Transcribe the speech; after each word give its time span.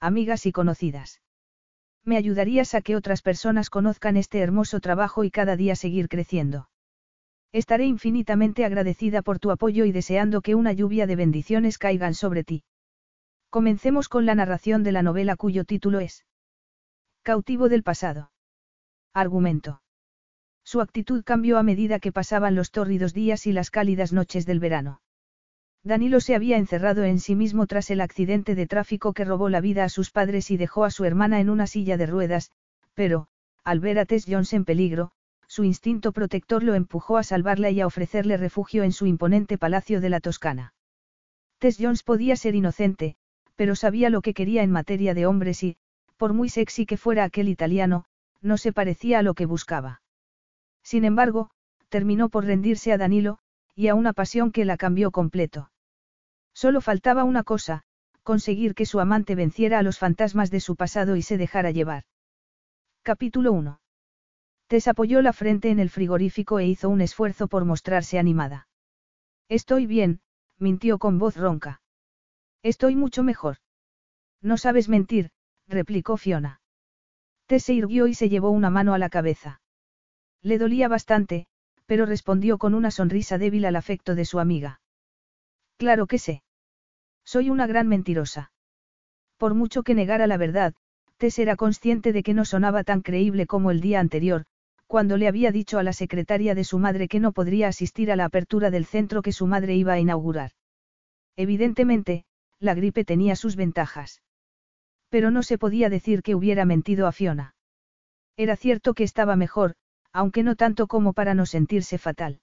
amigas 0.00 0.46
y 0.46 0.52
conocidas. 0.52 1.20
Me 2.04 2.16
ayudarías 2.16 2.74
a 2.74 2.80
que 2.80 2.96
otras 2.96 3.22
personas 3.22 3.70
conozcan 3.70 4.16
este 4.16 4.38
hermoso 4.38 4.80
trabajo 4.80 5.24
y 5.24 5.30
cada 5.30 5.56
día 5.56 5.76
seguir 5.76 6.08
creciendo. 6.08 6.68
Estaré 7.52 7.86
infinitamente 7.86 8.64
agradecida 8.64 9.22
por 9.22 9.38
tu 9.38 9.50
apoyo 9.50 9.84
y 9.84 9.92
deseando 9.92 10.42
que 10.42 10.54
una 10.54 10.72
lluvia 10.72 11.06
de 11.06 11.16
bendiciones 11.16 11.78
caigan 11.78 12.14
sobre 12.14 12.44
ti. 12.44 12.64
Comencemos 13.50 14.08
con 14.08 14.26
la 14.26 14.34
narración 14.34 14.82
de 14.82 14.92
la 14.92 15.02
novela 15.02 15.36
cuyo 15.36 15.64
título 15.64 16.00
es 16.00 16.26
Cautivo 17.22 17.68
del 17.68 17.82
pasado. 17.82 18.30
Argumento. 19.14 19.82
Su 20.64 20.82
actitud 20.82 21.24
cambió 21.24 21.58
a 21.58 21.62
medida 21.62 21.98
que 21.98 22.12
pasaban 22.12 22.54
los 22.54 22.70
tórridos 22.70 23.14
días 23.14 23.46
y 23.46 23.52
las 23.52 23.70
cálidas 23.70 24.12
noches 24.12 24.44
del 24.44 24.60
verano. 24.60 25.00
Danilo 25.88 26.20
se 26.20 26.34
había 26.34 26.58
encerrado 26.58 27.04
en 27.04 27.18
sí 27.18 27.34
mismo 27.34 27.66
tras 27.66 27.90
el 27.90 28.02
accidente 28.02 28.54
de 28.54 28.66
tráfico 28.66 29.14
que 29.14 29.24
robó 29.24 29.48
la 29.48 29.62
vida 29.62 29.84
a 29.84 29.88
sus 29.88 30.10
padres 30.10 30.50
y 30.50 30.58
dejó 30.58 30.84
a 30.84 30.90
su 30.90 31.06
hermana 31.06 31.40
en 31.40 31.48
una 31.48 31.66
silla 31.66 31.96
de 31.96 32.04
ruedas, 32.04 32.50
pero, 32.92 33.28
al 33.64 33.80
ver 33.80 33.98
a 33.98 34.04
Tess 34.04 34.26
Jones 34.28 34.52
en 34.52 34.66
peligro, 34.66 35.12
su 35.46 35.64
instinto 35.64 36.12
protector 36.12 36.62
lo 36.62 36.74
empujó 36.74 37.16
a 37.16 37.22
salvarla 37.22 37.70
y 37.70 37.80
a 37.80 37.86
ofrecerle 37.86 38.36
refugio 38.36 38.84
en 38.84 38.92
su 38.92 39.06
imponente 39.06 39.56
palacio 39.56 40.02
de 40.02 40.10
la 40.10 40.20
Toscana. 40.20 40.74
Tess 41.58 41.78
Jones 41.80 42.02
podía 42.02 42.36
ser 42.36 42.54
inocente, 42.54 43.16
pero 43.56 43.74
sabía 43.74 44.10
lo 44.10 44.20
que 44.20 44.34
quería 44.34 44.62
en 44.62 44.70
materia 44.70 45.14
de 45.14 45.24
hombres 45.24 45.62
y, 45.62 45.78
por 46.18 46.34
muy 46.34 46.50
sexy 46.50 46.84
que 46.84 46.98
fuera 46.98 47.24
aquel 47.24 47.48
italiano, 47.48 48.04
no 48.42 48.58
se 48.58 48.74
parecía 48.74 49.20
a 49.20 49.22
lo 49.22 49.32
que 49.32 49.46
buscaba. 49.46 50.02
Sin 50.82 51.06
embargo, 51.06 51.48
terminó 51.88 52.28
por 52.28 52.44
rendirse 52.44 52.92
a 52.92 52.98
Danilo, 52.98 53.38
y 53.74 53.88
a 53.88 53.94
una 53.94 54.12
pasión 54.12 54.52
que 54.52 54.66
la 54.66 54.76
cambió 54.76 55.10
completo. 55.10 55.70
Solo 56.60 56.80
faltaba 56.80 57.22
una 57.22 57.44
cosa, 57.44 57.84
conseguir 58.24 58.74
que 58.74 58.84
su 58.84 58.98
amante 58.98 59.36
venciera 59.36 59.78
a 59.78 59.84
los 59.84 59.96
fantasmas 59.96 60.50
de 60.50 60.58
su 60.58 60.74
pasado 60.74 61.14
y 61.14 61.22
se 61.22 61.38
dejara 61.38 61.70
llevar. 61.70 62.02
Capítulo 63.04 63.52
1. 63.52 63.80
Tess 64.66 64.88
apoyó 64.88 65.22
la 65.22 65.32
frente 65.32 65.70
en 65.70 65.78
el 65.78 65.88
frigorífico 65.88 66.58
e 66.58 66.66
hizo 66.66 66.88
un 66.88 67.00
esfuerzo 67.00 67.46
por 67.46 67.64
mostrarse 67.64 68.18
animada. 68.18 68.66
Estoy 69.48 69.86
bien, 69.86 70.20
mintió 70.58 70.98
con 70.98 71.20
voz 71.20 71.36
ronca. 71.36 71.80
Estoy 72.64 72.96
mucho 72.96 73.22
mejor. 73.22 73.58
No 74.42 74.56
sabes 74.56 74.88
mentir, 74.88 75.30
replicó 75.68 76.16
Fiona. 76.16 76.60
Tess 77.46 77.66
se 77.66 77.74
irguió 77.74 78.08
y 78.08 78.14
se 78.14 78.28
llevó 78.28 78.50
una 78.50 78.68
mano 78.68 78.94
a 78.94 78.98
la 78.98 79.10
cabeza. 79.10 79.60
Le 80.42 80.58
dolía 80.58 80.88
bastante, 80.88 81.46
pero 81.86 82.04
respondió 82.04 82.58
con 82.58 82.74
una 82.74 82.90
sonrisa 82.90 83.38
débil 83.38 83.64
al 83.64 83.76
afecto 83.76 84.16
de 84.16 84.24
su 84.24 84.40
amiga. 84.40 84.80
Claro 85.76 86.08
que 86.08 86.18
sé. 86.18 86.42
Soy 87.28 87.50
una 87.50 87.66
gran 87.66 87.88
mentirosa. 87.88 88.52
Por 89.36 89.52
mucho 89.52 89.82
que 89.82 89.94
negara 89.94 90.26
la 90.26 90.38
verdad, 90.38 90.72
Tess 91.18 91.38
era 91.38 91.56
consciente 91.56 92.14
de 92.14 92.22
que 92.22 92.32
no 92.32 92.46
sonaba 92.46 92.84
tan 92.84 93.02
creíble 93.02 93.46
como 93.46 93.70
el 93.70 93.82
día 93.82 94.00
anterior, 94.00 94.46
cuando 94.86 95.18
le 95.18 95.28
había 95.28 95.52
dicho 95.52 95.78
a 95.78 95.82
la 95.82 95.92
secretaria 95.92 96.54
de 96.54 96.64
su 96.64 96.78
madre 96.78 97.06
que 97.06 97.20
no 97.20 97.32
podría 97.32 97.68
asistir 97.68 98.10
a 98.10 98.16
la 98.16 98.24
apertura 98.24 98.70
del 98.70 98.86
centro 98.86 99.20
que 99.20 99.32
su 99.32 99.46
madre 99.46 99.74
iba 99.74 99.92
a 99.92 99.98
inaugurar. 99.98 100.52
Evidentemente, 101.36 102.24
la 102.60 102.72
gripe 102.72 103.04
tenía 103.04 103.36
sus 103.36 103.56
ventajas. 103.56 104.22
Pero 105.10 105.30
no 105.30 105.42
se 105.42 105.58
podía 105.58 105.90
decir 105.90 106.22
que 106.22 106.34
hubiera 106.34 106.64
mentido 106.64 107.06
a 107.06 107.12
Fiona. 107.12 107.54
Era 108.38 108.56
cierto 108.56 108.94
que 108.94 109.04
estaba 109.04 109.36
mejor, 109.36 109.74
aunque 110.14 110.42
no 110.42 110.56
tanto 110.56 110.86
como 110.86 111.12
para 111.12 111.34
no 111.34 111.44
sentirse 111.44 111.98
fatal. 111.98 112.40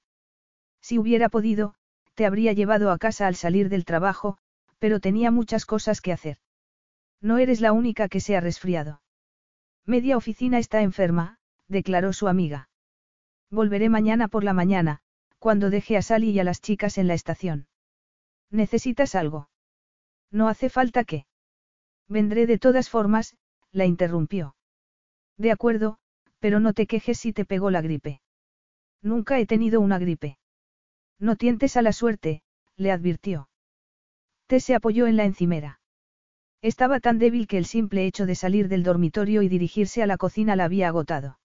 Si 0.79 0.99
hubiera 0.99 1.29
podido, 1.29 1.73
te 2.13 2.27
habría 2.27 2.53
llevado 2.53 2.91
a 2.91 2.99
casa 2.99 3.25
al 3.25 3.33
salir 3.33 3.69
del 3.69 3.83
trabajo, 3.83 4.37
pero 4.79 4.99
tenía 4.99 5.31
muchas 5.31 5.65
cosas 5.65 6.01
que 6.01 6.11
hacer. 6.11 6.37
No 7.21 7.37
eres 7.37 7.61
la 7.61 7.71
única 7.71 8.07
que 8.09 8.19
se 8.19 8.35
ha 8.35 8.41
resfriado. 8.41 9.01
Media 9.85 10.17
oficina 10.17 10.59
está 10.59 10.81
enferma, 10.81 11.39
declaró 11.67 12.13
su 12.13 12.27
amiga. 12.27 12.69
Volveré 13.49 13.89
mañana 13.89 14.27
por 14.27 14.43
la 14.43 14.53
mañana, 14.53 15.01
cuando 15.39 15.69
deje 15.69 15.97
a 15.97 16.01
Sally 16.01 16.31
y 16.31 16.39
a 16.39 16.43
las 16.43 16.61
chicas 16.61 16.97
en 16.97 17.07
la 17.07 17.13
estación. 17.13 17.67
¿Necesitas 18.49 19.15
algo? 19.15 19.49
No 20.31 20.47
hace 20.47 20.69
falta 20.69 21.03
que. 21.03 21.25
Vendré 22.07 22.47
de 22.47 22.57
todas 22.57 22.89
formas, 22.89 23.35
la 23.71 23.85
interrumpió. 23.85 24.55
De 25.37 25.51
acuerdo, 25.51 25.97
pero 26.39 26.59
no 26.59 26.73
te 26.73 26.87
quejes 26.87 27.19
si 27.19 27.33
te 27.33 27.45
pegó 27.45 27.71
la 27.71 27.81
gripe. 27.81 28.21
Nunca 29.01 29.39
he 29.39 29.45
tenido 29.45 29.81
una 29.81 29.99
gripe. 29.99 30.37
No 31.19 31.35
tientes 31.35 31.77
a 31.77 31.81
la 31.81 31.93
suerte, 31.93 32.41
le 32.75 32.91
advirtió. 32.91 33.49
Te 34.47 34.59
se 34.59 34.75
apoyó 34.75 35.07
en 35.07 35.17
la 35.17 35.25
encimera. 35.25 35.79
Estaba 36.61 36.99
tan 36.99 37.19
débil 37.19 37.47
que 37.47 37.57
el 37.57 37.65
simple 37.65 38.05
hecho 38.05 38.25
de 38.25 38.35
salir 38.35 38.67
del 38.67 38.83
dormitorio 38.83 39.41
y 39.41 39.49
dirigirse 39.49 40.03
a 40.03 40.07
la 40.07 40.17
cocina 40.17 40.55
la 40.55 40.65
había 40.65 40.87
agotado. 40.87 41.39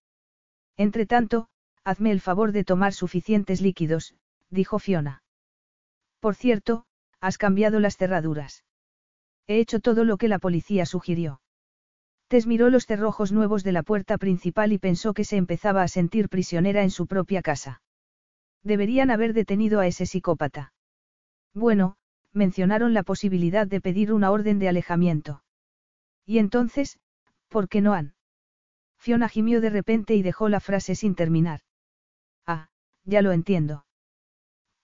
Entretanto, 0.76 1.48
hazme 1.84 2.10
el 2.10 2.20
favor 2.20 2.52
de 2.52 2.64
tomar 2.64 2.92
suficientes 2.92 3.60
líquidos, 3.60 4.14
dijo 4.50 4.78
Fiona. 4.78 5.22
Por 6.20 6.34
cierto, 6.34 6.84
has 7.20 7.38
cambiado 7.38 7.80
las 7.80 7.96
cerraduras. 7.96 8.64
He 9.46 9.58
hecho 9.58 9.80
todo 9.80 10.04
lo 10.04 10.16
que 10.16 10.28
la 10.28 10.38
policía 10.38 10.86
sugirió. 10.86 11.40
Tess 12.28 12.46
miró 12.46 12.70
los 12.70 12.86
cerrojos 12.86 13.32
nuevos 13.32 13.64
de 13.64 13.72
la 13.72 13.82
puerta 13.82 14.16
principal 14.16 14.72
y 14.72 14.78
pensó 14.78 15.14
que 15.14 15.24
se 15.24 15.36
empezaba 15.36 15.82
a 15.82 15.88
sentir 15.88 16.28
prisionera 16.28 16.82
en 16.82 16.90
su 16.90 17.06
propia 17.06 17.42
casa. 17.42 17.82
Deberían 18.62 19.10
haber 19.10 19.32
detenido 19.32 19.80
a 19.80 19.86
ese 19.86 20.06
psicópata. 20.06 20.72
Bueno, 21.52 21.96
mencionaron 22.32 22.94
la 22.94 23.02
posibilidad 23.02 23.66
de 23.66 23.80
pedir 23.80 24.12
una 24.12 24.30
orden 24.30 24.58
de 24.58 24.68
alejamiento. 24.68 25.42
Y 26.24 26.38
entonces, 26.38 26.98
¿por 27.48 27.68
qué 27.68 27.80
no 27.80 27.94
han? 27.94 28.14
Fiona 28.98 29.28
gimió 29.28 29.60
de 29.60 29.70
repente 29.70 30.14
y 30.14 30.22
dejó 30.22 30.48
la 30.48 30.60
frase 30.60 30.94
sin 30.94 31.14
terminar. 31.14 31.60
Ah, 32.46 32.68
ya 33.04 33.22
lo 33.22 33.32
entiendo. 33.32 33.86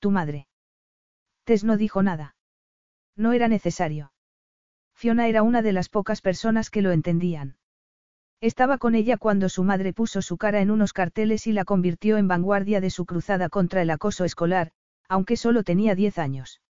Tu 0.00 0.10
madre. 0.10 0.48
Tess 1.44 1.64
no 1.64 1.76
dijo 1.76 2.02
nada. 2.02 2.34
No 3.14 3.32
era 3.32 3.49
necesario. 3.49 4.12
Fiona 4.94 5.28
era 5.28 5.42
una 5.42 5.62
de 5.62 5.72
las 5.72 5.88
pocas 5.88 6.20
personas 6.22 6.70
que 6.70 6.82
lo 6.82 6.90
entendían. 6.90 7.56
Estaba 8.40 8.78
con 8.78 8.94
ella 8.94 9.16
cuando 9.16 9.49
su 9.49 9.62
madre 9.64 9.92
puso 9.92 10.22
su 10.22 10.37
cara 10.37 10.60
en 10.60 10.70
unos 10.70 10.92
carteles 10.92 11.46
y 11.46 11.52
la 11.52 11.64
convirtió 11.64 12.16
en 12.16 12.28
vanguardia 12.28 12.81
de 12.81 12.90
su 12.90 13.06
cruzada 13.06 13.49
contra 13.49 13.82
el 13.82 13.90
acoso 13.90 14.25
escolar, 14.25 14.72
aunque 15.08 15.37
solo 15.37 15.62
tenía 15.62 15.94
10 15.94 16.19
años. 16.19 16.60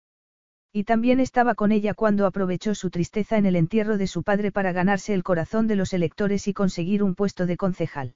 Y 0.72 0.84
también 0.84 1.20
estaba 1.20 1.54
con 1.54 1.72
ella 1.72 1.94
cuando 1.94 2.26
aprovechó 2.26 2.74
su 2.74 2.90
tristeza 2.90 3.38
en 3.38 3.46
el 3.46 3.56
entierro 3.56 3.96
de 3.96 4.06
su 4.06 4.22
padre 4.22 4.52
para 4.52 4.72
ganarse 4.72 5.14
el 5.14 5.22
corazón 5.22 5.66
de 5.66 5.76
los 5.76 5.92
electores 5.92 6.48
y 6.48 6.52
conseguir 6.52 7.02
un 7.02 7.14
puesto 7.14 7.46
de 7.46 7.56
concejal. 7.56 8.14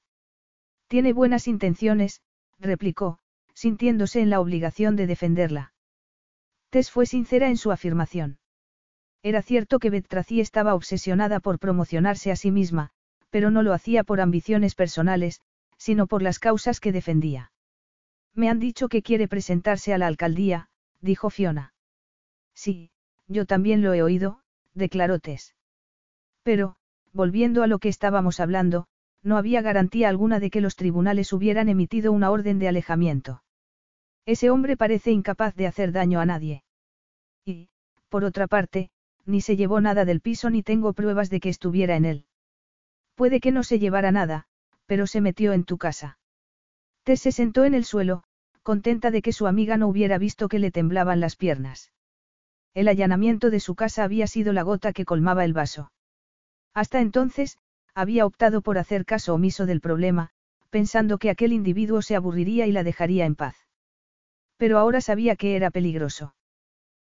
Tiene 0.89 1.13
buenas 1.13 1.49
intenciones, 1.49 2.21
replicó, 2.59 3.19
sintiéndose 3.55 4.21
en 4.21 4.31
la 4.31 4.41
obligación 4.41 4.97
de 4.97 5.07
defenderla. 5.07 5.73
Tess 6.71 6.91
fue 6.91 7.07
sincera 7.07 7.49
en 7.49 7.57
su 7.57 7.73
afirmación. 7.73 8.39
Era 9.23 9.43
cierto 9.43 9.79
que 9.79 9.91
Bettracy 9.91 10.41
estaba 10.41 10.75
obsesionada 10.75 11.41
por 11.41 11.59
promocionarse 11.59 12.31
a 12.31 12.37
sí 12.37 12.51
misma, 12.51 12.91
pero 13.31 13.51
no 13.51 13.63
lo 13.63 13.73
hacía 13.73 14.05
por 14.05 14.21
ambiciones 14.21 14.75
personales, 14.75 15.41
sino 15.77 16.07
por 16.07 16.23
las 16.23 16.39
causas 16.39 16.81
que 16.81 16.93
defendía. 16.93 17.53
Me 18.35 18.49
han 18.49 18.59
dicho 18.59 18.89
que 18.89 19.03
quiere 19.03 19.29
presentarse 19.29 19.93
a 19.93 19.99
la 19.99 20.07
alcaldía, 20.07 20.69
dijo 21.01 21.31
Fiona. 21.31 21.75
Sí, 22.61 22.91
yo 23.27 23.47
también 23.47 23.81
lo 23.81 23.95
he 23.95 24.03
oído, 24.03 24.43
declaró 24.75 25.19
Tess. 25.19 25.55
Pero, 26.43 26.77
volviendo 27.11 27.63
a 27.63 27.67
lo 27.67 27.79
que 27.79 27.89
estábamos 27.89 28.39
hablando, 28.39 28.87
no 29.23 29.39
había 29.39 29.63
garantía 29.63 30.11
alguna 30.11 30.41
de 30.41 30.51
que 30.51 30.61
los 30.61 30.77
tribunales 30.77 31.33
hubieran 31.33 31.71
emitido 31.71 32.13
una 32.13 32.31
orden 32.31 32.59
de 32.59 32.69
alejamiento. 32.69 33.43
Ese 34.27 34.51
hombre 34.51 34.77
parece 34.77 35.11
incapaz 35.11 35.55
de 35.55 35.69
hacer 35.69 35.91
daño 35.91 36.21
a 36.21 36.27
nadie. 36.27 36.63
Y, 37.47 37.71
por 38.11 38.25
otra 38.25 38.47
parte, 38.47 38.91
ni 39.25 39.41
se 39.41 39.57
llevó 39.57 39.81
nada 39.81 40.05
del 40.05 40.21
piso 40.21 40.51
ni 40.51 40.63
tengo 40.63 40.93
pruebas 40.93 41.31
de 41.31 41.41
que 41.41 41.49
estuviera 41.49 41.97
en 41.97 42.05
él. 42.05 42.27
Puede 43.15 43.41
que 43.41 43.53
no 43.53 43.63
se 43.63 43.79
llevara 43.79 44.13
nada, 44.13 44.45
pero 44.85 45.07
se 45.07 45.23
metió 45.23 45.55
en 45.55 45.65
tu 45.65 45.79
casa. 45.79 46.19
Tess 47.05 47.23
se 47.23 47.33
sentó 47.33 47.65
en 47.65 47.73
el 47.73 47.87
suelo, 47.87 48.23
contenta 48.63 49.11
de 49.11 49.23
que 49.23 49.33
su 49.33 49.47
amiga 49.47 49.79
no 49.79 49.89
hubiera 49.89 50.19
visto 50.19 50.47
que 50.49 50.59
le 50.59 50.71
temblaban 50.71 51.21
las 51.21 51.37
piernas. 51.37 51.91
El 52.75 52.89
allanamiento 52.89 53.51
de 53.51 53.61
su 53.61 53.75
casa 53.75 54.05
había 54.05 54.27
sido 54.27 54.53
la 54.53 54.63
gota 54.63 54.93
que 54.93 55.05
colmaba 55.05 55.45
el 55.45 55.53
vaso. 55.53 55.91
Hasta 56.73 57.01
entonces, 57.01 57.59
había 57.95 58.27
optado 58.27 58.63
por 58.63 58.79
hacer 58.79 59.05
caso 59.05 59.35
omiso 59.35 59.67
del 59.67 59.81
problema, 59.81 60.31
pensando 60.71 61.19
que 61.19 61.31
aquel 61.31 61.53
individuo 61.53 62.01
se 62.01 62.15
aburriría 62.15 62.67
y 62.67 62.73
la 62.73 62.85
dejaría 62.85 63.27
en 63.27 63.35
paz. 63.35 63.57
Pero 64.57 64.79
ahora 64.79 65.01
sabía 65.01 65.37
que 65.37 65.57
era 65.57 65.71
peligroso. 65.71 66.35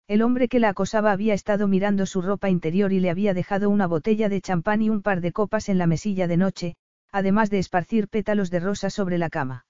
El 0.09 0.23
hombre 0.23 0.49
que 0.49 0.61
la 0.61 0.71
acosaba 0.71 1.13
había 1.13 1.35
estado 1.35 1.69
mirando 1.69 2.07
su 2.07 2.23
ropa 2.23 2.49
interior 2.49 2.93
y 2.93 3.01
le 3.01 3.11
había 3.11 3.35
dejado 3.35 3.71
una 3.71 3.87
botella 3.87 4.29
de 4.29 4.41
champán 4.41 4.83
y 4.83 4.91
un 4.91 5.03
par 5.03 5.21
de 5.21 5.33
copas 5.33 5.69
en 5.69 5.79
la 5.79 5.87
mesilla 5.87 6.27
de 6.27 6.37
noche, 6.37 6.77
además 7.13 7.51
de 7.51 7.59
esparcir 7.59 8.09
pétalos 8.09 8.51
de 8.51 8.61
rosa 8.61 8.91
sobre 8.91 9.19
la 9.19 9.31
cama. 9.31 9.67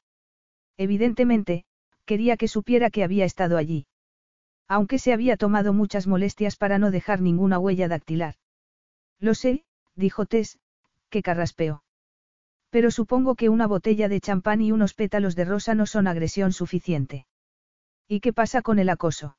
Evidentemente, 0.76 1.64
quería 2.06 2.36
que 2.36 2.48
supiera 2.48 2.90
que 2.90 3.04
había 3.04 3.24
estado 3.24 3.56
allí. 3.56 3.86
Aunque 4.70 5.00
se 5.00 5.12
había 5.12 5.36
tomado 5.36 5.72
muchas 5.72 6.06
molestias 6.06 6.54
para 6.54 6.78
no 6.78 6.92
dejar 6.92 7.20
ninguna 7.20 7.58
huella 7.58 7.88
dactilar. 7.88 8.36
Lo 9.18 9.34
sé, 9.34 9.64
dijo 9.96 10.26
Tess, 10.26 10.60
que 11.08 11.22
carraspeo. 11.22 11.82
Pero 12.70 12.92
supongo 12.92 13.34
que 13.34 13.48
una 13.48 13.66
botella 13.66 14.08
de 14.08 14.20
champán 14.20 14.60
y 14.60 14.70
unos 14.70 14.94
pétalos 14.94 15.34
de 15.34 15.44
rosa 15.44 15.74
no 15.74 15.86
son 15.86 16.06
agresión 16.06 16.52
suficiente. 16.52 17.26
¿Y 18.06 18.20
qué 18.20 18.32
pasa 18.32 18.62
con 18.62 18.78
el 18.78 18.90
acoso? 18.90 19.36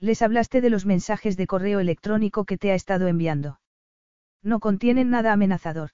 Les 0.00 0.20
hablaste 0.20 0.60
de 0.60 0.70
los 0.70 0.84
mensajes 0.84 1.36
de 1.36 1.46
correo 1.46 1.78
electrónico 1.78 2.44
que 2.44 2.58
te 2.58 2.72
ha 2.72 2.74
estado 2.74 3.06
enviando. 3.06 3.60
No 4.42 4.58
contienen 4.58 5.10
nada 5.10 5.32
amenazador. 5.32 5.90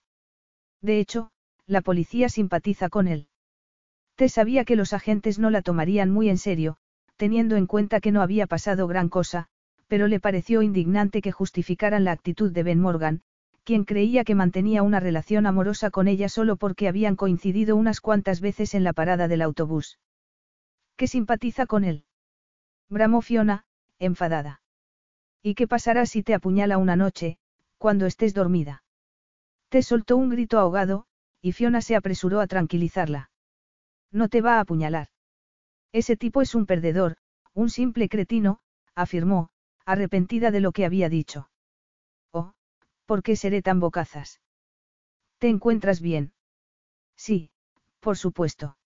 De 0.80 0.98
hecho, 0.98 1.30
la 1.66 1.82
policía 1.82 2.30
simpatiza 2.30 2.88
con 2.88 3.06
él. 3.06 3.28
Te 4.14 4.30
sabía 4.30 4.64
que 4.64 4.76
los 4.76 4.94
agentes 4.94 5.38
no 5.38 5.50
la 5.50 5.60
tomarían 5.60 6.10
muy 6.10 6.30
en 6.30 6.38
serio, 6.38 6.78
teniendo 7.16 7.56
en 7.56 7.66
cuenta 7.66 8.00
que 8.00 8.12
no 8.12 8.22
había 8.22 8.46
pasado 8.46 8.86
gran 8.86 9.08
cosa, 9.08 9.48
pero 9.86 10.08
le 10.08 10.20
pareció 10.20 10.62
indignante 10.62 11.22
que 11.22 11.32
justificaran 11.32 12.04
la 12.04 12.12
actitud 12.12 12.52
de 12.52 12.62
Ben 12.62 12.80
Morgan, 12.80 13.22
quien 13.64 13.84
creía 13.84 14.24
que 14.24 14.34
mantenía 14.34 14.82
una 14.82 15.00
relación 15.00 15.46
amorosa 15.46 15.90
con 15.90 16.08
ella 16.08 16.28
solo 16.28 16.56
porque 16.56 16.88
habían 16.88 17.16
coincidido 17.16 17.76
unas 17.76 18.00
cuantas 18.00 18.40
veces 18.40 18.74
en 18.74 18.84
la 18.84 18.92
parada 18.92 19.28
del 19.28 19.42
autobús. 19.42 19.98
¿Qué 20.96 21.06
simpatiza 21.06 21.66
con 21.66 21.84
él? 21.84 22.04
Bramó 22.88 23.22
Fiona, 23.22 23.64
enfadada. 23.98 24.60
¿Y 25.42 25.54
qué 25.54 25.66
pasará 25.66 26.06
si 26.06 26.22
te 26.22 26.34
apuñala 26.34 26.78
una 26.78 26.96
noche, 26.96 27.38
cuando 27.78 28.06
estés 28.06 28.34
dormida? 28.34 28.84
Te 29.68 29.82
soltó 29.82 30.16
un 30.16 30.30
grito 30.30 30.58
ahogado, 30.58 31.06
y 31.40 31.52
Fiona 31.52 31.80
se 31.80 31.96
apresuró 31.96 32.40
a 32.40 32.46
tranquilizarla. 32.46 33.30
No 34.12 34.28
te 34.28 34.40
va 34.40 34.56
a 34.56 34.60
apuñalar. 34.60 35.08
Ese 35.96 36.14
tipo 36.14 36.42
es 36.42 36.54
un 36.54 36.66
perdedor, 36.66 37.16
un 37.54 37.70
simple 37.70 38.10
cretino, 38.10 38.60
afirmó, 38.94 39.48
arrepentida 39.86 40.50
de 40.50 40.60
lo 40.60 40.72
que 40.72 40.84
había 40.84 41.08
dicho. 41.08 41.48
Oh, 42.32 42.52
¿por 43.06 43.22
qué 43.22 43.34
seré 43.34 43.62
tan 43.62 43.80
bocazas? 43.80 44.42
¿Te 45.38 45.48
encuentras 45.48 46.02
bien? 46.02 46.34
Sí, 47.16 47.50
por 48.00 48.18
supuesto. 48.18 48.76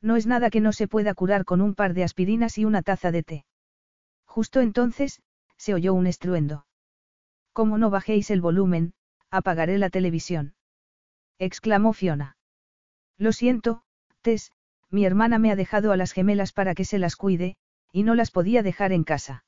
No 0.00 0.14
es 0.14 0.28
nada 0.28 0.48
que 0.48 0.60
no 0.60 0.70
se 0.70 0.86
pueda 0.86 1.12
curar 1.12 1.44
con 1.44 1.60
un 1.60 1.74
par 1.74 1.92
de 1.92 2.04
aspirinas 2.04 2.56
y 2.56 2.64
una 2.64 2.82
taza 2.82 3.10
de 3.10 3.24
té. 3.24 3.44
Justo 4.24 4.60
entonces, 4.60 5.20
se 5.56 5.74
oyó 5.74 5.92
un 5.92 6.06
estruendo. 6.06 6.66
Como 7.52 7.78
no 7.78 7.90
bajéis 7.90 8.30
el 8.30 8.40
volumen, 8.40 8.94
apagaré 9.32 9.76
la 9.76 9.90
televisión. 9.90 10.54
exclamó 11.40 11.92
Fiona. 11.94 12.36
Lo 13.16 13.32
siento, 13.32 13.82
Tess, 14.22 14.52
mi 14.90 15.04
hermana 15.04 15.38
me 15.38 15.50
ha 15.50 15.56
dejado 15.56 15.92
a 15.92 15.96
las 15.96 16.12
gemelas 16.12 16.52
para 16.52 16.74
que 16.74 16.84
se 16.84 16.98
las 16.98 17.16
cuide, 17.16 17.56
y 17.92 18.02
no 18.02 18.14
las 18.14 18.30
podía 18.30 18.62
dejar 18.62 18.92
en 18.92 19.04
casa. 19.04 19.44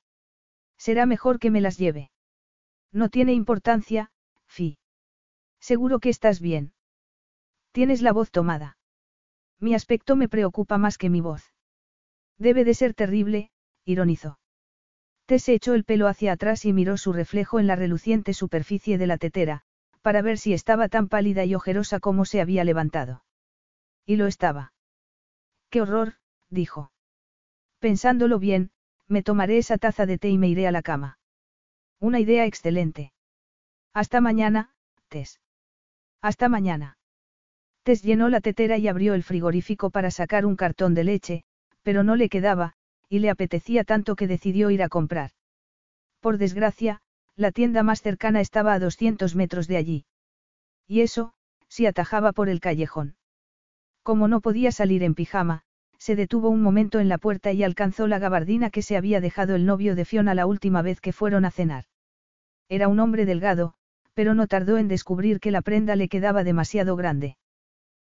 Será 0.77 1.07
mejor 1.07 1.39
que 1.39 1.51
me 1.51 1.61
las 1.61 1.79
lleve. 1.79 2.11
No 2.93 3.09
tiene 3.09 3.33
importancia, 3.33 4.11
Fi. 4.47 4.79
Seguro 5.61 6.01
que 6.01 6.09
estás 6.09 6.41
bien. 6.41 6.73
Tienes 7.73 8.03
la 8.03 8.13
voz 8.13 8.31
tomada. 8.31 8.79
Mi 9.61 9.75
aspecto 9.75 10.17
me 10.17 10.29
preocupa 10.29 10.79
más 10.79 10.99
que 10.99 11.11
mi 11.11 11.21
voz. 11.21 11.53
Debe 12.39 12.65
de 12.65 12.75
ser 12.75 12.95
terrible, 12.95 13.51
ironizó. 13.85 14.39
Tess 15.27 15.49
echó 15.49 15.75
el 15.75 15.85
pelo 15.85 16.09
hacia 16.09 16.33
atrás 16.33 16.65
y 16.65 16.73
miró 16.73 16.97
su 16.97 17.13
reflejo 17.13 17.61
en 17.61 17.67
la 17.67 17.77
reluciente 17.77 18.35
superficie 18.35 18.99
de 18.99 19.07
la 19.07 19.19
tetera, 19.19 19.63
para 20.03 20.23
ver 20.23 20.39
si 20.39 20.55
estaba 20.55 20.89
tan 20.89 21.09
pálida 21.09 21.45
y 21.45 21.55
ojerosa 21.55 22.01
como 22.01 22.25
se 22.25 22.41
había 22.41 22.65
levantado. 22.65 23.23
Y 24.07 24.17
lo 24.17 24.27
estaba. 24.27 24.73
¡Qué 25.71 25.81
horror! 25.81 26.15
dijo. 26.49 26.93
Pensándolo 27.79 28.39
bien, 28.39 28.71
me 29.07 29.23
tomaré 29.23 29.59
esa 29.59 29.79
taza 29.79 30.05
de 30.05 30.19
té 30.19 30.29
y 30.29 30.39
me 30.39 30.49
iré 30.49 30.67
a 30.67 30.73
la 30.73 30.83
cama. 30.83 31.19
Una 32.01 32.21
idea 32.21 32.45
excelente. 32.45 33.13
Hasta 33.93 34.21
mañana, 34.21 34.75
Tess. 35.09 35.41
Hasta 36.21 36.49
mañana. 36.49 36.99
Tess 37.83 38.03
llenó 38.03 38.29
la 38.29 38.41
tetera 38.41 38.79
y 38.79 38.89
abrió 38.89 39.15
el 39.15 39.23
frigorífico 39.23 39.91
para 39.91 40.11
sacar 40.11 40.45
un 40.45 40.57
cartón 40.57 40.95
de 40.95 41.05
leche, 41.05 41.45
pero 41.83 42.03
no 42.05 42.17
le 42.17 42.29
quedaba, 42.29 42.75
y 43.09 43.21
le 43.21 43.31
apetecía 43.31 43.85
tanto 43.85 44.17
que 44.17 44.27
decidió 44.27 44.71
ir 44.71 44.83
a 44.83 44.89
comprar. 44.89 45.31
Por 46.21 46.39
desgracia, 46.39 47.01
la 47.37 47.53
tienda 47.53 47.83
más 47.83 48.03
cercana 48.03 48.41
estaba 48.41 48.75
a 48.75 48.79
200 48.79 49.35
metros 49.35 49.67
de 49.67 49.77
allí. 49.77 50.05
Y 50.87 51.01
eso, 51.01 51.33
si 51.69 51.87
atajaba 51.87 52.33
por 52.33 52.49
el 52.49 52.61
callejón. 52.61 53.17
Como 54.03 54.29
no 54.29 54.41
podía 54.41 54.73
salir 54.73 55.03
en 55.03 55.15
pijama, 55.15 55.63
se 55.99 56.17
detuvo 56.17 56.49
un 56.49 56.63
momento 56.63 56.99
en 56.99 57.09
la 57.09 57.19
puerta 57.19 57.53
y 57.53 57.63
alcanzó 57.63 58.07
la 58.07 58.19
gabardina 58.19 58.71
que 58.71 58.83
se 58.83 58.97
había 58.97 59.21
dejado 59.21 59.55
el 59.55 59.67
novio 59.67 59.95
de 59.95 60.07
Fiona 60.07 60.35
la 60.35 60.47
última 60.47 60.81
vez 60.81 61.01
que 61.01 61.13
fueron 61.13 61.45
a 61.45 61.51
cenar. 61.51 61.85
Era 62.69 62.89
un 62.89 63.01
hombre 63.01 63.27
delgado, 63.27 63.75
pero 64.15 64.35
no 64.35 64.47
tardó 64.47 64.79
en 64.79 64.89
descubrir 64.89 65.41
que 65.41 65.51
la 65.51 65.61
prenda 65.61 65.97
le 65.97 66.09
quedaba 66.09 66.45
demasiado 66.45 66.97
grande. 66.97 67.37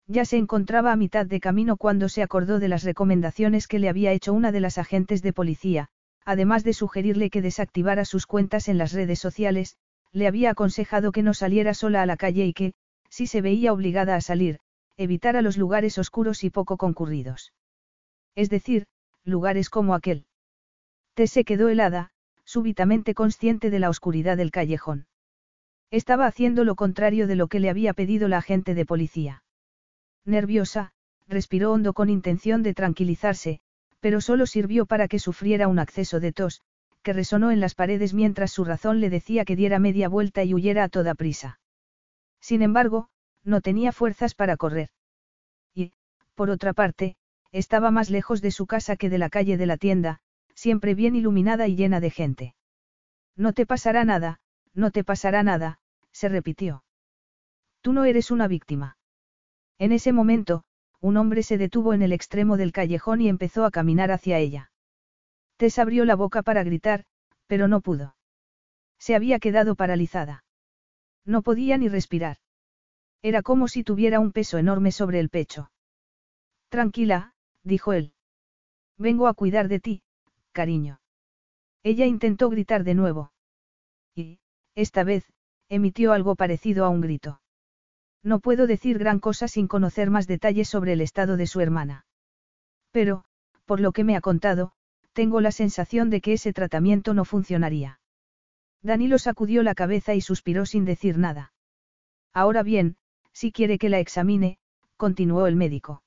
Ya 0.06 0.26
se 0.26 0.38
encontraba 0.38 0.92
a 0.92 0.96
mitad 0.96 1.26
de 1.26 1.40
camino 1.40 1.78
cuando 1.78 2.10
se 2.10 2.24
acordó 2.24 2.60
de 2.60 2.68
las 2.68 2.84
recomendaciones 2.84 3.68
que 3.68 3.80
le 3.80 3.90
había 3.90 4.12
hecho 4.12 4.34
una 4.34 4.52
de 4.52 4.62
las 4.62 4.78
agentes 4.78 5.22
de 5.22 5.34
policía, 5.34 5.90
además 6.26 6.64
de 6.64 6.74
sugerirle 6.74 7.30
que 7.30 7.42
desactivara 7.42 8.04
sus 8.04 8.26
cuentas 8.26 8.68
en 8.68 8.78
las 8.78 8.94
redes 8.94 9.20
sociales, 9.20 9.78
le 10.12 10.28
había 10.28 10.52
aconsejado 10.52 11.12
que 11.12 11.24
no 11.24 11.34
saliera 11.34 11.74
sola 11.74 12.02
a 12.02 12.06
la 12.06 12.18
calle 12.18 12.46
y 12.46 12.54
que, 12.54 12.74
si 13.10 13.28
se 13.28 13.42
veía 13.42 13.74
obligada 13.74 14.16
a 14.16 14.22
salir, 14.22 14.60
evitara 14.98 15.42
los 15.42 15.58
lugares 15.58 15.98
oscuros 15.98 16.44
y 16.44 16.50
poco 16.50 16.78
concurridos. 16.78 17.54
Es 18.36 18.50
decir, 18.50 18.86
lugares 19.24 19.70
como 19.70 19.94
aquel. 19.94 20.26
Tess 21.14 21.32
se 21.32 21.44
quedó 21.44 21.70
helada, 21.70 22.12
súbitamente 22.44 23.14
consciente 23.14 23.70
de 23.70 23.80
la 23.80 23.90
oscuridad 23.90 24.38
del 24.38 24.52
callejón. 24.52 25.08
Estaba 25.92 26.26
haciendo 26.26 26.64
lo 26.64 26.76
contrario 26.76 27.28
de 27.28 27.36
lo 27.36 27.48
que 27.48 27.60
le 27.60 27.70
había 27.70 27.94
pedido 27.94 28.28
la 28.28 28.40
agente 28.40 28.74
de 28.74 28.86
policía. 28.86 29.44
Nerviosa, 30.26 30.92
respiró 31.28 31.72
hondo 31.72 31.94
con 31.94 32.10
intención 32.10 32.64
de 32.64 32.74
tranquilizarse, 32.74 33.60
pero 34.00 34.22
solo 34.22 34.46
sirvió 34.46 34.86
para 34.86 35.08
que 35.08 35.20
sufriera 35.20 35.68
un 35.68 35.80
acceso 35.80 36.20
de 36.20 36.34
tos, 36.34 36.62
que 37.04 37.14
resonó 37.14 37.52
en 37.52 37.60
las 37.60 37.76
paredes 37.76 38.14
mientras 38.14 38.52
su 38.52 38.66
razón 38.66 39.00
le 39.00 39.10
decía 39.10 39.46
que 39.46 39.56
diera 39.56 39.80
media 39.80 40.10
vuelta 40.10 40.44
y 40.44 40.54
huyera 40.54 40.84
a 40.84 40.90
toda 40.90 41.16
prisa. 41.16 41.60
Sin 42.42 42.62
embargo, 42.62 43.10
no 43.48 43.62
tenía 43.62 43.92
fuerzas 43.92 44.36
para 44.36 44.58
correr. 44.58 44.90
Y, 45.74 45.94
por 46.36 46.50
otra 46.50 46.74
parte, 46.74 47.16
estaba 47.52 47.92
más 47.92 48.10
lejos 48.10 48.42
de 48.42 48.52
su 48.52 48.68
casa 48.68 48.98
que 48.98 49.10
de 49.10 49.18
la 49.18 49.30
calle 49.30 49.58
de 49.58 49.66
la 49.66 49.78
tienda, 49.78 50.20
siempre 50.54 50.94
bien 50.96 51.16
iluminada 51.16 51.68
y 51.68 51.76
llena 51.76 52.02
de 52.02 52.12
gente. 52.12 52.56
No 53.36 53.54
te 53.54 53.66
pasará 53.66 54.04
nada, 54.04 54.42
no 54.74 54.92
te 54.92 55.04
pasará 55.04 55.44
nada, 55.44 55.80
se 56.12 56.28
repitió. 56.28 56.84
Tú 57.82 57.94
no 57.94 58.04
eres 58.04 58.32
una 58.32 58.48
víctima. 58.48 58.98
En 59.80 59.94
ese 59.94 60.12
momento, 60.12 60.66
un 61.00 61.16
hombre 61.16 61.42
se 61.42 61.58
detuvo 61.58 61.94
en 61.94 62.02
el 62.02 62.12
extremo 62.12 62.58
del 62.58 62.74
callejón 62.74 63.22
y 63.22 63.30
empezó 63.30 63.64
a 63.64 63.72
caminar 63.72 64.12
hacia 64.12 64.40
ella. 64.40 64.72
Tess 65.56 65.80
abrió 65.80 66.04
la 66.04 66.16
boca 66.16 66.42
para 66.42 66.64
gritar, 66.64 67.06
pero 67.46 67.68
no 67.68 67.80
pudo. 67.80 68.16
Se 69.00 69.16
había 69.16 69.40
quedado 69.40 69.76
paralizada. 69.76 70.44
No 71.24 71.44
podía 71.44 71.78
ni 71.78 71.88
respirar. 71.88 72.38
Era 73.22 73.42
como 73.42 73.68
si 73.68 73.84
tuviera 73.84 74.20
un 74.20 74.32
peso 74.32 74.58
enorme 74.58 74.92
sobre 74.92 75.20
el 75.20 75.30
pecho. 75.30 75.72
Tranquila, 76.70 77.34
dijo 77.64 77.94
él. 77.94 78.14
Vengo 78.98 79.28
a 79.28 79.34
cuidar 79.34 79.68
de 79.68 79.80
ti, 79.80 80.04
cariño. 80.52 81.00
Ella 81.84 82.06
intentó 82.06 82.50
gritar 82.50 82.84
de 82.84 82.94
nuevo. 82.94 83.32
Y, 84.16 84.40
esta 84.76 85.04
vez, 85.04 85.26
emitió 85.70 86.14
algo 86.14 86.36
parecido 86.36 86.86
a 86.86 86.90
un 86.90 87.02
grito. 87.02 87.42
No 88.24 88.40
puedo 88.40 88.68
decir 88.68 88.98
gran 88.98 89.20
cosa 89.20 89.48
sin 89.48 89.68
conocer 89.68 90.10
más 90.10 90.28
detalles 90.28 90.68
sobre 90.68 90.94
el 90.94 91.02
estado 91.02 91.38
de 91.38 91.48
su 91.48 91.62
hermana. 91.62 92.06
Pero, 92.92 93.24
por 93.66 93.80
lo 93.80 93.92
que 93.92 94.04
me 94.04 94.16
ha 94.16 94.22
contado, 94.22 94.74
tengo 95.14 95.42
la 95.42 95.52
sensación 95.52 96.10
de 96.10 96.22
que 96.22 96.34
ese 96.34 96.54
tratamiento 96.54 97.14
no 97.14 97.26
funcionaría. 97.26 98.00
Danilo 98.82 99.18
sacudió 99.18 99.64
la 99.64 99.76
cabeza 99.76 100.14
y 100.14 100.22
suspiró 100.22 100.66
sin 100.66 100.86
decir 100.86 101.18
nada. 101.18 101.54
Ahora 102.34 102.64
bien, 102.64 102.98
si 103.40 103.52
quiere 103.52 103.78
que 103.78 103.90
la 103.90 104.00
examine, 104.00 104.58
continuó 104.96 105.46
el 105.46 105.56
médico. 105.56 106.02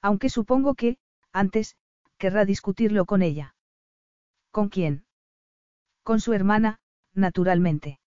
Aunque 0.00 0.28
supongo 0.28 0.76
que, 0.76 0.98
antes, 1.32 1.76
querrá 2.16 2.44
discutirlo 2.44 3.06
con 3.06 3.22
ella. 3.22 3.56
¿Con 4.52 4.68
quién? 4.68 5.04
Con 6.04 6.20
su 6.20 6.32
hermana, 6.32 6.78
naturalmente. 7.12 7.98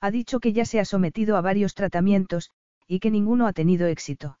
Ha 0.00 0.12
dicho 0.12 0.38
que 0.38 0.52
ya 0.52 0.64
se 0.66 0.78
ha 0.78 0.84
sometido 0.84 1.36
a 1.36 1.40
varios 1.40 1.74
tratamientos, 1.74 2.52
y 2.86 3.00
que 3.00 3.10
ninguno 3.10 3.48
ha 3.48 3.52
tenido 3.52 3.88
éxito. 3.88 4.38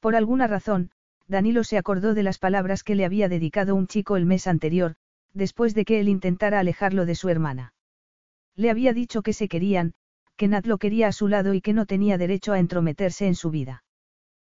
Por 0.00 0.16
alguna 0.16 0.46
razón, 0.46 0.90
Danilo 1.26 1.64
se 1.64 1.76
acordó 1.76 2.14
de 2.14 2.22
las 2.22 2.38
palabras 2.38 2.82
que 2.82 2.94
le 2.94 3.04
había 3.04 3.28
dedicado 3.28 3.74
un 3.74 3.88
chico 3.88 4.16
el 4.16 4.24
mes 4.24 4.46
anterior, 4.46 4.94
después 5.34 5.74
de 5.74 5.84
que 5.84 6.00
él 6.00 6.08
intentara 6.08 6.60
alejarlo 6.60 7.04
de 7.04 7.14
su 7.14 7.28
hermana. 7.28 7.74
Le 8.56 8.70
había 8.70 8.94
dicho 8.94 9.20
que 9.20 9.34
se 9.34 9.48
querían, 9.48 9.92
que 10.38 10.48
Nat 10.48 10.64
lo 10.66 10.78
quería 10.78 11.08
a 11.08 11.12
su 11.12 11.28
lado 11.28 11.52
y 11.52 11.60
que 11.60 11.74
no 11.74 11.84
tenía 11.84 12.16
derecho 12.16 12.52
a 12.52 12.60
entrometerse 12.60 13.26
en 13.26 13.34
su 13.34 13.50
vida. 13.50 13.82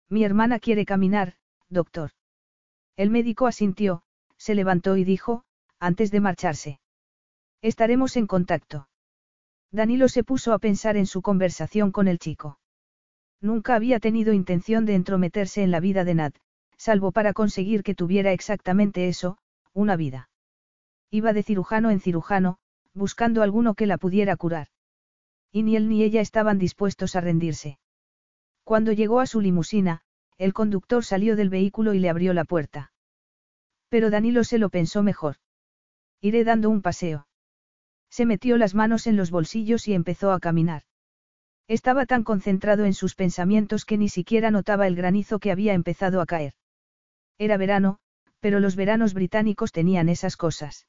Mi 0.10 0.24
hermana 0.24 0.60
quiere 0.60 0.86
caminar, 0.86 1.34
doctor. 1.70 2.12
El 2.96 3.10
médico 3.10 3.48
asintió, 3.48 4.04
se 4.38 4.54
levantó 4.54 4.96
y 4.96 5.04
dijo, 5.04 5.44
antes 5.80 6.12
de 6.12 6.20
marcharse. 6.20 6.80
Estaremos 7.62 8.16
en 8.16 8.28
contacto. 8.28 8.88
Danilo 9.72 10.08
se 10.08 10.24
puso 10.24 10.54
a 10.54 10.60
pensar 10.60 10.98
en 10.98 11.08
su 11.08 11.22
conversación 11.22 11.92
con 11.92 12.08
el 12.08 12.20
chico. 12.20 12.60
Nunca 13.42 13.74
había 13.74 14.00
tenido 14.00 14.34
intención 14.34 14.86
de 14.86 14.94
entrometerse 14.94 15.64
en 15.64 15.72
la 15.72 15.80
vida 15.80 16.04
de 16.04 16.14
Nat, 16.14 16.36
salvo 16.78 17.12
para 17.12 17.34
conseguir 17.34 17.82
que 17.82 17.96
tuviera 17.96 18.34
exactamente 18.34 19.08
eso, 19.08 19.40
una 19.74 19.96
vida. 19.96 20.30
Iba 21.10 21.34
de 21.34 21.42
cirujano 21.42 21.90
en 21.90 22.02
cirujano, 22.02 22.58
buscando 22.94 23.42
alguno 23.42 23.74
que 23.74 23.88
la 23.88 23.98
pudiera 23.98 24.36
curar. 24.38 24.68
Y 25.52 25.64
ni 25.64 25.76
él 25.76 25.90
ni 25.90 26.04
ella 26.04 26.22
estaban 26.22 26.58
dispuestos 26.58 27.16
a 27.16 27.22
rendirse. 27.22 27.78
Cuando 28.64 28.92
llegó 28.92 29.20
a 29.20 29.26
su 29.26 29.42
limusina, 29.42 30.02
el 30.38 30.54
conductor 30.54 31.04
salió 31.04 31.36
del 31.36 31.50
vehículo 31.50 31.94
y 31.94 32.00
le 32.00 32.10
abrió 32.10 32.34
la 32.34 32.46
puerta. 32.46 32.94
Pero 33.90 34.10
Danilo 34.10 34.44
se 34.44 34.58
lo 34.58 34.70
pensó 34.70 35.04
mejor. 35.04 35.36
Iré 36.22 36.44
dando 36.44 36.70
un 36.70 36.82
paseo. 36.82 37.28
Se 38.10 38.26
metió 38.26 38.58
las 38.58 38.74
manos 38.76 39.08
en 39.08 39.18
los 39.18 39.32
bolsillos 39.32 39.88
y 39.88 39.94
empezó 39.94 40.32
a 40.32 40.40
caminar. 40.40 40.84
Estaba 41.68 42.06
tan 42.06 42.24
concentrado 42.24 42.86
en 42.86 42.94
sus 42.94 43.16
pensamientos 43.16 43.86
que 43.86 43.98
ni 43.98 44.10
siquiera 44.10 44.52
notaba 44.52 44.88
el 44.88 44.96
granizo 44.96 45.40
que 45.40 45.52
había 45.52 45.74
empezado 45.74 46.22
a 46.22 46.26
caer. 46.26 46.54
Era 47.38 47.58
verano, 47.58 48.00
pero 48.40 48.60
los 48.60 48.76
veranos 48.76 49.14
británicos 49.14 49.72
tenían 49.72 50.10
esas 50.10 50.38
cosas. 50.38 50.88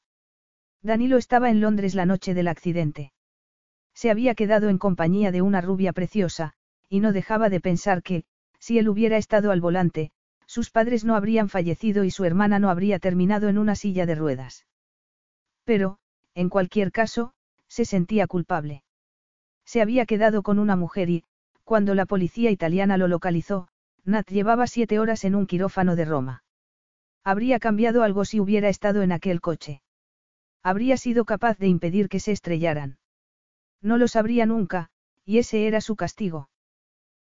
Danilo 0.81 1.17
estaba 1.17 1.49
en 1.49 1.61
Londres 1.61 1.95
la 1.95 2.05
noche 2.05 2.33
del 2.33 2.47
accidente. 2.47 3.13
Se 3.93 4.09
había 4.09 4.35
quedado 4.35 4.69
en 4.69 4.77
compañía 4.77 5.31
de 5.31 5.41
una 5.41 5.61
rubia 5.61 5.93
preciosa, 5.93 6.53
y 6.89 6.99
no 6.99 7.13
dejaba 7.13 7.49
de 7.49 7.59
pensar 7.59 8.03
que, 8.03 8.25
si 8.59 8.79
él 8.79 8.89
hubiera 8.89 9.17
estado 9.17 9.51
al 9.51 9.61
volante, 9.61 10.11
sus 10.47 10.69
padres 10.69 11.05
no 11.05 11.15
habrían 11.15 11.49
fallecido 11.49 12.03
y 12.03 12.11
su 12.11 12.25
hermana 12.25 12.59
no 12.59 12.69
habría 12.69 12.99
terminado 12.99 13.49
en 13.49 13.57
una 13.57 13.75
silla 13.75 14.05
de 14.05 14.15
ruedas. 14.15 14.65
Pero, 15.63 15.97
en 16.35 16.49
cualquier 16.49 16.91
caso, 16.91 17.33
se 17.67 17.85
sentía 17.85 18.27
culpable. 18.27 18.83
Se 19.65 19.81
había 19.81 20.05
quedado 20.05 20.43
con 20.43 20.59
una 20.59 20.75
mujer 20.75 21.09
y, 21.09 21.23
cuando 21.63 21.95
la 21.95 22.05
policía 22.05 22.51
italiana 22.51 22.97
lo 22.97 23.07
localizó, 23.07 23.67
Nat 24.05 24.29
llevaba 24.29 24.67
siete 24.67 24.99
horas 24.99 25.23
en 25.23 25.35
un 25.35 25.47
quirófano 25.47 25.95
de 25.95 26.05
Roma. 26.05 26.43
Habría 27.23 27.59
cambiado 27.59 28.03
algo 28.03 28.25
si 28.25 28.39
hubiera 28.39 28.67
estado 28.67 29.01
en 29.01 29.13
aquel 29.13 29.39
coche. 29.39 29.81
Habría 30.61 30.97
sido 30.97 31.23
capaz 31.25 31.57
de 31.57 31.67
impedir 31.67 32.09
que 32.09 32.19
se 32.19 32.33
estrellaran. 32.33 32.97
No 33.83 33.97
lo 33.97 34.07
sabría 34.07 34.45
nunca, 34.45 34.89
y 35.25 35.37
ese 35.37 35.67
era 35.67 35.81
su 35.81 35.95
castigo. 35.95 36.49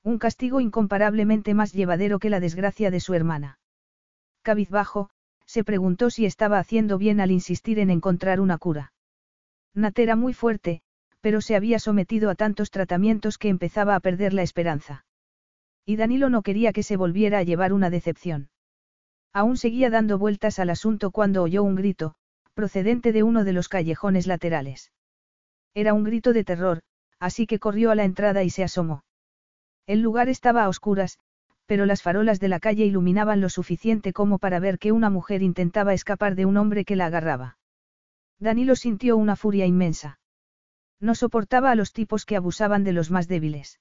Un 0.04 0.18
castigo 0.18 0.60
incomparablemente 0.60 1.52
más 1.52 1.72
llevadero 1.72 2.18
que 2.18 2.30
la 2.30 2.38
desgracia 2.38 2.90
de 2.90 3.00
su 3.00 3.12
hermana. 3.12 3.58
Cabizbajo, 4.42 5.10
se 5.46 5.64
preguntó 5.64 6.10
si 6.10 6.26
estaba 6.26 6.58
haciendo 6.58 6.96
bien 6.96 7.20
al 7.20 7.32
insistir 7.32 7.78
en 7.80 7.90
encontrar 7.90 8.40
una 8.40 8.56
cura. 8.56 8.92
Nat 9.74 9.98
era 9.98 10.14
muy 10.14 10.32
fuerte, 10.32 10.82
pero 11.20 11.40
se 11.40 11.56
había 11.56 11.78
sometido 11.78 12.30
a 12.30 12.34
tantos 12.34 12.70
tratamientos 12.70 13.36
que 13.36 13.48
empezaba 13.48 13.96
a 13.96 14.00
perder 14.00 14.32
la 14.32 14.42
esperanza. 14.42 15.04
Y 15.84 15.96
Danilo 15.96 16.30
no 16.30 16.42
quería 16.42 16.72
que 16.72 16.82
se 16.82 16.96
volviera 16.96 17.38
a 17.38 17.42
llevar 17.42 17.72
una 17.72 17.90
decepción. 17.90 18.50
Aún 19.32 19.56
seguía 19.56 19.90
dando 19.90 20.18
vueltas 20.18 20.60
al 20.60 20.70
asunto 20.70 21.10
cuando 21.10 21.42
oyó 21.42 21.64
un 21.64 21.74
grito, 21.74 22.14
procedente 22.54 23.12
de 23.12 23.24
uno 23.24 23.42
de 23.42 23.52
los 23.52 23.68
callejones 23.68 24.28
laterales. 24.28 24.92
Era 25.74 25.92
un 25.92 26.04
grito 26.04 26.32
de 26.32 26.44
terror, 26.44 26.82
así 27.18 27.46
que 27.46 27.58
corrió 27.58 27.90
a 27.90 27.94
la 27.94 28.04
entrada 28.04 28.44
y 28.44 28.50
se 28.50 28.62
asomó. 28.62 29.04
El 29.86 30.00
lugar 30.00 30.28
estaba 30.28 30.64
a 30.64 30.68
oscuras, 30.68 31.18
pero 31.66 31.86
las 31.86 32.02
farolas 32.02 32.40
de 32.40 32.48
la 32.48 32.60
calle 32.60 32.84
iluminaban 32.84 33.40
lo 33.40 33.48
suficiente 33.48 34.12
como 34.12 34.38
para 34.38 34.60
ver 34.60 34.78
que 34.78 34.92
una 34.92 35.10
mujer 35.10 35.42
intentaba 35.42 35.94
escapar 35.94 36.34
de 36.34 36.46
un 36.46 36.56
hombre 36.56 36.84
que 36.84 36.96
la 36.96 37.06
agarraba. 37.06 37.58
Danilo 38.38 38.76
sintió 38.76 39.16
una 39.16 39.36
furia 39.36 39.66
inmensa. 39.66 40.20
No 41.00 41.14
soportaba 41.14 41.70
a 41.70 41.74
los 41.74 41.92
tipos 41.92 42.24
que 42.24 42.36
abusaban 42.36 42.84
de 42.84 42.92
los 42.92 43.10
más 43.10 43.28
débiles. 43.28 43.80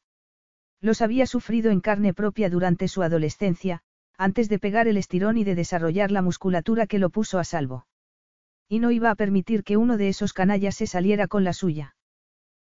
Los 0.82 1.02
había 1.02 1.26
sufrido 1.26 1.72
en 1.72 1.80
carne 1.80 2.14
propia 2.14 2.50
durante 2.50 2.88
su 2.88 3.04
adolescencia, 3.04 3.82
antes 4.18 4.50
de 4.50 4.60
pegar 4.60 4.88
el 4.88 4.98
estirón 4.98 5.38
y 5.38 5.44
de 5.44 5.56
desarrollar 5.56 6.12
la 6.12 6.22
musculatura 6.22 6.88
que 6.88 7.00
lo 7.00 7.10
puso 7.10 7.40
a 7.40 7.44
salvo. 7.44 7.88
Y 8.74 8.80
no 8.80 8.90
iba 8.90 9.12
a 9.12 9.16
permitir 9.16 9.64
que 9.64 9.78
uno 9.78 9.98
de 9.98 10.10
esos 10.10 10.34
canallas 10.34 10.74
se 10.74 10.88
saliera 10.88 11.28
con 11.28 11.44
la 11.44 11.54
suya. 11.54 11.96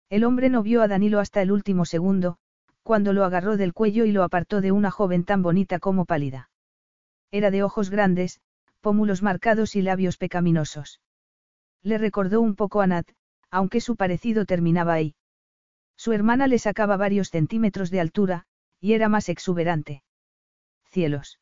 El 0.08 0.22
hombre 0.22 0.50
no 0.50 0.62
vio 0.62 0.82
a 0.82 0.86
Danilo 0.86 1.18
hasta 1.18 1.42
el 1.42 1.50
último 1.50 1.84
segundo, 1.84 2.36
cuando 2.84 3.12
lo 3.12 3.24
agarró 3.24 3.56
del 3.56 3.74
cuello 3.74 4.04
y 4.04 4.12
lo 4.12 4.22
apartó 4.22 4.60
de 4.60 4.70
una 4.70 4.92
joven 4.92 5.24
tan 5.24 5.42
bonita 5.42 5.80
como 5.80 6.04
pálida. 6.04 6.48
Era 7.32 7.50
de 7.50 7.64
ojos 7.64 7.90
grandes, 7.90 8.38
pómulos 8.80 9.20
marcados 9.24 9.74
y 9.74 9.82
labios 9.82 10.16
pecaminosos. 10.16 11.00
Le 11.82 11.98
recordó 11.98 12.40
un 12.40 12.54
poco 12.54 12.82
a 12.82 12.86
Nat, 12.86 13.10
aunque 13.50 13.80
su 13.80 13.96
parecido 13.96 14.44
terminaba 14.44 14.92
ahí. 14.92 15.16
Su 15.96 16.12
hermana 16.12 16.46
le 16.46 16.60
sacaba 16.60 16.96
varios 16.96 17.30
centímetros 17.30 17.90
de 17.90 17.98
altura, 17.98 18.44
y 18.78 18.92
era 18.92 19.08
más 19.08 19.28
exuberante. 19.28 20.04
Cielos. 20.84 21.40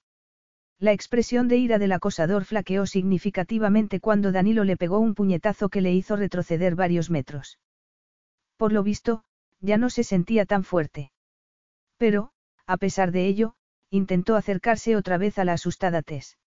La 0.78 0.92
expresión 0.92 1.48
de 1.48 1.56
ira 1.56 1.78
del 1.78 1.92
acosador 1.92 2.44
flaqueó 2.44 2.86
significativamente 2.86 4.00
cuando 4.00 4.32
Danilo 4.32 4.64
le 4.64 4.76
pegó 4.76 4.98
un 4.98 5.14
puñetazo 5.14 5.68
que 5.68 5.80
le 5.80 5.92
hizo 5.92 6.16
retroceder 6.16 6.74
varios 6.74 7.10
metros. 7.10 7.58
Por 8.56 8.72
lo 8.72 8.82
visto, 8.82 9.24
ya 9.60 9.78
no 9.78 9.88
se 9.88 10.04
sentía 10.04 10.46
tan 10.46 10.64
fuerte. 10.64 11.12
Pero, 11.96 12.32
a 12.66 12.76
pesar 12.76 13.12
de 13.12 13.26
ello, 13.26 13.54
intentó 13.90 14.36
acercarse 14.36 14.96
otra 14.96 15.16
vez 15.16 15.38
a 15.38 15.44
la 15.44 15.52
asustada 15.54 16.02
Tess. 16.02 16.38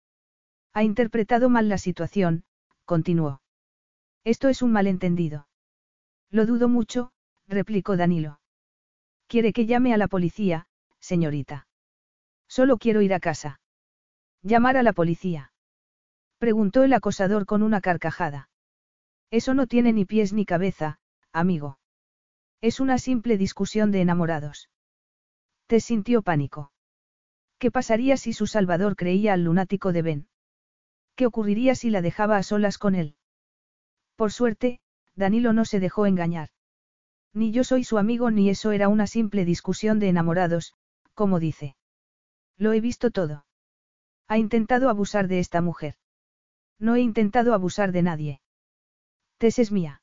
Ha 0.74 0.84
interpretado 0.84 1.50
mal 1.50 1.69
la 1.69 1.77
situación, 1.77 2.43
continuó. 2.86 3.41
Esto 4.24 4.50
es 4.50 4.62
un 4.62 4.72
malentendido. 4.72 5.48
Lo 6.29 6.46
dudo 6.46 6.67
mucho, 6.67 7.12
replicó 7.48 7.96
Danilo. 7.96 8.39
Quiere 9.27 9.53
que 9.53 9.65
llame 9.65 9.93
a 9.93 9.98
la 9.98 10.07
policía, 10.07 10.67
señorita. 11.00 11.67
Solo 12.48 12.77
quiero 12.77 13.01
ir 13.01 13.13
a 13.13 13.19
casa. 13.19 13.60
¿Llamar 14.41 14.77
a 14.77 14.84
la 14.84 14.94
policía? 14.94 15.51
Preguntó 16.38 16.84
el 16.84 16.94
acosador 16.94 17.46
con 17.46 17.63
una 17.63 17.82
carcajada. 17.82 18.50
Eso 19.32 19.53
no 19.53 19.67
tiene 19.67 19.91
ni 19.94 20.06
pies 20.06 20.34
ni 20.34 20.46
cabeza, 20.46 21.00
amigo. 21.34 21.79
Es 22.62 22.79
una 22.79 22.98
simple 22.98 23.38
discusión 23.38 23.91
de 23.91 24.01
enamorados. 24.01 24.70
Te 25.67 25.79
sintió 25.79 26.22
pánico. 26.22 26.72
¿Qué 27.60 27.72
pasaría 27.72 28.17
si 28.17 28.34
su 28.34 28.48
salvador 28.48 28.96
creía 28.96 29.34
al 29.34 29.44
lunático 29.44 29.91
de 29.91 30.01
Ben? 30.01 30.27
¿Qué 31.15 31.25
ocurriría 31.25 31.74
si 31.74 31.89
la 31.89 32.01
dejaba 32.01 32.38
a 32.38 32.44
solas 32.44 32.77
con 32.77 32.94
él? 32.94 33.15
Por 34.15 34.32
suerte, 34.32 34.79
Danilo 35.15 35.53
no 35.53 35.65
se 35.65 35.79
dejó 35.79 36.06
engañar. 36.06 36.50
Ni 37.34 37.51
yo 37.51 37.63
soy 37.63 37.84
su 37.84 37.98
amigo 37.98 38.29
ni 38.29 38.50
eso 38.50 38.72
era 38.72 38.88
una 38.88 39.08
simple 39.08 39.44
discusión 39.44 40.00
de 40.00 40.10
enamorados, 40.10 40.75
como 41.15 41.39
dice. 41.39 41.75
Lo 42.58 42.74
he 42.74 42.82
visto 42.82 43.10
todo. 43.10 43.46
Ha 44.27 44.38
intentado 44.38 44.89
abusar 44.89 45.27
de 45.27 45.39
esta 45.39 45.62
mujer. 45.62 45.96
No 46.79 46.96
he 46.96 47.01
intentado 47.01 47.53
abusar 47.53 47.91
de 47.91 48.01
nadie. 48.01 48.41
Tess 49.38 49.60
es 49.60 49.72
mía. 49.72 50.01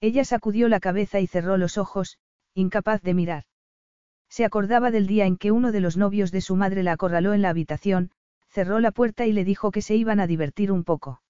Ella 0.00 0.24
sacudió 0.24 0.68
la 0.68 0.80
cabeza 0.80 1.20
y 1.20 1.26
cerró 1.26 1.56
los 1.56 1.78
ojos, 1.78 2.18
incapaz 2.54 3.02
de 3.02 3.14
mirar. 3.14 3.44
Se 4.28 4.44
acordaba 4.44 4.90
del 4.90 5.06
día 5.06 5.26
en 5.26 5.36
que 5.36 5.52
uno 5.52 5.72
de 5.72 5.80
los 5.80 5.96
novios 5.96 6.32
de 6.32 6.40
su 6.40 6.56
madre 6.56 6.82
la 6.82 6.92
acorraló 6.92 7.34
en 7.34 7.42
la 7.42 7.50
habitación, 7.50 8.10
cerró 8.48 8.80
la 8.80 8.92
puerta 8.92 9.26
y 9.26 9.32
le 9.32 9.44
dijo 9.44 9.70
que 9.70 9.82
se 9.82 9.94
iban 9.94 10.20
a 10.20 10.26
divertir 10.26 10.72
un 10.72 10.84
poco. 10.84 11.22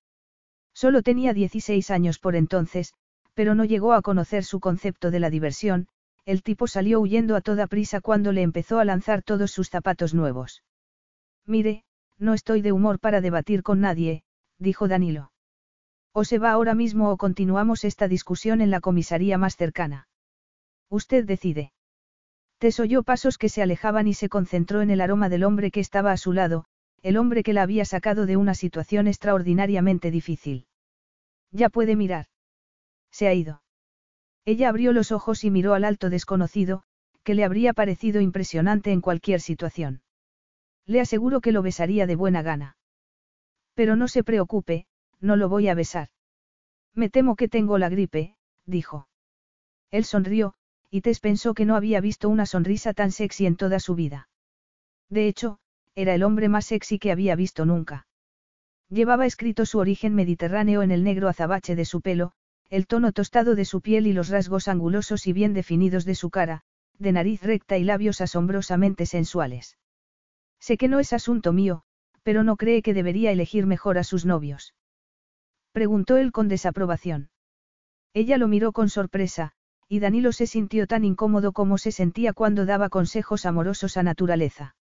Solo 0.73 1.03
tenía 1.03 1.33
16 1.33 1.91
años 1.91 2.19
por 2.19 2.37
entonces, 2.37 2.95
pero 3.35 3.55
no 3.55 3.65
llegó 3.65 3.93
a 3.93 4.03
conocer 4.03 4.45
su 4.45 4.61
concepto 4.61 5.11
de 5.11 5.21
la 5.21 5.31
diversión, 5.31 5.89
el 6.25 6.43
tipo 6.43 6.67
salió 6.67 7.01
huyendo 7.01 7.37
a 7.37 7.41
toda 7.41 7.67
prisa 7.67 8.01
cuando 8.01 8.33
le 8.33 8.43
empezó 8.43 8.79
a 8.79 8.85
lanzar 8.85 9.23
todos 9.23 9.51
sus 9.51 9.69
zapatos 9.69 10.15
nuevos. 10.15 10.63
Mire, 11.47 11.85
no 12.19 12.35
estoy 12.35 12.63
de 12.63 12.73
humor 12.73 12.99
para 12.99 13.21
debatir 13.21 13.63
con 13.63 13.81
nadie, 13.81 14.23
dijo 14.59 14.89
Danilo. 14.89 15.33
O 16.13 16.25
se 16.25 16.39
va 16.39 16.53
ahora 16.53 16.75
mismo 16.75 17.11
o 17.11 17.17
continuamos 17.17 17.85
esta 17.85 18.09
discusión 18.09 18.61
en 18.61 18.71
la 18.71 18.81
comisaría 18.81 19.37
más 19.37 19.57
cercana. 19.57 20.09
Usted 20.89 21.25
decide. 21.25 21.73
Tess 22.59 22.79
oyó 22.79 23.03
pasos 23.03 23.37
que 23.37 23.49
se 23.49 23.63
alejaban 23.63 24.07
y 24.07 24.15
se 24.15 24.29
concentró 24.29 24.81
en 24.81 24.91
el 24.91 25.01
aroma 25.01 25.29
del 25.29 25.43
hombre 25.43 25.71
que 25.73 25.81
estaba 25.81 26.13
a 26.13 26.17
su 26.17 26.33
lado, 26.33 26.67
el 27.03 27.17
hombre 27.17 27.43
que 27.43 27.53
la 27.53 27.63
había 27.63 27.85
sacado 27.85 28.27
de 28.27 28.37
una 28.37 28.55
situación 28.55 29.09
extraordinariamente 29.09 30.11
difícil. 30.11 30.67
Ya 31.51 31.69
puede 31.69 31.97
mirar. 31.97 32.27
Se 33.11 33.27
ha 33.27 33.35
ido. 33.35 33.63
Ella 34.45 34.69
abrió 34.69 34.93
los 34.93 35.11
ojos 35.11 35.43
y 35.43 35.51
miró 35.51 35.75
al 35.75 35.85
alto 35.85 36.11
desconocido, 36.11 36.85
que 37.25 37.35
le 37.35 37.45
habría 37.45 37.73
parecido 37.73 38.21
impresionante 38.21 38.93
en 38.93 39.01
cualquier 39.01 39.41
situación. 39.41 40.04
Le 40.87 41.01
aseguro 41.01 41.41
que 41.41 41.53
lo 41.53 41.63
besaría 41.63 42.07
de 42.07 42.17
buena 42.17 42.43
gana. 42.43 42.77
Pero 43.75 43.97
no 43.97 44.09
se 44.09 44.23
preocupe, 44.23 44.87
no 45.21 45.37
lo 45.37 45.49
voy 45.49 45.69
a 45.69 45.75
besar. 45.75 46.09
Me 46.95 47.11
temo 47.11 47.37
que 47.37 47.49
tengo 47.49 47.79
la 47.79 47.89
gripe, 47.89 48.37
dijo. 48.67 49.09
Él 49.91 50.05
sonrió, 50.05 50.55
y 50.91 51.01
Tess 51.01 51.21
pensó 51.21 51.55
que 51.55 51.65
no 51.65 51.75
había 51.75 52.01
visto 52.01 52.29
una 52.29 52.47
sonrisa 52.47 52.93
tan 52.95 53.11
sexy 53.11 53.47
en 53.47 53.57
toda 53.57 53.81
su 53.81 53.95
vida. 53.95 54.29
De 55.09 55.27
hecho, 55.27 55.59
era 55.95 56.15
el 56.15 56.23
hombre 56.23 56.49
más 56.49 56.67
sexy 56.67 56.99
que 56.99 57.13
había 57.13 57.35
visto 57.37 57.65
nunca. 57.65 58.07
Llevaba 58.89 59.27
escrito 59.27 59.67
su 59.67 59.79
origen 59.79 60.15
mediterráneo 60.15 60.83
en 60.83 60.91
el 60.91 61.03
negro 61.03 61.29
azabache 61.29 61.75
de 61.75 61.85
su 61.85 62.01
pelo, 62.01 62.33
el 62.71 62.87
tono 62.87 63.13
tostado 63.13 63.55
de 63.55 63.65
su 63.65 63.81
piel 63.81 64.07
y 64.07 64.13
los 64.13 64.29
rasgos 64.29 64.69
angulosos 64.69 65.27
y 65.27 65.33
bien 65.33 65.53
definidos 65.53 66.05
de 66.05 66.15
su 66.15 66.31
cara, 66.31 66.63
de 66.99 67.13
nariz 67.13 67.43
recta 67.43 67.77
y 67.77 67.85
labios 67.85 68.21
asombrosamente 68.21 69.07
sensuales. 69.07 69.77
Sé 70.67 70.79
que 70.79 70.89
no 70.89 70.99
es 70.99 71.13
asunto 71.13 71.53
mío, 71.53 71.83
pero 72.23 72.43
no 72.43 72.57
cree 72.57 72.81
que 72.81 72.95
debería 72.95 73.31
elegir 73.31 73.67
mejor 73.67 73.99
a 73.99 74.03
sus 74.03 74.25
novios. 74.25 74.75
Preguntó 75.73 76.17
él 76.17 76.33
con 76.33 76.49
desaprobación. 76.49 77.29
Ella 78.15 78.39
lo 78.39 78.49
miró 78.49 78.73
con 78.73 78.89
sorpresa, 78.89 79.53
y 79.89 79.99
Danilo 79.99 80.33
se 80.33 80.47
sintió 80.47 80.87
tan 80.87 81.05
incómodo 81.05 81.53
como 81.53 81.77
se 81.77 81.93
sentía 81.93 82.33
cuando 82.33 82.65
daba 82.65 82.89
consejos 82.89 83.45
amorosos 83.45 83.99
a 83.99 84.03
naturaleza. 84.03 84.75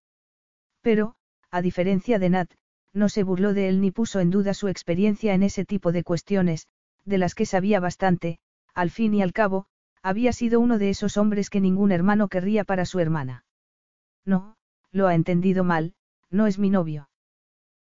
Pero, 0.80 1.16
a 1.52 1.62
diferencia 1.62 2.18
de 2.18 2.30
Nat, 2.30 2.54
no 2.94 3.10
se 3.10 3.24
burló 3.24 3.54
de 3.54 3.68
él 3.68 3.82
ni 3.82 3.92
puso 3.92 4.22
en 4.22 4.30
duda 4.30 4.54
su 4.54 4.70
experiencia 4.70 5.34
en 5.34 5.44
ese 5.44 5.66
tipo 5.66 5.92
de 5.92 6.06
cuestiones, 6.06 6.70
de 7.04 7.18
las 7.18 7.36
que 7.36 7.46
sabía 7.46 7.82
bastante, 7.82 8.40
al 8.74 8.90
fin 8.90 9.14
y 9.16 9.22
al 9.22 9.34
cabo, 9.34 9.66
había 10.02 10.32
sido 10.32 10.62
uno 10.62 10.78
de 10.78 10.92
esos 10.92 11.18
hombres 11.18 11.50
que 11.50 11.60
ningún 11.60 11.92
hermano 11.92 12.30
querría 12.30 12.64
para 12.64 12.86
su 12.86 13.02
hermana. 13.02 13.44
No, 14.24 14.56
lo 14.94 15.08
ha 15.08 15.16
entendido 15.16 15.66
mal, 15.66 15.96
no 16.30 16.48
es 16.48 16.58
mi 16.60 16.70
novio. 16.70 17.10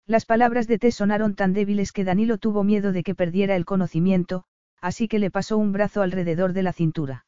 Las 0.06 0.24
palabras 0.24 0.68
de 0.68 0.78
T 0.78 0.92
sonaron 0.92 1.34
tan 1.34 1.52
débiles 1.52 1.92
que 1.92 2.04
Danilo 2.04 2.38
tuvo 2.38 2.62
miedo 2.62 2.92
de 2.92 3.02
que 3.02 3.14
perdiera 3.14 3.56
el 3.56 3.64
conocimiento, 3.64 4.44
así 4.80 5.08
que 5.08 5.18
le 5.18 5.30
pasó 5.30 5.58
un 5.58 5.72
brazo 5.72 6.02
alrededor 6.02 6.52
de 6.52 6.62
la 6.62 6.72
cintura. 6.72 7.26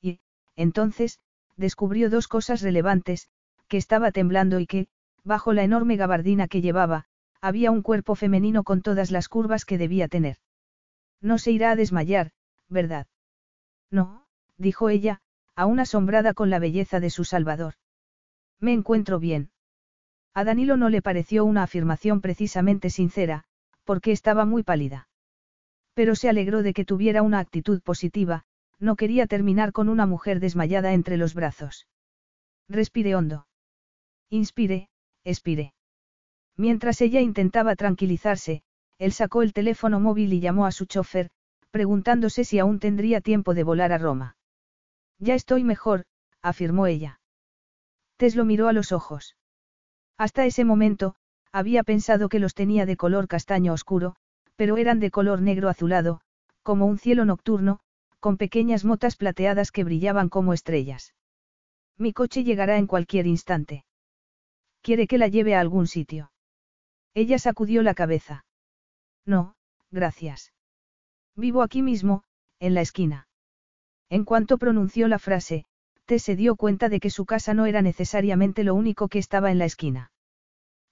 Y, 0.00 0.20
entonces, 0.56 1.20
descubrió 1.56 2.10
dos 2.10 2.28
cosas 2.28 2.62
relevantes, 2.62 3.28
que 3.68 3.76
estaba 3.76 4.10
temblando 4.10 4.58
y 4.58 4.66
que, 4.66 4.88
bajo 5.24 5.52
la 5.52 5.64
enorme 5.64 5.96
gabardina 5.96 6.48
que 6.48 6.60
llevaba, 6.60 7.06
había 7.40 7.70
un 7.70 7.82
cuerpo 7.82 8.14
femenino 8.14 8.62
con 8.62 8.82
todas 8.82 9.10
las 9.10 9.28
curvas 9.28 9.64
que 9.64 9.78
debía 9.78 10.08
tener. 10.08 10.36
No 11.20 11.38
se 11.38 11.50
irá 11.50 11.72
a 11.72 11.76
desmayar, 11.76 12.32
¿verdad? 12.68 13.06
No, 13.90 14.26
dijo 14.58 14.88
ella, 14.88 15.20
aún 15.54 15.80
asombrada 15.80 16.34
con 16.34 16.50
la 16.50 16.58
belleza 16.58 17.00
de 17.00 17.10
su 17.10 17.24
Salvador. 17.24 17.74
Me 18.62 18.72
encuentro 18.72 19.18
bien. 19.18 19.50
A 20.34 20.44
Danilo 20.44 20.76
no 20.76 20.88
le 20.88 21.02
pareció 21.02 21.44
una 21.44 21.64
afirmación 21.64 22.20
precisamente 22.20 22.90
sincera, 22.90 23.44
porque 23.84 24.12
estaba 24.12 24.44
muy 24.44 24.62
pálida. 24.62 25.08
Pero 25.94 26.14
se 26.14 26.28
alegró 26.28 26.62
de 26.62 26.72
que 26.72 26.84
tuviera 26.84 27.22
una 27.22 27.40
actitud 27.40 27.82
positiva, 27.82 28.44
no 28.78 28.94
quería 28.94 29.26
terminar 29.26 29.72
con 29.72 29.88
una 29.88 30.06
mujer 30.06 30.38
desmayada 30.38 30.92
entre 30.92 31.16
los 31.16 31.34
brazos. 31.34 31.88
Respire 32.68 33.16
hondo. 33.16 33.46
Inspire, 34.30 34.88
expire. 35.24 35.74
Mientras 36.56 37.00
ella 37.00 37.20
intentaba 37.20 37.74
tranquilizarse, 37.74 38.62
él 38.98 39.12
sacó 39.12 39.42
el 39.42 39.52
teléfono 39.52 39.98
móvil 39.98 40.32
y 40.32 40.40
llamó 40.40 40.66
a 40.66 40.72
su 40.72 40.86
chofer, 40.86 41.30
preguntándose 41.72 42.44
si 42.44 42.60
aún 42.60 42.78
tendría 42.78 43.20
tiempo 43.20 43.54
de 43.54 43.64
volar 43.64 43.92
a 43.92 43.98
Roma. 43.98 44.36
Ya 45.18 45.34
estoy 45.34 45.64
mejor, 45.64 46.04
afirmó 46.42 46.86
ella. 46.86 47.18
Tess 48.22 48.36
lo 48.36 48.44
miró 48.44 48.68
a 48.68 48.72
los 48.72 48.92
ojos. 48.92 49.36
Hasta 50.16 50.46
ese 50.46 50.64
momento, 50.64 51.16
había 51.50 51.82
pensado 51.82 52.28
que 52.28 52.38
los 52.38 52.54
tenía 52.54 52.86
de 52.86 52.96
color 52.96 53.26
castaño 53.26 53.72
oscuro, 53.72 54.14
pero 54.54 54.76
eran 54.76 55.00
de 55.00 55.10
color 55.10 55.42
negro 55.42 55.68
azulado, 55.68 56.20
como 56.62 56.86
un 56.86 56.98
cielo 56.98 57.24
nocturno, 57.24 57.80
con 58.20 58.36
pequeñas 58.36 58.84
motas 58.84 59.16
plateadas 59.16 59.72
que 59.72 59.82
brillaban 59.82 60.28
como 60.28 60.52
estrellas. 60.52 61.16
Mi 61.98 62.12
coche 62.12 62.44
llegará 62.44 62.78
en 62.78 62.86
cualquier 62.86 63.26
instante. 63.26 63.84
¿Quiere 64.82 65.08
que 65.08 65.18
la 65.18 65.26
lleve 65.26 65.56
a 65.56 65.60
algún 65.60 65.88
sitio? 65.88 66.30
Ella 67.14 67.40
sacudió 67.40 67.82
la 67.82 67.94
cabeza. 67.94 68.44
No, 69.26 69.56
gracias. 69.90 70.52
Vivo 71.34 71.60
aquí 71.60 71.82
mismo, 71.82 72.22
en 72.60 72.74
la 72.74 72.82
esquina. 72.82 73.26
En 74.08 74.24
cuanto 74.24 74.58
pronunció 74.58 75.08
la 75.08 75.18
frase, 75.18 75.64
T 76.06 76.18
se 76.18 76.36
dio 76.36 76.56
cuenta 76.56 76.88
de 76.88 77.00
que 77.00 77.10
su 77.10 77.24
casa 77.26 77.54
no 77.54 77.66
era 77.66 77.82
necesariamente 77.82 78.64
lo 78.64 78.74
único 78.74 79.08
que 79.08 79.18
estaba 79.18 79.50
en 79.50 79.58
la 79.58 79.64
esquina. 79.64 80.12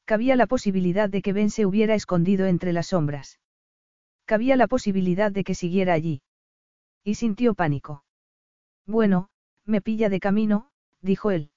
Cabía 0.04 0.36
la 0.36 0.46
posibilidad 0.46 1.08
de 1.08 1.22
que 1.22 1.32
Ben 1.32 1.50
se 1.50 1.66
hubiera 1.66 1.94
escondido 1.94 2.46
entre 2.46 2.72
las 2.72 2.88
sombras. 2.88 3.38
Cabía 4.24 4.56
la 4.56 4.66
posibilidad 4.66 5.30
de 5.30 5.44
que 5.44 5.54
siguiera 5.54 5.92
allí. 5.92 6.22
Y 7.04 7.14
sintió 7.14 7.54
pánico. 7.54 8.04
Bueno, 8.86 9.28
me 9.64 9.80
pilla 9.80 10.08
de 10.08 10.20
camino, 10.20 10.70
dijo 11.00 11.30
él. 11.30 11.50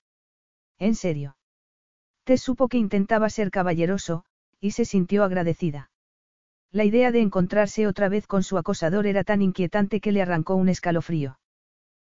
¿En 0.79 0.95
serio? 0.95 1.37
Tess 2.23 2.41
supo 2.41 2.67
que 2.67 2.77
intentaba 2.77 3.29
ser 3.29 3.51
caballeroso, 3.51 4.25
y 4.59 4.71
se 4.71 4.85
sintió 4.85 5.23
agradecida. 5.23 5.91
La 6.71 6.85
idea 6.85 7.11
de 7.11 7.21
encontrarse 7.21 7.85
otra 7.87 8.09
vez 8.09 8.27
con 8.27 8.43
su 8.43 8.57
acosador 8.57 9.05
era 9.05 9.23
tan 9.23 9.41
inquietante 9.41 9.99
que 9.99 10.11
le 10.11 10.21
arrancó 10.21 10.55
un 10.55 10.69
escalofrío. 10.69 11.39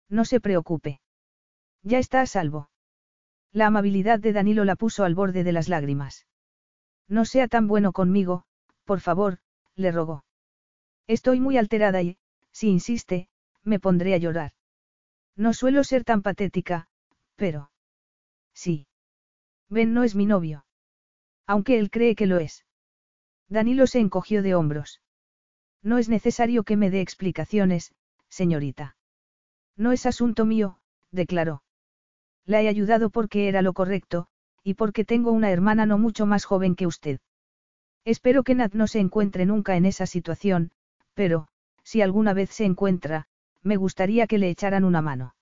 No 0.09 0.25
se 0.25 0.39
preocupe. 0.39 1.00
Ya 1.83 1.99
está 1.99 2.21
a 2.21 2.25
salvo. 2.25 2.69
La 3.51 3.67
amabilidad 3.67 4.19
de 4.19 4.33
Danilo 4.33 4.65
la 4.65 4.75
puso 4.75 5.03
al 5.03 5.15
borde 5.15 5.43
de 5.43 5.51
las 5.51 5.67
lágrimas. 5.67 6.27
No 7.07 7.25
sea 7.25 7.47
tan 7.47 7.67
bueno 7.67 7.91
conmigo, 7.91 8.45
por 8.85 9.01
favor, 9.01 9.39
le 9.75 9.91
rogó. 9.91 10.23
Estoy 11.07 11.39
muy 11.39 11.57
alterada 11.57 12.01
y, 12.01 12.17
si 12.51 12.69
insiste, 12.69 13.27
me 13.63 13.79
pondré 13.79 14.13
a 14.13 14.17
llorar. 14.17 14.53
No 15.35 15.53
suelo 15.53 15.83
ser 15.83 16.03
tan 16.03 16.21
patética, 16.21 16.87
pero... 17.35 17.71
Sí. 18.53 18.87
Ben 19.69 19.93
no 19.93 20.03
es 20.03 20.15
mi 20.15 20.25
novio. 20.25 20.65
Aunque 21.47 21.79
él 21.79 21.89
cree 21.89 22.15
que 22.15 22.27
lo 22.27 22.37
es. 22.37 22.65
Danilo 23.47 23.87
se 23.87 23.99
encogió 23.99 24.43
de 24.43 24.55
hombros. 24.55 25.01
No 25.81 25.97
es 25.97 26.09
necesario 26.09 26.63
que 26.63 26.77
me 26.77 26.89
dé 26.89 27.01
explicaciones, 27.01 27.93
señorita. 28.29 28.95
No 29.75 29.91
es 29.91 30.05
asunto 30.05 30.45
mío, 30.45 30.79
declaró. 31.11 31.63
La 32.45 32.61
he 32.61 32.67
ayudado 32.67 33.09
porque 33.09 33.47
era 33.47 33.61
lo 33.61 33.73
correcto, 33.73 34.27
y 34.63 34.75
porque 34.75 35.05
tengo 35.05 35.31
una 35.31 35.51
hermana 35.51 35.85
no 35.85 35.97
mucho 35.97 36.25
más 36.25 36.45
joven 36.45 36.75
que 36.75 36.87
usted. 36.87 37.19
Espero 38.05 38.43
que 38.43 38.55
Nat 38.55 38.73
no 38.73 38.87
se 38.87 38.99
encuentre 38.99 39.45
nunca 39.45 39.75
en 39.75 39.85
esa 39.85 40.05
situación, 40.05 40.71
pero, 41.13 41.47
si 41.83 42.01
alguna 42.01 42.33
vez 42.33 42.49
se 42.49 42.65
encuentra, 42.65 43.27
me 43.61 43.75
gustaría 43.75 44.27
que 44.27 44.37
le 44.37 44.49
echaran 44.49 44.83
una 44.83 45.01
mano. 45.01 45.35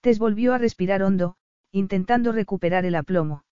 Tess 0.00 0.18
volvió 0.18 0.54
a 0.54 0.58
respirar 0.58 1.02
hondo, 1.02 1.36
intentando 1.72 2.32
recuperar 2.32 2.84
el 2.84 2.94
aplomo. 2.94 3.44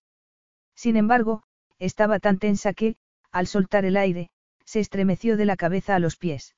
Sin 0.74 0.96
embargo, 0.96 1.42
estaba 1.78 2.18
tan 2.18 2.38
tensa 2.38 2.72
que, 2.72 2.96
al 3.30 3.46
soltar 3.46 3.84
el 3.84 3.96
aire, 3.96 4.30
se 4.64 4.80
estremeció 4.80 5.36
de 5.36 5.44
la 5.44 5.56
cabeza 5.56 5.94
a 5.94 5.98
los 5.98 6.16
pies. 6.16 6.54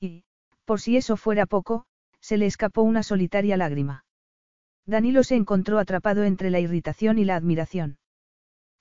Y, 0.00 0.24
por 0.64 0.80
si 0.80 0.96
eso 0.96 1.16
fuera 1.16 1.46
poco, 1.46 1.84
se 2.20 2.36
le 2.36 2.46
escapó 2.46 2.82
una 2.82 3.02
solitaria 3.02 3.56
lágrima. 3.56 4.04
Danilo 4.86 5.22
se 5.22 5.36
encontró 5.36 5.78
atrapado 5.78 6.24
entre 6.24 6.50
la 6.50 6.60
irritación 6.60 7.18
y 7.18 7.24
la 7.24 7.36
admiración. 7.36 7.98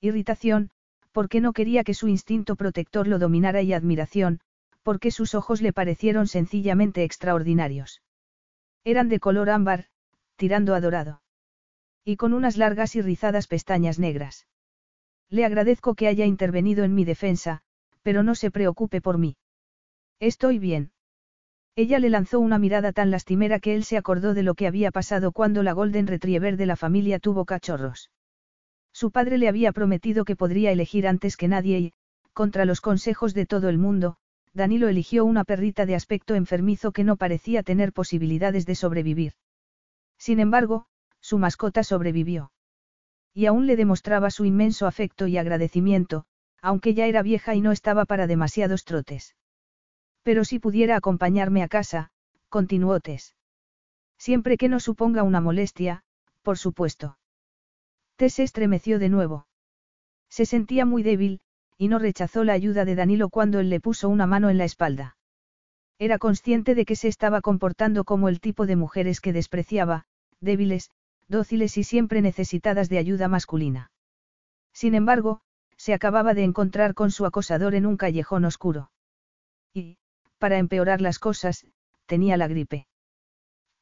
Irritación, 0.01 0.71
porque 1.11 1.41
no 1.41 1.53
quería 1.53 1.83
que 1.83 1.93
su 1.93 2.07
instinto 2.07 2.55
protector 2.55 3.07
lo 3.07 3.19
dominara 3.19 3.61
y 3.61 3.73
admiración, 3.73 4.39
porque 4.83 5.11
sus 5.11 5.35
ojos 5.35 5.61
le 5.61 5.73
parecieron 5.73 6.27
sencillamente 6.27 7.03
extraordinarios. 7.03 8.01
Eran 8.83 9.09
de 9.09 9.19
color 9.19 9.49
ámbar, 9.49 9.85
tirando 10.35 10.73
a 10.73 10.81
dorado. 10.81 11.21
Y 12.05 12.15
con 12.15 12.33
unas 12.33 12.57
largas 12.57 12.95
y 12.95 13.01
rizadas 13.01 13.47
pestañas 13.47 13.99
negras. 13.99 14.47
Le 15.29 15.45
agradezco 15.45 15.95
que 15.95 16.07
haya 16.07 16.25
intervenido 16.25 16.83
en 16.83 16.95
mi 16.95 17.05
defensa, 17.05 17.61
pero 18.01 18.23
no 18.23 18.35
se 18.35 18.49
preocupe 18.49 19.01
por 19.01 19.17
mí. 19.17 19.35
Estoy 20.19 20.59
bien. 20.59 20.91
Ella 21.81 21.97
le 21.99 22.09
lanzó 22.09 22.41
una 22.41 22.59
mirada 22.59 22.91
tan 22.91 23.09
lastimera 23.09 23.61
que 23.61 23.73
él 23.73 23.85
se 23.85 23.95
acordó 23.95 24.33
de 24.33 24.43
lo 24.43 24.53
que 24.53 24.67
había 24.67 24.91
pasado 24.91 25.31
cuando 25.31 25.63
la 25.63 25.71
Golden 25.71 26.07
Retriever 26.07 26.57
de 26.57 26.65
la 26.65 26.75
familia 26.75 27.19
tuvo 27.19 27.45
cachorros. 27.45 28.11
Su 28.91 29.11
padre 29.11 29.37
le 29.37 29.47
había 29.47 29.71
prometido 29.71 30.25
que 30.25 30.35
podría 30.35 30.73
elegir 30.73 31.07
antes 31.07 31.37
que 31.37 31.47
nadie 31.47 31.79
y, 31.79 31.93
contra 32.33 32.65
los 32.65 32.81
consejos 32.81 33.33
de 33.33 33.45
todo 33.45 33.69
el 33.69 33.77
mundo, 33.77 34.17
Danilo 34.53 34.89
eligió 34.89 35.23
una 35.23 35.45
perrita 35.45 35.85
de 35.85 35.95
aspecto 35.95 36.35
enfermizo 36.35 36.91
que 36.91 37.05
no 37.05 37.15
parecía 37.15 37.63
tener 37.63 37.93
posibilidades 37.93 38.65
de 38.65 38.75
sobrevivir. 38.75 39.31
Sin 40.17 40.41
embargo, 40.41 40.85
su 41.21 41.37
mascota 41.37 41.85
sobrevivió. 41.85 42.51
Y 43.33 43.45
aún 43.45 43.67
le 43.67 43.77
demostraba 43.77 44.31
su 44.31 44.43
inmenso 44.43 44.85
afecto 44.85 45.27
y 45.27 45.37
agradecimiento, 45.37 46.25
aunque 46.61 46.93
ya 46.93 47.05
era 47.05 47.21
vieja 47.21 47.55
y 47.55 47.61
no 47.61 47.71
estaba 47.71 48.03
para 48.03 48.27
demasiados 48.27 48.83
trotes. 48.83 49.33
Pero 50.23 50.43
si 50.45 50.59
pudiera 50.59 50.95
acompañarme 50.95 51.63
a 51.63 51.67
casa, 51.67 52.11
continuó 52.49 52.99
Tess. 52.99 53.35
Siempre 54.17 54.57
que 54.57 54.69
no 54.69 54.79
suponga 54.79 55.23
una 55.23 55.41
molestia, 55.41 56.03
por 56.41 56.57
supuesto. 56.57 57.17
Tess 58.17 58.33
se 58.33 58.43
estremeció 58.43 58.99
de 58.99 59.09
nuevo. 59.09 59.47
Se 60.29 60.45
sentía 60.45 60.85
muy 60.85 61.03
débil, 61.03 61.39
y 61.77 61.87
no 61.87 61.99
rechazó 61.99 62.43
la 62.43 62.53
ayuda 62.53 62.83
de 62.83 62.95
Danilo 62.95 63.29
cuando 63.29 63.59
él 63.59 63.69
le 63.69 63.79
puso 63.79 64.09
una 64.09 64.27
mano 64.27 64.49
en 64.49 64.57
la 64.57 64.65
espalda. 64.65 65.15
Era 65.97 66.17
consciente 66.17 66.75
de 66.75 66.85
que 66.85 66.95
se 66.95 67.07
estaba 67.07 67.41
comportando 67.41 68.03
como 68.03 68.29
el 68.29 68.39
tipo 68.41 68.65
de 68.65 68.75
mujeres 68.75 69.21
que 69.21 69.33
despreciaba, 69.33 70.05
débiles, 70.41 70.91
dóciles 71.27 71.77
y 71.77 71.83
siempre 71.83 72.21
necesitadas 72.21 72.89
de 72.89 72.97
ayuda 72.97 73.27
masculina. 73.27 73.91
Sin 74.73 74.95
embargo, 74.95 75.41
se 75.77 75.93
acababa 75.93 76.33
de 76.33 76.43
encontrar 76.43 76.93
con 76.93 77.11
su 77.11 77.25
acosador 77.25 77.75
en 77.75 77.85
un 77.85 77.95
callejón 77.95 78.45
oscuro. 78.45 78.91
Para 80.39 80.57
empeorar 80.57 81.01
las 81.01 81.19
cosas, 81.19 81.67
tenía 82.05 82.37
la 82.37 82.47
gripe. 82.47 82.87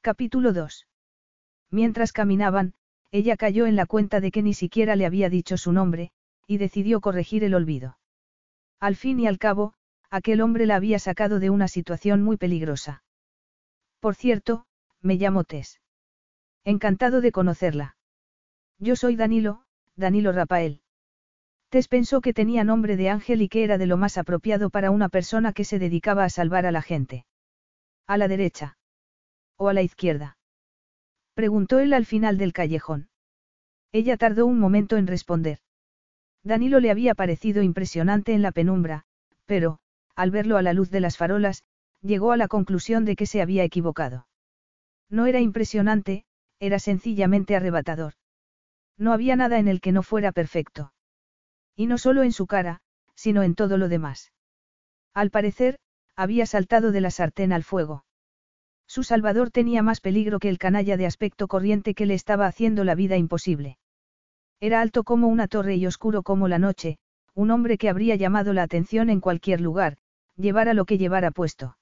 Capítulo 0.01 0.53
2. 0.53 0.87
Mientras 1.69 2.11
caminaban, 2.11 2.73
ella 3.11 3.37
cayó 3.37 3.67
en 3.67 3.75
la 3.75 3.85
cuenta 3.85 4.19
de 4.19 4.31
que 4.31 4.41
ni 4.41 4.53
siquiera 4.53 4.95
le 4.95 5.05
había 5.05 5.29
dicho 5.29 5.55
su 5.57 5.71
nombre, 5.71 6.11
y 6.47 6.57
decidió 6.57 6.99
corregir 6.99 7.43
el 7.43 7.53
olvido. 7.53 7.99
Al 8.79 8.95
fin 8.95 9.19
y 9.19 9.27
al 9.27 9.37
cabo, 9.37 9.73
aquel 10.09 10.41
hombre 10.41 10.65
la 10.65 10.75
había 10.75 10.97
sacado 10.97 11.39
de 11.39 11.51
una 11.51 11.67
situación 11.67 12.23
muy 12.23 12.37
peligrosa. 12.37 13.03
Por 13.99 14.15
cierto, 14.15 14.65
me 15.01 15.15
llamo 15.15 15.43
Tess. 15.43 15.79
Encantado 16.63 17.21
de 17.21 17.31
conocerla. 17.31 17.97
Yo 18.79 18.95
soy 18.95 19.15
Danilo, 19.15 19.63
Danilo 19.95 20.31
Rafael. 20.31 20.81
Tess 21.69 21.87
pensó 21.87 22.21
que 22.21 22.33
tenía 22.33 22.63
nombre 22.63 22.95
de 22.95 23.09
ángel 23.09 23.41
y 23.41 23.49
que 23.49 23.63
era 23.63 23.77
de 23.77 23.87
lo 23.87 23.97
más 23.97 24.17
apropiado 24.17 24.69
para 24.69 24.89
una 24.89 25.09
persona 25.09 25.51
que 25.51 25.65
se 25.65 25.79
dedicaba 25.79 26.23
a 26.23 26.29
salvar 26.29 26.65
a 26.65 26.71
la 26.71 26.81
gente. 26.81 27.25
¿A 28.07 28.17
la 28.17 28.29
derecha? 28.29 28.77
¿O 29.57 29.67
a 29.67 29.73
la 29.73 29.81
izquierda? 29.81 30.37
Preguntó 31.33 31.79
él 31.79 31.93
al 31.93 32.05
final 32.05 32.37
del 32.37 32.53
callejón. 32.53 33.09
Ella 33.91 34.17
tardó 34.17 34.45
un 34.45 34.59
momento 34.59 34.95
en 34.97 35.07
responder. 35.07 35.59
Danilo 36.43 36.79
le 36.79 36.89
había 36.89 37.15
parecido 37.15 37.61
impresionante 37.61 38.33
en 38.33 38.41
la 38.41 38.51
penumbra, 38.51 39.03
pero, 39.45 39.79
al 40.15 40.31
verlo 40.31 40.57
a 40.57 40.61
la 40.61 40.73
luz 40.73 40.89
de 40.89 41.01
las 41.01 41.17
farolas, 41.17 41.63
llegó 42.01 42.31
a 42.31 42.37
la 42.37 42.47
conclusión 42.47 43.03
de 43.03 43.15
que 43.15 43.25
se 43.25 43.41
había 43.41 43.63
equivocado. 43.63 44.27
No 45.09 45.25
era 45.25 45.41
impresionante, 45.41 46.25
era 46.59 46.79
sencillamente 46.79 47.55
arrebatador. 47.55 48.13
No 48.97 49.11
había 49.13 49.35
nada 49.35 49.59
en 49.59 49.67
el 49.67 49.81
que 49.81 49.91
no 49.91 50.03
fuera 50.03 50.31
perfecto. 50.31 50.93
Y 51.77 51.85
no 51.85 51.97
solo 51.97 52.23
en 52.23 52.33
su 52.33 52.47
cara, 52.47 52.81
sino 53.15 53.43
en 53.43 53.55
todo 53.55 53.77
lo 53.77 53.87
demás. 53.87 54.33
Al 55.13 55.29
parecer, 55.29 55.77
había 56.15 56.45
saltado 56.47 56.91
de 56.91 56.99
la 56.99 57.11
sartén 57.11 57.53
al 57.53 57.63
fuego. 57.63 58.03
Su 58.87 59.03
Salvador 59.03 59.51
tenía 59.51 59.83
más 59.83 60.01
peligro 60.01 60.39
que 60.39 60.49
el 60.49 60.57
canalla 60.57 60.97
de 60.97 61.05
aspecto 61.05 61.47
corriente 61.47 61.93
que 61.93 62.07
le 62.07 62.15
estaba 62.15 62.47
haciendo 62.47 62.83
la 62.83 62.95
vida 62.95 63.15
imposible. 63.15 63.77
Era 64.59 64.81
alto 64.81 65.03
como 65.03 65.27
una 65.27 65.47
torre 65.47 65.75
y 65.75 65.85
oscuro 65.85 66.23
como 66.23 66.47
la 66.47 66.57
noche, 66.57 66.97
un 67.35 67.51
hombre 67.51 67.77
que 67.77 67.89
habría 67.89 68.15
llamado 68.15 68.53
la 68.53 68.63
atención 68.63 69.11
en 69.11 69.21
cualquier 69.21 69.61
lugar, 69.61 69.97
llevara 70.35 70.73
lo 70.73 70.85
que 70.85 70.97
llevara 70.97 71.29
puesto. 71.29 71.77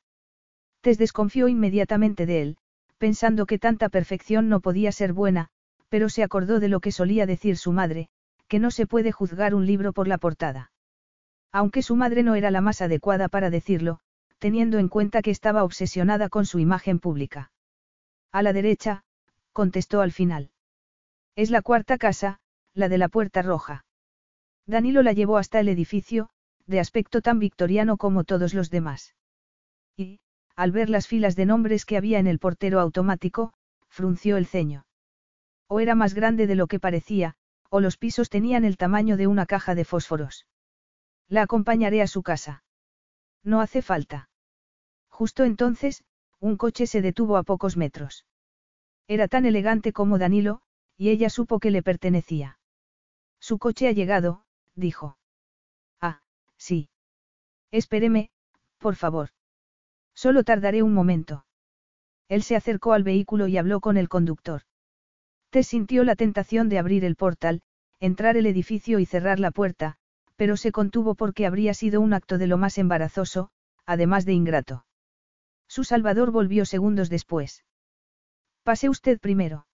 Tess 0.81 0.97
desconfió 0.97 1.47
inmediatamente 1.47 2.25
de 2.25 2.41
él, 2.41 2.57
pensando 2.97 3.45
que 3.45 3.59
tanta 3.59 3.87
perfección 3.87 4.49
no 4.49 4.59
podía 4.59 4.91
ser 4.91 5.13
buena, 5.13 5.47
pero 5.87 6.09
se 6.09 6.23
acordó 6.23 6.59
de 6.59 6.67
lo 6.67 6.81
que 6.81 6.91
solía 6.91 7.25
decir 7.25 7.55
su 7.55 7.71
madre, 7.71 8.09
que 8.47 8.59
no 8.59 8.71
se 8.71 8.87
puede 8.87 9.11
juzgar 9.11 9.55
un 9.55 9.65
libro 9.65 9.93
por 9.93 10.07
la 10.07 10.17
portada. 10.17 10.71
Aunque 11.51 11.81
su 11.81 11.95
madre 11.95 12.23
no 12.23 12.35
era 12.35 12.51
la 12.51 12.61
más 12.61 12.81
adecuada 12.81 13.29
para 13.29 13.49
decirlo, 13.49 13.99
teniendo 14.39 14.77
en 14.77 14.89
cuenta 14.89 15.21
que 15.21 15.31
estaba 15.31 15.63
obsesionada 15.63 16.29
con 16.29 16.45
su 16.45 16.59
imagen 16.59 16.99
pública. 16.99 17.51
A 18.31 18.41
la 18.43 18.53
derecha, 18.53 19.03
contestó 19.53 20.01
al 20.01 20.11
final. 20.11 20.51
Es 21.35 21.49
la 21.49 21.61
cuarta 21.61 21.97
casa, 21.97 22.39
la 22.73 22.89
de 22.89 22.97
la 22.97 23.07
Puerta 23.07 23.41
Roja. 23.41 23.85
Danilo 24.67 25.01
la 25.01 25.13
llevó 25.13 25.37
hasta 25.37 25.59
el 25.59 25.69
edificio, 25.69 26.29
de 26.65 26.79
aspecto 26.79 27.21
tan 27.21 27.39
victoriano 27.39 27.97
como 27.97 28.23
todos 28.23 28.53
los 28.53 28.69
demás. 28.69 29.15
Y, 29.95 30.19
al 30.55 30.71
ver 30.71 30.89
las 30.89 31.07
filas 31.07 31.35
de 31.35 31.45
nombres 31.45 31.85
que 31.85 31.97
había 31.97 32.19
en 32.19 32.27
el 32.27 32.39
portero 32.39 32.79
automático, 32.79 33.53
frunció 33.87 34.37
el 34.37 34.45
ceño. 34.45 34.85
O 35.67 35.79
era 35.79 35.95
más 35.95 36.13
grande 36.13 36.47
de 36.47 36.55
lo 36.55 36.67
que 36.67 36.79
parecía, 36.79 37.35
o 37.69 37.79
los 37.79 37.97
pisos 37.97 38.29
tenían 38.29 38.65
el 38.65 38.77
tamaño 38.77 39.17
de 39.17 39.27
una 39.27 39.45
caja 39.45 39.75
de 39.75 39.85
fósforos. 39.85 40.47
La 41.27 41.43
acompañaré 41.43 42.01
a 42.01 42.07
su 42.07 42.23
casa. 42.23 42.63
No 43.43 43.61
hace 43.61 43.81
falta. 43.81 44.29
Justo 45.09 45.43
entonces, 45.43 46.03
un 46.39 46.57
coche 46.57 46.87
se 46.87 47.01
detuvo 47.01 47.37
a 47.37 47.43
pocos 47.43 47.77
metros. 47.77 48.25
Era 49.07 49.27
tan 49.27 49.45
elegante 49.45 49.93
como 49.93 50.17
Danilo, 50.17 50.61
y 50.97 51.09
ella 51.09 51.29
supo 51.29 51.59
que 51.59 51.71
le 51.71 51.83
pertenecía. 51.83 52.59
Su 53.39 53.59
coche 53.59 53.87
ha 53.87 53.91
llegado, 53.91 54.43
dijo. 54.75 55.17
Ah, 56.01 56.21
sí. 56.57 56.89
Espéreme, 57.71 58.31
por 58.79 58.95
favor. 58.95 59.29
Solo 60.13 60.43
tardaré 60.43 60.81
un 60.81 60.93
momento. 60.93 61.45
Él 62.27 62.41
se 62.43 62.55
acercó 62.55 62.93
al 62.93 63.03
vehículo 63.03 63.47
y 63.47 63.57
habló 63.57 63.81
con 63.81 63.97
el 63.97 64.09
conductor. 64.09 64.63
Tess 65.55 65.67
sintió 65.67 66.03
la 66.03 66.17
tentación 66.17 66.67
de 66.67 66.79
abrir 66.79 67.05
el 67.05 67.15
portal, 67.15 67.61
entrar 68.01 68.35
el 68.35 68.45
edificio 68.45 68.99
y 68.99 69.05
cerrar 69.05 69.39
la 69.39 69.51
puerta, 69.51 69.95
pero 70.35 70.57
se 70.57 70.73
contuvo 70.73 71.15
porque 71.15 71.45
habría 71.45 71.73
sido 71.73 72.01
un 72.01 72.13
acto 72.13 72.37
de 72.37 72.47
lo 72.47 72.57
más 72.57 72.77
embarazoso, 72.77 73.51
además 73.85 74.25
de 74.25 74.33
ingrato. 74.33 74.85
Su 75.69 75.85
Salvador 75.85 76.31
volvió 76.31 76.65
segundos 76.65 77.09
después. 77.09 77.63
Pase 78.63 78.89
usted 78.89 79.17
primero. 79.17 79.65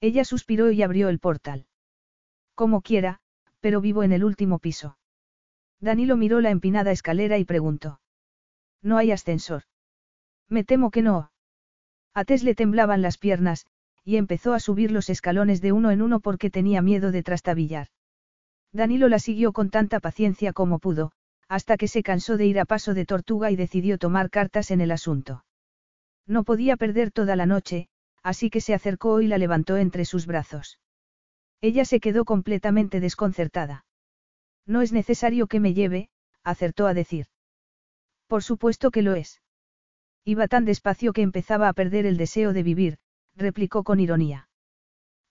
Ella 0.00 0.24
suspiró 0.24 0.72
y 0.72 0.82
abrió 0.82 1.08
el 1.08 1.20
portal. 1.20 1.68
Como 2.56 2.82
quiera, 2.82 3.20
pero 3.60 3.80
vivo 3.80 4.02
en 4.02 4.10
el 4.10 4.24
último 4.24 4.58
piso. 4.58 4.98
Danilo 5.78 6.16
miró 6.16 6.40
la 6.40 6.50
empinada 6.50 6.90
escalera 6.90 7.38
y 7.38 7.44
preguntó. 7.44 8.00
No 8.82 8.98
hay 8.98 9.12
ascensor. 9.12 9.62
Me 10.48 10.64
temo 10.64 10.90
que 10.90 11.02
no. 11.02 11.30
A 12.12 12.24
Tess 12.24 12.42
le 12.42 12.56
temblaban 12.56 13.02
las 13.02 13.18
piernas, 13.18 13.68
y 14.06 14.18
empezó 14.18 14.54
a 14.54 14.60
subir 14.60 14.92
los 14.92 15.10
escalones 15.10 15.60
de 15.60 15.72
uno 15.72 15.90
en 15.90 16.00
uno 16.00 16.20
porque 16.20 16.48
tenía 16.48 16.80
miedo 16.80 17.10
de 17.10 17.24
trastabillar. 17.24 17.88
Danilo 18.72 19.08
la 19.08 19.18
siguió 19.18 19.52
con 19.52 19.68
tanta 19.68 19.98
paciencia 19.98 20.52
como 20.52 20.78
pudo, 20.78 21.10
hasta 21.48 21.76
que 21.76 21.88
se 21.88 22.04
cansó 22.04 22.36
de 22.36 22.46
ir 22.46 22.60
a 22.60 22.66
paso 22.66 22.94
de 22.94 23.04
tortuga 23.04 23.50
y 23.50 23.56
decidió 23.56 23.98
tomar 23.98 24.30
cartas 24.30 24.70
en 24.70 24.80
el 24.80 24.92
asunto. 24.92 25.44
No 26.24 26.44
podía 26.44 26.76
perder 26.76 27.10
toda 27.10 27.34
la 27.34 27.46
noche, 27.46 27.88
así 28.22 28.48
que 28.48 28.60
se 28.60 28.74
acercó 28.74 29.20
y 29.22 29.26
la 29.26 29.38
levantó 29.38 29.76
entre 29.76 30.04
sus 30.04 30.26
brazos. 30.26 30.78
Ella 31.60 31.84
se 31.84 31.98
quedó 31.98 32.24
completamente 32.24 33.00
desconcertada. 33.00 33.86
No 34.66 34.82
es 34.82 34.92
necesario 34.92 35.48
que 35.48 35.58
me 35.58 35.74
lleve, 35.74 36.10
acertó 36.44 36.86
a 36.86 36.94
decir. 36.94 37.26
Por 38.28 38.44
supuesto 38.44 38.92
que 38.92 39.02
lo 39.02 39.14
es. 39.14 39.42
Iba 40.24 40.46
tan 40.46 40.64
despacio 40.64 41.12
que 41.12 41.22
empezaba 41.22 41.68
a 41.68 41.72
perder 41.72 42.06
el 42.06 42.16
deseo 42.16 42.52
de 42.52 42.62
vivir, 42.62 42.98
replicó 43.36 43.84
con 43.84 44.00
ironía. 44.00 44.48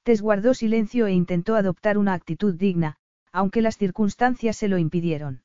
Tess 0.03 0.21
guardó 0.21 0.53
silencio 0.53 1.07
e 1.07 1.13
intentó 1.13 1.55
adoptar 1.55 1.97
una 1.97 2.13
actitud 2.13 2.53
digna, 2.55 2.97
aunque 3.31 3.61
las 3.61 3.77
circunstancias 3.77 4.55
se 4.55 4.67
lo 4.67 4.77
impidieron. 4.77 5.43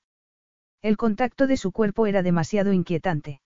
El 0.83 0.97
contacto 0.97 1.47
de 1.47 1.57
su 1.57 1.73
cuerpo 1.73 2.07
era 2.07 2.23
demasiado 2.23 2.73
inquietante. 2.73 3.41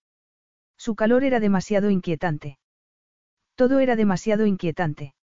Su 0.77 0.95
calor 0.95 1.23
era 1.23 1.39
demasiado 1.39 1.89
inquietante. 1.89 2.59
Todo 3.55 3.79
era 3.79 3.95
demasiado 3.95 4.45
inquietante. 4.45 5.15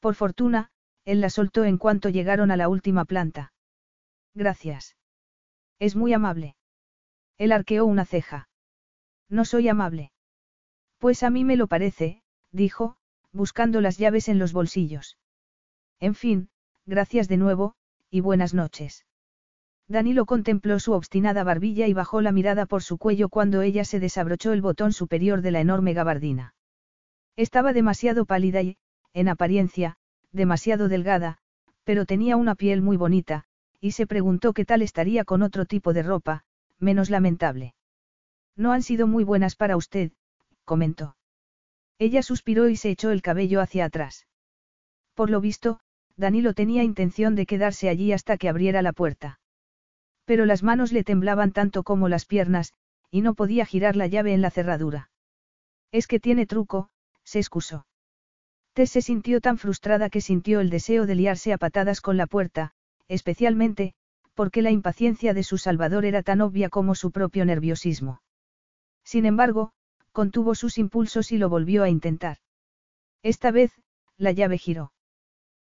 Por 0.00 0.16
fortuna, 0.16 0.70
él 1.04 1.20
la 1.20 1.30
soltó 1.30 1.64
en 1.64 1.78
cuanto 1.78 2.08
llegaron 2.08 2.50
a 2.50 2.56
la 2.56 2.68
última 2.68 3.04
planta. 3.04 3.52
Gracias. 4.34 4.96
Es 5.78 5.94
muy 5.96 6.12
amable. 6.12 6.56
Él 7.38 7.52
arqueó 7.52 7.84
una 7.84 8.04
ceja. 8.04 8.48
No 9.28 9.44
soy 9.44 9.68
amable. 9.68 10.12
Pues 10.98 11.22
a 11.22 11.30
mí 11.30 11.44
me 11.44 11.56
lo 11.56 11.66
parece, 11.66 12.22
dijo, 12.50 12.96
buscando 13.34 13.80
las 13.80 13.98
llaves 13.98 14.28
en 14.28 14.38
los 14.38 14.52
bolsillos. 14.52 15.18
En 16.00 16.14
fin, 16.14 16.48
gracias 16.86 17.28
de 17.28 17.36
nuevo, 17.36 17.74
y 18.08 18.20
buenas 18.20 18.54
noches. 18.54 19.04
Danilo 19.88 20.24
contempló 20.24 20.78
su 20.78 20.92
obstinada 20.92 21.44
barbilla 21.44 21.86
y 21.88 21.92
bajó 21.92 22.22
la 22.22 22.32
mirada 22.32 22.64
por 22.64 22.82
su 22.82 22.96
cuello 22.96 23.28
cuando 23.28 23.60
ella 23.60 23.84
se 23.84 24.00
desabrochó 24.00 24.52
el 24.52 24.62
botón 24.62 24.92
superior 24.92 25.42
de 25.42 25.50
la 25.50 25.60
enorme 25.60 25.92
gabardina. 25.92 26.54
Estaba 27.36 27.72
demasiado 27.72 28.24
pálida 28.24 28.62
y, 28.62 28.78
en 29.12 29.28
apariencia, 29.28 29.96
demasiado 30.32 30.88
delgada, 30.88 31.38
pero 31.82 32.06
tenía 32.06 32.36
una 32.36 32.54
piel 32.54 32.80
muy 32.80 32.96
bonita, 32.96 33.44
y 33.80 33.90
se 33.90 34.06
preguntó 34.06 34.52
qué 34.52 34.64
tal 34.64 34.80
estaría 34.80 35.24
con 35.24 35.42
otro 35.42 35.66
tipo 35.66 35.92
de 35.92 36.02
ropa, 36.02 36.44
menos 36.78 37.10
lamentable. 37.10 37.74
No 38.56 38.72
han 38.72 38.82
sido 38.82 39.06
muy 39.06 39.24
buenas 39.24 39.56
para 39.56 39.76
usted, 39.76 40.12
comentó. 40.64 41.16
Ella 41.98 42.22
suspiró 42.22 42.68
y 42.68 42.76
se 42.76 42.90
echó 42.90 43.10
el 43.10 43.22
cabello 43.22 43.60
hacia 43.60 43.84
atrás. 43.84 44.26
Por 45.14 45.30
lo 45.30 45.40
visto, 45.40 45.80
Danilo 46.16 46.54
tenía 46.54 46.82
intención 46.82 47.34
de 47.34 47.46
quedarse 47.46 47.88
allí 47.88 48.12
hasta 48.12 48.36
que 48.36 48.48
abriera 48.48 48.82
la 48.82 48.92
puerta. 48.92 49.40
Pero 50.24 50.46
las 50.46 50.62
manos 50.62 50.92
le 50.92 51.04
temblaban 51.04 51.52
tanto 51.52 51.82
como 51.82 52.08
las 52.08 52.24
piernas, 52.24 52.72
y 53.10 53.20
no 53.20 53.34
podía 53.34 53.66
girar 53.66 53.96
la 53.96 54.06
llave 54.06 54.34
en 54.34 54.40
la 54.40 54.50
cerradura. 54.50 55.10
Es 55.92 56.06
que 56.06 56.18
tiene 56.18 56.46
truco, 56.46 56.90
se 57.22 57.38
excusó. 57.38 57.86
Tess 58.72 58.90
se 58.90 59.02
sintió 59.02 59.40
tan 59.40 59.58
frustrada 59.58 60.10
que 60.10 60.20
sintió 60.20 60.60
el 60.60 60.70
deseo 60.70 61.06
de 61.06 61.14
liarse 61.14 61.52
a 61.52 61.58
patadas 61.58 62.00
con 62.00 62.16
la 62.16 62.26
puerta, 62.26 62.72
especialmente, 63.06 63.94
porque 64.34 64.62
la 64.62 64.72
impaciencia 64.72 65.32
de 65.32 65.44
su 65.44 65.58
salvador 65.58 66.04
era 66.04 66.22
tan 66.24 66.40
obvia 66.40 66.68
como 66.68 66.96
su 66.96 67.12
propio 67.12 67.44
nerviosismo. 67.44 68.20
Sin 69.04 69.26
embargo, 69.26 69.72
contuvo 70.14 70.54
sus 70.54 70.78
impulsos 70.78 71.32
y 71.32 71.38
lo 71.38 71.48
volvió 71.48 71.82
a 71.82 71.90
intentar. 71.90 72.38
Esta 73.22 73.50
vez, 73.50 73.72
la 74.16 74.30
llave 74.30 74.58
giró. 74.58 74.92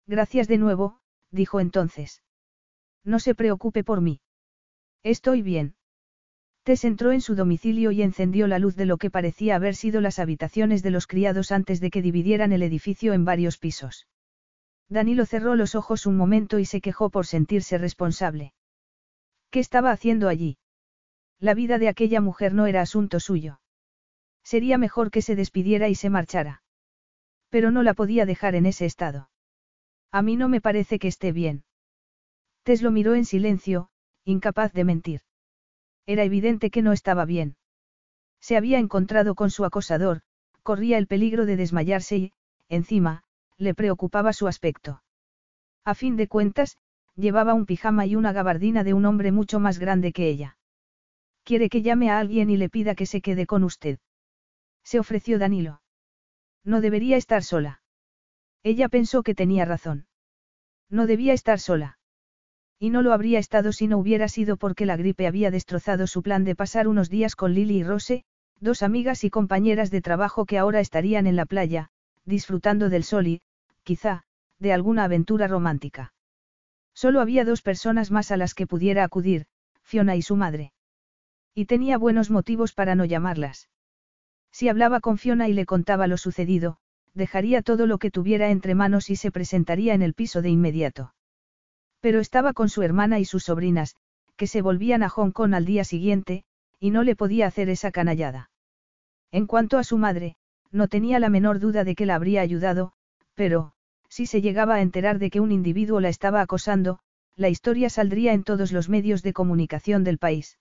Gracias 0.06 0.48
de 0.48 0.60
nuevo, 0.60 1.00
dijo 1.32 1.60
entonces. 1.60 2.22
No 3.04 3.18
se 3.20 3.34
preocupe 3.34 3.84
por 3.84 4.02
mí. 4.02 4.22
Estoy 5.02 5.42
bien. 5.42 5.76
Tess 6.62 6.86
entró 6.86 7.12
en 7.12 7.22
su 7.22 7.34
domicilio 7.36 7.92
y 7.92 8.04
encendió 8.04 8.46
la 8.46 8.60
luz 8.60 8.76
de 8.76 8.86
lo 8.86 8.98
que 8.98 9.10
parecía 9.10 9.56
haber 9.56 9.76
sido 9.76 10.00
las 10.00 10.20
habitaciones 10.20 10.84
de 10.84 10.92
los 10.92 11.08
criados 11.08 11.52
antes 11.52 11.80
de 11.80 11.90
que 11.90 12.04
dividieran 12.04 12.54
el 12.54 12.62
edificio 12.62 13.14
en 13.14 13.26
varios 13.26 13.58
pisos. 13.58 14.08
Danilo 14.90 15.26
cerró 15.26 15.56
los 15.56 15.74
ojos 15.74 16.06
un 16.06 16.18
momento 16.18 16.60
y 16.60 16.66
se 16.66 16.82
quejó 16.82 17.10
por 17.10 17.26
sentirse 17.26 17.80
responsable. 17.80 18.54
¿Qué 19.50 19.60
estaba 19.60 19.90
haciendo 19.90 20.30
allí? 20.30 20.60
La 21.40 21.56
vida 21.56 21.80
de 21.80 21.88
aquella 21.88 22.22
mujer 22.22 22.54
no 22.54 22.68
era 22.68 22.82
asunto 22.82 23.20
suyo. 23.20 23.60
Sería 24.46 24.78
mejor 24.78 25.10
que 25.10 25.24
se 25.24 25.36
despidiera 25.36 25.90
y 25.90 25.96
se 25.96 26.12
marchara. 26.12 26.62
Pero 27.50 27.72
no 27.72 27.82
la 27.82 27.96
podía 27.96 28.28
dejar 28.28 28.54
en 28.54 28.68
ese 28.68 28.86
estado. 28.86 29.30
A 30.12 30.22
mí 30.22 30.36
no 30.36 30.48
me 30.50 30.62
parece 30.62 31.00
que 31.00 31.08
esté 31.08 31.32
bien. 31.32 31.66
Tess 32.64 32.84
lo 32.84 32.92
miró 32.92 33.16
en 33.16 33.26
silencio, 33.26 33.90
incapaz 34.24 34.72
de 34.72 34.84
mentir. 34.84 35.22
Era 36.06 36.24
evidente 36.24 36.70
que 36.70 36.84
no 36.84 36.94
estaba 36.94 37.26
bien. 37.26 37.58
Se 38.40 38.56
había 38.56 38.78
encontrado 38.78 39.34
con 39.34 39.50
su 39.50 39.66
acosador, 39.66 40.22
corría 40.62 41.00
el 41.00 41.08
peligro 41.08 41.48
de 41.48 41.58
desmayarse 41.58 42.18
y, 42.18 42.34
encima, 42.70 43.24
le 43.58 43.74
preocupaba 43.74 44.32
su 44.32 44.48
aspecto. 44.48 45.02
A 45.84 45.96
fin 45.96 46.18
de 46.18 46.28
cuentas, 46.28 46.78
llevaba 47.16 47.56
un 47.56 47.66
pijama 47.66 48.06
y 48.06 48.16
una 48.16 48.32
gabardina 48.32 48.84
de 48.84 48.94
un 48.94 49.06
hombre 49.06 49.32
mucho 49.32 49.60
más 49.60 49.80
grande 49.80 50.14
que 50.14 50.28
ella. 50.28 50.58
Quiere 51.44 51.70
que 51.70 51.82
llame 51.82 52.12
a 52.12 52.20
alguien 52.20 52.52
y 52.52 52.58
le 52.58 52.70
pida 52.70 52.94
que 52.94 53.08
se 53.08 53.22
quede 53.22 53.48
con 53.48 53.64
usted. 53.64 54.00
Se 54.86 55.00
ofreció 55.00 55.40
Danilo. 55.40 55.82
No 56.64 56.80
debería 56.80 57.18
estar 57.18 57.44
sola. 57.44 57.82
Ella 58.64 58.88
pensó 58.88 59.24
que 59.24 59.36
tenía 59.36 59.66
razón. 59.66 60.06
No 60.90 61.08
debía 61.08 61.34
estar 61.34 61.60
sola. 61.60 61.98
Y 62.80 62.92
no 62.92 63.02
lo 63.02 63.12
habría 63.12 63.40
estado 63.40 63.72
si 63.72 63.88
no 63.88 63.98
hubiera 63.98 64.28
sido 64.28 64.58
porque 64.58 64.86
la 64.86 64.96
gripe 64.96 65.28
había 65.28 65.50
destrozado 65.50 66.06
su 66.08 66.22
plan 66.22 66.44
de 66.44 66.56
pasar 66.56 66.88
unos 66.88 67.10
días 67.10 67.36
con 67.36 67.54
Lily 67.54 67.78
y 67.78 67.84
Rose, 67.84 68.24
dos 68.60 68.84
amigas 68.84 69.24
y 69.24 69.30
compañeras 69.30 69.90
de 69.90 70.02
trabajo 70.02 70.46
que 70.46 70.60
ahora 70.60 70.80
estarían 70.80 71.26
en 71.26 71.36
la 71.36 71.46
playa, 71.46 71.90
disfrutando 72.24 72.90
del 72.90 73.04
sol 73.04 73.28
y, 73.28 73.42
quizá, 73.84 74.24
de 74.60 74.72
alguna 74.72 75.06
aventura 75.06 75.48
romántica. 75.48 76.14
Solo 76.94 77.22
había 77.22 77.44
dos 77.44 77.62
personas 77.62 78.12
más 78.12 78.32
a 78.32 78.38
las 78.38 78.54
que 78.54 78.68
pudiera 78.68 79.04
acudir, 79.04 79.48
Fiona 79.84 80.16
y 80.16 80.22
su 80.22 80.36
madre. 80.36 80.74
Y 81.54 81.66
tenía 81.66 81.98
buenos 81.98 82.30
motivos 82.30 82.74
para 82.74 82.96
no 82.96 83.06
llamarlas. 83.06 83.70
Si 84.58 84.70
hablaba 84.70 85.02
con 85.02 85.18
Fiona 85.18 85.50
y 85.50 85.54
le 85.54 85.66
contaba 85.66 86.08
lo 86.08 86.16
sucedido, 86.16 86.78
dejaría 87.14 87.62
todo 87.62 87.88
lo 87.88 87.98
que 87.98 88.10
tuviera 88.10 88.52
entre 88.52 88.74
manos 88.74 89.10
y 89.10 89.18
se 89.18 89.30
presentaría 89.30 89.94
en 89.94 90.02
el 90.02 90.14
piso 90.14 90.42
de 90.42 90.50
inmediato. 90.50 91.14
Pero 92.00 92.22
estaba 92.22 92.54
con 92.54 92.70
su 92.70 92.82
hermana 92.82 93.20
y 93.20 93.26
sus 93.26 93.44
sobrinas, 93.44 93.98
que 94.38 94.48
se 94.48 94.62
volvían 94.62 95.04
a 95.04 95.10
Hong 95.10 95.32
Kong 95.32 95.54
al 95.54 95.66
día 95.66 95.84
siguiente, 95.84 96.46
y 96.80 96.92
no 96.92 97.04
le 97.04 97.18
podía 97.18 97.48
hacer 97.48 97.68
esa 97.68 97.92
canallada. 97.92 98.50
En 99.30 99.46
cuanto 99.46 99.78
a 99.78 99.84
su 99.84 99.98
madre, 99.98 100.38
no 100.72 100.88
tenía 100.88 101.20
la 101.20 101.28
menor 101.28 101.60
duda 101.60 101.84
de 101.84 101.94
que 101.94 102.06
la 102.06 102.16
habría 102.16 102.40
ayudado, 102.40 102.94
pero, 103.34 103.74
si 104.08 104.26
se 104.26 104.42
llegaba 104.42 104.76
a 104.76 104.82
enterar 104.82 105.20
de 105.20 105.32
que 105.32 105.42
un 105.42 105.52
individuo 105.52 106.00
la 106.00 106.08
estaba 106.08 106.40
acosando, 106.40 107.00
la 107.36 107.50
historia 107.50 107.90
saldría 107.90 108.32
en 108.32 108.46
todos 108.46 108.72
los 108.72 108.88
medios 108.88 109.22
de 109.22 109.34
comunicación 109.34 110.06
del 110.06 110.18
país. 110.18 110.60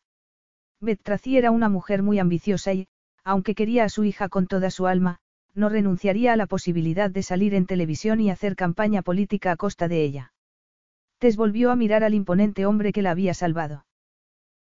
Beth 0.80 1.09
era 1.26 1.52
una 1.52 1.68
mujer 1.68 2.02
muy 2.02 2.18
ambiciosa 2.18 2.72
y, 2.72 2.88
aunque 3.24 3.54
quería 3.54 3.84
a 3.84 3.88
su 3.88 4.04
hija 4.04 4.28
con 4.28 4.46
toda 4.46 4.70
su 4.70 4.87
alma, 4.87 5.18
no 5.54 5.68
renunciaría 5.68 6.32
a 6.32 6.37
la 6.37 6.46
posibilidad 6.46 7.10
de 7.10 7.22
salir 7.22 7.54
en 7.54 7.66
televisión 7.66 8.20
y 8.20 8.30
hacer 8.30 8.56
campaña 8.56 9.02
política 9.02 9.52
a 9.52 9.56
costa 9.56 9.88
de 9.88 10.02
ella. 10.04 10.32
Tess 11.18 11.37
volvió 11.37 11.70
a 11.70 11.76
mirar 11.76 12.04
al 12.04 12.14
imponente 12.14 12.66
hombre 12.66 12.92
que 12.92 13.02
la 13.02 13.12
había 13.12 13.34
salvado. 13.34 13.87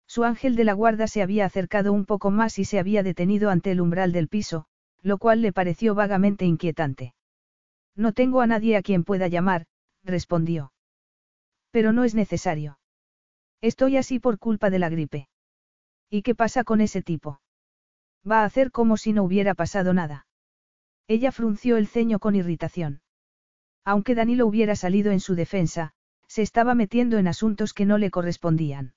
Su 0.07 0.23
ángel 0.23 0.55
de 0.55 0.63
la 0.63 0.73
guarda 0.73 1.07
se 1.07 1.21
había 1.21 1.45
acercado 1.45 1.91
un 1.91 2.05
poco 2.05 2.29
más 2.31 2.59
y 2.59 2.65
se 2.65 2.79
había 2.79 3.03
detenido 3.03 3.49
ante 3.49 3.71
el 3.71 3.81
umbral 3.81 4.11
del 4.11 4.27
piso, 4.27 4.65
lo 5.01 5.17
cual 5.17 5.41
le 5.41 5.51
pareció 5.51 5.95
vagamente 5.95 6.45
inquietante. 6.45 7.13
No 7.95 8.13
tengo 8.13 8.41
a 8.41 8.47
nadie 8.47 8.77
a 8.77 8.81
quien 8.81 9.03
pueda 9.03 9.27
llamar, 9.27 9.65
respondió. 10.03 10.71
Pero 11.71 11.91
no 11.93 12.03
es 12.03 12.15
necesario. 12.15 12.77
Estoy 13.61 13.97
así 13.97 14.19
por 14.19 14.39
culpa 14.39 14.69
de 14.69 14.79
la 14.79 14.89
gripe. 14.89 15.27
¿Y 16.09 16.21
qué 16.21 16.35
pasa 16.35 16.63
con 16.63 16.81
ese 16.81 17.01
tipo? 17.01 17.39
Va 18.29 18.41
a 18.41 18.45
hacer 18.45 18.71
como 18.71 18.97
si 18.97 19.13
no 19.13 19.23
hubiera 19.23 19.53
pasado 19.53 19.93
nada. 19.93 20.27
Ella 21.07 21.31
frunció 21.31 21.77
el 21.77 21.87
ceño 21.87 22.19
con 22.19 22.35
irritación. 22.35 23.01
Aunque 23.83 24.15
Danilo 24.15 24.47
hubiera 24.47 24.75
salido 24.75 25.11
en 25.11 25.19
su 25.19 25.35
defensa, 25.35 25.93
se 26.27 26.41
estaba 26.41 26.73
metiendo 26.73 27.17
en 27.17 27.27
asuntos 27.27 27.73
que 27.73 27.85
no 27.85 27.97
le 27.97 28.09
correspondían. 28.09 28.93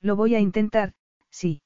Lo 0.00 0.14
voy 0.14 0.34
a 0.34 0.40
intentar, 0.40 0.94
sí. 1.30 1.62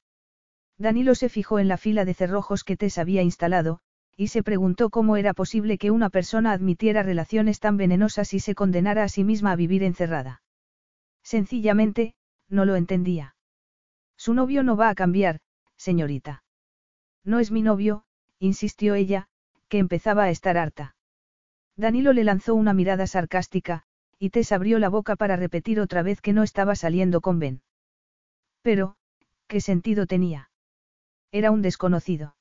Danilo 0.78 1.14
se 1.14 1.28
fijó 1.28 1.58
en 1.58 1.68
la 1.68 1.76
fila 1.76 2.06
de 2.06 2.14
cerrojos 2.14 2.64
que 2.64 2.76
Tess 2.76 2.96
había 2.96 3.22
instalado, 3.22 3.80
y 4.16 4.28
se 4.28 4.42
preguntó 4.42 4.88
cómo 4.90 5.16
era 5.16 5.34
posible 5.34 5.76
que 5.76 5.90
una 5.90 6.08
persona 6.08 6.52
admitiera 6.52 7.02
relaciones 7.02 7.60
tan 7.60 7.76
venenosas 7.76 8.32
y 8.32 8.40
se 8.40 8.54
condenara 8.54 9.04
a 9.04 9.08
sí 9.08 9.24
misma 9.24 9.52
a 9.52 9.56
vivir 9.56 9.82
encerrada. 9.82 10.42
Sencillamente, 11.22 12.14
no 12.48 12.64
lo 12.64 12.76
entendía. 12.76 13.36
Su 14.16 14.34
novio 14.34 14.62
no 14.62 14.76
va 14.76 14.88
a 14.88 14.94
cambiar, 14.94 15.40
señorita. 15.76 16.42
No 17.24 17.38
es 17.38 17.50
mi 17.50 17.62
novio, 17.62 18.04
insistió 18.38 18.94
ella, 18.94 19.28
que 19.68 19.78
empezaba 19.78 20.24
a 20.24 20.30
estar 20.30 20.56
harta. 20.56 20.96
Danilo 21.76 22.12
le 22.12 22.24
lanzó 22.24 22.54
una 22.54 22.74
mirada 22.74 23.06
sarcástica, 23.06 23.84
y 24.18 24.30
Tess 24.30 24.52
abrió 24.52 24.78
la 24.78 24.88
boca 24.88 25.16
para 25.16 25.36
repetir 25.36 25.80
otra 25.80 26.02
vez 26.02 26.20
que 26.20 26.32
no 26.32 26.42
estaba 26.42 26.74
saliendo 26.74 27.20
con 27.20 27.38
Ben. 27.38 27.62
Pero, 28.62 28.96
¿qué 29.46 29.60
sentido 29.60 30.06
tenía? 30.06 30.50
Era 31.32 31.50
un 31.50 31.62
desconocido. 31.62 32.36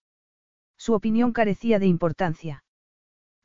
Su 0.77 0.93
opinión 0.93 1.31
carecía 1.31 1.79
de 1.79 1.85
importancia. 1.85 2.63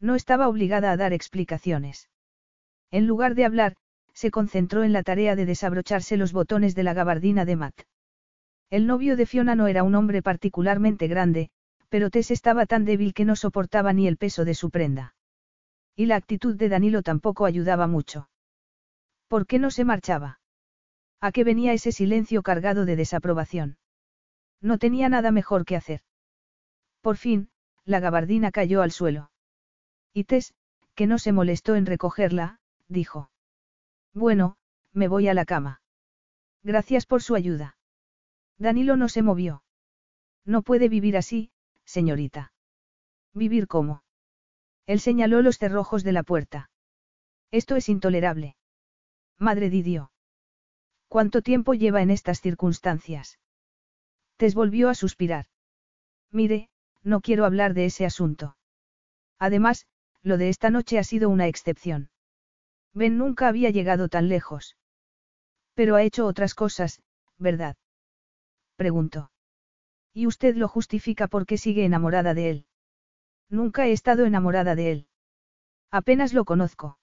No 0.00 0.14
estaba 0.14 0.48
obligada 0.48 0.90
a 0.90 0.96
dar 0.96 1.12
explicaciones. 1.12 2.08
En 2.90 3.06
lugar 3.06 3.34
de 3.34 3.44
hablar, 3.44 3.76
se 4.12 4.30
concentró 4.30 4.84
en 4.84 4.92
la 4.92 5.02
tarea 5.02 5.36
de 5.36 5.46
desabrocharse 5.46 6.16
los 6.16 6.32
botones 6.32 6.74
de 6.74 6.84
la 6.84 6.94
gabardina 6.94 7.44
de 7.44 7.56
Matt. 7.56 7.82
El 8.74 8.88
novio 8.88 9.16
de 9.16 9.24
Fiona 9.24 9.54
no 9.54 9.68
era 9.68 9.84
un 9.84 9.94
hombre 9.94 10.20
particularmente 10.20 11.06
grande, 11.06 11.48
pero 11.88 12.10
Tess 12.10 12.32
estaba 12.32 12.66
tan 12.66 12.84
débil 12.84 13.14
que 13.14 13.24
no 13.24 13.36
soportaba 13.36 13.92
ni 13.92 14.08
el 14.08 14.16
peso 14.16 14.44
de 14.44 14.54
su 14.54 14.70
prenda. 14.70 15.14
Y 15.94 16.06
la 16.06 16.16
actitud 16.16 16.56
de 16.56 16.68
Danilo 16.68 17.04
tampoco 17.04 17.46
ayudaba 17.46 17.86
mucho. 17.86 18.28
¿Por 19.28 19.46
qué 19.46 19.60
no 19.60 19.70
se 19.70 19.84
marchaba? 19.84 20.40
¿A 21.20 21.30
qué 21.30 21.44
venía 21.44 21.72
ese 21.72 21.92
silencio 21.92 22.42
cargado 22.42 22.84
de 22.84 22.96
desaprobación? 22.96 23.78
No 24.60 24.78
tenía 24.78 25.08
nada 25.08 25.30
mejor 25.30 25.64
que 25.64 25.76
hacer. 25.76 26.00
Por 27.00 27.16
fin, 27.16 27.50
la 27.84 28.00
gabardina 28.00 28.50
cayó 28.50 28.82
al 28.82 28.90
suelo. 28.90 29.30
Y 30.12 30.24
Tess, 30.24 30.52
que 30.96 31.06
no 31.06 31.20
se 31.20 31.30
molestó 31.30 31.76
en 31.76 31.86
recogerla, 31.86 32.58
dijo. 32.88 33.30
Bueno, 34.12 34.56
me 34.92 35.06
voy 35.06 35.28
a 35.28 35.34
la 35.34 35.44
cama. 35.44 35.80
Gracias 36.64 37.06
por 37.06 37.22
su 37.22 37.36
ayuda. 37.36 37.76
Danilo 38.58 38.96
no 38.96 39.08
se 39.08 39.22
movió. 39.22 39.62
No 40.44 40.62
puede 40.62 40.88
vivir 40.88 41.16
así, 41.16 41.50
señorita. 41.84 42.52
¿Vivir 43.32 43.66
cómo? 43.66 44.02
Él 44.86 45.00
señaló 45.00 45.42
los 45.42 45.58
cerrojos 45.58 46.04
de 46.04 46.12
la 46.12 46.22
puerta. 46.22 46.70
Esto 47.50 47.76
es 47.76 47.88
intolerable. 47.88 48.56
Madre 49.38 49.70
Didio. 49.70 50.12
¿Cuánto 51.08 51.42
tiempo 51.42 51.74
lleva 51.74 52.02
en 52.02 52.10
estas 52.10 52.40
circunstancias? 52.40 53.38
Tess 54.36 54.54
volvió 54.54 54.88
a 54.88 54.94
suspirar. 54.94 55.46
Mire, 56.30 56.68
no 57.02 57.20
quiero 57.20 57.44
hablar 57.44 57.74
de 57.74 57.86
ese 57.86 58.04
asunto. 58.04 58.56
Además, 59.38 59.86
lo 60.22 60.38
de 60.38 60.48
esta 60.48 60.70
noche 60.70 60.98
ha 60.98 61.04
sido 61.04 61.28
una 61.28 61.46
excepción. 61.46 62.10
Ben 62.92 63.18
nunca 63.18 63.48
había 63.48 63.70
llegado 63.70 64.08
tan 64.08 64.28
lejos. 64.28 64.76
Pero 65.74 65.96
ha 65.96 66.02
hecho 66.02 66.26
otras 66.26 66.54
cosas, 66.54 67.02
¿verdad? 67.38 67.76
Preguntó. 68.76 69.30
Y 70.12 70.26
usted 70.26 70.56
lo 70.56 70.68
justifica 70.68 71.28
porque 71.28 71.58
sigue 71.58 71.84
enamorada 71.84 72.34
de 72.34 72.50
él. 72.50 72.66
Nunca 73.48 73.86
he 73.86 73.92
estado 73.92 74.24
enamorada 74.24 74.74
de 74.74 74.92
él. 74.92 75.08
Apenas 75.90 76.32
lo 76.32 76.44
conozco. 76.44 76.98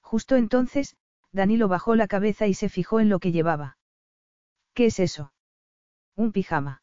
Justo 0.00 0.36
entonces, 0.36 0.96
Danilo 1.32 1.68
bajó 1.68 1.96
la 1.96 2.06
cabeza 2.06 2.46
y 2.46 2.54
se 2.54 2.68
fijó 2.68 3.00
en 3.00 3.08
lo 3.08 3.18
que 3.18 3.32
llevaba. 3.32 3.78
¿Qué 4.74 4.86
es 4.86 5.00
eso? 5.00 5.32
Un 6.14 6.32
pijama. 6.32 6.82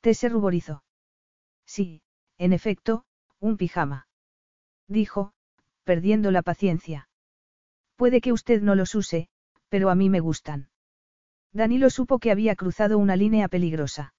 Te 0.00 0.14
se 0.14 0.28
ruborizó. 0.28 0.84
Sí, 1.64 2.02
en 2.36 2.52
efecto, 2.52 3.04
un 3.40 3.56
pijama. 3.56 4.06
Dijo, 4.86 5.32
perdiendo 5.84 6.30
la 6.30 6.42
paciencia. 6.42 7.08
Puede 7.96 8.20
que 8.20 8.32
usted 8.32 8.62
no 8.62 8.74
los 8.74 8.94
use, 8.94 9.28
pero 9.68 9.90
a 9.90 9.94
mí 9.94 10.08
me 10.08 10.20
gustan. 10.20 10.70
Danilo 11.52 11.90
supo 11.90 12.18
que 12.18 12.30
había 12.30 12.54
cruzado 12.56 12.98
una 12.98 13.16
línea 13.16 13.48
peligrosa. 13.48 14.14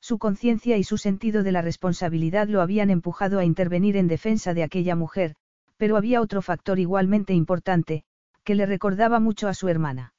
Su 0.00 0.18
conciencia 0.18 0.76
y 0.76 0.84
su 0.84 0.98
sentido 0.98 1.42
de 1.42 1.52
la 1.52 1.62
responsabilidad 1.62 2.48
lo 2.48 2.60
habían 2.60 2.90
empujado 2.90 3.38
a 3.38 3.44
intervenir 3.44 3.96
en 3.96 4.06
defensa 4.06 4.54
de 4.54 4.62
aquella 4.62 4.94
mujer, 4.94 5.34
pero 5.76 5.96
había 5.96 6.20
otro 6.20 6.42
factor 6.42 6.78
igualmente 6.78 7.32
importante, 7.32 8.04
que 8.44 8.54
le 8.54 8.66
recordaba 8.66 9.18
mucho 9.18 9.48
a 9.48 9.54
su 9.54 9.68
hermana. 9.68 10.14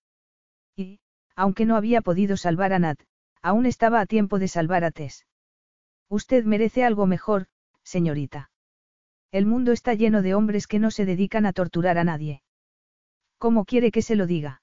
Y, 0.75 0.99
aunque 1.35 1.65
no 1.65 1.75
había 1.75 2.01
podido 2.01 2.35
salvar 2.35 2.73
a 2.73 2.79
Nat, 2.79 2.99
aún 3.41 3.65
estaba 3.65 4.01
a 4.01 4.05
tiempo 4.05 4.39
de 4.39 4.47
salvar 4.47 4.83
a 4.83 4.91
Tess. 4.91 5.25
Usted 6.09 6.45
merece 6.45 6.83
algo 6.83 7.05
mejor, 7.05 7.47
señorita. 7.83 8.49
El 9.31 9.45
mundo 9.45 9.71
está 9.71 9.93
lleno 9.93 10.21
de 10.21 10.33
hombres 10.33 10.65
que 10.65 10.79
no 10.79 10.91
se 10.91 11.05
dedican 11.05 11.45
a 11.45 11.53
torturar 11.53 11.97
a 11.97 12.03
nadie. 12.03 12.41
¿Cómo 13.37 13.65
quiere 13.65 13.91
que 13.91 14.01
se 14.01 14.15
lo 14.15 14.27
diga? 14.27 14.61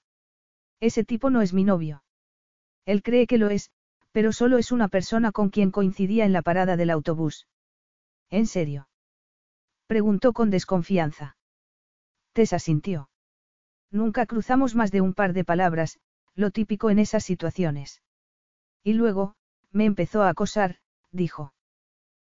Ese 0.83 1.05
tipo 1.05 1.31
no 1.31 1.42
es 1.42 1.53
mi 1.55 1.62
novio. 1.62 2.03
Él 2.87 3.05
cree 3.05 3.29
que 3.29 3.38
lo 3.38 3.51
es, 3.51 3.71
pero 4.11 4.33
solo 4.33 4.59
es 4.59 4.73
una 4.73 4.88
persona 4.88 5.31
con 5.31 5.49
quien 5.49 5.71
coincidía 5.71 6.25
en 6.25 6.33
la 6.33 6.42
parada 6.42 6.77
del 6.77 6.90
autobús. 6.90 7.47
¿En 8.31 8.49
serio? 8.49 8.88
Preguntó 9.87 10.33
con 10.33 10.51
desconfianza. 10.51 11.37
Tess 12.33 12.53
asintió. 12.53 13.11
Nunca 13.92 14.27
cruzamos 14.27 14.75
más 14.75 14.90
de 14.90 15.01
un 15.03 15.14
par 15.14 15.35
de 15.35 15.45
palabras, 15.45 16.01
lo 16.35 16.51
típico 16.51 16.90
en 16.90 16.99
esas 16.99 17.23
situaciones. 17.23 18.03
Y 18.83 18.95
luego, 18.95 19.37
me 19.71 19.85
empezó 19.85 20.23
a 20.23 20.31
acosar, 20.31 20.79
dijo. 21.12 21.55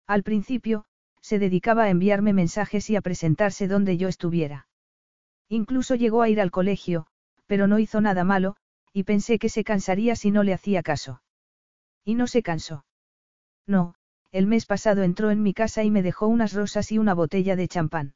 Al 0.05 0.21
principio, 0.21 0.85
se 1.21 1.39
dedicaba 1.39 1.85
a 1.85 1.89
enviarme 1.89 2.33
mensajes 2.33 2.87
y 2.91 2.97
a 2.97 3.01
presentarse 3.01 3.67
donde 3.67 3.97
yo 3.97 4.09
estuviera. 4.09 4.67
Incluso 5.49 5.95
llegó 5.95 6.21
a 6.21 6.29
ir 6.29 6.39
al 6.39 6.51
colegio, 6.51 7.07
pero 7.53 7.67
no 7.67 7.77
hizo 7.77 8.01
nada 8.01 8.23
malo, 8.23 8.55
y 8.93 9.03
pensé 9.03 9.37
que 9.37 9.47
se 9.47 9.63
cansaría 9.63 10.15
si 10.15 10.31
no 10.31 10.41
le 10.41 10.55
hacía 10.55 10.81
caso. 10.81 11.21
Y 12.03 12.15
no 12.15 12.25
se 12.25 12.41
cansó. 12.41 12.83
No, 13.67 13.93
el 14.31 14.47
mes 14.47 14.65
pasado 14.65 15.03
entró 15.03 15.29
en 15.29 15.43
mi 15.43 15.53
casa 15.53 15.83
y 15.83 15.91
me 15.91 16.01
dejó 16.01 16.25
unas 16.25 16.53
rosas 16.53 16.91
y 16.91 16.97
una 16.97 17.13
botella 17.13 17.55
de 17.55 17.67
champán. 17.67 18.15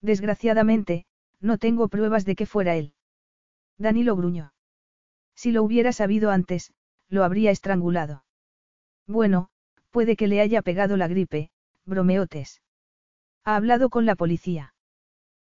Desgraciadamente, 0.00 1.04
no 1.38 1.58
tengo 1.58 1.88
pruebas 1.88 2.24
de 2.24 2.34
que 2.34 2.46
fuera 2.46 2.76
él. 2.76 2.94
Danilo 3.76 4.16
gruñó. 4.16 4.54
Si 5.34 5.52
lo 5.52 5.62
hubiera 5.62 5.92
sabido 5.92 6.30
antes, 6.30 6.72
lo 7.10 7.24
habría 7.24 7.50
estrangulado. 7.50 8.24
Bueno, 9.06 9.50
puede 9.90 10.16
que 10.16 10.28
le 10.28 10.40
haya 10.40 10.62
pegado 10.62 10.96
la 10.96 11.08
gripe, 11.08 11.50
bromeotes. 11.84 12.62
¿Ha 13.44 13.54
hablado 13.54 13.90
con 13.90 14.06
la 14.06 14.16
policía? 14.16 14.72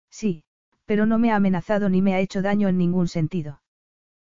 Sí, 0.09 0.45
pero 0.91 1.05
no 1.05 1.17
me 1.17 1.31
ha 1.31 1.37
amenazado 1.37 1.87
ni 1.87 2.01
me 2.01 2.15
ha 2.15 2.19
hecho 2.19 2.41
daño 2.41 2.67
en 2.67 2.77
ningún 2.77 3.07
sentido. 3.07 3.61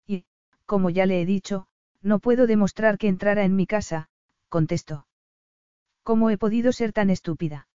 Y, 0.06 0.26
como 0.68 0.92
ya 0.92 1.08
le 1.08 1.20
he 1.20 1.26
dicho, 1.26 1.66
no 2.04 2.20
puedo 2.20 2.46
demostrar 2.46 3.00
que 3.00 3.08
entrara 3.08 3.44
en 3.44 3.56
mi 3.56 3.66
casa, 3.66 4.08
contestó. 4.50 5.08
¿Cómo 6.04 6.30
he 6.30 6.38
podido 6.38 6.72
ser 6.72 6.94
tan 6.94 7.10
estúpida? 7.10 7.68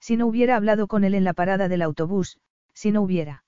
Si 0.00 0.18
no 0.18 0.26
hubiera 0.26 0.56
hablado 0.56 0.86
con 0.86 1.02
él 1.04 1.14
en 1.14 1.24
la 1.24 1.32
parada 1.32 1.66
del 1.66 1.80
autobús, 1.80 2.38
si 2.74 2.92
no 2.92 3.00
hubiera. 3.00 3.46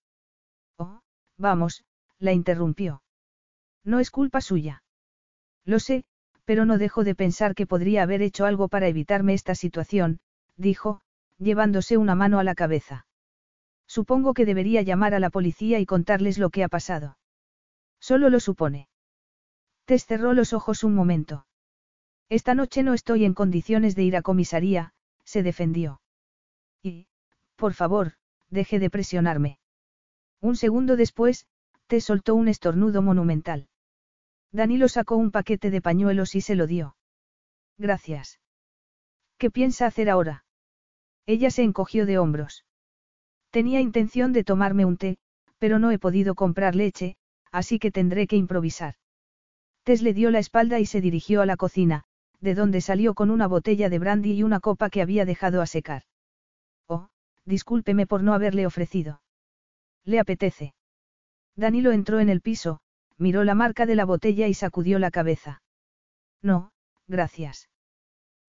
Oh, 0.79 1.03
vamos, 1.37 1.85
la 2.19 2.33
interrumpió. 2.33 3.03
No 3.85 4.01
es 4.01 4.11
culpa 4.11 4.40
suya. 4.40 4.85
Lo 5.66 5.81
sé, 5.81 6.07
pero 6.47 6.64
no 6.64 6.79
dejo 6.79 7.05
de 7.05 7.14
pensar 7.14 7.55
que 7.55 7.66
podría 7.66 8.05
haber 8.05 8.23
hecho 8.23 8.47
algo 8.47 8.69
para 8.69 8.88
evitarme 8.88 9.35
esta 9.35 9.55
situación, 9.55 10.19
dijo, 10.57 11.03
llevándose 11.37 11.99
una 11.99 12.14
mano 12.14 12.38
a 12.38 12.42
la 12.45 12.55
cabeza. 12.55 13.06
Supongo 13.87 14.35
que 14.35 14.44
debería 14.44 14.83
llamar 14.83 15.14
a 15.14 15.20
la 15.20 15.31
policía 15.31 15.79
y 15.79 15.87
contarles 15.87 16.38
lo 16.38 16.51
que 16.51 16.64
ha 16.64 16.68
pasado. 16.68 17.18
Solo 18.01 18.31
lo 18.31 18.40
supone. 18.40 18.88
Tess 19.85 20.05
cerró 20.07 20.35
los 20.35 20.53
ojos 20.53 20.85
un 20.85 20.94
momento. 20.94 21.46
Esta 22.29 22.55
noche 22.55 22.83
no 22.83 22.92
estoy 22.92 23.25
en 23.25 23.35
condiciones 23.35 23.94
de 23.94 24.03
ir 24.03 24.16
a 24.16 24.22
comisaría, 24.22 24.92
se 25.25 25.42
defendió. 25.42 26.01
Y, 26.83 27.07
por 27.55 27.72
favor, 27.72 28.14
deje 28.51 28.79
de 28.81 28.90
presionarme. 28.90 29.61
Un 30.40 30.57
segundo 30.57 30.96
después, 30.96 31.46
Tess 31.87 32.05
soltó 32.05 32.35
un 32.35 32.49
estornudo 32.49 33.01
monumental. 33.01 33.68
Danilo 34.51 34.88
sacó 34.88 35.16
un 35.16 35.31
paquete 35.31 35.70
de 35.70 35.81
pañuelos 35.81 36.35
y 36.35 36.40
se 36.40 36.57
lo 36.57 36.66
dio. 36.66 36.96
Gracias. 37.79 38.40
¿Qué 39.38 39.51
piensa 39.51 39.87
hacer 39.87 40.11
ahora? 40.11 40.44
Ella 41.27 41.51
se 41.51 41.62
encogió 41.62 42.07
de 42.07 42.18
hombros. 42.18 42.65
Tenía 43.57 43.81
intención 43.81 44.35
de 44.35 44.45
tomarme 44.45 44.85
un 44.85 44.99
té, 44.99 45.16
pero 45.57 45.79
no 45.79 45.90
he 45.90 45.99
podido 45.99 46.35
comprar 46.35 46.75
leche, 46.75 47.16
así 47.51 47.79
que 47.79 47.90
tendré 47.90 48.27
que 48.27 48.37
improvisar. 48.37 48.97
Tess 49.83 50.03
le 50.03 50.12
dio 50.12 50.31
la 50.31 50.40
espalda 50.40 50.79
y 50.79 50.85
se 50.85 51.01
dirigió 51.01 51.40
a 51.40 51.47
la 51.47 51.57
cocina, 51.57 52.05
de 52.38 52.55
donde 52.55 52.83
salió 52.83 53.14
con 53.14 53.31
una 53.31 53.47
botella 53.47 53.88
de 53.88 53.99
brandy 53.99 54.33
y 54.35 54.42
una 54.42 54.61
copa 54.61 54.90
que 54.90 55.01
había 55.01 55.25
dejado 55.25 55.62
a 55.62 55.66
secar. 55.66 56.03
Oh, 56.87 57.09
discúlpeme 57.47 58.07
por 58.07 58.23
no 58.23 58.35
haberle 58.35 58.66
ofrecido. 58.66 59.23
¿Le 60.05 60.21
apetece? 60.21 60.75
Danilo 61.55 61.92
entró 61.92 62.21
en 62.21 62.29
el 62.29 62.42
piso, 62.42 62.81
miró 63.16 63.42
la 63.42 63.55
marca 63.55 63.87
de 63.87 63.95
la 63.95 64.05
botella 64.05 64.49
y 64.49 64.53
sacudió 64.53 64.99
la 64.99 65.11
cabeza. 65.11 65.62
No, 66.42 66.73
gracias. 67.09 67.71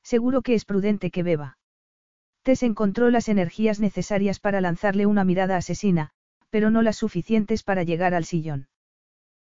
Seguro 0.03 0.41
que 0.41 0.53
es 0.53 0.65
prudente 0.65 1.11
que 1.11 1.23
beba. 1.23 1.57
Tess 2.47 2.63
encontró 2.63 3.09
las 3.09 3.27
energías 3.27 3.81
necesarias 3.81 4.39
para 4.39 4.61
lanzarle 4.61 5.05
una 5.05 5.25
mirada 5.25 5.57
asesina, 5.57 6.11
pero 6.49 6.71
no 6.71 6.81
las 6.81 6.95
suficientes 6.95 7.61
para 7.61 7.83
llegar 7.83 8.13
al 8.13 8.23
sillón. 8.23 8.69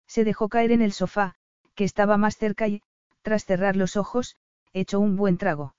Se 0.06 0.22
dejó 0.22 0.48
caer 0.48 0.70
en 0.70 0.82
el 0.82 0.92
sofá, 0.92 1.34
que 1.74 1.82
estaba 1.82 2.16
más 2.16 2.36
cerca 2.36 2.68
y, 2.68 2.80
tras 3.22 3.44
cerrar 3.44 3.74
los 3.74 3.96
ojos, 3.96 4.36
echó 4.72 5.00
un 5.00 5.16
buen 5.16 5.36
trago. 5.36 5.74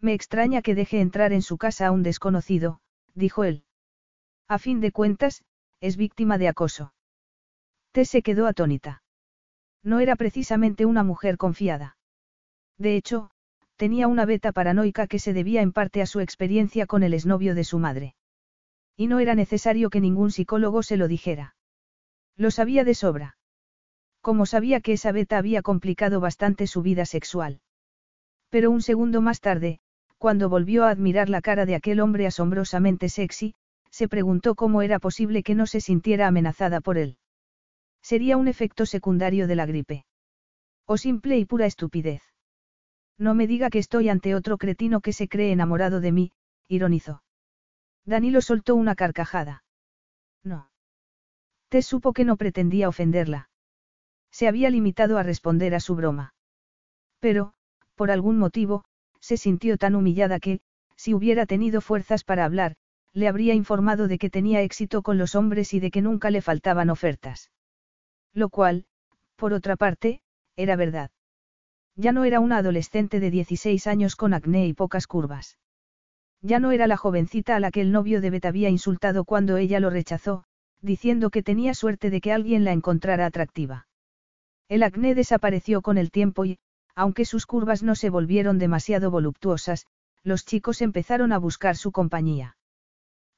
Me 0.00 0.12
extraña 0.12 0.60
que 0.60 0.74
deje 0.74 1.00
entrar 1.00 1.32
en 1.32 1.40
su 1.40 1.56
casa 1.56 1.86
a 1.86 1.92
un 1.92 2.02
desconocido, 2.02 2.82
dijo 3.14 3.44
él. 3.44 3.64
A 4.46 4.58
fin 4.58 4.82
de 4.82 4.92
cuentas, 4.92 5.44
es 5.80 5.96
víctima 5.96 6.36
de 6.36 6.48
acoso. 6.48 6.92
Tess 7.92 8.10
se 8.10 8.20
quedó 8.20 8.46
atónita. 8.46 9.02
No 9.82 9.98
era 9.98 10.14
precisamente 10.14 10.84
una 10.84 11.04
mujer 11.04 11.38
confiada. 11.38 11.96
De 12.76 12.96
hecho, 12.96 13.30
tenía 13.84 14.08
una 14.08 14.24
beta 14.24 14.50
paranoica 14.50 15.06
que 15.06 15.18
se 15.18 15.34
debía 15.34 15.60
en 15.60 15.70
parte 15.70 16.00
a 16.00 16.06
su 16.06 16.20
experiencia 16.20 16.86
con 16.86 17.02
el 17.02 17.12
exnovio 17.12 17.54
de 17.54 17.64
su 17.64 17.78
madre. 17.78 18.14
Y 18.96 19.08
no 19.08 19.20
era 19.20 19.34
necesario 19.34 19.90
que 19.90 20.00
ningún 20.00 20.30
psicólogo 20.30 20.82
se 20.82 20.96
lo 20.96 21.06
dijera. 21.06 21.54
Lo 22.34 22.50
sabía 22.50 22.82
de 22.84 22.94
sobra. 22.94 23.36
Como 24.22 24.46
sabía 24.46 24.80
que 24.80 24.94
esa 24.94 25.12
beta 25.12 25.36
había 25.36 25.60
complicado 25.60 26.18
bastante 26.18 26.66
su 26.66 26.80
vida 26.80 27.04
sexual. 27.04 27.60
Pero 28.48 28.70
un 28.70 28.80
segundo 28.80 29.20
más 29.20 29.42
tarde, 29.42 29.80
cuando 30.16 30.48
volvió 30.48 30.86
a 30.86 30.88
admirar 30.88 31.28
la 31.28 31.42
cara 31.42 31.66
de 31.66 31.74
aquel 31.74 32.00
hombre 32.00 32.26
asombrosamente 32.26 33.10
sexy, 33.10 33.54
se 33.90 34.08
preguntó 34.08 34.54
cómo 34.54 34.80
era 34.80 34.98
posible 34.98 35.42
que 35.42 35.54
no 35.54 35.66
se 35.66 35.82
sintiera 35.82 36.26
amenazada 36.26 36.80
por 36.80 36.96
él. 36.96 37.18
Sería 38.00 38.38
un 38.38 38.48
efecto 38.48 38.86
secundario 38.86 39.46
de 39.46 39.56
la 39.56 39.66
gripe. 39.66 40.06
O 40.86 40.96
simple 40.96 41.36
y 41.36 41.44
pura 41.44 41.66
estupidez. 41.66 42.22
No 43.18 43.34
me 43.34 43.46
diga 43.46 43.70
que 43.70 43.78
estoy 43.78 44.08
ante 44.08 44.34
otro 44.34 44.58
cretino 44.58 45.00
que 45.00 45.12
se 45.12 45.28
cree 45.28 45.52
enamorado 45.52 46.00
de 46.00 46.12
mí, 46.12 46.32
ironizó. 46.68 47.22
Danilo 48.04 48.40
soltó 48.40 48.74
una 48.74 48.94
carcajada. 48.94 49.64
No. 50.42 50.70
Te 51.68 51.82
supo 51.82 52.12
que 52.12 52.24
no 52.24 52.36
pretendía 52.36 52.88
ofenderla. 52.88 53.48
Se 54.30 54.48
había 54.48 54.68
limitado 54.70 55.16
a 55.16 55.22
responder 55.22 55.74
a 55.74 55.80
su 55.80 55.94
broma. 55.94 56.34
Pero, 57.20 57.54
por 57.94 58.10
algún 58.10 58.38
motivo, 58.38 58.84
se 59.20 59.36
sintió 59.36 59.78
tan 59.78 59.94
humillada 59.94 60.40
que, 60.40 60.60
si 60.96 61.14
hubiera 61.14 61.46
tenido 61.46 61.80
fuerzas 61.80 62.24
para 62.24 62.44
hablar, 62.44 62.76
le 63.12 63.28
habría 63.28 63.54
informado 63.54 64.08
de 64.08 64.18
que 64.18 64.28
tenía 64.28 64.62
éxito 64.62 65.02
con 65.02 65.18
los 65.18 65.34
hombres 65.34 65.72
y 65.72 65.80
de 65.80 65.90
que 65.90 66.02
nunca 66.02 66.30
le 66.30 66.42
faltaban 66.42 66.90
ofertas. 66.90 67.50
Lo 68.32 68.48
cual, 68.48 68.86
por 69.36 69.52
otra 69.52 69.76
parte, 69.76 70.20
era 70.56 70.76
verdad. 70.76 71.10
Ya 71.96 72.12
no 72.12 72.24
era 72.24 72.40
una 72.40 72.58
adolescente 72.58 73.20
de 73.20 73.30
16 73.30 73.86
años 73.86 74.16
con 74.16 74.34
acné 74.34 74.66
y 74.66 74.72
pocas 74.72 75.06
curvas. 75.06 75.58
Ya 76.42 76.58
no 76.58 76.72
era 76.72 76.86
la 76.86 76.96
jovencita 76.96 77.56
a 77.56 77.60
la 77.60 77.70
que 77.70 77.80
el 77.80 77.92
novio 77.92 78.20
de 78.20 78.30
Beth 78.30 78.46
había 78.46 78.68
insultado 78.68 79.24
cuando 79.24 79.56
ella 79.56 79.80
lo 79.80 79.90
rechazó, 79.90 80.44
diciendo 80.82 81.30
que 81.30 81.42
tenía 81.42 81.72
suerte 81.72 82.10
de 82.10 82.20
que 82.20 82.32
alguien 82.32 82.64
la 82.64 82.72
encontrara 82.72 83.26
atractiva. 83.26 83.86
El 84.68 84.82
acné 84.82 85.14
desapareció 85.14 85.82
con 85.82 85.96
el 85.96 86.10
tiempo 86.10 86.44
y, 86.44 86.58
aunque 86.94 87.24
sus 87.24 87.46
curvas 87.46 87.82
no 87.82 87.94
se 87.94 88.10
volvieron 88.10 88.58
demasiado 88.58 89.10
voluptuosas, 89.10 89.86
los 90.22 90.44
chicos 90.44 90.82
empezaron 90.82 91.32
a 91.32 91.38
buscar 91.38 91.76
su 91.76 91.92
compañía. 91.92 92.56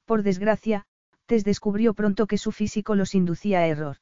Por 0.05 0.23
desgracia, 0.23 0.87
Tess 1.27 1.45
descubrió 1.45 1.95
pronto 1.95 2.27
que 2.27 2.39
su 2.39 2.53
físico 2.53 2.95
los 2.95 3.15
inducía 3.15 3.61
a 3.61 3.67
error. 3.67 3.97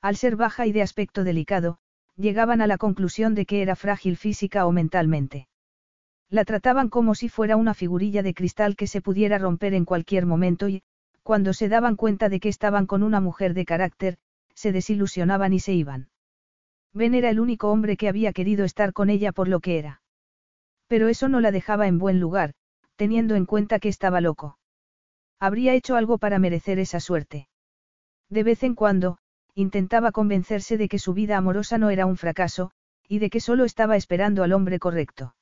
Al 0.00 0.16
ser 0.16 0.36
baja 0.36 0.66
y 0.66 0.72
de 0.72 0.82
aspecto 0.82 1.24
delicado, 1.24 1.78
llegaban 2.16 2.60
a 2.60 2.66
la 2.66 2.78
conclusión 2.78 3.34
de 3.34 3.46
que 3.46 3.62
era 3.62 3.76
frágil 3.76 4.16
física 4.16 4.66
o 4.66 4.72
mentalmente. 4.72 5.48
La 6.28 6.44
trataban 6.44 6.88
como 6.88 7.14
si 7.14 7.28
fuera 7.28 7.56
una 7.56 7.74
figurilla 7.74 8.22
de 8.22 8.34
cristal 8.34 8.74
que 8.74 8.86
se 8.86 9.00
pudiera 9.00 9.38
romper 9.38 9.74
en 9.74 9.84
cualquier 9.84 10.26
momento 10.26 10.68
y, 10.68 10.82
cuando 11.22 11.52
se 11.52 11.68
daban 11.68 11.96
cuenta 11.96 12.28
de 12.28 12.40
que 12.40 12.48
estaban 12.48 12.86
con 12.86 13.02
una 13.02 13.20
mujer 13.20 13.54
de 13.54 13.64
carácter, 13.64 14.18
se 14.54 14.72
desilusionaban 14.72 15.52
y 15.52 15.60
se 15.60 15.72
iban. 15.74 16.08
Ben 16.92 17.14
era 17.14 17.30
el 17.30 17.40
único 17.40 17.70
hombre 17.70 17.96
que 17.96 18.08
había 18.08 18.32
querido 18.32 18.64
estar 18.64 18.92
con 18.92 19.10
ella 19.10 19.32
por 19.32 19.48
lo 19.48 19.60
que 19.60 19.78
era. 19.78 20.02
Pero 20.86 21.08
eso 21.08 21.28
no 21.28 21.40
la 21.40 21.52
dejaba 21.52 21.86
en 21.86 21.98
buen 21.98 22.20
lugar, 22.20 22.54
teniendo 22.96 23.34
en 23.34 23.44
cuenta 23.44 23.78
que 23.78 23.88
estaba 23.88 24.20
loco. 24.20 24.58
Habría 25.38 25.74
hecho 25.74 25.96
algo 25.96 26.18
para 26.18 26.38
merecer 26.38 26.78
esa 26.78 27.00
suerte. 27.00 27.48
De 28.30 28.42
vez 28.42 28.62
en 28.62 28.74
cuando, 28.74 29.18
intentaba 29.56 30.12
convencerse 30.12 30.76
de 30.76 30.86
que 30.86 30.98
su 30.98 31.14
vida 31.14 31.38
amorosa 31.38 31.78
no 31.78 31.88
era 31.88 32.04
un 32.04 32.18
fracaso, 32.18 32.72
y 33.08 33.20
de 33.20 33.30
que 33.30 33.40
solo 33.40 33.64
estaba 33.64 33.96
esperando 33.96 34.44
al 34.44 34.52
hombre 34.52 34.78
correcto. 34.78 35.34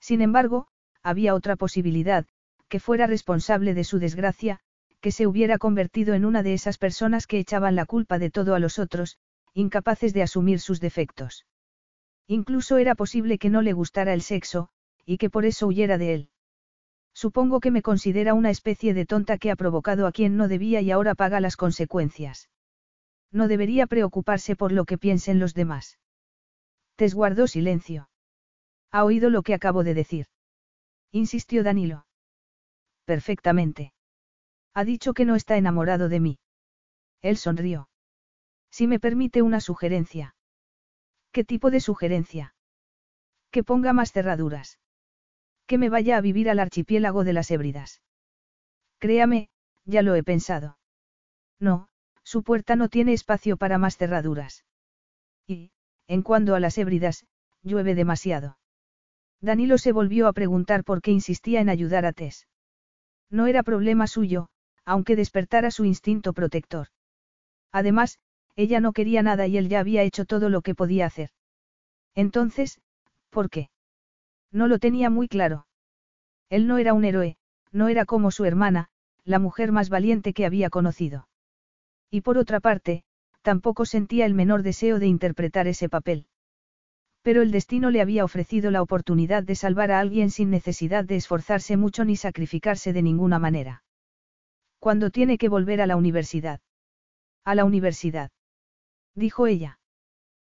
Sin 0.00 0.22
embargo, 0.22 0.66
había 1.04 1.36
otra 1.36 1.54
posibilidad, 1.54 2.26
que 2.68 2.80
fuera 2.80 3.06
responsable 3.06 3.74
de 3.74 3.84
su 3.84 4.00
desgracia, 4.00 4.58
que 5.00 5.12
se 5.12 5.28
hubiera 5.28 5.56
convertido 5.58 6.14
en 6.14 6.24
una 6.24 6.42
de 6.42 6.52
esas 6.52 6.78
personas 6.78 7.28
que 7.28 7.38
echaban 7.38 7.76
la 7.76 7.86
culpa 7.86 8.18
de 8.18 8.30
todo 8.30 8.56
a 8.56 8.58
los 8.58 8.80
otros, 8.80 9.18
incapaces 9.54 10.12
de 10.12 10.22
asumir 10.22 10.58
sus 10.58 10.80
defectos. 10.80 11.46
Incluso 12.26 12.76
era 12.76 12.96
posible 12.96 13.38
que 13.38 13.50
no 13.50 13.62
le 13.62 13.72
gustara 13.72 14.12
el 14.14 14.22
sexo, 14.22 14.68
y 15.06 15.16
que 15.16 15.30
por 15.30 15.44
eso 15.44 15.68
huyera 15.68 15.96
de 15.96 16.12
él. 16.12 16.30
Supongo 17.14 17.60
que 17.60 17.70
me 17.70 17.82
considera 17.82 18.34
una 18.34 18.50
especie 18.50 18.94
de 18.94 19.06
tonta 19.06 19.38
que 19.38 19.52
ha 19.52 19.56
provocado 19.56 20.08
a 20.08 20.12
quien 20.12 20.36
no 20.36 20.48
debía 20.48 20.80
y 20.80 20.90
ahora 20.90 21.14
paga 21.14 21.38
las 21.40 21.56
consecuencias. 21.56 22.48
No 23.30 23.48
debería 23.48 23.86
preocuparse 23.86 24.56
por 24.56 24.72
lo 24.72 24.84
que 24.84 24.98
piensen 24.98 25.38
los 25.38 25.54
demás. 25.54 25.98
Tess 26.96 27.14
guardó 27.14 27.46
silencio. 27.46 28.08
¿Ha 28.90 29.04
oído 29.04 29.30
lo 29.30 29.42
que 29.42 29.54
acabo 29.54 29.84
de 29.84 29.94
decir? 29.94 30.26
Insistió 31.12 31.62
Danilo. 31.62 32.06
Perfectamente. 33.04 33.92
Ha 34.74 34.84
dicho 34.84 35.14
que 35.14 35.24
no 35.24 35.34
está 35.34 35.56
enamorado 35.56 36.08
de 36.08 36.20
mí. 36.20 36.38
Él 37.20 37.36
sonrió. 37.36 37.88
Si 38.70 38.86
me 38.86 39.00
permite 39.00 39.42
una 39.42 39.60
sugerencia. 39.60 40.34
¿Qué 41.32 41.44
tipo 41.44 41.70
de 41.70 41.80
sugerencia? 41.80 42.54
Que 43.50 43.64
ponga 43.64 43.92
más 43.92 44.12
cerraduras. 44.12 44.78
Que 45.66 45.78
me 45.78 45.88
vaya 45.88 46.16
a 46.16 46.20
vivir 46.20 46.48
al 46.50 46.58
archipiélago 46.58 47.24
de 47.24 47.32
las 47.32 47.50
Hébridas. 47.50 48.02
Créame, 48.98 49.50
ya 49.84 50.02
lo 50.02 50.14
he 50.14 50.22
pensado. 50.22 50.78
No, 51.58 51.88
su 52.28 52.42
puerta 52.42 52.76
no 52.76 52.90
tiene 52.90 53.14
espacio 53.14 53.56
para 53.56 53.78
más 53.78 53.96
cerraduras. 53.96 54.66
Y, 55.46 55.70
en 56.08 56.20
cuanto 56.20 56.54
a 56.54 56.60
las 56.60 56.76
Hébridas, 56.76 57.26
llueve 57.62 57.94
demasiado. 57.94 58.58
Danilo 59.40 59.78
se 59.78 59.92
volvió 59.92 60.28
a 60.28 60.34
preguntar 60.34 60.84
por 60.84 61.00
qué 61.00 61.10
insistía 61.10 61.62
en 61.62 61.70
ayudar 61.70 62.04
a 62.04 62.12
Tess. 62.12 62.46
No 63.30 63.46
era 63.46 63.62
problema 63.62 64.06
suyo, 64.06 64.50
aunque 64.84 65.16
despertara 65.16 65.70
su 65.70 65.86
instinto 65.86 66.34
protector. 66.34 66.88
Además, 67.72 68.18
ella 68.56 68.78
no 68.80 68.92
quería 68.92 69.22
nada 69.22 69.46
y 69.46 69.56
él 69.56 69.70
ya 69.70 69.80
había 69.80 70.02
hecho 70.02 70.26
todo 70.26 70.50
lo 70.50 70.60
que 70.60 70.74
podía 70.74 71.06
hacer. 71.06 71.30
Entonces, 72.14 72.82
¿por 73.30 73.48
qué? 73.48 73.70
No 74.52 74.68
lo 74.68 74.78
tenía 74.78 75.08
muy 75.08 75.28
claro. 75.28 75.66
Él 76.50 76.66
no 76.66 76.76
era 76.76 76.92
un 76.92 77.06
héroe, 77.06 77.38
no 77.72 77.88
era 77.88 78.04
como 78.04 78.30
su 78.30 78.44
hermana, 78.44 78.90
la 79.24 79.38
mujer 79.38 79.72
más 79.72 79.88
valiente 79.88 80.34
que 80.34 80.44
había 80.44 80.68
conocido. 80.68 81.27
Y 82.10 82.22
por 82.22 82.38
otra 82.38 82.60
parte, 82.60 83.04
tampoco 83.42 83.84
sentía 83.84 84.26
el 84.26 84.34
menor 84.34 84.62
deseo 84.62 84.98
de 84.98 85.06
interpretar 85.06 85.66
ese 85.66 85.88
papel. 85.88 86.26
Pero 87.22 87.42
el 87.42 87.50
destino 87.50 87.90
le 87.90 88.00
había 88.00 88.24
ofrecido 88.24 88.70
la 88.70 88.82
oportunidad 88.82 89.42
de 89.42 89.54
salvar 89.54 89.90
a 89.90 90.00
alguien 90.00 90.30
sin 90.30 90.50
necesidad 90.50 91.04
de 91.04 91.16
esforzarse 91.16 91.76
mucho 91.76 92.04
ni 92.04 92.16
sacrificarse 92.16 92.92
de 92.92 93.02
ninguna 93.02 93.38
manera. 93.38 93.82
Cuando 94.78 95.10
tiene 95.10 95.38
que 95.38 95.48
volver 95.48 95.80
a 95.80 95.86
la 95.86 95.96
universidad. 95.96 96.60
A 97.44 97.54
la 97.54 97.64
universidad. 97.64 98.30
Dijo 99.14 99.46
ella. 99.46 99.80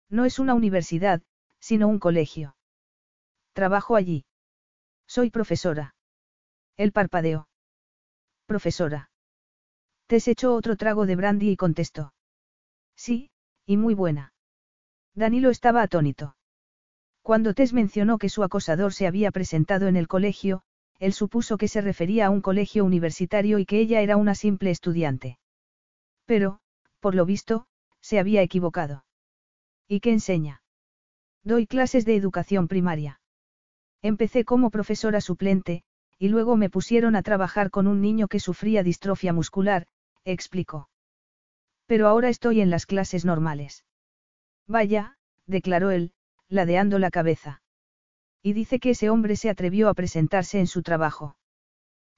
No 0.09 0.25
es 0.25 0.39
una 0.39 0.53
universidad, 0.53 1.21
sino 1.59 1.87
un 1.87 1.99
colegio. 1.99 2.55
Trabajo 3.53 3.95
allí. 3.95 4.25
Soy 5.07 5.29
profesora. 5.29 5.95
El 6.75 6.91
parpadeó. 6.91 7.47
Profesora. 8.45 9.09
Te 10.07 10.17
echó 10.25 10.55
otro 10.55 10.77
trago 10.77 11.05
de 11.05 11.17
brandy 11.17 11.51
y 11.51 11.57
contestó. 11.57 12.13
Sí, 12.95 13.29
y 13.65 13.75
muy 13.75 13.93
buena. 13.93 14.33
Danilo 15.13 15.49
estaba 15.49 15.81
atónito. 15.81 16.37
Cuando 17.21 17.53
Tess 17.53 17.73
mencionó 17.73 18.17
que 18.17 18.29
su 18.29 18.43
acosador 18.43 18.93
se 18.93 19.05
había 19.05 19.31
presentado 19.31 19.87
en 19.87 19.97
el 19.97 20.07
colegio, 20.07 20.63
él 20.99 21.11
supuso 21.11 21.57
que 21.57 21.67
se 21.67 21.81
refería 21.81 22.27
a 22.27 22.29
un 22.29 22.41
colegio 22.41 22.85
universitario 22.85 23.59
y 23.59 23.65
que 23.65 23.79
ella 23.79 24.01
era 24.01 24.15
una 24.15 24.33
simple 24.33 24.71
estudiante. 24.71 25.39
Pero, 26.25 26.59
por 27.01 27.13
lo 27.13 27.25
visto, 27.25 27.67
se 27.99 28.17
había 28.17 28.41
equivocado. 28.41 29.03
¿Y 29.89 29.99
qué 29.99 30.13
enseña? 30.13 30.61
Doy 31.43 31.67
clases 31.67 32.05
de 32.05 32.15
educación 32.15 32.69
primaria. 32.69 33.19
Empecé 34.01 34.45
como 34.45 34.69
profesora 34.69 35.19
suplente, 35.19 35.83
y 36.17 36.29
luego 36.29 36.55
me 36.55 36.69
pusieron 36.69 37.15
a 37.15 37.23
trabajar 37.23 37.71
con 37.71 37.87
un 37.87 38.01
niño 38.01 38.27
que 38.27 38.39
sufría 38.39 38.83
distrofia 38.83 39.33
muscular, 39.33 39.87
explicó. 40.31 40.89
Pero 41.85 42.07
ahora 42.07 42.29
estoy 42.29 42.59
en 42.61 42.69
las 42.69 42.85
clases 42.85 43.23
normales. 43.23 43.85
Vaya, 44.67 45.17
declaró 45.45 45.91
él, 45.91 46.11
ladeando 46.49 46.99
la 46.99 47.11
cabeza. 47.11 47.61
Y 48.41 48.53
dice 48.53 48.79
que 48.79 48.91
ese 48.91 49.09
hombre 49.09 49.35
se 49.37 49.49
atrevió 49.49 49.87
a 49.87 49.93
presentarse 49.93 50.59
en 50.59 50.67
su 50.67 50.83
trabajo. 50.83 51.37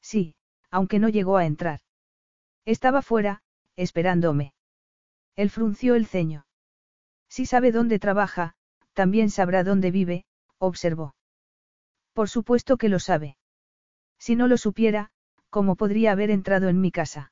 Sí, 0.02 0.36
aunque 0.72 1.00
no 1.00 1.10
llegó 1.10 1.38
a 1.38 1.46
entrar. 1.46 1.82
Estaba 2.66 3.02
fuera, 3.02 3.42
esperándome. 3.76 4.54
Él 5.36 5.50
frunció 5.50 5.96
el 5.96 6.08
ceño. 6.08 6.46
Si 7.30 7.46
sabe 7.46 7.72
dónde 7.72 8.00
trabaja, 8.00 8.56
también 8.94 9.30
sabrá 9.30 9.64
dónde 9.64 9.92
vive, 9.92 10.26
observó. 10.58 11.16
Por 12.14 12.28
supuesto 12.28 12.78
que 12.78 12.90
lo 12.90 13.00
sabe. 13.00 13.38
Si 14.18 14.36
no 14.36 14.48
lo 14.48 14.58
supiera, 14.58 15.12
¿cómo 15.50 15.76
podría 15.76 16.12
haber 16.12 16.32
entrado 16.32 16.70
en 16.70 16.82
mi 16.82 16.92
casa? 16.92 17.32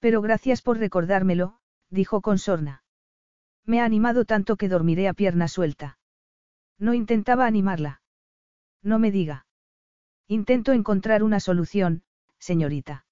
Pero 0.00 0.22
gracias 0.22 0.62
por 0.62 0.78
recordármelo, 0.78 1.58
dijo 1.90 2.20
con 2.20 2.38
sorna. 2.38 2.82
Me 3.64 3.80
ha 3.80 3.84
animado 3.84 4.24
tanto 4.24 4.56
que 4.56 4.68
dormiré 4.68 5.08
a 5.08 5.14
pierna 5.14 5.46
suelta. 5.46 5.98
No 6.78 6.94
intentaba 6.94 7.46
animarla. 7.46 8.02
No 8.82 8.98
me 8.98 9.10
diga. 9.10 9.46
Intento 10.26 10.72
encontrar 10.72 11.22
una 11.22 11.38
solución, 11.38 12.02
señorita. 12.38 13.04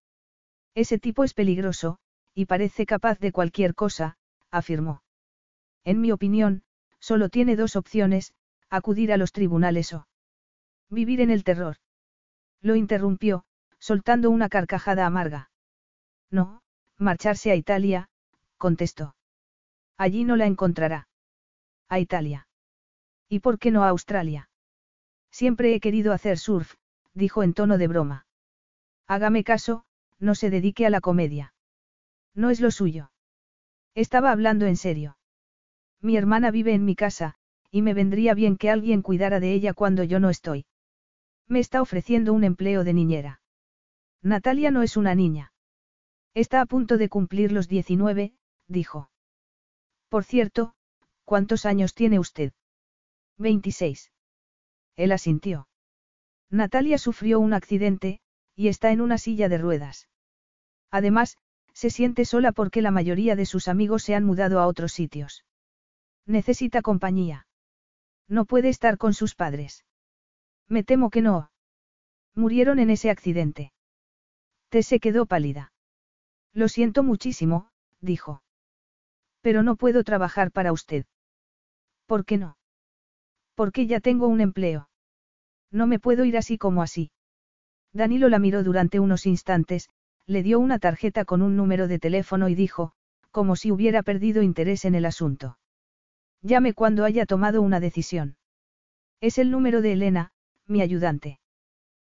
Ese 0.74 0.98
tipo 0.98 1.24
es 1.24 1.34
peligroso, 1.34 1.98
y 2.34 2.46
parece 2.46 2.86
capaz 2.86 3.18
de 3.18 3.32
cualquier 3.32 3.74
cosa, 3.74 4.16
afirmó. 4.50 5.02
En 5.84 6.00
mi 6.00 6.12
opinión, 6.12 6.62
solo 7.00 7.28
tiene 7.28 7.56
dos 7.56 7.76
opciones, 7.76 8.32
acudir 8.70 9.12
a 9.12 9.16
los 9.16 9.32
tribunales 9.32 9.92
o 9.92 10.06
vivir 10.88 11.20
en 11.20 11.30
el 11.30 11.44
terror. 11.44 11.76
Lo 12.62 12.76
interrumpió, 12.76 13.44
soltando 13.78 14.30
una 14.30 14.48
carcajada 14.48 15.06
amarga. 15.06 15.50
No, 16.30 16.62
marcharse 16.98 17.50
a 17.50 17.54
Italia, 17.54 18.08
contestó. 18.56 19.14
Allí 19.96 20.24
no 20.24 20.36
la 20.36 20.46
encontrará. 20.46 21.08
A 21.88 21.98
Italia. 21.98 22.48
¿Y 23.28 23.40
por 23.40 23.58
qué 23.58 23.70
no 23.70 23.84
a 23.84 23.88
Australia? 23.88 24.50
Siempre 25.30 25.74
he 25.74 25.80
querido 25.80 26.12
hacer 26.12 26.38
surf, 26.38 26.74
dijo 27.14 27.42
en 27.42 27.54
tono 27.54 27.78
de 27.78 27.88
broma. 27.88 28.26
Hágame 29.06 29.44
caso, 29.44 29.84
no 30.18 30.34
se 30.34 30.50
dedique 30.50 30.86
a 30.86 30.90
la 30.90 31.00
comedia. 31.00 31.54
No 32.34 32.50
es 32.50 32.60
lo 32.60 32.70
suyo. 32.70 33.10
Estaba 33.94 34.32
hablando 34.32 34.66
en 34.66 34.76
serio. 34.76 35.18
Mi 36.00 36.16
hermana 36.16 36.50
vive 36.50 36.74
en 36.74 36.84
mi 36.84 36.94
casa, 36.94 37.34
y 37.70 37.82
me 37.82 37.94
vendría 37.94 38.34
bien 38.34 38.56
que 38.56 38.70
alguien 38.70 39.02
cuidara 39.02 39.40
de 39.40 39.52
ella 39.52 39.74
cuando 39.74 40.04
yo 40.04 40.20
no 40.20 40.30
estoy. 40.30 40.66
Me 41.46 41.58
está 41.60 41.82
ofreciendo 41.82 42.32
un 42.32 42.44
empleo 42.44 42.84
de 42.84 42.94
niñera. 42.94 43.40
Natalia 44.22 44.70
no 44.70 44.82
es 44.82 44.96
una 44.96 45.14
niña. 45.14 45.52
Está 46.44 46.60
a 46.60 46.66
punto 46.66 46.98
de 46.98 47.08
cumplir 47.08 47.50
los 47.50 47.66
19, 47.66 48.32
dijo. 48.68 49.10
Por 50.08 50.22
cierto, 50.22 50.72
¿cuántos 51.24 51.66
años 51.66 51.94
tiene 51.94 52.20
usted? 52.20 52.52
26. 53.38 54.12
Él 54.94 55.10
asintió. 55.10 55.66
Natalia 56.48 56.96
sufrió 56.96 57.40
un 57.40 57.54
accidente, 57.54 58.20
y 58.54 58.68
está 58.68 58.92
en 58.92 59.00
una 59.00 59.18
silla 59.18 59.48
de 59.48 59.58
ruedas. 59.58 60.08
Además, 60.92 61.38
se 61.72 61.90
siente 61.90 62.24
sola 62.24 62.52
porque 62.52 62.82
la 62.82 62.92
mayoría 62.92 63.34
de 63.34 63.44
sus 63.44 63.66
amigos 63.66 64.04
se 64.04 64.14
han 64.14 64.22
mudado 64.22 64.60
a 64.60 64.68
otros 64.68 64.92
sitios. 64.92 65.44
Necesita 66.24 66.82
compañía. 66.82 67.48
No 68.28 68.44
puede 68.44 68.68
estar 68.68 68.96
con 68.96 69.12
sus 69.12 69.34
padres. 69.34 69.84
Me 70.68 70.84
temo 70.84 71.10
que 71.10 71.20
no. 71.20 71.50
Murieron 72.36 72.78
en 72.78 72.90
ese 72.90 73.10
accidente. 73.10 73.72
Te 74.68 74.84
se 74.84 75.00
quedó 75.00 75.26
pálida. 75.26 75.72
Lo 76.52 76.68
siento 76.68 77.02
muchísimo, 77.02 77.70
dijo. 78.00 78.42
Pero 79.40 79.62
no 79.62 79.76
puedo 79.76 80.04
trabajar 80.04 80.50
para 80.50 80.72
usted. 80.72 81.06
¿Por 82.06 82.24
qué 82.24 82.38
no? 82.38 82.56
Porque 83.54 83.86
ya 83.86 84.00
tengo 84.00 84.28
un 84.28 84.40
empleo. 84.40 84.88
No 85.70 85.86
me 85.86 85.98
puedo 85.98 86.24
ir 86.24 86.36
así 86.36 86.58
como 86.58 86.82
así. 86.82 87.10
Danilo 87.92 88.28
la 88.28 88.38
miró 88.38 88.62
durante 88.62 89.00
unos 89.00 89.26
instantes, 89.26 89.88
le 90.26 90.42
dio 90.42 90.58
una 90.58 90.78
tarjeta 90.78 91.24
con 91.24 91.42
un 91.42 91.56
número 91.56 91.88
de 91.88 91.98
teléfono 91.98 92.48
y 92.48 92.54
dijo, 92.54 92.92
como 93.30 93.56
si 93.56 93.70
hubiera 93.70 94.02
perdido 94.02 94.42
interés 94.42 94.84
en 94.84 94.94
el 94.94 95.06
asunto. 95.06 95.58
Llame 96.42 96.74
cuando 96.74 97.04
haya 97.04 97.26
tomado 97.26 97.62
una 97.62 97.80
decisión. 97.80 98.36
Es 99.20 99.38
el 99.38 99.50
número 99.50 99.82
de 99.82 99.92
Elena, 99.92 100.32
mi 100.66 100.82
ayudante. 100.82 101.40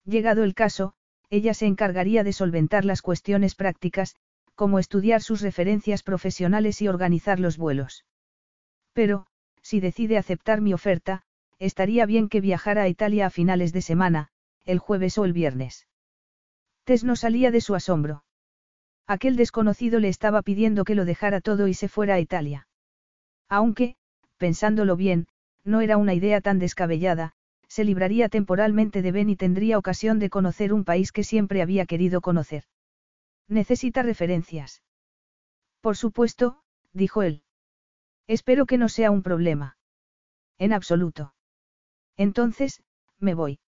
Llegado 0.05 0.43
el 0.43 0.53
caso, 0.53 0.93
ella 1.32 1.53
se 1.53 1.65
encargaría 1.65 2.23
de 2.23 2.34
solventar 2.34 2.86
las 2.86 3.01
cuestiones 3.01 3.55
prácticas, 3.55 4.15
como 4.53 4.77
estudiar 4.77 5.21
sus 5.21 5.41
referencias 5.41 6.03
profesionales 6.03 6.82
y 6.82 6.89
organizar 6.89 7.39
los 7.39 7.57
vuelos. 7.57 8.05
Pero, 8.93 9.25
si 9.61 9.79
decide 9.79 10.17
aceptar 10.17 10.59
mi 10.59 10.73
oferta, 10.73 11.23
estaría 11.57 12.05
bien 12.05 12.27
que 12.27 12.41
viajara 12.41 12.84
a 12.84 12.89
Italia 12.89 13.27
a 13.27 13.29
finales 13.29 13.71
de 13.71 13.82
semana, 13.82 14.27
el 14.65 14.77
jueves 14.77 15.17
o 15.17 15.25
el 15.25 15.32
viernes. 15.32 15.88
Tess 16.84 17.05
no 17.05 17.15
salía 17.15 17.49
de 17.49 17.61
su 17.61 17.75
asombro. 17.75 18.25
Aquel 19.07 19.38
desconocido 19.38 19.99
le 19.99 20.09
estaba 20.09 20.41
pidiendo 20.41 20.84
que 20.84 20.95
lo 20.95 21.05
dejara 21.05 21.39
todo 21.39 21.67
y 21.67 21.73
se 21.73 21.88
fuera 21.88 22.15
a 22.15 22.19
Italia. 22.19 22.67
Aunque, 23.47 23.95
pensándolo 24.38 24.97
bien, 24.97 25.27
no 25.63 25.79
era 25.79 25.95
una 25.95 26.13
idea 26.13 26.41
tan 26.41 26.59
descabellada, 26.59 27.34
se 27.72 27.86
libraría 27.86 28.28
temporalmente 28.28 29.01
de 29.01 29.13
Ben 29.13 29.30
y 29.30 29.38
tendría 29.38 29.78
ocasión 29.78 30.19
de 30.19 30.30
conocer 30.30 30.74
un 30.74 30.84
país 30.84 31.13
que 31.13 31.24
siempre 31.24 31.61
había 31.61 31.86
querido 31.86 32.19
conocer. 32.19 32.65
Necesita 33.47 34.03
referencias. 34.03 34.84
Por 35.80 35.95
supuesto, 35.95 36.63
dijo 36.91 37.24
él. 37.24 37.43
Espero 38.28 38.65
que 38.65 38.78
no 38.78 38.89
sea 38.89 39.09
un 39.09 39.24
problema. 39.24 39.78
En 40.57 40.74
absoluto. 40.74 41.34
Entonces, 42.17 42.84
me 43.19 43.36
voy. 43.36 43.61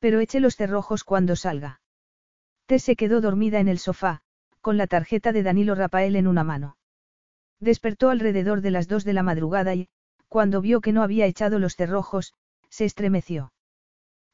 Pero 0.00 0.18
eche 0.18 0.40
los 0.40 0.56
cerrojos 0.56 1.04
cuando 1.04 1.36
salga. 1.36 1.82
Tess 2.66 2.82
se 2.82 2.96
quedó 2.96 3.20
dormida 3.20 3.60
en 3.60 3.68
el 3.68 3.78
sofá, 3.78 4.22
con 4.60 4.76
la 4.76 4.88
tarjeta 4.88 5.30
de 5.30 5.44
Danilo 5.44 5.76
Rafael 5.76 6.16
en 6.16 6.26
una 6.26 6.42
mano. 6.42 6.78
Despertó 7.60 8.10
alrededor 8.10 8.60
de 8.60 8.72
las 8.72 8.88
dos 8.88 9.04
de 9.04 9.12
la 9.12 9.22
madrugada 9.22 9.72
y, 9.76 9.88
cuando 10.26 10.60
vio 10.60 10.80
que 10.80 10.92
no 10.92 11.04
había 11.04 11.26
echado 11.26 11.60
los 11.60 11.76
cerrojos, 11.76 12.34
se 12.74 12.84
estremeció. 12.84 13.52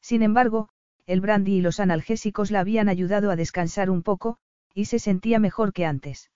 Sin 0.01 0.23
embargo, 0.23 0.69
el 1.05 1.21
brandy 1.21 1.57
y 1.57 1.61
los 1.61 1.79
analgésicos 1.79 2.49
la 2.49 2.61
habían 2.61 2.89
ayudado 2.89 3.29
a 3.29 3.35
descansar 3.35 3.91
un 3.91 4.01
poco, 4.01 4.39
y 4.73 4.85
se 4.85 4.97
sentía 4.97 5.37
mejor 5.37 5.73
que 5.73 5.85
antes. 5.85 6.31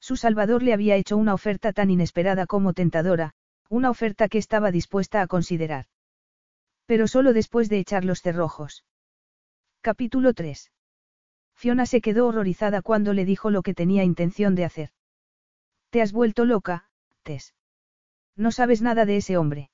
Su 0.00 0.16
Salvador 0.16 0.62
le 0.62 0.72
había 0.72 0.96
hecho 0.96 1.18
una 1.18 1.34
oferta 1.34 1.74
tan 1.74 1.90
inesperada 1.90 2.46
como 2.46 2.72
tentadora, 2.72 3.34
una 3.68 3.90
oferta 3.90 4.28
que 4.28 4.38
estaba 4.38 4.70
dispuesta 4.70 5.20
a 5.20 5.26
considerar. 5.26 5.84
Pero 6.86 7.06
solo 7.06 7.34
después 7.34 7.68
de 7.68 7.78
echar 7.78 8.06
los 8.06 8.22
cerrojos. 8.22 8.86
Capítulo 9.82 10.32
3. 10.32 10.72
Fiona 11.54 11.84
se 11.84 12.00
quedó 12.00 12.26
horrorizada 12.28 12.80
cuando 12.80 13.12
le 13.12 13.26
dijo 13.26 13.50
lo 13.50 13.60
que 13.60 13.74
tenía 13.74 14.02
intención 14.02 14.54
de 14.54 14.64
hacer. 14.64 14.90
Te 15.90 16.00
has 16.00 16.12
vuelto 16.12 16.46
loca, 16.46 16.88
Tess. 17.22 17.54
No 18.34 18.50
sabes 18.50 18.80
nada 18.80 19.04
de 19.04 19.18
ese 19.18 19.36
hombre. 19.36 19.70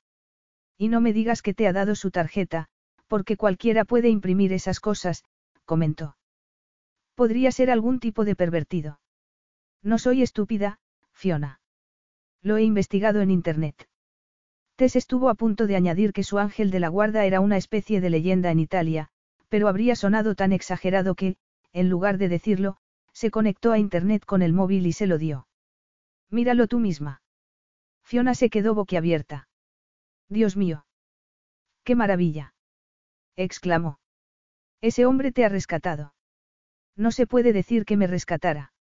Y 0.77 0.89
no 0.89 1.01
me 1.01 1.13
digas 1.13 1.43
que 1.43 1.55
te 1.55 1.67
ha 1.67 1.73
dado 1.73 1.95
su 1.95 2.11
tarjeta, 2.11 2.69
porque 3.07 3.37
cualquiera 3.37 3.85
puede 3.85 4.09
imprimir 4.09 4.53
esas 4.53 4.81
cosas, 4.81 5.25
comentó. 5.65 6.17
Podría 7.15 7.53
ser 7.53 7.71
algún 7.71 8.01
tipo 8.01 8.25
de 8.25 8.35
pervertido. 8.35 9.01
No 9.83 9.99
soy 9.99 10.23
estúpida, 10.23 10.79
Fiona. 11.13 11.61
Lo 12.43 12.57
he 12.57 12.63
investigado 12.63 13.21
en 13.21 13.31
Internet. 13.31 13.89
Tess 14.77 14.97
estuvo 14.97 15.29
a 15.29 15.35
punto 15.35 15.67
de 15.67 15.77
añadir 15.77 16.13
que 16.13 16.25
su 16.25 16.39
ángel 16.39 16.71
de 16.71 16.81
la 16.81 16.89
guarda 16.89 17.25
era 17.25 17.41
una 17.41 17.57
especie 17.57 18.01
de 18.01 18.11
leyenda 18.11 18.51
en 18.51 18.59
Italia, 18.59 19.09
pero 19.49 19.69
habría 19.69 19.95
sonado 19.95 20.35
tan 20.35 20.53
exagerado 20.53 21.15
que, 21.15 21.37
en 21.73 21.89
lugar 21.89 22.19
de 22.19 22.29
decirlo, 22.29 22.77
se 23.13 23.31
conectó 23.31 23.71
a 23.71 23.79
Internet 23.79 24.25
con 24.25 24.43
el 24.43 24.53
móvil 24.53 24.87
y 24.87 24.93
se 24.93 25.07
lo 25.07 25.19
dio. 25.19 25.47
Míralo 26.31 26.67
tú 26.67 26.81
misma. 26.81 27.23
Fiona 28.03 28.35
se 28.35 28.51
quedó 28.51 28.75
boquiabierta. 28.75 29.47
Dios 30.29 30.57
mío. 30.57 30.87
¡Qué 31.85 31.95
maravilla! 31.95 32.55
exclamó. 33.37 33.99
Ese 34.81 35.07
hombre 35.07 35.33
te 35.33 35.45
ha 35.45 35.49
rescatado. 35.49 36.15
No 36.97 37.11
se 37.11 37.27
puede 37.27 37.53
decir 37.53 37.85
que 37.85 37.97
me 37.97 38.07
rescatara. 38.07 38.73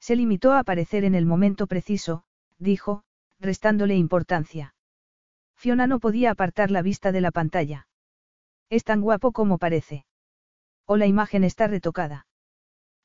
Se 0.00 0.16
limitó 0.16 0.52
a 0.52 0.60
aparecer 0.60 1.04
en 1.04 1.14
el 1.14 1.26
momento 1.26 1.66
preciso, 1.66 2.24
dijo, 2.58 3.04
restándole 3.38 3.96
importancia. 3.96 4.74
Fiona 5.56 5.86
no 5.86 6.00
podía 6.00 6.30
apartar 6.30 6.70
la 6.70 6.82
vista 6.82 7.12
de 7.12 7.20
la 7.20 7.30
pantalla. 7.30 7.86
Es 8.70 8.84
tan 8.84 9.00
guapo 9.00 9.32
como 9.32 9.58
parece. 9.58 10.04
O 10.86 10.96
la 10.96 11.06
imagen 11.06 11.44
está 11.44 11.66
retocada. 11.66 12.26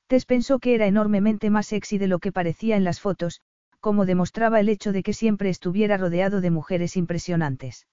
Tess 0.07 0.26
pensó 0.26 0.59
que 0.59 0.76
era 0.76 0.86
enormemente 0.86 1.49
más 1.49 1.68
sexy 1.68 1.97
de 1.97 2.07
lo 2.07 2.20
que 2.20 2.32
parecía 2.32 2.78
en 2.78 2.84
las 2.84 3.01
fotos, 3.01 3.41
como 3.86 4.08
demostraba 4.08 4.60
el 4.60 4.68
hecho 4.70 4.92
de 4.92 5.04
que 5.04 5.14
siempre 5.14 5.48
estuviera 5.48 5.96
rodeado 5.96 6.42
de 6.42 6.50
mujeres 6.50 6.98
impresionantes. 6.98 7.86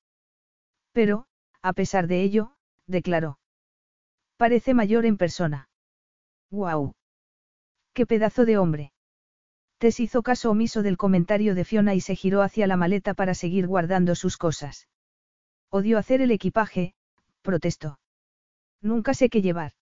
Pero, 0.93 1.26
a 1.61 1.74
pesar 1.74 2.07
de 2.07 2.22
ello, 2.22 2.55
declaró. 2.86 3.38
Parece 4.38 4.72
mayor 4.72 5.05
en 5.05 5.18
persona. 5.18 5.68
¡Guau! 6.51 6.95
¡Qué 7.93 8.07
pedazo 8.07 8.47
de 8.47 8.57
hombre! 8.57 8.95
Tess 9.76 10.01
hizo 10.01 10.22
caso 10.22 10.51
omiso 10.51 10.82
del 10.82 10.97
comentario 10.97 11.55
de 11.55 11.66
Fiona 11.66 11.95
y 11.95 12.01
se 12.01 12.16
giró 12.16 12.40
hacia 12.40 12.66
la 12.66 12.78
maleta 12.78 13.12
para 13.12 13.34
seguir 13.34 13.66
guardando 13.66 14.14
sus 14.14 14.38
cosas. 14.38 14.88
Odio 15.68 15.99
hacer 15.99 16.22
el 16.22 16.30
equipaje, 16.30 16.95
protestó. 17.43 17.99
Nunca 18.80 19.12
sé 19.12 19.28
qué 19.28 19.43
llevar. 19.43 19.72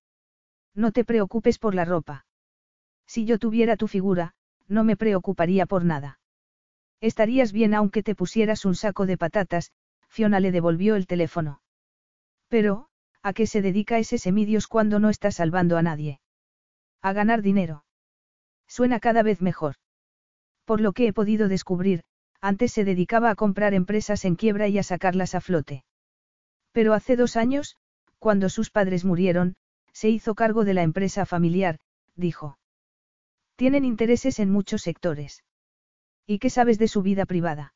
No 0.74 0.90
te 0.90 1.04
preocupes 1.04 1.60
por 1.60 1.76
la 1.76 1.84
ropa. 1.84 2.26
Si 3.06 3.26
yo 3.26 3.38
tuviera 3.38 3.76
tu 3.76 3.86
figura, 3.86 4.34
no 4.70 4.84
me 4.84 4.96
preocuparía 4.96 5.66
por 5.66 5.84
nada. 5.84 6.18
Estarías 7.00 7.52
bien 7.52 7.74
aunque 7.74 8.02
te 8.02 8.14
pusieras 8.14 8.64
un 8.64 8.74
saco 8.74 9.06
de 9.06 9.18
patatas, 9.18 9.72
Fiona 10.08 10.40
le 10.40 10.52
devolvió 10.52 10.96
el 10.96 11.06
teléfono. 11.06 11.60
Pero, 12.48 12.88
¿a 13.22 13.32
qué 13.32 13.46
se 13.46 13.62
dedica 13.62 13.98
ese 13.98 14.18
semidios 14.18 14.66
cuando 14.66 14.98
no 14.98 15.10
está 15.10 15.30
salvando 15.30 15.76
a 15.76 15.82
nadie? 15.82 16.20
A 17.02 17.12
ganar 17.12 17.42
dinero. 17.42 17.84
Suena 18.66 19.00
cada 19.00 19.22
vez 19.22 19.42
mejor. 19.42 19.74
Por 20.64 20.80
lo 20.80 20.92
que 20.92 21.08
he 21.08 21.12
podido 21.12 21.48
descubrir, 21.48 22.02
antes 22.40 22.72
se 22.72 22.84
dedicaba 22.84 23.30
a 23.30 23.34
comprar 23.34 23.74
empresas 23.74 24.24
en 24.24 24.36
quiebra 24.36 24.68
y 24.68 24.78
a 24.78 24.82
sacarlas 24.82 25.34
a 25.34 25.40
flote. 25.40 25.84
Pero 26.72 26.94
hace 26.94 27.16
dos 27.16 27.36
años, 27.36 27.76
cuando 28.18 28.48
sus 28.48 28.70
padres 28.70 29.04
murieron, 29.04 29.56
se 29.92 30.08
hizo 30.08 30.34
cargo 30.34 30.64
de 30.64 30.74
la 30.74 30.82
empresa 30.82 31.26
familiar, 31.26 31.78
dijo. 32.14 32.59
Tienen 33.60 33.84
intereses 33.84 34.38
en 34.38 34.50
muchos 34.50 34.80
sectores. 34.80 35.44
¿Y 36.26 36.38
qué 36.38 36.48
sabes 36.48 36.78
de 36.78 36.88
su 36.88 37.02
vida 37.02 37.26
privada? 37.26 37.74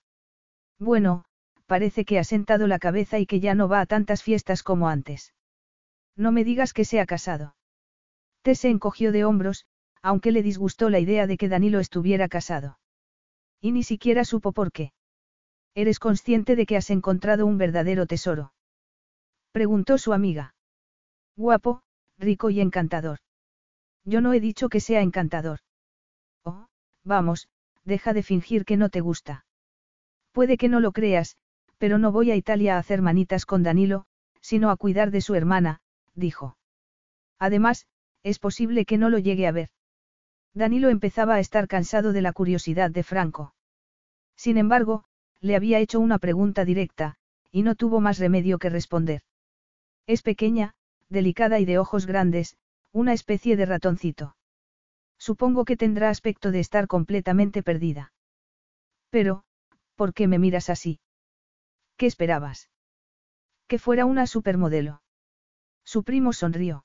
Bueno, 0.78 1.26
parece 1.66 2.06
que 2.06 2.18
ha 2.18 2.24
sentado 2.24 2.66
la 2.66 2.78
cabeza 2.78 3.18
y 3.18 3.26
que 3.26 3.38
ya 3.38 3.54
no 3.54 3.68
va 3.68 3.82
a 3.82 3.84
tantas 3.84 4.22
fiestas 4.22 4.62
como 4.62 4.88
antes. 4.88 5.34
No 6.16 6.32
me 6.32 6.42
digas 6.42 6.72
que 6.72 6.86
se 6.86 7.00
ha 7.00 7.04
casado. 7.04 7.54
Tess 8.40 8.60
se 8.60 8.70
encogió 8.70 9.12
de 9.12 9.26
hombros, 9.26 9.66
aunque 10.00 10.32
le 10.32 10.42
disgustó 10.42 10.88
la 10.88 11.00
idea 11.00 11.26
de 11.26 11.36
que 11.36 11.50
Danilo 11.50 11.80
estuviera 11.80 12.28
casado. 12.30 12.78
Y 13.60 13.70
ni 13.72 13.82
siquiera 13.82 14.24
supo 14.24 14.52
por 14.52 14.72
qué. 14.72 14.94
¿Eres 15.74 15.98
consciente 15.98 16.56
de 16.56 16.64
que 16.64 16.78
has 16.78 16.88
encontrado 16.88 17.44
un 17.44 17.58
verdadero 17.58 18.06
tesoro? 18.06 18.54
Preguntó 19.52 19.98
su 19.98 20.14
amiga. 20.14 20.54
Guapo, 21.36 21.82
rico 22.16 22.48
y 22.48 22.62
encantador. 22.62 23.18
Yo 24.06 24.22
no 24.22 24.32
he 24.32 24.40
dicho 24.40 24.70
que 24.70 24.80
sea 24.80 25.02
encantador. 25.02 25.60
Vamos, 27.04 27.48
deja 27.84 28.12
de 28.12 28.22
fingir 28.22 28.64
que 28.64 28.76
no 28.76 28.88
te 28.88 29.00
gusta. 29.00 29.44
Puede 30.32 30.56
que 30.56 30.68
no 30.68 30.80
lo 30.80 30.92
creas, 30.92 31.36
pero 31.78 31.98
no 31.98 32.12
voy 32.12 32.30
a 32.30 32.36
Italia 32.36 32.76
a 32.76 32.78
hacer 32.78 33.02
manitas 33.02 33.46
con 33.46 33.62
Danilo, 33.62 34.06
sino 34.40 34.70
a 34.70 34.76
cuidar 34.76 35.10
de 35.10 35.20
su 35.20 35.34
hermana, 35.34 35.80
dijo. 36.14 36.56
Además, 37.38 37.86
es 38.22 38.38
posible 38.38 38.84
que 38.84 38.98
no 38.98 39.10
lo 39.10 39.18
llegue 39.18 39.46
a 39.46 39.52
ver. 39.52 39.68
Danilo 40.54 40.88
empezaba 40.88 41.34
a 41.34 41.40
estar 41.40 41.68
cansado 41.68 42.12
de 42.12 42.22
la 42.22 42.32
curiosidad 42.32 42.90
de 42.90 43.02
Franco. 43.02 43.54
Sin 44.36 44.56
embargo, 44.56 45.04
le 45.40 45.56
había 45.56 45.78
hecho 45.78 46.00
una 46.00 46.18
pregunta 46.18 46.64
directa, 46.64 47.16
y 47.50 47.62
no 47.62 47.74
tuvo 47.74 48.00
más 48.00 48.18
remedio 48.18 48.58
que 48.58 48.70
responder. 48.70 49.22
Es 50.06 50.22
pequeña, 50.22 50.74
delicada 51.08 51.58
y 51.60 51.64
de 51.64 51.78
ojos 51.78 52.06
grandes, 52.06 52.56
una 52.92 53.12
especie 53.12 53.56
de 53.56 53.66
ratoncito. 53.66 54.36
Supongo 55.18 55.64
que 55.64 55.76
tendrá 55.76 56.10
aspecto 56.10 56.50
de 56.50 56.60
estar 56.60 56.86
completamente 56.86 57.62
perdida. 57.62 58.12
Pero, 59.10 59.44
¿por 59.94 60.12
qué 60.12 60.28
me 60.28 60.38
miras 60.38 60.70
así? 60.70 61.00
¿Qué 61.96 62.06
esperabas? 62.06 62.70
Que 63.68 63.78
fuera 63.78 64.04
una 64.04 64.26
supermodelo. 64.26 65.02
Su 65.84 66.02
primo 66.02 66.32
sonrió. 66.32 66.84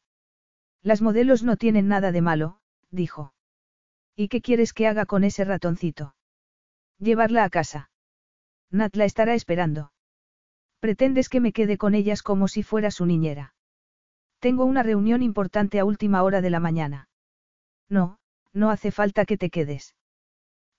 Las 0.81 1.01
modelos 1.01 1.43
no 1.43 1.57
tienen 1.57 1.87
nada 1.87 2.11
de 2.11 2.21
malo, 2.21 2.59
dijo. 2.91 3.33
¿Y 4.15 4.27
qué 4.27 4.41
quieres 4.41 4.73
que 4.73 4.87
haga 4.87 5.05
con 5.05 5.23
ese 5.23 5.43
ratoncito? 5.43 6.15
Llevarla 6.99 7.43
a 7.43 7.49
casa. 7.49 7.89
Nat 8.71 8.95
la 8.95 9.05
estará 9.05 9.33
esperando. 9.33 9.91
Pretendes 10.79 11.29
que 11.29 11.41
me 11.41 11.51
quede 11.51 11.77
con 11.77 11.95
ellas 11.95 12.21
como 12.21 12.47
si 12.47 12.63
fuera 12.63 12.91
su 12.91 13.05
niñera. 13.05 13.53
Tengo 14.39 14.65
una 14.65 14.83
reunión 14.83 15.21
importante 15.21 15.79
a 15.79 15.85
última 15.85 16.23
hora 16.23 16.41
de 16.41 16.49
la 16.49 16.59
mañana. 16.59 17.09
No, 17.89 18.18
no 18.53 18.69
hace 18.69 18.91
falta 18.91 19.25
que 19.25 19.37
te 19.37 19.49
quedes. 19.49 19.95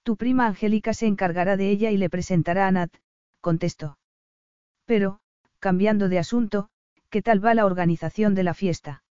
Tu 0.02 0.16
prima 0.16 0.46
Angélica 0.46 0.94
se 0.94 1.06
encargará 1.06 1.56
de 1.56 1.70
ella 1.70 1.90
y 1.90 1.96
le 1.96 2.10
presentará 2.10 2.66
a 2.66 2.72
Nat, 2.72 2.94
contestó. 3.40 3.98
Pero, 4.84 5.20
cambiando 5.58 6.08
de 6.08 6.18
asunto, 6.18 6.70
¿qué 7.10 7.22
tal 7.22 7.44
va 7.44 7.54
la 7.54 7.66
organización 7.66 8.34
de 8.34 8.44
la 8.44 8.54
fiesta? 8.54 9.02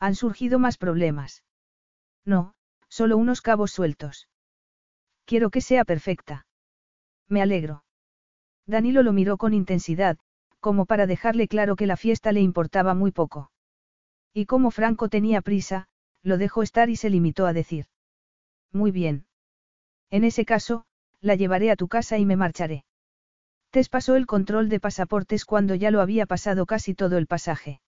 Han 0.00 0.14
surgido 0.14 0.58
más 0.58 0.78
problemas. 0.78 1.44
No, 2.24 2.54
solo 2.88 3.16
unos 3.16 3.40
cabos 3.40 3.72
sueltos. 3.72 4.28
Quiero 5.24 5.50
que 5.50 5.60
sea 5.60 5.84
perfecta. 5.84 6.46
Me 7.28 7.42
alegro. 7.42 7.84
Danilo 8.66 9.02
lo 9.02 9.12
miró 9.12 9.36
con 9.36 9.54
intensidad, 9.54 10.18
como 10.60 10.86
para 10.86 11.06
dejarle 11.06 11.48
claro 11.48 11.76
que 11.76 11.86
la 11.86 11.96
fiesta 11.96 12.32
le 12.32 12.40
importaba 12.40 12.94
muy 12.94 13.12
poco. 13.12 13.50
Y 14.32 14.46
como 14.46 14.70
Franco 14.70 15.08
tenía 15.08 15.40
prisa, 15.40 15.88
lo 16.26 16.38
dejó 16.38 16.64
estar 16.64 16.90
y 16.90 16.96
se 16.96 17.08
limitó 17.08 17.46
a 17.46 17.52
decir. 17.52 17.86
Muy 18.72 18.90
bien. 18.90 19.26
En 20.10 20.24
ese 20.24 20.44
caso, 20.44 20.84
la 21.20 21.36
llevaré 21.36 21.70
a 21.70 21.76
tu 21.76 21.86
casa 21.86 22.18
y 22.18 22.26
me 22.26 22.34
marcharé. 22.34 22.84
Tess 23.70 23.88
pasó 23.88 24.16
el 24.16 24.26
control 24.26 24.68
de 24.68 24.80
pasaportes 24.80 25.44
cuando 25.44 25.76
ya 25.76 25.92
lo 25.92 26.00
había 26.00 26.26
pasado 26.26 26.66
casi 26.66 26.94
todo 26.94 27.16
el 27.16 27.28
pasaje. 27.28 27.80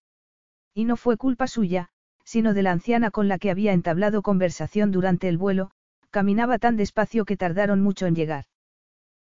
Y 0.72 0.84
no 0.84 0.97
fue 0.97 1.16
culpa 1.16 1.49
suya, 1.49 1.89
sino 2.24 2.55
de 2.55 2.62
la 2.62 2.70
anciana 2.70 3.11
con 3.11 3.26
la 3.26 3.39
que 3.39 3.51
había 3.51 3.72
entablado 3.72 4.22
conversación 4.22 4.93
durante 4.93 5.28
el 5.28 5.36
vuelo, 5.36 5.72
caminaba 6.11 6.59
tan 6.59 6.76
despacio 6.76 7.24
que 7.24 7.36
tardaron 7.36 7.80
mucho 7.80 8.07
en 8.07 8.14
llegar. 8.14 8.45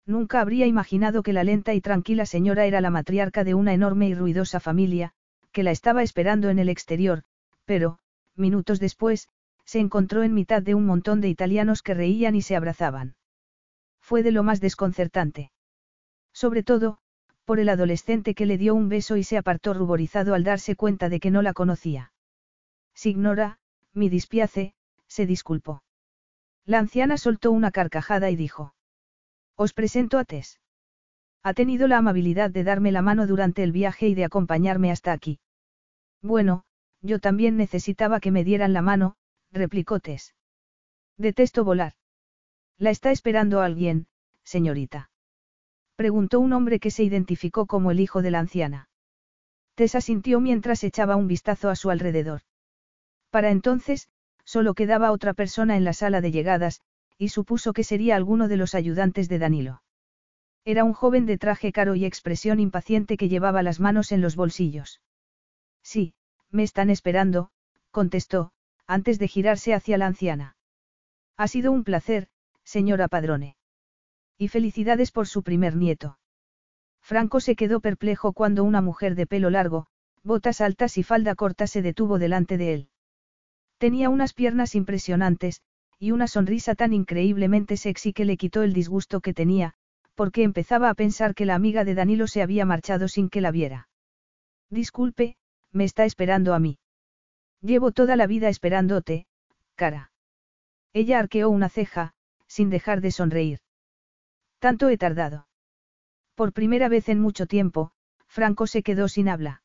Nunca 0.06 0.42
habría 0.42 0.68
imaginado 0.68 1.24
que 1.24 1.32
la 1.32 1.46
lenta 1.46 1.74
y 1.74 1.80
tranquila 1.80 2.26
señora 2.26 2.66
era 2.66 2.82
la 2.82 2.90
matriarca 2.90 3.46
de 3.46 3.54
una 3.54 3.74
enorme 3.74 4.10
y 4.10 4.14
ruidosa 4.14 4.60
familia, 4.60 5.14
que 5.54 5.64
la 5.64 5.72
estaba 5.72 6.04
esperando 6.04 6.50
en 6.50 6.60
el 6.60 6.68
exterior, 6.68 7.24
pero, 7.64 7.98
minutos 8.36 8.80
después, 8.80 9.30
se 9.66 9.80
encontró 9.80 10.24
en 10.24 10.34
mitad 10.34 10.62
de 10.62 10.76
un 10.76 10.86
montón 10.86 11.22
de 11.22 11.30
italianos 11.30 11.82
que 11.82 11.94
reían 11.94 12.36
y 12.36 12.42
se 12.42 12.56
abrazaban. 12.56 13.16
Fue 14.00 14.24
de 14.24 14.32
lo 14.32 14.44
más 14.44 14.62
desconcertante. 14.62 15.52
Sobre 16.32 16.64
todo, 16.64 17.00
por 17.46 17.60
el 17.60 17.70
adolescente 17.70 18.36
que 18.36 18.46
le 18.46 18.58
dio 18.58 18.76
un 18.76 18.90
beso 18.90 19.18
y 19.18 19.24
se 19.24 19.38
apartó 19.38 19.74
ruborizado 19.74 20.34
al 20.34 20.44
darse 20.44 20.76
cuenta 20.76 21.10
de 21.10 21.20
que 21.20 21.32
no 21.32 21.42
la 21.42 21.54
conocía. 21.54 22.12
Signora, 22.94 23.60
mi 23.94 24.10
dispiace, 24.10 24.74
se 25.08 25.26
disculpó. 25.26 25.84
La 26.66 26.80
anciana 26.80 27.18
soltó 27.18 27.52
una 27.52 27.72
carcajada 27.72 28.30
y 28.32 28.36
dijo. 28.36 28.74
Os 29.56 29.74
presento 29.74 30.18
a 30.18 30.26
Tess. 30.26 30.60
Ha 31.44 31.54
tenido 31.54 31.88
la 31.88 31.98
amabilidad 31.98 32.50
de 32.50 32.64
darme 32.64 32.92
la 32.92 33.04
mano 33.04 33.28
durante 33.28 33.64
el 33.64 33.72
viaje 33.72 34.08
y 34.08 34.16
de 34.16 34.26
acompañarme 34.26 34.92
hasta 34.92 35.12
aquí. 35.12 35.40
Bueno, 36.22 36.65
yo 37.06 37.20
también 37.20 37.56
necesitaba 37.56 38.20
que 38.20 38.32
me 38.32 38.44
dieran 38.44 38.74
la 38.74 38.82
mano, 38.82 39.16
replicó 39.52 40.00
Tess. 40.00 40.34
Detesto 41.18 41.64
volar. 41.64 41.94
¿La 42.78 42.90
está 42.90 43.12
esperando 43.12 43.62
alguien, 43.62 44.08
señorita? 44.44 45.10
Preguntó 45.96 46.40
un 46.40 46.52
hombre 46.52 46.80
que 46.80 46.92
se 46.92 47.04
identificó 47.04 47.68
como 47.68 47.92
el 47.92 48.00
hijo 48.00 48.22
de 48.22 48.32
la 48.32 48.40
anciana. 48.40 48.90
Tess 49.76 49.96
asintió 49.96 50.42
mientras 50.42 50.84
echaba 50.84 51.16
un 51.16 51.28
vistazo 51.28 51.70
a 51.70 51.76
su 51.76 51.90
alrededor. 51.90 52.42
Para 53.30 53.52
entonces, 53.52 54.10
solo 54.44 54.74
quedaba 54.74 55.12
otra 55.12 55.34
persona 55.34 55.78
en 55.78 55.84
la 55.84 55.94
sala 55.94 56.22
de 56.22 56.32
llegadas, 56.32 56.82
y 57.18 57.30
supuso 57.30 57.72
que 57.72 57.84
sería 57.84 58.16
alguno 58.16 58.48
de 58.48 58.58
los 58.58 58.76
ayudantes 58.76 59.30
de 59.30 59.40
Danilo. 59.40 59.82
Era 60.66 60.84
un 60.84 60.94
joven 60.94 61.26
de 61.26 61.38
traje 61.38 61.72
caro 61.72 61.96
y 61.96 62.06
expresión 62.06 62.60
impaciente 62.60 63.18
que 63.18 63.30
llevaba 63.30 63.64
las 63.64 63.80
manos 63.80 64.12
en 64.12 64.22
los 64.22 64.36
bolsillos. 64.36 65.02
Sí, 65.82 66.14
me 66.56 66.64
están 66.64 66.90
esperando, 66.90 67.50
contestó, 67.92 68.52
antes 68.88 69.20
de 69.20 69.28
girarse 69.28 69.74
hacia 69.74 69.98
la 69.98 70.08
anciana. 70.08 70.56
Ha 71.38 71.48
sido 71.48 71.72
un 71.72 71.84
placer, 71.84 72.30
señora 72.64 73.08
Padrone. 73.08 73.58
Y 74.38 74.48
felicidades 74.48 75.12
por 75.12 75.28
su 75.28 75.44
primer 75.44 75.76
nieto. 75.76 76.18
Franco 77.02 77.40
se 77.40 77.56
quedó 77.56 77.82
perplejo 77.82 78.34
cuando 78.34 78.64
una 78.64 78.82
mujer 78.82 79.16
de 79.16 79.28
pelo 79.28 79.50
largo, 79.50 79.88
botas 80.24 80.62
altas 80.62 80.98
y 80.98 81.04
falda 81.04 81.36
corta 81.36 81.68
se 81.68 81.82
detuvo 81.82 82.18
delante 82.18 82.58
de 82.58 82.74
él. 82.74 82.90
Tenía 83.78 84.10
unas 84.10 84.34
piernas 84.34 84.74
impresionantes, 84.74 85.62
y 86.00 86.12
una 86.12 86.28
sonrisa 86.28 86.74
tan 86.76 86.94
increíblemente 86.94 87.78
sexy 87.78 88.14
que 88.14 88.26
le 88.26 88.38
quitó 88.38 88.64
el 88.64 88.74
disgusto 88.74 89.22
que 89.22 89.34
tenía, 89.34 89.74
porque 90.16 90.44
empezaba 90.44 90.90
a 90.90 90.96
pensar 90.96 91.36
que 91.36 91.46
la 91.46 91.56
amiga 91.56 91.84
de 91.84 91.96
Danilo 91.96 92.28
se 92.28 92.42
había 92.42 92.66
marchado 92.66 93.08
sin 93.08 93.30
que 93.30 93.42
la 93.42 93.52
viera. 93.52 93.90
Disculpe, 94.70 95.38
me 95.76 95.84
está 95.84 96.06
esperando 96.06 96.54
a 96.54 96.60
mí. 96.60 96.80
Llevo 97.62 97.92
toda 97.92 98.16
la 98.16 98.28
vida 98.28 98.48
esperándote, 98.48 99.28
cara. 99.76 100.12
Ella 100.94 101.20
arqueó 101.20 101.50
una 101.50 101.68
ceja, 101.68 102.14
sin 102.48 102.70
dejar 102.70 103.02
de 103.02 103.12
sonreír. 103.12 103.60
Tanto 104.60 104.88
he 104.88 104.98
tardado. 104.98 105.48
Por 106.34 106.54
primera 106.54 106.88
vez 106.88 107.10
en 107.10 107.20
mucho 107.20 107.46
tiempo, 107.46 107.92
Franco 108.28 108.68
se 108.68 108.84
quedó 108.84 109.10
sin 109.10 109.28
habla. 109.28 109.64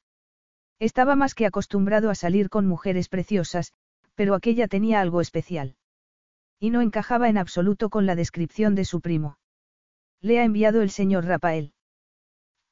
Estaba 0.81 1.15
más 1.15 1.35
que 1.35 1.47
acostumbrado 1.47 2.11
a 2.11 2.17
salir 2.17 2.49
con 2.49 2.67
mujeres 2.67 3.09
preciosas, 3.09 3.73
pero 4.17 4.35
aquella 4.35 4.67
tenía 4.67 5.01
algo 5.01 5.21
especial. 5.21 5.77
Y 6.59 6.71
no 6.71 6.81
encajaba 6.81 7.29
en 7.29 7.39
absoluto 7.39 7.89
con 7.89 8.07
la 8.07 8.17
descripción 8.17 8.75
de 8.75 8.85
su 8.85 9.01
primo. 9.01 9.39
Le 10.21 10.41
ha 10.41 10.45
enviado 10.45 10.83
el 10.83 10.91
señor 10.91 11.25
Rafael. 11.25 11.73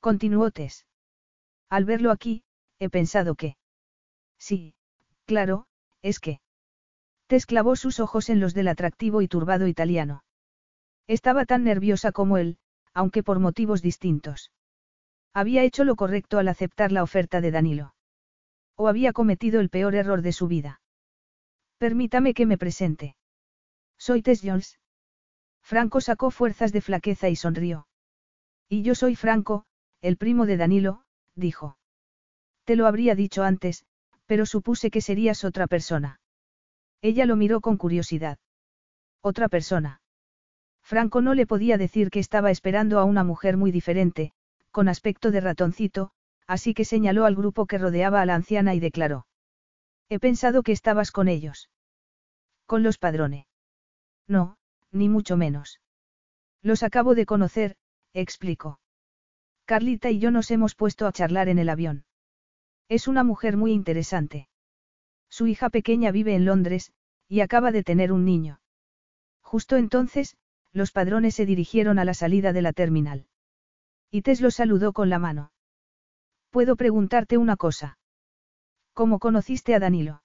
Continuó 0.00 0.50
Tess. 0.50 0.86
Al 1.68 1.84
verlo 1.84 2.10
aquí, 2.10 2.42
he 2.78 2.88
pensado 2.90 3.34
que. 3.34 3.56
Sí, 4.38 4.74
claro, 5.26 5.66
es 6.02 6.20
que. 6.20 6.40
Tess 7.26 7.46
clavó 7.46 7.76
sus 7.76 8.00
ojos 8.00 8.30
en 8.30 8.40
los 8.40 8.54
del 8.54 8.68
atractivo 8.68 9.20
y 9.22 9.28
turbado 9.28 9.66
italiano. 9.66 10.24
Estaba 11.06 11.44
tan 11.44 11.64
nerviosa 11.64 12.12
como 12.12 12.38
él, 12.38 12.58
aunque 12.94 13.22
por 13.22 13.38
motivos 13.38 13.82
distintos. 13.82 14.52
Había 15.34 15.62
hecho 15.62 15.84
lo 15.84 15.96
correcto 15.96 16.38
al 16.38 16.48
aceptar 16.48 16.92
la 16.92 17.02
oferta 17.02 17.40
de 17.40 17.50
Danilo. 17.50 17.94
O 18.76 18.88
había 18.88 19.12
cometido 19.12 19.60
el 19.60 19.70
peor 19.70 19.94
error 19.94 20.22
de 20.22 20.32
su 20.32 20.48
vida. 20.48 20.80
Permítame 21.78 22.34
que 22.34 22.46
me 22.46 22.58
presente. 22.58 23.16
Soy 23.98 24.22
Tess 24.22 24.40
Jones. 24.42 24.78
Franco 25.62 26.00
sacó 26.00 26.30
fuerzas 26.30 26.72
de 26.72 26.80
flaqueza 26.80 27.28
y 27.28 27.36
sonrió. 27.36 27.86
Y 28.68 28.82
yo 28.82 28.94
soy 28.94 29.16
Franco, 29.16 29.64
el 30.00 30.16
primo 30.16 30.46
de 30.46 30.56
Danilo, 30.56 31.04
dijo. 31.34 31.77
Te 32.68 32.76
lo 32.76 32.86
habría 32.86 33.14
dicho 33.14 33.44
antes, 33.44 33.86
pero 34.26 34.44
supuse 34.44 34.90
que 34.90 35.00
serías 35.00 35.42
otra 35.42 35.66
persona. 35.66 36.20
Ella 37.00 37.24
lo 37.24 37.34
miró 37.34 37.62
con 37.62 37.78
curiosidad. 37.78 38.38
Otra 39.22 39.48
persona. 39.48 40.02
Franco 40.82 41.22
no 41.22 41.32
le 41.32 41.46
podía 41.46 41.78
decir 41.78 42.10
que 42.10 42.18
estaba 42.18 42.50
esperando 42.50 42.98
a 42.98 43.04
una 43.04 43.24
mujer 43.24 43.56
muy 43.56 43.72
diferente, 43.72 44.32
con 44.70 44.90
aspecto 44.90 45.30
de 45.30 45.40
ratoncito, 45.40 46.10
así 46.46 46.74
que 46.74 46.84
señaló 46.84 47.24
al 47.24 47.36
grupo 47.36 47.64
que 47.64 47.78
rodeaba 47.78 48.20
a 48.20 48.26
la 48.26 48.34
anciana 48.34 48.74
y 48.74 48.80
declaró. 48.80 49.26
He 50.10 50.18
pensado 50.18 50.62
que 50.62 50.72
estabas 50.72 51.10
con 51.10 51.28
ellos. 51.28 51.70
Con 52.66 52.82
los 52.82 52.98
padrones. 52.98 53.46
No, 54.26 54.58
ni 54.92 55.08
mucho 55.08 55.38
menos. 55.38 55.80
Los 56.60 56.82
acabo 56.82 57.14
de 57.14 57.24
conocer, 57.24 57.76
explicó. 58.12 58.78
Carlita 59.64 60.10
y 60.10 60.18
yo 60.18 60.30
nos 60.30 60.50
hemos 60.50 60.74
puesto 60.74 61.06
a 61.06 61.12
charlar 61.12 61.48
en 61.48 61.58
el 61.58 61.70
avión. 61.70 62.04
Es 62.88 63.06
una 63.06 63.22
mujer 63.22 63.56
muy 63.56 63.72
interesante. 63.72 64.48
Su 65.28 65.46
hija 65.46 65.68
pequeña 65.68 66.10
vive 66.10 66.34
en 66.34 66.46
Londres, 66.46 66.92
y 67.28 67.40
acaba 67.40 67.70
de 67.70 67.82
tener 67.82 68.12
un 68.12 68.24
niño. 68.24 68.60
Justo 69.42 69.76
entonces, 69.76 70.36
los 70.72 70.90
padrones 70.92 71.34
se 71.34 71.44
dirigieron 71.44 71.98
a 71.98 72.04
la 72.04 72.14
salida 72.14 72.52
de 72.52 72.62
la 72.62 72.72
terminal. 72.72 73.26
Y 74.10 74.22
Tess 74.22 74.40
lo 74.40 74.50
saludó 74.50 74.92
con 74.94 75.10
la 75.10 75.18
mano. 75.18 75.52
¿Puedo 76.50 76.76
preguntarte 76.76 77.36
una 77.36 77.56
cosa? 77.56 77.98
¿Cómo 78.94 79.18
conociste 79.18 79.74
a 79.74 79.80
Danilo? 79.80 80.22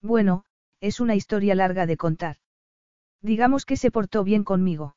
Bueno, 0.00 0.44
es 0.80 1.00
una 1.00 1.14
historia 1.14 1.54
larga 1.54 1.86
de 1.86 1.98
contar. 1.98 2.38
Digamos 3.20 3.66
que 3.66 3.76
se 3.76 3.90
portó 3.90 4.24
bien 4.24 4.42
conmigo. 4.42 4.96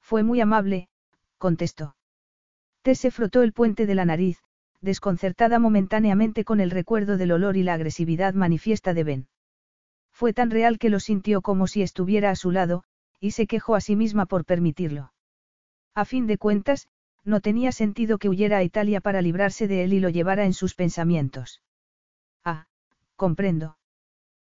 Fue 0.00 0.22
muy 0.22 0.40
amable, 0.40 0.88
contestó. 1.38 1.96
Tess 2.82 3.00
se 3.00 3.10
frotó 3.10 3.42
el 3.42 3.52
puente 3.52 3.86
de 3.86 3.94
la 3.96 4.04
nariz, 4.04 4.45
desconcertada 4.86 5.58
momentáneamente 5.58 6.44
con 6.44 6.60
el 6.60 6.70
recuerdo 6.70 7.18
del 7.18 7.32
olor 7.32 7.58
y 7.58 7.62
la 7.62 7.74
agresividad 7.74 8.32
manifiesta 8.32 8.94
de 8.94 9.04
Ben. 9.04 9.28
Fue 10.12 10.32
tan 10.32 10.50
real 10.50 10.78
que 10.78 10.88
lo 10.88 10.98
sintió 10.98 11.42
como 11.42 11.66
si 11.66 11.82
estuviera 11.82 12.30
a 12.30 12.36
su 12.36 12.50
lado, 12.50 12.84
y 13.20 13.32
se 13.32 13.46
quejó 13.46 13.74
a 13.74 13.82
sí 13.82 13.96
misma 13.96 14.24
por 14.24 14.46
permitirlo. 14.46 15.12
A 15.94 16.06
fin 16.06 16.26
de 16.26 16.38
cuentas, 16.38 16.88
no 17.22 17.40
tenía 17.40 17.72
sentido 17.72 18.16
que 18.16 18.30
huyera 18.30 18.58
a 18.58 18.62
Italia 18.62 19.02
para 19.02 19.20
librarse 19.20 19.68
de 19.68 19.84
él 19.84 19.92
y 19.92 20.00
lo 20.00 20.08
llevara 20.08 20.46
en 20.46 20.54
sus 20.54 20.74
pensamientos. 20.74 21.60
Ah, 22.44 22.66
comprendo. 23.16 23.76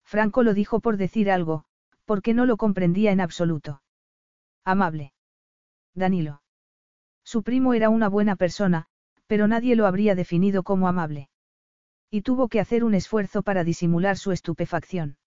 Franco 0.04 0.42
lo 0.42 0.54
dijo 0.54 0.80
por 0.80 0.96
decir 0.96 1.30
algo, 1.30 1.64
porque 2.04 2.32
no 2.32 2.46
lo 2.46 2.56
comprendía 2.56 3.12
en 3.12 3.20
absoluto. 3.20 3.82
Amable. 4.64 5.12
Danilo. 5.94 6.42
Su 7.24 7.42
primo 7.42 7.74
era 7.74 7.88
una 7.90 8.08
buena 8.08 8.36
persona, 8.36 8.86
pero 9.30 9.46
nadie 9.46 9.76
lo 9.76 9.86
habría 9.86 10.16
definido 10.16 10.64
como 10.64 10.88
amable. 10.88 11.28
Y 12.10 12.22
tuvo 12.22 12.48
que 12.48 12.58
hacer 12.58 12.82
un 12.82 12.94
esfuerzo 12.94 13.44
para 13.44 13.62
disimular 13.62 14.16
su 14.16 14.32
estupefacción. 14.32 15.18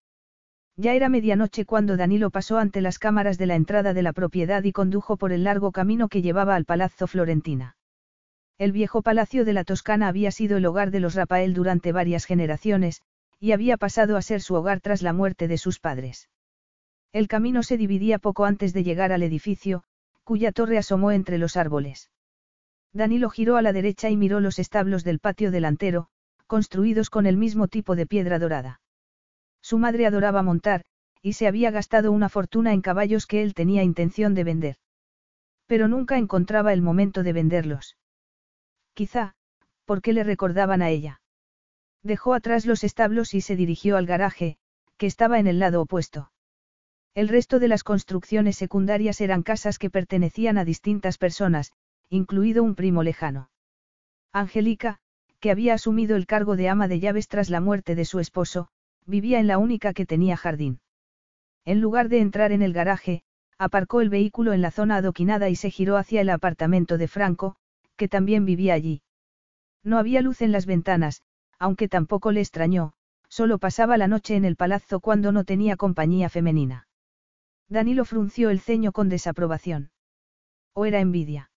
Ya 0.76 0.92
era 0.92 1.08
medianoche 1.08 1.64
cuando 1.64 1.96
Danilo 1.96 2.28
pasó 2.28 2.58
ante 2.58 2.82
las 2.82 2.98
cámaras 2.98 3.38
de 3.38 3.46
la 3.46 3.54
entrada 3.54 3.94
de 3.94 4.02
la 4.02 4.12
propiedad 4.12 4.62
y 4.62 4.72
condujo 4.72 5.16
por 5.16 5.32
el 5.32 5.42
largo 5.42 5.72
camino 5.72 6.10
que 6.10 6.20
llevaba 6.20 6.54
al 6.54 6.66
Palazzo 6.66 7.06
Florentina. 7.06 7.78
El 8.58 8.72
viejo 8.72 9.00
palacio 9.00 9.46
de 9.46 9.54
la 9.54 9.64
Toscana 9.64 10.08
había 10.08 10.30
sido 10.30 10.58
el 10.58 10.66
hogar 10.66 10.90
de 10.90 11.00
los 11.00 11.14
Rafael 11.14 11.54
durante 11.54 11.90
varias 11.90 12.26
generaciones, 12.26 13.00
y 13.40 13.52
había 13.52 13.78
pasado 13.78 14.18
a 14.18 14.22
ser 14.22 14.42
su 14.42 14.54
hogar 14.54 14.82
tras 14.82 15.00
la 15.00 15.14
muerte 15.14 15.48
de 15.48 15.56
sus 15.56 15.80
padres. 15.80 16.28
El 17.10 17.26
camino 17.26 17.62
se 17.62 17.78
dividía 17.78 18.18
poco 18.18 18.44
antes 18.44 18.74
de 18.74 18.84
llegar 18.84 19.12
al 19.12 19.22
edificio, 19.22 19.82
cuya 20.24 20.52
torre 20.52 20.76
asomó 20.76 21.10
entre 21.10 21.38
los 21.38 21.56
árboles. 21.56 22.10
Danilo 22.94 23.28
giró 23.28 23.56
a 23.56 23.62
la 23.62 23.72
derecha 23.72 24.08
y 24.08 24.16
miró 24.16 24.38
los 24.38 24.60
establos 24.60 25.02
del 25.02 25.18
patio 25.18 25.50
delantero, 25.50 26.06
construidos 26.46 27.10
con 27.10 27.26
el 27.26 27.36
mismo 27.36 27.66
tipo 27.66 27.96
de 27.96 28.06
piedra 28.06 28.38
dorada. 28.38 28.80
Su 29.60 29.78
madre 29.78 30.06
adoraba 30.06 30.42
montar, 30.44 30.84
y 31.20 31.32
se 31.32 31.48
había 31.48 31.72
gastado 31.72 32.12
una 32.12 32.28
fortuna 32.28 32.72
en 32.72 32.82
caballos 32.82 33.26
que 33.26 33.42
él 33.42 33.52
tenía 33.52 33.82
intención 33.82 34.34
de 34.34 34.44
vender. 34.44 34.76
Pero 35.66 35.88
nunca 35.88 36.18
encontraba 36.18 36.72
el 36.72 36.82
momento 36.82 37.24
de 37.24 37.32
venderlos. 37.32 37.96
Quizá, 38.92 39.34
porque 39.86 40.12
le 40.12 40.22
recordaban 40.22 40.80
a 40.80 40.90
ella. 40.90 41.20
Dejó 42.02 42.34
atrás 42.34 42.64
los 42.64 42.84
establos 42.84 43.34
y 43.34 43.40
se 43.40 43.56
dirigió 43.56 43.96
al 43.96 44.06
garaje, 44.06 44.56
que 44.98 45.06
estaba 45.06 45.40
en 45.40 45.48
el 45.48 45.58
lado 45.58 45.82
opuesto. 45.82 46.30
El 47.14 47.28
resto 47.28 47.58
de 47.58 47.68
las 47.68 47.82
construcciones 47.82 48.56
secundarias 48.56 49.20
eran 49.20 49.42
casas 49.42 49.78
que 49.78 49.90
pertenecían 49.90 50.58
a 50.58 50.64
distintas 50.64 51.16
personas, 51.18 51.72
incluido 52.14 52.62
un 52.62 52.74
primo 52.74 53.02
lejano. 53.02 53.50
Angélica, 54.32 54.98
que 55.40 55.50
había 55.50 55.74
asumido 55.74 56.16
el 56.16 56.26
cargo 56.26 56.56
de 56.56 56.68
ama 56.68 56.86
de 56.88 57.00
llaves 57.00 57.28
tras 57.28 57.50
la 57.50 57.60
muerte 57.60 57.94
de 57.94 58.04
su 58.04 58.20
esposo, 58.20 58.68
vivía 59.04 59.40
en 59.40 59.46
la 59.46 59.58
única 59.58 59.92
que 59.92 60.06
tenía 60.06 60.36
jardín. 60.36 60.80
En 61.64 61.80
lugar 61.80 62.08
de 62.08 62.20
entrar 62.20 62.52
en 62.52 62.62
el 62.62 62.72
garaje, 62.72 63.22
aparcó 63.58 64.00
el 64.00 64.10
vehículo 64.10 64.52
en 64.52 64.62
la 64.62 64.70
zona 64.70 64.96
adoquinada 64.96 65.48
y 65.48 65.56
se 65.56 65.70
giró 65.70 65.96
hacia 65.96 66.20
el 66.20 66.30
apartamento 66.30 66.98
de 66.98 67.08
Franco, 67.08 67.56
que 67.96 68.08
también 68.08 68.44
vivía 68.44 68.74
allí. 68.74 69.02
No 69.82 69.98
había 69.98 70.22
luz 70.22 70.40
en 70.40 70.52
las 70.52 70.66
ventanas, 70.66 71.22
aunque 71.58 71.88
tampoco 71.88 72.32
le 72.32 72.40
extrañó, 72.40 72.92
solo 73.28 73.58
pasaba 73.58 73.96
la 73.96 74.08
noche 74.08 74.36
en 74.36 74.44
el 74.44 74.56
palazzo 74.56 75.00
cuando 75.00 75.32
no 75.32 75.44
tenía 75.44 75.76
compañía 75.76 76.28
femenina. 76.28 76.86
Danilo 77.68 78.04
frunció 78.04 78.50
el 78.50 78.60
ceño 78.60 78.92
con 78.92 79.08
desaprobación. 79.08 79.90
¿O 80.74 80.86
era 80.86 81.00
envidia? 81.00 81.50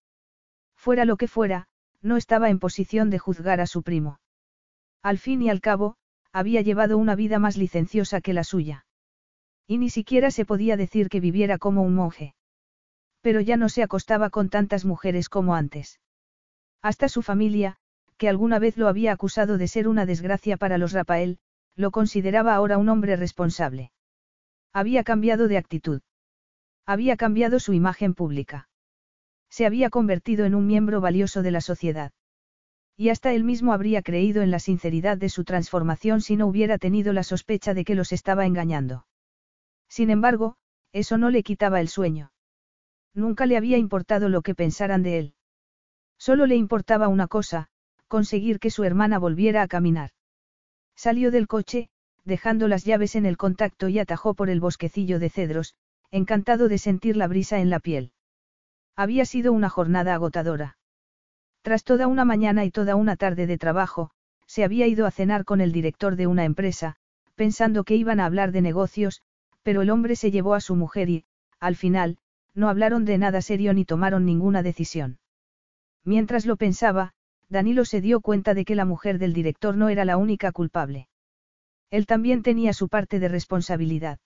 Fuera 0.88 1.04
lo 1.04 1.18
que 1.18 1.28
fuera, 1.28 1.68
no 2.02 2.16
estaba 2.16 2.50
en 2.50 2.60
posición 2.60 3.10
de 3.10 3.20
juzgar 3.20 3.60
a 3.60 3.68
su 3.68 3.84
primo. 3.84 4.22
Al 5.04 5.18
fin 5.18 5.42
y 5.42 5.50
al 5.50 5.60
cabo, 5.60 5.98
había 6.32 6.62
llevado 6.62 6.98
una 6.98 7.14
vida 7.14 7.40
más 7.40 7.58
licenciosa 7.58 8.22
que 8.22 8.32
la 8.32 8.46
suya. 8.46 8.86
Y 9.68 9.80
ni 9.80 9.90
siquiera 9.90 10.32
se 10.32 10.46
podía 10.46 10.78
decir 10.78 11.10
que 11.10 11.20
viviera 11.20 11.58
como 11.58 11.82
un 11.82 11.94
monje. 11.94 12.36
Pero 13.20 13.42
ya 13.42 13.58
no 13.58 13.68
se 13.68 13.84
acostaba 13.84 14.30
con 14.30 14.48
tantas 14.48 14.86
mujeres 14.86 15.28
como 15.28 15.56
antes. 15.56 16.00
Hasta 16.82 17.10
su 17.10 17.22
familia, 17.22 17.76
que 18.16 18.30
alguna 18.30 18.58
vez 18.58 18.78
lo 18.78 18.88
había 18.88 19.12
acusado 19.12 19.58
de 19.58 19.68
ser 19.68 19.90
una 19.90 20.06
desgracia 20.06 20.56
para 20.56 20.78
los 20.78 20.94
Rafael, 20.94 21.38
lo 21.76 21.92
consideraba 21.92 22.56
ahora 22.56 22.78
un 22.78 22.88
hombre 22.88 23.18
responsable. 23.18 23.92
Había 24.72 25.04
cambiado 25.04 25.50
de 25.50 25.58
actitud. 25.58 26.00
Había 26.86 27.18
cambiado 27.18 27.60
su 27.60 27.74
imagen 27.74 28.14
pública. 28.14 28.70
Se 29.50 29.66
había 29.66 29.90
convertido 29.90 30.46
en 30.46 30.56
un 30.56 30.68
miembro 30.68 31.02
valioso 31.02 31.42
de 31.42 31.52
la 31.52 31.62
sociedad. 31.62 32.12
Y 32.96 33.10
hasta 33.10 33.34
él 33.34 33.44
mismo 33.44 33.74
habría 33.74 34.02
creído 34.02 34.42
en 34.42 34.52
la 34.52 34.60
sinceridad 34.60 35.18
de 35.18 35.30
su 35.30 35.44
transformación 35.44 36.22
si 36.22 36.36
no 36.36 36.48
hubiera 36.48 36.78
tenido 36.78 37.14
la 37.14 37.24
sospecha 37.24 37.74
de 37.74 37.86
que 37.86 37.96
los 37.96 38.12
estaba 38.12 38.46
engañando. 38.46 39.06
Sin 39.88 40.10
embargo, 40.10 40.58
eso 40.94 41.18
no 41.18 41.30
le 41.30 41.44
quitaba 41.44 41.80
el 41.80 41.90
sueño. 41.90 42.32
Nunca 43.14 43.46
le 43.46 43.58
había 43.58 43.78
importado 43.78 44.30
lo 44.30 44.42
que 44.42 44.56
pensaran 44.56 45.04
de 45.04 45.20
él. 45.20 45.34
Solo 46.18 46.46
le 46.46 46.56
importaba 46.56 47.08
una 47.08 47.28
cosa, 47.28 47.70
conseguir 48.08 48.60
que 48.60 48.72
su 48.72 48.84
hermana 48.84 49.20
volviera 49.20 49.62
a 49.62 49.68
caminar. 49.68 50.12
Salió 50.96 51.30
del 51.30 51.48
coche, 51.48 51.90
dejando 52.26 52.68
las 52.68 52.84
llaves 52.84 53.16
en 53.16 53.26
el 53.26 53.38
contacto 53.38 53.88
y 53.88 54.00
atajó 54.00 54.34
por 54.34 54.50
el 54.50 54.60
bosquecillo 54.60 55.20
de 55.20 55.30
cedros, 55.30 55.76
encantado 56.10 56.68
de 56.68 56.78
sentir 56.78 57.16
la 57.16 57.28
brisa 57.28 57.60
en 57.60 57.70
la 57.70 57.80
piel. 57.80 58.12
Había 59.00 59.26
sido 59.26 59.54
una 59.54 59.70
jornada 59.70 60.16
agotadora. 60.16 60.78
Tras 61.62 61.84
toda 61.84 62.08
una 62.08 62.26
mañana 62.26 62.66
y 62.66 62.72
toda 62.72 62.96
una 62.96 63.16
tarde 63.16 63.46
de 63.46 63.60
trabajo, 63.60 64.10
se 64.48 64.64
había 64.64 64.88
ido 64.88 65.06
a 65.06 65.12
cenar 65.12 65.46
con 65.46 65.62
el 65.62 65.72
director 65.72 66.16
de 66.16 66.26
una 66.26 66.46
empresa, 66.46 66.96
pensando 67.36 67.84
que 67.84 67.96
iban 67.96 68.20
a 68.20 68.26
hablar 68.26 68.52
de 68.52 68.62
negocios, 68.62 69.22
pero 69.62 69.84
el 69.84 69.92
hombre 69.92 70.16
se 70.16 70.32
llevó 70.32 70.56
a 70.56 70.62
su 70.62 70.76
mujer 70.76 71.10
y, 71.10 71.26
al 71.60 71.76
final, 71.76 72.18
no 72.56 72.70
hablaron 72.70 73.06
de 73.06 73.20
nada 73.20 73.44
serio 73.44 73.72
ni 73.76 73.86
tomaron 73.86 74.26
ninguna 74.26 74.64
decisión. 74.64 75.20
Mientras 76.04 76.48
lo 76.48 76.56
pensaba, 76.56 77.14
Danilo 77.50 77.86
se 77.86 78.02
dio 78.02 78.20
cuenta 78.20 78.56
de 78.56 78.66
que 78.66 78.74
la 78.74 78.86
mujer 78.86 79.20
del 79.20 79.34
director 79.34 79.78
no 79.78 79.90
era 79.90 80.06
la 80.06 80.18
única 80.18 80.52
culpable. 80.52 81.08
Él 81.92 82.08
también 82.08 82.42
tenía 82.42 82.74
su 82.74 82.90
parte 82.90 83.20
de 83.20 83.28
responsabilidad. 83.28 84.18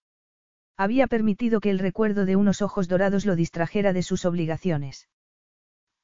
Había 0.82 1.06
permitido 1.06 1.60
que 1.60 1.70
el 1.70 1.78
recuerdo 1.78 2.26
de 2.26 2.36
unos 2.36 2.64
ojos 2.64 2.88
dorados 2.88 3.24
lo 3.28 3.36
distrajera 3.36 3.94
de 3.94 4.02
sus 4.02 4.26
obligaciones. 4.26 5.10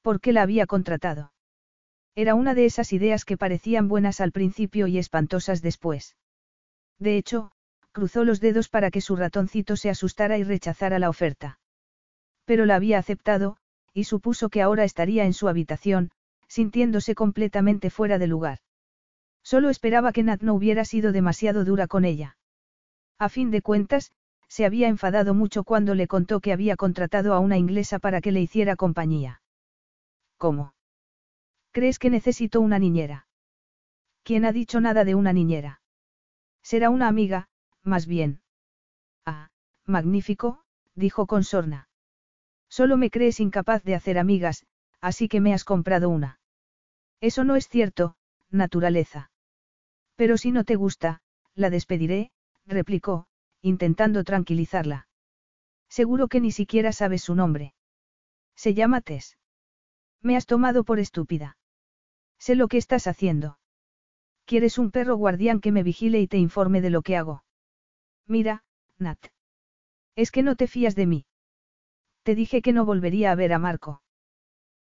¿Por 0.04 0.22
qué 0.22 0.34
la 0.34 0.44
había 0.44 0.68
contratado? 0.68 1.34
Era 2.14 2.36
una 2.36 2.54
de 2.54 2.66
esas 2.66 2.94
ideas 2.94 3.26
que 3.26 3.38
parecían 3.38 3.88
buenas 3.88 4.22
al 4.22 4.32
principio 4.32 4.86
y 4.86 5.00
espantosas 5.00 5.64
después. 5.64 6.16
De 7.00 7.18
hecho, 7.18 7.52
cruzó 7.92 8.24
los 8.24 8.40
dedos 8.40 8.70
para 8.70 8.92
que 8.92 9.02
su 9.02 9.16
ratoncito 9.16 9.78
se 9.78 9.90
asustara 9.90 10.38
y 10.38 10.44
rechazara 10.44 11.00
la 11.00 11.10
oferta. 11.10 11.58
Pero 12.46 12.68
la 12.68 12.76
había 12.76 13.00
aceptado, 13.00 13.58
y 13.96 14.04
supuso 14.04 14.50
que 14.50 14.62
ahora 14.62 14.84
estaría 14.84 15.26
en 15.26 15.34
su 15.34 15.48
habitación, 15.48 16.12
sintiéndose 16.48 17.16
completamente 17.16 17.90
fuera 17.90 18.20
de 18.20 18.28
lugar. 18.28 18.60
Solo 19.42 19.72
esperaba 19.72 20.12
que 20.12 20.22
Nat 20.22 20.44
no 20.44 20.54
hubiera 20.54 20.86
sido 20.86 21.12
demasiado 21.14 21.66
dura 21.66 21.88
con 21.88 22.06
ella. 22.06 22.38
A 23.18 23.28
fin 23.28 23.50
de 23.50 23.64
cuentas, 23.64 24.12
se 24.48 24.66
había 24.66 24.88
enfadado 24.88 25.34
mucho 25.34 25.64
cuando 25.64 25.96
le 25.96 26.08
contó 26.08 26.40
que 26.40 26.54
había 26.54 26.76
contratado 26.76 27.34
a 27.34 27.40
una 27.40 27.58
inglesa 27.58 28.00
para 28.00 28.22
que 28.22 28.32
le 28.32 28.42
hiciera 28.42 28.76
compañía. 28.76 29.42
¿Cómo? 30.38 30.74
¿Crees 31.72 32.00
que 32.00 32.10
necesito 32.10 32.62
una 32.62 32.80
niñera? 32.80 33.28
¿Quién 34.24 34.46
ha 34.46 34.52
dicho 34.52 34.82
nada 34.82 35.06
de 35.06 35.16
una 35.16 35.34
niñera? 35.34 35.82
Será 36.62 36.90
una 36.90 37.08
amiga, 37.08 37.50
más 37.84 38.08
bien. 38.08 38.42
Ah, 39.26 39.50
magnífico, 39.86 40.64
dijo 40.96 41.28
con 41.28 41.44
sorna. 41.44 41.88
Solo 42.70 42.98
me 42.98 43.10
crees 43.10 43.40
incapaz 43.40 43.84
de 43.84 43.96
hacer 43.96 44.18
amigas, 44.18 44.66
así 45.02 45.28
que 45.28 45.40
me 45.40 45.54
has 45.54 45.64
comprado 45.64 46.10
una. 46.10 46.40
Eso 47.22 47.44
no 47.44 47.56
es 47.56 47.70
cierto, 47.70 48.16
naturaleza. 48.50 49.32
Pero 50.16 50.38
si 50.38 50.52
no 50.52 50.64
te 50.64 50.76
gusta, 50.76 51.22
la 51.56 51.70
despediré, 51.70 52.32
replicó, 52.66 53.28
intentando 53.62 54.24
tranquilizarla. 54.24 55.08
Seguro 55.90 56.28
que 56.28 56.40
ni 56.40 56.52
siquiera 56.52 56.92
sabes 56.92 57.24
su 57.24 57.36
nombre. 57.36 57.74
Se 58.56 58.74
llama 58.74 59.02
Tess. 59.02 59.38
Me 60.22 60.36
has 60.36 60.46
tomado 60.46 60.84
por 60.84 61.00
estúpida. 61.00 61.58
Sé 62.40 62.56
lo 62.56 62.68
que 62.68 62.78
estás 62.78 63.08
haciendo. 63.08 63.60
Quieres 64.46 64.78
un 64.78 64.92
perro 64.92 65.16
guardián 65.16 65.60
que 65.60 65.72
me 65.72 65.84
vigile 65.84 66.20
y 66.20 66.28
te 66.28 66.38
informe 66.38 66.82
de 66.82 66.90
lo 66.90 67.02
que 67.02 67.18
hago. 67.18 67.44
Mira, 68.26 68.64
Nat. 68.98 69.20
Es 70.16 70.32
que 70.32 70.44
no 70.44 70.56
te 70.56 70.68
fías 70.68 70.96
de 70.96 71.06
mí. 71.06 71.26
Te 72.24 72.36
dije 72.36 72.62
que 72.62 72.74
no 72.74 72.86
volvería 72.86 73.32
a 73.32 73.36
ver 73.36 73.54
a 73.54 73.60
Marco. 73.60 74.02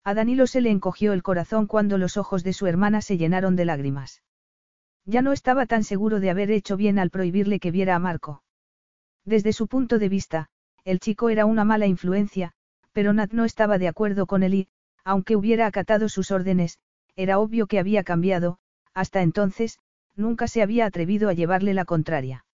A 0.03 0.13
Danilo 0.13 0.47
se 0.47 0.61
le 0.61 0.69
encogió 0.69 1.13
el 1.13 1.23
corazón 1.23 1.67
cuando 1.67 1.97
los 1.97 2.17
ojos 2.17 2.43
de 2.43 2.53
su 2.53 2.65
hermana 2.65 3.01
se 3.01 3.17
llenaron 3.17 3.55
de 3.55 3.65
lágrimas. 3.65 4.23
Ya 5.05 5.21
no 5.21 5.31
estaba 5.31 5.65
tan 5.65 5.83
seguro 5.83 6.19
de 6.19 6.29
haber 6.29 6.51
hecho 6.51 6.77
bien 6.77 6.97
al 6.99 7.09
prohibirle 7.09 7.59
que 7.59 7.71
viera 7.71 7.95
a 7.95 7.99
Marco. 7.99 8.43
Desde 9.27 9.51
su 9.51 9.67
punto 9.67 9.99
de 9.99 10.07
vista, 10.07 10.47
el 10.85 11.01
chico 11.01 11.29
era 11.29 11.45
una 11.45 11.65
mala 11.65 11.85
influencia, 11.85 12.53
pero 12.93 13.11
Nat 13.11 13.33
no 13.33 13.43
estaba 13.43 13.77
de 13.77 13.89
acuerdo 13.89 14.25
con 14.25 14.41
él 14.41 14.53
y, 14.53 14.67
aunque 15.03 15.35
hubiera 15.35 15.65
acatado 15.67 16.07
sus 16.07 16.31
órdenes, 16.31 16.79
era 17.17 17.37
obvio 17.37 17.67
que 17.67 17.77
había 17.77 18.05
cambiado, 18.05 18.57
hasta 18.93 19.21
entonces, 19.21 19.79
nunca 20.15 20.47
se 20.47 20.61
había 20.61 20.85
atrevido 20.85 21.27
a 21.27 21.33
llevarle 21.33 21.73
la 21.73 21.83
contraria. 21.83 22.45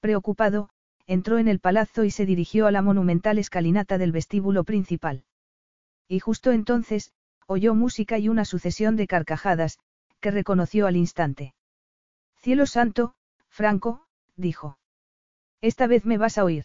Preocupado, 0.00 0.68
entró 1.06 1.38
en 1.38 1.48
el 1.48 1.60
palazzo 1.60 2.04
y 2.04 2.10
se 2.10 2.26
dirigió 2.26 2.66
a 2.66 2.72
la 2.72 2.82
monumental 2.82 3.38
escalinata 3.38 3.96
del 3.96 4.12
vestíbulo 4.12 4.64
principal. 4.64 5.24
Y 6.08 6.18
justo 6.18 6.52
entonces, 6.52 7.14
oyó 7.46 7.74
música 7.74 8.18
y 8.18 8.28
una 8.28 8.44
sucesión 8.44 8.96
de 8.96 9.06
carcajadas, 9.06 9.78
que 10.20 10.30
reconoció 10.30 10.86
al 10.86 10.96
instante. 10.96 11.54
Cielo 12.42 12.66
santo, 12.66 13.14
Franco, 13.48 14.06
dijo. 14.36 14.78
Esta 15.60 15.86
vez 15.86 16.04
me 16.04 16.18
vas 16.18 16.38
a 16.38 16.44
oír. 16.44 16.64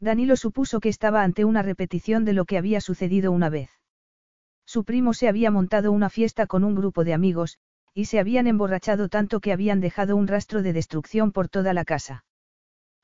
Danilo 0.00 0.36
supuso 0.36 0.80
que 0.80 0.88
estaba 0.88 1.22
ante 1.22 1.44
una 1.44 1.62
repetición 1.62 2.24
de 2.24 2.32
lo 2.32 2.44
que 2.44 2.58
había 2.58 2.80
sucedido 2.80 3.32
una 3.32 3.48
vez. 3.48 3.70
Su 4.66 4.84
primo 4.84 5.14
se 5.14 5.28
había 5.28 5.50
montado 5.50 5.92
una 5.92 6.10
fiesta 6.10 6.46
con 6.46 6.64
un 6.64 6.74
grupo 6.74 7.04
de 7.04 7.14
amigos, 7.14 7.58
y 7.94 8.06
se 8.06 8.18
habían 8.18 8.46
emborrachado 8.46 9.08
tanto 9.08 9.40
que 9.40 9.52
habían 9.52 9.80
dejado 9.80 10.16
un 10.16 10.26
rastro 10.26 10.62
de 10.62 10.72
destrucción 10.72 11.32
por 11.32 11.48
toda 11.48 11.72
la 11.72 11.84
casa. 11.84 12.24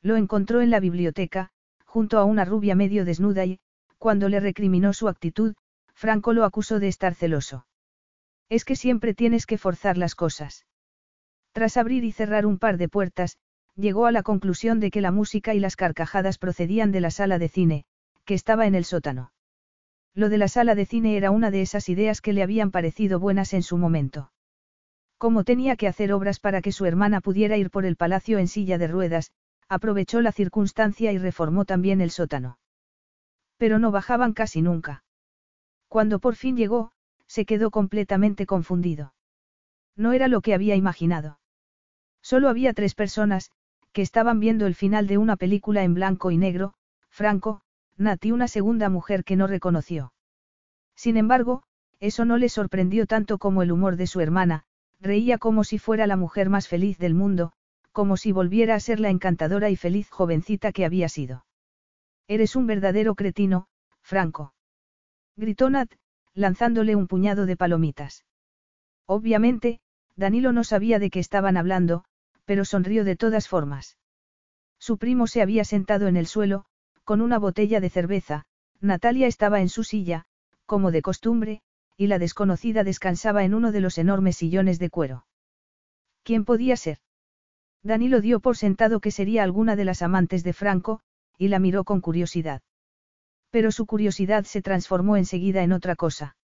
Lo 0.03 0.17
encontró 0.17 0.61
en 0.61 0.71
la 0.71 0.81
biblioteca, 0.81 1.51
junto 1.87 2.19
a 2.19 2.25
una 2.25 2.45
rubia 2.45 2.75
medio 2.75 3.05
desnuda 3.05 3.45
y, 3.47 3.61
cuando 3.97 4.29
le 4.29 4.41
recriminó 4.41 4.93
su 4.93 5.09
actitud, 5.09 5.55
Franco 5.95 6.33
lo 6.33 6.45
acusó 6.45 6.81
de 6.81 6.89
estar 6.89 7.15
celoso. 7.15 7.67
Es 8.49 8.65
que 8.65 8.77
siempre 8.77 9.15
tienes 9.15 9.47
que 9.47 9.57
forzar 9.57 9.97
las 9.97 10.15
cosas. 10.15 10.67
Tras 11.53 11.77
abrir 11.77 12.05
y 12.05 12.13
cerrar 12.13 12.45
un 12.45 12.59
par 12.59 12.77
de 12.77 12.89
puertas, 12.89 13.39
llegó 13.77 14.07
a 14.07 14.13
la 14.13 14.23
conclusión 14.23 14.81
de 14.81 14.91
que 14.91 15.01
la 15.01 15.11
música 15.11 15.55
y 15.55 15.61
las 15.61 15.77
carcajadas 15.77 16.39
procedían 16.39 16.93
de 16.93 17.01
la 17.01 17.11
sala 17.11 17.39
de 17.39 17.49
cine, 17.49 17.85
que 18.25 18.35
estaba 18.35 18.67
en 18.67 18.75
el 18.75 18.85
sótano. 18.85 19.33
Lo 20.15 20.29
de 20.29 20.39
la 20.39 20.49
sala 20.49 20.75
de 20.75 20.85
cine 20.85 21.17
era 21.17 21.31
una 21.31 21.51
de 21.51 21.63
esas 21.63 21.89
ideas 21.89 22.21
que 22.21 22.33
le 22.33 22.43
habían 22.43 22.71
parecido 22.71 23.19
buenas 23.19 23.55
en 23.55 23.63
su 23.63 23.79
momento. 23.79 24.31
Como 25.17 25.45
tenía 25.45 25.77
que 25.77 25.89
hacer 25.89 26.13
obras 26.13 26.41
para 26.41 26.61
que 26.61 26.73
su 26.73 26.85
hermana 26.85 27.21
pudiera 27.21 27.57
ir 27.57 27.71
por 27.71 27.87
el 27.87 27.97
palacio 27.97 28.39
en 28.39 28.49
silla 28.49 28.77
de 28.77 28.89
ruedas, 28.89 29.31
aprovechó 29.69 30.21
la 30.21 30.33
circunstancia 30.33 31.13
y 31.13 31.19
reformó 31.19 31.65
también 31.65 32.01
el 32.01 32.11
sótano. 32.11 32.59
Pero 33.57 33.79
no 33.79 33.91
bajaban 33.91 34.35
casi 34.35 34.61
nunca. 34.61 35.05
Cuando 35.89 36.19
por 36.19 36.35
fin 36.35 36.57
llegó, 36.57 36.93
se 37.27 37.47
quedó 37.47 37.71
completamente 37.71 38.45
confundido. 38.45 39.15
No 39.97 40.13
era 40.13 40.29
lo 40.29 40.41
que 40.41 40.55
había 40.55 40.75
imaginado. 40.75 41.39
Solo 42.21 42.49
había 42.49 42.73
tres 42.73 42.95
personas, 42.95 43.51
que 43.93 44.03
estaban 44.03 44.41
viendo 44.41 44.67
el 44.67 44.75
final 44.75 45.07
de 45.07 45.19
una 45.19 45.37
película 45.37 45.83
en 45.85 45.95
blanco 45.95 46.31
y 46.31 46.39
negro, 46.39 46.75
Franco, 47.11 47.61
Nat 47.97 48.25
y 48.25 48.33
una 48.33 48.49
segunda 48.49 48.89
mujer 48.89 49.25
que 49.25 49.37
no 49.37 49.47
reconoció. 49.47 50.13
Sin 50.97 51.17
embargo, 51.17 51.63
eso 52.01 52.25
no 52.25 52.37
le 52.37 52.49
sorprendió 52.49 53.07
tanto 53.07 53.39
como 53.39 53.63
el 53.63 53.71
humor 53.71 53.97
de 53.97 54.07
su 54.07 54.21
hermana, 54.21 54.65
reía 55.01 55.39
como 55.39 55.65
si 55.65 55.79
fuera 55.79 56.07
la 56.07 56.17
mujer 56.17 56.49
más 56.49 56.69
feliz 56.69 56.99
del 56.99 57.15
mundo, 57.15 57.53
como 57.93 58.17
si 58.17 58.33
volviera 58.33 58.75
a 58.75 58.81
ser 58.81 58.99
la 58.99 59.11
encantadora 59.11 59.69
y 59.71 59.77
feliz 59.77 60.09
jovencita 60.11 60.73
que 60.73 60.85
había 60.85 61.09
sido. 61.09 61.45
Eres 62.29 62.57
un 62.57 62.67
verdadero 62.67 63.15
cretino, 63.15 63.67
Franco. 64.01 64.55
Gritó 65.37 65.71
Nat, 65.71 65.93
lanzándole 66.35 66.97
un 66.97 67.07
puñado 67.07 67.47
de 67.47 67.57
palomitas. 67.57 68.25
Obviamente, 69.07 69.81
Danilo 70.17 70.53
no 70.53 70.65
sabía 70.65 70.99
de 70.99 71.11
qué 71.11 71.19
estaban 71.19 71.57
hablando, 71.57 72.05
pero 72.53 72.67
sonrió 72.67 73.03
de 73.03 73.17
todas 73.17 73.49
formas. 73.49 73.97
Su 74.79 74.99
primo 74.99 75.27
se 75.27 75.41
había 75.41 75.65
sentado 75.65 76.07
en 76.07 76.19
el 76.19 76.27
suelo, 76.27 76.67
con 77.03 77.23
una 77.23 77.39
botella 77.39 77.81
de 77.81 77.89
cerveza, 77.89 78.45
Natalia 78.79 79.27
estaba 79.27 79.63
en 79.63 79.71
su 79.71 79.85
silla, 79.85 80.27
como 80.67 80.91
de 80.91 81.01
costumbre, 81.01 81.63
y 81.97 82.09
la 82.09 82.19
desconocida 82.19 82.85
descansaba 82.85 83.45
en 83.45 83.55
uno 83.55 83.73
de 83.73 83.81
los 83.81 83.97
enormes 83.97 84.37
sillones 84.37 84.79
de 84.79 84.91
cuero. 84.91 85.25
¿Quién 86.25 86.45
podía 86.45 86.77
ser? 86.77 86.99
Danilo 87.83 88.21
dio 88.21 88.39
por 88.39 88.59
sentado 88.59 89.01
que 89.01 89.13
sería 89.13 89.45
alguna 89.45 89.75
de 89.75 89.87
las 89.87 90.03
amantes 90.03 90.45
de 90.45 90.53
Franco, 90.53 91.01
y 91.39 91.49
la 91.49 91.59
miró 91.59 91.85
con 91.85 92.03
curiosidad. 92.03 92.61
Pero 93.49 93.73
su 93.73 93.87
curiosidad 93.87 94.45
se 94.45 94.61
transformó 94.61 95.17
enseguida 95.17 95.63
en 95.63 95.73
otra 95.73 95.97
cosa. 95.97 96.37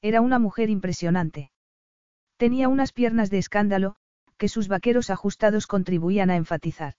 Era 0.00 0.22
una 0.22 0.38
mujer 0.38 0.70
impresionante. 0.70 1.50
Tenía 2.38 2.70
unas 2.70 2.94
piernas 2.94 3.28
de 3.28 3.36
escándalo, 3.36 3.96
que 4.36 4.48
sus 4.48 4.68
vaqueros 4.68 5.10
ajustados 5.10 5.66
contribuían 5.66 6.30
a 6.30 6.36
enfatizar. 6.36 6.94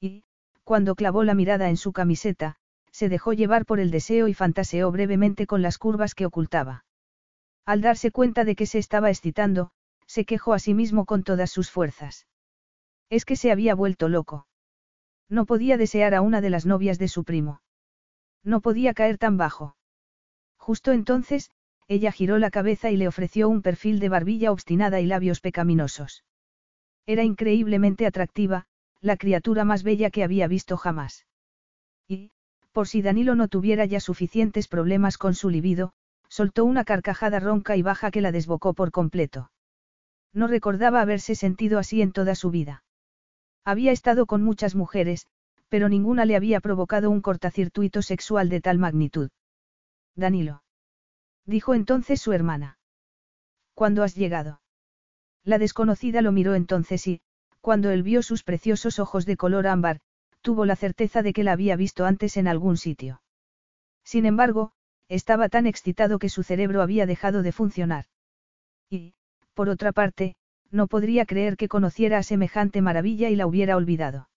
Y, 0.00 0.24
cuando 0.64 0.94
clavó 0.94 1.24
la 1.24 1.34
mirada 1.34 1.68
en 1.68 1.76
su 1.76 1.92
camiseta, 1.92 2.56
se 2.90 3.08
dejó 3.08 3.32
llevar 3.32 3.64
por 3.64 3.80
el 3.80 3.90
deseo 3.90 4.28
y 4.28 4.34
fantaseó 4.34 4.90
brevemente 4.90 5.46
con 5.46 5.62
las 5.62 5.78
curvas 5.78 6.14
que 6.14 6.26
ocultaba. 6.26 6.84
Al 7.64 7.80
darse 7.80 8.10
cuenta 8.10 8.44
de 8.44 8.56
que 8.56 8.66
se 8.66 8.78
estaba 8.78 9.10
excitando, 9.10 9.70
se 10.06 10.24
quejó 10.24 10.54
a 10.54 10.58
sí 10.58 10.74
mismo 10.74 11.04
con 11.04 11.22
todas 11.22 11.50
sus 11.50 11.70
fuerzas. 11.70 12.26
Es 13.10 13.24
que 13.24 13.36
se 13.36 13.52
había 13.52 13.74
vuelto 13.74 14.08
loco. 14.08 14.46
No 15.28 15.46
podía 15.46 15.76
desear 15.76 16.14
a 16.14 16.22
una 16.22 16.40
de 16.40 16.50
las 16.50 16.66
novias 16.66 16.98
de 16.98 17.08
su 17.08 17.24
primo. 17.24 17.60
No 18.42 18.60
podía 18.60 18.94
caer 18.94 19.18
tan 19.18 19.36
bajo. 19.36 19.76
Justo 20.56 20.92
entonces, 20.92 21.50
ella 21.86 22.12
giró 22.12 22.38
la 22.38 22.50
cabeza 22.50 22.90
y 22.90 22.96
le 22.96 23.08
ofreció 23.08 23.48
un 23.48 23.62
perfil 23.62 24.00
de 24.00 24.08
barbilla 24.08 24.52
obstinada 24.52 25.00
y 25.00 25.06
labios 25.06 25.40
pecaminosos. 25.40 26.24
Era 27.08 27.24
increíblemente 27.24 28.04
atractiva, 28.04 28.66
la 29.00 29.16
criatura 29.16 29.64
más 29.64 29.82
bella 29.82 30.10
que 30.10 30.22
había 30.22 30.46
visto 30.46 30.76
jamás. 30.76 31.24
Y, 32.06 32.32
por 32.72 32.86
si 32.86 33.00
Danilo 33.00 33.34
no 33.34 33.48
tuviera 33.48 33.86
ya 33.86 33.98
suficientes 33.98 34.68
problemas 34.68 35.16
con 35.16 35.34
su 35.34 35.48
libido, 35.48 35.94
soltó 36.28 36.66
una 36.66 36.84
carcajada 36.84 37.40
ronca 37.40 37.76
y 37.78 37.82
baja 37.82 38.10
que 38.10 38.20
la 38.20 38.30
desbocó 38.30 38.74
por 38.74 38.90
completo. 38.90 39.50
No 40.34 40.48
recordaba 40.48 41.00
haberse 41.00 41.34
sentido 41.34 41.78
así 41.78 42.02
en 42.02 42.12
toda 42.12 42.34
su 42.34 42.50
vida. 42.50 42.84
Había 43.64 43.92
estado 43.92 44.26
con 44.26 44.42
muchas 44.42 44.74
mujeres, 44.74 45.26
pero 45.70 45.88
ninguna 45.88 46.26
le 46.26 46.36
había 46.36 46.60
provocado 46.60 47.08
un 47.10 47.22
cortacircuito 47.22 48.02
sexual 48.02 48.50
de 48.50 48.60
tal 48.60 48.76
magnitud. 48.76 49.30
Danilo. 50.14 50.62
Dijo 51.46 51.72
entonces 51.72 52.20
su 52.20 52.34
hermana. 52.34 52.78
¿Cuándo 53.72 54.02
has 54.02 54.14
llegado? 54.14 54.60
La 55.48 55.56
desconocida 55.56 56.20
lo 56.20 56.30
miró 56.30 56.54
entonces 56.54 57.06
y, 57.06 57.22
cuando 57.62 57.90
él 57.90 58.02
vio 58.02 58.20
sus 58.20 58.42
preciosos 58.42 58.98
ojos 58.98 59.24
de 59.24 59.38
color 59.38 59.66
ámbar, 59.66 60.00
tuvo 60.42 60.66
la 60.66 60.76
certeza 60.76 61.22
de 61.22 61.32
que 61.32 61.42
la 61.42 61.52
había 61.52 61.74
visto 61.74 62.04
antes 62.04 62.36
en 62.36 62.48
algún 62.48 62.76
sitio. 62.76 63.22
Sin 64.04 64.26
embargo, 64.26 64.72
estaba 65.08 65.48
tan 65.48 65.66
excitado 65.66 66.18
que 66.18 66.28
su 66.28 66.42
cerebro 66.42 66.82
había 66.82 67.06
dejado 67.06 67.40
de 67.42 67.52
funcionar. 67.52 68.04
Y, 68.90 69.14
por 69.54 69.70
otra 69.70 69.92
parte, 69.92 70.36
no 70.70 70.86
podría 70.86 71.24
creer 71.24 71.56
que 71.56 71.68
conociera 71.68 72.18
a 72.18 72.22
semejante 72.22 72.82
maravilla 72.82 73.30
y 73.30 73.36
la 73.36 73.46
hubiera 73.46 73.78
olvidado. 73.78 74.28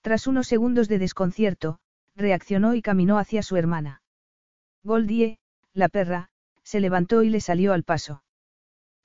Tras 0.00 0.26
unos 0.26 0.48
segundos 0.48 0.88
de 0.88 0.98
desconcierto, 0.98 1.78
reaccionó 2.16 2.74
y 2.74 2.82
caminó 2.82 3.18
hacia 3.18 3.44
su 3.44 3.54
hermana. 3.56 4.02
Goldie, 4.82 5.38
la 5.74 5.88
perra, 5.88 6.28
se 6.64 6.80
levantó 6.80 7.22
y 7.22 7.30
le 7.30 7.40
salió 7.40 7.72
al 7.72 7.84
paso. 7.84 8.24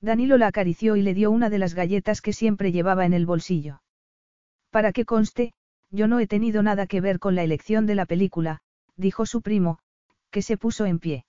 Danilo 0.02 0.38
la 0.38 0.48
acarició 0.48 0.96
y 0.96 1.02
le 1.02 1.14
dio 1.14 1.30
una 1.32 1.50
de 1.50 1.60
las 1.60 1.74
galletas 1.74 2.22
que 2.22 2.34
siempre 2.34 2.72
llevaba 2.72 3.06
en 3.06 3.14
el 3.14 3.26
bolsillo. 3.26 3.82
Para 4.70 4.94
que 4.94 5.06
conste, 5.06 5.54
yo 5.92 6.08
no 6.08 6.20
he 6.20 6.28
tenido 6.28 6.64
nada 6.64 6.88
que 6.88 7.02
ver 7.02 7.20
con 7.20 7.36
la 7.36 7.44
elección 7.44 7.86
de 7.86 7.96
la 7.96 8.06
película, 8.06 8.60
dijo 8.96 9.26
su 9.26 9.42
primo, 9.42 9.80
que 10.30 10.42
se 10.42 10.58
puso 10.58 10.86
en 10.86 11.00
pie. 11.00 11.26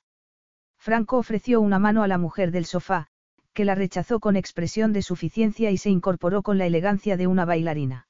Franco 0.78 1.18
ofreció 1.18 1.60
una 1.60 1.78
mano 1.78 2.02
a 2.02 2.08
la 2.08 2.18
mujer 2.18 2.52
del 2.52 2.64
sofá, 2.64 3.08
que 3.52 3.64
la 3.64 3.74
rechazó 3.74 4.20
con 4.20 4.36
expresión 4.36 4.92
de 4.92 5.02
suficiencia 5.02 5.70
y 5.70 5.76
se 5.76 5.90
incorporó 5.90 6.42
con 6.42 6.58
la 6.58 6.66
elegancia 6.66 7.16
de 7.16 7.26
una 7.26 7.44
bailarina. 7.44 8.06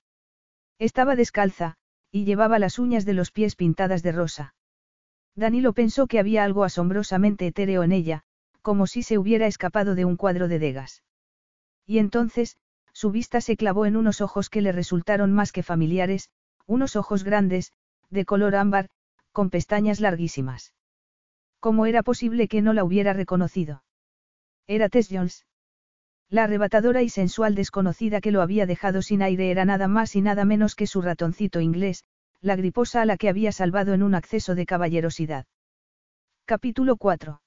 Estaba 0.78 1.16
descalza, 1.16 1.76
y 2.10 2.24
llevaba 2.24 2.58
las 2.58 2.78
uñas 2.78 3.04
de 3.04 3.14
los 3.14 3.30
pies 3.30 3.56
pintadas 3.56 4.02
de 4.02 4.12
rosa. 4.12 4.54
Danilo 5.34 5.72
pensó 5.72 6.06
que 6.06 6.18
había 6.18 6.44
algo 6.44 6.64
asombrosamente 6.64 7.46
etéreo 7.46 7.82
en 7.82 7.92
ella, 7.92 8.24
como 8.62 8.86
si 8.86 9.02
se 9.02 9.18
hubiera 9.18 9.46
escapado 9.46 9.94
de 9.94 10.04
un 10.04 10.16
cuadro 10.16 10.48
de 10.48 10.58
Degas. 10.58 11.02
Y 11.86 11.98
entonces, 11.98 12.56
su 12.92 13.10
vista 13.10 13.40
se 13.40 13.56
clavó 13.56 13.86
en 13.86 13.96
unos 13.96 14.20
ojos 14.20 14.50
que 14.50 14.60
le 14.60 14.72
resultaron 14.72 15.32
más 15.32 15.52
que 15.52 15.62
familiares, 15.62 16.30
unos 16.66 16.96
ojos 16.96 17.24
grandes, 17.24 17.72
de 18.10 18.24
color 18.24 18.54
ámbar, 18.54 18.88
con 19.32 19.50
pestañas 19.50 20.00
larguísimas. 20.00 20.74
¿Cómo 21.60 21.86
era 21.86 22.02
posible 22.02 22.48
que 22.48 22.62
no 22.62 22.72
la 22.72 22.84
hubiera 22.84 23.12
reconocido? 23.12 23.82
Era 24.66 24.88
Tess 24.88 25.08
Jones. 25.10 25.46
La 26.28 26.44
arrebatadora 26.44 27.02
y 27.02 27.08
sensual 27.08 27.54
desconocida 27.54 28.20
que 28.20 28.30
lo 28.30 28.40
había 28.40 28.66
dejado 28.66 29.02
sin 29.02 29.20
aire 29.20 29.50
era 29.50 29.64
nada 29.64 29.88
más 29.88 30.14
y 30.14 30.22
nada 30.22 30.44
menos 30.44 30.74
que 30.74 30.86
su 30.86 31.02
ratoncito 31.02 31.60
inglés, 31.60 32.04
la 32.40 32.56
griposa 32.56 33.02
a 33.02 33.04
la 33.04 33.16
que 33.16 33.28
había 33.28 33.52
salvado 33.52 33.94
en 33.94 34.02
un 34.02 34.14
acceso 34.14 34.54
de 34.54 34.64
caballerosidad. 34.64 35.46
Capítulo 36.46 36.96
4. 36.96 37.40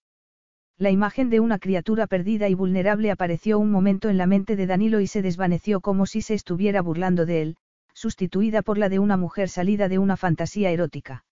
La 0.77 0.89
imagen 0.89 1.29
de 1.29 1.39
una 1.39 1.59
criatura 1.59 2.07
perdida 2.07 2.49
y 2.49 2.55
vulnerable 2.55 3.11
apareció 3.11 3.59
un 3.59 3.71
momento 3.71 4.09
en 4.09 4.17
la 4.17 4.25
mente 4.25 4.55
de 4.55 4.65
Danilo 4.65 4.99
y 4.99 5.07
se 5.07 5.21
desvaneció 5.21 5.81
como 5.81 6.05
si 6.05 6.21
se 6.21 6.33
estuviera 6.33 6.81
burlando 6.81 7.25
de 7.25 7.41
él, 7.41 7.57
sustituida 7.93 8.63
por 8.63 8.77
la 8.77 8.89
de 8.89 8.99
una 8.99 9.17
mujer 9.17 9.49
salida 9.49 9.87
de 9.87 9.99
una 9.99 10.17
fantasía 10.17 10.71
erótica. 10.71 11.25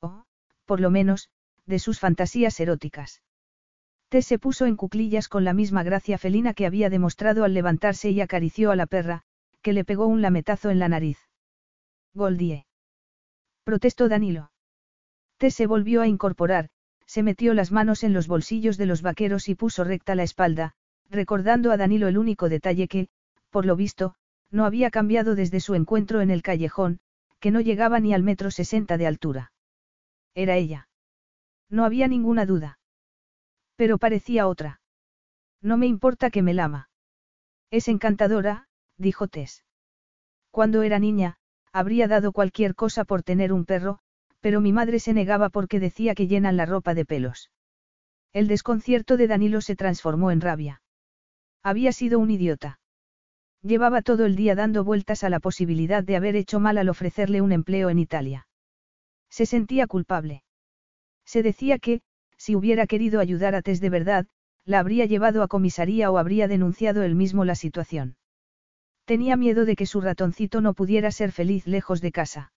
O, 0.00 0.24
por 0.66 0.80
lo 0.80 0.90
menos, 0.90 1.30
de 1.66 1.78
sus 1.78 1.98
fantasías 1.98 2.60
eróticas. 2.60 3.22
Tess 4.10 4.26
se 4.26 4.38
puso 4.38 4.66
en 4.66 4.76
cuclillas 4.76 5.28
con 5.28 5.44
la 5.44 5.54
misma 5.54 5.82
gracia 5.82 6.18
felina 6.18 6.54
que 6.54 6.66
había 6.66 6.90
demostrado 6.90 7.44
al 7.44 7.54
levantarse 7.54 8.10
y 8.10 8.20
acarició 8.20 8.70
a 8.70 8.76
la 8.76 8.86
perra, 8.86 9.22
que 9.62 9.72
le 9.72 9.84
pegó 9.84 10.06
un 10.06 10.22
lametazo 10.22 10.70
en 10.70 10.78
la 10.78 10.88
nariz. 10.88 11.18
Goldie. 12.14 12.66
Protestó 13.64 14.08
Danilo. 14.08 14.50
Tess 15.36 15.54
se 15.54 15.66
volvió 15.66 16.00
a 16.00 16.06
incorporar, 16.06 16.70
se 17.08 17.22
metió 17.22 17.54
las 17.54 17.72
manos 17.72 18.04
en 18.04 18.12
los 18.12 18.28
bolsillos 18.28 18.76
de 18.76 18.84
los 18.84 19.00
vaqueros 19.00 19.48
y 19.48 19.54
puso 19.54 19.82
recta 19.82 20.14
la 20.14 20.24
espalda, 20.24 20.74
recordando 21.08 21.72
a 21.72 21.78
Danilo 21.78 22.06
el 22.06 22.18
único 22.18 22.50
detalle 22.50 22.86
que, 22.86 23.08
por 23.48 23.64
lo 23.64 23.76
visto, 23.76 24.14
no 24.50 24.66
había 24.66 24.90
cambiado 24.90 25.34
desde 25.34 25.60
su 25.60 25.74
encuentro 25.74 26.20
en 26.20 26.30
el 26.30 26.42
callejón, 26.42 27.00
que 27.40 27.50
no 27.50 27.62
llegaba 27.62 27.98
ni 27.98 28.12
al 28.12 28.22
metro 28.22 28.50
sesenta 28.50 28.98
de 28.98 29.06
altura. 29.06 29.52
Era 30.34 30.56
ella. 30.56 30.88
No 31.70 31.86
había 31.86 32.08
ninguna 32.08 32.44
duda. 32.44 32.78
Pero 33.74 33.96
parecía 33.96 34.46
otra. 34.46 34.80
No 35.62 35.78
me 35.78 35.86
importa 35.86 36.28
que 36.28 36.42
me 36.42 36.52
lama. 36.52 36.90
Es 37.70 37.88
encantadora, 37.88 38.68
dijo 38.98 39.28
Tess. 39.28 39.64
Cuando 40.50 40.82
era 40.82 40.98
niña, 40.98 41.38
habría 41.72 42.06
dado 42.06 42.32
cualquier 42.32 42.74
cosa 42.74 43.04
por 43.04 43.22
tener 43.22 43.52
un 43.52 43.64
perro, 43.64 44.00
pero 44.40 44.60
mi 44.60 44.72
madre 44.72 45.00
se 45.00 45.12
negaba 45.12 45.48
porque 45.48 45.80
decía 45.80 46.14
que 46.14 46.26
llenan 46.26 46.56
la 46.56 46.66
ropa 46.66 46.94
de 46.94 47.04
pelos. 47.04 47.50
El 48.32 48.48
desconcierto 48.48 49.16
de 49.16 49.26
Danilo 49.26 49.60
se 49.60 49.76
transformó 49.76 50.30
en 50.30 50.40
rabia. 50.40 50.82
Había 51.62 51.92
sido 51.92 52.18
un 52.18 52.30
idiota. 52.30 52.78
Llevaba 53.62 54.02
todo 54.02 54.26
el 54.26 54.36
día 54.36 54.54
dando 54.54 54.84
vueltas 54.84 55.24
a 55.24 55.30
la 55.30 55.40
posibilidad 55.40 56.04
de 56.04 56.16
haber 56.16 56.36
hecho 56.36 56.60
mal 56.60 56.78
al 56.78 56.88
ofrecerle 56.88 57.40
un 57.40 57.52
empleo 57.52 57.90
en 57.90 57.98
Italia. 57.98 58.46
Se 59.30 59.46
sentía 59.46 59.86
culpable. 59.86 60.42
Se 61.24 61.42
decía 61.42 61.78
que, 61.78 62.00
si 62.36 62.54
hubiera 62.54 62.86
querido 62.86 63.20
ayudar 63.20 63.54
a 63.54 63.62
Tess 63.62 63.80
de 63.80 63.90
verdad, 63.90 64.26
la 64.64 64.78
habría 64.78 65.06
llevado 65.06 65.42
a 65.42 65.48
comisaría 65.48 66.10
o 66.10 66.18
habría 66.18 66.46
denunciado 66.46 67.02
él 67.02 67.14
mismo 67.14 67.44
la 67.44 67.54
situación. 67.54 68.16
Tenía 69.04 69.36
miedo 69.36 69.64
de 69.64 69.74
que 69.74 69.86
su 69.86 70.00
ratoncito 70.00 70.60
no 70.60 70.74
pudiera 70.74 71.10
ser 71.10 71.32
feliz 71.32 71.66
lejos 71.66 72.00
de 72.00 72.12
casa. 72.12 72.52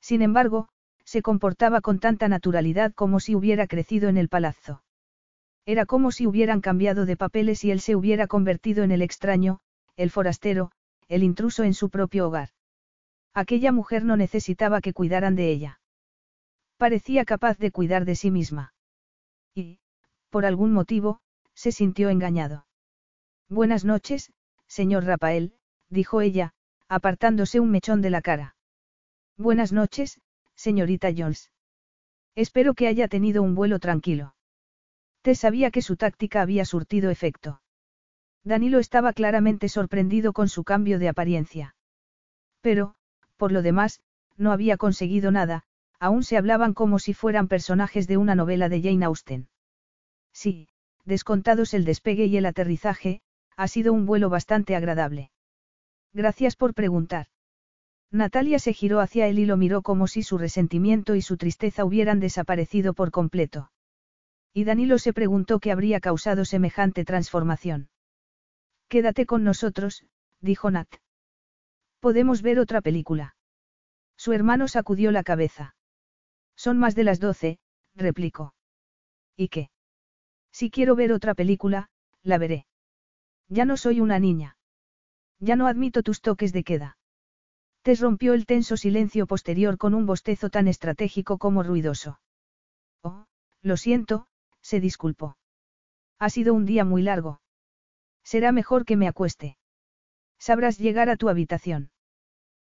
Sin 0.00 0.22
embargo, 0.22 0.68
se 1.06 1.22
comportaba 1.22 1.80
con 1.80 2.00
tanta 2.00 2.28
naturalidad 2.28 2.92
como 2.92 3.20
si 3.20 3.34
hubiera 3.34 3.66
crecido 3.68 4.08
en 4.08 4.18
el 4.18 4.28
palazzo. 4.28 4.82
Era 5.64 5.86
como 5.86 6.10
si 6.10 6.26
hubieran 6.26 6.60
cambiado 6.60 7.06
de 7.06 7.16
papeles 7.16 7.64
y 7.64 7.70
él 7.70 7.80
se 7.80 7.96
hubiera 7.96 8.26
convertido 8.26 8.82
en 8.84 8.90
el 8.90 9.02
extraño, 9.02 9.60
el 9.96 10.10
forastero, 10.10 10.72
el 11.08 11.22
intruso 11.22 11.62
en 11.62 11.74
su 11.74 11.90
propio 11.90 12.26
hogar. 12.26 12.50
Aquella 13.34 13.70
mujer 13.70 14.04
no 14.04 14.16
necesitaba 14.16 14.80
que 14.80 14.92
cuidaran 14.92 15.36
de 15.36 15.50
ella. 15.50 15.80
Parecía 16.76 17.24
capaz 17.24 17.56
de 17.58 17.70
cuidar 17.70 18.04
de 18.04 18.16
sí 18.16 18.30
misma. 18.30 18.74
Y, 19.54 19.78
por 20.30 20.44
algún 20.44 20.72
motivo, 20.72 21.20
se 21.54 21.70
sintió 21.72 22.10
engañado. 22.10 22.66
Buenas 23.48 23.84
noches, 23.84 24.32
señor 24.66 25.04
Rafael, 25.04 25.54
dijo 25.88 26.20
ella, 26.20 26.52
apartándose 26.88 27.60
un 27.60 27.70
mechón 27.70 28.02
de 28.02 28.10
la 28.10 28.22
cara. 28.22 28.56
Buenas 29.36 29.72
noches, 29.72 30.20
señorita 30.56 31.10
Jones. 31.16 31.52
Espero 32.34 32.74
que 32.74 32.88
haya 32.88 33.08
tenido 33.08 33.42
un 33.42 33.54
vuelo 33.54 33.78
tranquilo. 33.78 34.34
Te 35.22 35.34
sabía 35.34 35.70
que 35.70 35.82
su 35.82 35.96
táctica 35.96 36.42
había 36.42 36.64
surtido 36.64 37.10
efecto. 37.10 37.62
Danilo 38.44 38.78
estaba 38.78 39.12
claramente 39.12 39.68
sorprendido 39.68 40.32
con 40.32 40.48
su 40.48 40.64
cambio 40.64 40.98
de 40.98 41.08
apariencia. 41.08 41.76
Pero, 42.60 42.94
por 43.36 43.52
lo 43.52 43.62
demás, 43.62 44.00
no 44.36 44.52
había 44.52 44.76
conseguido 44.76 45.30
nada, 45.30 45.64
aún 45.98 46.22
se 46.22 46.36
hablaban 46.36 46.74
como 46.74 46.98
si 46.98 47.14
fueran 47.14 47.48
personajes 47.48 48.06
de 48.06 48.16
una 48.16 48.34
novela 48.34 48.68
de 48.68 48.82
Jane 48.82 49.04
Austen. 49.04 49.48
Sí, 50.32 50.68
descontados 51.04 51.74
el 51.74 51.84
despegue 51.84 52.26
y 52.26 52.36
el 52.36 52.46
aterrizaje, 52.46 53.22
ha 53.56 53.68
sido 53.68 53.92
un 53.92 54.06
vuelo 54.06 54.28
bastante 54.28 54.76
agradable. 54.76 55.30
Gracias 56.12 56.56
por 56.56 56.74
preguntar. 56.74 57.28
Natalia 58.10 58.58
se 58.58 58.72
giró 58.72 59.00
hacia 59.00 59.26
él 59.26 59.38
y 59.38 59.46
lo 59.46 59.56
miró 59.56 59.82
como 59.82 60.06
si 60.06 60.22
su 60.22 60.38
resentimiento 60.38 61.14
y 61.14 61.22
su 61.22 61.36
tristeza 61.36 61.84
hubieran 61.84 62.20
desaparecido 62.20 62.94
por 62.94 63.10
completo. 63.10 63.70
Y 64.52 64.64
Danilo 64.64 64.98
se 64.98 65.12
preguntó 65.12 65.58
qué 65.58 65.72
habría 65.72 66.00
causado 66.00 66.44
semejante 66.44 67.04
transformación. 67.04 67.90
Quédate 68.88 69.26
con 69.26 69.44
nosotros, 69.44 70.06
dijo 70.40 70.70
Nat. 70.70 70.88
Podemos 72.00 72.42
ver 72.42 72.58
otra 72.58 72.80
película. 72.80 73.36
Su 74.16 74.32
hermano 74.32 74.68
sacudió 74.68 75.10
la 75.10 75.24
cabeza. 75.24 75.74
Son 76.56 76.78
más 76.78 76.94
de 76.94 77.04
las 77.04 77.20
doce, 77.20 77.58
replicó. 77.94 78.54
¿Y 79.36 79.48
qué? 79.48 79.70
Si 80.52 80.70
quiero 80.70 80.96
ver 80.96 81.12
otra 81.12 81.34
película, 81.34 81.90
la 82.22 82.38
veré. 82.38 82.66
Ya 83.48 83.64
no 83.64 83.76
soy 83.76 84.00
una 84.00 84.18
niña. 84.18 84.56
Ya 85.38 85.56
no 85.56 85.66
admito 85.66 86.02
tus 86.02 86.22
toques 86.22 86.52
de 86.52 86.64
queda. 86.64 86.96
Tess 87.86 88.00
rompió 88.00 88.34
el 88.34 88.46
tenso 88.46 88.76
silencio 88.76 89.28
posterior 89.28 89.78
con 89.78 89.94
un 89.94 90.06
bostezo 90.06 90.50
tan 90.50 90.66
estratégico 90.66 91.38
como 91.38 91.62
ruidoso. 91.62 92.18
Oh, 93.04 93.26
lo 93.62 93.76
siento, 93.76 94.26
se 94.60 94.80
disculpó. 94.80 95.36
Ha 96.18 96.28
sido 96.28 96.52
un 96.52 96.66
día 96.66 96.84
muy 96.84 97.02
largo. 97.02 97.40
Será 98.24 98.50
mejor 98.50 98.86
que 98.86 98.96
me 98.96 99.06
acueste. 99.06 99.56
Sabrás 100.36 100.78
llegar 100.78 101.08
a 101.10 101.16
tu 101.16 101.28
habitación. 101.28 101.92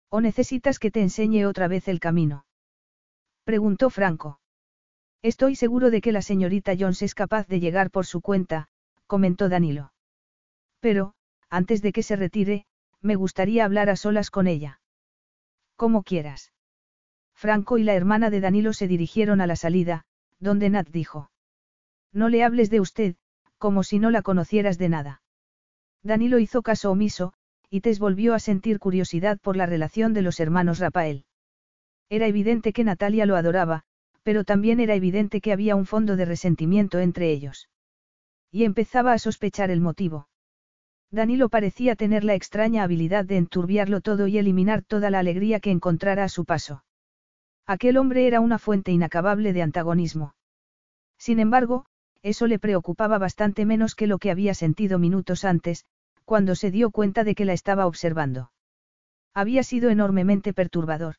¿O 0.08 0.20
necesitas 0.20 0.80
que 0.80 0.90
te 0.90 1.02
enseñe 1.02 1.46
otra 1.46 1.68
vez 1.68 1.86
el 1.86 2.00
camino? 2.00 2.44
Preguntó 3.44 3.90
Franco. 3.90 4.40
Estoy 5.22 5.54
seguro 5.54 5.90
de 5.90 6.00
que 6.00 6.10
la 6.10 6.22
señorita 6.22 6.72
Jones 6.76 7.00
es 7.00 7.14
capaz 7.14 7.46
de 7.46 7.60
llegar 7.60 7.92
por 7.92 8.06
su 8.06 8.22
cuenta, 8.22 8.70
comentó 9.06 9.48
Danilo. 9.48 9.92
Pero, 10.80 11.14
antes 11.48 11.80
de 11.80 11.92
que 11.92 12.02
se 12.02 12.16
retire, 12.16 12.66
me 13.00 13.14
gustaría 13.14 13.64
hablar 13.64 13.88
a 13.88 13.94
solas 13.94 14.32
con 14.32 14.48
ella. 14.48 14.80
Como 15.82 16.04
quieras. 16.04 16.52
Franco 17.34 17.76
y 17.76 17.82
la 17.82 17.94
hermana 17.94 18.30
de 18.30 18.38
Danilo 18.38 18.72
se 18.72 18.86
dirigieron 18.86 19.40
a 19.40 19.48
la 19.48 19.56
salida, 19.56 20.04
donde 20.38 20.70
Nat 20.70 20.88
dijo. 20.88 21.32
No 22.12 22.28
le 22.28 22.44
hables 22.44 22.70
de 22.70 22.78
usted, 22.78 23.16
como 23.58 23.82
si 23.82 23.98
no 23.98 24.12
la 24.12 24.22
conocieras 24.22 24.78
de 24.78 24.88
nada. 24.88 25.22
Danilo 26.04 26.38
hizo 26.38 26.62
caso 26.62 26.92
omiso, 26.92 27.32
y 27.68 27.80
Tess 27.80 27.98
volvió 27.98 28.34
a 28.34 28.38
sentir 28.38 28.78
curiosidad 28.78 29.40
por 29.40 29.56
la 29.56 29.66
relación 29.66 30.14
de 30.14 30.22
los 30.22 30.38
hermanos 30.38 30.78
Rafael. 30.78 31.24
Era 32.08 32.28
evidente 32.28 32.72
que 32.72 32.84
Natalia 32.84 33.26
lo 33.26 33.34
adoraba, 33.34 33.82
pero 34.22 34.44
también 34.44 34.78
era 34.78 34.94
evidente 34.94 35.40
que 35.40 35.52
había 35.52 35.74
un 35.74 35.86
fondo 35.86 36.14
de 36.14 36.26
resentimiento 36.26 37.00
entre 37.00 37.32
ellos. 37.32 37.68
Y 38.52 38.62
empezaba 38.62 39.14
a 39.14 39.18
sospechar 39.18 39.72
el 39.72 39.80
motivo. 39.80 40.28
Danilo 41.12 41.50
parecía 41.50 41.94
tener 41.94 42.24
la 42.24 42.34
extraña 42.34 42.84
habilidad 42.84 43.26
de 43.26 43.36
enturbiarlo 43.36 44.00
todo 44.00 44.26
y 44.28 44.38
eliminar 44.38 44.82
toda 44.82 45.10
la 45.10 45.18
alegría 45.18 45.60
que 45.60 45.70
encontrara 45.70 46.24
a 46.24 46.30
su 46.30 46.46
paso. 46.46 46.84
Aquel 47.66 47.98
hombre 47.98 48.26
era 48.26 48.40
una 48.40 48.58
fuente 48.58 48.92
inacabable 48.92 49.52
de 49.52 49.60
antagonismo. 49.60 50.34
Sin 51.18 51.38
embargo, 51.38 51.84
eso 52.22 52.46
le 52.46 52.58
preocupaba 52.58 53.18
bastante 53.18 53.66
menos 53.66 53.94
que 53.94 54.06
lo 54.06 54.18
que 54.18 54.30
había 54.30 54.54
sentido 54.54 54.98
minutos 54.98 55.44
antes, 55.44 55.84
cuando 56.24 56.54
se 56.54 56.70
dio 56.70 56.90
cuenta 56.90 57.24
de 57.24 57.34
que 57.34 57.44
la 57.44 57.52
estaba 57.52 57.86
observando. 57.86 58.50
Había 59.34 59.64
sido 59.64 59.90
enormemente 59.90 60.54
perturbador. 60.54 61.16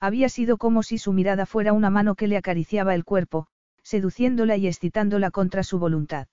Había 0.00 0.30
sido 0.30 0.56
como 0.56 0.82
si 0.82 0.96
su 0.96 1.12
mirada 1.12 1.44
fuera 1.44 1.74
una 1.74 1.90
mano 1.90 2.14
que 2.14 2.28
le 2.28 2.38
acariciaba 2.38 2.94
el 2.94 3.04
cuerpo, 3.04 3.46
seduciéndola 3.82 4.56
y 4.56 4.68
excitándola 4.68 5.30
contra 5.30 5.62
su 5.64 5.78
voluntad. 5.78 6.28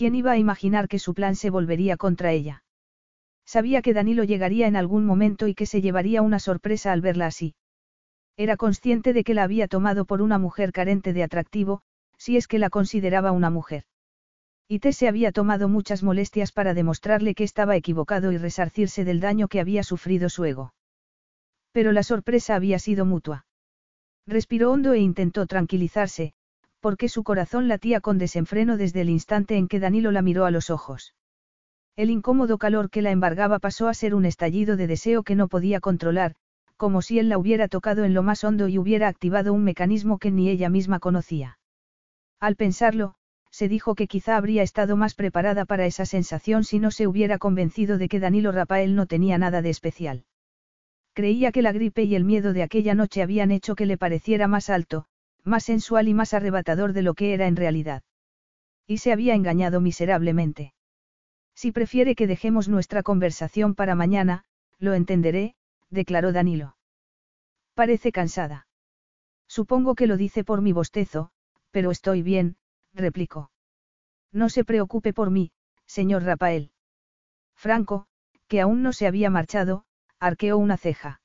¿Quién 0.00 0.14
iba 0.14 0.32
a 0.32 0.38
imaginar 0.38 0.88
que 0.88 0.98
su 0.98 1.12
plan 1.12 1.36
se 1.36 1.50
volvería 1.50 1.98
contra 1.98 2.32
ella? 2.32 2.64
Sabía 3.44 3.82
que 3.82 3.92
Danilo 3.92 4.24
llegaría 4.24 4.66
en 4.66 4.74
algún 4.74 5.04
momento 5.04 5.46
y 5.46 5.54
que 5.54 5.66
se 5.66 5.82
llevaría 5.82 6.22
una 6.22 6.38
sorpresa 6.38 6.92
al 6.92 7.02
verla 7.02 7.26
así. 7.26 7.54
Era 8.38 8.56
consciente 8.56 9.12
de 9.12 9.24
que 9.24 9.34
la 9.34 9.42
había 9.42 9.68
tomado 9.68 10.06
por 10.06 10.22
una 10.22 10.38
mujer 10.38 10.72
carente 10.72 11.12
de 11.12 11.22
atractivo, 11.22 11.82
si 12.16 12.38
es 12.38 12.48
que 12.48 12.58
la 12.58 12.70
consideraba 12.70 13.30
una 13.32 13.50
mujer. 13.50 13.84
Y 14.66 14.78
T 14.78 14.94
se 14.94 15.06
había 15.06 15.32
tomado 15.32 15.68
muchas 15.68 16.02
molestias 16.02 16.50
para 16.50 16.72
demostrarle 16.72 17.34
que 17.34 17.44
estaba 17.44 17.76
equivocado 17.76 18.32
y 18.32 18.38
resarcirse 18.38 19.04
del 19.04 19.20
daño 19.20 19.48
que 19.48 19.60
había 19.60 19.82
sufrido 19.82 20.30
su 20.30 20.46
ego. 20.46 20.72
Pero 21.72 21.92
la 21.92 22.04
sorpresa 22.04 22.54
había 22.54 22.78
sido 22.78 23.04
mutua. 23.04 23.44
Respiró 24.26 24.72
hondo 24.72 24.94
e 24.94 25.00
intentó 25.00 25.46
tranquilizarse, 25.46 26.32
porque 26.80 27.08
su 27.08 27.22
corazón 27.22 27.68
latía 27.68 28.00
con 28.00 28.18
desenfreno 28.18 28.76
desde 28.76 29.02
el 29.02 29.10
instante 29.10 29.56
en 29.56 29.68
que 29.68 29.80
Danilo 29.80 30.10
la 30.12 30.22
miró 30.22 30.46
a 30.46 30.50
los 30.50 30.70
ojos. 30.70 31.14
El 31.96 32.10
incómodo 32.10 32.58
calor 32.58 32.90
que 32.90 33.02
la 33.02 33.10
embargaba 33.10 33.58
pasó 33.58 33.88
a 33.88 33.94
ser 33.94 34.14
un 34.14 34.24
estallido 34.24 34.76
de 34.76 34.86
deseo 34.86 35.22
que 35.22 35.34
no 35.34 35.48
podía 35.48 35.80
controlar, 35.80 36.34
como 36.76 37.02
si 37.02 37.18
él 37.18 37.28
la 37.28 37.36
hubiera 37.36 37.68
tocado 37.68 38.04
en 38.04 38.14
lo 38.14 38.22
más 38.22 38.42
hondo 38.42 38.66
y 38.68 38.78
hubiera 38.78 39.08
activado 39.08 39.52
un 39.52 39.64
mecanismo 39.64 40.18
que 40.18 40.30
ni 40.30 40.48
ella 40.48 40.70
misma 40.70 40.98
conocía. 40.98 41.58
Al 42.40 42.56
pensarlo, 42.56 43.14
se 43.50 43.68
dijo 43.68 43.94
que 43.94 44.06
quizá 44.06 44.36
habría 44.36 44.62
estado 44.62 44.96
más 44.96 45.14
preparada 45.14 45.66
para 45.66 45.84
esa 45.84 46.06
sensación 46.06 46.64
si 46.64 46.78
no 46.78 46.90
se 46.90 47.06
hubiera 47.06 47.36
convencido 47.36 47.98
de 47.98 48.08
que 48.08 48.20
Danilo 48.20 48.52
Rafael 48.52 48.94
no 48.94 49.04
tenía 49.04 49.36
nada 49.36 49.60
de 49.60 49.68
especial. 49.68 50.24
Creía 51.12 51.52
que 51.52 51.60
la 51.60 51.72
gripe 51.72 52.04
y 52.04 52.14
el 52.14 52.24
miedo 52.24 52.52
de 52.52 52.62
aquella 52.62 52.94
noche 52.94 53.22
habían 53.22 53.50
hecho 53.50 53.74
que 53.74 53.84
le 53.84 53.98
pareciera 53.98 54.48
más 54.48 54.70
alto, 54.70 55.04
más 55.44 55.64
sensual 55.64 56.08
y 56.08 56.14
más 56.14 56.34
arrebatador 56.34 56.92
de 56.92 57.02
lo 57.02 57.14
que 57.14 57.34
era 57.34 57.46
en 57.46 57.56
realidad. 57.56 58.02
Y 58.86 58.98
se 58.98 59.12
había 59.12 59.34
engañado 59.34 59.80
miserablemente. 59.80 60.74
Si 61.54 61.72
prefiere 61.72 62.14
que 62.14 62.26
dejemos 62.26 62.68
nuestra 62.68 63.02
conversación 63.02 63.74
para 63.74 63.94
mañana, 63.94 64.44
lo 64.78 64.94
entenderé, 64.94 65.54
declaró 65.90 66.32
Danilo. 66.32 66.76
Parece 67.74 68.12
cansada. 68.12 68.66
Supongo 69.46 69.94
que 69.94 70.06
lo 70.06 70.16
dice 70.16 70.44
por 70.44 70.62
mi 70.62 70.72
bostezo, 70.72 71.30
pero 71.70 71.90
estoy 71.90 72.22
bien, 72.22 72.56
replicó. 72.94 73.50
No 74.32 74.48
se 74.48 74.64
preocupe 74.64 75.12
por 75.12 75.30
mí, 75.30 75.52
señor 75.86 76.22
Rafael. 76.22 76.72
Franco, 77.56 78.06
que 78.48 78.60
aún 78.60 78.82
no 78.82 78.92
se 78.92 79.06
había 79.06 79.30
marchado, 79.30 79.84
arqueó 80.18 80.56
una 80.56 80.76
ceja. 80.76 81.20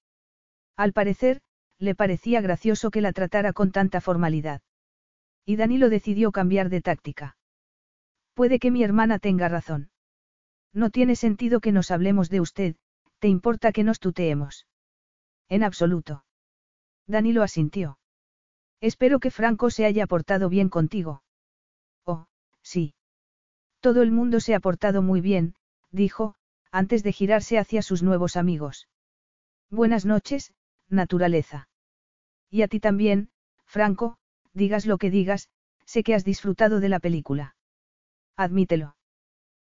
Al 0.76 0.92
parecer, 0.92 1.42
le 1.80 1.96
parecía 1.96 2.42
gracioso 2.42 2.92
que 2.92 3.02
la 3.02 3.14
tratara 3.14 3.54
con 3.54 3.72
tanta 3.72 4.02
formalidad. 4.02 4.62
Y 5.46 5.58
Danilo 5.58 5.90
decidió 5.90 6.32
cambiar 6.32 6.70
de 6.70 6.82
táctica. 6.82 7.38
Puede 8.34 8.60
que 8.60 8.72
mi 8.72 8.84
hermana 8.84 9.20
tenga 9.20 9.48
razón. 9.48 9.90
No 10.74 10.90
tiene 10.90 11.16
sentido 11.16 11.60
que 11.60 11.72
nos 11.72 11.92
hablemos 11.92 12.30
de 12.30 12.42
usted, 12.42 12.76
¿te 13.20 13.28
importa 13.28 13.72
que 13.72 13.84
nos 13.84 14.00
tuteemos? 14.00 14.68
En 15.48 15.64
absoluto. 15.64 16.26
Danilo 17.08 17.44
asintió. 17.44 17.98
Espero 18.82 19.20
que 19.20 19.32
Franco 19.32 19.70
se 19.70 19.86
haya 19.86 20.08
portado 20.08 20.50
bien 20.50 20.70
contigo. 20.70 21.24
Oh, 22.04 22.26
sí. 22.62 22.94
Todo 23.80 24.02
el 24.02 24.12
mundo 24.12 24.40
se 24.40 24.56
ha 24.56 24.60
portado 24.60 25.02
muy 25.02 25.22
bien, 25.22 25.56
dijo, 25.92 26.36
antes 26.72 27.04
de 27.04 27.14
girarse 27.14 27.58
hacia 27.58 27.82
sus 27.82 28.04
nuevos 28.04 28.36
amigos. 28.36 28.88
Buenas 29.70 30.06
noches, 30.06 30.54
naturaleza. 30.90 31.68
Y 32.50 32.62
a 32.62 32.68
ti 32.68 32.80
también, 32.80 33.30
Franco, 33.66 34.18
digas 34.54 34.86
lo 34.86 34.98
que 34.98 35.10
digas, 35.10 35.50
sé 35.86 36.04
que 36.04 36.16
has 36.16 36.24
disfrutado 36.24 36.80
de 36.80 36.90
la 36.90 37.00
película. 37.00 37.56
Admítelo. 38.38 38.96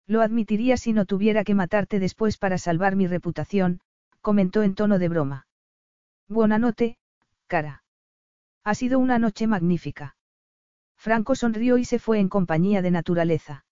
Lo 0.05 0.21
admitiría 0.21 0.77
si 0.77 0.93
no 0.93 1.05
tuviera 1.05 1.43
que 1.43 1.55
matarte 1.55 1.99
después 1.99 2.37
para 2.37 2.57
salvar 2.57 2.95
mi 2.95 3.07
reputación, 3.07 3.79
comentó 4.21 4.63
en 4.63 4.75
tono 4.75 4.99
de 4.99 5.09
broma. 5.09 5.47
Buena 6.27 6.57
noche, 6.57 6.97
cara. 7.47 7.83
Ha 8.63 8.75
sido 8.75 8.99
una 8.99 9.19
noche 9.19 9.47
magnífica. 9.47 10.15
Franco 10.95 11.35
sonrió 11.35 11.77
y 11.77 11.85
se 11.85 11.99
fue 11.99 12.19
en 12.19 12.29
compañía 12.29 12.81
de 12.81 12.91
naturaleza. 12.91 13.65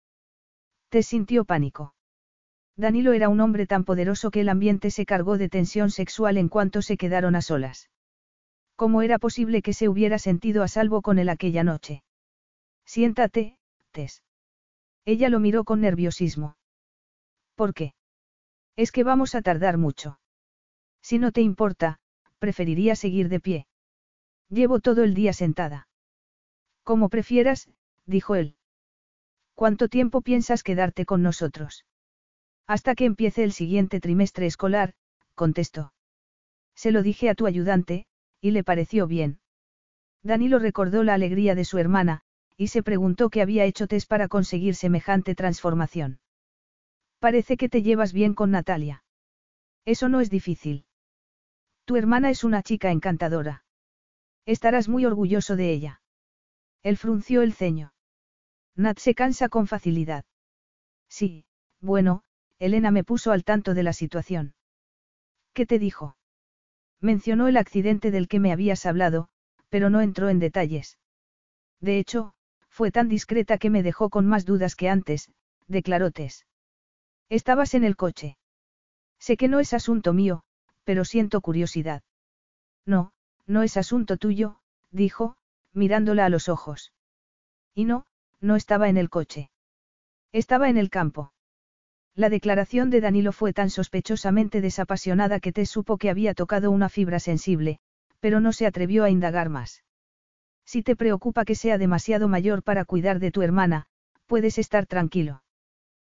Te 0.89 1.03
sintió 1.03 1.45
pánico. 1.45 1.93
Danilo 2.77 3.13
era 3.13 3.29
un 3.29 3.39
hombre 3.41 3.67
tan 3.67 3.83
poderoso 3.83 4.31
que 4.31 4.41
el 4.41 4.49
ambiente 4.49 4.91
se 4.91 5.05
cargó 5.05 5.37
de 5.37 5.49
tensión 5.49 5.91
sexual 5.91 6.37
en 6.37 6.49
cuanto 6.49 6.81
se 6.81 6.97
quedaron 6.97 7.35
a 7.35 7.41
solas. 7.41 7.89
¿Cómo 8.75 9.01
era 9.01 9.19
posible 9.19 9.61
que 9.61 9.73
se 9.73 9.89
hubiera 9.89 10.17
sentido 10.17 10.63
a 10.63 10.67
salvo 10.67 11.01
con 11.01 11.19
él 11.19 11.29
aquella 11.29 11.63
noche? 11.63 12.03
Siéntate, 12.85 13.57
Tess. 13.91 14.23
Ella 15.05 15.29
lo 15.29 15.39
miró 15.39 15.63
con 15.63 15.81
nerviosismo. 15.81 16.57
¿Por 17.55 17.73
qué? 17.73 17.93
Es 18.75 18.91
que 18.91 19.03
vamos 19.03 19.35
a 19.35 19.41
tardar 19.41 19.77
mucho. 19.77 20.19
Si 21.01 21.19
no 21.19 21.31
te 21.31 21.41
importa, 21.41 21.99
preferiría 22.39 22.95
seguir 22.95 23.29
de 23.29 23.39
pie. 23.39 23.67
Llevo 24.49 24.79
todo 24.79 25.03
el 25.03 25.13
día 25.13 25.33
sentada. 25.33 25.87
Como 26.83 27.09
prefieras, 27.09 27.69
dijo 28.05 28.35
él. 28.35 28.55
¿Cuánto 29.53 29.89
tiempo 29.89 30.21
piensas 30.21 30.63
quedarte 30.63 31.05
con 31.05 31.21
nosotros? 31.21 31.85
Hasta 32.71 32.95
que 32.95 33.03
empiece 33.03 33.43
el 33.43 33.51
siguiente 33.51 33.99
trimestre 33.99 34.45
escolar, 34.45 34.93
contestó. 35.35 35.91
Se 36.73 36.93
lo 36.93 37.03
dije 37.03 37.29
a 37.29 37.35
tu 37.35 37.45
ayudante, 37.45 38.05
y 38.39 38.51
le 38.51 38.63
pareció 38.63 39.07
bien. 39.07 39.41
Danilo 40.23 40.57
recordó 40.57 41.03
la 41.03 41.13
alegría 41.13 41.53
de 41.53 41.65
su 41.65 41.79
hermana, 41.79 42.21
y 42.55 42.67
se 42.67 42.81
preguntó 42.81 43.29
qué 43.29 43.41
había 43.41 43.65
hecho 43.65 43.87
Tess 43.87 44.05
para 44.05 44.29
conseguir 44.29 44.75
semejante 44.75 45.35
transformación. 45.35 46.21
Parece 47.19 47.57
que 47.57 47.67
te 47.67 47.81
llevas 47.81 48.13
bien 48.13 48.33
con 48.35 48.51
Natalia. 48.51 49.03
Eso 49.83 50.07
no 50.07 50.21
es 50.21 50.29
difícil. 50.29 50.85
Tu 51.83 51.97
hermana 51.97 52.29
es 52.29 52.45
una 52.45 52.63
chica 52.63 52.89
encantadora. 52.91 53.65
Estarás 54.45 54.87
muy 54.87 55.03
orgulloso 55.05 55.57
de 55.57 55.73
ella. 55.73 56.01
Él 56.83 56.95
frunció 56.95 57.41
el 57.41 57.51
ceño. 57.51 57.93
Nat 58.77 58.97
se 58.97 59.13
cansa 59.13 59.49
con 59.49 59.67
facilidad. 59.67 60.23
Sí, 61.09 61.43
bueno, 61.81 62.23
Elena 62.61 62.91
me 62.91 63.03
puso 63.03 63.31
al 63.31 63.43
tanto 63.43 63.73
de 63.73 63.81
la 63.81 63.91
situación. 63.91 64.53
¿Qué 65.51 65.65
te 65.65 65.79
dijo? 65.79 66.15
Mencionó 66.99 67.47
el 67.47 67.57
accidente 67.57 68.11
del 68.11 68.27
que 68.27 68.39
me 68.39 68.51
habías 68.51 68.85
hablado, 68.85 69.29
pero 69.69 69.89
no 69.89 69.99
entró 69.99 70.29
en 70.29 70.37
detalles. 70.37 70.99
De 71.79 71.97
hecho, 71.97 72.35
fue 72.69 72.91
tan 72.91 73.09
discreta 73.09 73.57
que 73.57 73.71
me 73.71 73.81
dejó 73.81 74.11
con 74.11 74.27
más 74.27 74.45
dudas 74.45 74.75
que 74.75 74.89
antes, 74.89 75.31
declaró 75.67 76.11
Tess. 76.11 76.45
Estabas 77.29 77.73
en 77.73 77.83
el 77.83 77.95
coche. 77.95 78.37
Sé 79.17 79.37
que 79.37 79.47
no 79.47 79.59
es 79.59 79.73
asunto 79.73 80.13
mío, 80.13 80.43
pero 80.83 81.03
siento 81.03 81.41
curiosidad. 81.41 82.03
No, 82.85 83.11
no 83.47 83.63
es 83.63 83.75
asunto 83.75 84.17
tuyo, 84.17 84.59
dijo, 84.91 85.35
mirándola 85.73 86.25
a 86.25 86.29
los 86.29 86.47
ojos. 86.47 86.93
Y 87.73 87.85
no, 87.85 88.05
no 88.39 88.55
estaba 88.55 88.87
en 88.87 88.97
el 88.97 89.09
coche. 89.09 89.49
Estaba 90.31 90.69
en 90.69 90.77
el 90.77 90.91
campo. 90.91 91.30
La 92.15 92.29
declaración 92.29 92.89
de 92.89 92.99
Danilo 92.99 93.31
fue 93.31 93.53
tan 93.53 93.69
sospechosamente 93.69 94.59
desapasionada 94.59 95.39
que 95.39 95.53
Tess 95.53 95.69
supo 95.69 95.97
que 95.97 96.09
había 96.09 96.33
tocado 96.33 96.69
una 96.69 96.89
fibra 96.89 97.19
sensible, 97.19 97.79
pero 98.19 98.39
no 98.41 98.51
se 98.51 98.65
atrevió 98.65 99.03
a 99.03 99.09
indagar 99.09 99.49
más. 99.49 99.83
Si 100.65 100.83
te 100.83 100.95
preocupa 100.95 101.45
que 101.45 101.55
sea 101.55 101.77
demasiado 101.77 102.27
mayor 102.27 102.63
para 102.63 102.85
cuidar 102.85 103.19
de 103.19 103.31
tu 103.31 103.41
hermana, 103.41 103.87
puedes 104.25 104.57
estar 104.57 104.85
tranquilo. 104.85 105.43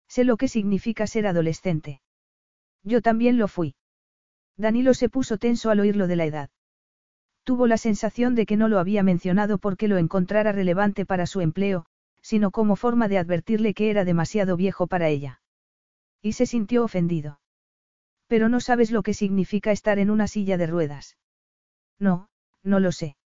Sé 0.08 0.24
lo 0.24 0.38
que 0.38 0.48
significa 0.48 1.08
ser 1.08 1.28
adolescente. 1.28 2.02
Yo 2.84 3.02
también 3.02 3.38
lo 3.38 3.48
fui. 3.48 3.76
Danilo 4.58 4.94
se 4.94 5.10
puso 5.10 5.38
tenso 5.38 5.70
al 5.70 5.80
oírlo 5.80 6.08
de 6.08 6.16
la 6.16 6.26
edad. 6.26 6.50
Tuvo 7.44 7.68
la 7.68 7.78
sensación 7.78 8.36
de 8.36 8.46
que 8.46 8.58
no 8.58 8.68
lo 8.68 8.80
había 8.80 9.04
mencionado 9.04 9.58
porque 9.58 9.88
lo 9.88 9.98
encontrara 9.98 10.52
relevante 10.52 11.06
para 11.06 11.26
su 11.26 11.42
empleo, 11.42 11.86
sino 12.22 12.52
como 12.52 12.76
forma 12.76 13.08
de 13.08 13.18
advertirle 13.18 13.74
que 13.74 13.90
era 13.90 14.06
demasiado 14.06 14.56
viejo 14.56 14.88
para 14.88 15.10
ella. 15.10 15.42
Y 16.24 16.34
se 16.34 16.48
sintió 16.48 16.84
ofendido. 16.84 17.40
Pero 18.28 18.50
no 18.50 18.62
sabes 18.62 18.90
lo 18.90 19.04
que 19.04 19.14
significa 19.14 19.72
estar 19.72 20.00
en 20.00 20.10
una 20.10 20.28
silla 20.28 20.58
de 20.58 20.66
ruedas. 20.66 21.18
No, 22.00 22.30
no 22.64 22.80
lo 22.80 22.92
sé. 22.92 23.18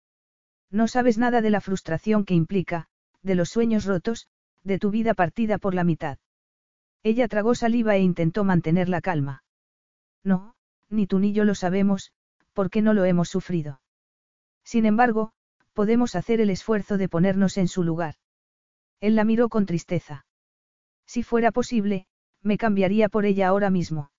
No 0.70 0.88
sabes 0.88 1.18
nada 1.18 1.42
de 1.42 1.50
la 1.50 1.60
frustración 1.60 2.24
que 2.24 2.34
implica, 2.34 2.88
de 3.22 3.34
los 3.34 3.50
sueños 3.50 3.84
rotos, 3.84 4.28
de 4.64 4.78
tu 4.78 4.90
vida 4.90 5.14
partida 5.14 5.58
por 5.58 5.74
la 5.74 5.84
mitad. 5.84 6.18
Ella 7.02 7.28
tragó 7.28 7.54
saliva 7.54 7.94
e 7.96 8.00
intentó 8.00 8.42
mantener 8.44 8.88
la 8.88 9.00
calma. 9.00 9.44
No, 10.24 10.56
ni 10.88 11.06
tú 11.06 11.18
ni 11.18 11.32
yo 11.32 11.44
lo 11.44 11.54
sabemos, 11.54 12.12
porque 12.54 12.82
no 12.82 12.94
lo 12.94 13.04
hemos 13.04 13.28
sufrido. 13.28 13.80
Sin 14.64 14.86
embargo, 14.86 15.32
podemos 15.74 16.16
hacer 16.16 16.40
el 16.40 16.48
esfuerzo 16.48 16.96
de 16.96 17.10
ponernos 17.10 17.58
en 17.58 17.68
su 17.68 17.84
lugar. 17.84 18.14
Él 19.00 19.14
la 19.14 19.24
miró 19.24 19.50
con 19.50 19.66
tristeza. 19.66 20.26
Si 21.04 21.22
fuera 21.22 21.52
posible, 21.52 22.06
me 22.46 22.58
cambiaría 22.58 23.08
por 23.08 23.26
ella 23.26 23.48
ahora 23.48 23.70
mismo. 23.70 24.10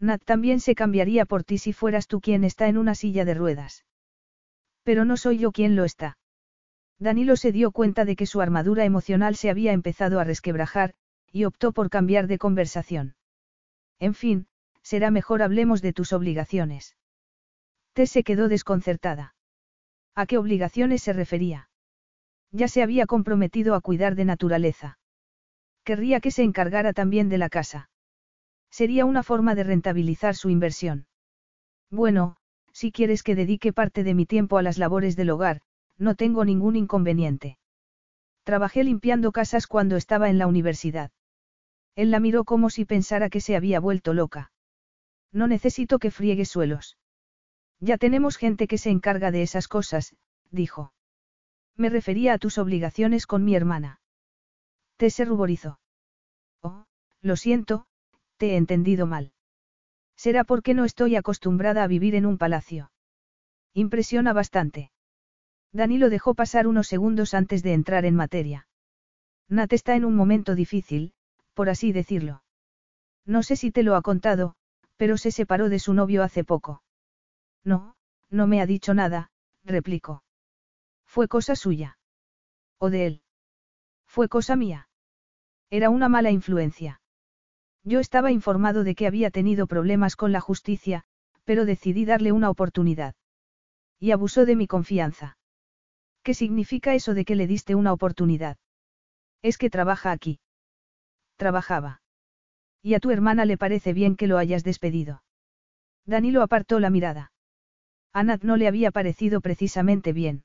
Nat 0.00 0.24
también 0.24 0.58
se 0.58 0.74
cambiaría 0.74 1.26
por 1.26 1.44
ti 1.44 1.58
si 1.58 1.72
fueras 1.72 2.08
tú 2.08 2.20
quien 2.20 2.42
está 2.42 2.66
en 2.66 2.78
una 2.78 2.94
silla 2.94 3.24
de 3.24 3.34
ruedas. 3.34 3.84
Pero 4.82 5.04
no 5.04 5.16
soy 5.16 5.38
yo 5.38 5.52
quien 5.52 5.76
lo 5.76 5.84
está. 5.84 6.18
Danilo 6.98 7.36
se 7.36 7.52
dio 7.52 7.70
cuenta 7.70 8.04
de 8.04 8.16
que 8.16 8.26
su 8.26 8.40
armadura 8.40 8.84
emocional 8.84 9.36
se 9.36 9.50
había 9.50 9.72
empezado 9.72 10.18
a 10.18 10.24
resquebrajar, 10.24 10.94
y 11.30 11.44
optó 11.44 11.72
por 11.72 11.90
cambiar 11.90 12.26
de 12.26 12.38
conversación. 12.38 13.16
En 13.98 14.14
fin, 14.14 14.46
será 14.82 15.10
mejor 15.10 15.42
hablemos 15.42 15.82
de 15.82 15.92
tus 15.92 16.12
obligaciones. 16.12 16.96
Tess 17.92 18.10
se 18.10 18.24
quedó 18.24 18.48
desconcertada. 18.48 19.34
¿A 20.14 20.26
qué 20.26 20.38
obligaciones 20.38 21.02
se 21.02 21.12
refería? 21.12 21.68
Ya 22.50 22.68
se 22.68 22.82
había 22.82 23.06
comprometido 23.06 23.74
a 23.74 23.80
cuidar 23.80 24.14
de 24.14 24.24
naturaleza. 24.24 24.98
Querría 25.84 26.20
que 26.20 26.30
se 26.30 26.42
encargara 26.42 26.92
también 26.92 27.28
de 27.28 27.38
la 27.38 27.48
casa. 27.48 27.90
Sería 28.70 29.04
una 29.04 29.22
forma 29.22 29.54
de 29.54 29.64
rentabilizar 29.64 30.34
su 30.34 30.48
inversión. 30.48 31.06
Bueno, 31.90 32.36
si 32.72 32.92
quieres 32.92 33.22
que 33.22 33.34
dedique 33.34 33.72
parte 33.72 34.04
de 34.04 34.14
mi 34.14 34.24
tiempo 34.24 34.58
a 34.58 34.62
las 34.62 34.78
labores 34.78 35.16
del 35.16 35.30
hogar, 35.30 35.60
no 35.98 36.14
tengo 36.14 36.44
ningún 36.44 36.76
inconveniente. 36.76 37.58
Trabajé 38.44 38.82
limpiando 38.84 39.30
casas 39.30 39.66
cuando 39.66 39.96
estaba 39.96 40.30
en 40.30 40.38
la 40.38 40.46
universidad. 40.46 41.10
Él 41.94 42.10
la 42.10 42.20
miró 42.20 42.44
como 42.44 42.70
si 42.70 42.84
pensara 42.84 43.28
que 43.28 43.40
se 43.40 43.56
había 43.56 43.78
vuelto 43.78 44.14
loca. 44.14 44.52
No 45.32 45.46
necesito 45.46 45.98
que 45.98 46.10
friegue 46.10 46.44
suelos. 46.44 46.96
Ya 47.80 47.98
tenemos 47.98 48.36
gente 48.36 48.66
que 48.66 48.78
se 48.78 48.90
encarga 48.90 49.30
de 49.30 49.42
esas 49.42 49.68
cosas, 49.68 50.14
dijo. 50.50 50.92
Me 51.76 51.88
refería 51.88 52.34
a 52.34 52.38
tus 52.38 52.58
obligaciones 52.58 53.26
con 53.26 53.44
mi 53.44 53.54
hermana. 53.54 54.00
Se 55.10 55.24
ruborizó. 55.24 55.78
Oh, 56.62 56.84
lo 57.20 57.36
siento, 57.36 57.86
te 58.36 58.52
he 58.52 58.56
entendido 58.56 59.06
mal. 59.06 59.32
Será 60.16 60.44
porque 60.44 60.74
no 60.74 60.84
estoy 60.84 61.16
acostumbrada 61.16 61.82
a 61.82 61.86
vivir 61.86 62.14
en 62.14 62.26
un 62.26 62.38
palacio. 62.38 62.92
Impresiona 63.74 64.32
bastante. 64.32 64.92
Danilo 65.72 66.10
dejó 66.10 66.34
pasar 66.34 66.66
unos 66.66 66.86
segundos 66.86 67.34
antes 67.34 67.62
de 67.62 67.72
entrar 67.72 68.04
en 68.04 68.14
materia. 68.14 68.68
Nat 69.48 69.72
está 69.72 69.96
en 69.96 70.04
un 70.04 70.14
momento 70.14 70.54
difícil, 70.54 71.14
por 71.54 71.68
así 71.68 71.92
decirlo. 71.92 72.42
No 73.24 73.42
sé 73.42 73.56
si 73.56 73.70
te 73.70 73.82
lo 73.82 73.96
ha 73.96 74.02
contado, 74.02 74.54
pero 74.96 75.16
se 75.16 75.30
separó 75.30 75.68
de 75.68 75.78
su 75.78 75.94
novio 75.94 76.22
hace 76.22 76.44
poco. 76.44 76.82
No, 77.64 77.96
no 78.30 78.46
me 78.46 78.60
ha 78.60 78.66
dicho 78.66 78.94
nada, 78.94 79.30
replicó. 79.64 80.22
Fue 81.04 81.28
cosa 81.28 81.56
suya. 81.56 81.98
¿O 82.78 82.90
de 82.90 83.06
él? 83.06 83.22
Fue 84.06 84.28
cosa 84.28 84.56
mía. 84.56 84.88
Era 85.72 85.88
una 85.88 86.10
mala 86.10 86.30
influencia. 86.30 87.00
Yo 87.82 87.98
estaba 87.98 88.30
informado 88.30 88.84
de 88.84 88.94
que 88.94 89.06
había 89.06 89.30
tenido 89.30 89.66
problemas 89.66 90.16
con 90.16 90.30
la 90.30 90.42
justicia, 90.42 91.04
pero 91.44 91.64
decidí 91.64 92.04
darle 92.04 92.30
una 92.30 92.50
oportunidad. 92.50 93.14
Y 93.98 94.10
abusó 94.10 94.44
de 94.44 94.54
mi 94.54 94.66
confianza. 94.66 95.38
¿Qué 96.22 96.34
significa 96.34 96.94
eso 96.94 97.14
de 97.14 97.24
que 97.24 97.36
le 97.36 97.46
diste 97.46 97.74
una 97.74 97.94
oportunidad? 97.94 98.58
Es 99.40 99.56
que 99.56 99.70
trabaja 99.70 100.12
aquí. 100.12 100.40
Trabajaba. 101.36 102.02
Y 102.82 102.92
a 102.92 103.00
tu 103.00 103.10
hermana 103.10 103.46
le 103.46 103.56
parece 103.56 103.94
bien 103.94 104.14
que 104.16 104.26
lo 104.26 104.36
hayas 104.36 104.64
despedido. 104.64 105.22
Danilo 106.04 106.42
apartó 106.42 106.80
la 106.80 106.90
mirada. 106.90 107.32
A 108.12 108.22
Nat 108.24 108.42
no 108.42 108.58
le 108.58 108.68
había 108.68 108.90
parecido 108.90 109.40
precisamente 109.40 110.12
bien. 110.12 110.44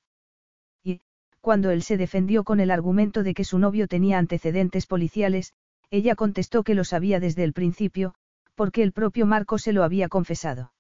Cuando 1.48 1.72
él 1.72 1.82
se 1.82 1.96
defendió 1.96 2.44
con 2.44 2.60
el 2.60 2.72
argumento 2.72 3.24
de 3.24 3.34
que 3.34 3.46
su 3.46 3.58
novio 3.58 3.88
tenía 3.88 4.18
antecedentes 4.18 4.86
policiales, 4.86 5.54
ella 5.90 6.14
contestó 6.14 6.62
que 6.62 6.76
lo 6.76 6.84
sabía 6.84 7.22
desde 7.22 7.46
el 7.46 7.54
principio, 7.54 8.16
porque 8.54 8.84
el 8.84 8.92
propio 8.92 9.26
Marco 9.26 9.58
se 9.58 9.72
lo 9.72 9.86
había 9.86 10.10
confesado. 10.10 10.74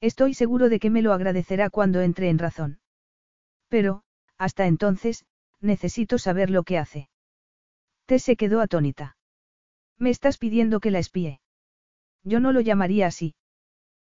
Estoy 0.00 0.32
seguro 0.32 0.70
de 0.70 0.80
que 0.80 0.88
me 0.88 1.02
lo 1.02 1.12
agradecerá 1.12 1.68
cuando 1.68 2.00
entre 2.00 2.30
en 2.30 2.38
razón. 2.38 2.80
Pero, 3.68 4.02
hasta 4.38 4.66
entonces, 4.66 5.26
necesito 5.60 6.16
saber 6.16 6.48
lo 6.48 6.62
que 6.62 6.78
hace. 6.78 7.10
Tess 8.06 8.22
se 8.22 8.36
quedó 8.36 8.62
atónita. 8.62 9.18
Me 9.98 10.08
estás 10.08 10.38
pidiendo 10.38 10.80
que 10.80 10.90
la 10.90 11.00
espíe. 11.00 11.42
Yo 12.24 12.40
no 12.40 12.52
lo 12.52 12.62
llamaría 12.62 13.08
así. 13.08 13.34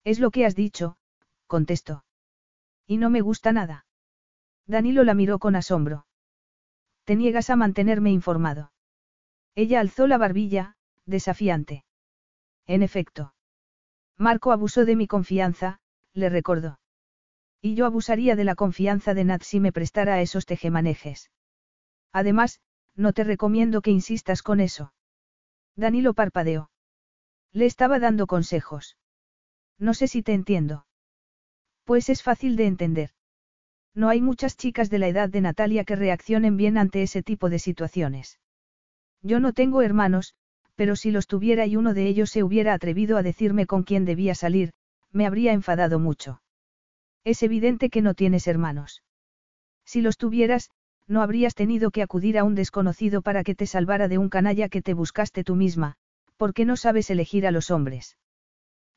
Es 0.04 0.20
lo 0.20 0.30
que 0.30 0.46
has 0.46 0.56
dicho, 0.56 0.98
contestó. 1.48 2.04
Y 2.86 2.98
no 2.98 3.10
me 3.10 3.22
gusta 3.22 3.54
nada. 3.54 3.86
Danilo 4.70 5.04
la 5.04 5.16
miró 5.16 5.40
con 5.40 5.56
asombro. 5.56 6.06
Te 7.04 7.16
niegas 7.16 7.50
a 7.50 7.56
mantenerme 7.56 8.12
informado. 8.12 8.72
Ella 9.56 9.80
alzó 9.80 10.06
la 10.06 10.20
barbilla, 10.20 10.76
desafiante. 11.08 11.86
En 12.68 12.84
efecto. 12.84 13.34
Marco 14.16 14.52
abusó 14.52 14.86
de 14.86 14.96
mi 14.96 15.08
confianza, 15.08 15.80
le 16.14 16.30
recordó. 16.30 16.80
Y 17.62 17.74
yo 17.74 17.88
abusaría 17.88 18.36
de 18.36 18.44
la 18.44 18.54
confianza 18.54 19.16
de 19.16 19.24
Nat 19.24 19.42
si 19.42 19.60
me 19.60 19.72
prestara 19.72 20.14
a 20.14 20.22
esos 20.22 20.46
tejemanejes. 20.46 21.32
Además, 22.14 22.62
no 22.96 23.12
te 23.12 23.24
recomiendo 23.24 23.82
que 23.82 23.90
insistas 23.90 24.44
con 24.44 24.60
eso. 24.60 24.94
Danilo 25.76 26.14
parpadeó. 26.14 26.70
Le 27.54 27.66
estaba 27.66 27.98
dando 27.98 28.28
consejos. 28.28 28.98
No 29.80 29.96
sé 29.96 30.08
si 30.08 30.22
te 30.22 30.34
entiendo. 30.34 30.86
Pues 31.86 32.10
es 32.10 32.22
fácil 32.22 32.56
de 32.56 32.68
entender. 32.68 33.10
No 33.96 34.10
hay 34.10 34.22
muchas 34.22 34.56
chicas 34.56 34.90
de 34.90 35.00
la 35.00 35.08
edad 35.08 35.30
de 35.30 35.42
Natalia 35.42 35.84
que 35.84 35.96
reaccionen 35.96 36.58
bien 36.58 36.78
ante 36.78 37.02
ese 37.02 37.24
tipo 37.24 37.50
de 37.50 37.60
situaciones. 37.60 38.40
Yo 39.22 39.40
no 39.40 39.54
tengo 39.54 39.82
hermanos, 39.82 40.36
pero 40.76 40.96
si 40.96 41.12
los 41.12 41.28
tuviera 41.28 41.66
y 41.66 41.76
uno 41.76 41.94
de 41.94 42.08
ellos 42.08 42.30
se 42.30 42.44
hubiera 42.44 42.74
atrevido 42.74 43.18
a 43.18 43.24
decirme 43.24 43.66
con 43.66 43.84
quién 43.84 44.06
debía 44.06 44.36
salir, 44.36 44.72
me 45.12 45.26
habría 45.26 45.52
enfadado 45.52 46.00
mucho. 46.00 46.42
Es 47.26 47.44
evidente 47.44 47.90
que 47.90 48.02
no 48.02 48.14
tienes 48.14 48.48
hermanos. 48.48 49.04
Si 49.86 50.02
los 50.02 50.18
tuvieras, 50.18 50.70
no 51.08 51.22
habrías 51.22 51.56
tenido 51.56 51.92
que 51.92 52.04
acudir 52.04 52.38
a 52.38 52.44
un 52.44 52.56
desconocido 52.56 53.22
para 53.22 53.44
que 53.44 53.56
te 53.56 53.66
salvara 53.66 54.08
de 54.08 54.18
un 54.18 54.30
canalla 54.30 54.70
que 54.70 54.82
te 54.82 54.94
buscaste 54.94 55.44
tú 55.44 55.56
misma, 55.56 55.96
porque 56.38 56.64
no 56.64 56.78
sabes 56.78 57.10
elegir 57.10 57.46
a 57.48 57.52
los 57.52 57.72
hombres. 57.72 58.18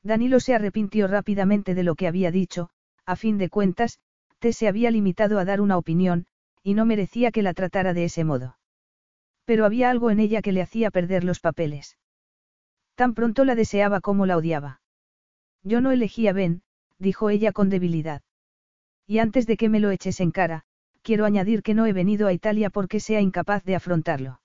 Danilo 0.03 0.39
se 0.39 0.55
arrepintió 0.55 1.09
rápidamente 1.09 1.75
de 1.75 1.83
lo 1.83 1.95
que 1.95 2.07
había 2.07 2.31
dicho, 2.31 2.69
a 3.07 3.17
fin 3.17 3.39
de 3.39 3.49
cuentas, 3.49 3.99
te 4.43 4.53
se 4.53 4.67
había 4.67 4.91
limitado 4.91 5.39
a 5.39 5.45
dar 5.45 5.61
una 5.61 5.79
opinión, 5.79 6.27
y 6.65 6.75
no 6.75 6.85
merecía 6.85 7.31
que 7.31 7.43
la 7.43 7.55
tratara 7.55 7.95
de 7.95 8.05
ese 8.05 8.25
modo. 8.25 8.59
Pero 9.45 9.65
había 9.65 9.89
algo 9.89 10.11
en 10.11 10.19
ella 10.19 10.43
que 10.43 10.51
le 10.51 10.63
hacía 10.63 10.91
perder 10.91 11.23
los 11.23 11.39
papeles. 11.39 11.97
Tan 12.97 13.15
pronto 13.15 13.45
la 13.45 13.55
deseaba 13.55 14.01
como 14.01 14.27
la 14.27 14.37
odiaba. 14.37 14.81
Yo 15.63 15.81
no 15.81 15.93
elegí 15.93 16.27
a 16.27 16.33
Ben, 16.33 16.63
dijo 16.99 17.31
ella 17.31 17.53
con 17.53 17.69
debilidad. 17.69 18.23
Y 19.07 19.21
antes 19.21 19.47
de 19.47 19.57
que 19.57 19.69
me 19.69 19.79
lo 19.79 19.93
eches 19.93 20.19
en 20.21 20.33
cara, 20.33 20.65
quiero 21.03 21.25
añadir 21.25 21.63
que 21.63 21.75
no 21.75 21.87
he 21.87 21.93
venido 21.93 22.27
a 22.27 22.33
Italia 22.33 22.69
porque 22.69 22.99
sea 22.99 23.21
incapaz 23.21 23.63
de 23.63 23.77
afrontarlo. 23.77 24.41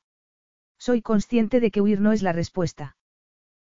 Soy 0.77 1.01
consciente 1.01 1.59
de 1.59 1.71
que 1.71 1.81
huir 1.81 2.01
no 2.01 2.11
es 2.11 2.21
la 2.21 2.33
respuesta. 2.33 2.97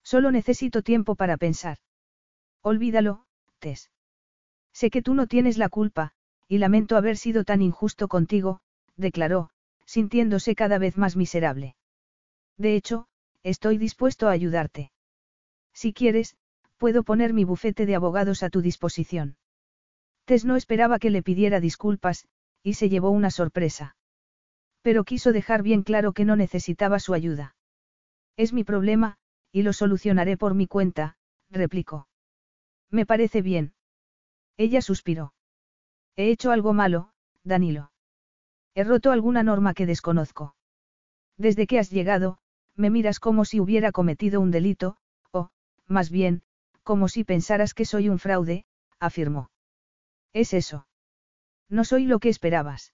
Solo 0.03 0.31
necesito 0.31 0.83
tiempo 0.83 1.15
para 1.15 1.35
pensar. 1.35 1.79
Olvídalo, 2.61 3.25
Tess. 3.59 3.89
Sé 4.73 4.89
que 4.89 5.01
tú 5.01 5.13
no 5.13 5.27
tienes 5.27 5.57
la 5.57 5.69
culpa, 5.69 6.11
y 6.47 6.57
lamento 6.57 6.97
haber 6.97 7.17
sido 7.17 7.43
tan 7.43 7.61
injusto 7.61 8.07
contigo, 8.07 8.59
declaró, 8.97 9.49
sintiéndose 9.85 10.55
cada 10.55 10.77
vez 10.77 10.97
más 10.97 11.15
miserable. 11.15 11.75
De 12.57 12.75
hecho, 12.75 13.07
estoy 13.43 13.77
dispuesto 13.77 14.27
a 14.27 14.31
ayudarte. 14.31 14.91
Si 15.73 15.93
quieres, 15.93 16.35
puedo 16.77 17.03
poner 17.03 17.33
mi 17.33 17.43
bufete 17.43 17.85
de 17.85 17.95
abogados 17.95 18.43
a 18.43 18.49
tu 18.49 18.61
disposición. 18.61 19.37
Tess 20.25 20.45
no 20.45 20.55
esperaba 20.55 20.99
que 20.99 21.09
le 21.09 21.23
pidiera 21.23 21.59
disculpas, 21.59 22.27
y 22.61 22.73
se 22.73 22.89
llevó 22.89 23.09
una 23.09 23.29
sorpresa. 23.29 23.95
Pero 24.81 25.03
quiso 25.03 25.31
dejar 25.31 25.63
bien 25.63 25.83
claro 25.83 26.13
que 26.13 26.25
no 26.25 26.35
necesitaba 26.35 26.99
su 26.99 27.13
ayuda. 27.13 27.55
Es 28.37 28.53
mi 28.53 28.63
problema, 28.63 29.17
y 29.51 29.61
lo 29.61 29.73
solucionaré 29.73 30.37
por 30.37 30.55
mi 30.55 30.67
cuenta, 30.67 31.17
replicó. 31.49 32.07
Me 32.89 33.05
parece 33.05 33.41
bien. 33.41 33.73
Ella 34.57 34.81
suspiró. 34.81 35.33
He 36.15 36.29
hecho 36.29 36.51
algo 36.51 36.73
malo, 36.73 37.09
Danilo. 37.43 37.91
He 38.75 38.83
roto 38.83 39.11
alguna 39.11 39.43
norma 39.43 39.73
que 39.73 39.85
desconozco. 39.85 40.55
Desde 41.37 41.67
que 41.67 41.79
has 41.79 41.89
llegado, 41.89 42.37
me 42.75 42.89
miras 42.89 43.19
como 43.19 43.45
si 43.45 43.59
hubiera 43.59 43.91
cometido 43.91 44.41
un 44.41 44.51
delito, 44.51 44.97
o, 45.31 45.49
más 45.87 46.09
bien, 46.09 46.43
como 46.83 47.07
si 47.07 47.23
pensaras 47.23 47.73
que 47.73 47.85
soy 47.85 48.09
un 48.09 48.19
fraude, 48.19 48.65
afirmó. 48.99 49.49
Es 50.33 50.53
eso. 50.53 50.87
No 51.69 51.83
soy 51.85 52.05
lo 52.05 52.19
que 52.19 52.29
esperabas. 52.29 52.93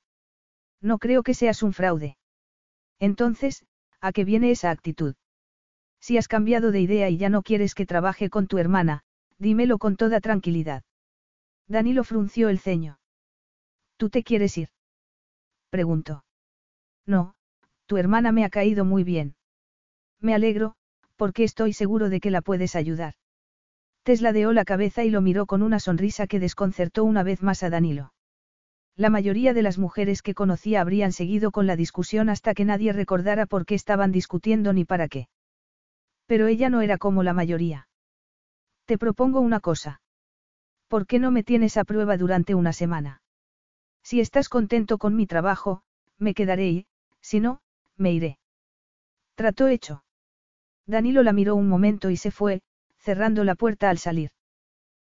No 0.81 0.99
creo 0.99 1.23
que 1.23 1.33
seas 1.33 1.63
un 1.63 1.73
fraude. 1.73 2.17
Entonces, 2.99 3.65
¿a 3.99 4.11
qué 4.11 4.23
viene 4.23 4.51
esa 4.51 4.71
actitud? 4.71 5.15
Si 5.99 6.17
has 6.17 6.27
cambiado 6.27 6.71
de 6.71 6.81
idea 6.81 7.09
y 7.09 7.17
ya 7.17 7.29
no 7.29 7.41
quieres 7.41 7.75
que 7.75 7.85
trabaje 7.85 8.29
con 8.29 8.47
tu 8.47 8.57
hermana, 8.57 9.03
dímelo 9.37 9.77
con 9.77 9.97
toda 9.97 10.21
tranquilidad. 10.21 10.83
Danilo 11.69 12.03
frunció 12.03 12.49
el 12.49 12.59
ceño. 12.59 12.99
¿Tú 13.97 14.09
te 14.09 14.23
quieres 14.23 14.57
ir? 14.57 14.69
preguntó. 15.69 16.25
No, 17.05 17.35
tu 17.85 17.97
hermana 17.97 18.31
me 18.31 18.43
ha 18.43 18.49
caído 18.49 18.85
muy 18.85 19.03
bien. 19.03 19.35
Me 20.19 20.33
alegro, 20.33 20.73
porque 21.15 21.43
estoy 21.43 21.73
seguro 21.73 22.09
de 22.09 22.19
que 22.19 22.31
la 22.31 22.41
puedes 22.41 22.75
ayudar. 22.75 23.13
Tesladeó 24.03 24.51
la 24.51 24.65
cabeza 24.65 25.03
y 25.03 25.11
lo 25.11 25.21
miró 25.21 25.45
con 25.45 25.61
una 25.61 25.79
sonrisa 25.79 26.25
que 26.25 26.39
desconcertó 26.39 27.03
una 27.03 27.21
vez 27.21 27.43
más 27.43 27.61
a 27.61 27.69
Danilo. 27.69 28.13
La 28.95 29.09
mayoría 29.09 29.53
de 29.53 29.61
las 29.61 29.77
mujeres 29.77 30.21
que 30.23 30.33
conocía 30.33 30.81
habrían 30.81 31.11
seguido 31.11 31.51
con 31.51 31.67
la 31.67 31.75
discusión 31.75 32.29
hasta 32.29 32.53
que 32.53 32.65
nadie 32.65 32.93
recordara 32.93 33.45
por 33.45 33.65
qué 33.65 33.75
estaban 33.75 34.11
discutiendo 34.11 34.73
ni 34.73 34.85
para 34.85 35.07
qué. 35.07 35.27
Pero 36.25 36.47
ella 36.47 36.69
no 36.69 36.81
era 36.81 36.97
como 36.97 37.21
la 37.21 37.33
mayoría. 37.33 37.87
Te 38.85 38.97
propongo 38.97 39.39
una 39.39 39.59
cosa. 39.59 40.01
¿Por 40.89 41.05
qué 41.05 41.19
no 41.19 41.29
me 41.29 41.43
tienes 41.43 41.77
a 41.77 41.83
prueba 41.83 42.17
durante 42.17 42.55
una 42.55 42.73
semana? 42.73 43.21
Si 44.01 44.19
estás 44.19 44.49
contento 44.49 44.97
con 44.97 45.15
mi 45.15 45.27
trabajo, 45.27 45.83
me 46.17 46.33
quedaré 46.33 46.69
y, 46.69 46.87
si 47.21 47.39
no, 47.39 47.61
me 47.95 48.11
iré. 48.11 48.39
Trató 49.35 49.67
hecho. 49.67 50.03
Danilo 50.87 51.21
la 51.21 51.31
miró 51.31 51.55
un 51.55 51.69
momento 51.69 52.09
y 52.09 52.17
se 52.17 52.31
fue, 52.31 52.63
cerrando 52.97 53.43
la 53.43 53.53
puerta 53.53 53.91
al 53.91 53.99
salir. 53.99 54.31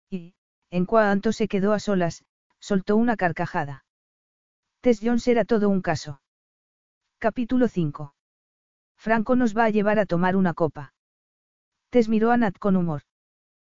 Y, 0.09 0.35
en 0.69 0.85
cuanto 0.85 1.33
se 1.33 1.49
quedó 1.49 1.73
a 1.73 1.79
solas, 1.79 2.23
soltó 2.59 2.95
una 2.95 3.17
carcajada. 3.17 3.83
Tess 4.79 5.01
Jones 5.03 5.27
era 5.27 5.43
todo 5.43 5.67
un 5.67 5.81
caso. 5.81 6.21
Capítulo 7.19 7.67
5. 7.67 8.15
Franco 8.95 9.35
nos 9.35 9.55
va 9.55 9.65
a 9.65 9.69
llevar 9.69 9.99
a 9.99 10.05
tomar 10.05 10.37
una 10.37 10.53
copa. 10.53 10.93
Tess 11.89 12.07
miró 12.07 12.31
a 12.31 12.37
Nat 12.37 12.57
con 12.57 12.77
humor. 12.77 13.01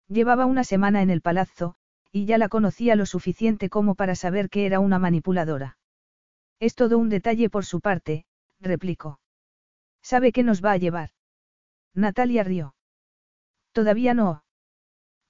Llevaba 0.10 0.46
una 0.46 0.66
semana 0.66 1.02
en 1.02 1.10
el 1.10 1.22
palazzo, 1.22 1.78
y 2.14 2.26
ya 2.26 2.38
la 2.38 2.48
conocía 2.48 2.96
lo 2.96 3.08
suficiente 3.08 3.70
como 3.70 3.96
para 3.96 4.14
saber 4.14 4.50
que 4.52 4.68
era 4.68 4.80
una 4.80 5.00
manipuladora. 5.00 5.80
Es 6.60 6.76
todo 6.76 7.00
un 7.00 7.10
detalle 7.10 7.50
por 7.50 7.66
su 7.66 7.82
parte, 7.82 8.26
replicó. 8.62 9.20
¿Sabe 10.04 10.32
qué 10.32 10.44
nos 10.44 10.64
va 10.64 10.74
a 10.74 10.78
llevar? 10.78 11.10
Natalia 11.96 12.44
rió. 12.44 12.76
Todavía 13.72 14.14
no. 14.14 14.44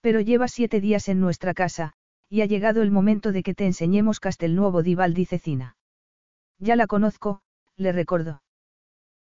Pero 0.01 0.19
lleva 0.19 0.49
siete 0.49 0.81
días 0.81 1.07
en 1.07 1.21
nuestra 1.21 1.53
casa, 1.53 1.93
y 2.27 2.41
ha 2.41 2.45
llegado 2.45 2.81
el 2.81 2.91
momento 2.91 3.31
de 3.31 3.43
que 3.43 3.55
te 3.55 3.65
enseñemos 3.65 4.19
Castelnuovo 4.19 4.83
di 4.83 4.95
Val 4.95 5.13
di 5.13 5.25
Cecina. 5.25 5.77
Ya 6.59 6.75
la 6.75 6.87
conozco, 6.87 7.41
le 7.77 7.93
recordó. 7.93 8.43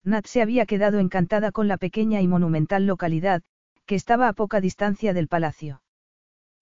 Nat 0.03 0.27
se 0.27 0.43
había 0.43 0.67
quedado 0.67 0.99
encantada 0.99 1.53
con 1.53 1.69
la 1.69 1.77
pequeña 1.77 2.21
y 2.23 2.27
monumental 2.27 2.87
localidad, 2.87 3.43
que 3.87 3.95
estaba 3.95 4.27
a 4.27 4.33
poca 4.33 4.61
distancia 4.61 5.13
del 5.13 5.29
palacio. 5.29 5.82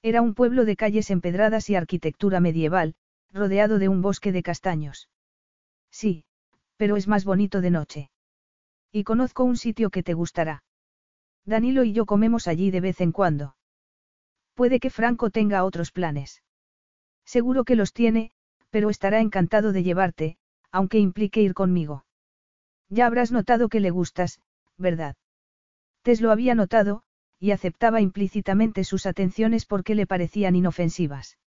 Era 0.03 0.23
un 0.23 0.35
pueblo 0.35 0.65
de 0.65 0.77
calles 0.77 1.11
empedradas 1.11 1.69
y 1.69 1.75
arquitectura 1.75 2.41
medieval, 2.41 2.95
rodeado 3.33 3.79
de 3.79 3.89
un 3.89 4.01
bosque 4.01 4.33
de 4.33 4.43
castaños. 4.43 5.09
Sí, 5.91 6.25
pero 6.77 6.97
es 6.97 7.07
más 7.07 7.25
bonito 7.25 7.61
de 7.61 7.71
noche. 7.71 8.11
Y 8.93 9.05
conozco 9.05 9.45
un 9.45 9.57
sitio 9.57 9.91
que 9.91 10.03
te 10.03 10.15
gustará. 10.15 10.65
Danilo 11.45 11.85
y 11.85 11.93
yo 11.93 12.07
comemos 12.07 12.49
allí 12.49 12.71
de 12.71 12.81
vez 12.81 13.01
en 13.01 13.13
cuando. 13.13 13.57
Puede 14.55 14.81
que 14.81 14.91
Franco 14.91 15.31
tenga 15.31 15.65
otros 15.65 15.93
planes. 15.93 16.43
Seguro 17.25 17.65
que 17.65 17.77
los 17.77 17.93
tiene, 17.93 18.33
pero 18.71 18.91
estará 18.91 19.21
encantado 19.21 19.73
de 19.73 19.83
llevarte, 19.83 20.39
aunque 20.71 20.99
implique 20.99 21.43
ir 21.43 21.55
conmigo. 21.55 22.05
Ya 22.89 23.07
habrás 23.07 23.33
notado 23.33 23.69
que 23.69 23.81
le 23.81 23.91
gustas, 23.91 24.41
¿verdad? 24.77 25.17
Tess 26.03 26.21
lo 26.21 26.31
había 26.31 26.55
notado, 26.55 27.03
y 27.41 27.53
aceptaba 27.53 28.03
implícitamente 28.03 28.85
sus 28.85 29.07
atenciones 29.07 29.65
porque 29.65 29.95
le 29.95 30.07
parecían 30.07 30.55
inofensivas. 30.55 31.39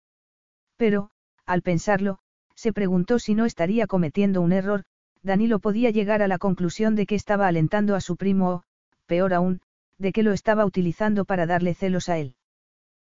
Pero, 0.77 1.11
al 1.45 1.61
pensarlo, 1.63 2.19
se 2.55 2.73
preguntó 2.73 3.19
si 3.19 3.35
no 3.35 3.45
estaría 3.45 3.87
cometiendo 3.87 4.41
un 4.41 4.53
error, 4.53 4.85
Danilo 5.23 5.61
podía 5.61 5.91
llegar 5.91 6.23
a 6.23 6.29
la 6.29 6.39
conclusión 6.39 6.97
de 6.97 7.07
que 7.07 7.15
estaba 7.15 7.47
alentando 7.47 7.95
a 7.95 8.01
su 8.01 8.17
primo 8.17 8.51
o, 8.51 8.63
peor 9.07 9.35
aún, 9.35 9.61
de 9.99 10.13
que 10.13 10.23
lo 10.23 10.33
estaba 10.33 10.65
utilizando 10.65 11.25
para 11.27 11.47
darle 11.47 11.75
celos 11.75 12.09
a 12.09 12.19
él. 12.19 12.35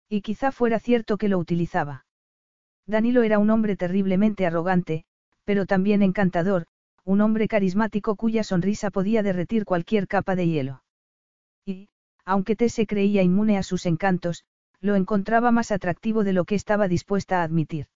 Y 0.09 0.21
quizá 0.21 0.51
fuera 0.51 0.79
cierto 0.79 1.17
que 1.17 1.29
lo 1.29 1.37
utilizaba. 1.37 2.05
Danilo 2.87 3.23
era 3.23 3.39
un 3.39 3.49
hombre 3.49 3.77
terriblemente 3.77 4.45
arrogante, 4.45 5.05
pero 5.45 5.65
también 5.65 6.01
encantador, 6.01 6.65
un 7.05 7.21
hombre 7.21 7.47
carismático 7.47 8.15
cuya 8.15 8.43
sonrisa 8.43 8.89
podía 8.89 9.23
derretir 9.23 9.65
cualquier 9.65 10.07
capa 10.07 10.35
de 10.35 10.47
hielo. 10.47 10.83
Aunque 12.31 12.55
Tess 12.55 12.75
se 12.75 12.87
creía 12.87 13.23
inmune 13.23 13.57
a 13.57 13.63
sus 13.63 13.85
encantos, 13.85 14.45
lo 14.79 14.95
encontraba 14.95 15.51
más 15.51 15.69
atractivo 15.69 16.23
de 16.23 16.31
lo 16.31 16.45
que 16.45 16.55
estaba 16.55 16.87
dispuesta 16.87 17.41
a 17.41 17.43
admitir. 17.43 17.87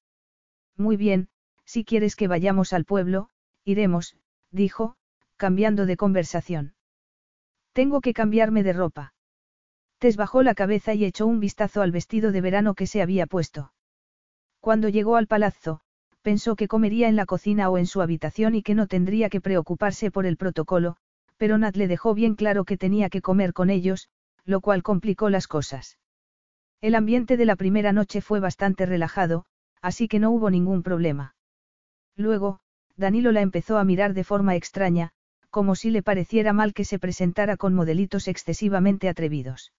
Muy 0.75 0.97
bien, 0.97 1.29
si 1.63 1.85
quieres 1.85 2.17
que 2.17 2.27
vayamos 2.27 2.73
al 2.73 2.83
pueblo, 2.83 3.29
iremos, 3.63 4.17
dijo, 4.51 4.97
cambiando 5.37 5.85
de 5.85 5.95
conversación. 5.95 6.73
Tengo 7.71 8.01
que 8.01 8.13
cambiarme 8.13 8.61
de 8.63 8.73
ropa. 8.73 9.13
Tess 9.99 10.17
bajó 10.17 10.43
la 10.43 10.53
cabeza 10.53 10.93
y 10.93 11.05
echó 11.05 11.27
un 11.27 11.39
vistazo 11.39 11.81
al 11.81 11.93
vestido 11.93 12.33
de 12.33 12.41
verano 12.41 12.73
que 12.73 12.87
se 12.87 13.01
había 13.01 13.27
puesto. 13.27 13.71
Cuando 14.59 14.89
llegó 14.89 15.15
al 15.15 15.27
palazzo, 15.27 15.79
pensó 16.23 16.57
que 16.57 16.67
comería 16.67 17.07
en 17.07 17.15
la 17.15 17.25
cocina 17.25 17.69
o 17.69 17.77
en 17.77 17.85
su 17.85 18.01
habitación 18.01 18.53
y 18.53 18.63
que 18.63 18.75
no 18.75 18.87
tendría 18.87 19.29
que 19.29 19.39
preocuparse 19.39 20.11
por 20.11 20.25
el 20.25 20.35
protocolo, 20.35 20.97
pero 21.37 21.57
Nat 21.57 21.77
le 21.77 21.87
dejó 21.87 22.13
bien 22.13 22.35
claro 22.35 22.65
que 22.65 22.75
tenía 22.75 23.09
que 23.09 23.21
comer 23.21 23.53
con 23.53 23.69
ellos, 23.69 24.09
lo 24.45 24.61
cual 24.61 24.83
complicó 24.83 25.29
las 25.29 25.47
cosas. 25.47 25.97
El 26.81 26.95
ambiente 26.95 27.35
de 27.35 27.45
la 27.45 27.55
primera 27.55 27.93
noche 27.93 28.21
fue 28.21 28.39
bastante 28.39 28.85
relajado, 28.85 29.45
así 29.81 30.07
que 30.07 30.19
no 30.19 30.31
hubo 30.31 30.49
ningún 30.49 30.83
problema. 30.83 31.35
Luego, 32.15 32.59
Danilo 32.95 33.31
la 33.31 33.41
empezó 33.41 33.77
a 33.77 33.83
mirar 33.83 34.13
de 34.13 34.23
forma 34.23 34.55
extraña, 34.55 35.11
como 35.49 35.75
si 35.75 35.89
le 35.89 36.03
pareciera 36.03 36.53
mal 36.53 36.73
que 36.73 36.85
se 36.85 36.99
presentara 36.99 37.57
con 37.57 37.73
modelitos 37.73 38.27
excesivamente 38.27 39.09
atrevidos. 39.09 39.73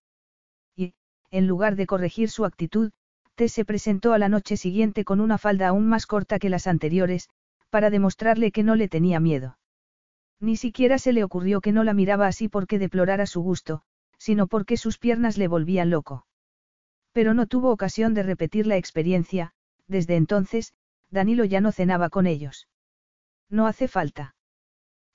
Y, 0.75 0.95
en 1.31 1.47
lugar 1.47 1.77
de 1.77 1.87
corregir 1.87 2.31
su 2.31 2.45
actitud, 2.45 2.93
Tess 3.35 3.53
se 3.53 3.65
presentó 3.65 4.15
a 4.15 4.19
la 4.19 4.29
noche 4.29 4.57
siguiente 4.57 5.05
con 5.05 5.21
una 5.21 5.39
falda 5.39 5.69
aún 5.69 5.87
más 5.87 6.07
corta 6.07 6.39
que 6.39 6.49
las 6.49 6.67
anteriores, 6.67 7.29
para 7.69 7.91
demostrarle 7.91 8.53
que 8.53 8.63
no 8.63 8.75
le 8.75 8.89
tenía 8.89 9.21
miedo. 9.21 9.59
Ni 10.41 10.57
siquiera 10.57 10.99
se 10.99 11.13
le 11.13 11.25
ocurrió 11.25 11.61
que 11.61 11.73
no 11.73 11.85
la 11.85 11.95
miraba 11.95 12.27
así 12.27 12.49
porque 12.49 12.79
deplorara 12.79 13.27
su 13.27 13.43
gusto, 13.43 13.83
sino 14.19 14.47
porque 14.47 14.77
sus 14.77 14.99
piernas 14.99 15.39
le 15.39 15.49
volvían 15.49 15.91
loco. 15.91 16.27
Pero 17.13 17.35
no 17.35 17.47
tuvo 17.47 17.71
ocasión 17.71 18.15
de 18.15 18.23
repetir 18.23 18.67
la 18.67 18.77
experiencia, 18.77 19.53
desde 19.87 20.17
entonces, 20.17 20.75
Danilo 21.11 21.45
ya 21.45 21.61
no 21.61 21.73
cenaba 21.73 22.11
con 22.11 22.27
ellos. 22.27 22.69
No 23.49 23.67
hace 23.67 23.89
falta. 23.89 24.35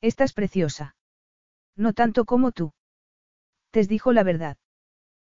Estás 0.01 0.33
preciosa. 0.33 0.95
No 1.75 1.93
tanto 1.93 2.25
como 2.25 2.51
tú. 2.51 2.73
Tess 3.71 3.87
dijo 3.87 4.13
la 4.13 4.23
verdad. 4.23 4.57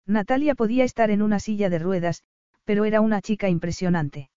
Natalia 0.07 0.55
podía 0.55 0.85
estar 0.85 1.11
en 1.11 1.23
una 1.23 1.41
silla 1.41 1.69
de 1.69 1.79
ruedas, 1.79 2.23
pero 2.65 2.85
era 2.85 3.01
una 3.01 3.21
chica 3.21 3.49
impresionante. 3.49 4.31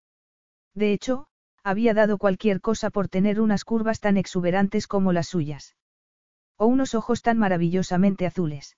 De 0.73 0.93
hecho, 0.93 1.27
había 1.63 1.93
dado 1.93 2.17
cualquier 2.17 2.61
cosa 2.61 2.89
por 2.89 3.07
tener 3.07 3.41
unas 3.41 3.63
curvas 3.63 3.99
tan 3.99 4.17
exuberantes 4.17 4.87
como 4.87 5.13
las 5.13 5.27
suyas. 5.27 5.75
O 6.57 6.65
unos 6.65 6.95
ojos 6.95 7.21
tan 7.21 7.37
maravillosamente 7.37 8.25
azules. 8.25 8.77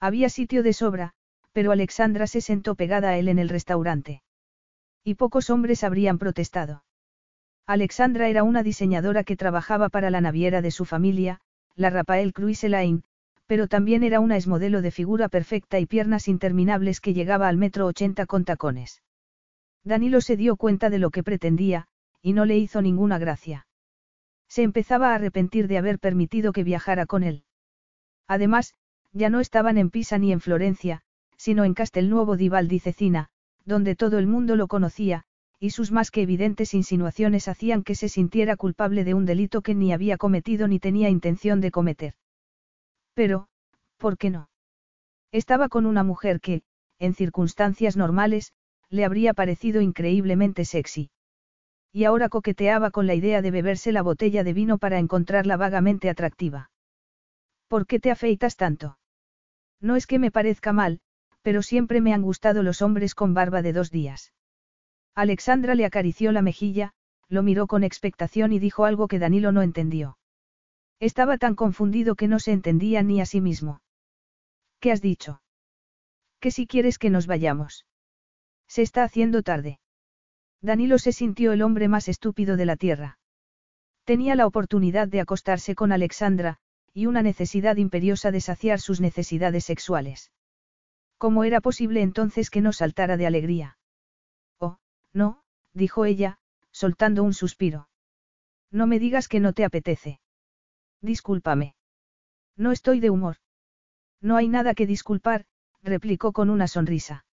Había 0.00 0.30
sitio 0.30 0.62
de 0.62 0.72
sobra, 0.72 1.12
pero 1.52 1.72
Alexandra 1.72 2.26
se 2.26 2.40
sentó 2.40 2.74
pegada 2.74 3.10
a 3.10 3.18
él 3.18 3.28
en 3.28 3.38
el 3.38 3.48
restaurante. 3.48 4.22
Y 5.04 5.14
pocos 5.14 5.50
hombres 5.50 5.84
habrían 5.84 6.18
protestado. 6.18 6.84
Alexandra 7.66 8.28
era 8.28 8.42
una 8.42 8.62
diseñadora 8.62 9.24
que 9.24 9.36
trabajaba 9.36 9.90
para 9.90 10.10
la 10.10 10.20
naviera 10.20 10.62
de 10.62 10.70
su 10.70 10.84
familia, 10.84 11.40
la 11.76 11.90
Rafael 11.90 12.32
Cruise 12.32 12.64
Line, 12.64 13.02
pero 13.46 13.68
también 13.68 14.02
era 14.02 14.20
una 14.20 14.36
esmodelo 14.36 14.80
de 14.80 14.90
figura 14.90 15.28
perfecta 15.28 15.78
y 15.78 15.86
piernas 15.86 16.28
interminables 16.28 17.00
que 17.00 17.14
llegaba 17.14 17.48
al 17.48 17.56
metro 17.56 17.86
ochenta 17.86 18.26
con 18.26 18.44
tacones. 18.44 19.02
Danilo 19.84 20.20
se 20.20 20.36
dio 20.36 20.56
cuenta 20.56 20.90
de 20.90 20.98
lo 20.98 21.10
que 21.10 21.22
pretendía, 21.22 21.86
y 22.22 22.32
no 22.32 22.44
le 22.44 22.56
hizo 22.58 22.82
ninguna 22.82 23.18
gracia. 23.18 23.66
Se 24.48 24.62
empezaba 24.62 25.10
a 25.10 25.14
arrepentir 25.14 25.68
de 25.68 25.78
haber 25.78 25.98
permitido 25.98 26.52
que 26.52 26.64
viajara 26.64 27.06
con 27.06 27.22
él. 27.22 27.44
Además, 28.26 28.74
ya 29.12 29.30
no 29.30 29.40
estaban 29.40 29.78
en 29.78 29.90
Pisa 29.90 30.18
ni 30.18 30.32
en 30.32 30.40
Florencia, 30.40 31.02
sino 31.36 31.64
en 31.64 31.74
Castelnuovo 31.74 32.36
di 32.36 32.48
Valdicecina, 32.48 33.28
donde 33.64 33.96
todo 33.96 34.18
el 34.18 34.26
mundo 34.26 34.56
lo 34.56 34.68
conocía, 34.68 35.24
y 35.58 35.70
sus 35.70 35.92
más 35.92 36.10
que 36.10 36.22
evidentes 36.22 36.74
insinuaciones 36.74 37.48
hacían 37.48 37.82
que 37.82 37.94
se 37.94 38.08
sintiera 38.08 38.56
culpable 38.56 39.04
de 39.04 39.14
un 39.14 39.26
delito 39.26 39.62
que 39.62 39.74
ni 39.74 39.92
había 39.92 40.16
cometido 40.16 40.68
ni 40.68 40.78
tenía 40.78 41.08
intención 41.08 41.60
de 41.60 41.70
cometer. 41.70 42.14
Pero, 43.14 43.48
¿por 43.98 44.16
qué 44.16 44.30
no? 44.30 44.48
Estaba 45.32 45.68
con 45.68 45.86
una 45.86 46.02
mujer 46.02 46.40
que, 46.40 46.62
en 46.98 47.14
circunstancias 47.14 47.96
normales, 47.96 48.52
le 48.88 49.04
habría 49.04 49.34
parecido 49.34 49.80
increíblemente 49.80 50.64
sexy. 50.64 51.10
Y 51.92 52.04
ahora 52.04 52.28
coqueteaba 52.28 52.90
con 52.90 53.06
la 53.06 53.14
idea 53.14 53.42
de 53.42 53.50
beberse 53.50 53.92
la 53.92 54.02
botella 54.02 54.44
de 54.44 54.52
vino 54.52 54.78
para 54.78 54.98
encontrarla 54.98 55.56
vagamente 55.56 56.08
atractiva. 56.08 56.70
¿Por 57.68 57.86
qué 57.86 58.00
te 58.00 58.10
afeitas 58.10 58.56
tanto? 58.56 58.98
No 59.80 59.96
es 59.96 60.06
que 60.06 60.18
me 60.18 60.30
parezca 60.30 60.72
mal, 60.72 61.00
pero 61.42 61.62
siempre 61.62 62.00
me 62.00 62.12
han 62.12 62.22
gustado 62.22 62.62
los 62.62 62.82
hombres 62.82 63.14
con 63.14 63.34
barba 63.34 63.62
de 63.62 63.72
dos 63.72 63.90
días. 63.90 64.32
Alexandra 65.14 65.74
le 65.74 65.84
acarició 65.84 66.32
la 66.32 66.42
mejilla, 66.42 66.92
lo 67.28 67.42
miró 67.42 67.66
con 67.66 67.84
expectación 67.84 68.52
y 68.52 68.58
dijo 68.58 68.84
algo 68.84 69.08
que 69.08 69.18
Danilo 69.18 69.52
no 69.52 69.62
entendió. 69.62 70.18
Estaba 70.98 71.38
tan 71.38 71.54
confundido 71.54 72.14
que 72.14 72.28
no 72.28 72.38
se 72.38 72.52
entendía 72.52 73.02
ni 73.02 73.20
a 73.20 73.26
sí 73.26 73.40
mismo. 73.40 73.80
¿Qué 74.80 74.92
has 74.92 75.00
dicho? 75.00 75.40
Que 76.40 76.50
si 76.50 76.66
quieres 76.66 76.98
que 76.98 77.10
nos 77.10 77.26
vayamos. 77.26 77.86
Se 78.66 78.82
está 78.82 79.02
haciendo 79.02 79.42
tarde. 79.42 79.80
Danilo 80.60 80.98
se 80.98 81.12
sintió 81.12 81.52
el 81.52 81.62
hombre 81.62 81.88
más 81.88 82.08
estúpido 82.08 82.56
de 82.56 82.66
la 82.66 82.76
tierra. 82.76 83.18
Tenía 84.04 84.34
la 84.34 84.46
oportunidad 84.46 85.08
de 85.08 85.20
acostarse 85.20 85.74
con 85.74 85.92
Alexandra, 85.92 86.58
y 86.92 87.06
una 87.06 87.22
necesidad 87.22 87.76
imperiosa 87.76 88.30
de 88.30 88.40
saciar 88.40 88.80
sus 88.80 89.00
necesidades 89.00 89.64
sexuales. 89.64 90.32
¿Cómo 91.18 91.44
era 91.44 91.60
posible 91.60 92.02
entonces 92.02 92.50
que 92.50 92.60
no 92.60 92.72
saltara 92.72 93.16
de 93.16 93.26
alegría? 93.26 93.78
Oh, 94.58 94.78
no, 95.12 95.42
dijo 95.74 96.04
ella, 96.04 96.38
soltando 96.72 97.22
un 97.22 97.34
suspiro. 97.34 97.88
No 98.70 98.86
me 98.86 98.98
digas 98.98 99.28
que 99.28 99.40
no 99.40 99.52
te 99.52 99.64
apetece. 99.64 100.20
Discúlpame. 101.02 101.74
No 102.56 102.72
estoy 102.72 103.00
de 103.00 103.10
humor. 103.10 103.36
No 104.20 104.36
hay 104.36 104.48
nada 104.48 104.74
que 104.74 104.86
disculpar, 104.86 105.46
replicó 105.82 106.32
con 106.32 106.50
una 106.50 106.68
sonrisa. 106.68 107.24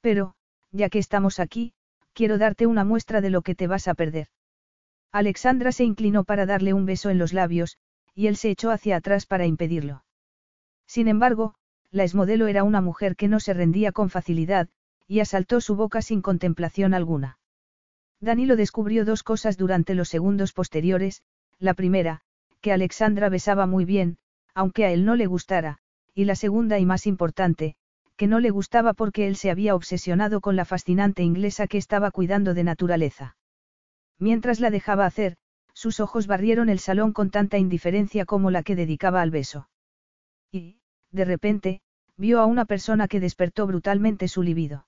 Pero, 0.00 0.34
ya 0.72 0.88
que 0.88 0.98
estamos 0.98 1.38
aquí, 1.38 1.72
quiero 2.12 2.38
darte 2.38 2.66
una 2.66 2.84
muestra 2.84 3.20
de 3.20 3.30
lo 3.30 3.42
que 3.42 3.54
te 3.54 3.66
vas 3.66 3.88
a 3.88 3.94
perder. 3.94 4.28
Alexandra 5.12 5.72
se 5.72 5.84
inclinó 5.84 6.24
para 6.24 6.46
darle 6.46 6.72
un 6.72 6.86
beso 6.86 7.10
en 7.10 7.18
los 7.18 7.32
labios, 7.32 7.76
y 8.20 8.26
él 8.26 8.36
se 8.36 8.50
echó 8.50 8.70
hacia 8.70 8.96
atrás 8.96 9.24
para 9.24 9.46
impedirlo. 9.46 10.04
Sin 10.86 11.08
embargo, 11.08 11.54
la 11.90 12.04
esmodelo 12.04 12.48
era 12.48 12.64
una 12.64 12.82
mujer 12.82 13.16
que 13.16 13.28
no 13.28 13.40
se 13.40 13.54
rendía 13.54 13.92
con 13.92 14.10
facilidad, 14.10 14.68
y 15.06 15.20
asaltó 15.20 15.62
su 15.62 15.74
boca 15.74 16.02
sin 16.02 16.20
contemplación 16.20 16.92
alguna. 16.92 17.38
Danilo 18.20 18.56
descubrió 18.56 19.06
dos 19.06 19.22
cosas 19.22 19.56
durante 19.56 19.94
los 19.94 20.10
segundos 20.10 20.52
posteriores, 20.52 21.22
la 21.58 21.72
primera, 21.72 22.20
que 22.60 22.74
Alexandra 22.74 23.30
besaba 23.30 23.64
muy 23.64 23.86
bien, 23.86 24.18
aunque 24.54 24.84
a 24.84 24.92
él 24.92 25.06
no 25.06 25.16
le 25.16 25.24
gustara, 25.24 25.78
y 26.14 26.26
la 26.26 26.34
segunda 26.34 26.78
y 26.78 26.84
más 26.84 27.06
importante, 27.06 27.74
que 28.16 28.26
no 28.26 28.38
le 28.38 28.50
gustaba 28.50 28.92
porque 28.92 29.28
él 29.28 29.36
se 29.36 29.50
había 29.50 29.74
obsesionado 29.74 30.42
con 30.42 30.56
la 30.56 30.66
fascinante 30.66 31.22
inglesa 31.22 31.66
que 31.66 31.78
estaba 31.78 32.10
cuidando 32.10 32.52
de 32.52 32.64
naturaleza. 32.64 33.38
Mientras 34.18 34.60
la 34.60 34.68
dejaba 34.68 35.06
hacer, 35.06 35.38
sus 35.80 35.98
ojos 35.98 36.26
barrieron 36.26 36.68
el 36.68 36.78
salón 36.78 37.14
con 37.14 37.30
tanta 37.30 37.56
indiferencia 37.56 38.26
como 38.26 38.50
la 38.50 38.62
que 38.62 38.76
dedicaba 38.76 39.22
al 39.22 39.30
beso. 39.30 39.70
Y, 40.52 40.76
de 41.10 41.24
repente, 41.24 41.80
vio 42.18 42.38
a 42.40 42.44
una 42.44 42.66
persona 42.66 43.08
que 43.08 43.18
despertó 43.18 43.66
brutalmente 43.66 44.28
su 44.28 44.42
libido. 44.42 44.86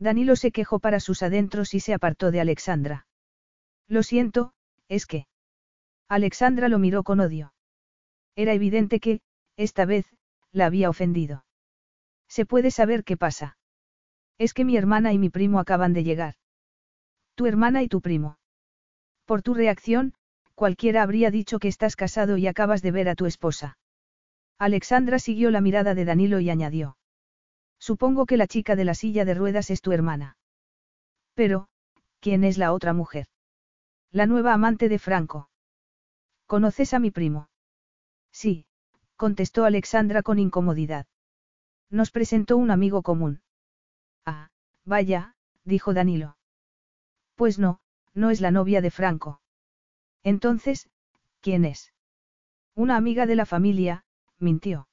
Danilo 0.00 0.34
se 0.34 0.50
quejó 0.50 0.80
para 0.80 0.98
sus 0.98 1.22
adentros 1.22 1.74
y 1.74 1.78
se 1.78 1.94
apartó 1.94 2.32
de 2.32 2.40
Alexandra. 2.40 3.06
Lo 3.86 4.02
siento, 4.02 4.52
es 4.88 5.06
que. 5.06 5.28
Alexandra 6.08 6.68
lo 6.68 6.80
miró 6.80 7.04
con 7.04 7.20
odio. 7.20 7.54
Era 8.34 8.52
evidente 8.52 8.98
que, 8.98 9.20
esta 9.56 9.84
vez, 9.84 10.06
la 10.50 10.66
había 10.66 10.90
ofendido. 10.90 11.44
¿Se 12.26 12.46
puede 12.46 12.72
saber 12.72 13.04
qué 13.04 13.16
pasa? 13.16 13.58
Es 14.38 14.54
que 14.54 14.64
mi 14.64 14.76
hermana 14.76 15.12
y 15.12 15.18
mi 15.18 15.30
primo 15.30 15.60
acaban 15.60 15.92
de 15.92 16.02
llegar. 16.02 16.34
Tu 17.36 17.46
hermana 17.46 17.84
y 17.84 17.88
tu 17.88 18.00
primo. 18.00 18.39
Por 19.30 19.42
tu 19.42 19.54
reacción, 19.54 20.12
cualquiera 20.56 21.04
habría 21.04 21.30
dicho 21.30 21.60
que 21.60 21.68
estás 21.68 21.94
casado 21.94 22.36
y 22.36 22.48
acabas 22.48 22.82
de 22.82 22.90
ver 22.90 23.08
a 23.08 23.14
tu 23.14 23.26
esposa. 23.26 23.78
Alexandra 24.58 25.20
siguió 25.20 25.52
la 25.52 25.60
mirada 25.60 25.94
de 25.94 26.04
Danilo 26.04 26.40
y 26.40 26.50
añadió. 26.50 26.96
Supongo 27.78 28.26
que 28.26 28.36
la 28.36 28.48
chica 28.48 28.74
de 28.74 28.84
la 28.84 28.94
silla 28.94 29.24
de 29.24 29.34
ruedas 29.34 29.70
es 29.70 29.82
tu 29.82 29.92
hermana. 29.92 30.36
Pero, 31.34 31.68
¿quién 32.18 32.42
es 32.42 32.58
la 32.58 32.72
otra 32.72 32.92
mujer? 32.92 33.28
La 34.10 34.26
nueva 34.26 34.52
amante 34.52 34.88
de 34.88 34.98
Franco. 34.98 35.48
¿Conoces 36.46 36.92
a 36.92 36.98
mi 36.98 37.12
primo? 37.12 37.48
Sí, 38.32 38.66
contestó 39.14 39.64
Alexandra 39.64 40.24
con 40.24 40.40
incomodidad. 40.40 41.06
Nos 41.88 42.10
presentó 42.10 42.56
un 42.56 42.72
amigo 42.72 43.02
común. 43.02 43.42
Ah, 44.26 44.50
vaya, 44.84 45.36
dijo 45.62 45.94
Danilo. 45.94 46.36
Pues 47.36 47.60
no, 47.60 47.80
no 48.14 48.30
es 48.30 48.40
la 48.40 48.50
novia 48.50 48.80
de 48.80 48.90
Franco. 48.90 49.40
Entonces, 50.22 50.88
¿quién 51.40 51.64
es? 51.64 51.92
Una 52.74 52.96
amiga 52.96 53.26
de 53.26 53.36
la 53.36 53.46
familia, 53.46 54.04
mintió. 54.38 54.88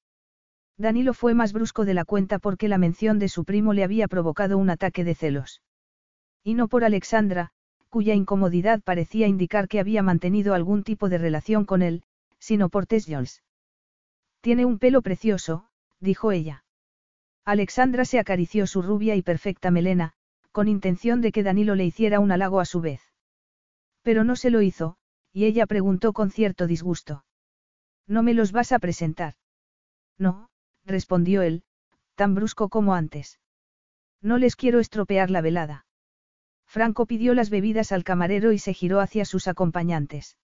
Danilo 0.77 1.13
fue 1.13 1.33
más 1.33 1.53
brusco 1.53 1.85
de 1.85 1.93
la 1.93 2.05
cuenta 2.05 2.37
porque 2.39 2.67
la 2.67 2.77
mención 2.77 3.17
de 3.17 3.29
su 3.29 3.45
primo 3.45 3.73
le 3.73 3.83
había 3.83 4.07
provocado 4.07 4.57
un 4.57 4.69
ataque 4.69 5.03
de 5.03 5.15
celos. 5.15 5.61
Y 6.43 6.53
no 6.53 6.67
por 6.67 6.83
Alexandra, 6.83 7.51
cuya 7.89 8.13
incomodidad 8.13 8.81
parecía 8.83 9.27
indicar 9.27 9.67
que 9.67 9.79
había 9.79 10.03
mantenido 10.03 10.53
algún 10.53 10.83
tipo 10.83 11.09
de 11.09 11.17
relación 11.17 11.65
con 11.65 11.81
él, 11.81 12.03
sino 12.37 12.69
por 12.69 12.85
Tess. 12.85 13.41
Tiene 14.41 14.65
un 14.65 14.77
pelo 14.77 15.01
precioso, 15.01 15.67
dijo 15.99 16.31
ella. 16.31 16.63
Alexandra 17.43 18.05
se 18.05 18.19
acarició 18.19 18.67
su 18.67 18.81
rubia 18.81 19.15
y 19.15 19.21
perfecta 19.21 19.71
melena, 19.71 20.13
con 20.51 20.67
intención 20.67 21.21
de 21.21 21.31
que 21.31 21.43
Danilo 21.43 21.75
le 21.75 21.85
hiciera 21.85 22.19
un 22.19 22.31
halago 22.31 22.59
a 22.59 22.65
su 22.65 22.81
vez. 22.81 23.06
Pero 24.07 24.23
no 24.23 24.37
se 24.37 24.51
lo 24.51 24.61
hizo, 24.61 24.95
y 25.33 25.43
ella 25.43 25.65
preguntó 25.65 26.13
con 26.13 26.31
cierto 26.31 26.65
disgusto. 26.65 27.25
¿No 28.07 28.23
me 28.23 28.33
los 28.33 28.53
vas 28.53 28.71
a 28.71 28.79
presentar? 28.79 29.33
No, 30.17 30.49
respondió 30.85 31.41
él, 31.41 31.65
tan 32.15 32.33
brusco 32.33 32.69
como 32.69 32.93
antes. 32.93 33.41
No 34.21 34.37
les 34.37 34.55
quiero 34.55 34.79
estropear 34.79 35.29
la 35.29 35.41
velada. 35.41 35.85
Franco 36.65 37.05
pidió 37.05 37.33
las 37.33 37.49
bebidas 37.49 37.91
al 37.91 38.05
camarero 38.05 38.53
y 38.53 38.59
se 38.59 38.73
giró 38.73 39.01
hacia 39.01 39.25
sus 39.25 39.49
acompañantes. 39.49 40.37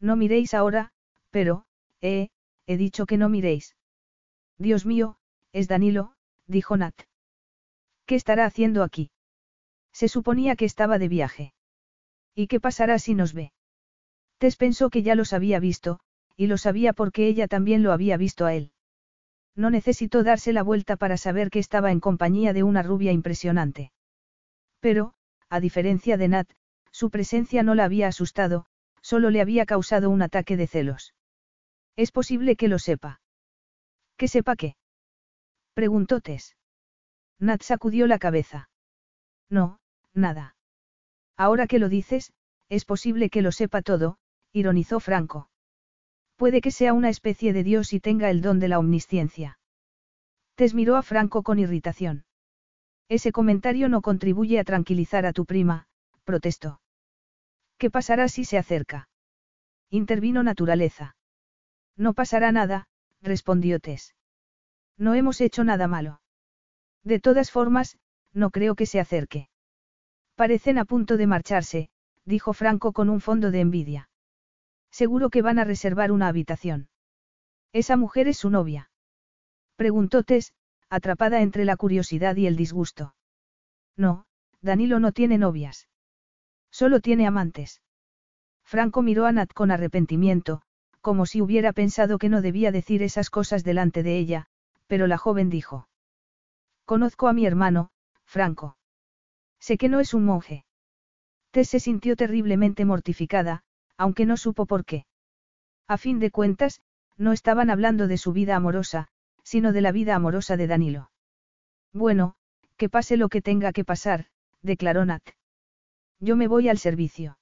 No 0.00 0.16
miréis 0.16 0.54
ahora, 0.54 0.90
pero, 1.28 1.66
eh, 2.00 2.30
he 2.66 2.78
dicho 2.78 3.04
que 3.04 3.18
no 3.18 3.28
miréis. 3.28 3.76
Dios 4.56 4.86
mío, 4.86 5.18
es 5.52 5.68
Danilo, 5.68 6.14
dijo 6.46 6.78
Nat. 6.78 6.98
¿Qué 8.06 8.14
estará 8.14 8.46
haciendo 8.46 8.82
aquí? 8.82 9.10
Se 9.92 10.08
suponía 10.08 10.56
que 10.56 10.64
estaba 10.64 10.98
de 10.98 11.08
viaje. 11.08 11.52
¿Y 12.38 12.46
qué 12.46 12.60
pasará 12.60 13.00
si 13.00 13.16
nos 13.16 13.34
ve? 13.34 13.50
Tess 14.38 14.54
pensó 14.54 14.90
que 14.90 15.02
ya 15.02 15.16
los 15.16 15.32
había 15.32 15.58
visto, 15.58 15.98
y 16.36 16.46
lo 16.46 16.56
sabía 16.56 16.92
porque 16.92 17.26
ella 17.26 17.48
también 17.48 17.82
lo 17.82 17.90
había 17.90 18.16
visto 18.16 18.46
a 18.46 18.54
él. 18.54 18.70
No 19.56 19.70
necesitó 19.70 20.22
darse 20.22 20.52
la 20.52 20.62
vuelta 20.62 20.96
para 20.96 21.16
saber 21.16 21.50
que 21.50 21.58
estaba 21.58 21.90
en 21.90 21.98
compañía 21.98 22.52
de 22.52 22.62
una 22.62 22.84
rubia 22.84 23.10
impresionante. 23.10 23.90
Pero, 24.78 25.14
a 25.48 25.58
diferencia 25.58 26.16
de 26.16 26.28
Nat, 26.28 26.48
su 26.92 27.10
presencia 27.10 27.64
no 27.64 27.74
la 27.74 27.82
había 27.82 28.06
asustado, 28.06 28.66
solo 29.02 29.30
le 29.30 29.40
había 29.40 29.66
causado 29.66 30.08
un 30.08 30.22
ataque 30.22 30.56
de 30.56 30.68
celos. 30.68 31.14
Es 31.96 32.12
posible 32.12 32.54
que 32.54 32.68
lo 32.68 32.78
sepa. 32.78 33.20
¿Que 34.16 34.28
sepa 34.28 34.54
qué? 34.54 34.76
Preguntó 35.74 36.20
Tess. 36.20 36.56
Nat 37.40 37.62
sacudió 37.62 38.06
la 38.06 38.20
cabeza. 38.20 38.70
No, 39.50 39.80
nada. 40.14 40.54
Ahora 41.38 41.68
que 41.68 41.78
lo 41.78 41.88
dices, 41.88 42.32
es 42.68 42.84
posible 42.84 43.30
que 43.30 43.42
lo 43.42 43.52
sepa 43.52 43.80
todo, 43.80 44.18
ironizó 44.52 44.98
Franco. 44.98 45.48
Puede 46.36 46.60
que 46.60 46.72
sea 46.72 46.92
una 46.92 47.08
especie 47.08 47.52
de 47.52 47.62
Dios 47.62 47.92
y 47.92 48.00
tenga 48.00 48.28
el 48.28 48.42
don 48.42 48.58
de 48.58 48.68
la 48.68 48.78
omnisciencia. 48.78 49.58
Tess 50.56 50.74
miró 50.74 50.96
a 50.96 51.02
Franco 51.02 51.44
con 51.44 51.60
irritación. 51.60 52.24
Ese 53.08 53.30
comentario 53.30 53.88
no 53.88 54.02
contribuye 54.02 54.58
a 54.58 54.64
tranquilizar 54.64 55.24
a 55.24 55.32
tu 55.32 55.46
prima, 55.46 55.86
protestó. 56.24 56.80
¿Qué 57.78 57.90
pasará 57.90 58.28
si 58.28 58.44
se 58.44 58.58
acerca? 58.58 59.08
Intervino 59.90 60.42
naturaleza. 60.42 61.16
No 61.96 62.12
pasará 62.14 62.50
nada, 62.50 62.88
respondió 63.22 63.78
Tess. 63.78 64.16
No 64.96 65.14
hemos 65.14 65.40
hecho 65.40 65.62
nada 65.62 65.86
malo. 65.86 66.20
De 67.04 67.20
todas 67.20 67.52
formas, 67.52 67.96
no 68.32 68.50
creo 68.50 68.74
que 68.74 68.86
se 68.86 68.98
acerque. 68.98 69.48
Parecen 70.38 70.78
a 70.78 70.84
punto 70.84 71.16
de 71.16 71.26
marcharse, 71.26 71.88
dijo 72.24 72.52
Franco 72.52 72.92
con 72.92 73.08
un 73.08 73.20
fondo 73.20 73.50
de 73.50 73.58
envidia. 73.58 74.08
Seguro 74.88 75.30
que 75.30 75.42
van 75.42 75.58
a 75.58 75.64
reservar 75.64 76.12
una 76.12 76.28
habitación. 76.28 76.88
¿Esa 77.72 77.96
mujer 77.96 78.28
es 78.28 78.38
su 78.38 78.48
novia? 78.48 78.88
Preguntó 79.74 80.22
Tess, 80.22 80.52
atrapada 80.88 81.42
entre 81.42 81.64
la 81.64 81.76
curiosidad 81.76 82.36
y 82.36 82.46
el 82.46 82.54
disgusto. 82.54 83.16
No, 83.96 84.26
Danilo 84.60 85.00
no 85.00 85.10
tiene 85.10 85.38
novias. 85.38 85.88
Solo 86.70 87.00
tiene 87.00 87.26
amantes. 87.26 87.82
Franco 88.62 89.02
miró 89.02 89.26
a 89.26 89.32
Nat 89.32 89.52
con 89.52 89.72
arrepentimiento, 89.72 90.62
como 91.00 91.26
si 91.26 91.40
hubiera 91.40 91.72
pensado 91.72 92.16
que 92.16 92.28
no 92.28 92.42
debía 92.42 92.70
decir 92.70 93.02
esas 93.02 93.28
cosas 93.28 93.64
delante 93.64 94.04
de 94.04 94.16
ella, 94.16 94.46
pero 94.86 95.08
la 95.08 95.18
joven 95.18 95.50
dijo. 95.50 95.88
Conozco 96.84 97.26
a 97.26 97.32
mi 97.32 97.44
hermano, 97.44 97.90
Franco. 98.24 98.77
Sé 99.60 99.78
que 99.78 99.88
no 99.88 100.00
es 100.00 100.14
un 100.14 100.24
monje. 100.24 100.64
Tess 101.50 101.70
se 101.70 101.80
sintió 101.80 102.16
terriblemente 102.16 102.84
mortificada, 102.84 103.62
aunque 103.96 104.26
no 104.26 104.36
supo 104.36 104.66
por 104.66 104.84
qué. 104.84 105.06
A 105.86 105.98
fin 105.98 106.18
de 106.18 106.30
cuentas, 106.30 106.82
no 107.16 107.32
estaban 107.32 107.70
hablando 107.70 108.06
de 108.06 108.18
su 108.18 108.32
vida 108.32 108.54
amorosa, 108.54 109.08
sino 109.42 109.72
de 109.72 109.80
la 109.80 109.92
vida 109.92 110.14
amorosa 110.14 110.56
de 110.56 110.66
Danilo. 110.66 111.10
Bueno, 111.92 112.36
que 112.76 112.88
pase 112.88 113.16
lo 113.16 113.28
que 113.28 113.42
tenga 113.42 113.72
que 113.72 113.84
pasar, 113.84 114.26
declaró 114.62 115.04
Nat. 115.04 115.22
Yo 116.20 116.36
me 116.36 116.46
voy 116.46 116.68
al 116.68 116.78
servicio. 116.78 117.38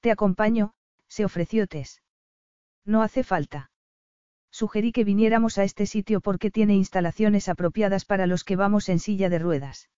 Te 0.00 0.10
acompaño, 0.10 0.72
se 1.06 1.24
ofreció 1.24 1.66
Tess. 1.66 2.02
No 2.84 3.02
hace 3.02 3.22
falta. 3.22 3.70
Sugerí 4.50 4.90
que 4.92 5.04
viniéramos 5.04 5.58
a 5.58 5.64
este 5.64 5.86
sitio 5.86 6.20
porque 6.20 6.50
tiene 6.50 6.74
instalaciones 6.74 7.48
apropiadas 7.48 8.04
para 8.04 8.26
los 8.26 8.42
que 8.42 8.56
vamos 8.56 8.88
en 8.88 8.98
silla 8.98 9.28
de 9.28 9.38
ruedas. 9.38 9.88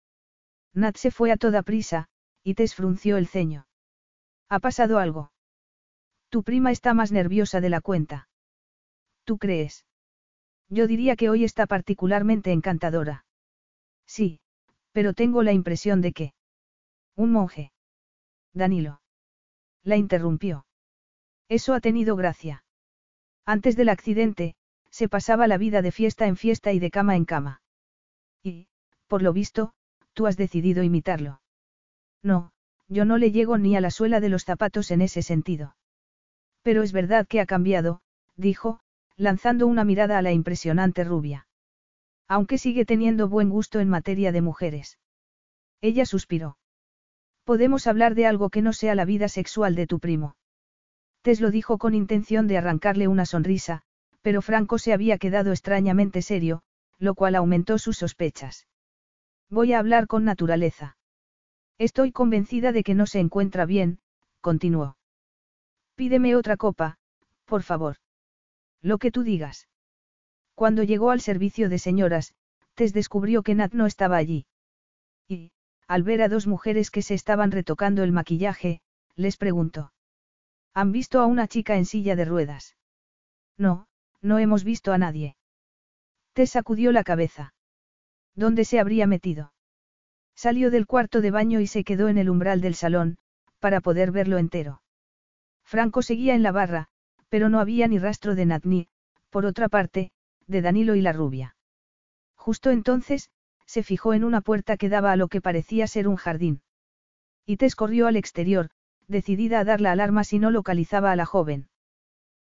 Nat 0.74 0.96
se 0.96 1.10
fue 1.10 1.30
a 1.30 1.36
toda 1.36 1.62
prisa, 1.62 2.08
y 2.42 2.54
Tess 2.54 2.74
frunció 2.74 3.16
el 3.16 3.26
ceño. 3.26 3.66
¿Ha 4.48 4.58
pasado 4.58 4.98
algo? 4.98 5.32
Tu 6.28 6.42
prima 6.42 6.72
está 6.72 6.94
más 6.94 7.12
nerviosa 7.12 7.60
de 7.60 7.70
la 7.70 7.80
cuenta. 7.80 8.28
¿Tú 9.24 9.38
crees? 9.38 9.86
Yo 10.68 10.86
diría 10.86 11.16
que 11.16 11.30
hoy 11.30 11.44
está 11.44 11.66
particularmente 11.66 12.52
encantadora. 12.52 13.24
Sí, 14.06 14.40
pero 14.92 15.14
tengo 15.14 15.42
la 15.42 15.52
impresión 15.52 16.00
de 16.00 16.12
que... 16.12 16.34
Un 17.16 17.32
monje. 17.32 17.72
Danilo. 18.52 19.00
La 19.82 19.96
interrumpió. 19.96 20.66
Eso 21.48 21.74
ha 21.74 21.80
tenido 21.80 22.16
gracia. 22.16 22.64
Antes 23.44 23.76
del 23.76 23.90
accidente, 23.90 24.56
se 24.90 25.08
pasaba 25.08 25.46
la 25.46 25.58
vida 25.58 25.82
de 25.82 25.92
fiesta 25.92 26.26
en 26.26 26.36
fiesta 26.36 26.72
y 26.72 26.78
de 26.78 26.90
cama 26.90 27.16
en 27.16 27.24
cama. 27.24 27.62
Y, 28.42 28.68
por 29.06 29.22
lo 29.22 29.32
visto, 29.32 29.74
tú 30.14 30.26
has 30.26 30.36
decidido 30.36 30.82
imitarlo. 30.82 31.40
No, 32.22 32.52
yo 32.88 33.04
no 33.04 33.18
le 33.18 33.30
llego 33.30 33.58
ni 33.58 33.76
a 33.76 33.80
la 33.80 33.90
suela 33.90 34.20
de 34.20 34.30
los 34.30 34.44
zapatos 34.44 34.90
en 34.90 35.02
ese 35.02 35.22
sentido. 35.22 35.76
Pero 36.62 36.82
es 36.82 36.92
verdad 36.92 37.26
que 37.26 37.40
ha 37.40 37.46
cambiado, 37.46 38.00
dijo, 38.36 38.80
lanzando 39.16 39.66
una 39.66 39.84
mirada 39.84 40.18
a 40.18 40.22
la 40.22 40.32
impresionante 40.32 41.04
rubia. 41.04 41.46
Aunque 42.26 42.56
sigue 42.56 42.84
teniendo 42.84 43.28
buen 43.28 43.50
gusto 43.50 43.80
en 43.80 43.88
materia 43.88 44.32
de 44.32 44.40
mujeres. 44.40 44.98
Ella 45.80 46.06
suspiró. 46.06 46.56
Podemos 47.44 47.86
hablar 47.86 48.14
de 48.14 48.26
algo 48.26 48.48
que 48.48 48.62
no 48.62 48.72
sea 48.72 48.94
la 48.94 49.04
vida 49.04 49.28
sexual 49.28 49.74
de 49.74 49.86
tu 49.86 50.00
primo. 50.00 50.36
Tess 51.20 51.40
lo 51.40 51.50
dijo 51.50 51.76
con 51.78 51.94
intención 51.94 52.46
de 52.46 52.56
arrancarle 52.56 53.08
una 53.08 53.26
sonrisa, 53.26 53.82
pero 54.22 54.40
Franco 54.40 54.78
se 54.78 54.94
había 54.94 55.18
quedado 55.18 55.52
extrañamente 55.52 56.22
serio, 56.22 56.62
lo 56.98 57.14
cual 57.14 57.34
aumentó 57.34 57.76
sus 57.78 57.98
sospechas. 57.98 58.66
Voy 59.54 59.72
a 59.72 59.78
hablar 59.78 60.08
con 60.08 60.24
naturaleza. 60.24 60.96
Estoy 61.78 62.10
convencida 62.10 62.72
de 62.72 62.82
que 62.82 62.94
no 62.94 63.06
se 63.06 63.20
encuentra 63.20 63.66
bien, 63.66 64.00
continuó. 64.40 64.96
Pídeme 65.94 66.34
otra 66.34 66.56
copa, 66.56 66.98
por 67.44 67.62
favor. 67.62 67.98
Lo 68.82 68.98
que 68.98 69.12
tú 69.12 69.22
digas. 69.22 69.68
Cuando 70.56 70.82
llegó 70.82 71.12
al 71.12 71.20
servicio 71.20 71.68
de 71.68 71.78
señoras, 71.78 72.34
Tess 72.74 72.92
descubrió 72.92 73.44
que 73.44 73.54
Nat 73.54 73.74
no 73.74 73.86
estaba 73.86 74.16
allí. 74.16 74.44
Y, 75.28 75.52
al 75.86 76.02
ver 76.02 76.22
a 76.22 76.28
dos 76.28 76.48
mujeres 76.48 76.90
que 76.90 77.02
se 77.02 77.14
estaban 77.14 77.52
retocando 77.52 78.02
el 78.02 78.10
maquillaje, 78.10 78.80
les 79.14 79.36
preguntó. 79.36 79.92
¿Han 80.72 80.90
visto 80.90 81.20
a 81.20 81.26
una 81.26 81.46
chica 81.46 81.76
en 81.76 81.84
silla 81.84 82.16
de 82.16 82.24
ruedas? 82.24 82.76
No, 83.56 83.86
no 84.20 84.40
hemos 84.40 84.64
visto 84.64 84.92
a 84.92 84.98
nadie. 84.98 85.36
Tess 86.32 86.50
sacudió 86.50 86.90
la 86.90 87.04
cabeza. 87.04 87.54
¿Dónde 88.34 88.64
se 88.64 88.80
habría 88.80 89.06
metido? 89.06 89.52
Salió 90.34 90.70
del 90.70 90.86
cuarto 90.86 91.20
de 91.20 91.30
baño 91.30 91.60
y 91.60 91.66
se 91.66 91.84
quedó 91.84 92.08
en 92.08 92.18
el 92.18 92.28
umbral 92.28 92.60
del 92.60 92.74
salón, 92.74 93.18
para 93.60 93.80
poder 93.80 94.10
verlo 94.10 94.38
entero. 94.38 94.82
Franco 95.62 96.02
seguía 96.02 96.34
en 96.34 96.42
la 96.42 96.52
barra, 96.52 96.88
pero 97.28 97.48
no 97.48 97.60
había 97.60 97.88
ni 97.88 97.98
rastro 97.98 98.34
de 98.34 98.46
Natni, 98.46 98.88
por 99.30 99.46
otra 99.46 99.68
parte, 99.68 100.10
de 100.46 100.62
Danilo 100.62 100.94
y 100.94 101.00
la 101.00 101.12
rubia. 101.12 101.56
Justo 102.36 102.70
entonces, 102.70 103.30
se 103.66 103.82
fijó 103.82 104.12
en 104.14 104.24
una 104.24 104.40
puerta 104.40 104.76
que 104.76 104.88
daba 104.88 105.12
a 105.12 105.16
lo 105.16 105.28
que 105.28 105.40
parecía 105.40 105.86
ser 105.86 106.06
un 106.08 106.16
jardín. 106.16 106.62
Y 107.46 107.56
Tess 107.56 107.76
corrió 107.76 108.06
al 108.06 108.16
exterior, 108.16 108.70
decidida 109.08 109.60
a 109.60 109.64
dar 109.64 109.80
la 109.80 109.92
alarma 109.92 110.24
si 110.24 110.38
no 110.38 110.50
localizaba 110.50 111.12
a 111.12 111.16
la 111.16 111.26
joven. 111.26 111.68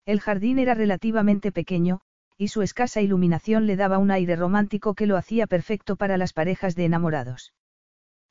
El 0.06 0.20
jardín 0.20 0.60
era 0.60 0.74
relativamente 0.74 1.52
pequeño, 1.52 2.02
y 2.38 2.50
su 2.50 2.62
escasa 2.62 3.02
iluminación 3.02 3.66
le 3.66 3.76
daba 3.76 3.98
un 3.98 4.12
aire 4.12 4.36
romántico 4.36 4.94
que 4.94 5.08
lo 5.08 5.18
hacía 5.18 5.48
perfecto 5.48 5.96
para 5.96 6.18
las 6.18 6.34
parejas 6.34 6.76
de 6.76 6.86
enamorados. 6.86 7.54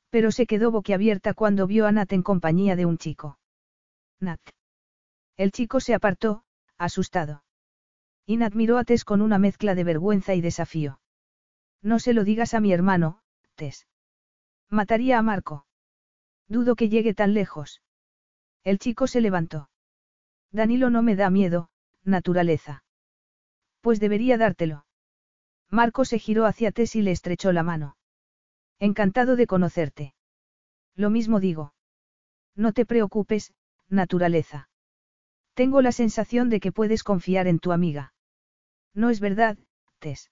Pero 0.09 0.31
se 0.31 0.47
quedó 0.47 0.71
boquiabierta 0.71 1.33
cuando 1.33 1.67
vio 1.67 1.85
a 1.85 1.91
Nat 1.91 2.13
en 2.13 2.23
compañía 2.23 2.77
de 2.77 2.85
un 2.85 2.97
chico. 2.97 3.37
Nat. 4.21 4.39
El 5.35 5.51
chico 5.51 5.81
se 5.81 5.93
apartó, 5.93 6.43
asustado. 6.77 7.43
Y 8.25 8.37
Nat 8.37 8.53
miró 8.55 8.77
a 8.77 8.85
Tess 8.85 9.03
con 9.03 9.21
una 9.21 9.37
mezcla 9.37 9.75
de 9.75 9.83
vergüenza 9.83 10.33
y 10.33 10.41
desafío. 10.41 10.99
No 11.81 11.99
se 11.99 12.13
lo 12.13 12.23
digas 12.23 12.53
a 12.53 12.61
mi 12.61 12.71
hermano, 12.71 13.19
Tess. 13.55 13.87
Mataría 14.69 15.19
a 15.19 15.21
Marco. 15.21 15.65
Dudo 16.47 16.75
que 16.75 16.89
llegue 16.89 17.13
tan 17.13 17.33
lejos. 17.33 17.81
El 18.63 18.79
chico 18.79 19.07
se 19.07 19.21
levantó. 19.21 19.69
Danilo 20.51 20.89
no 20.89 21.01
me 21.01 21.15
da 21.15 21.29
miedo, 21.29 21.69
naturaleza. 22.03 22.83
Pues 23.87 24.01
debería 24.01 24.37
dártelo. 24.37 24.85
Marco 25.71 26.03
se 26.03 26.19
giró 26.19 26.45
hacia 26.45 26.73
Tess 26.73 26.97
y 26.97 27.01
le 27.01 27.11
estrechó 27.11 27.53
la 27.53 27.63
mano. 27.63 27.95
Encantado 28.79 29.37
de 29.37 29.47
conocerte. 29.47 30.13
Lo 30.93 31.09
mismo 31.09 31.39
digo. 31.39 31.73
No 32.53 32.73
te 32.73 32.85
preocupes, 32.85 33.53
naturaleza. 33.87 34.67
Tengo 35.53 35.81
la 35.81 35.93
sensación 35.93 36.49
de 36.49 36.59
que 36.59 36.73
puedes 36.73 37.01
confiar 37.01 37.47
en 37.47 37.59
tu 37.59 37.71
amiga. 37.71 38.13
No 38.93 39.09
es 39.09 39.21
verdad, 39.21 39.57
Tess. 39.99 40.31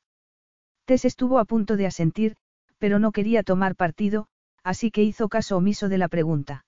Tess 0.83 1.05
estuvo 1.05 1.39
a 1.39 1.45
punto 1.45 1.77
de 1.77 1.85
asentir, 1.85 2.35
pero 2.77 2.99
no 2.99 3.13
quería 3.13 3.41
tomar 3.41 3.77
partido, 3.77 4.27
así 4.63 4.91
que 4.91 5.03
hizo 5.03 5.29
caso 5.29 5.55
omiso 5.55 5.87
de 5.87 5.97
la 5.97 6.09
pregunta. 6.09 6.65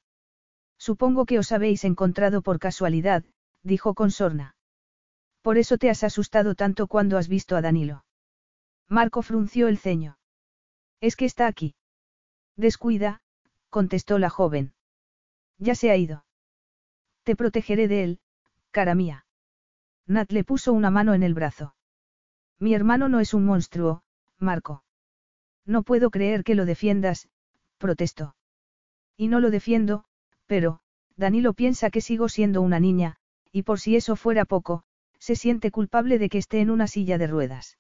Supongo 0.78 1.26
que 1.26 1.38
os 1.38 1.52
habéis 1.52 1.84
encontrado 1.84 2.42
por 2.42 2.60
casualidad, 2.60 3.26
dijo 3.62 3.94
con 3.94 4.10
sorna. 4.10 4.56
Por 5.48 5.58
eso 5.58 5.78
te 5.78 5.90
has 5.90 6.04
asustado 6.04 6.56
tanto 6.56 6.88
cuando 6.88 7.18
has 7.18 7.30
visto 7.30 7.56
a 7.56 7.62
Danilo. 7.62 8.04
Marco 8.90 9.22
frunció 9.22 9.70
el 9.70 9.78
ceño. 9.78 10.18
Es 11.00 11.16
que 11.16 11.24
está 11.24 11.48
aquí. 11.48 11.74
Descuida, 12.58 13.22
contestó 13.70 14.20
la 14.20 14.30
joven. 14.30 14.74
Ya 15.58 15.74
se 15.74 15.90
ha 15.90 15.96
ido. 15.96 16.26
Te 17.24 17.38
protegeré 17.38 17.88
de 17.88 18.04
él, 18.04 18.20
cara 18.72 18.94
mía. 18.94 19.26
Nat 20.06 20.34
le 20.34 20.44
puso 20.44 20.74
una 20.74 20.92
mano 20.92 21.14
en 21.14 21.24
el 21.24 21.34
brazo. 21.34 21.76
Mi 22.60 22.74
hermano 22.74 23.08
no 23.08 23.22
es 23.22 23.34
un 23.34 23.46
monstruo, 23.46 24.04
Marco. 24.40 24.84
No 25.64 25.84
puedo 25.84 26.10
creer 26.10 26.44
que 26.44 26.56
lo 26.56 26.66
defiendas, 26.66 27.30
protestó. 27.78 28.36
Y 29.16 29.30
no 29.30 29.40
lo 29.40 29.50
defiendo, 29.50 30.04
pero, 30.46 30.82
Danilo 31.16 31.54
piensa 31.54 31.90
que 31.90 32.02
sigo 32.02 32.28
siendo 32.28 32.62
una 32.62 32.82
niña, 32.82 33.16
y 33.54 33.64
por 33.64 33.80
si 33.80 33.96
eso 33.96 34.18
fuera 34.18 34.44
poco, 34.44 34.84
se 35.20 35.36
siente 35.36 35.72
culpable 35.72 36.20
de 36.20 36.30
que 36.30 36.38
esté 36.38 36.62
en 36.62 36.70
una 36.70 36.88
silla 36.88 37.18
de 37.18 37.28
ruedas. 37.28 37.78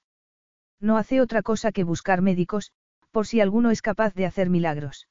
No 0.79 0.97
hace 0.97 1.21
otra 1.21 1.41
cosa 1.41 1.71
que 1.71 1.83
buscar 1.83 2.21
médicos, 2.21 2.71
por 3.11 3.25
si 3.25 3.41
alguno 3.41 3.71
es 3.71 3.81
capaz 3.81 4.13
de 4.13 4.25
hacer 4.25 4.49
milagros. 4.49 5.07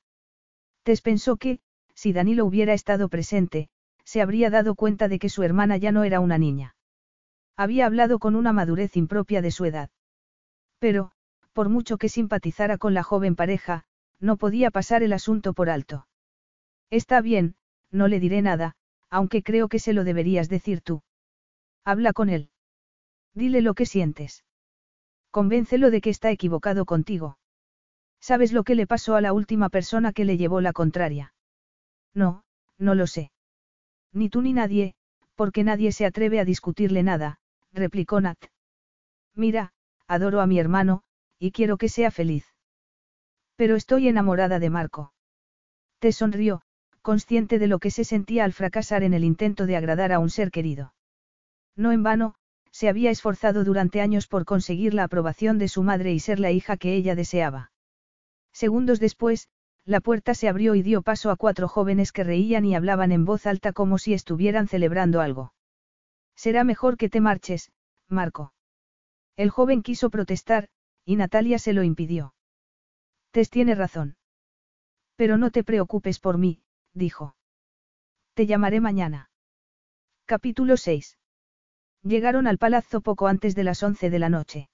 Tess 0.83 1.03
pensó 1.03 1.37
que, 1.37 1.61
si 1.95 2.13
Danilo 2.13 2.45
hubiera 2.45 2.73
estado 2.73 3.09
presente, 3.09 3.69
se 4.05 4.23
habría 4.23 4.51
dado 4.51 4.75
cuenta 4.75 5.09
de 5.09 5.19
que 5.19 5.29
su 5.29 5.43
hermana 5.43 5.77
ya 5.77 5.91
no 5.91 6.05
era 6.05 6.21
una 6.21 6.39
niña. 6.39 6.77
Había 7.57 7.87
hablado 7.87 8.19
con 8.19 8.37
una 8.37 8.53
madurez 8.53 8.97
impropia 8.97 9.43
de 9.43 9.51
su 9.51 9.65
edad. 9.65 9.91
Pero, 10.79 11.11
por 11.53 11.69
mucho 11.69 11.97
que 11.97 12.09
simpatizara 12.09 12.79
con 12.79 12.95
la 12.95 13.03
joven 13.03 13.35
pareja, 13.35 13.85
no 14.21 14.37
podía 14.37 14.71
pasar 14.71 15.03
el 15.03 15.13
asunto 15.13 15.55
por 15.55 15.71
alto. 15.71 16.07
Está 16.91 17.21
bien, 17.21 17.57
no 17.91 18.09
le 18.09 18.21
diré 18.21 18.43
nada, 18.43 18.77
aunque 19.11 19.43
creo 19.43 19.69
que 19.69 19.79
se 19.79 19.93
lo 19.93 20.05
deberías 20.05 20.49
decir 20.49 20.83
tú. 20.83 21.03
Habla 21.87 22.13
con 22.13 22.31
él. 22.31 22.51
Dile 23.33 23.63
lo 23.63 23.75
que 23.75 23.87
sientes. 23.87 24.45
Convéncelo 25.31 25.93
de 25.93 26.01
que 26.01 26.11
está 26.11 26.33
equivocado 26.33 26.85
contigo. 26.85 27.39
¿Sabes 28.21 28.53
lo 28.53 28.65
que 28.65 28.75
le 28.75 28.89
pasó 28.89 29.15
a 29.15 29.21
la 29.21 29.33
última 29.33 29.69
persona 29.69 30.13
que 30.13 30.25
le 30.25 30.37
llevó 30.37 30.61
la 30.61 30.73
contraria? 30.73 31.33
No, 32.13 32.43
no 32.77 32.97
lo 32.97 33.07
sé. 33.07 33.31
Ni 34.13 34.29
tú 34.29 34.43
ni 34.43 34.53
nadie, 34.53 34.97
porque 35.37 35.63
nadie 35.63 35.93
se 35.93 36.07
atreve 36.07 36.41
a 36.41 36.45
discutirle 36.45 37.05
nada, 37.05 37.39
replicó 37.73 38.21
Nat. 38.21 38.39
Mira, 39.37 39.73
adoro 40.09 40.41
a 40.41 40.49
mi 40.49 40.59
hermano, 40.59 41.05
y 41.39 41.53
quiero 41.53 41.77
que 41.77 41.89
sea 41.89 42.11
feliz. 42.11 42.47
Pero 43.55 43.77
estoy 43.77 44.09
enamorada 44.09 44.59
de 44.59 44.71
Marco. 44.71 45.13
Te 46.01 46.11
sonrió, 46.11 46.63
consciente 47.01 47.61
de 47.61 47.69
lo 47.69 47.79
que 47.79 47.93
se 47.93 48.03
sentía 48.03 48.43
al 48.45 48.53
fracasar 48.53 49.05
en 49.05 49.15
el 49.15 49.23
intento 49.23 49.67
de 49.67 49.77
agradar 49.77 50.13
a 50.13 50.19
un 50.19 50.31
ser 50.31 50.51
querido. 50.51 50.96
No 51.77 51.93
en 51.93 52.03
vano, 52.03 52.35
se 52.71 52.89
había 52.89 53.11
esforzado 53.11 53.65
durante 53.65 54.01
años 54.01 54.27
por 54.27 54.45
conseguir 54.45 54.95
la 54.95 55.05
aprobación 55.05 55.59
de 55.59 55.69
su 55.69 55.83
madre 55.83 56.13
y 56.13 56.21
ser 56.21 56.41
la 56.41 56.51
hija 56.51 56.77
que 56.77 56.95
ella 56.95 57.15
deseaba. 57.15 57.71
Segundos 58.53 59.01
después, 59.01 59.49
la 59.85 60.01
puerta 60.01 60.35
se 60.35 60.49
abrió 60.49 60.75
y 60.75 60.83
dio 60.83 61.03
paso 61.03 61.31
a 61.31 61.37
cuatro 61.37 61.69
jóvenes 61.69 62.13
que 62.13 62.25
reían 62.25 62.65
y 62.65 62.75
hablaban 62.75 63.13
en 63.13 63.25
voz 63.25 63.47
alta 63.47 63.73
como 63.73 63.99
si 63.99 64.15
estuvieran 64.15 64.67
celebrando 64.67 65.21
algo. 65.21 65.53
Será 66.35 66.65
mejor 66.65 66.97
que 66.97 67.09
te 67.09 67.21
marches, 67.21 67.71
Marco. 68.09 68.53
El 69.37 69.51
joven 69.51 69.83
quiso 69.83 70.11
protestar, 70.11 70.69
y 71.05 71.17
Natalia 71.17 71.59
se 71.59 71.73
lo 71.73 71.83
impidió. 71.83 72.35
Tess 73.31 73.51
tiene 73.51 73.75
razón. 73.75 74.17
Pero 75.15 75.37
no 75.37 75.51
te 75.51 75.63
preocupes 75.63 76.19
por 76.19 76.37
mí, 76.37 76.63
dijo. 76.95 77.37
Te 78.35 78.47
llamaré 78.47 78.81
mañana. 78.81 79.31
Capítulo 80.27 80.77
6. 80.77 81.17
Llegaron 82.07 82.47
al 82.47 82.57
palazzo 82.57 83.01
poco 83.01 83.27
antes 83.27 83.57
de 83.57 83.65
las 83.65 83.83
once 83.83 84.11
de 84.11 84.21
la 84.21 84.29
noche. 84.29 84.69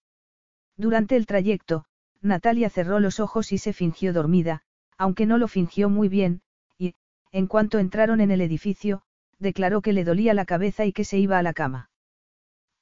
Durante 0.77 1.17
el 1.17 1.25
trayecto, 1.25 1.87
Natalia 2.21 2.69
cerró 2.69 3.01
los 3.01 3.21
ojos 3.21 3.53
y 3.53 3.59
se 3.59 3.73
fingió 3.73 4.13
dormida, 4.13 4.65
aunque 4.99 5.25
no 5.25 5.39
lo 5.39 5.49
fingió 5.49 5.89
muy 5.89 6.09
bien, 6.09 6.43
y, 6.77 6.95
en 7.31 7.47
cuanto 7.47 7.79
entraron 7.79 8.21
en 8.21 8.33
el 8.33 8.43
edificio, 8.43 9.03
declaró 9.39 9.81
que 9.81 9.95
le 9.95 10.05
dolía 10.05 10.35
la 10.35 10.45
cabeza 10.45 10.85
y 10.85 10.93
que 10.93 11.05
se 11.05 11.19
iba 11.19 11.39
a 11.39 11.43
la 11.43 11.55
cama. 11.55 11.91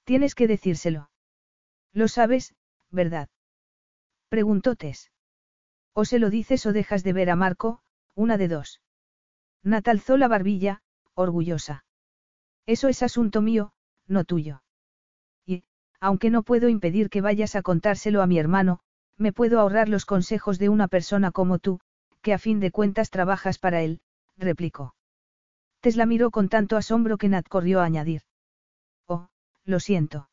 Tienes 0.03 0.35
que 0.35 0.49
decírselo. 0.49 1.11
Lo 1.93 2.09
sabes, 2.09 2.57
¿verdad? 2.91 3.29
Preguntó 4.29 4.75
Tess. 4.75 5.13
O 5.93 6.05
se 6.05 6.19
lo 6.19 6.29
dices 6.29 6.67
o 6.67 6.73
dejas 6.73 7.05
de 7.05 7.13
ver 7.13 7.31
a 7.31 7.37
Marco, 7.37 7.83
una 8.17 8.37
de 8.37 8.49
dos. 8.49 8.81
Nat 9.63 9.87
alzó 9.87 10.17
la 10.17 10.27
barbilla, 10.27 10.83
orgullosa. 11.15 11.85
Eso 12.67 12.89
es 12.89 13.05
asunto 13.05 13.43
mío, 13.43 13.73
no 14.11 14.25
tuyo. 14.25 14.63
Y, 15.47 15.65
aunque 16.01 16.31
no 16.31 16.43
puedo 16.43 16.69
impedir 16.69 17.09
que 17.09 17.21
vayas 17.21 17.57
a 17.57 17.63
contárselo 17.63 18.23
a 18.23 18.27
mi 18.27 18.39
hermano, 18.39 18.81
me 19.17 19.33
puedo 19.33 19.61
ahorrar 19.61 19.89
los 19.89 20.05
consejos 20.05 20.59
de 20.59 20.69
una 20.69 20.89
persona 20.89 21.31
como 21.31 21.59
tú, 21.59 21.81
que 22.23 22.35
a 22.35 22.39
fin 22.39 22.61
de 22.61 22.71
cuentas 22.71 23.11
trabajas 23.11 23.59
para 23.59 23.83
él, 23.83 24.01
replicó. 24.37 24.95
Tess 25.81 25.97
la 25.97 26.07
miró 26.07 26.31
con 26.31 26.49
tanto 26.49 26.77
asombro 26.77 27.17
que 27.17 27.29
Nat 27.29 27.49
corrió 27.49 27.81
a 27.81 27.85
añadir. 27.85 28.23
Oh, 29.07 29.29
lo 29.65 29.81
siento. 29.81 30.29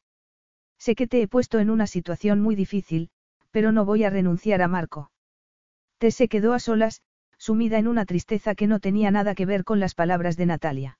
Sé 0.77 0.95
que 0.95 1.07
te 1.07 1.21
he 1.21 1.27
puesto 1.27 1.59
en 1.59 1.69
una 1.69 1.87
situación 1.87 2.41
muy 2.41 2.55
difícil, 2.55 3.09
pero 3.51 3.71
no 3.71 3.85
voy 3.85 4.03
a 4.03 4.09
renunciar 4.09 4.61
a 4.61 4.67
Marco. 4.67 5.11
Tess 5.97 6.15
se 6.15 6.27
quedó 6.27 6.53
a 6.53 6.59
solas, 6.59 7.01
sumida 7.37 7.77
en 7.77 7.87
una 7.87 8.05
tristeza 8.05 8.55
que 8.55 8.67
no 8.67 8.79
tenía 8.79 9.11
nada 9.11 9.35
que 9.35 9.45
ver 9.45 9.63
con 9.63 9.79
las 9.79 9.95
palabras 9.95 10.37
de 10.37 10.45
Natalia. 10.45 10.99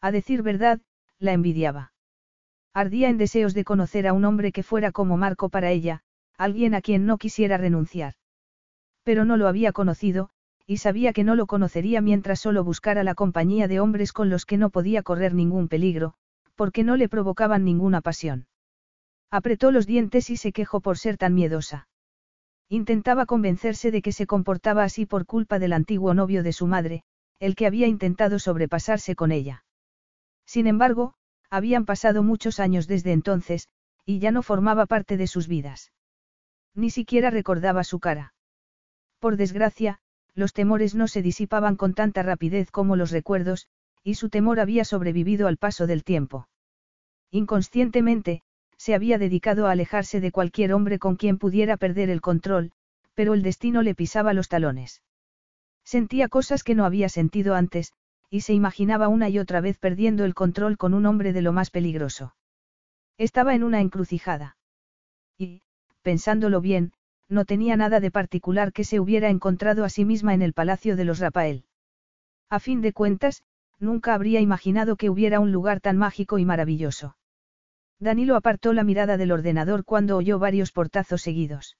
A 0.00 0.10
decir 0.12 0.42
verdad, 0.42 0.80
la 1.18 1.32
envidiaba. 1.32 1.92
Ardía 2.74 3.08
en 3.08 3.18
deseos 3.18 3.54
de 3.54 3.64
conocer 3.64 4.06
a 4.06 4.12
un 4.12 4.24
hombre 4.24 4.52
que 4.52 4.62
fuera 4.62 4.92
como 4.92 5.16
Marco 5.16 5.48
para 5.48 5.70
ella, 5.70 6.02
alguien 6.36 6.74
a 6.74 6.80
quien 6.80 7.06
no 7.06 7.18
quisiera 7.18 7.56
renunciar. 7.56 8.14
Pero 9.02 9.24
no 9.24 9.36
lo 9.36 9.48
había 9.48 9.72
conocido, 9.72 10.30
y 10.66 10.76
sabía 10.76 11.12
que 11.12 11.24
no 11.24 11.34
lo 11.34 11.46
conocería 11.46 12.00
mientras 12.00 12.40
solo 12.40 12.62
buscara 12.62 13.02
la 13.02 13.14
compañía 13.14 13.68
de 13.68 13.80
hombres 13.80 14.12
con 14.12 14.28
los 14.28 14.44
que 14.44 14.58
no 14.58 14.70
podía 14.70 15.02
correr 15.02 15.34
ningún 15.34 15.68
peligro, 15.68 16.14
porque 16.54 16.84
no 16.84 16.96
le 16.96 17.08
provocaban 17.08 17.64
ninguna 17.64 18.00
pasión. 18.00 18.46
Apretó 19.30 19.72
los 19.72 19.86
dientes 19.86 20.30
y 20.30 20.36
se 20.36 20.52
quejó 20.52 20.80
por 20.80 20.98
ser 20.98 21.16
tan 21.16 21.34
miedosa. 21.34 21.88
Intentaba 22.68 23.24
convencerse 23.24 23.90
de 23.90 24.02
que 24.02 24.12
se 24.12 24.26
comportaba 24.26 24.84
así 24.84 25.06
por 25.06 25.24
culpa 25.24 25.58
del 25.58 25.72
antiguo 25.72 26.12
novio 26.12 26.42
de 26.42 26.52
su 26.52 26.66
madre, 26.66 27.02
el 27.40 27.56
que 27.56 27.66
había 27.66 27.86
intentado 27.86 28.38
sobrepasarse 28.38 29.14
con 29.14 29.32
ella. 29.32 29.64
Sin 30.48 30.66
embargo, 30.66 31.12
habían 31.50 31.84
pasado 31.84 32.22
muchos 32.22 32.58
años 32.58 32.86
desde 32.86 33.12
entonces, 33.12 33.68
y 34.06 34.18
ya 34.18 34.30
no 34.30 34.42
formaba 34.42 34.86
parte 34.86 35.18
de 35.18 35.26
sus 35.26 35.46
vidas. 35.46 35.92
Ni 36.74 36.88
siquiera 36.88 37.28
recordaba 37.28 37.84
su 37.84 38.00
cara. 38.00 38.32
Por 39.18 39.36
desgracia, 39.36 40.00
los 40.34 40.54
temores 40.54 40.94
no 40.94 41.06
se 41.06 41.20
disipaban 41.20 41.76
con 41.76 41.92
tanta 41.92 42.22
rapidez 42.22 42.70
como 42.70 42.96
los 42.96 43.10
recuerdos, 43.10 43.68
y 44.02 44.14
su 44.14 44.30
temor 44.30 44.58
había 44.58 44.86
sobrevivido 44.86 45.48
al 45.48 45.58
paso 45.58 45.86
del 45.86 46.02
tiempo. 46.02 46.48
Inconscientemente, 47.30 48.40
se 48.78 48.94
había 48.94 49.18
dedicado 49.18 49.66
a 49.66 49.72
alejarse 49.72 50.18
de 50.18 50.32
cualquier 50.32 50.72
hombre 50.72 50.98
con 50.98 51.16
quien 51.16 51.36
pudiera 51.36 51.76
perder 51.76 52.08
el 52.08 52.22
control, 52.22 52.72
pero 53.12 53.34
el 53.34 53.42
destino 53.42 53.82
le 53.82 53.94
pisaba 53.94 54.32
los 54.32 54.48
talones. 54.48 55.02
Sentía 55.84 56.28
cosas 56.28 56.64
que 56.64 56.74
no 56.74 56.86
había 56.86 57.10
sentido 57.10 57.54
antes, 57.54 57.92
y 58.30 58.42
se 58.42 58.52
imaginaba 58.54 59.08
una 59.08 59.28
y 59.28 59.38
otra 59.38 59.60
vez 59.60 59.78
perdiendo 59.78 60.24
el 60.24 60.34
control 60.34 60.76
con 60.76 60.94
un 60.94 61.06
hombre 61.06 61.32
de 61.32 61.42
lo 61.42 61.52
más 61.52 61.70
peligroso. 61.70 62.34
Estaba 63.16 63.54
en 63.54 63.62
una 63.62 63.80
encrucijada. 63.80 64.56
Y, 65.38 65.62
pensándolo 66.02 66.60
bien, 66.60 66.92
no 67.28 67.44
tenía 67.44 67.76
nada 67.76 68.00
de 68.00 68.10
particular 68.10 68.72
que 68.72 68.84
se 68.84 69.00
hubiera 69.00 69.28
encontrado 69.28 69.84
a 69.84 69.88
sí 69.88 70.04
misma 70.04 70.34
en 70.34 70.42
el 70.42 70.52
palacio 70.52 70.96
de 70.96 71.04
los 71.04 71.18
Rafael. 71.18 71.64
A 72.48 72.60
fin 72.60 72.80
de 72.80 72.92
cuentas, 72.92 73.42
nunca 73.78 74.14
habría 74.14 74.40
imaginado 74.40 74.96
que 74.96 75.10
hubiera 75.10 75.40
un 75.40 75.52
lugar 75.52 75.80
tan 75.80 75.96
mágico 75.96 76.38
y 76.38 76.44
maravilloso. 76.44 77.16
Danilo 78.00 78.36
apartó 78.36 78.72
la 78.72 78.84
mirada 78.84 79.16
del 79.16 79.32
ordenador 79.32 79.84
cuando 79.84 80.16
oyó 80.16 80.38
varios 80.38 80.72
portazos 80.72 81.22
seguidos. 81.22 81.76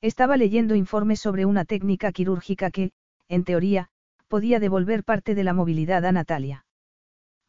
Estaba 0.00 0.36
leyendo 0.36 0.74
informes 0.74 1.20
sobre 1.20 1.44
una 1.46 1.64
técnica 1.64 2.12
quirúrgica 2.12 2.70
que, 2.70 2.92
en 3.28 3.44
teoría, 3.44 3.90
podía 4.30 4.60
devolver 4.60 5.02
parte 5.02 5.34
de 5.34 5.42
la 5.42 5.52
movilidad 5.52 6.04
a 6.06 6.12
Natalia. 6.12 6.64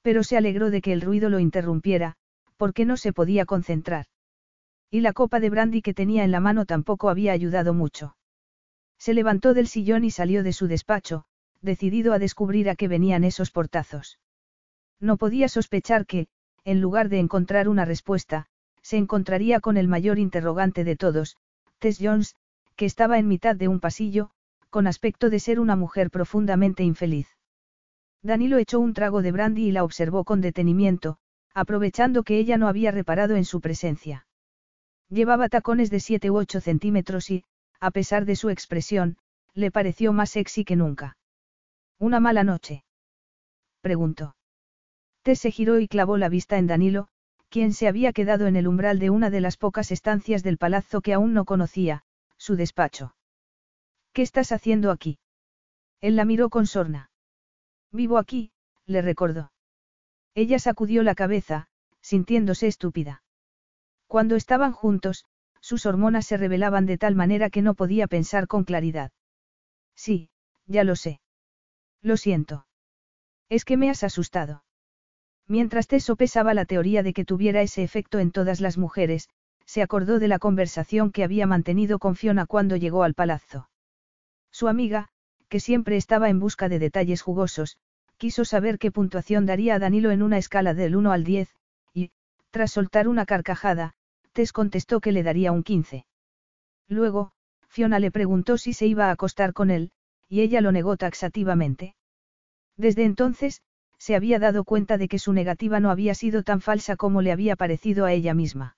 Pero 0.02 0.24
se 0.24 0.36
alegró 0.36 0.72
de 0.72 0.82
que 0.82 0.94
el 0.94 1.02
ruido 1.02 1.30
lo 1.30 1.40
interrumpiera, 1.40 2.16
porque 2.58 2.86
no 2.86 2.98
se 2.98 3.14
podía 3.14 3.46
concentrar. 3.46 4.08
Y 4.90 5.02
la 5.02 5.14
copa 5.14 5.40
de 5.40 5.52
brandy 5.52 5.84
que 5.84 5.94
tenía 5.94 6.24
en 6.24 6.32
la 6.32 6.40
mano 6.40 6.66
tampoco 6.66 7.10
había 7.10 7.34
ayudado 7.34 7.76
mucho. 7.76 8.18
Se 8.98 9.14
levantó 9.14 9.54
del 9.54 9.68
sillón 9.68 10.04
y 10.04 10.10
salió 10.10 10.42
de 10.42 10.54
su 10.54 10.68
despacho, 10.68 11.26
decidido 11.62 12.14
a 12.14 12.20
descubrir 12.20 12.68
a 12.68 12.76
qué 12.76 12.88
venían 12.88 13.24
esos 13.24 13.52
portazos. 13.52 14.18
No 15.00 15.18
podía 15.18 15.50
sospechar 15.50 16.08
que, 16.08 16.30
en 16.64 16.82
lugar 16.82 17.10
de 17.10 17.20
encontrar 17.20 17.70
una 17.70 17.86
respuesta, 17.86 18.48
se 18.82 18.98
encontraría 18.98 19.60
con 19.60 19.78
el 19.78 19.88
mayor 19.88 20.18
interrogante 20.18 20.84
de 20.84 20.96
todos, 20.96 21.38
Tess 21.78 22.00
Jones, 22.02 22.36
que 22.76 22.88
estaba 22.88 23.20
en 23.20 23.28
mitad 23.28 23.56
de 23.56 23.68
un 23.68 23.80
pasillo, 23.80 24.32
con 24.72 24.88
aspecto 24.88 25.30
de 25.30 25.40
ser 25.40 25.60
una 25.60 25.76
mujer 25.76 26.10
profundamente 26.10 26.84
infeliz. 26.84 27.28
Danilo 28.24 28.58
echó 28.58 28.80
un 28.80 28.94
trago 28.94 29.22
de 29.22 29.32
brandy 29.32 29.68
y 29.68 29.72
la 29.72 29.84
observó 29.84 30.24
con 30.24 30.42
detenimiento, 30.42 31.18
aprovechando 31.54 32.24
que 32.24 32.40
ella 32.40 32.58
no 32.58 32.68
había 32.68 32.92
reparado 32.92 33.36
en 33.36 33.46
su 33.46 33.62
presencia. 33.62 34.26
Llevaba 35.10 35.50
tacones 35.50 35.92
de 35.92 36.00
7 36.00 36.32
u 36.32 36.38
8 36.38 36.62
centímetros 36.62 37.30
y, 37.30 37.44
a 37.82 37.92
pesar 37.92 38.26
de 38.26 38.38
su 38.38 38.50
expresión, 38.50 39.18
le 39.54 39.72
pareció 39.72 40.14
más 40.14 40.30
sexy 40.30 40.64
que 40.64 40.78
nunca. 40.78 41.18
¿Una 42.00 42.20
mala 42.20 42.44
noche? 42.44 42.86
Preguntó. 43.82 44.36
Tess 45.24 45.40
se 45.40 45.52
giró 45.52 45.80
y 45.80 45.88
clavó 45.88 46.18
la 46.18 46.30
vista 46.30 46.58
en 46.58 46.68
Danilo, 46.68 47.10
quien 47.50 47.74
se 47.74 47.90
había 47.90 48.14
quedado 48.14 48.48
en 48.48 48.56
el 48.56 48.68
umbral 48.68 49.00
de 49.00 49.10
una 49.10 49.30
de 49.30 49.42
las 49.42 49.58
pocas 49.58 49.92
estancias 49.92 50.44
del 50.44 50.58
palazzo 50.58 51.02
que 51.02 51.14
aún 51.14 51.34
no 51.34 51.44
conocía, 51.44 52.04
su 52.38 52.56
despacho. 52.56 53.14
¿Qué 54.14 54.22
estás 54.22 54.52
haciendo 54.52 54.92
aquí? 54.92 55.20
Él 56.02 56.16
la 56.16 56.26
miró 56.26 56.50
con 56.50 56.68
sorna. 56.68 57.12
Vivo 57.92 58.18
aquí, 58.18 58.52
le 58.86 59.02
recordó. 59.02 59.52
Ella 60.36 60.60
sacudió 60.60 61.04
la 61.04 61.16
cabeza, 61.16 61.68
sintiéndose 62.02 62.68
estúpida. 62.68 63.24
Cuando 64.08 64.36
estaban 64.36 64.74
juntos, 64.74 65.26
sus 65.62 65.86
hormonas 65.86 66.26
se 66.26 66.38
revelaban 66.38 66.86
de 66.86 66.98
tal 66.98 67.16
manera 67.16 67.50
que 67.50 67.62
no 67.62 67.74
podía 67.74 68.08
pensar 68.08 68.48
con 68.48 68.64
claridad. 68.64 69.12
Sí, 69.96 70.30
ya 70.66 70.84
lo 70.84 70.96
sé. 70.96 71.22
Lo 72.02 72.18
siento. 72.18 72.66
Es 73.48 73.64
que 73.64 73.78
me 73.78 73.90
has 73.90 74.04
asustado. 74.04 74.64
Mientras 75.48 75.88
te 75.88 76.00
sopesaba 76.00 76.54
la 76.54 76.66
teoría 76.66 77.04
de 77.04 77.14
que 77.14 77.26
tuviera 77.26 77.62
ese 77.62 77.84
efecto 77.84 78.20
en 78.20 78.32
todas 78.32 78.62
las 78.62 78.78
mujeres, 78.78 79.30
se 79.66 79.82
acordó 79.82 80.20
de 80.20 80.28
la 80.28 80.40
conversación 80.40 81.12
que 81.12 81.24
había 81.24 81.46
mantenido 81.48 82.00
con 82.00 82.16
Fiona 82.16 82.46
cuando 82.46 82.76
llegó 82.76 83.04
al 83.04 83.14
palazzo. 83.14 83.70
Su 84.52 84.68
amiga, 84.68 85.10
que 85.50 85.60
siempre 85.60 85.98
estaba 85.98 86.30
en 86.30 86.40
busca 86.40 86.70
de 86.70 86.80
detalles 86.80 87.22
jugosos, 87.22 87.78
quiso 88.18 88.46
saber 88.46 88.78
qué 88.78 88.92
puntuación 88.92 89.46
daría 89.46 89.76
a 89.76 89.80
Danilo 89.80 90.12
en 90.12 90.22
una 90.22 90.38
escala 90.38 90.74
del 90.74 90.96
1 90.96 91.12
al 91.12 91.24
10, 91.24 91.54
y, 91.94 92.12
tras 92.52 92.72
soltar 92.72 93.08
una 93.08 93.26
carcajada, 93.26 93.94
Tess 94.34 94.54
contestó 94.54 95.02
que 95.02 95.12
le 95.12 95.24
daría 95.24 95.52
un 95.52 95.64
15. 95.64 96.06
Luego, 96.88 97.34
Fiona 97.68 98.00
le 98.00 98.12
preguntó 98.12 98.58
si 98.58 98.74
se 98.74 98.88
iba 98.88 99.08
a 99.08 99.12
acostar 99.12 99.54
con 99.54 99.72
él, 99.72 99.92
y 100.28 100.42
ella 100.42 100.62
lo 100.62 100.72
negó 100.72 100.98
taxativamente. 100.98 101.96
Desde 102.78 103.04
entonces, 103.04 103.62
se 103.98 104.16
había 104.16 104.40
dado 104.40 104.64
cuenta 104.64 104.98
de 104.98 105.08
que 105.08 105.20
su 105.20 105.32
negativa 105.32 105.80
no 105.80 105.92
había 105.92 106.16
sido 106.16 106.44
tan 106.44 106.62
falsa 106.62 106.96
como 106.96 107.22
le 107.22 107.32
había 107.32 107.56
parecido 107.56 108.06
a 108.06 108.14
ella 108.14 108.34
misma. 108.34 108.78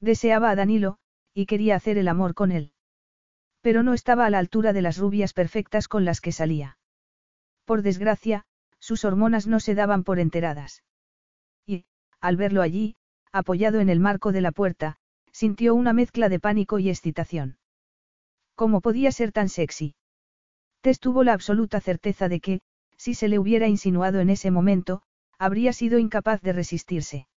Deseaba 0.00 0.50
a 0.50 0.56
Danilo, 0.56 0.98
y 1.32 1.46
quería 1.46 1.76
hacer 1.76 1.98
el 1.98 2.08
amor 2.08 2.34
con 2.34 2.52
él. 2.52 2.73
Pero 3.64 3.82
no 3.82 3.94
estaba 3.94 4.26
a 4.26 4.30
la 4.30 4.38
altura 4.40 4.74
de 4.74 4.82
las 4.82 4.98
rubias 4.98 5.32
perfectas 5.32 5.88
con 5.88 6.04
las 6.04 6.20
que 6.20 6.32
salía. 6.32 6.76
Por 7.64 7.80
desgracia, 7.80 8.44
sus 8.78 9.06
hormonas 9.06 9.46
no 9.46 9.58
se 9.58 9.74
daban 9.74 10.04
por 10.04 10.18
enteradas. 10.18 10.84
Y, 11.64 11.86
al 12.20 12.36
verlo 12.36 12.60
allí, 12.60 12.96
apoyado 13.32 13.80
en 13.80 13.88
el 13.88 14.00
marco 14.00 14.32
de 14.32 14.42
la 14.42 14.52
puerta, 14.52 14.98
sintió 15.32 15.74
una 15.74 15.94
mezcla 15.94 16.28
de 16.28 16.40
pánico 16.40 16.78
y 16.78 16.90
excitación. 16.90 17.56
¿Cómo 18.54 18.82
podía 18.82 19.10
ser 19.12 19.32
tan 19.32 19.48
sexy? 19.48 19.94
Tess 20.82 21.00
tuvo 21.00 21.24
la 21.24 21.32
absoluta 21.32 21.80
certeza 21.80 22.28
de 22.28 22.40
que, 22.40 22.60
si 22.98 23.14
se 23.14 23.28
le 23.28 23.38
hubiera 23.38 23.66
insinuado 23.66 24.20
en 24.20 24.28
ese 24.28 24.50
momento, 24.50 25.00
habría 25.38 25.72
sido 25.72 25.98
incapaz 25.98 26.42
de 26.42 26.52
resistirse. 26.52 27.28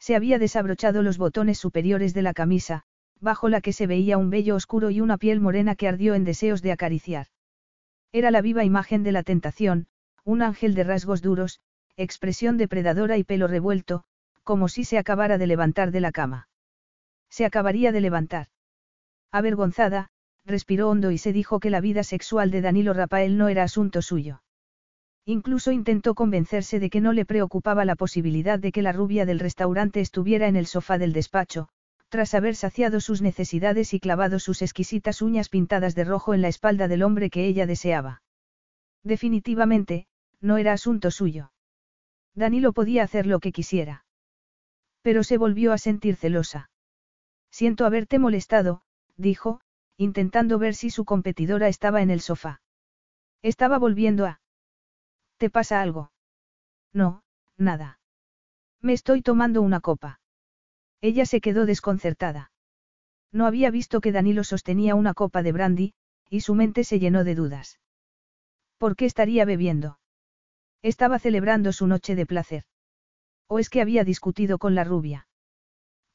Se 0.00 0.16
había 0.16 0.40
desabrochado 0.40 1.00
los 1.02 1.16
botones 1.16 1.58
superiores 1.58 2.12
de 2.12 2.22
la 2.22 2.34
camisa, 2.34 2.82
bajo 3.24 3.48
la 3.48 3.60
que 3.60 3.72
se 3.72 3.88
veía 3.88 4.18
un 4.18 4.30
vello 4.30 4.54
oscuro 4.54 4.90
y 4.90 5.00
una 5.00 5.18
piel 5.18 5.40
morena 5.40 5.74
que 5.74 5.88
ardió 5.88 6.14
en 6.14 6.22
deseos 6.22 6.62
de 6.62 6.70
acariciar. 6.70 7.26
Era 8.12 8.30
la 8.30 8.42
viva 8.42 8.62
imagen 8.62 9.02
de 9.02 9.10
la 9.10 9.24
tentación, 9.24 9.88
un 10.22 10.42
ángel 10.42 10.74
de 10.74 10.84
rasgos 10.84 11.22
duros, 11.22 11.60
expresión 11.96 12.56
depredadora 12.58 13.18
y 13.18 13.24
pelo 13.24 13.48
revuelto, 13.48 14.04
como 14.44 14.68
si 14.68 14.84
se 14.84 14.98
acabara 14.98 15.38
de 15.38 15.46
levantar 15.46 15.90
de 15.90 16.00
la 16.00 16.12
cama. 16.12 16.48
Se 17.30 17.44
acabaría 17.44 17.90
de 17.90 18.00
levantar. 18.00 18.48
Avergonzada, 19.32 20.10
respiró 20.44 20.90
hondo 20.90 21.10
y 21.10 21.18
se 21.18 21.32
dijo 21.32 21.58
que 21.58 21.70
la 21.70 21.80
vida 21.80 22.04
sexual 22.04 22.50
de 22.50 22.60
Danilo 22.60 22.92
Rafael 22.92 23.36
no 23.38 23.48
era 23.48 23.64
asunto 23.64 24.02
suyo. 24.02 24.42
Incluso 25.24 25.72
intentó 25.72 26.14
convencerse 26.14 26.78
de 26.78 26.90
que 26.90 27.00
no 27.00 27.14
le 27.14 27.24
preocupaba 27.24 27.86
la 27.86 27.96
posibilidad 27.96 28.58
de 28.58 28.70
que 28.70 28.82
la 28.82 28.92
rubia 28.92 29.24
del 29.24 29.38
restaurante 29.38 30.00
estuviera 30.00 30.46
en 30.46 30.56
el 30.56 30.66
sofá 30.66 30.98
del 30.98 31.14
despacho, 31.14 31.70
tras 32.08 32.34
haber 32.34 32.54
saciado 32.54 33.00
sus 33.00 33.22
necesidades 33.22 33.94
y 33.94 34.00
clavado 34.00 34.38
sus 34.38 34.62
exquisitas 34.62 35.22
uñas 35.22 35.48
pintadas 35.48 35.94
de 35.94 36.04
rojo 36.04 36.34
en 36.34 36.42
la 36.42 36.48
espalda 36.48 36.88
del 36.88 37.02
hombre 37.02 37.30
que 37.30 37.46
ella 37.46 37.66
deseaba. 37.66 38.22
Definitivamente, 39.02 40.06
no 40.40 40.58
era 40.58 40.72
asunto 40.72 41.10
suyo. 41.10 41.52
Danilo 42.34 42.72
podía 42.72 43.02
hacer 43.02 43.26
lo 43.26 43.40
que 43.40 43.52
quisiera. 43.52 44.04
Pero 45.02 45.22
se 45.24 45.38
volvió 45.38 45.72
a 45.72 45.78
sentir 45.78 46.16
celosa. 46.16 46.70
Siento 47.50 47.86
haberte 47.86 48.18
molestado, 48.18 48.82
dijo, 49.16 49.60
intentando 49.96 50.58
ver 50.58 50.74
si 50.74 50.90
su 50.90 51.04
competidora 51.04 51.68
estaba 51.68 52.02
en 52.02 52.10
el 52.10 52.20
sofá. 52.20 52.60
Estaba 53.42 53.78
volviendo 53.78 54.26
a... 54.26 54.40
¿Te 55.36 55.50
pasa 55.50 55.80
algo? 55.80 56.12
No, 56.92 57.22
nada. 57.56 58.00
Me 58.80 58.92
estoy 58.92 59.22
tomando 59.22 59.62
una 59.62 59.80
copa. 59.80 60.20
Ella 61.04 61.26
se 61.26 61.42
quedó 61.42 61.66
desconcertada. 61.66 62.50
No 63.30 63.44
había 63.44 63.70
visto 63.70 64.00
que 64.00 64.10
Danilo 64.10 64.42
sostenía 64.42 64.94
una 64.94 65.12
copa 65.12 65.42
de 65.42 65.52
brandy, 65.52 65.92
y 66.30 66.40
su 66.40 66.54
mente 66.54 66.82
se 66.82 66.98
llenó 66.98 67.24
de 67.24 67.34
dudas. 67.34 67.78
¿Por 68.78 68.96
qué 68.96 69.04
estaría 69.04 69.44
bebiendo? 69.44 69.98
Estaba 70.80 71.18
celebrando 71.18 71.74
su 71.74 71.86
noche 71.86 72.14
de 72.14 72.24
placer. 72.24 72.64
¿O 73.48 73.58
es 73.58 73.68
que 73.68 73.82
había 73.82 74.02
discutido 74.02 74.56
con 74.56 74.74
la 74.74 74.82
rubia? 74.82 75.28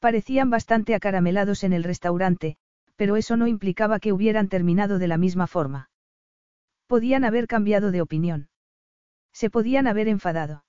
Parecían 0.00 0.50
bastante 0.50 0.96
acaramelados 0.96 1.62
en 1.62 1.72
el 1.72 1.84
restaurante, 1.84 2.56
pero 2.96 3.14
eso 3.16 3.36
no 3.36 3.46
implicaba 3.46 4.00
que 4.00 4.12
hubieran 4.12 4.48
terminado 4.48 4.98
de 4.98 5.06
la 5.06 5.18
misma 5.18 5.46
forma. 5.46 5.88
Podían 6.88 7.22
haber 7.22 7.46
cambiado 7.46 7.92
de 7.92 8.02
opinión. 8.02 8.48
Se 9.32 9.50
podían 9.50 9.86
haber 9.86 10.08
enfadado. 10.08 10.64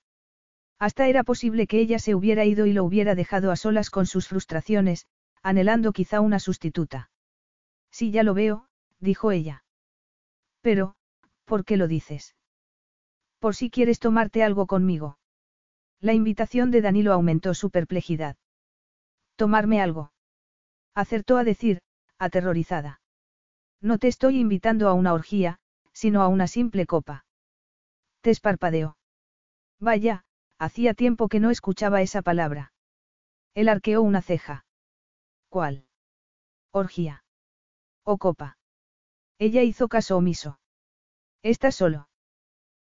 Hasta 0.82 1.06
era 1.06 1.22
posible 1.22 1.68
que 1.68 1.78
ella 1.78 2.00
se 2.00 2.16
hubiera 2.16 2.44
ido 2.44 2.66
y 2.66 2.72
lo 2.72 2.82
hubiera 2.82 3.14
dejado 3.14 3.52
a 3.52 3.56
solas 3.56 3.88
con 3.88 4.04
sus 4.04 4.26
frustraciones, 4.26 5.06
anhelando 5.40 5.92
quizá 5.92 6.20
una 6.20 6.40
sustituta. 6.40 7.08
Sí, 7.92 8.10
ya 8.10 8.24
lo 8.24 8.34
veo, 8.34 8.66
dijo 8.98 9.30
ella. 9.30 9.62
Pero, 10.60 10.96
¿por 11.44 11.64
qué 11.64 11.76
lo 11.76 11.86
dices? 11.86 12.34
Por 13.38 13.54
si 13.54 13.70
quieres 13.70 14.00
tomarte 14.00 14.42
algo 14.42 14.66
conmigo. 14.66 15.18
La 16.00 16.14
invitación 16.14 16.72
de 16.72 16.80
Danilo 16.80 17.12
aumentó 17.12 17.54
su 17.54 17.70
perplejidad. 17.70 18.36
¿Tomarme 19.36 19.80
algo? 19.80 20.10
Acertó 20.96 21.36
a 21.36 21.44
decir, 21.44 21.80
aterrorizada. 22.18 23.00
No 23.80 23.98
te 23.98 24.08
estoy 24.08 24.40
invitando 24.40 24.88
a 24.88 24.94
una 24.94 25.12
orgía, 25.12 25.60
sino 25.92 26.22
a 26.22 26.26
una 26.26 26.48
simple 26.48 26.86
copa. 26.86 27.24
Te 28.20 28.30
esparpadeó. 28.30 28.96
Vaya, 29.78 30.24
hacía 30.62 30.94
tiempo 30.94 31.28
que 31.28 31.40
no 31.40 31.50
escuchaba 31.50 32.02
esa 32.02 32.22
palabra. 32.22 32.72
Él 33.54 33.68
arqueó 33.68 34.00
una 34.00 34.22
ceja. 34.22 34.64
¿Cuál? 35.48 35.86
Orgía. 36.70 37.24
O 38.04 38.16
copa. 38.16 38.58
Ella 39.38 39.62
hizo 39.62 39.88
caso 39.88 40.16
omiso. 40.16 40.60
¿Estás 41.42 41.74
solo? 41.74 42.08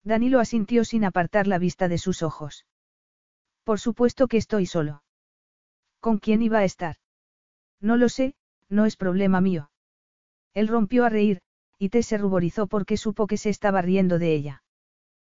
Danilo 0.04 0.38
asintió 0.38 0.84
sin 0.84 1.04
apartar 1.04 1.48
la 1.48 1.58
vista 1.58 1.88
de 1.88 1.98
sus 1.98 2.22
ojos. 2.22 2.64
Por 3.64 3.80
supuesto 3.80 4.28
que 4.28 4.36
estoy 4.36 4.66
solo. 4.66 5.02
¿Con 5.98 6.18
quién 6.18 6.42
iba 6.42 6.58
a 6.58 6.64
estar? 6.64 6.96
No 7.80 7.96
lo 7.96 8.08
sé, 8.08 8.36
no 8.68 8.86
es 8.86 8.96
problema 8.96 9.40
mío. 9.40 9.72
Él 10.52 10.68
rompió 10.68 11.04
a 11.04 11.08
reír, 11.08 11.42
y 11.76 11.88
Tess 11.88 12.06
se 12.06 12.18
ruborizó 12.18 12.68
porque 12.68 12.96
supo 12.96 13.26
que 13.26 13.36
se 13.36 13.50
estaba 13.50 13.82
riendo 13.82 14.20
de 14.20 14.32
ella. 14.32 14.62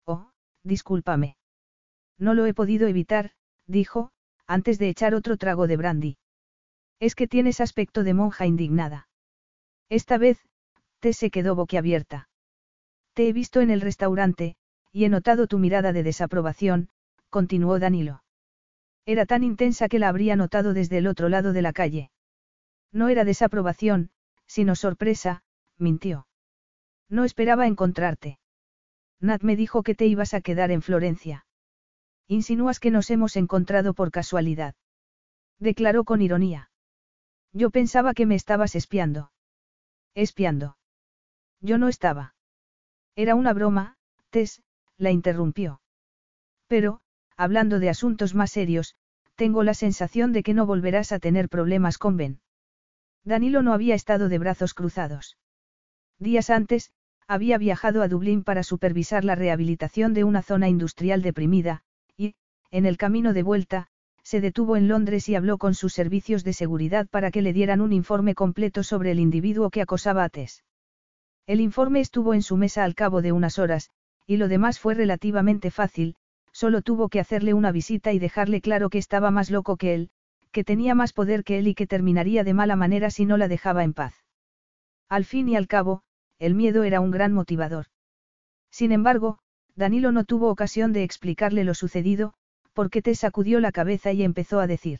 Oh, 0.06 0.32
discúlpame. 0.64 1.38
No 2.18 2.34
lo 2.34 2.46
he 2.46 2.54
podido 2.54 2.88
evitar, 2.88 3.32
dijo, 3.68 4.12
antes 4.48 4.80
de 4.80 4.90
echar 4.90 5.16
otro 5.16 5.38
trago 5.38 5.68
de 5.68 5.78
brandy. 5.78 6.18
Es 7.00 7.16
que 7.16 7.28
tienes 7.28 7.60
aspecto 7.62 8.04
de 8.04 8.14
monja 8.14 8.46
indignada. 8.46 9.08
Esta 9.90 10.18
vez, 10.18 10.40
Tess 11.00 11.18
se 11.18 11.30
quedó 11.30 11.56
boquiabierta. 11.56 12.30
Te 13.14 13.28
he 13.28 13.34
visto 13.34 13.62
en 13.62 13.70
el 13.70 13.82
restaurante, 13.82 14.56
y 14.92 15.06
he 15.06 15.10
notado 15.10 15.48
tu 15.48 15.60
mirada 15.60 15.94
de 15.94 16.04
desaprobación, 16.04 16.90
continuó 17.30 17.80
Danilo. 17.80 18.24
Era 19.06 19.26
tan 19.26 19.44
intensa 19.44 19.88
que 19.88 20.00
la 20.00 20.10
habría 20.10 20.36
notado 20.36 20.74
desde 20.74 20.98
el 20.98 21.08
otro 21.08 21.30
lado 21.30 21.54
de 21.54 21.62
la 21.62 21.74
calle. 21.74 22.12
No 22.92 23.10
era 23.10 23.24
desaprobación, 23.24 24.10
sino 24.48 24.76
sorpresa, 24.76 25.44
mintió. 25.78 26.28
No 27.10 27.24
esperaba 27.24 27.68
encontrarte. 27.68 28.40
Nat 29.20 29.44
me 29.44 29.56
dijo 29.56 29.84
que 29.84 29.96
te 29.96 30.06
ibas 30.06 30.34
a 30.34 30.42
quedar 30.42 30.72
en 30.72 30.82
Florencia. 30.82 31.46
Insinúas 32.28 32.80
que 32.80 32.92
nos 32.92 33.10
hemos 33.12 33.36
encontrado 33.36 33.94
por 33.94 34.12
casualidad. 34.12 34.76
Declaró 35.60 36.04
con 36.04 36.22
ironía. 36.22 36.72
Yo 37.54 37.70
pensaba 37.70 38.14
que 38.14 38.26
me 38.26 38.36
estabas 38.36 38.76
espiando. 38.76 39.32
Espiando. 40.16 40.78
Yo 41.62 41.78
no 41.78 41.88
estaba. 41.88 42.36
Era 43.16 43.36
una 43.36 43.54
broma, 43.54 43.98
Tess, 44.30 44.62
la 44.98 45.12
interrumpió. 45.12 45.82
Pero, 46.68 47.02
hablando 47.38 47.80
de 47.80 47.90
asuntos 47.90 48.34
más 48.34 48.52
serios, 48.52 48.96
tengo 49.36 49.64
la 49.64 49.74
sensación 49.74 50.34
de 50.34 50.44
que 50.44 50.54
no 50.54 50.66
volverás 50.66 51.12
a 51.12 51.20
tener 51.20 51.48
problemas 51.50 51.98
con 51.98 52.18
Ben. 52.18 52.40
Danilo 53.24 53.62
no 53.62 53.74
había 53.74 53.96
estado 53.96 54.30
de 54.30 54.40
brazos 54.40 54.74
cruzados. 54.74 55.38
Días 56.20 56.50
antes, 56.50 56.92
había 57.28 57.58
viajado 57.58 58.02
a 58.02 58.08
Dublín 58.08 58.44
para 58.44 58.64
supervisar 58.64 59.24
la 59.26 59.36
rehabilitación 59.36 60.14
de 60.14 60.24
una 60.24 60.42
zona 60.42 60.70
industrial 60.70 61.22
deprimida, 61.22 61.84
en 62.76 62.86
el 62.86 62.98
camino 62.98 63.32
de 63.32 63.42
vuelta, 63.42 63.88
se 64.22 64.42
detuvo 64.42 64.76
en 64.76 64.90
Londres 64.90 65.30
y 65.30 65.36
habló 65.36 65.58
con 65.58 65.76
sus 65.76 65.94
servicios 65.94 66.44
de 66.44 66.52
seguridad 66.52 67.08
para 67.08 67.32
que 67.32 67.42
le 67.42 67.54
dieran 67.54 67.80
un 67.80 67.94
informe 67.94 68.36
completo 68.36 68.84
sobre 68.84 69.12
el 69.12 69.20
individuo 69.20 69.70
que 69.70 69.82
acosaba 69.82 70.26
a 70.26 70.30
Tess. 70.30 70.66
El 71.48 71.62
informe 71.62 72.02
estuvo 72.02 72.34
en 72.34 72.42
su 72.42 72.58
mesa 72.58 72.84
al 72.84 72.94
cabo 72.94 73.22
de 73.22 73.32
unas 73.32 73.60
horas, 73.60 73.92
y 74.28 74.36
lo 74.36 74.50
demás 74.50 74.78
fue 74.78 74.94
relativamente 74.94 75.72
fácil, 75.72 76.18
solo 76.52 76.82
tuvo 76.82 77.08
que 77.08 77.22
hacerle 77.22 77.54
una 77.54 77.72
visita 77.72 78.12
y 78.12 78.20
dejarle 78.20 78.60
claro 78.60 78.90
que 78.90 78.98
estaba 78.98 79.32
más 79.32 79.52
loco 79.52 79.78
que 79.78 79.94
él, 79.94 80.10
que 80.52 80.66
tenía 80.66 80.96
más 80.96 81.14
poder 81.14 81.46
que 81.46 81.60
él 81.60 81.70
y 81.70 81.76
que 81.76 81.88
terminaría 81.88 82.44
de 82.44 82.54
mala 82.54 82.76
manera 82.76 83.10
si 83.10 83.26
no 83.26 83.38
la 83.38 83.48
dejaba 83.48 83.86
en 83.86 83.94
paz. 83.94 84.16
Al 85.08 85.24
fin 85.24 85.48
y 85.48 85.56
al 85.56 85.68
cabo, 85.68 86.02
el 86.40 86.56
miedo 86.56 86.84
era 86.84 87.00
un 87.00 87.12
gran 87.12 87.32
motivador. 87.32 87.86
Sin 88.70 88.92
embargo, 88.92 89.40
Danilo 89.78 90.12
no 90.12 90.26
tuvo 90.26 90.50
ocasión 90.50 90.92
de 90.92 91.04
explicarle 91.04 91.64
lo 91.64 91.74
sucedido, 91.74 92.34
porque 92.76 93.02
te 93.02 93.16
sacudió 93.16 93.62
la 93.62 93.72
cabeza 93.72 94.12
y 94.12 94.22
empezó 94.22 94.60
a 94.60 94.68
decir. 94.68 95.00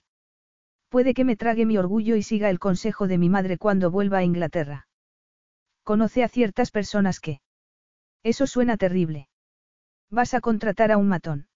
Puede 0.88 1.14
que 1.14 1.26
me 1.26 1.36
trague 1.36 1.66
mi 1.66 1.78
orgullo 1.78 2.16
y 2.16 2.24
siga 2.24 2.50
el 2.50 2.58
consejo 2.58 3.08
de 3.08 3.18
mi 3.18 3.30
madre 3.30 3.58
cuando 3.58 3.92
vuelva 3.92 4.20
a 4.20 4.24
Inglaterra. 4.24 4.88
Conoce 5.84 6.24
a 6.24 6.30
ciertas 6.30 6.72
personas 6.72 7.20
que... 7.20 7.42
Eso 8.24 8.48
suena 8.48 8.78
terrible. 8.78 9.28
Vas 10.10 10.34
a 10.34 10.40
contratar 10.40 10.94
a 10.94 10.98
un 10.98 11.10
matón. 11.10 11.48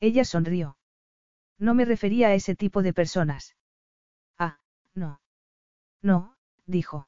Ella 0.00 0.24
sonrió. 0.24 0.78
No 1.58 1.74
me 1.74 1.84
refería 1.84 2.28
a 2.28 2.34
ese 2.34 2.56
tipo 2.56 2.82
de 2.82 2.94
personas. 2.94 3.54
Ah, 4.38 4.58
no. 4.94 5.20
No, 6.00 6.36
dijo. 6.66 7.06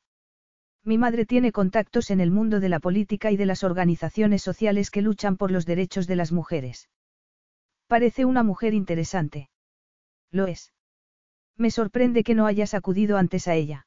Mi 0.85 0.99
madre 0.99 1.25
tiene 1.25 1.53
contactos 1.53 2.11
en 2.11 2.21
el 2.21 2.31
mundo 2.31 2.61
de 2.61 2.69
la 2.69 2.81
política 2.81 3.31
y 3.31 3.39
de 3.39 3.47
las 3.47 3.65
organizaciones 3.65 4.43
sociales 4.43 4.91
que 4.91 5.03
luchan 5.03 5.39
por 5.39 5.51
los 5.51 5.65
derechos 5.65 6.07
de 6.07 6.17
las 6.17 6.33
mujeres. 6.33 6.91
Parece 7.87 8.25
una 8.25 8.43
mujer 8.43 8.75
interesante. 8.75 9.49
Lo 10.31 10.47
es. 10.47 10.73
Me 11.57 11.71
sorprende 11.71 12.25
que 12.25 12.35
no 12.35 12.47
hayas 12.47 12.75
acudido 12.75 13.17
antes 13.17 13.49
a 13.49 13.55
ella. 13.55 13.87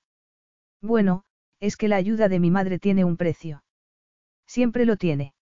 Bueno, 0.82 1.24
es 1.60 1.76
que 1.76 1.88
la 1.88 1.98
ayuda 1.98 2.30
de 2.30 2.40
mi 2.40 2.52
madre 2.52 2.80
tiene 2.80 3.04
un 3.04 3.18
precio. 3.18 3.64
Siempre 4.48 4.86
lo 4.86 4.96
tiene. 4.96 5.34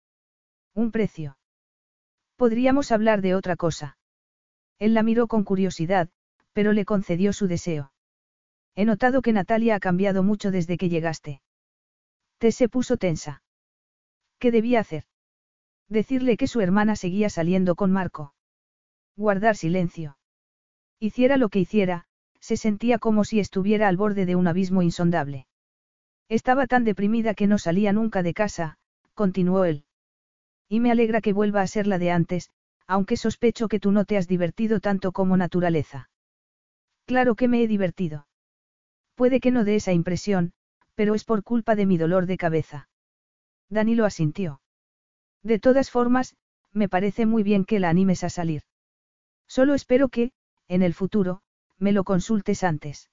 Un 0.73 0.91
precio. 0.91 1.37
Podríamos 2.35 2.91
hablar 2.91 3.21
de 3.21 3.35
otra 3.35 3.55
cosa. 3.55 3.97
Él 4.79 4.93
la 4.93 5.03
miró 5.03 5.27
con 5.27 5.43
curiosidad, 5.43 6.09
pero 6.53 6.73
le 6.73 6.85
concedió 6.85 7.33
su 7.33 7.47
deseo. 7.47 7.91
He 8.75 8.85
notado 8.85 9.21
que 9.21 9.33
Natalia 9.33 9.75
ha 9.75 9.79
cambiado 9.79 10.23
mucho 10.23 10.51
desde 10.51 10.77
que 10.77 10.89
llegaste. 10.89 11.41
Te 12.37 12.51
se 12.51 12.69
puso 12.69 12.97
tensa. 12.97 13.41
¿Qué 14.39 14.51
debía 14.51 14.79
hacer? 14.79 15.05
Decirle 15.87 16.37
que 16.37 16.47
su 16.47 16.61
hermana 16.61 16.95
seguía 16.95 17.29
saliendo 17.29 17.75
con 17.75 17.91
Marco. 17.91 18.33
Guardar 19.17 19.55
silencio. 19.55 20.15
Hiciera 20.99 21.37
lo 21.37 21.49
que 21.49 21.59
hiciera, 21.59 22.05
se 22.39 22.55
sentía 22.55 22.99
como 22.99 23.23
si 23.23 23.39
estuviera 23.39 23.87
al 23.87 23.97
borde 23.97 24.27
de 24.27 24.35
un 24.35 24.47
abismo 24.47 24.83
insondable. 24.83 25.47
Estaba 26.29 26.67
tan 26.67 26.83
deprimida 26.83 27.33
que 27.33 27.47
no 27.47 27.57
salía 27.57 27.93
nunca 27.93 28.21
de 28.21 28.35
casa, 28.35 28.77
continuó 29.15 29.65
él. 29.65 29.85
Y 30.69 30.79
me 30.81 30.91
alegra 30.91 31.19
que 31.19 31.33
vuelva 31.33 31.61
a 31.61 31.67
ser 31.67 31.87
la 31.87 31.97
de 31.97 32.11
antes, 32.11 32.51
aunque 32.85 33.17
sospecho 33.17 33.67
que 33.67 33.79
tú 33.79 33.91
no 33.91 34.05
te 34.05 34.17
has 34.17 34.27
divertido 34.27 34.79
tanto 34.79 35.11
como 35.11 35.35
naturaleza. 35.35 36.09
Claro 37.05 37.33
que 37.33 37.47
me 37.47 37.63
he 37.63 37.67
divertido. 37.67 38.27
Puede 39.15 39.39
que 39.39 39.49
no 39.49 39.63
dé 39.63 39.75
esa 39.77 39.93
impresión, 39.93 40.51
pero 40.93 41.15
es 41.15 41.23
por 41.23 41.43
culpa 41.43 41.75
de 41.75 41.87
mi 41.87 41.97
dolor 41.97 42.27
de 42.27 42.37
cabeza. 42.37 42.89
Danilo 43.69 44.05
asintió. 44.05 44.61
De 45.41 45.57
todas 45.57 45.89
formas, 45.89 46.35
me 46.71 46.87
parece 46.87 47.25
muy 47.25 47.41
bien 47.41 47.65
que 47.65 47.79
la 47.79 47.89
animes 47.89 48.23
a 48.23 48.29
salir. 48.29 48.61
Solo 49.47 49.73
espero 49.73 50.09
que, 50.09 50.31
en 50.67 50.81
el 50.81 50.93
futuro, 50.93 51.41
me 51.77 51.91
lo 51.91 52.03
consultes 52.03 52.63
antes. 52.63 53.09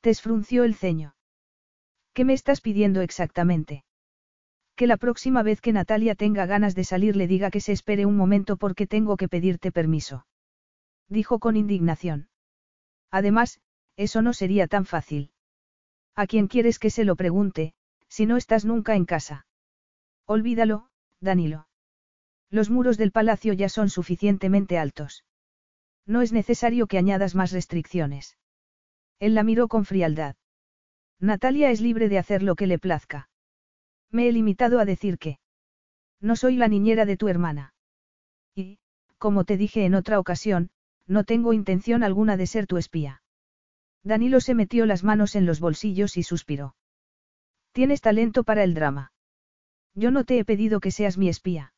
Te 0.00 0.10
esfrunció 0.10 0.64
el 0.64 0.74
ceño. 0.74 1.14
¿Qué 2.12 2.24
me 2.24 2.32
estás 2.32 2.60
pidiendo 2.60 3.00
exactamente? 3.00 3.84
Que 4.74 4.86
la 4.86 4.96
próxima 4.96 5.42
vez 5.42 5.60
que 5.60 5.72
Natalia 5.72 6.14
tenga 6.14 6.46
ganas 6.46 6.74
de 6.74 6.84
salir 6.84 7.16
le 7.16 7.26
diga 7.26 7.50
que 7.50 7.60
se 7.60 7.72
espere 7.72 8.06
un 8.06 8.16
momento 8.16 8.56
porque 8.56 8.86
tengo 8.86 9.16
que 9.16 9.28
pedirte 9.28 9.72
permiso. 9.72 10.26
Dijo 11.08 11.38
con 11.38 11.56
indignación. 11.56 12.28
Además, 13.10 13.60
eso 13.96 14.22
no 14.22 14.32
sería 14.32 14.66
tan 14.68 14.86
fácil. 14.86 15.32
¿A 16.14 16.26
quién 16.26 16.48
quieres 16.48 16.78
que 16.78 16.90
se 16.90 17.04
lo 17.04 17.16
pregunte, 17.16 17.74
si 18.08 18.26
no 18.26 18.36
estás 18.36 18.64
nunca 18.64 18.94
en 18.94 19.04
casa? 19.04 19.46
Olvídalo, 20.26 20.88
Danilo. 21.20 21.68
Los 22.50 22.70
muros 22.70 22.96
del 22.98 23.12
palacio 23.12 23.52
ya 23.52 23.68
son 23.68 23.90
suficientemente 23.90 24.78
altos. 24.78 25.24
No 26.10 26.22
es 26.22 26.32
necesario 26.32 26.88
que 26.88 26.98
añadas 26.98 27.36
más 27.36 27.52
restricciones. 27.52 28.36
Él 29.20 29.36
la 29.36 29.44
miró 29.44 29.68
con 29.68 29.84
frialdad. 29.84 30.34
Natalia 31.20 31.70
es 31.70 31.80
libre 31.80 32.08
de 32.08 32.18
hacer 32.18 32.42
lo 32.42 32.56
que 32.56 32.66
le 32.66 32.80
plazca. 32.80 33.28
Me 34.10 34.28
he 34.28 34.32
limitado 34.32 34.80
a 34.80 34.84
decir 34.84 35.18
que. 35.18 35.38
No 36.20 36.34
soy 36.34 36.56
la 36.56 36.66
niñera 36.66 37.04
de 37.04 37.16
tu 37.16 37.28
hermana. 37.28 37.74
como 39.18 39.44
te 39.44 39.56
dije 39.56 39.84
en 39.84 39.94
otra 39.94 40.18
ocasión, 40.18 40.70
no 41.06 41.22
tengo 41.22 41.52
intención 41.52 42.02
alguna 42.02 42.36
de 42.36 42.48
ser 42.48 42.66
tu 42.66 42.76
espía. 42.76 43.22
Danilo 44.02 44.40
se 44.40 44.54
metió 44.54 44.86
las 44.86 45.04
manos 45.04 45.36
en 45.36 45.46
los 45.46 45.60
bolsillos 45.60 46.16
y 46.16 46.24
suspiró. 46.24 46.74
Tienes 47.70 48.00
talento 48.00 48.42
para 48.42 48.64
el 48.64 48.74
drama. 48.74 49.12
Yo 49.94 50.10
no 50.10 50.24
te 50.24 50.40
he 50.40 50.44
pedido 50.44 50.80
que 50.80 50.90
seas 50.90 51.18
mi 51.18 51.28
espía. 51.28 51.72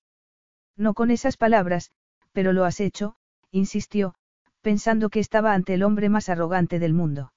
No 0.74 0.94
con 0.94 1.10
esas 1.10 1.36
palabras, 1.36 1.92
pero 2.32 2.54
lo 2.54 2.64
has 2.64 2.80
hecho, 2.80 3.16
insistió, 3.50 4.14
pensando 4.62 5.10
que 5.10 5.20
estaba 5.20 5.52
ante 5.52 5.74
el 5.74 5.82
hombre 5.82 6.08
más 6.08 6.28
arrogante 6.28 6.78
del 6.78 6.94
mundo. 6.94 7.32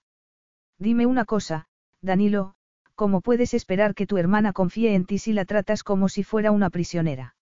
Dime 0.80 1.06
una 1.06 1.26
cosa, 1.26 1.68
Danilo, 2.02 2.56
¿cómo 2.96 3.22
puedes 3.22 3.54
esperar 3.54 3.96
que 3.96 4.08
tu 4.08 4.18
hermana 4.18 4.54
confíe 4.54 4.96
en 4.96 5.06
ti 5.06 5.18
si 5.18 5.34
la 5.34 5.46
tratas 5.46 5.84
como 5.84 6.08
si 6.08 6.24
fuera 6.24 6.52
una 6.52 6.70
prisionera? 6.70 7.36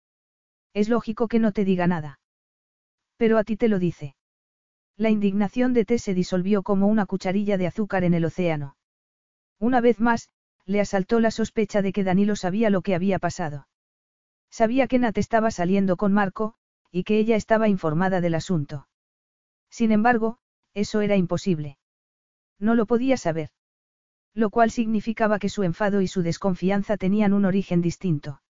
Es 0.73 0.89
lógico 0.89 1.29
que 1.29 1.39
no 1.39 1.53
te 1.53 1.65
diga 1.65 1.87
nada. 1.87 2.21
Pero 3.17 3.39
a 3.39 3.45
ti 3.45 3.57
te 3.57 3.69
lo 3.69 3.79
dice. 3.79 4.15
La 4.97 5.11
indignación 5.11 5.73
de 5.73 5.85
Tess 5.85 6.03
se 6.03 6.15
disolvió 6.15 6.63
como 6.63 6.87
una 6.87 7.07
cucharilla 7.07 7.59
de 7.59 7.67
azúcar 7.67 8.05
en 8.05 8.15
el 8.15 8.25
océano. 8.25 8.77
Una 9.59 9.81
vez 9.81 10.01
más, 10.01 10.29
le 10.65 10.81
asaltó 10.81 11.21
la 11.21 11.31
sospecha 11.31 11.83
de 11.83 11.93
que 11.93 12.05
Danilo 12.05 12.37
sabía 12.37 12.71
lo 12.71 12.83
que 12.83 12.95
había 12.95 13.19
pasado. 13.19 13.67
Sabía 14.51 14.87
que 14.87 14.99
Nat 14.99 15.19
estaba 15.19 15.51
saliendo 15.51 15.97
con 15.97 16.13
Marco, 16.13 16.55
y 16.91 17.05
que 17.05 17.19
ella 17.19 17.37
estaba 17.37 17.69
informada 17.69 18.21
del 18.21 18.35
asunto. 18.35 18.87
Sin 19.73 19.91
embargo, 19.91 20.37
eso 20.75 21.01
era 21.01 21.17
imposible. 21.17 21.79
No 22.61 22.75
lo 22.75 22.85
podía 22.85 23.17
saber. 23.17 23.49
Lo 24.35 24.51
cual 24.51 24.71
significaba 24.71 25.39
que 25.39 25.49
su 25.49 25.63
enfado 25.63 26.03
y 26.03 26.09
su 26.09 26.23
desconfianza 26.23 26.99
tenían 26.99 27.33
un 27.33 27.47
origen 27.47 27.81
distinto. 27.81 28.43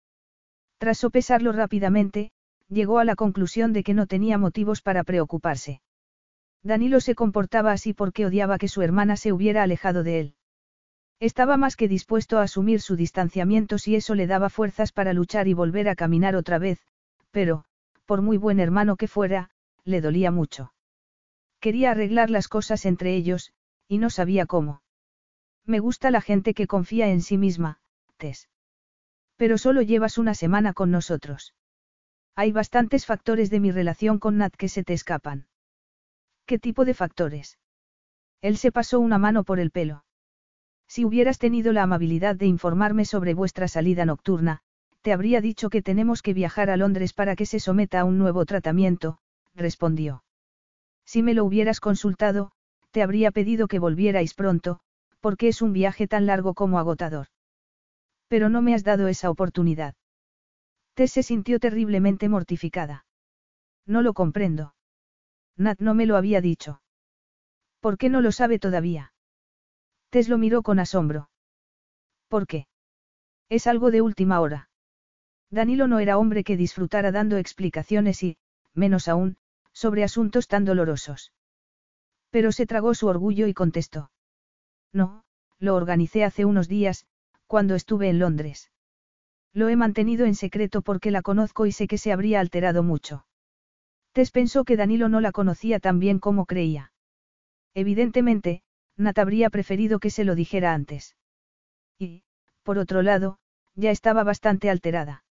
Tras 0.78 0.99
sopesarlo 0.99 1.53
rápidamente, 1.53 2.32
llegó 2.69 2.99
a 2.99 3.05
la 3.05 3.15
conclusión 3.15 3.73
de 3.73 3.85
que 3.85 3.94
no 3.94 4.09
tenía 4.09 4.36
motivos 4.36 4.82
para 4.82 5.05
preocuparse. 5.05 5.81
Danilo 6.65 7.01
se 7.01 7.15
comportaba 7.15 7.70
así 7.70 7.94
porque 7.94 8.27
odiaba 8.27 8.59
que 8.59 8.69
su 8.69 8.82
hermana 8.82 9.16
se 9.16 9.32
hubiera 9.32 9.62
alejado 9.62 10.03
de 10.03 10.20
él. 10.20 10.35
Estaba 11.20 11.57
más 11.57 11.77
que 11.77 11.86
dispuesto 11.86 12.39
a 12.39 12.43
asumir 12.43 12.81
su 12.81 12.97
distanciamiento 12.97 13.78
si 13.78 13.94
eso 13.94 14.16
le 14.16 14.27
daba 14.27 14.51
fuerzas 14.51 14.90
para 14.90 15.12
luchar 15.12 15.47
y 15.47 15.55
volver 15.55 15.89
a 15.89 15.94
caminar 15.94 16.35
otra 16.35 16.59
vez, 16.59 16.81
pero, 17.31 17.65
por 18.07 18.23
muy 18.23 18.39
buen 18.39 18.59
hermano 18.59 18.97
que 18.97 19.07
fuera, 19.07 19.51
le 19.85 20.01
dolía 20.01 20.32
mucho. 20.32 20.73
Quería 21.62 21.93
arreglar 21.93 22.28
las 22.28 22.48
cosas 22.48 22.84
entre 22.86 23.14
ellos, 23.14 23.52
y 23.86 23.98
no 23.98 24.10
sabía 24.10 24.47
cómo. 24.47 24.82
Me 25.64 25.78
gusta 25.78 26.10
la 26.10 26.20
gente 26.20 26.55
que 26.55 26.66
confía 26.66 27.06
en 27.10 27.22
sí 27.22 27.39
misma, 27.39 27.78
Tess. 28.16 28.48
Pero 29.36 29.56
solo 29.59 29.80
llevas 29.80 30.18
una 30.18 30.34
semana 30.34 30.72
con 30.72 30.90
nosotros. 30.90 31.55
Hay 32.34 32.51
bastantes 32.51 33.06
factores 33.06 33.48
de 33.48 33.60
mi 33.60 33.70
relación 33.70 34.18
con 34.18 34.39
Nat 34.39 34.56
que 34.56 34.68
se 34.68 34.82
te 34.82 34.93
escapan. 34.93 35.47
¿Qué 36.47 36.59
tipo 36.59 36.84
de 36.84 36.94
factores? 36.94 37.60
Él 38.40 38.56
se 38.56 38.72
pasó 38.72 38.98
una 38.98 39.18
mano 39.18 39.44
por 39.44 39.60
el 39.60 39.70
pelo. 39.70 40.05
Si 40.89 41.05
hubieras 41.05 41.39
tenido 41.39 41.72
la 41.72 41.84
amabilidad 41.84 42.34
de 42.34 42.47
informarme 42.47 43.05
sobre 43.05 43.34
vuestra 43.34 43.68
salida 43.68 44.05
nocturna, 44.05 44.62
te 45.01 45.12
habría 45.12 45.40
dicho 45.40 45.70
que 45.70 45.80
tenemos 45.80 46.22
que 46.22 46.34
viajar 46.34 46.70
a 46.70 46.76
Londres 46.76 47.12
para 47.12 47.36
que 47.36 47.47
se 47.47 47.60
someta 47.60 48.01
a 48.01 48.05
un 48.05 48.18
nuevo 48.18 48.44
tratamiento, 48.47 49.20
respondió. 49.55 50.24
Si 51.05 51.23
me 51.23 51.35
lo 51.35 51.45
hubieras 51.45 51.81
consultado, 51.81 52.53
te 52.91 53.03
habría 53.03 53.31
pedido 53.31 53.69
que 53.69 53.79
volvierais 53.79 54.35
pronto, 54.35 54.81
porque 55.20 55.49
es 55.49 55.62
un 55.62 55.73
viaje 55.73 56.07
tan 56.07 56.27
largo 56.27 56.55
como 56.55 56.79
agotador. 56.79 57.29
Pero 58.29 58.49
no 58.49 58.62
me 58.62 58.74
has 58.74 58.85
dado 58.85 59.09
esa 59.09 59.31
oportunidad. 59.31 59.95
Tess 60.95 61.12
se 61.12 61.23
sintió 61.23 61.59
terriblemente 61.59 62.29
mortificada. 62.29 63.07
No 63.87 64.03
lo 64.03 64.15
comprendo. 64.15 64.74
Nat 65.57 65.81
no 65.81 65.95
me 65.95 66.07
lo 66.07 66.16
había 66.16 66.41
dicho. 66.41 66.83
¿Por 67.81 67.99
qué 67.99 68.09
no 68.09 68.20
lo 68.20 68.33
sabe 68.33 68.59
todavía? 68.59 69.12
Tess 70.11 70.29
lo 70.29 70.39
miró 70.39 70.62
con 70.62 70.79
asombro. 70.79 71.31
¿Por 72.29 72.47
qué? 72.47 72.66
Es 73.49 73.66
algo 73.66 73.91
de 73.91 74.03
última 74.03 74.41
hora. 74.41 74.70
Danilo 75.51 75.87
no 75.87 75.99
era 75.99 76.16
hombre 76.16 76.45
que 76.45 76.57
disfrutara 76.57 77.12
dando 77.12 77.37
explicaciones 77.37 78.23
y, 78.23 78.39
menos 78.74 79.09
aún, 79.09 79.37
sobre 79.73 80.05
asuntos 80.05 80.49
tan 80.49 80.65
dolorosos. 80.65 81.32
Pero 82.31 82.53
se 82.53 82.66
tragó 82.66 82.94
su 82.94 83.07
orgullo 83.07 83.47
y 83.47 83.55
contestó. 83.55 84.11
No, 84.93 85.24
lo 85.59 85.74
organicé 85.74 86.24
hace 86.24 86.44
unos 86.44 86.69
días, 86.69 87.07
cuando 87.47 87.74
estuve 87.74 88.09
en 88.09 88.19
Londres. 88.19 88.70
Lo 89.53 89.69
he 89.69 89.77
mantenido 89.77 90.24
en 90.24 90.35
secreto 90.35 90.82
porque 90.82 91.11
la 91.11 91.23
conozco 91.23 91.66
y 91.66 91.73
sé 91.73 91.86
que 91.86 91.99
se 91.99 92.12
habría 92.12 92.40
alterado 92.40 92.82
mucho. 92.82 93.27
Tess 94.12 94.31
pensó 94.31 94.65
que 94.65 94.77
Danilo 94.77 95.09
no 95.09 95.20
la 95.20 95.32
conocía 95.32 95.78
tan 95.78 95.99
bien 95.99 96.19
como 96.19 96.47
creía. 96.47 96.93
Evidentemente, 97.74 98.62
Nat 98.97 99.19
habría 99.19 99.51
preferido 99.51 99.99
que 99.99 100.11
se 100.11 100.24
lo 100.24 100.35
dijera 100.35 100.74
antes. 100.74 101.16
Y, 101.99 102.24
por 102.62 102.78
otro 102.78 103.03
lado, 103.03 103.39
ya 103.74 103.90
estaba 103.90 104.23
bastante 104.24 104.69
alterada. 104.70 105.24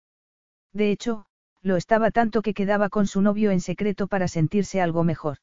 De 0.72 0.90
hecho, 0.90 1.26
lo 1.62 1.76
estaba 1.76 2.10
tanto 2.10 2.42
que 2.42 2.54
quedaba 2.54 2.88
con 2.88 3.06
su 3.06 3.20
novio 3.20 3.50
en 3.50 3.60
secreto 3.60 4.06
para 4.06 4.28
sentirse 4.28 4.80
algo 4.80 5.04
mejor. 5.04 5.38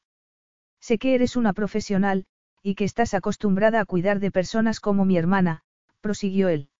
Sé 0.80 0.98
que 0.98 1.14
eres 1.14 1.36
una 1.36 1.52
profesional, 1.52 2.26
y 2.62 2.74
que 2.74 2.84
estás 2.84 3.14
acostumbrada 3.14 3.80
a 3.80 3.84
cuidar 3.84 4.18
de 4.20 4.30
personas 4.30 4.80
como 4.80 5.04
mi 5.04 5.16
hermana, 5.16 5.62
prosiguió 6.00 6.48
él. 6.48 6.70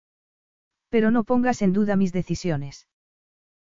Pero 0.88 1.10
no 1.10 1.24
pongas 1.24 1.62
en 1.62 1.72
duda 1.72 1.96
mis 1.96 2.12
decisiones. 2.12 2.88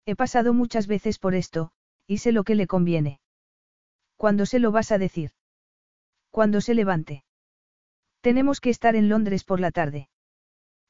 He 0.07 0.15
pasado 0.17 0.53
muchas 0.53 0.87
veces 0.87 1.19
por 1.19 1.35
esto, 1.35 1.73
y 2.07 2.19
sé 2.19 2.33
lo 2.33 2.45
que 2.45 2.55
le 2.55 2.67
conviene. 2.67 3.21
¿Cuándo 4.17 4.47
se 4.47 4.59
lo 4.59 4.71
vas 4.71 4.93
a 4.93 4.99
decir? 4.99 5.31
Cuando 6.31 6.61
se 6.61 6.75
levante. 6.75 7.25
Tenemos 8.21 8.61
que 8.61 8.71
estar 8.71 8.97
en 8.97 9.09
Londres 9.09 9.45
por 9.45 9.61
la 9.61 9.71
tarde. 9.71 10.09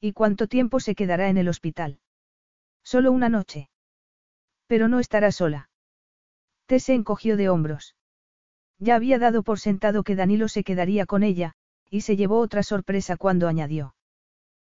¿Y 0.00 0.12
cuánto 0.12 0.46
tiempo 0.46 0.80
se 0.80 0.94
quedará 0.94 1.28
en 1.28 1.38
el 1.38 1.48
hospital? 1.48 2.00
Solo 2.82 3.12
una 3.12 3.28
noche. 3.28 3.70
Pero 4.66 4.88
no 4.88 5.00
estará 5.00 5.32
sola. 5.32 5.68
Tess 6.66 6.84
se 6.84 6.94
encogió 6.94 7.36
de 7.36 7.48
hombros. 7.48 7.96
Ya 8.78 8.96
había 8.96 9.18
dado 9.18 9.42
por 9.42 9.60
sentado 9.60 10.02
que 10.02 10.16
Danilo 10.16 10.48
se 10.48 10.64
quedaría 10.64 11.06
con 11.06 11.22
ella, 11.22 11.54
y 11.90 12.00
se 12.02 12.16
llevó 12.16 12.38
otra 12.40 12.62
sorpresa 12.62 13.16
cuando 13.16 13.48
añadió. 13.48 13.94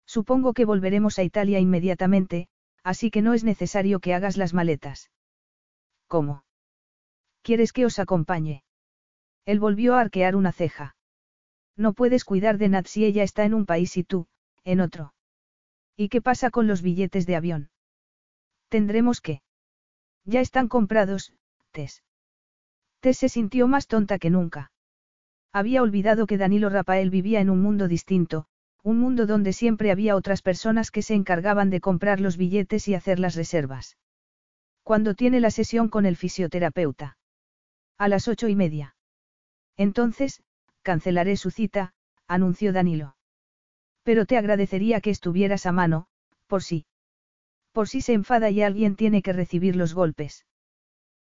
Supongo 0.07 0.53
que 0.53 0.65
volveremos 0.65 1.19
a 1.19 1.23
Italia 1.23 1.59
inmediatamente, 1.61 2.49
así 2.83 3.11
que 3.11 3.23
no 3.23 3.33
es 3.33 3.45
necesario 3.45 4.01
que 4.01 4.15
hagas 4.15 4.37
las 4.37 4.53
maletas. 4.53 5.11
¿Cómo? 6.07 6.45
¿Quieres 7.43 7.73
que 7.73 7.87
os 7.87 7.99
acompañe? 7.99 8.63
Él 9.47 9.61
volvió 9.61 9.95
a 9.95 10.01
arquear 10.01 10.37
una 10.37 10.53
ceja. 10.53 10.97
No 11.77 11.93
puedes 11.93 12.25
cuidar 12.25 12.59
de 12.59 12.69
Nat 12.69 12.87
si 12.87 13.05
ella 13.05 13.23
está 13.23 13.45
en 13.45 13.55
un 13.55 13.67
país 13.67 13.97
y 13.97 14.05
tú, 14.05 14.27
en 14.65 14.81
otro. 14.81 15.15
¿Y 15.97 16.09
qué 16.09 16.21
pasa 16.21 16.51
con 16.51 16.67
los 16.67 16.83
billetes 16.83 17.27
de 17.27 17.37
avión? 17.37 17.71
Tendremos 18.69 19.21
que. 19.21 19.43
Ya 20.25 20.41
están 20.41 20.69
comprados, 20.69 21.33
Tess. 21.73 22.03
Tess 23.01 23.19
se 23.19 23.29
sintió 23.29 23.69
más 23.69 23.87
tonta 23.87 24.19
que 24.19 24.31
nunca. 24.31 24.73
Había 25.53 25.83
olvidado 25.83 26.27
que 26.27 26.39
Danilo 26.39 26.71
Rafael 26.71 27.11
vivía 27.11 27.41
en 27.41 27.51
un 27.51 27.61
mundo 27.61 27.87
distinto, 27.87 28.47
un 28.83 28.99
mundo 28.99 29.27
donde 29.27 29.53
siempre 29.53 29.91
había 29.91 30.17
otras 30.17 30.43
personas 30.43 30.91
que 30.91 31.03
se 31.03 31.15
encargaban 31.15 31.71
de 31.71 31.81
comprar 31.81 32.21
los 32.21 32.37
billetes 32.37 32.89
y 32.89 32.95
hacer 32.95 33.19
las 33.19 33.35
reservas. 33.35 33.97
Cuando 34.83 35.15
tiene 35.15 35.41
la 35.41 35.51
sesión 35.51 35.89
con 35.89 36.07
el 36.07 36.17
fisioterapeuta? 36.17 37.17
A 37.97 38.09
las 38.09 38.29
ocho 38.29 38.49
y 38.49 38.57
media. 38.57 38.97
Entonces, 39.77 40.43
cancelaré 40.83 41.37
su 41.37 41.51
cita, 41.51 41.95
anunció 42.27 42.73
Danilo. 42.73 43.17
Pero 44.03 44.27
te 44.27 44.37
agradecería 44.37 45.01
que 45.01 45.11
estuvieras 45.11 45.67
a 45.67 45.73
mano, 45.73 46.07
por 46.47 46.63
si. 46.63 46.87
Por 47.75 47.89
si 47.89 48.01
se 48.03 48.13
enfada 48.13 48.51
y 48.51 48.63
alguien 48.63 48.95
tiene 48.95 49.21
que 49.21 49.33
recibir 49.33 49.75
los 49.75 49.95
golpes. 49.95 50.47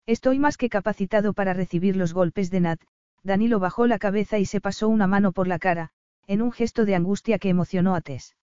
Estoy 0.05 0.39
más 0.39 0.59
que 0.59 0.69
capacitado 0.69 1.33
para 1.33 1.55
recibir 1.55 1.97
los 1.97 2.13
golpes 2.13 2.51
de 2.51 2.61
Nat. 2.61 2.81
Danilo 3.23 3.59
bajó 3.59 3.87
la 3.87 3.99
cabeza 3.99 4.39
y 4.39 4.45
se 4.45 4.61
pasó 4.61 4.91
una 4.91 5.07
mano 5.07 5.33
por 5.33 5.49
la 5.49 5.59
cara, 5.59 5.93
en 6.27 6.43
un 6.43 6.53
gesto 6.53 6.85
de 6.85 6.95
angustia 6.95 7.39
que 7.39 7.49
emocionó 7.49 7.95
a 7.95 8.03
Tess. 8.03 8.37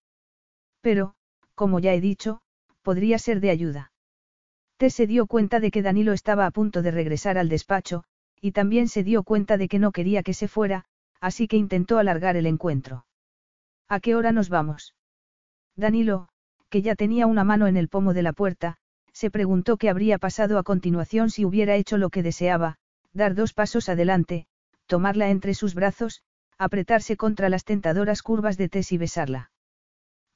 Pero, 0.82 1.14
como 1.54 1.80
ya 1.80 1.94
he 1.94 2.02
dicho, 2.02 2.42
podría 2.82 3.20
ser 3.20 3.42
de 3.42 3.52
ayuda. 3.52 3.92
Tess 4.78 4.96
se 4.96 5.06
dio 5.06 5.28
cuenta 5.28 5.60
de 5.60 5.70
que 5.70 5.84
Danilo 5.84 6.14
estaba 6.14 6.48
a 6.48 6.52
punto 6.52 6.82
de 6.82 6.90
regresar 6.90 7.38
al 7.38 7.48
despacho, 7.48 8.06
y 8.42 8.54
también 8.54 8.88
se 8.88 9.04
dio 9.04 9.22
cuenta 9.22 9.58
de 9.58 9.68
que 9.68 9.78
no 9.78 9.92
quería 9.92 10.24
que 10.24 10.34
se 10.34 10.48
fuera, 10.48 10.86
así 11.20 11.48
que 11.48 11.58
intentó 11.58 12.00
alargar 12.00 12.38
el 12.38 12.48
encuentro. 12.48 13.06
¿A 13.88 14.00
qué 14.00 14.16
hora 14.16 14.32
nos 14.32 14.50
vamos? 14.50 14.96
Danilo, 15.76 16.30
que 16.70 16.82
ya 16.82 16.96
tenía 16.96 17.28
una 17.28 17.44
mano 17.44 17.68
en 17.68 17.78
el 17.78 17.90
pomo 17.90 18.14
de 18.14 18.24
la 18.24 18.34
puerta, 18.34 18.78
se 19.14 19.32
preguntó 19.32 19.78
qué 19.78 19.90
habría 19.90 20.18
pasado 20.18 20.58
a 20.58 20.64
continuación 20.64 21.30
si 21.30 21.46
hubiera 21.46 21.76
hecho 21.76 21.98
lo 21.98 22.10
que 22.10 22.24
deseaba, 22.24 22.78
dar 23.12 23.36
dos 23.36 23.54
pasos 23.54 23.90
adelante, 23.90 24.48
tomarla 24.86 25.30
entre 25.30 25.54
sus 25.54 25.76
brazos, 25.76 26.22
apretarse 26.58 27.18
contra 27.18 27.50
las 27.50 27.64
tentadoras 27.64 28.22
curvas 28.22 28.58
de 28.58 28.70
Tess 28.70 28.92
y 28.92 28.98
besarla. 28.98 29.52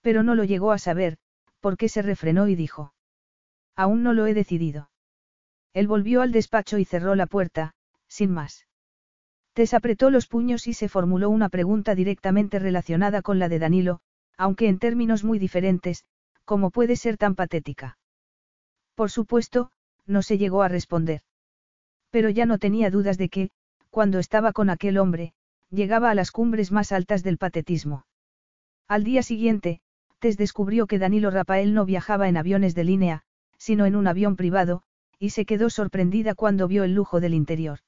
Pero 0.01 0.23
no 0.23 0.35
lo 0.35 0.43
llegó 0.43 0.71
a 0.71 0.79
saber, 0.79 1.17
porque 1.59 1.89
se 1.89 2.01
refrenó 2.01 2.47
y 2.47 2.55
dijo. 2.55 2.93
Aún 3.75 4.03
no 4.03 4.13
lo 4.13 4.27
he 4.27 4.33
decidido. 4.33 4.89
Él 5.73 5.87
volvió 5.87 6.21
al 6.21 6.31
despacho 6.31 6.77
y 6.77 6.85
cerró 6.85 7.15
la 7.15 7.25
puerta, 7.25 7.73
sin 8.07 8.31
más. 8.31 8.67
Tess 9.53 9.73
apretó 9.73 10.09
los 10.09 10.27
puños 10.27 10.67
y 10.67 10.73
se 10.73 10.89
formuló 10.89 11.29
una 11.29 11.49
pregunta 11.49 11.95
directamente 11.95 12.59
relacionada 12.59 13.21
con 13.21 13.39
la 13.39 13.49
de 13.49 13.59
Danilo, 13.59 13.99
aunque 14.37 14.67
en 14.67 14.79
términos 14.79 15.23
muy 15.23 15.39
diferentes, 15.39 16.05
¿cómo 16.45 16.71
puede 16.71 16.95
ser 16.95 17.17
tan 17.17 17.35
patética? 17.35 17.97
Por 18.95 19.09
supuesto, 19.09 19.71
no 20.05 20.21
se 20.21 20.37
llegó 20.37 20.61
a 20.61 20.67
responder. 20.67 21.21
Pero 22.09 22.29
ya 22.29 22.45
no 22.45 22.59
tenía 22.59 22.89
dudas 22.89 23.17
de 23.17 23.29
que, 23.29 23.49
cuando 23.89 24.19
estaba 24.19 24.53
con 24.53 24.69
aquel 24.69 24.97
hombre, 24.97 25.33
llegaba 25.69 26.11
a 26.11 26.15
las 26.15 26.31
cumbres 26.31 26.71
más 26.71 26.91
altas 26.91 27.23
del 27.23 27.37
patetismo. 27.37 28.05
Al 28.87 29.03
día 29.03 29.23
siguiente, 29.23 29.81
Tess 30.19 30.37
descubrió 30.37 30.87
que 30.87 30.99
Danilo 30.99 31.31
Rafael 31.31 31.73
no 31.73 31.85
viajaba 31.85 32.29
en 32.29 32.37
aviones 32.37 32.75
de 32.75 32.83
línea, 32.83 33.23
sino 33.57 33.85
en 33.85 33.95
un 33.95 34.07
avión 34.07 34.35
privado, 34.35 34.83
y 35.19 35.31
se 35.31 35.45
quedó 35.45 35.69
sorprendida 35.69 36.35
cuando 36.35 36.67
vio 36.67 36.83
el 36.83 36.93
lujo 36.93 37.19
del 37.19 37.33
interior. 37.33 37.79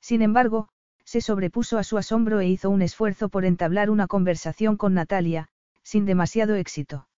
Sin 0.00 0.22
embargo, 0.22 0.68
se 1.04 1.20
sobrepuso 1.20 1.78
a 1.78 1.84
su 1.84 1.98
asombro 1.98 2.40
e 2.40 2.48
hizo 2.48 2.70
un 2.70 2.82
esfuerzo 2.82 3.28
por 3.28 3.44
entablar 3.44 3.90
una 3.90 4.06
conversación 4.06 4.76
con 4.76 4.94
Natalia, 4.94 5.48
sin 5.82 6.06
demasiado 6.06 6.54
éxito. 6.54 7.08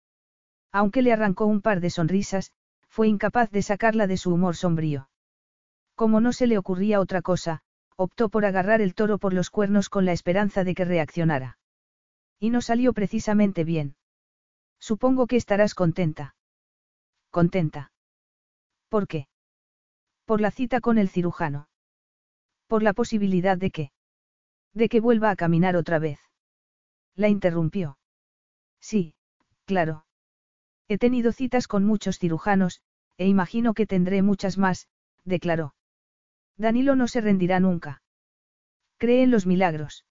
Aunque 0.73 1.03
le 1.03 1.12
arrancó 1.12 1.47
un 1.47 1.61
par 1.61 1.81
de 1.81 1.90
sonrisas, 1.90 2.51
fue 2.89 3.09
incapaz 3.09 3.51
de 3.51 3.62
sacarla 3.62 4.07
de 4.07 4.16
su 4.16 4.32
humor 4.32 4.57
sombrío. 4.57 5.09
Como 5.94 6.20
no 6.20 6.32
se 6.32 6.47
le 6.47 6.59
ocurría 6.59 7.01
otra 7.01 7.23
cosa, 7.23 7.62
optó 7.97 8.31
por 8.31 8.44
agarrar 8.44 8.81
el 8.81 8.94
toro 8.94 9.19
por 9.19 9.35
los 9.35 9.51
cuernos 9.51 9.89
con 9.89 10.05
la 10.05 10.12
esperanza 10.12 10.65
de 10.65 10.74
que 10.74 10.85
reaccionara. 10.85 11.59
Y 12.39 12.51
no 12.51 12.61
salió 12.61 12.93
precisamente 12.93 13.65
bien. 13.65 13.97
Supongo 14.81 15.27
que 15.27 15.36
estarás 15.36 15.74
contenta. 15.74 16.35
Contenta. 17.31 17.93
¿Por 18.89 19.07
qué? 19.07 19.28
Por 20.24 20.40
la 20.40 20.51
cita 20.51 20.81
con 20.81 20.99
el 20.99 21.09
cirujano. 21.09 21.69
Por 22.66 22.82
la 22.82 22.93
posibilidad 22.93 23.57
de 23.57 23.70
que. 23.70 23.93
De 24.74 24.89
que 24.89 25.01
vuelva 25.01 25.31
a 25.31 25.36
caminar 25.36 25.77
otra 25.77 25.99
vez. 25.99 26.19
La 27.15 27.28
interrumpió. 27.28 27.99
Sí, 28.81 29.15
claro. 29.66 30.05
He 30.93 30.98
tenido 30.98 31.32
citas 31.32 31.69
con 31.69 31.85
muchos 31.85 32.19
cirujanos, 32.19 32.82
e 33.16 33.27
imagino 33.27 33.73
que 33.73 33.86
tendré 33.86 34.20
muchas 34.20 34.59
más, 34.59 34.89
declaró. 35.24 35.74
Danilo 36.59 36.97
no 36.97 37.09
se 37.09 37.23
rendirá 37.23 37.60
nunca. 37.60 38.02
Cree 38.98 39.23
en 39.23 39.31
los 39.31 39.47
milagros. 39.47 40.05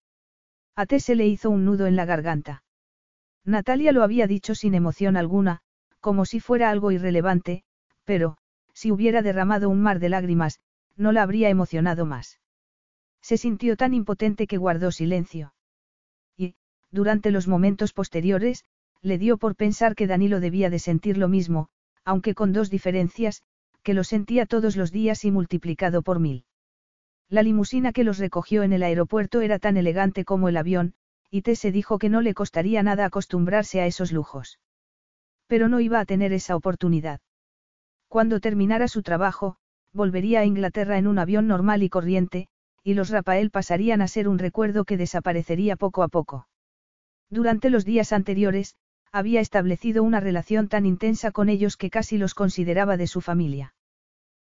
A 0.75 0.87
T 0.87 0.99
se 0.99 1.13
le 1.13 1.27
hizo 1.27 1.51
un 1.51 1.65
nudo 1.65 1.85
en 1.85 1.95
la 1.95 2.05
garganta. 2.05 2.63
Natalia 3.45 3.91
lo 3.91 4.01
había 4.01 4.25
dicho 4.25 4.55
sin 4.55 4.73
emoción 4.73 5.17
alguna, 5.17 5.59
como 5.99 6.25
si 6.25 6.39
fuera 6.39 6.71
algo 6.71 6.91
irrelevante, 6.91 7.63
pero, 8.03 8.37
si 8.73 8.91
hubiera 8.91 9.21
derramado 9.21 9.69
un 9.69 9.83
mar 9.83 9.99
de 9.99 10.09
lágrimas, 10.09 10.61
no 10.95 11.11
la 11.11 11.21
habría 11.21 11.49
emocionado 11.49 12.07
más. 12.07 12.39
Se 13.21 13.37
sintió 13.37 13.77
tan 13.77 13.93
impotente 13.93 14.47
que 14.47 14.57
guardó 14.57 14.91
silencio. 14.91 15.53
Y, 16.35 16.55
durante 16.89 17.29
los 17.29 17.47
momentos 17.47 17.93
posteriores, 17.93 18.65
le 19.01 19.17
dio 19.17 19.37
por 19.37 19.55
pensar 19.55 19.95
que 19.95 20.07
Danilo 20.07 20.39
debía 20.39 20.69
de 20.69 20.79
sentir 20.79 21.17
lo 21.17 21.27
mismo, 21.27 21.69
aunque 22.05 22.35
con 22.35 22.53
dos 22.53 22.69
diferencias, 22.69 23.43
que 23.83 23.93
lo 23.93 24.03
sentía 24.03 24.45
todos 24.45 24.75
los 24.75 24.91
días 24.91 25.25
y 25.25 25.31
multiplicado 25.31 26.01
por 26.01 26.19
mil. 26.19 26.45
La 27.29 27.43
limusina 27.43 27.93
que 27.93 28.03
los 28.03 28.19
recogió 28.19 28.63
en 28.63 28.73
el 28.73 28.83
aeropuerto 28.83 29.41
era 29.41 29.57
tan 29.57 29.77
elegante 29.77 30.25
como 30.25 30.49
el 30.49 30.57
avión, 30.57 30.93
y 31.29 31.41
T 31.41 31.55
se 31.55 31.71
dijo 31.71 31.97
que 31.97 32.09
no 32.09 32.21
le 32.21 32.33
costaría 32.33 32.83
nada 32.83 33.05
acostumbrarse 33.05 33.81
a 33.81 33.85
esos 33.85 34.11
lujos. 34.11 34.59
Pero 35.47 35.69
no 35.69 35.79
iba 35.79 35.99
a 35.99 36.05
tener 36.05 36.33
esa 36.33 36.55
oportunidad. 36.55 37.21
Cuando 38.07 38.39
terminara 38.41 38.87
su 38.87 39.01
trabajo, 39.01 39.55
volvería 39.93 40.41
a 40.41 40.45
Inglaterra 40.45 40.97
en 40.97 41.07
un 41.07 41.17
avión 41.17 41.47
normal 41.47 41.83
y 41.83 41.89
corriente, 41.89 42.49
y 42.83 42.93
los 42.93 43.09
Rafael 43.09 43.49
pasarían 43.49 44.01
a 44.01 44.07
ser 44.07 44.27
un 44.27 44.37
recuerdo 44.37 44.85
que 44.85 44.97
desaparecería 44.97 45.75
poco 45.75 46.03
a 46.03 46.09
poco. 46.09 46.47
Durante 47.29 47.69
los 47.69 47.85
días 47.85 48.11
anteriores, 48.11 48.75
había 49.11 49.41
establecido 49.41 50.03
una 50.03 50.19
relación 50.19 50.67
tan 50.67 50.85
intensa 50.85 51.31
con 51.31 51.49
ellos 51.49 51.77
que 51.77 51.89
casi 51.89 52.17
los 52.17 52.33
consideraba 52.33 52.97
de 52.97 53.07
su 53.07 53.21
familia. 53.21 53.73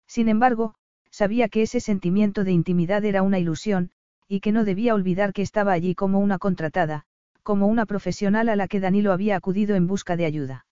Sin 0.07 0.29
embargo, 0.29 0.75
sabía 1.11 1.49
que 1.49 1.63
ese 1.63 1.81
sentimiento 1.81 2.45
de 2.45 2.53
intimidad 2.53 3.05
era 3.05 3.23
una 3.23 3.39
ilusión, 3.39 3.91
y 4.29 4.41
que 4.41 4.53
no 4.53 4.65
debía 4.65 4.95
olvidar 4.95 5.33
que 5.33 5.43
estaba 5.43 5.73
allí 5.73 5.95
como 5.95 6.21
una 6.21 6.39
contratada, 6.39 7.05
como 7.43 7.67
una 7.67 7.87
profesional 7.87 8.49
a 8.49 8.57
la 8.57 8.69
que 8.69 8.81
Danilo 8.81 9.13
había 9.13 9.37
acudido 9.37 9.75
en 9.75 9.87
busca 9.87 10.17
de 10.17 10.27
ayuda. 10.27 10.67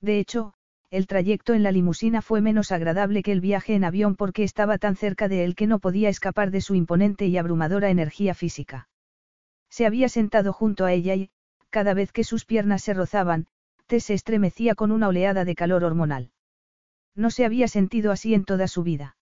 De 0.00 0.18
hecho, 0.18 0.52
el 0.90 1.06
trayecto 1.06 1.54
en 1.54 1.62
la 1.62 1.72
limusina 1.72 2.22
fue 2.22 2.40
menos 2.40 2.70
agradable 2.70 3.22
que 3.22 3.32
el 3.32 3.40
viaje 3.40 3.74
en 3.74 3.84
avión 3.84 4.14
porque 4.14 4.44
estaba 4.44 4.78
tan 4.78 4.94
cerca 4.94 5.26
de 5.26 5.44
él 5.44 5.54
que 5.56 5.66
no 5.66 5.78
podía 5.78 6.08
escapar 6.08 6.50
de 6.50 6.60
su 6.60 6.74
imponente 6.74 7.26
y 7.26 7.36
abrumadora 7.38 7.90
energía 7.90 8.34
física. 8.34 8.88
Se 9.68 9.84
había 9.84 10.08
sentado 10.08 10.52
junto 10.52 10.84
a 10.84 10.92
ella 10.92 11.16
y, 11.16 11.30
cada 11.70 11.94
vez 11.94 12.12
que 12.12 12.24
sus 12.24 12.44
piernas 12.44 12.82
se 12.82 12.94
rozaban, 12.94 13.46
Tess 13.86 14.04
se 14.04 14.14
estremecía 14.14 14.74
con 14.74 14.90
una 14.90 15.08
oleada 15.08 15.44
de 15.44 15.54
calor 15.54 15.84
hormonal. 15.84 16.30
No 17.14 17.30
se 17.30 17.44
había 17.44 17.68
sentido 17.68 18.12
así 18.12 18.34
en 18.34 18.44
toda 18.44 18.68
su 18.68 18.82
vida. 18.82 19.16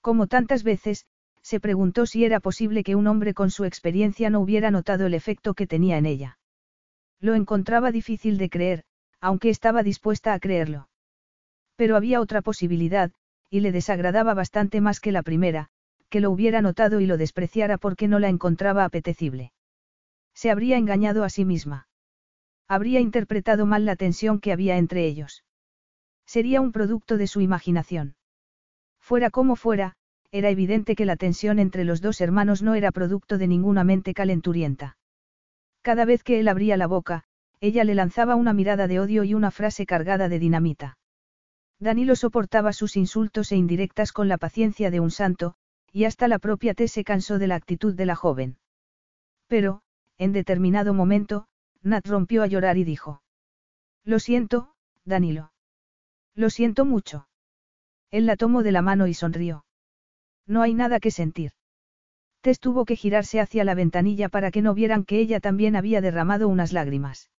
Como 0.00 0.26
tantas 0.26 0.62
veces, 0.62 1.06
se 1.42 1.60
preguntó 1.60 2.06
si 2.06 2.24
era 2.24 2.40
posible 2.40 2.82
que 2.82 2.96
un 2.96 3.06
hombre 3.06 3.32
con 3.32 3.50
su 3.50 3.64
experiencia 3.64 4.30
no 4.30 4.40
hubiera 4.40 4.70
notado 4.70 5.06
el 5.06 5.14
efecto 5.14 5.54
que 5.54 5.66
tenía 5.66 5.96
en 5.96 6.06
ella. 6.06 6.38
Lo 7.20 7.34
encontraba 7.34 7.92
difícil 7.92 8.36
de 8.36 8.50
creer, 8.50 8.84
aunque 9.20 9.50
estaba 9.50 9.82
dispuesta 9.82 10.34
a 10.34 10.40
creerlo. 10.40 10.88
Pero 11.76 11.96
había 11.96 12.20
otra 12.20 12.42
posibilidad, 12.42 13.12
y 13.50 13.60
le 13.60 13.72
desagradaba 13.72 14.34
bastante 14.34 14.80
más 14.80 15.00
que 15.00 15.12
la 15.12 15.22
primera, 15.22 15.68
que 16.08 16.20
lo 16.20 16.30
hubiera 16.30 16.62
notado 16.62 17.00
y 17.00 17.06
lo 17.06 17.16
despreciara 17.16 17.78
porque 17.78 18.08
no 18.08 18.18
la 18.18 18.28
encontraba 18.28 18.84
apetecible. 18.84 19.52
Se 20.36 20.50
habría 20.50 20.76
engañado 20.76 21.24
a 21.24 21.30
sí 21.30 21.46
misma. 21.46 21.88
Habría 22.68 23.00
interpretado 23.00 23.64
mal 23.64 23.86
la 23.86 23.96
tensión 23.96 24.38
que 24.38 24.52
había 24.52 24.76
entre 24.76 25.06
ellos. 25.06 25.44
Sería 26.26 26.60
un 26.60 26.72
producto 26.72 27.16
de 27.16 27.26
su 27.26 27.40
imaginación. 27.40 28.16
Fuera 29.00 29.30
como 29.30 29.56
fuera, 29.56 29.94
era 30.30 30.50
evidente 30.50 30.94
que 30.94 31.06
la 31.06 31.16
tensión 31.16 31.58
entre 31.58 31.84
los 31.84 32.02
dos 32.02 32.20
hermanos 32.20 32.62
no 32.62 32.74
era 32.74 32.92
producto 32.92 33.38
de 33.38 33.46
ninguna 33.46 33.82
mente 33.82 34.12
calenturienta. 34.12 34.98
Cada 35.80 36.04
vez 36.04 36.22
que 36.22 36.38
él 36.38 36.48
abría 36.48 36.76
la 36.76 36.86
boca, 36.86 37.24
ella 37.60 37.84
le 37.84 37.94
lanzaba 37.94 38.34
una 38.34 38.52
mirada 38.52 38.88
de 38.88 39.00
odio 39.00 39.24
y 39.24 39.32
una 39.32 39.50
frase 39.50 39.86
cargada 39.86 40.28
de 40.28 40.38
dinamita. 40.38 40.98
Danilo 41.78 42.14
soportaba 42.14 42.74
sus 42.74 42.96
insultos 42.96 43.52
e 43.52 43.56
indirectas 43.56 44.12
con 44.12 44.28
la 44.28 44.36
paciencia 44.36 44.90
de 44.90 45.00
un 45.00 45.10
santo, 45.10 45.54
y 45.92 46.04
hasta 46.04 46.28
la 46.28 46.38
propia 46.38 46.74
T 46.74 46.88
se 46.88 47.04
cansó 47.04 47.38
de 47.38 47.46
la 47.46 47.54
actitud 47.54 47.94
de 47.94 48.04
la 48.04 48.16
joven. 48.16 48.58
Pero, 49.46 49.80
en 50.18 50.32
determinado 50.32 50.94
momento, 50.94 51.46
Nat 51.82 52.06
rompió 52.06 52.42
a 52.42 52.46
llorar 52.46 52.78
y 52.78 52.84
dijo. 52.84 53.22
Lo 54.04 54.18
siento, 54.18 54.74
Danilo. 55.04 55.52
Lo 56.34 56.50
siento 56.50 56.84
mucho. 56.84 57.28
Él 58.10 58.26
la 58.26 58.36
tomó 58.36 58.62
de 58.62 58.72
la 58.72 58.82
mano 58.82 59.06
y 59.06 59.14
sonrió. 59.14 59.64
No 60.46 60.62
hay 60.62 60.74
nada 60.74 61.00
que 61.00 61.10
sentir. 61.10 61.52
Tess 62.40 62.60
tuvo 62.60 62.84
que 62.84 62.96
girarse 62.96 63.40
hacia 63.40 63.64
la 63.64 63.74
ventanilla 63.74 64.28
para 64.28 64.50
que 64.50 64.62
no 64.62 64.74
vieran 64.74 65.04
que 65.04 65.18
ella 65.18 65.40
también 65.40 65.74
había 65.74 66.00
derramado 66.00 66.48
unas 66.48 66.72
lágrimas. 66.72 67.30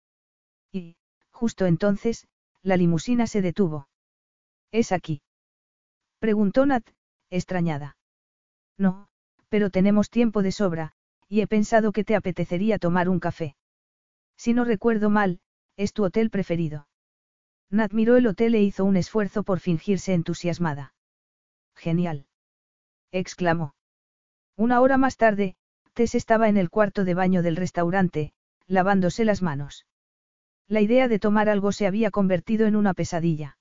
Y, 0.73 0.97
justo 1.31 1.67
entonces, 1.67 2.27
la 2.63 2.77
limusina 2.77 3.27
se 3.27 3.43
detuvo. 3.43 3.89
¿Es 4.73 4.91
aquí? 4.91 5.23
Preguntó 6.19 6.67
Nat, 6.67 6.85
extrañada. 7.31 7.97
No, 8.77 9.09
pero 9.49 9.71
tenemos 9.71 10.11
tiempo 10.11 10.43
de 10.43 10.53
sobra, 10.53 10.95
y 11.29 11.41
he 11.41 11.47
pensado 11.47 11.93
que 11.93 12.05
te 12.05 12.15
apetecería 12.15 12.79
tomar 12.79 13.09
un 13.09 13.21
café. 13.21 13.57
Si 14.37 14.53
no 14.55 14.65
recuerdo 14.65 15.11
mal, 15.11 15.41
es 15.77 15.93
tu 15.93 16.05
hotel 16.05 16.31
preferido. 16.31 16.89
Nat 17.71 17.93
miró 17.93 18.17
el 18.17 18.27
hotel 18.27 18.55
e 18.55 18.63
hizo 18.63 18.85
un 18.85 18.97
esfuerzo 18.97 19.43
por 19.43 19.61
fingirse 19.61 20.15
entusiasmada. 20.15 20.95
Genial. 21.75 22.27
exclamó. 23.11 23.75
Una 24.57 24.81
hora 24.81 24.97
más 24.97 25.17
tarde, 25.17 25.57
Tess 25.93 26.15
estaba 26.15 26.49
en 26.49 26.57
el 26.57 26.71
cuarto 26.71 27.05
de 27.05 27.15
baño 27.15 27.43
del 27.43 27.57
restaurante, 27.57 28.33
lavándose 28.67 29.25
las 29.25 29.43
manos. 29.43 29.87
La 30.69 30.81
idea 30.81 31.09
de 31.09 31.19
tomar 31.19 31.49
algo 31.49 31.73
se 31.73 31.87
había 31.87 32.11
convertido 32.11 32.67
en 32.67 32.77
una 32.77 32.95
pesadilla. 32.95 33.59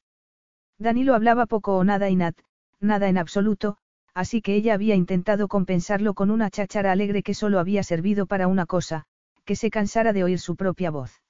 Danilo 0.77 1.15
hablaba 1.15 1.45
poco 1.45 1.77
o 1.77 1.83
nada 1.83 2.09
y 2.09 2.15
Nat, 2.15 2.37
nada 2.79 3.07
en 3.07 3.17
absoluto, 3.17 3.77
así 4.15 4.41
que 4.41 4.55
ella 4.55 4.73
había 4.73 4.95
intentado 4.95 5.47
compensarlo 5.49 6.13
con 6.13 6.31
una 6.31 6.49
cháchara 6.49 6.91
alegre 6.91 7.21
que 7.21 7.33
solo 7.33 7.59
había 7.59 7.83
servido 7.83 8.25
para 8.25 8.47
una 8.47 8.65
cosa, 8.65 9.05
que 9.43 9.57
se 9.57 9.69
cansara 9.69 10.13
de 10.13 10.23
oír 10.23 10.39
su 10.39 10.55
propia 10.55 10.89
voz. 10.89 11.21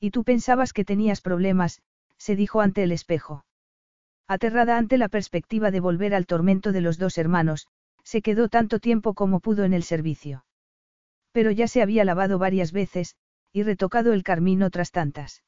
Y 0.00 0.10
tú 0.10 0.24
pensabas 0.24 0.72
que 0.72 0.86
tenías 0.86 1.20
problemas, 1.20 1.82
se 2.16 2.34
dijo 2.34 2.62
ante 2.62 2.82
el 2.82 2.92
espejo. 2.92 3.44
Aterrada 4.26 4.78
ante 4.78 4.96
la 4.96 5.08
perspectiva 5.08 5.70
de 5.70 5.80
volver 5.80 6.14
al 6.14 6.26
tormento 6.26 6.72
de 6.72 6.80
los 6.80 6.98
dos 6.98 7.18
hermanos, 7.18 7.68
se 8.02 8.22
quedó 8.22 8.48
tanto 8.48 8.80
tiempo 8.80 9.12
como 9.12 9.40
pudo 9.40 9.64
en 9.64 9.74
el 9.74 9.82
servicio. 9.82 10.46
Pero 11.32 11.50
ya 11.50 11.68
se 11.68 11.82
había 11.82 12.04
lavado 12.04 12.38
varias 12.38 12.72
veces, 12.72 13.16
y 13.52 13.62
retocado 13.64 14.14
el 14.14 14.22
carmín 14.22 14.62
otras 14.62 14.92
tantas. 14.92 15.42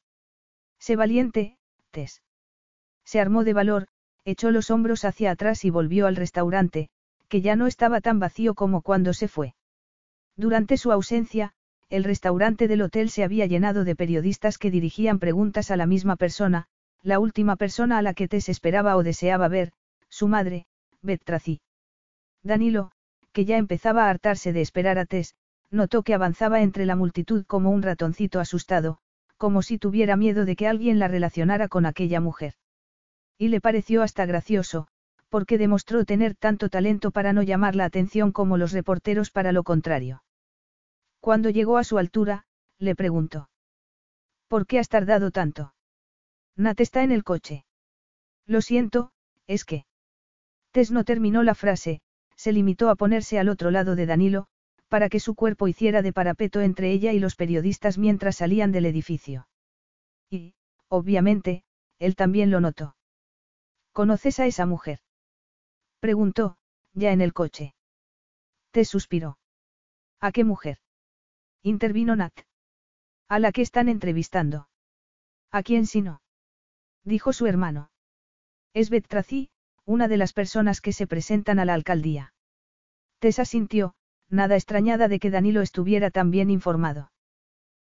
Sé 0.77 0.95
valiente, 0.95 1.57
Tess. 1.89 2.21
Se 3.03 3.19
armó 3.19 3.43
de 3.43 3.53
valor, 3.53 3.87
echó 4.25 4.51
los 4.51 4.71
hombros 4.71 5.05
hacia 5.05 5.31
atrás 5.31 5.65
y 5.65 5.69
volvió 5.69 6.07
al 6.07 6.15
restaurante, 6.15 6.89
que 7.27 7.41
ya 7.41 7.55
no 7.55 7.67
estaba 7.67 8.01
tan 8.01 8.19
vacío 8.19 8.55
como 8.55 8.81
cuando 8.81 9.13
se 9.13 9.27
fue. 9.27 9.55
Durante 10.35 10.77
su 10.77 10.91
ausencia, 10.91 11.53
el 11.89 12.03
restaurante 12.03 12.67
del 12.67 12.81
hotel 12.81 13.09
se 13.09 13.23
había 13.23 13.45
llenado 13.45 13.83
de 13.83 13.95
periodistas 13.95 14.57
que 14.57 14.71
dirigían 14.71 15.19
preguntas 15.19 15.71
a 15.71 15.77
la 15.77 15.85
misma 15.85 16.15
persona, 16.15 16.67
la 17.03 17.19
última 17.19 17.55
persona 17.55 17.97
a 17.97 18.01
la 18.01 18.13
que 18.13 18.27
Tess 18.27 18.49
esperaba 18.49 18.95
o 18.95 19.03
deseaba 19.03 19.47
ver, 19.47 19.71
su 20.09 20.27
madre, 20.27 20.65
Beth. 21.01 21.23
Danilo, 22.43 22.91
que 23.31 23.45
ya 23.45 23.57
empezaba 23.57 24.05
a 24.05 24.09
hartarse 24.09 24.53
de 24.53 24.61
esperar 24.61 24.99
a 24.99 25.05
Tess, 25.05 25.35
notó 25.69 26.03
que 26.03 26.13
avanzaba 26.13 26.61
entre 26.61 26.85
la 26.85 26.95
multitud 26.95 27.45
como 27.45 27.71
un 27.71 27.81
ratoncito 27.81 28.39
asustado, 28.39 28.99
como 29.37 29.61
si 29.61 29.77
tuviera 29.77 30.15
miedo 30.15 30.45
de 30.45 30.55
que 30.55 30.67
alguien 30.67 30.99
la 30.99 31.07
relacionara 31.07 31.67
con 31.67 31.85
aquella 31.85 32.19
mujer. 32.19 32.53
Y 33.41 33.47
le 33.47 33.59
pareció 33.59 34.03
hasta 34.03 34.27
gracioso, 34.27 34.87
porque 35.27 35.57
demostró 35.57 36.05
tener 36.05 36.35
tanto 36.35 36.69
talento 36.69 37.09
para 37.09 37.33
no 37.33 37.41
llamar 37.41 37.75
la 37.75 37.85
atención 37.85 38.31
como 38.31 38.55
los 38.55 38.71
reporteros 38.71 39.31
para 39.31 39.51
lo 39.51 39.63
contrario. 39.63 40.23
Cuando 41.19 41.49
llegó 41.49 41.79
a 41.79 41.83
su 41.83 41.97
altura, 41.97 42.45
le 42.77 42.93
preguntó. 42.93 43.49
¿Por 44.47 44.67
qué 44.67 44.77
has 44.77 44.89
tardado 44.89 45.31
tanto? 45.31 45.73
Nat 46.55 46.79
está 46.81 47.01
en 47.01 47.11
el 47.11 47.23
coche. 47.23 47.65
Lo 48.45 48.61
siento, 48.61 49.11
es 49.47 49.65
que. 49.65 49.85
Tess 50.69 50.91
no 50.91 51.03
terminó 51.03 51.41
la 51.41 51.55
frase, 51.55 52.01
se 52.35 52.53
limitó 52.53 52.91
a 52.91 52.95
ponerse 52.95 53.39
al 53.39 53.49
otro 53.49 53.71
lado 53.71 53.95
de 53.95 54.05
Danilo, 54.05 54.45
para 54.87 55.09
que 55.09 55.19
su 55.19 55.33
cuerpo 55.33 55.67
hiciera 55.67 56.03
de 56.03 56.13
parapeto 56.13 56.61
entre 56.61 56.91
ella 56.91 57.11
y 57.11 57.17
los 57.17 57.35
periodistas 57.35 57.97
mientras 57.97 58.35
salían 58.35 58.71
del 58.71 58.85
edificio. 58.85 59.47
Y, 60.29 60.53
obviamente, 60.89 61.63
él 61.97 62.15
también 62.15 62.51
lo 62.51 62.61
notó. 62.61 62.93
¿Conoces 63.93 64.39
a 64.39 64.45
esa 64.45 64.65
mujer? 64.65 64.99
Preguntó, 65.99 66.57
ya 66.93 67.11
en 67.11 67.21
el 67.21 67.33
coche. 67.33 67.75
Te 68.71 68.85
suspiró. 68.85 69.37
¿A 70.19 70.31
qué 70.31 70.43
mujer? 70.43 70.77
Intervino 71.61 72.15
Nat. 72.15 72.33
A 73.27 73.39
la 73.39 73.51
que 73.51 73.61
están 73.61 73.89
entrevistando. 73.89 74.69
¿A 75.51 75.63
quién 75.63 75.85
si 75.85 76.01
no? 76.01 76.21
Dijo 77.03 77.33
su 77.33 77.47
hermano. 77.47 77.91
Es 78.73 78.89
Beth 78.89 79.07
una 79.85 80.07
de 80.07 80.17
las 80.17 80.31
personas 80.31 80.79
que 80.79 80.93
se 80.93 81.07
presentan 81.07 81.59
a 81.59 81.65
la 81.65 81.73
alcaldía. 81.73 82.33
Tessa 83.19 83.45
sintió, 83.45 83.93
nada 84.29 84.55
extrañada 84.55 85.07
de 85.07 85.19
que 85.19 85.29
Danilo 85.29 85.61
estuviera 85.61 86.11
tan 86.11 86.31
bien 86.31 86.49
informado. 86.49 87.11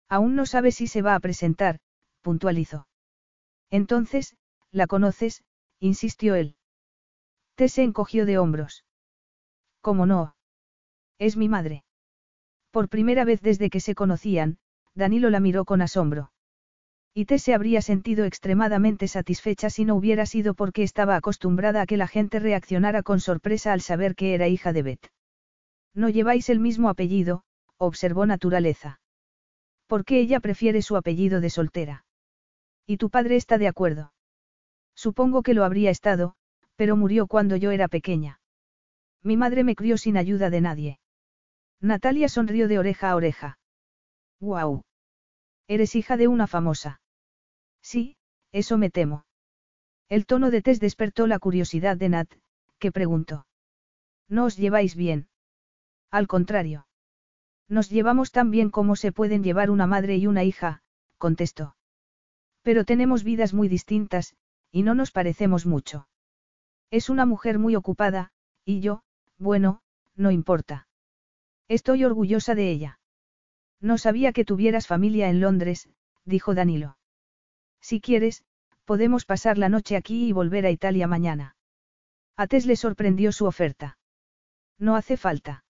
Aún 0.08 0.36
no 0.36 0.46
sabe 0.46 0.70
si 0.70 0.86
se 0.86 1.02
va 1.02 1.14
a 1.14 1.20
presentar, 1.20 1.80
puntualizó. 2.22 2.86
Entonces, 3.70 4.36
¿la 4.70 4.86
conoces? 4.86 5.42
Insistió 5.80 6.34
él. 6.34 6.56
Tess 7.54 7.72
se 7.74 7.82
encogió 7.82 8.26
de 8.26 8.38
hombros. 8.38 8.84
¿Cómo 9.80 10.06
no? 10.06 10.36
Es 11.18 11.36
mi 11.36 11.48
madre. 11.48 11.84
Por 12.70 12.88
primera 12.88 13.24
vez 13.24 13.40
desde 13.40 13.70
que 13.70 13.80
se 13.80 13.94
conocían, 13.94 14.58
Danilo 14.94 15.30
la 15.30 15.40
miró 15.40 15.64
con 15.64 15.80
asombro. 15.80 16.32
Y 17.14 17.24
Tess 17.24 17.44
se 17.44 17.54
habría 17.54 17.80
sentido 17.80 18.26
extremadamente 18.26 19.08
satisfecha 19.08 19.70
si 19.70 19.86
no 19.86 19.94
hubiera 19.94 20.26
sido 20.26 20.52
porque 20.52 20.82
estaba 20.82 21.16
acostumbrada 21.16 21.82
a 21.82 21.86
que 21.86 21.96
la 21.96 22.06
gente 22.06 22.38
reaccionara 22.40 23.02
con 23.02 23.20
sorpresa 23.20 23.72
al 23.72 23.80
saber 23.80 24.14
que 24.14 24.34
era 24.34 24.48
hija 24.48 24.74
de 24.74 24.82
Beth. 24.82 25.06
No 25.94 26.10
lleváis 26.10 26.50
el 26.50 26.60
mismo 26.60 26.90
apellido, 26.90 27.42
observó 27.78 28.26
Naturaleza. 28.26 29.00
¿Por 29.86 30.04
qué 30.04 30.20
ella 30.20 30.40
prefiere 30.40 30.82
su 30.82 30.96
apellido 30.96 31.40
de 31.40 31.48
soltera? 31.48 32.04
¿Y 32.86 32.98
tu 32.98 33.08
padre 33.08 33.36
está 33.36 33.56
de 33.56 33.68
acuerdo? 33.68 34.12
Supongo 34.96 35.42
que 35.42 35.54
lo 35.54 35.64
habría 35.64 35.90
estado, 35.90 36.34
pero 36.74 36.96
murió 36.96 37.26
cuando 37.28 37.54
yo 37.56 37.70
era 37.70 37.86
pequeña. 37.86 38.40
Mi 39.22 39.36
madre 39.36 39.62
me 39.62 39.76
crió 39.76 39.98
sin 39.98 40.16
ayuda 40.16 40.50
de 40.50 40.60
nadie. 40.60 40.98
Natalia 41.80 42.28
sonrió 42.28 42.66
de 42.66 42.78
oreja 42.78 43.10
a 43.10 43.16
oreja. 43.16 43.58
¡Guau! 44.40 44.82
Eres 45.68 45.94
hija 45.94 46.16
de 46.16 46.28
una 46.28 46.46
famosa. 46.46 47.00
Sí, 47.82 48.16
eso 48.52 48.78
me 48.78 48.90
temo. 48.90 49.24
El 50.08 50.26
tono 50.26 50.50
de 50.50 50.62
Tess 50.62 50.80
despertó 50.80 51.26
la 51.26 51.38
curiosidad 51.38 51.96
de 51.96 52.08
Nat, 52.08 52.32
que 52.78 52.92
preguntó. 52.92 53.46
¿No 54.28 54.44
os 54.44 54.56
lleváis 54.56 54.94
bien? 54.94 55.28
Al 56.10 56.26
contrario. 56.26 56.86
Nos 57.68 57.90
llevamos 57.90 58.30
tan 58.30 58.50
bien 58.50 58.70
como 58.70 58.96
se 58.96 59.12
pueden 59.12 59.42
llevar 59.42 59.70
una 59.70 59.86
madre 59.86 60.16
y 60.16 60.26
una 60.26 60.44
hija, 60.44 60.82
contestó. 61.18 61.76
Pero 62.62 62.84
tenemos 62.84 63.24
vidas 63.24 63.52
muy 63.52 63.68
distintas, 63.68 64.36
y 64.76 64.82
no 64.82 64.94
nos 64.94 65.10
parecemos 65.10 65.64
mucho. 65.64 66.06
Es 66.90 67.08
una 67.08 67.24
mujer 67.24 67.58
muy 67.58 67.74
ocupada, 67.76 68.30
y 68.62 68.80
yo, 68.80 69.04
bueno, 69.38 69.80
no 70.16 70.30
importa. 70.30 70.86
Estoy 71.66 72.04
orgullosa 72.04 72.54
de 72.54 72.70
ella. 72.72 73.00
No 73.80 73.96
sabía 73.96 74.34
que 74.34 74.44
tuvieras 74.44 74.86
familia 74.86 75.30
en 75.30 75.40
Londres, 75.40 75.88
dijo 76.26 76.54
Danilo. 76.54 76.98
Si 77.80 78.02
quieres, 78.02 78.44
podemos 78.84 79.24
pasar 79.24 79.56
la 79.56 79.70
noche 79.70 79.96
aquí 79.96 80.28
y 80.28 80.32
volver 80.32 80.66
a 80.66 80.70
Italia 80.70 81.06
mañana. 81.06 81.56
A 82.36 82.46
Tess 82.46 82.66
le 82.66 82.76
sorprendió 82.76 83.32
su 83.32 83.46
oferta. 83.46 83.96
No 84.78 84.94
hace 84.94 85.16
falta. 85.16 85.64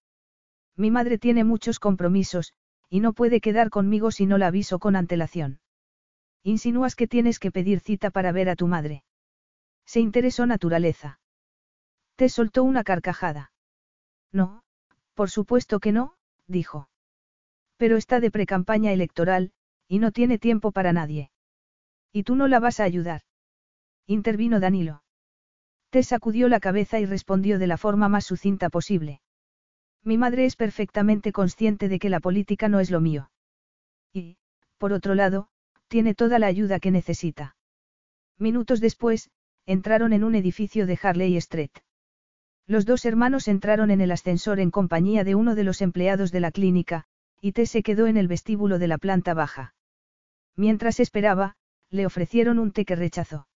Mi 0.75 0.91
madre 0.91 1.17
tiene 1.17 1.45
muchos 1.45 1.79
compromisos, 1.79 2.55
y 2.91 2.99
no 2.99 3.13
puede 3.13 3.41
quedar 3.41 3.71
conmigo 3.71 4.11
si 4.11 4.27
no 4.27 4.37
la 4.37 4.49
aviso 4.49 4.81
con 4.81 4.97
antelación. 4.97 5.61
Insinúas 6.47 6.95
que 6.95 7.09
tienes 7.09 7.41
que 7.41 7.51
pedir 7.51 7.81
cita 7.81 8.11
para 8.11 8.31
ver 8.31 8.49
a 8.49 8.55
tu 8.55 8.69
madre. 8.69 9.03
Se 9.85 9.99
interesó 9.99 10.47
naturaleza. 10.47 11.19
Te 12.15 12.29
soltó 12.29 12.63
una 12.63 12.85
carcajada. 12.85 13.51
No, 14.31 14.63
por 15.15 15.29
supuesto 15.29 15.81
que 15.81 15.91
no, 15.91 16.15
dijo. 16.47 16.89
Pero 17.79 17.97
está 17.97 18.21
de 18.21 18.31
precampaña 18.31 18.93
electoral, 18.93 19.51
y 19.89 19.99
no 19.99 20.13
tiene 20.13 20.39
tiempo 20.39 20.71
para 20.71 20.93
nadie. 20.93 21.33
¿Y 22.13 22.23
tú 22.23 22.37
no 22.37 22.47
la 22.47 22.61
vas 22.61 22.79
a 22.79 22.85
ayudar? 22.85 23.23
Intervino 24.07 24.61
Danilo. 24.61 25.03
Te 25.91 26.05
sacudió 26.05 26.49
la 26.49 26.61
cabeza 26.61 27.01
y 27.01 27.07
respondió 27.07 27.59
de 27.59 27.67
la 27.67 27.77
forma 27.77 28.09
más 28.09 28.25
sucinta 28.25 28.71
posible. 28.71 29.21
Mi 30.05 30.17
madre 30.17 30.45
es 30.45 30.55
perfectamente 30.55 31.33
consciente 31.33 31.89
de 31.89 31.99
que 31.99 32.09
la 32.09 32.21
política 32.21 32.69
no 32.69 32.79
es 32.79 32.93
lo 32.93 33.01
mío. 33.01 33.33
Y, 34.13 34.39
por 34.79 34.93
otro 34.93 35.17
lado, 35.17 35.51
tiene 35.89 36.15
toda 36.15 36.39
la 36.39 36.47
ayuda 36.47 36.81
que 36.81 36.91
necesita. 36.91 37.57
Minutos 38.39 38.81
después, 38.81 39.31
entraron 39.67 40.13
en 40.13 40.25
un 40.25 40.35
edificio 40.35 40.87
de 40.87 40.99
Harley 41.03 41.37
Street. 41.37 41.71
Los 42.67 42.85
dos 42.85 43.05
hermanos 43.05 43.49
entraron 43.49 43.91
en 43.91 44.01
el 44.01 44.11
ascensor 44.11 44.61
en 44.61 44.71
compañía 44.71 45.25
de 45.25 45.35
uno 45.35 45.55
de 45.55 45.65
los 45.65 45.81
empleados 45.83 46.33
de 46.33 46.41
la 46.41 46.51
clínica, 46.51 47.05
y 47.41 47.53
T 47.53 47.67
se 47.67 47.83
quedó 47.83 48.07
en 48.07 48.17
el 48.17 48.29
vestíbulo 48.29 48.79
de 48.79 48.89
la 48.89 48.99
planta 48.99 49.35
baja. 49.35 49.75
Mientras 50.57 51.01
esperaba, 51.01 51.55
le 51.91 52.07
ofrecieron 52.07 52.59
un 52.59 52.73
té 52.73 52.85
que 52.85 52.97
rechazó. 52.97 53.47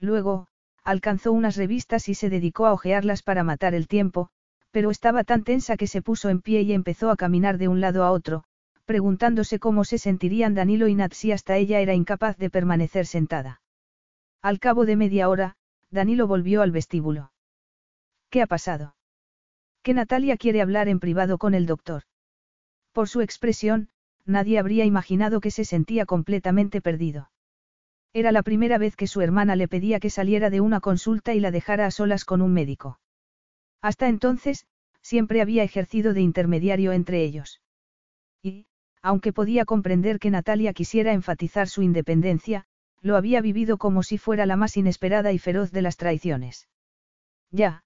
Luego, 0.00 0.48
alcanzó 0.84 1.32
unas 1.32 1.56
revistas 1.56 2.08
y 2.08 2.14
se 2.14 2.28
dedicó 2.28 2.66
a 2.66 2.72
hojearlas 2.72 3.22
para 3.22 3.42
matar 3.42 3.74
el 3.74 3.88
tiempo, 3.88 4.28
pero 4.70 4.90
estaba 4.90 5.24
tan 5.24 5.42
tensa 5.42 5.76
que 5.76 5.86
se 5.86 6.02
puso 6.02 6.28
en 6.28 6.42
pie 6.42 6.62
y 6.62 6.72
empezó 6.72 7.10
a 7.10 7.16
caminar 7.16 7.56
de 7.56 7.68
un 7.68 7.80
lado 7.80 8.04
a 8.04 8.10
otro, 8.10 8.44
preguntándose 8.86 9.58
cómo 9.58 9.84
se 9.84 9.98
sentirían 9.98 10.54
Danilo 10.54 10.88
y 10.88 10.94
Nat 10.94 11.12
si 11.12 11.32
hasta 11.32 11.56
ella 11.56 11.80
era 11.80 11.92
incapaz 11.92 12.38
de 12.38 12.48
permanecer 12.48 13.04
sentada. 13.04 13.60
Al 14.40 14.58
cabo 14.60 14.86
de 14.86 14.96
media 14.96 15.28
hora, 15.28 15.56
Danilo 15.90 16.26
volvió 16.26 16.62
al 16.62 16.70
vestíbulo. 16.70 17.32
¿Qué 18.30 18.42
ha 18.42 18.46
pasado? 18.46 18.96
Que 19.82 19.92
Natalia 19.92 20.36
quiere 20.36 20.62
hablar 20.62 20.88
en 20.88 21.00
privado 21.00 21.36
con 21.36 21.54
el 21.54 21.66
doctor. 21.66 22.04
Por 22.92 23.08
su 23.08 23.20
expresión, 23.20 23.88
nadie 24.24 24.58
habría 24.58 24.84
imaginado 24.84 25.40
que 25.40 25.50
se 25.50 25.64
sentía 25.64 26.06
completamente 26.06 26.80
perdido. 26.80 27.30
Era 28.12 28.32
la 28.32 28.42
primera 28.42 28.78
vez 28.78 28.96
que 28.96 29.06
su 29.06 29.20
hermana 29.20 29.56
le 29.56 29.68
pedía 29.68 30.00
que 30.00 30.10
saliera 30.10 30.48
de 30.48 30.60
una 30.60 30.80
consulta 30.80 31.34
y 31.34 31.40
la 31.40 31.50
dejara 31.50 31.86
a 31.86 31.90
solas 31.90 32.24
con 32.24 32.40
un 32.40 32.52
médico. 32.52 32.98
Hasta 33.82 34.08
entonces, 34.08 34.66
siempre 35.02 35.40
había 35.40 35.62
ejercido 35.62 36.14
de 36.14 36.22
intermediario 36.22 36.92
entre 36.92 37.22
ellos. 37.22 37.60
Y, 38.42 38.66
aunque 39.06 39.32
podía 39.32 39.64
comprender 39.64 40.18
que 40.18 40.32
Natalia 40.32 40.72
quisiera 40.72 41.12
enfatizar 41.12 41.68
su 41.68 41.82
independencia, 41.82 42.66
lo 43.02 43.14
había 43.14 43.40
vivido 43.40 43.78
como 43.78 44.02
si 44.02 44.18
fuera 44.18 44.46
la 44.46 44.56
más 44.56 44.76
inesperada 44.76 45.30
y 45.30 45.38
feroz 45.38 45.70
de 45.70 45.80
las 45.80 45.96
traiciones. 45.96 46.68
Ya, 47.52 47.84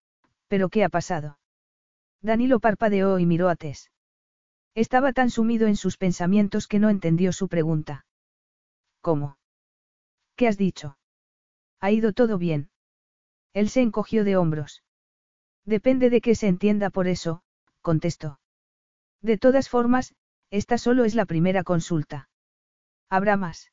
pero 0.48 0.70
¿qué 0.70 0.82
ha 0.82 0.88
pasado? 0.88 1.38
Danilo 2.22 2.58
parpadeó 2.58 3.18
y 3.18 3.26
miró 3.26 3.50
a 3.50 3.56
Tess. 3.56 3.90
Estaba 4.74 5.12
tan 5.12 5.28
sumido 5.28 5.66
en 5.66 5.76
sus 5.76 5.98
pensamientos 5.98 6.66
que 6.66 6.78
no 6.78 6.88
entendió 6.88 7.34
su 7.34 7.48
pregunta. 7.48 8.06
¿Cómo? 9.02 9.36
¿Qué 10.36 10.48
has 10.48 10.56
dicho? 10.56 10.96
¿Ha 11.80 11.90
ido 11.90 12.14
todo 12.14 12.38
bien? 12.38 12.70
Él 13.52 13.68
se 13.68 13.82
encogió 13.82 14.24
de 14.24 14.38
hombros. 14.38 14.84
Depende 15.66 16.08
de 16.08 16.22
qué 16.22 16.34
se 16.34 16.48
entienda 16.48 16.88
por 16.88 17.08
eso, 17.08 17.42
contestó. 17.82 18.40
De 19.20 19.36
todas 19.36 19.68
formas, 19.68 20.14
esta 20.50 20.78
solo 20.78 21.04
es 21.04 21.14
la 21.14 21.26
primera 21.26 21.64
consulta. 21.64 22.28
¿Habrá 23.08 23.36
más? 23.36 23.72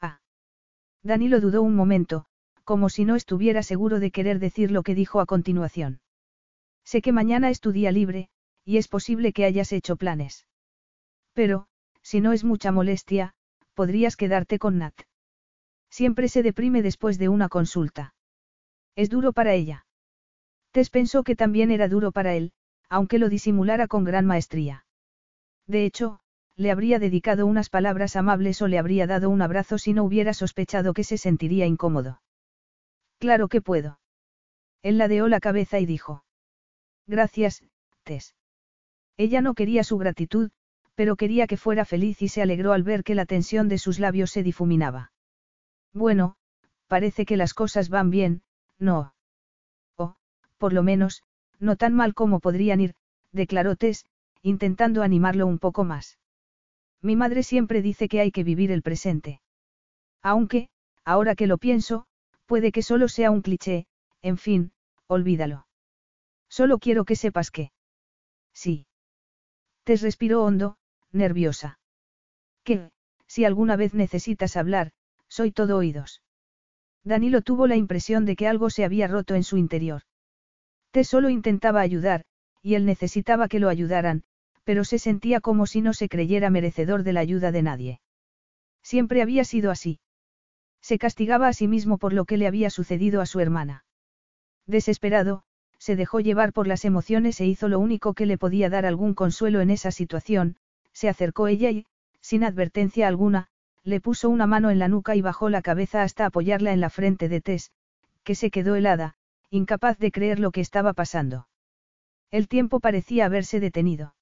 Ah. 0.00 0.20
Danilo 1.02 1.40
dudó 1.40 1.62
un 1.62 1.74
momento, 1.74 2.26
como 2.64 2.88
si 2.88 3.04
no 3.04 3.16
estuviera 3.16 3.62
seguro 3.62 4.00
de 4.00 4.10
querer 4.10 4.38
decir 4.38 4.70
lo 4.70 4.82
que 4.82 4.94
dijo 4.94 5.20
a 5.20 5.26
continuación. 5.26 6.00
Sé 6.84 7.02
que 7.02 7.12
mañana 7.12 7.50
es 7.50 7.60
tu 7.60 7.72
día 7.72 7.92
libre, 7.92 8.28
y 8.64 8.78
es 8.78 8.88
posible 8.88 9.32
que 9.32 9.44
hayas 9.44 9.72
hecho 9.72 9.96
planes. 9.96 10.46
Pero, 11.32 11.68
si 12.02 12.20
no 12.20 12.32
es 12.32 12.44
mucha 12.44 12.72
molestia, 12.72 13.34
podrías 13.74 14.16
quedarte 14.16 14.58
con 14.58 14.78
Nat. 14.78 14.94
Siempre 15.90 16.28
se 16.28 16.42
deprime 16.42 16.82
después 16.82 17.18
de 17.18 17.28
una 17.28 17.48
consulta. 17.48 18.14
Es 18.96 19.10
duro 19.10 19.32
para 19.32 19.54
ella. 19.54 19.86
Tess 20.72 20.90
pensó 20.90 21.22
que 21.24 21.36
también 21.36 21.70
era 21.70 21.88
duro 21.88 22.10
para 22.10 22.34
él, 22.34 22.52
aunque 22.88 23.18
lo 23.18 23.28
disimulara 23.28 23.86
con 23.86 24.04
gran 24.04 24.26
maestría. 24.26 24.85
De 25.66 25.84
hecho, 25.84 26.20
le 26.56 26.70
habría 26.70 26.98
dedicado 26.98 27.46
unas 27.46 27.68
palabras 27.68 28.16
amables 28.16 28.62
o 28.62 28.68
le 28.68 28.78
habría 28.78 29.06
dado 29.06 29.28
un 29.30 29.42
abrazo 29.42 29.78
si 29.78 29.92
no 29.92 30.04
hubiera 30.04 30.32
sospechado 30.32 30.94
que 30.94 31.04
se 31.04 31.18
sentiría 31.18 31.66
incómodo. 31.66 32.22
Claro 33.18 33.48
que 33.48 33.60
puedo. 33.60 33.98
Él 34.82 34.98
ladeó 34.98 35.28
la 35.28 35.40
cabeza 35.40 35.78
y 35.80 35.86
dijo. 35.86 36.24
Gracias, 37.06 37.62
Tess. 38.04 38.34
Ella 39.16 39.40
no 39.40 39.54
quería 39.54 39.84
su 39.84 39.98
gratitud, 39.98 40.50
pero 40.94 41.16
quería 41.16 41.46
que 41.46 41.56
fuera 41.56 41.84
feliz 41.84 42.22
y 42.22 42.28
se 42.28 42.42
alegró 42.42 42.72
al 42.72 42.82
ver 42.82 43.04
que 43.04 43.14
la 43.14 43.26
tensión 43.26 43.68
de 43.68 43.78
sus 43.78 43.98
labios 43.98 44.30
se 44.30 44.42
difuminaba. 44.42 45.12
Bueno, 45.92 46.36
parece 46.86 47.26
que 47.26 47.36
las 47.36 47.54
cosas 47.54 47.88
van 47.88 48.10
bien, 48.10 48.42
¿no? 48.78 49.14
O, 49.96 50.16
por 50.58 50.72
lo 50.72 50.82
menos, 50.82 51.22
no 51.58 51.76
tan 51.76 51.94
mal 51.94 52.14
como 52.14 52.40
podrían 52.40 52.80
ir, 52.80 52.94
declaró 53.32 53.76
Tess, 53.76 54.04
intentando 54.46 55.02
animarlo 55.02 55.44
un 55.44 55.58
poco 55.58 55.82
más. 55.82 56.20
Mi 57.02 57.16
madre 57.16 57.42
siempre 57.42 57.82
dice 57.82 58.08
que 58.08 58.20
hay 58.20 58.30
que 58.30 58.44
vivir 58.44 58.70
el 58.70 58.80
presente. 58.80 59.40
Aunque, 60.22 60.68
ahora 61.04 61.34
que 61.34 61.48
lo 61.48 61.58
pienso, 61.58 62.06
puede 62.46 62.70
que 62.70 62.82
solo 62.82 63.08
sea 63.08 63.32
un 63.32 63.42
cliché, 63.42 63.88
en 64.22 64.38
fin, 64.38 64.70
olvídalo. 65.08 65.66
Solo 66.48 66.78
quiero 66.78 67.04
que 67.04 67.16
sepas 67.16 67.50
que. 67.50 67.72
Sí. 68.54 68.86
Tess 69.82 70.02
respiró 70.02 70.44
hondo, 70.44 70.76
nerviosa. 71.10 71.80
Que, 72.62 72.90
si 73.26 73.44
alguna 73.44 73.74
vez 73.74 73.94
necesitas 73.94 74.56
hablar, 74.56 74.92
soy 75.26 75.50
todo 75.50 75.76
oídos. 75.76 76.22
Danilo 77.02 77.42
tuvo 77.42 77.66
la 77.66 77.74
impresión 77.74 78.24
de 78.26 78.36
que 78.36 78.46
algo 78.46 78.70
se 78.70 78.84
había 78.84 79.08
roto 79.08 79.34
en 79.34 79.42
su 79.42 79.56
interior. 79.56 80.02
Tess 80.92 81.08
solo 81.08 81.30
intentaba 81.30 81.80
ayudar, 81.80 82.24
y 82.62 82.76
él 82.76 82.86
necesitaba 82.86 83.48
que 83.48 83.58
lo 83.58 83.68
ayudaran, 83.68 84.22
pero 84.66 84.82
se 84.82 84.98
sentía 84.98 85.40
como 85.40 85.64
si 85.66 85.80
no 85.80 85.94
se 85.94 86.08
creyera 86.08 86.50
merecedor 86.50 87.04
de 87.04 87.12
la 87.12 87.20
ayuda 87.20 87.52
de 87.52 87.62
nadie. 87.62 88.00
Siempre 88.82 89.22
había 89.22 89.44
sido 89.44 89.70
así. 89.70 90.00
Se 90.82 90.98
castigaba 90.98 91.46
a 91.46 91.52
sí 91.52 91.68
mismo 91.68 91.98
por 91.98 92.12
lo 92.12 92.24
que 92.24 92.36
le 92.36 92.48
había 92.48 92.68
sucedido 92.68 93.20
a 93.20 93.26
su 93.26 93.38
hermana. 93.38 93.84
Desesperado, 94.66 95.44
se 95.78 95.94
dejó 95.94 96.18
llevar 96.18 96.52
por 96.52 96.66
las 96.66 96.84
emociones 96.84 97.40
e 97.40 97.46
hizo 97.46 97.68
lo 97.68 97.78
único 97.78 98.12
que 98.12 98.26
le 98.26 98.38
podía 98.38 98.68
dar 98.68 98.86
algún 98.86 99.14
consuelo 99.14 99.60
en 99.60 99.70
esa 99.70 99.92
situación, 99.92 100.56
se 100.92 101.08
acercó 101.08 101.46
ella 101.46 101.70
y, 101.70 101.86
sin 102.20 102.42
advertencia 102.42 103.06
alguna, 103.06 103.46
le 103.84 104.00
puso 104.00 104.28
una 104.28 104.48
mano 104.48 104.70
en 104.70 104.80
la 104.80 104.88
nuca 104.88 105.14
y 105.14 105.20
bajó 105.20 105.48
la 105.48 105.62
cabeza 105.62 106.02
hasta 106.02 106.26
apoyarla 106.26 106.72
en 106.72 106.80
la 106.80 106.90
frente 106.90 107.28
de 107.28 107.40
Tess, 107.40 107.70
que 108.24 108.34
se 108.34 108.50
quedó 108.50 108.74
helada, 108.74 109.14
incapaz 109.48 109.96
de 109.98 110.10
creer 110.10 110.40
lo 110.40 110.50
que 110.50 110.60
estaba 110.60 110.92
pasando. 110.92 111.46
El 112.32 112.48
tiempo 112.48 112.80
parecía 112.80 113.26
haberse 113.26 113.60
detenido. 113.60 114.15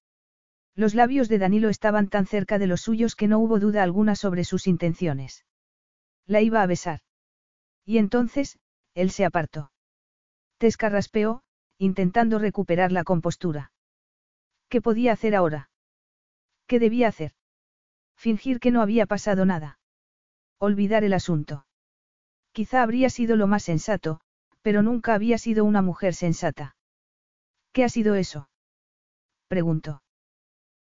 Los 0.76 0.94
labios 0.94 1.28
de 1.28 1.38
Danilo 1.38 1.68
estaban 1.68 2.08
tan 2.08 2.26
cerca 2.26 2.58
de 2.58 2.66
los 2.66 2.80
suyos 2.80 3.14
que 3.14 3.28
no 3.28 3.38
hubo 3.38 3.60
duda 3.60 3.82
alguna 3.82 4.16
sobre 4.16 4.44
sus 4.44 4.66
intenciones. 4.66 5.44
La 6.26 6.40
iba 6.40 6.62
a 6.62 6.66
besar. 6.66 7.00
Y 7.84 7.98
entonces, 7.98 8.58
él 8.94 9.10
se 9.10 9.24
apartó. 9.24 9.70
Tess 10.58 10.76
carraspeó, 10.76 11.42
intentando 11.78 12.38
recuperar 12.38 12.92
la 12.92 13.04
compostura. 13.04 13.72
¿Qué 14.68 14.80
podía 14.80 15.12
hacer 15.12 15.34
ahora? 15.34 15.70
¿Qué 16.66 16.78
debía 16.78 17.08
hacer? 17.08 17.32
Fingir 18.16 18.58
que 18.58 18.70
no 18.70 18.80
había 18.80 19.06
pasado 19.06 19.44
nada. 19.44 19.78
Olvidar 20.58 21.04
el 21.04 21.12
asunto. 21.12 21.66
Quizá 22.52 22.82
habría 22.82 23.10
sido 23.10 23.36
lo 23.36 23.46
más 23.46 23.64
sensato, 23.64 24.20
pero 24.62 24.82
nunca 24.82 25.14
había 25.14 25.38
sido 25.38 25.64
una 25.64 25.82
mujer 25.82 26.14
sensata. 26.14 26.76
¿Qué 27.72 27.84
ha 27.84 27.88
sido 27.88 28.14
eso? 28.14 28.48
preguntó. 29.48 30.03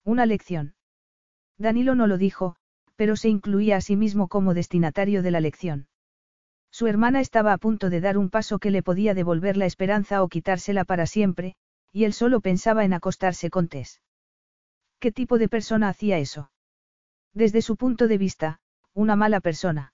Una 0.06 0.26
lección. 0.26 0.76
Danilo 1.58 1.96
no 1.96 2.08
lo 2.08 2.18
dijo, 2.18 2.56
pero 2.96 3.16
se 3.16 3.30
incluía 3.30 3.78
a 3.78 3.82
sí 3.82 3.96
mismo 3.96 4.28
como 4.28 4.54
destinatario 4.54 5.24
de 5.24 5.32
la 5.32 5.40
lección. 5.40 5.88
Su 6.72 6.88
hermana 6.88 7.22
estaba 7.22 7.54
a 7.54 7.58
punto 7.58 7.90
de 7.90 8.02
dar 8.02 8.18
un 8.18 8.30
paso 8.30 8.60
que 8.60 8.72
le 8.72 8.84
podía 8.84 9.14
devolver 9.14 9.58
la 9.58 9.66
esperanza 9.66 10.24
o 10.24 10.28
quitársela 10.28 10.86
para 10.86 11.06
siempre, 11.06 11.56
y 11.92 12.06
él 12.06 12.14
solo 12.14 12.42
pensaba 12.42 12.84
en 12.84 12.94
acostarse 12.94 13.50
con 13.50 13.68
Tess. 13.68 14.02
¿Qué 15.00 15.12
tipo 15.12 15.38
de 15.38 15.48
persona 15.48 15.90
hacía 15.90 16.18
eso? 16.18 16.52
Desde 17.34 17.62
su 17.62 17.78
punto 17.78 18.08
de 18.08 18.18
vista, 18.18 18.60
una 18.94 19.16
mala 19.16 19.40
persona. 19.40 19.94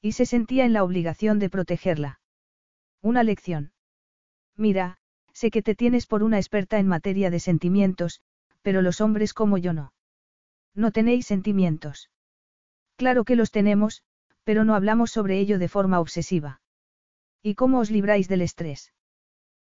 Y 0.00 0.12
se 0.12 0.24
sentía 0.24 0.64
en 0.64 0.72
la 0.72 0.82
obligación 0.82 1.38
de 1.38 1.50
protegerla. 1.50 2.20
Una 3.02 3.22
lección. 3.22 3.72
Mira, 4.56 4.98
sé 5.32 5.50
que 5.50 5.62
te 5.62 5.74
tienes 5.74 6.06
por 6.06 6.22
una 6.22 6.38
experta 6.38 6.78
en 6.78 6.86
materia 6.86 7.30
de 7.30 7.40
sentimientos, 7.40 8.20
pero 8.62 8.82
los 8.82 9.00
hombres 9.00 9.34
como 9.34 9.58
yo 9.58 9.72
no. 9.72 9.92
No 10.74 10.92
tenéis 10.92 11.26
sentimientos. 11.26 12.10
Claro 12.96 13.24
que 13.24 13.36
los 13.36 13.50
tenemos, 13.50 14.02
pero 14.44 14.64
no 14.64 14.74
hablamos 14.74 15.10
sobre 15.10 15.38
ello 15.38 15.58
de 15.58 15.68
forma 15.68 16.00
obsesiva. 16.00 16.60
¿Y 17.42 17.54
cómo 17.54 17.78
os 17.78 17.90
libráis 17.90 18.28
del 18.28 18.42
estrés? 18.42 18.92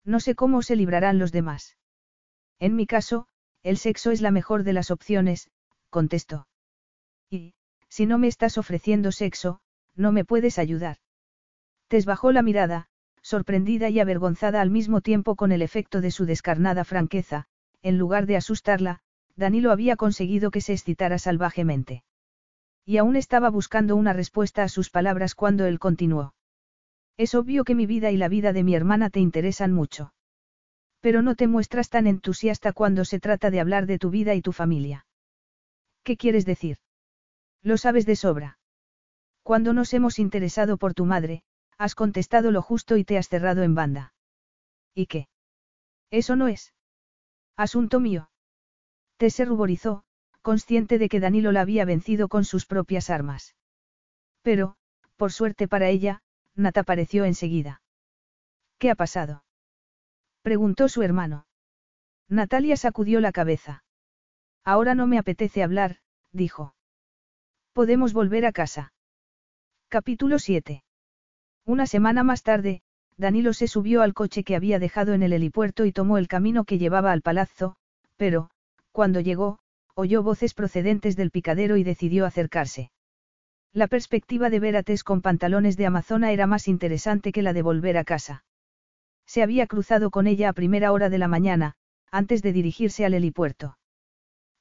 No 0.03 0.19
sé 0.19 0.35
cómo 0.35 0.61
se 0.61 0.75
librarán 0.75 1.19
los 1.19 1.31
demás. 1.31 1.77
En 2.59 2.75
mi 2.75 2.87
caso, 2.87 3.27
el 3.63 3.77
sexo 3.77 4.11
es 4.11 4.21
la 4.21 4.31
mejor 4.31 4.63
de 4.63 4.73
las 4.73 4.91
opciones, 4.91 5.49
contestó. 5.89 6.47
Y, 7.29 7.53
si 7.89 8.05
no 8.05 8.17
me 8.17 8.27
estás 8.27 8.57
ofreciendo 8.57 9.11
sexo, 9.11 9.61
no 9.95 10.11
me 10.11 10.25
puedes 10.25 10.57
ayudar. 10.57 10.97
Tess 11.87 12.05
bajó 12.05 12.31
la 12.31 12.41
mirada, 12.41 12.87
sorprendida 13.21 13.89
y 13.89 13.99
avergonzada 13.99 14.61
al 14.61 14.69
mismo 14.69 15.01
tiempo 15.01 15.35
con 15.35 15.51
el 15.51 15.61
efecto 15.61 16.01
de 16.01 16.11
su 16.11 16.25
descarnada 16.25 16.83
franqueza, 16.85 17.47
en 17.81 17.97
lugar 17.97 18.25
de 18.25 18.37
asustarla, 18.37 18.99
Danilo 19.35 19.71
había 19.71 19.95
conseguido 19.95 20.51
que 20.51 20.61
se 20.61 20.73
excitara 20.73 21.17
salvajemente. 21.17 22.03
Y 22.85 22.97
aún 22.97 23.15
estaba 23.15 23.49
buscando 23.49 23.95
una 23.95 24.13
respuesta 24.13 24.63
a 24.63 24.69
sus 24.69 24.89
palabras 24.89 25.35
cuando 25.35 25.65
él 25.65 25.79
continuó. 25.79 26.33
Es 27.17 27.35
obvio 27.35 27.63
que 27.63 27.75
mi 27.75 27.85
vida 27.85 28.11
y 28.11 28.17
la 28.17 28.29
vida 28.29 28.53
de 28.53 28.63
mi 28.63 28.75
hermana 28.75 29.09
te 29.09 29.19
interesan 29.19 29.71
mucho. 29.71 30.13
Pero 30.99 31.21
no 31.21 31.35
te 31.35 31.47
muestras 31.47 31.89
tan 31.89 32.07
entusiasta 32.07 32.73
cuando 32.73 33.05
se 33.05 33.19
trata 33.19 33.51
de 33.51 33.59
hablar 33.59 33.85
de 33.85 33.99
tu 33.99 34.09
vida 34.09 34.35
y 34.35 34.41
tu 34.41 34.51
familia. 34.51 35.05
¿Qué 36.03 36.17
quieres 36.17 36.45
decir? 36.45 36.77
Lo 37.61 37.77
sabes 37.77 38.05
de 38.05 38.15
sobra. 38.15 38.59
Cuando 39.43 39.73
nos 39.73 39.93
hemos 39.93 40.19
interesado 40.19 40.77
por 40.77 40.93
tu 40.93 41.05
madre, 41.05 41.43
has 41.77 41.95
contestado 41.95 42.51
lo 42.51 42.61
justo 42.61 42.97
y 42.97 43.05
te 43.05 43.17
has 43.17 43.29
cerrado 43.29 43.63
en 43.63 43.75
banda. 43.75 44.13
¿Y 44.93 45.05
qué? 45.05 45.27
Eso 46.11 46.35
no 46.35 46.47
es. 46.47 46.73
Asunto 47.59 47.99
mío. 47.99 48.29
Te 49.17 49.29
se 49.29 49.43
ruborizó, 49.43 50.05
consciente 50.41 50.97
de 50.97 51.09
que 51.09 51.19
Danilo 51.19 51.51
la 51.51 51.59
había 51.59 51.83
vencido 51.83 52.29
con 52.29 52.45
sus 52.45 52.65
propias 52.65 53.09
armas. 53.09 53.53
Pero, 54.43 54.77
por 55.17 55.33
suerte 55.33 55.67
para 55.67 55.89
ella, 55.89 56.21
Nat 56.55 56.77
apareció 56.77 57.25
enseguida. 57.25 57.81
¿Qué 58.77 58.89
ha 58.89 58.95
pasado? 58.95 59.43
preguntó 60.41 60.87
su 60.87 61.01
hermano. 61.01 61.47
Natalia 62.29 62.77
sacudió 62.77 63.19
la 63.19 63.33
cabeza. 63.33 63.83
Ahora 64.63 64.95
no 64.95 65.05
me 65.05 65.17
apetece 65.17 65.61
hablar, 65.61 65.97
dijo. 66.31 66.75
Podemos 67.73 68.13
volver 68.13 68.45
a 68.45 68.53
casa. 68.53 68.93
Capítulo 69.89 70.39
7. 70.39 70.85
Una 71.65 71.87
semana 71.87 72.23
más 72.23 72.41
tarde, 72.41 72.83
Danilo 73.19 73.51
se 73.51 73.67
subió 73.67 74.01
al 74.01 74.13
coche 74.13 74.45
que 74.45 74.55
había 74.55 74.79
dejado 74.79 75.13
en 75.13 75.23
el 75.23 75.33
helipuerto 75.33 75.83
y 75.83 75.91
tomó 75.91 76.17
el 76.17 76.29
camino 76.29 76.63
que 76.63 76.77
llevaba 76.77 77.11
al 77.11 77.21
palazzo, 77.21 77.75
pero, 78.15 78.49
cuando 78.93 79.19
llegó, 79.19 79.59
oyó 79.93 80.23
voces 80.23 80.53
procedentes 80.53 81.17
del 81.17 81.29
picadero 81.29 81.75
y 81.75 81.83
decidió 81.83 82.25
acercarse. 82.25 82.91
La 83.73 83.87
perspectiva 83.87 84.49
de 84.49 84.61
ver 84.61 84.77
a 84.77 84.83
Tess 84.83 85.03
con 85.03 85.21
pantalones 85.21 85.75
de 85.75 85.85
amazona 85.85 86.31
era 86.31 86.47
más 86.47 86.69
interesante 86.69 87.33
que 87.33 87.41
la 87.41 87.51
de 87.51 87.61
volver 87.61 87.97
a 87.97 88.05
casa. 88.05 88.45
Se 89.25 89.43
había 89.43 89.67
cruzado 89.67 90.11
con 90.11 90.25
ella 90.25 90.47
a 90.47 90.53
primera 90.53 90.93
hora 90.93 91.09
de 91.09 91.17
la 91.17 91.27
mañana, 91.27 91.75
antes 92.11 92.41
de 92.41 92.53
dirigirse 92.53 93.03
al 93.03 93.13
helipuerto. 93.13 93.77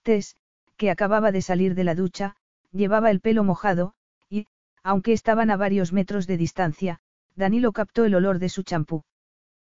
Tess, 0.02 0.35
que 0.76 0.90
acababa 0.90 1.30
de 1.30 1.43
salir 1.43 1.76
de 1.76 1.85
la 1.85 1.94
ducha, 1.94 2.35
llevaba 2.72 3.12
el 3.12 3.20
pelo 3.20 3.44
mojado, 3.44 3.94
y, 4.28 4.48
aunque 4.82 5.12
estaban 5.12 5.51
a 5.51 5.56
varios 5.56 5.93
metros 5.93 6.26
de 6.26 6.36
distancia, 6.36 7.01
Danilo 7.39 7.70
captó 7.70 8.05
el 8.05 8.16
olor 8.16 8.40
de 8.40 8.48
su 8.48 8.65
champú. 8.65 9.05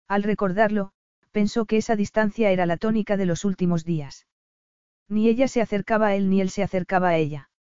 Al 0.09 0.23
recordarlo, 0.23 0.93
pensó 1.31 1.67
que 1.67 1.77
esa 1.77 1.95
distancia 1.95 2.51
era 2.51 2.65
la 2.65 2.79
tónica 2.79 3.19
de 3.19 3.27
los 3.27 3.45
últimos 3.45 3.85
días. 3.85 4.27
Ni 5.09 5.29
ella 5.29 5.47
se 5.47 5.61
acercaba 5.61 6.07
a 6.07 6.15
él 6.15 6.31
ni 6.31 6.41
él 6.41 6.49
se 6.49 6.63
acercaba 6.63 7.11
a 7.11 7.19
ella. 7.19 7.51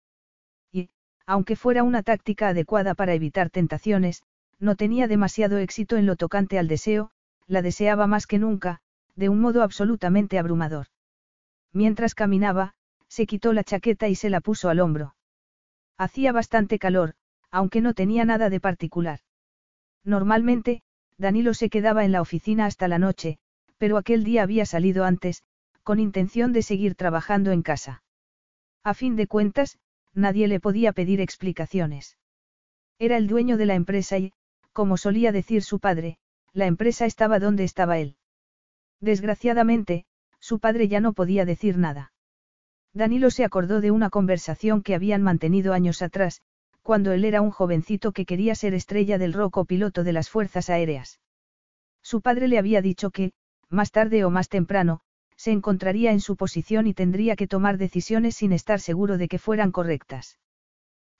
Y, 0.72 0.88
aunque 1.26 1.54
fuera 1.54 1.82
una 1.82 2.02
táctica 2.02 2.48
adecuada 2.48 2.94
para 2.94 3.12
evitar 3.12 3.50
tentaciones, 3.50 4.22
no 4.58 4.74
tenía 4.74 5.06
demasiado 5.06 5.58
éxito 5.58 5.98
en 5.98 6.06
lo 6.06 6.16
tocante 6.16 6.58
al 6.58 6.66
deseo, 6.66 7.10
la 7.46 7.60
deseaba 7.60 8.06
más 8.06 8.26
que 8.26 8.38
nunca, 8.38 8.80
de 9.16 9.28
un 9.28 9.38
modo 9.38 9.62
absolutamente 9.62 10.38
abrumador. 10.38 10.86
Mientras 11.74 12.14
caminaba, 12.14 12.72
se 13.08 13.26
quitó 13.26 13.52
la 13.52 13.64
chaqueta 13.64 14.08
y 14.08 14.14
se 14.14 14.30
la 14.30 14.40
puso 14.40 14.70
al 14.70 14.80
hombro. 14.80 15.14
Hacía 15.98 16.32
bastante 16.32 16.78
calor, 16.78 17.16
aunque 17.50 17.82
no 17.82 17.92
tenía 17.92 18.24
nada 18.24 18.48
de 18.48 18.60
particular. 18.60 19.20
Normalmente, 20.04 20.82
Danilo 21.18 21.54
se 21.54 21.68
quedaba 21.68 22.04
en 22.04 22.12
la 22.12 22.22
oficina 22.22 22.66
hasta 22.66 22.88
la 22.88 22.98
noche, 22.98 23.38
pero 23.78 23.96
aquel 23.96 24.24
día 24.24 24.42
había 24.42 24.66
salido 24.66 25.04
antes, 25.04 25.42
con 25.82 26.00
intención 26.00 26.52
de 26.52 26.62
seguir 26.62 26.94
trabajando 26.94 27.52
en 27.52 27.62
casa. 27.62 28.02
A 28.82 28.94
fin 28.94 29.16
de 29.16 29.26
cuentas, 29.26 29.78
nadie 30.14 30.48
le 30.48 30.60
podía 30.60 30.92
pedir 30.92 31.20
explicaciones. 31.20 32.16
Era 32.98 33.16
el 33.16 33.26
dueño 33.26 33.56
de 33.56 33.66
la 33.66 33.74
empresa 33.74 34.18
y, 34.18 34.32
como 34.72 34.96
solía 34.96 35.32
decir 35.32 35.62
su 35.62 35.80
padre, 35.80 36.18
la 36.52 36.66
empresa 36.66 37.06
estaba 37.06 37.38
donde 37.38 37.64
estaba 37.64 37.98
él. 37.98 38.16
Desgraciadamente, 39.00 40.04
su 40.38 40.58
padre 40.58 40.88
ya 40.88 41.00
no 41.00 41.12
podía 41.12 41.44
decir 41.44 41.78
nada. 41.78 42.12
Danilo 42.92 43.30
se 43.30 43.44
acordó 43.44 43.80
de 43.80 43.90
una 43.90 44.10
conversación 44.10 44.82
que 44.82 44.94
habían 44.94 45.22
mantenido 45.22 45.72
años 45.72 46.02
atrás, 46.02 46.40
cuando 46.90 47.12
él 47.12 47.24
era 47.24 47.40
un 47.40 47.52
jovencito 47.52 48.10
que 48.10 48.26
quería 48.26 48.56
ser 48.56 48.74
estrella 48.74 49.16
del 49.16 49.32
rock 49.32 49.58
o 49.58 49.64
piloto 49.64 50.02
de 50.02 50.12
las 50.12 50.28
fuerzas 50.28 50.70
aéreas. 50.70 51.20
Su 52.02 52.20
padre 52.20 52.48
le 52.48 52.58
había 52.58 52.82
dicho 52.82 53.12
que, 53.12 53.30
más 53.68 53.92
tarde 53.92 54.24
o 54.24 54.30
más 54.30 54.48
temprano, 54.48 55.00
se 55.36 55.52
encontraría 55.52 56.10
en 56.10 56.18
su 56.18 56.34
posición 56.34 56.88
y 56.88 56.92
tendría 56.92 57.36
que 57.36 57.46
tomar 57.46 57.78
decisiones 57.78 58.34
sin 58.34 58.50
estar 58.50 58.80
seguro 58.80 59.18
de 59.18 59.28
que 59.28 59.38
fueran 59.38 59.70
correctas. 59.70 60.40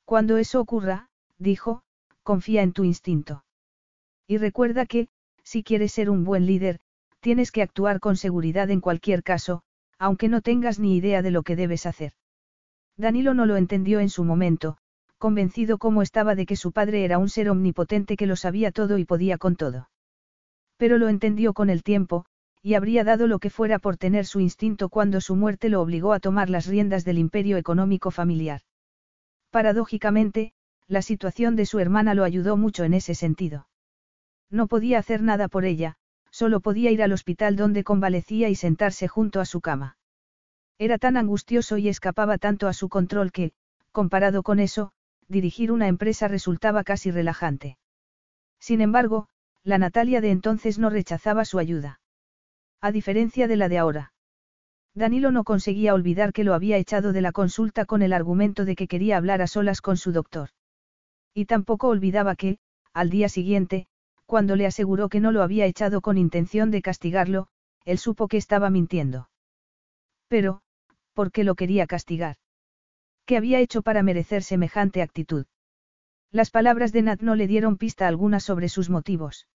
Cuando 0.05 0.39
eso 0.39 0.61
ocurra, 0.61 1.09
dijo, 1.39 1.85
confía 2.25 2.63
en 2.63 2.73
tu 2.73 2.83
instinto. 2.83 3.45
Y 4.27 4.39
recuerda 4.39 4.87
que, 4.87 5.07
si 5.45 5.63
quieres 5.63 5.93
ser 5.93 6.11
un 6.11 6.25
buen 6.25 6.47
líder, 6.47 6.81
tienes 7.21 7.53
que 7.53 7.63
actuar 7.63 8.01
con 8.01 8.17
seguridad 8.17 8.71
en 8.71 8.81
cualquier 8.81 9.23
caso, 9.23 9.63
aunque 10.01 10.29
no 10.29 10.41
tengas 10.41 10.81
ni 10.81 10.97
idea 10.97 11.23
de 11.23 11.31
lo 11.31 11.45
que 11.45 11.55
debes 11.55 11.87
hacer. 11.87 12.15
Danilo 12.97 13.35
no 13.35 13.47
lo 13.47 13.57
entendió 13.57 14.01
en 14.01 14.09
su 14.09 14.25
momento, 14.25 14.77
convencido 15.21 15.77
como 15.77 16.01
estaba 16.01 16.35
de 16.35 16.47
que 16.47 16.57
su 16.57 16.73
padre 16.73 17.05
era 17.05 17.19
un 17.19 17.29
ser 17.29 17.51
omnipotente 17.51 18.17
que 18.17 18.27
lo 18.27 18.37
sabía 18.37 18.73
todo 18.73 18.97
y 18.97 19.05
podía 19.05 19.37
con 19.37 19.55
todo. 19.55 19.91
Pero 20.79 20.97
lo 20.97 21.11
entendió 21.11 21.53
con 21.53 21.69
el 21.69 21.83
tiempo, 21.83 22.25
y 22.63 22.73
habría 22.73 23.05
dado 23.05 23.27
lo 23.27 23.39
que 23.39 23.51
fuera 23.51 23.79
por 23.79 23.99
tener 23.99 24.25
su 24.25 24.41
instinto 24.41 24.89
cuando 24.89 25.21
su 25.21 25.37
muerte 25.37 25.69
lo 25.69 25.83
obligó 25.83 26.15
a 26.15 26.21
tomar 26.21 26.49
las 26.49 26.67
riendas 26.67 27.05
del 27.05 27.19
imperio 27.19 27.59
económico 27.59 28.11
familiar. 28.11 28.63
Paradójicamente, 29.51 30.55
la 30.89 31.03
situación 31.03 31.55
de 31.55 31.67
su 31.67 31.81
hermana 31.81 32.15
lo 32.15 32.25
ayudó 32.25 32.57
mucho 32.57 32.85
en 32.85 32.95
ese 32.95 33.15
sentido. 33.15 33.69
No 34.49 34.69
podía 34.69 34.99
hacer 34.99 35.21
nada 35.23 35.49
por 35.49 35.67
ella, 35.67 35.97
solo 36.31 36.61
podía 36.61 36.91
ir 36.91 37.03
al 37.03 37.13
hospital 37.13 37.57
donde 37.57 37.85
convalecía 37.85 38.49
y 38.49 38.55
sentarse 38.55 39.07
junto 39.07 39.39
a 39.41 39.45
su 39.45 39.61
cama. 39.61 39.99
Era 40.79 40.97
tan 40.97 41.19
angustioso 41.19 41.77
y 41.77 41.89
escapaba 41.89 42.39
tanto 42.39 42.69
a 42.69 42.73
su 42.73 42.89
control 42.89 43.33
que, 43.33 43.53
comparado 43.93 44.43
con 44.43 44.61
eso, 44.61 44.93
dirigir 45.31 45.73
una 45.73 45.89
empresa 45.89 46.29
resultaba 46.29 46.85
casi 46.85 47.11
relajante. 47.11 47.79
Sin 48.59 48.81
embargo, 48.81 49.29
la 49.63 49.79
Natalia 49.79 50.21
de 50.21 50.31
entonces 50.31 50.79
no 50.79 50.91
rechazaba 50.91 51.45
su 51.45 51.59
ayuda. 51.59 52.01
A 52.81 52.93
diferencia 52.93 53.47
de 53.47 53.57
la 53.57 53.69
de 53.69 53.79
ahora. 53.79 54.13
Danilo 54.95 55.31
no 55.31 55.45
conseguía 55.45 55.95
olvidar 55.95 56.33
que 56.33 56.45
lo 56.45 56.53
había 56.53 56.77
echado 56.77 57.13
de 57.13 57.21
la 57.21 57.31
consulta 57.31 57.85
con 57.85 58.03
el 58.03 58.13
argumento 58.13 58.65
de 58.65 58.75
que 58.75 58.89
quería 58.89 59.17
hablar 59.17 59.41
a 59.41 59.47
solas 59.47 59.81
con 59.81 59.97
su 59.97 60.13
doctor. 60.13 60.51
Y 61.33 61.45
tampoco 61.45 61.89
olvidaba 61.89 62.35
que, 62.35 62.59
al 62.93 63.09
día 63.09 63.29
siguiente, 63.29 63.87
cuando 64.27 64.57
le 64.57 64.67
aseguró 64.67 65.09
que 65.09 65.21
no 65.21 65.31
lo 65.31 65.43
había 65.43 65.67
echado 65.67 66.01
con 66.01 66.19
intención 66.19 66.71
de 66.71 66.83
castigarlo, 66.83 67.47
él 67.85 67.99
supo 67.99 68.27
que 68.27 68.37
estaba 68.37 68.69
mintiendo. 68.69 69.31
Pero, 70.27 70.63
¿por 71.15 71.31
qué 71.31 71.45
lo 71.45 71.55
quería 71.55 71.87
castigar? 71.87 72.37
¿Qué 73.31 73.37
había 73.37 73.61
hecho 73.61 73.83
para 73.83 74.03
merecer 74.03 74.43
semejante 74.43 75.03
actitud? 75.03 75.47
Las 76.33 76.51
palabras 76.51 76.91
de 76.91 77.03
Nat 77.03 77.21
no 77.21 77.37
le 77.37 77.47
dieron 77.47 77.77
pista 77.77 78.09
alguna 78.09 78.41
sobre 78.41 78.69
sus 78.69 78.91
motivos. 78.91 79.47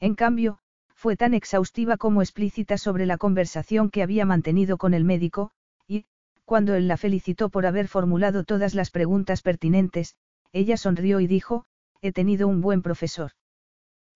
En 0.00 0.14
cambio, 0.14 0.58
fue 0.94 1.16
tan 1.16 1.32
exhaustiva 1.32 1.96
como 1.96 2.20
explícita 2.20 2.76
sobre 2.76 3.06
la 3.06 3.16
conversación 3.16 3.88
que 3.88 4.02
había 4.02 4.26
mantenido 4.26 4.76
con 4.76 4.92
el 4.92 5.04
médico, 5.04 5.50
y, 5.88 6.04
cuando 6.44 6.74
él 6.74 6.88
la 6.88 6.98
felicitó 6.98 7.48
por 7.48 7.64
haber 7.64 7.88
formulado 7.88 8.44
todas 8.44 8.74
las 8.74 8.90
preguntas 8.90 9.40
pertinentes, 9.40 10.14
ella 10.52 10.76
sonrió 10.76 11.20
y 11.20 11.26
dijo, 11.26 11.64
he 12.02 12.12
tenido 12.12 12.48
un 12.48 12.60
buen 12.60 12.82
profesor. 12.82 13.30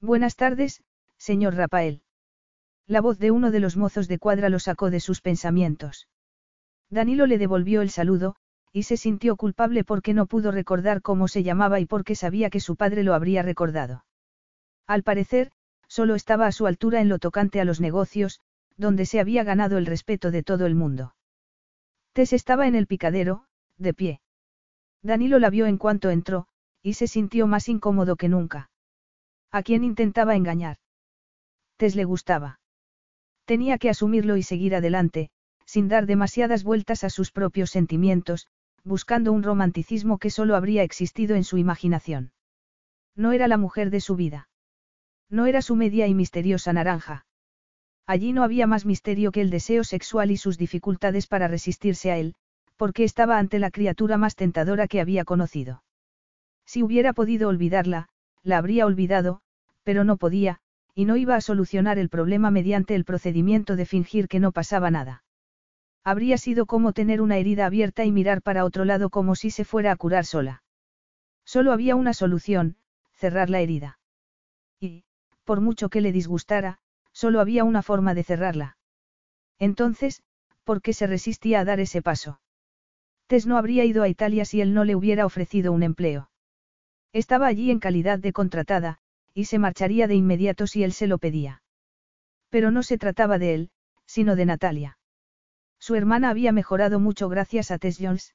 Buenas 0.03 0.37
tardes, 0.37 0.85
señor 1.17 1.55
Rafael. 1.55 2.03
La 2.87 3.01
voz 3.01 3.19
de 3.19 3.31
uno 3.31 3.51
de 3.51 3.61
los 3.61 3.79
mozos 3.79 4.09
de 4.09 4.19
cuadra 4.19 4.51
lo 4.51 4.59
sacó 4.59 4.91
de 4.91 5.01
sus 5.01 5.23
pensamientos. 5.23 6.07
Danilo 6.91 7.25
le 7.25 7.39
devolvió 7.39 7.81
el 7.81 7.89
saludo, 7.89 8.37
y 8.75 8.83
se 8.83 8.97
sintió 8.97 9.37
culpable 9.37 9.85
porque 9.85 10.15
no 10.15 10.27
pudo 10.27 10.51
recordar 10.51 11.01
cómo 11.01 11.29
se 11.29 11.45
llamaba 11.45 11.79
y 11.79 11.87
porque 11.87 12.17
sabía 12.17 12.51
que 12.51 12.59
su 12.59 12.75
padre 12.75 13.05
lo 13.05 13.15
habría 13.15 13.43
recordado. 13.43 14.05
Al 14.89 15.05
parecer, 15.05 15.53
solo 15.87 16.17
estaba 16.17 16.49
a 16.49 16.53
su 16.53 16.67
altura 16.67 17.01
en 17.01 17.09
lo 17.09 17.21
tocante 17.21 17.61
a 17.61 17.65
los 17.65 17.81
negocios, 17.81 18.41
donde 18.77 19.07
se 19.07 19.21
había 19.21 19.45
ganado 19.45 19.79
el 19.79 19.87
respeto 19.87 20.33
de 20.33 20.43
todo 20.43 20.67
el 20.67 20.75
mundo. 20.75 21.15
Tess 22.15 22.33
estaba 22.33 22.67
en 22.67 22.75
el 22.75 22.89
picadero, 22.89 23.45
de 23.79 23.95
pie. 23.95 24.21
Danilo 25.03 25.39
la 25.39 25.51
vio 25.51 25.67
en 25.67 25.79
cuanto 25.79 26.11
entró, 26.11 26.49
y 26.83 26.95
se 26.95 27.07
sintió 27.07 27.47
más 27.47 27.69
incómodo 27.69 28.17
que 28.17 28.29
nunca. 28.29 28.71
¿A 29.53 29.63
quién 29.63 29.85
intentaba 29.85 30.35
engañar? 30.35 30.79
Tess 31.77 31.95
le 31.95 32.05
gustaba. 32.05 32.59
Tenía 33.45 33.79
que 33.79 33.89
asumirlo 33.89 34.37
y 34.37 34.43
seguir 34.43 34.75
adelante, 34.75 35.31
sin 35.65 35.87
dar 35.87 36.07
demasiadas 36.07 36.65
vueltas 36.65 37.05
a 37.05 37.11
sus 37.11 37.31
propios 37.31 37.71
sentimientos, 37.71 38.49
buscando 38.85 39.33
un 39.33 39.43
romanticismo 39.43 40.19
que 40.19 40.31
solo 40.31 40.57
habría 40.57 40.83
existido 40.83 41.37
en 41.37 41.45
su 41.45 41.59
imaginación. 41.59 42.33
No 43.17 43.33
era 43.33 43.49
la 43.49 43.57
mujer 43.57 43.91
de 43.91 44.01
su 44.01 44.17
vida. 44.17 44.49
No 45.31 45.47
era 45.47 45.63
su 45.63 45.75
media 45.75 46.07
y 46.07 46.15
misteriosa 46.15 46.73
naranja. 46.73 47.27
Allí 48.07 48.33
no 48.33 48.43
había 48.43 48.67
más 48.67 48.85
misterio 48.85 49.33
que 49.33 49.41
el 49.41 49.51
deseo 49.51 49.83
sexual 49.83 50.31
y 50.31 50.37
sus 50.37 50.59
dificultades 50.59 51.27
para 51.27 51.49
resistirse 51.49 52.11
a 52.11 52.19
él, 52.19 52.35
porque 52.77 53.05
estaba 53.05 53.39
ante 53.39 53.59
la 53.59 53.71
criatura 53.71 54.19
más 54.19 54.37
tentadora 54.37 54.89
que 54.89 55.01
había 55.01 55.25
conocido. 55.25 55.83
Si 56.67 56.83
hubiera 56.83 57.13
podido 57.13 57.49
olvidarla, 57.49 58.09
la 58.43 58.59
habría 58.59 58.85
olvidado, 58.85 59.41
pero 59.83 60.05
no 60.05 60.17
podía, 60.17 60.61
y 60.95 61.07
no 61.07 61.17
iba 61.17 61.35
a 61.35 61.41
solucionar 61.41 61.99
el 61.99 62.09
problema 62.09 62.51
mediante 62.51 62.95
el 62.95 63.05
procedimiento 63.05 63.77
de 63.77 63.87
fingir 63.87 64.29
que 64.29 64.41
no 64.41 64.53
pasaba 64.53 64.91
nada. 64.91 65.24
Habría 66.05 66.37
sido 66.37 66.67
como 66.67 66.93
tener 66.93 67.23
una 67.23 67.39
herida 67.39 67.65
abierta 67.65 68.05
y 68.05 68.13
mirar 68.13 68.43
para 68.43 68.65
otro 68.65 68.85
lado 68.85 69.09
como 69.09 69.35
si 69.35 69.51
se 69.51 69.65
fuera 69.65 69.91
a 69.91 69.97
curar 69.97 70.27
sola. 70.27 70.63
Solo 71.47 71.73
había 71.73 71.97
una 71.97 72.13
solución, 72.13 72.77
cerrar 73.15 73.49
la 73.49 73.61
herida. 73.61 73.99
Y, 74.79 75.05
por 75.45 75.63
mucho 75.63 75.89
que 75.89 76.03
le 76.03 76.13
disgustara, 76.13 76.79
solo 77.13 77.41
había 77.41 77.65
una 77.65 77.83
forma 77.83 78.13
de 78.13 78.23
cerrarla. 78.23 78.77
Entonces, 79.59 80.23
¿por 80.63 80.83
qué 80.83 80.93
se 80.93 81.07
resistía 81.07 81.61
a 81.61 81.65
dar 81.65 81.81
ese 81.81 82.03
paso? 82.03 82.41
Tess 83.27 83.47
no 83.47 83.57
habría 83.57 83.85
ido 83.85 84.03
a 84.03 84.09
Italia 84.09 84.45
si 84.45 84.61
él 84.61 84.75
no 84.75 84.85
le 84.85 84.97
hubiera 84.97 85.25
ofrecido 85.25 85.73
un 85.73 85.83
empleo. 85.83 86.31
Estaba 87.13 87.47
allí 87.47 87.71
en 87.71 87.79
calidad 87.79 88.19
de 88.19 88.33
contratada, 88.33 88.99
y 89.33 89.47
se 89.47 89.59
marcharía 89.59 90.07
de 90.07 90.17
inmediato 90.17 90.67
si 90.67 90.85
él 90.85 90.93
se 90.93 91.07
lo 91.07 91.19
pedía. 91.19 91.63
Pero 92.51 92.71
no 92.71 92.83
se 92.83 92.99
trataba 92.99 93.39
de 93.39 93.55
él, 93.55 93.71
sino 94.05 94.37
de 94.37 94.47
Natalia. 94.47 94.99
Su 95.87 95.97
hermana 95.97 96.31
había 96.31 96.51
mejorado 96.51 96.99
mucho 96.99 97.29
gracias 97.29 97.71
a 97.71 97.77
Tess 97.77 97.99
Jones. 98.01 98.35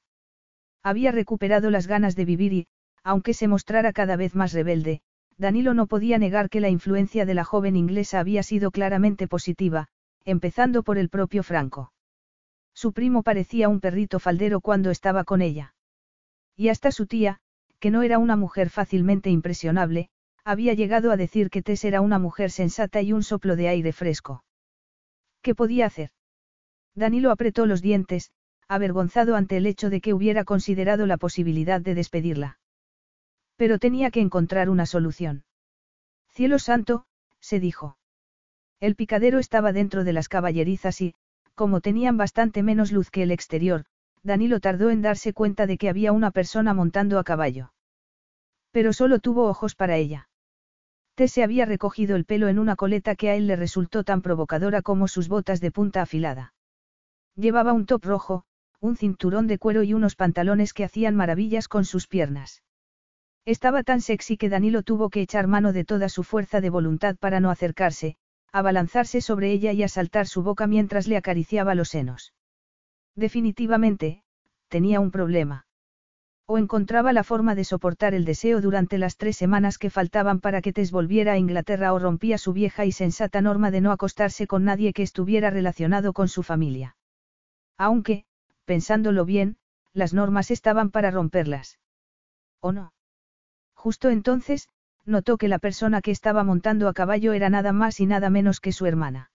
Había 0.84 1.10
recuperado 1.10 1.68
las 1.70 1.88
ganas 1.88 2.14
de 2.14 2.24
vivir 2.24 2.52
y, 2.52 2.68
aunque 3.02 3.34
se 3.34 3.48
mostrara 3.48 3.92
cada 3.92 4.14
vez 4.14 4.36
más 4.36 4.52
rebelde, 4.52 5.00
Danilo 5.36 5.74
no 5.74 5.88
podía 5.88 6.16
negar 6.16 6.48
que 6.48 6.60
la 6.60 6.68
influencia 6.68 7.26
de 7.26 7.34
la 7.34 7.42
joven 7.42 7.74
inglesa 7.74 8.20
había 8.20 8.44
sido 8.44 8.70
claramente 8.70 9.26
positiva, 9.26 9.88
empezando 10.24 10.84
por 10.84 10.96
el 10.96 11.08
propio 11.08 11.42
Franco. 11.42 11.92
Su 12.72 12.92
primo 12.92 13.24
parecía 13.24 13.68
un 13.68 13.80
perrito 13.80 14.20
faldero 14.20 14.60
cuando 14.60 14.92
estaba 14.92 15.24
con 15.24 15.42
ella. 15.42 15.74
Y 16.54 16.68
hasta 16.68 16.92
su 16.92 17.08
tía, 17.08 17.40
que 17.80 17.90
no 17.90 18.02
era 18.02 18.20
una 18.20 18.36
mujer 18.36 18.70
fácilmente 18.70 19.28
impresionable, 19.28 20.08
había 20.44 20.74
llegado 20.74 21.10
a 21.10 21.16
decir 21.16 21.50
que 21.50 21.62
Tess 21.62 21.84
era 21.84 22.00
una 22.00 22.20
mujer 22.20 22.52
sensata 22.52 23.02
y 23.02 23.12
un 23.12 23.24
soplo 23.24 23.56
de 23.56 23.66
aire 23.66 23.92
fresco. 23.92 24.44
¿Qué 25.42 25.56
podía 25.56 25.86
hacer? 25.86 26.12
Danilo 26.94 27.30
apretó 27.30 27.66
los 27.66 27.82
dientes, 27.82 28.30
avergonzado 28.68 29.36
ante 29.36 29.56
el 29.56 29.66
hecho 29.66 29.90
de 29.90 30.00
que 30.00 30.14
hubiera 30.14 30.44
considerado 30.44 31.06
la 31.06 31.16
posibilidad 31.16 31.80
de 31.80 31.94
despedirla. 31.94 32.58
Pero 33.56 33.78
tenía 33.78 34.10
que 34.10 34.20
encontrar 34.20 34.70
una 34.70 34.86
solución. 34.86 35.44
Cielo 36.28 36.58
santo, 36.58 37.04
se 37.40 37.60
dijo. 37.60 37.96
El 38.80 38.96
picadero 38.96 39.38
estaba 39.38 39.72
dentro 39.72 40.04
de 40.04 40.12
las 40.12 40.28
caballerizas 40.28 41.00
y, 41.00 41.14
como 41.54 41.80
tenían 41.80 42.16
bastante 42.16 42.62
menos 42.62 42.92
luz 42.92 43.10
que 43.10 43.22
el 43.22 43.32
exterior, 43.32 43.84
Danilo 44.22 44.60
tardó 44.60 44.90
en 44.90 45.02
darse 45.02 45.32
cuenta 45.32 45.66
de 45.66 45.78
que 45.78 45.88
había 45.88 46.12
una 46.12 46.30
persona 46.30 46.74
montando 46.74 47.18
a 47.18 47.24
caballo. 47.24 47.72
Pero 48.70 48.92
solo 48.92 49.18
tuvo 49.18 49.48
ojos 49.48 49.74
para 49.74 49.96
ella. 49.96 50.28
Tess 51.14 51.32
se 51.32 51.42
había 51.42 51.66
recogido 51.66 52.16
el 52.16 52.24
pelo 52.24 52.48
en 52.48 52.58
una 52.58 52.76
coleta 52.76 53.16
que 53.16 53.30
a 53.30 53.34
él 53.34 53.46
le 53.46 53.56
resultó 53.56 54.04
tan 54.04 54.22
provocadora 54.22 54.80
como 54.80 55.08
sus 55.08 55.28
botas 55.28 55.60
de 55.60 55.70
punta 55.70 56.02
afilada. 56.02 56.54
Llevaba 57.40 57.72
un 57.72 57.86
top 57.86 58.04
rojo, 58.04 58.44
un 58.80 58.98
cinturón 58.98 59.46
de 59.46 59.56
cuero 59.56 59.82
y 59.82 59.94
unos 59.94 60.14
pantalones 60.14 60.74
que 60.74 60.84
hacían 60.84 61.16
maravillas 61.16 61.68
con 61.68 61.86
sus 61.86 62.06
piernas. 62.06 62.62
Estaba 63.46 63.82
tan 63.82 64.02
sexy 64.02 64.36
que 64.36 64.50
Danilo 64.50 64.82
tuvo 64.82 65.08
que 65.08 65.22
echar 65.22 65.46
mano 65.46 65.72
de 65.72 65.86
toda 65.86 66.10
su 66.10 66.22
fuerza 66.22 66.60
de 66.60 66.68
voluntad 66.68 67.16
para 67.16 67.40
no 67.40 67.50
acercarse, 67.50 68.18
abalanzarse 68.52 69.22
sobre 69.22 69.52
ella 69.52 69.72
y 69.72 69.82
asaltar 69.82 70.26
su 70.26 70.42
boca 70.42 70.66
mientras 70.66 71.08
le 71.08 71.16
acariciaba 71.16 71.74
los 71.74 71.88
senos. 71.88 72.34
Definitivamente, 73.16 74.22
tenía 74.68 75.00
un 75.00 75.10
problema. 75.10 75.64
O 76.44 76.58
encontraba 76.58 77.14
la 77.14 77.24
forma 77.24 77.54
de 77.54 77.64
soportar 77.64 78.12
el 78.12 78.26
deseo 78.26 78.60
durante 78.60 78.98
las 78.98 79.16
tres 79.16 79.38
semanas 79.38 79.78
que 79.78 79.88
faltaban 79.88 80.40
para 80.40 80.60
que 80.60 80.74
Tess 80.74 80.92
volviera 80.92 81.32
a 81.32 81.38
Inglaterra 81.38 81.94
o 81.94 81.98
rompía 81.98 82.36
su 82.36 82.52
vieja 82.52 82.84
y 82.84 82.92
sensata 82.92 83.40
norma 83.40 83.70
de 83.70 83.80
no 83.80 83.92
acostarse 83.92 84.46
con 84.46 84.64
nadie 84.64 84.92
que 84.92 85.02
estuviera 85.02 85.48
relacionado 85.48 86.12
con 86.12 86.28
su 86.28 86.42
familia. 86.42 86.96
Aunque, 87.80 88.26
pensándolo 88.66 89.24
bien, 89.24 89.56
las 89.94 90.12
normas 90.12 90.50
estaban 90.50 90.90
para 90.90 91.10
romperlas. 91.10 91.78
¿O 92.60 92.72
no? 92.72 92.92
Justo 93.72 94.10
entonces, 94.10 94.68
notó 95.06 95.38
que 95.38 95.48
la 95.48 95.58
persona 95.58 96.02
que 96.02 96.10
estaba 96.10 96.44
montando 96.44 96.88
a 96.88 96.92
caballo 96.92 97.32
era 97.32 97.48
nada 97.48 97.72
más 97.72 97.98
y 97.98 98.04
nada 98.04 98.28
menos 98.28 98.60
que 98.60 98.72
su 98.72 98.84
hermana. 98.84 99.30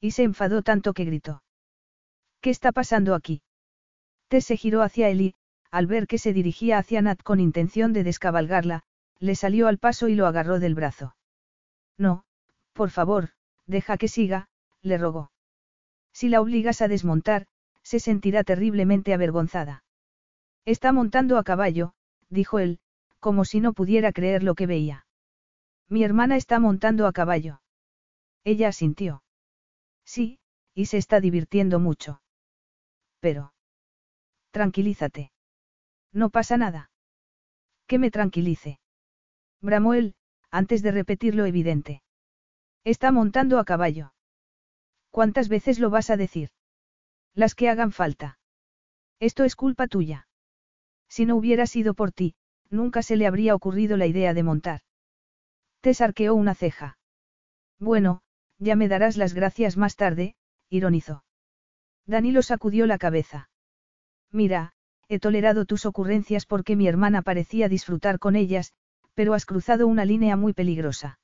Y 0.00 0.12
se 0.12 0.22
enfadó 0.22 0.62
tanto 0.62 0.94
que 0.94 1.04
gritó. 1.04 1.42
¿Qué 2.40 2.48
está 2.48 2.72
pasando 2.72 3.14
aquí? 3.14 3.42
Tess 4.28 4.46
se 4.46 4.56
giró 4.56 4.80
hacia 4.80 5.10
él 5.10 5.20
y, 5.20 5.34
al 5.70 5.86
ver 5.86 6.06
que 6.06 6.16
se 6.16 6.32
dirigía 6.32 6.78
hacia 6.78 7.02
Nat 7.02 7.22
con 7.22 7.38
intención 7.38 7.92
de 7.92 8.02
descabalgarla, 8.02 8.82
le 9.18 9.34
salió 9.34 9.68
al 9.68 9.76
paso 9.76 10.08
y 10.08 10.14
lo 10.14 10.26
agarró 10.26 10.58
del 10.58 10.74
brazo. 10.74 11.16
No, 11.98 12.24
por 12.72 12.88
favor, 12.88 13.32
deja 13.66 13.98
que 13.98 14.08
siga, 14.08 14.48
le 14.80 14.96
rogó. 14.96 15.32
Si 16.14 16.30
la 16.30 16.40
obligas 16.40 16.80
a 16.80 16.88
desmontar, 16.88 17.46
se 17.88 18.00
sentirá 18.00 18.44
terriblemente 18.44 19.14
avergonzada. 19.14 19.82
Está 20.66 20.92
montando 20.92 21.38
a 21.38 21.42
caballo, 21.42 21.94
dijo 22.28 22.58
él, 22.58 22.80
como 23.18 23.46
si 23.46 23.60
no 23.60 23.72
pudiera 23.72 24.12
creer 24.12 24.42
lo 24.42 24.54
que 24.54 24.66
veía. 24.66 25.06
Mi 25.88 26.04
hermana 26.04 26.36
está 26.36 26.60
montando 26.60 27.06
a 27.06 27.14
caballo. 27.14 27.62
Ella 28.44 28.68
asintió. 28.68 29.22
Sí, 30.04 30.38
y 30.74 30.84
se 30.84 30.98
está 30.98 31.18
divirtiendo 31.20 31.80
mucho. 31.80 32.20
Pero. 33.20 33.54
Tranquilízate. 34.50 35.32
No 36.12 36.28
pasa 36.28 36.58
nada. 36.58 36.90
Que 37.86 37.98
me 37.98 38.10
tranquilice. 38.10 38.80
Bramó 39.62 39.94
él, 39.94 40.14
antes 40.50 40.82
de 40.82 40.92
repetir 40.92 41.34
lo 41.34 41.46
evidente. 41.46 42.02
Está 42.84 43.12
montando 43.12 43.58
a 43.58 43.64
caballo. 43.64 44.12
¿Cuántas 45.10 45.48
veces 45.48 45.78
lo 45.78 45.88
vas 45.88 46.10
a 46.10 46.18
decir? 46.18 46.50
Las 47.34 47.54
que 47.54 47.68
hagan 47.68 47.92
falta. 47.92 48.38
Esto 49.20 49.44
es 49.44 49.56
culpa 49.56 49.86
tuya. 49.86 50.28
Si 51.08 51.26
no 51.26 51.36
hubiera 51.36 51.66
sido 51.66 51.94
por 51.94 52.12
ti, 52.12 52.34
nunca 52.70 53.02
se 53.02 53.16
le 53.16 53.26
habría 53.26 53.54
ocurrido 53.54 53.96
la 53.96 54.06
idea 54.06 54.34
de 54.34 54.42
montar. 54.42 54.80
Tess 55.80 56.00
arqueó 56.00 56.34
una 56.34 56.54
ceja. 56.54 56.98
Bueno, 57.78 58.22
ya 58.58 58.76
me 58.76 58.88
darás 58.88 59.16
las 59.16 59.34
gracias 59.34 59.76
más 59.76 59.96
tarde, 59.96 60.34
ironizó. 60.68 61.24
Danilo 62.06 62.42
sacudió 62.42 62.86
la 62.86 62.98
cabeza. 62.98 63.50
Mira, 64.30 64.72
he 65.08 65.18
tolerado 65.18 65.64
tus 65.64 65.86
ocurrencias 65.86 66.46
porque 66.46 66.76
mi 66.76 66.86
hermana 66.88 67.22
parecía 67.22 67.68
disfrutar 67.68 68.18
con 68.18 68.36
ellas, 68.36 68.72
pero 69.14 69.34
has 69.34 69.46
cruzado 69.46 69.86
una 69.86 70.04
línea 70.04 70.36
muy 70.36 70.52
peligrosa. 70.52 71.18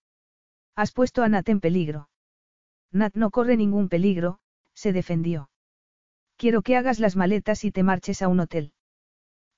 Has 0.75 0.93
puesto 0.93 1.23
a 1.23 1.29
Nat 1.29 1.49
en 1.49 1.61
peligro. 1.61 2.09
Nat 2.91 3.15
no 3.15 3.31
corre 3.31 3.57
ningún 3.57 3.89
peligro, 3.89 4.39
se 4.75 4.93
defendió. 4.93 5.51
Quiero 6.37 6.63
que 6.63 6.77
hagas 6.77 6.99
las 6.99 7.17
maletas 7.17 7.65
y 7.65 7.71
te 7.71 7.83
marches 7.83 8.23
a 8.23 8.29
un 8.29 8.41
hotel. 8.41 8.73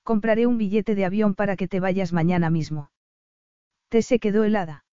Compraré 0.03 0.47
un 0.47 0.57
billete 0.57 0.95
de 0.95 1.05
avión 1.05 1.35
para 1.35 1.55
que 1.55 1.67
te 1.67 1.79
vayas 1.79 2.13
mañana 2.13 2.49
mismo. 2.49 2.91
Te 3.89 4.01
se 4.01 4.19
quedó 4.19 4.43
helada. 4.43 4.85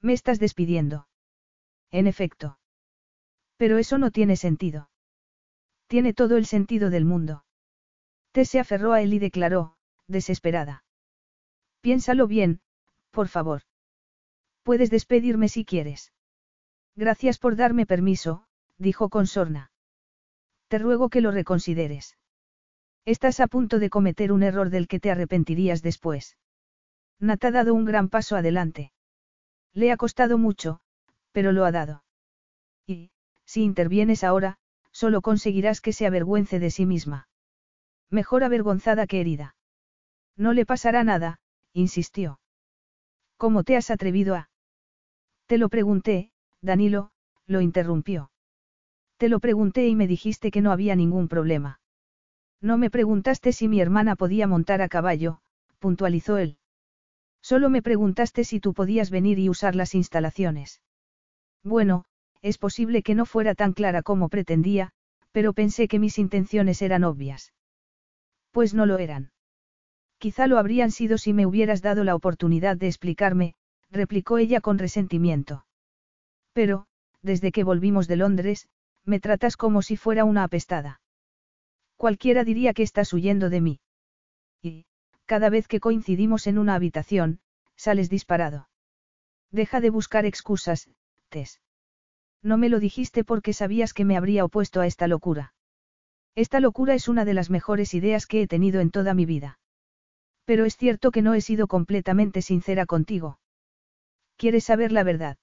Me 0.00 0.12
estás 0.12 0.38
despidiendo. 0.38 1.08
En 1.90 2.06
efecto. 2.06 2.58
Pero 3.56 3.78
eso 3.78 3.98
no 3.98 4.10
tiene 4.10 4.36
sentido. 4.36 4.90
Tiene 5.86 6.14
todo 6.14 6.36
el 6.36 6.46
sentido 6.46 6.90
del 6.90 7.04
mundo. 7.04 7.44
Te 8.32 8.44
se 8.44 8.58
aferró 8.58 8.92
a 8.92 9.02
él 9.02 9.12
y 9.12 9.18
declaró, 9.18 9.76
desesperada. 10.08 10.84
Piénsalo 11.82 12.26
bien, 12.26 12.60
por 13.10 13.28
favor. 13.28 13.62
Puedes 14.62 14.90
despedirme 14.90 15.48
si 15.48 15.64
quieres. 15.64 16.12
Gracias 16.94 17.38
por 17.38 17.56
darme 17.56 17.84
permiso, 17.86 18.46
dijo 18.78 19.10
con 19.10 19.26
sorna. 19.26 19.71
Te 20.72 20.78
ruego 20.78 21.10
que 21.10 21.20
lo 21.20 21.32
reconsideres. 21.32 22.16
Estás 23.04 23.40
a 23.40 23.46
punto 23.46 23.78
de 23.78 23.90
cometer 23.90 24.32
un 24.32 24.42
error 24.42 24.70
del 24.70 24.88
que 24.88 25.00
te 25.00 25.10
arrepentirías 25.10 25.82
después. 25.82 26.38
Nat 27.20 27.44
ha 27.44 27.50
dado 27.50 27.74
un 27.74 27.84
gran 27.84 28.08
paso 28.08 28.36
adelante. 28.36 28.90
Le 29.74 29.92
ha 29.92 29.98
costado 29.98 30.38
mucho, 30.38 30.80
pero 31.30 31.52
lo 31.52 31.66
ha 31.66 31.72
dado. 31.72 32.04
Y, 32.86 33.10
si 33.44 33.64
intervienes 33.64 34.24
ahora, 34.24 34.56
solo 34.92 35.20
conseguirás 35.20 35.82
que 35.82 35.92
se 35.92 36.06
avergüence 36.06 36.58
de 36.58 36.70
sí 36.70 36.86
misma. 36.86 37.28
Mejor 38.08 38.42
avergonzada 38.42 39.06
que 39.06 39.20
herida. 39.20 39.54
No 40.38 40.54
le 40.54 40.64
pasará 40.64 41.04
nada, 41.04 41.38
insistió. 41.74 42.40
¿Cómo 43.36 43.62
te 43.62 43.76
has 43.76 43.90
atrevido 43.90 44.36
a? 44.36 44.48
Te 45.44 45.58
lo 45.58 45.68
pregunté, 45.68 46.32
Danilo, 46.62 47.10
lo 47.44 47.60
interrumpió. 47.60 48.31
Te 49.22 49.28
lo 49.28 49.38
pregunté 49.38 49.86
y 49.86 49.94
me 49.94 50.08
dijiste 50.08 50.50
que 50.50 50.60
no 50.60 50.72
había 50.72 50.96
ningún 50.96 51.28
problema. 51.28 51.78
No 52.60 52.76
me 52.76 52.90
preguntaste 52.90 53.52
si 53.52 53.68
mi 53.68 53.80
hermana 53.80 54.16
podía 54.16 54.48
montar 54.48 54.82
a 54.82 54.88
caballo, 54.88 55.38
puntualizó 55.78 56.38
él. 56.38 56.56
Solo 57.40 57.70
me 57.70 57.82
preguntaste 57.82 58.42
si 58.42 58.58
tú 58.58 58.74
podías 58.74 59.10
venir 59.12 59.38
y 59.38 59.48
usar 59.48 59.76
las 59.76 59.94
instalaciones. 59.94 60.82
Bueno, 61.62 62.04
es 62.40 62.58
posible 62.58 63.04
que 63.04 63.14
no 63.14 63.24
fuera 63.24 63.54
tan 63.54 63.74
clara 63.74 64.02
como 64.02 64.28
pretendía, 64.28 64.90
pero 65.30 65.52
pensé 65.52 65.86
que 65.86 66.00
mis 66.00 66.18
intenciones 66.18 66.82
eran 66.82 67.04
obvias. 67.04 67.52
Pues 68.50 68.74
no 68.74 68.86
lo 68.86 68.98
eran. 68.98 69.30
Quizá 70.18 70.48
lo 70.48 70.58
habrían 70.58 70.90
sido 70.90 71.16
si 71.16 71.32
me 71.32 71.46
hubieras 71.46 71.80
dado 71.80 72.02
la 72.02 72.16
oportunidad 72.16 72.76
de 72.76 72.88
explicarme, 72.88 73.54
replicó 73.88 74.38
ella 74.38 74.60
con 74.60 74.78
resentimiento. 74.78 75.64
Pero, 76.52 76.86
desde 77.22 77.52
que 77.52 77.62
volvimos 77.62 78.08
de 78.08 78.16
Londres, 78.16 78.68
me 79.04 79.20
tratas 79.20 79.56
como 79.56 79.82
si 79.82 79.96
fuera 79.96 80.24
una 80.24 80.44
apestada. 80.44 81.00
Cualquiera 81.96 82.44
diría 82.44 82.74
que 82.74 82.82
estás 82.82 83.12
huyendo 83.12 83.50
de 83.50 83.60
mí. 83.60 83.80
Y, 84.62 84.86
cada 85.26 85.50
vez 85.50 85.68
que 85.68 85.80
coincidimos 85.80 86.46
en 86.46 86.58
una 86.58 86.74
habitación, 86.74 87.40
sales 87.76 88.10
disparado. 88.10 88.68
Deja 89.50 89.80
de 89.80 89.90
buscar 89.90 90.24
excusas, 90.24 90.88
Tess. 91.28 91.60
No 92.42 92.56
me 92.56 92.68
lo 92.68 92.80
dijiste 92.80 93.24
porque 93.24 93.52
sabías 93.52 93.92
que 93.92 94.04
me 94.04 94.16
habría 94.16 94.44
opuesto 94.44 94.80
a 94.80 94.86
esta 94.86 95.06
locura. 95.06 95.54
Esta 96.34 96.60
locura 96.60 96.94
es 96.94 97.08
una 97.08 97.24
de 97.24 97.34
las 97.34 97.50
mejores 97.50 97.94
ideas 97.94 98.26
que 98.26 98.42
he 98.42 98.46
tenido 98.46 98.80
en 98.80 98.90
toda 98.90 99.14
mi 99.14 99.26
vida. 99.26 99.58
Pero 100.44 100.64
es 100.64 100.76
cierto 100.76 101.10
que 101.10 101.22
no 101.22 101.34
he 101.34 101.40
sido 101.40 101.68
completamente 101.68 102.42
sincera 102.42 102.86
contigo. 102.86 103.38
¿Quieres 104.36 104.64
saber 104.64 104.90
la 104.90 105.04
verdad? 105.04 105.36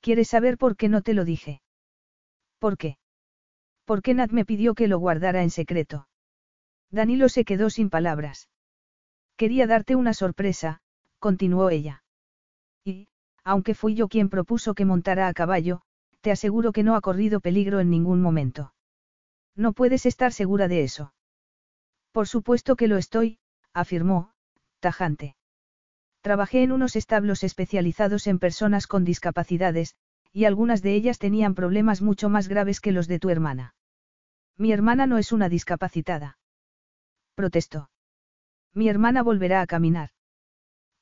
¿Quieres 0.00 0.28
saber 0.28 0.58
por 0.58 0.76
qué 0.76 0.88
no 0.88 1.02
te 1.02 1.14
lo 1.14 1.24
dije? 1.24 1.60
¿Por 2.58 2.78
qué? 2.78 2.98
¿Por 3.84 4.02
qué 4.02 4.14
Nat 4.14 4.30
me 4.30 4.44
pidió 4.44 4.74
que 4.74 4.88
lo 4.88 4.98
guardara 4.98 5.42
en 5.42 5.50
secreto? 5.50 6.08
Danilo 6.90 7.28
se 7.28 7.44
quedó 7.44 7.70
sin 7.70 7.90
palabras. 7.90 8.48
Quería 9.36 9.66
darte 9.66 9.96
una 9.96 10.14
sorpresa, 10.14 10.80
continuó 11.18 11.70
ella. 11.70 12.04
Y, 12.84 13.08
aunque 13.44 13.74
fui 13.74 13.94
yo 13.94 14.08
quien 14.08 14.28
propuso 14.28 14.74
que 14.74 14.84
montara 14.84 15.28
a 15.28 15.34
caballo, 15.34 15.82
te 16.20 16.30
aseguro 16.30 16.72
que 16.72 16.82
no 16.82 16.96
ha 16.96 17.00
corrido 17.00 17.40
peligro 17.40 17.80
en 17.80 17.90
ningún 17.90 18.20
momento. 18.20 18.72
No 19.54 19.72
puedes 19.72 20.06
estar 20.06 20.32
segura 20.32 20.68
de 20.68 20.82
eso. 20.82 21.14
Por 22.12 22.26
supuesto 22.26 22.76
que 22.76 22.88
lo 22.88 22.96
estoy, 22.96 23.38
afirmó, 23.72 24.32
tajante. 24.80 25.36
Trabajé 26.22 26.62
en 26.62 26.72
unos 26.72 26.96
establos 26.96 27.44
especializados 27.44 28.26
en 28.26 28.38
personas 28.38 28.86
con 28.86 29.04
discapacidades, 29.04 29.94
y 30.32 30.44
algunas 30.44 30.82
de 30.82 30.94
ellas 30.94 31.18
tenían 31.18 31.54
problemas 31.54 32.02
mucho 32.02 32.28
más 32.28 32.48
graves 32.48 32.80
que 32.80 32.92
los 32.92 33.08
de 33.08 33.18
tu 33.18 33.30
hermana. 33.30 33.74
Mi 34.56 34.72
hermana 34.72 35.06
no 35.06 35.18
es 35.18 35.32
una 35.32 35.48
discapacitada. 35.48 36.38
Protestó. 37.34 37.90
Mi 38.72 38.88
hermana 38.88 39.22
volverá 39.22 39.60
a 39.60 39.66
caminar. 39.66 40.10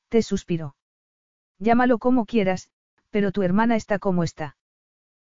Te 0.09 0.21
suspiró. 0.21 0.75
Llámalo 1.59 1.99
como 1.99 2.25
quieras, 2.25 2.69
pero 3.09 3.31
tu 3.31 3.43
hermana 3.43 3.75
está 3.75 3.99
como 3.99 4.23
está. 4.23 4.57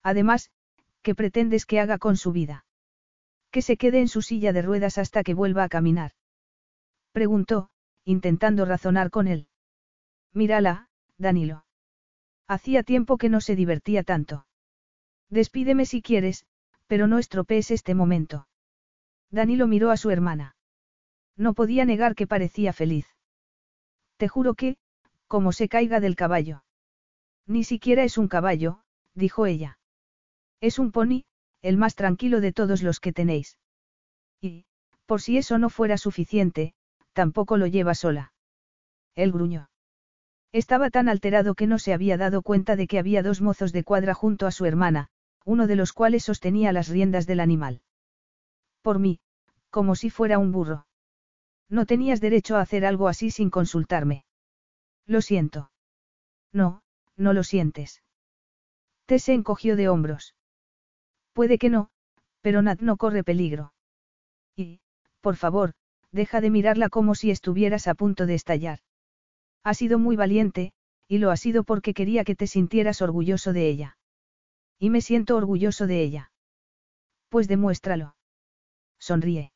Además, 0.03 0.51
¿qué 1.01 1.15
pretendes 1.15 1.65
que 1.65 1.79
haga 1.79 1.97
con 1.97 2.17
su 2.17 2.31
vida? 2.31 2.65
Que 3.49 3.61
se 3.61 3.77
quede 3.77 3.99
en 3.99 4.07
su 4.07 4.21
silla 4.21 4.53
de 4.53 4.61
ruedas 4.61 4.97
hasta 4.97 5.23
que 5.23 5.33
vuelva 5.33 5.63
a 5.63 5.69
caminar. 5.69 6.13
Preguntó, 7.11 7.69
intentando 8.05 8.65
razonar 8.65 9.09
con 9.09 9.27
él. 9.27 9.47
Mírala, 10.33 10.89
Danilo. 11.17 11.65
Hacía 12.51 12.83
tiempo 12.83 13.17
que 13.17 13.29
no 13.29 13.39
se 13.39 13.55
divertía 13.55 14.03
tanto. 14.03 14.45
Despídeme 15.29 15.85
si 15.85 16.01
quieres, 16.01 16.45
pero 16.85 17.07
no 17.07 17.17
estropees 17.17 17.71
este 17.71 17.95
momento. 17.95 18.49
Danilo 19.29 19.67
miró 19.67 19.89
a 19.89 19.95
su 19.95 20.09
hermana. 20.09 20.57
No 21.37 21.53
podía 21.53 21.85
negar 21.85 22.13
que 22.13 22.27
parecía 22.27 22.73
feliz. 22.73 23.07
Te 24.17 24.27
juro 24.27 24.55
que, 24.55 24.75
como 25.27 25.53
se 25.53 25.69
caiga 25.69 26.01
del 26.01 26.17
caballo. 26.17 26.65
Ni 27.47 27.63
siquiera 27.63 28.03
es 28.03 28.17
un 28.17 28.27
caballo, 28.27 28.81
dijo 29.15 29.45
ella. 29.45 29.79
Es 30.59 30.77
un 30.77 30.91
pony, 30.91 31.23
el 31.61 31.77
más 31.77 31.95
tranquilo 31.95 32.41
de 32.41 32.51
todos 32.51 32.83
los 32.83 32.99
que 32.99 33.13
tenéis. 33.13 33.57
Y, 34.41 34.65
por 35.05 35.21
si 35.21 35.37
eso 35.37 35.57
no 35.57 35.69
fuera 35.69 35.97
suficiente, 35.97 36.73
tampoco 37.13 37.55
lo 37.55 37.67
lleva 37.67 37.95
sola. 37.95 38.33
Él 39.15 39.31
gruñó. 39.31 39.70
Estaba 40.53 40.89
tan 40.89 41.07
alterado 41.07 41.55
que 41.55 41.67
no 41.67 41.79
se 41.79 41.93
había 41.93 42.17
dado 42.17 42.41
cuenta 42.41 42.75
de 42.75 42.87
que 42.87 42.99
había 42.99 43.23
dos 43.23 43.41
mozos 43.41 43.71
de 43.71 43.83
cuadra 43.83 44.13
junto 44.13 44.47
a 44.47 44.51
su 44.51 44.65
hermana, 44.65 45.07
uno 45.45 45.65
de 45.65 45.75
los 45.75 45.93
cuales 45.93 46.23
sostenía 46.23 46.73
las 46.73 46.89
riendas 46.89 47.25
del 47.25 47.39
animal. 47.39 47.81
Por 48.81 48.99
mí, 48.99 49.19
como 49.69 49.95
si 49.95 50.09
fuera 50.09 50.39
un 50.39 50.51
burro. 50.51 50.87
No 51.69 51.85
tenías 51.85 52.19
derecho 52.19 52.57
a 52.57 52.61
hacer 52.61 52.85
algo 52.85 53.07
así 53.07 53.31
sin 53.31 53.49
consultarme. 53.49 54.25
Lo 55.05 55.21
siento. 55.21 55.71
No, 56.51 56.83
no 57.15 57.31
lo 57.31 57.43
sientes. 57.43 58.03
Tess 59.05 59.23
se 59.23 59.33
encogió 59.33 59.77
de 59.77 59.87
hombros. 59.87 60.35
Puede 61.33 61.57
que 61.57 61.69
no, 61.69 61.89
pero 62.41 62.61
Nat 62.61 62.81
no 62.81 62.97
corre 62.97 63.23
peligro. 63.23 63.73
Y, 64.55 64.81
por 65.21 65.37
favor, 65.37 65.73
deja 66.11 66.41
de 66.41 66.49
mirarla 66.49 66.89
como 66.89 67.15
si 67.15 67.31
estuvieras 67.31 67.87
a 67.87 67.95
punto 67.95 68.25
de 68.25 68.35
estallar. 68.35 68.79
Ha 69.63 69.73
sido 69.73 69.99
muy 69.99 70.15
valiente, 70.15 70.73
y 71.07 71.19
lo 71.19 71.29
ha 71.29 71.37
sido 71.37 71.63
porque 71.63 71.93
quería 71.93 72.23
que 72.23 72.35
te 72.35 72.47
sintieras 72.47 73.01
orgulloso 73.01 73.53
de 73.53 73.67
ella. 73.67 73.97
Y 74.79 74.89
me 74.89 75.01
siento 75.01 75.35
orgulloso 75.35 75.85
de 75.85 76.01
ella. 76.01 76.31
Pues 77.29 77.47
demuéstralo. 77.47 78.15
Sonríe. 78.99 79.51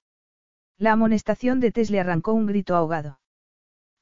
La 0.77 0.91
amonestación 0.91 1.59
de 1.59 1.71
Tess 1.71 1.89
le 1.89 1.99
arrancó 1.99 2.33
un 2.33 2.45
grito 2.45 2.75
ahogado. 2.75 3.19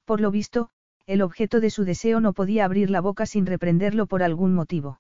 Por 0.06 0.20
lo 0.20 0.32
visto, 0.32 0.70
el 1.06 1.22
objeto 1.22 1.60
de 1.60 1.70
su 1.70 1.86
deseo 1.86 2.20
no 2.20 2.34
podía 2.34 2.66
abrir 2.66 2.90
la 2.90 3.02
boca 3.02 3.26
sin 3.26 3.46
reprenderlo 3.46 4.06
por 4.06 4.24
algún 4.24 4.54
motivo. 4.54 5.00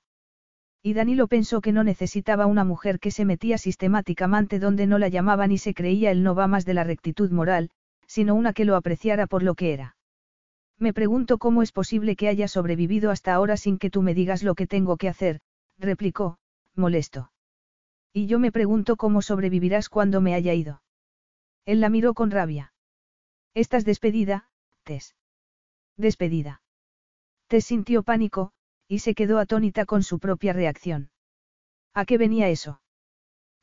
Y 0.81 0.93
Danilo 0.93 1.27
pensó 1.27 1.61
que 1.61 1.71
no 1.71 1.83
necesitaba 1.83 2.45
una 2.45 2.65
mujer 2.65 2.99
que 2.99 3.09
se 3.09 3.25
metía 3.25 3.57
sistemáticamente 3.57 4.59
donde 4.59 4.85
no 4.85 4.99
la 4.99 5.07
llamaban 5.07 5.51
y 5.51 5.57
se 5.57 5.73
creía 5.73 6.11
el 6.11 6.23
no 6.23 6.35
va 6.35 6.47
más 6.47 6.65
de 6.65 6.73
la 6.73 6.83
rectitud 6.83 7.31
moral, 7.31 7.69
sino 8.05 8.35
una 8.35 8.53
que 8.53 8.65
lo 8.65 8.75
apreciara 8.75 9.25
por 9.25 9.43
lo 9.43 9.55
que 9.55 9.73
era. 9.73 9.95
Me 10.79 10.93
pregunto 10.93 11.37
cómo 11.37 11.61
es 11.61 11.71
posible 11.71 12.15
que 12.15 12.27
haya 12.27 12.47
sobrevivido 12.47 13.11
hasta 13.11 13.33
ahora 13.33 13.57
sin 13.57 13.77
que 13.77 13.89
tú 13.89 14.01
me 14.01 14.13
digas 14.13 14.43
lo 14.43 14.55
que 14.55 14.67
tengo 14.67 14.97
que 14.97 15.09
hacer, 15.09 15.39
replicó, 15.77 16.37
molesto. 16.75 17.31
Y 18.11 18.27
yo 18.27 18.39
me 18.39 18.51
pregunto 18.51 18.95
cómo 18.95 19.21
sobrevivirás 19.21 19.89
cuando 19.89 20.21
me 20.21 20.33
haya 20.33 20.53
ido. 20.53 20.81
Él 21.65 21.79
la 21.79 21.89
miró 21.89 22.13
con 22.13 22.31
rabia. 22.31 22.73
Estás 23.53 23.85
despedida, 23.85 24.49
Tess. 24.83 25.15
Despedida. 25.97 26.61
Tess 27.47 27.65
sintió 27.65 28.03
pánico, 28.03 28.51
y 28.87 28.99
se 28.99 29.15
quedó 29.15 29.39
atónita 29.39 29.85
con 29.85 30.03
su 30.03 30.19
propia 30.19 30.53
reacción. 30.53 31.11
¿A 31.93 32.05
qué 32.05 32.17
venía 32.17 32.49
eso? 32.49 32.81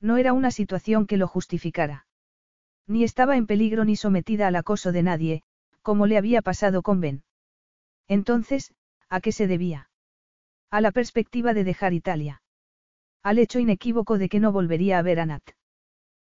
No 0.01 0.17
era 0.17 0.33
una 0.33 0.51
situación 0.51 1.07
que 1.07 1.17
lo 1.17 1.29
justificara. 1.29 2.07
Ni 2.87 3.05
estaba 3.05 3.37
en 3.37 3.47
peligro 3.47 3.85
ni 3.85 3.97
sometida 3.97 4.49
al 4.49 4.57
acoso 4.57 4.93
de 4.93 5.03
nadie, 5.03 5.43
como 5.83 6.07
le 6.07 6.19
había 6.19 6.43
pasado 6.43 6.83
con 6.83 7.01
Ben. 7.01 7.23
Entonces, 8.09 8.75
¿a 9.09 9.21
qué 9.21 9.33
se 9.33 9.47
debía? 9.47 9.91
A 10.71 10.81
la 10.81 10.93
perspectiva 10.93 11.55
de 11.55 11.65
dejar 11.65 11.93
Italia. 11.93 12.43
Al 13.23 13.39
hecho 13.39 13.59
inequívoco 13.59 14.19
de 14.19 14.29
que 14.29 14.41
no 14.41 14.53
volvería 14.53 14.99
a 14.99 15.03
ver 15.03 15.21
a 15.21 15.27
Nat. 15.27 15.43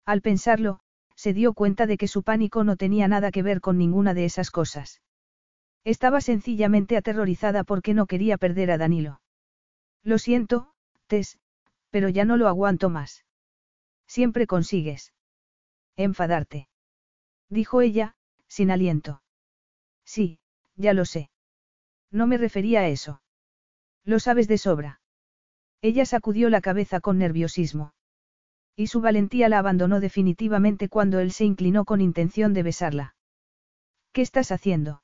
Al 0.05 0.21
pensarlo, 0.21 0.79
se 1.15 1.33
dio 1.33 1.53
cuenta 1.53 1.85
de 1.85 1.97
que 1.97 2.07
su 2.07 2.23
pánico 2.23 2.63
no 2.63 2.77
tenía 2.77 3.07
nada 3.07 3.31
que 3.31 3.43
ver 3.43 3.61
con 3.61 3.77
ninguna 3.77 4.13
de 4.13 4.25
esas 4.25 4.51
cosas. 4.51 5.01
Estaba 5.83 6.21
sencillamente 6.21 6.97
aterrorizada 6.97 7.63
porque 7.63 7.93
no 7.93 8.05
quería 8.05 8.37
perder 8.37 8.71
a 8.71 8.77
Danilo. 8.77 9.21
Lo 10.03 10.17
siento, 10.17 10.73
Tess, 11.07 11.39
pero 11.89 12.09
ya 12.09 12.25
no 12.25 12.37
lo 12.37 12.47
aguanto 12.47 12.89
más. 12.89 13.25
Siempre 14.05 14.47
consigues. 14.47 15.13
Enfadarte. 15.95 16.69
Dijo 17.49 17.81
ella, 17.81 18.15
sin 18.47 18.71
aliento. 18.71 19.21
Sí, 20.07 20.39
ya 20.77 20.93
lo 20.93 21.03
sé. 21.03 21.29
No 22.11 22.27
me 22.27 22.37
refería 22.37 22.79
a 22.79 22.87
eso. 22.87 23.21
Lo 24.05 24.19
sabes 24.19 24.47
de 24.47 24.57
sobra. 24.57 25.01
Ella 25.81 26.05
sacudió 26.05 26.49
la 26.49 26.61
cabeza 26.61 27.01
con 27.01 27.17
nerviosismo. 27.17 27.93
Y 28.75 28.87
su 28.87 29.01
valentía 29.01 29.49
la 29.49 29.59
abandonó 29.59 29.99
definitivamente 29.99 30.87
cuando 30.87 31.19
él 31.19 31.31
se 31.31 31.43
inclinó 31.43 31.83
con 31.83 31.99
intención 31.99 32.53
de 32.53 32.63
besarla. 32.63 33.15
¿Qué 34.13 34.21
estás 34.21 34.51
haciendo? 34.51 35.03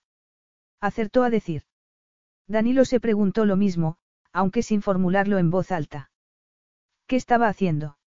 Acertó 0.80 1.24
a 1.24 1.30
decir. 1.30 1.64
Danilo 2.48 2.86
se 2.86 3.02
preguntó 3.02 3.46
lo 3.46 3.58
mismo, 3.58 3.98
aunque 4.32 4.64
sin 4.64 4.82
formularlo 4.82 5.38
en 5.38 5.52
voz 5.52 5.72
alta. 5.72 6.12
¿Qué 7.08 7.18
estaba 7.18 7.50
haciendo? 7.50 7.98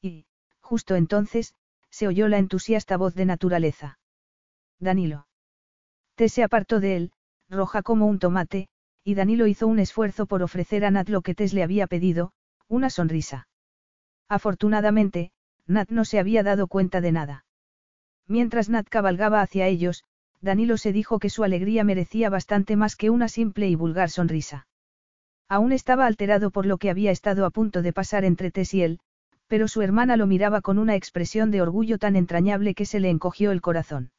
Y, 0.00 0.26
justo 0.60 0.96
entonces, 0.96 1.54
se 1.90 2.08
oyó 2.08 2.28
la 2.28 2.38
entusiasta 2.38 2.96
voz 2.96 3.14
de 3.14 3.26
naturaleza. 3.26 3.98
Danilo. 4.80 5.26
Te 6.14 6.28
se 6.28 6.42
apartó 6.42 6.80
de 6.80 6.96
él, 6.96 7.12
roja 7.48 7.82
como 7.82 8.06
un 8.06 8.18
tomate, 8.18 8.68
y 9.02 9.14
Danilo 9.14 9.46
hizo 9.46 9.66
un 9.66 9.78
esfuerzo 9.78 10.26
por 10.26 10.42
ofrecer 10.42 10.84
a 10.84 10.90
Nat 10.90 11.08
lo 11.08 11.22
que 11.22 11.34
Tess 11.34 11.52
le 11.52 11.62
había 11.62 11.86
pedido, 11.86 12.32
una 12.68 12.88
sonrisa. 12.88 13.48
Afortunadamente, 14.28 15.32
Nat 15.66 15.90
no 15.90 16.04
se 16.04 16.18
había 16.18 16.42
dado 16.42 16.68
cuenta 16.68 17.00
de 17.00 17.12
nada. 17.12 17.44
Mientras 18.26 18.68
Nat 18.68 18.88
cabalgaba 18.88 19.42
hacia 19.42 19.66
ellos, 19.66 20.04
Danilo 20.40 20.76
se 20.76 20.92
dijo 20.92 21.18
que 21.18 21.30
su 21.30 21.42
alegría 21.42 21.84
merecía 21.84 22.30
bastante 22.30 22.76
más 22.76 22.96
que 22.96 23.10
una 23.10 23.28
simple 23.28 23.68
y 23.68 23.74
vulgar 23.74 24.10
sonrisa. 24.10 24.66
Aún 25.48 25.72
estaba 25.72 26.06
alterado 26.06 26.50
por 26.50 26.64
lo 26.64 26.78
que 26.78 26.90
había 26.90 27.10
estado 27.10 27.44
a 27.44 27.50
punto 27.50 27.82
de 27.82 27.92
pasar 27.92 28.24
entre 28.24 28.50
Tess 28.50 28.72
y 28.74 28.82
él, 28.82 29.00
pero 29.46 29.68
su 29.68 29.82
hermana 29.82 30.16
lo 30.16 30.26
miraba 30.26 30.60
con 30.60 30.78
una 30.78 30.96
expresión 30.96 31.50
de 31.50 31.60
orgullo 31.60 31.98
tan 31.98 32.16
entrañable 32.16 32.74
que 32.74 32.86
se 32.86 33.00
le 33.00 33.10
encogió 33.10 33.52
el 33.52 33.60
corazón. 33.60 34.10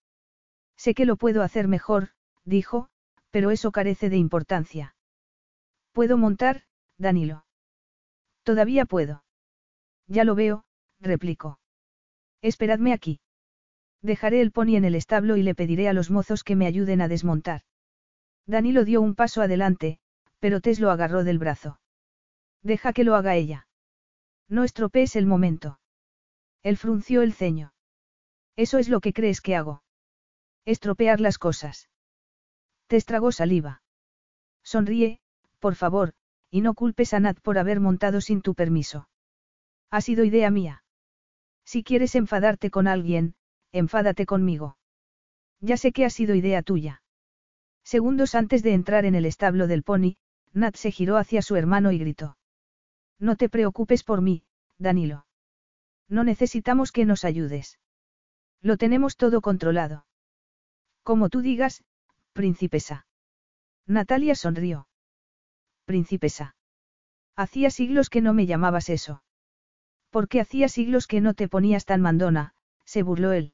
Sé 0.78 0.94
que 0.94 1.06
lo 1.06 1.16
puedo 1.16 1.42
hacer 1.42 1.68
mejor, 1.68 2.10
dijo, 2.44 2.90
pero 3.32 3.52
eso 3.52 3.72
carece 3.72 4.10
de 4.10 4.18
importancia. 4.18 4.96
¿Puedo 5.92 6.18
montar, 6.18 6.64
Danilo? 6.98 7.46
Todavía 8.44 8.86
puedo. 8.86 9.24
Ya 10.08 10.24
lo 10.24 10.36
veo, 10.36 10.66
replicó. 11.00 11.60
Esperadme 12.42 12.94
aquí. 12.94 13.20
Dejaré 14.02 14.42
el 14.42 14.52
pony 14.52 14.76
en 14.76 14.86
el 14.86 14.96
establo 14.96 15.36
y 15.36 15.44
le 15.44 15.56
pediré 15.56 15.90
a 15.90 15.94
los 15.94 16.12
mozos 16.12 16.44
que 16.44 16.56
me 16.56 16.68
ayuden 16.68 17.02
a 17.02 17.08
desmontar. 17.08 17.62
Danilo 18.46 18.86
dio 18.86 19.02
un 19.02 19.16
paso 19.16 19.42
adelante, 19.42 20.00
pero 20.40 20.62
Tess 20.62 20.80
lo 20.80 20.92
agarró 20.92 21.24
del 21.24 21.40
brazo. 21.40 21.80
Deja 22.62 22.94
que 22.94 23.04
lo 23.04 23.16
haga 23.16 23.36
ella. 23.36 23.68
No 24.48 24.64
estropees 24.64 25.16
el 25.16 25.26
momento. 25.26 25.80
Él 26.62 26.78
frunció 26.78 27.22
el 27.24 27.34
ceño. 27.34 27.74
Eso 28.56 28.78
es 28.78 28.90
lo 28.90 29.02
que 29.02 29.14
crees 29.14 29.42
que 29.42 29.56
hago. 29.56 29.84
Estropear 30.66 31.22
las 31.22 31.38
cosas. 31.38 31.90
Te 32.88 32.96
estragó 32.96 33.32
saliva. 33.32 33.84
Sonríe, 34.64 35.20
por 35.60 35.76
favor, 35.76 36.14
y 36.50 36.62
no 36.62 36.74
culpes 36.74 37.14
a 37.14 37.20
Nat 37.20 37.40
por 37.40 37.60
haber 37.60 37.80
montado 37.80 38.20
sin 38.20 38.42
tu 38.42 38.56
permiso. 38.56 39.08
Ha 39.92 40.02
sido 40.02 40.24
idea 40.24 40.50
mía. 40.50 40.84
Si 41.66 41.84
quieres 41.84 42.16
enfadarte 42.16 42.72
con 42.72 42.88
alguien, 42.88 43.36
enfádate 43.72 44.26
conmigo. 44.26 44.78
Ya 45.60 45.78
sé 45.78 45.92
que 45.92 46.04
ha 46.04 46.10
sido 46.10 46.34
idea 46.34 46.64
tuya. 46.64 47.04
Segundos 47.84 48.34
antes 48.34 48.64
de 48.64 48.74
entrar 48.74 49.06
en 49.06 49.14
el 49.14 49.26
establo 49.26 49.68
del 49.68 49.84
pony, 49.84 50.18
Nat 50.52 50.76
se 50.76 50.92
giró 50.92 51.18
hacia 51.18 51.44
su 51.44 51.56
hermano 51.56 51.92
y 51.92 52.00
gritó. 52.00 52.38
No 53.20 53.36
te 53.36 53.50
preocupes 53.50 54.04
por 54.04 54.22
mí, 54.22 54.44
Danilo. 54.80 55.28
No 56.10 56.24
necesitamos 56.24 56.92
que 56.92 57.06
nos 57.06 57.24
ayudes. 57.24 57.80
Lo 58.62 58.78
tenemos 58.78 59.16
todo 59.16 59.42
controlado. 59.42 60.05
Como 61.06 61.30
tú 61.30 61.42
digas, 61.42 61.84
princesa. 62.34 63.06
Natalia 63.86 64.34
sonrió. 64.34 64.88
Princesa. 65.86 66.56
Hacía 67.36 67.70
siglos 67.70 68.10
que 68.10 68.22
no 68.22 68.34
me 68.34 68.48
llamabas 68.48 68.90
eso. 68.90 69.22
Porque 70.10 70.42
hacía 70.42 70.68
siglos 70.68 71.06
que 71.06 71.22
no 71.22 71.36
te 71.36 71.48
ponías 71.48 71.86
tan 71.86 72.02
mandona, 72.02 72.56
se 72.86 73.04
burló 73.04 73.34
él. 73.34 73.54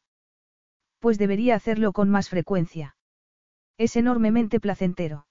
Pues 1.00 1.18
debería 1.18 1.56
hacerlo 1.56 1.92
con 1.92 2.10
más 2.10 2.30
frecuencia. 2.30 2.96
Es 3.78 3.98
enormemente 3.98 4.62
placentero. 4.62 5.28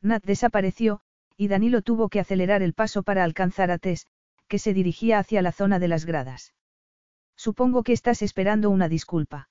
Nat 0.00 0.24
desapareció, 0.24 1.02
y 1.36 1.48
Danilo 1.48 1.82
tuvo 1.82 2.08
que 2.08 2.20
acelerar 2.20 2.62
el 2.62 2.72
paso 2.72 3.02
para 3.02 3.22
alcanzar 3.22 3.70
a 3.70 3.76
Tess, 3.76 4.06
que 4.48 4.58
se 4.58 4.72
dirigía 4.72 5.18
hacia 5.18 5.42
la 5.42 5.52
zona 5.52 5.78
de 5.78 5.88
las 5.88 6.06
gradas. 6.06 6.54
Supongo 7.36 7.82
que 7.82 7.92
estás 7.92 8.22
esperando 8.22 8.70
una 8.70 8.88
disculpa. 8.88 9.50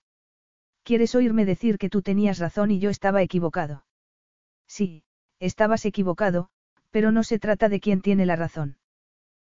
¿Quieres 0.84 1.16
oírme 1.16 1.46
decir 1.46 1.78
que 1.78 1.90
tú 1.90 2.02
tenías 2.02 2.40
razón 2.40 2.72
y 2.72 2.80
yo 2.80 2.90
estaba 2.90 3.22
equivocado? 3.22 3.86
Sí, 4.68 5.04
estabas 5.40 5.86
equivocado, 5.86 6.50
Pero 6.92 7.12
no 7.12 7.24
se 7.24 7.40
trata 7.40 7.70
de 7.70 7.80
quién 7.80 8.02
tiene 8.02 8.28
la 8.28 8.36
razón. 8.36 8.78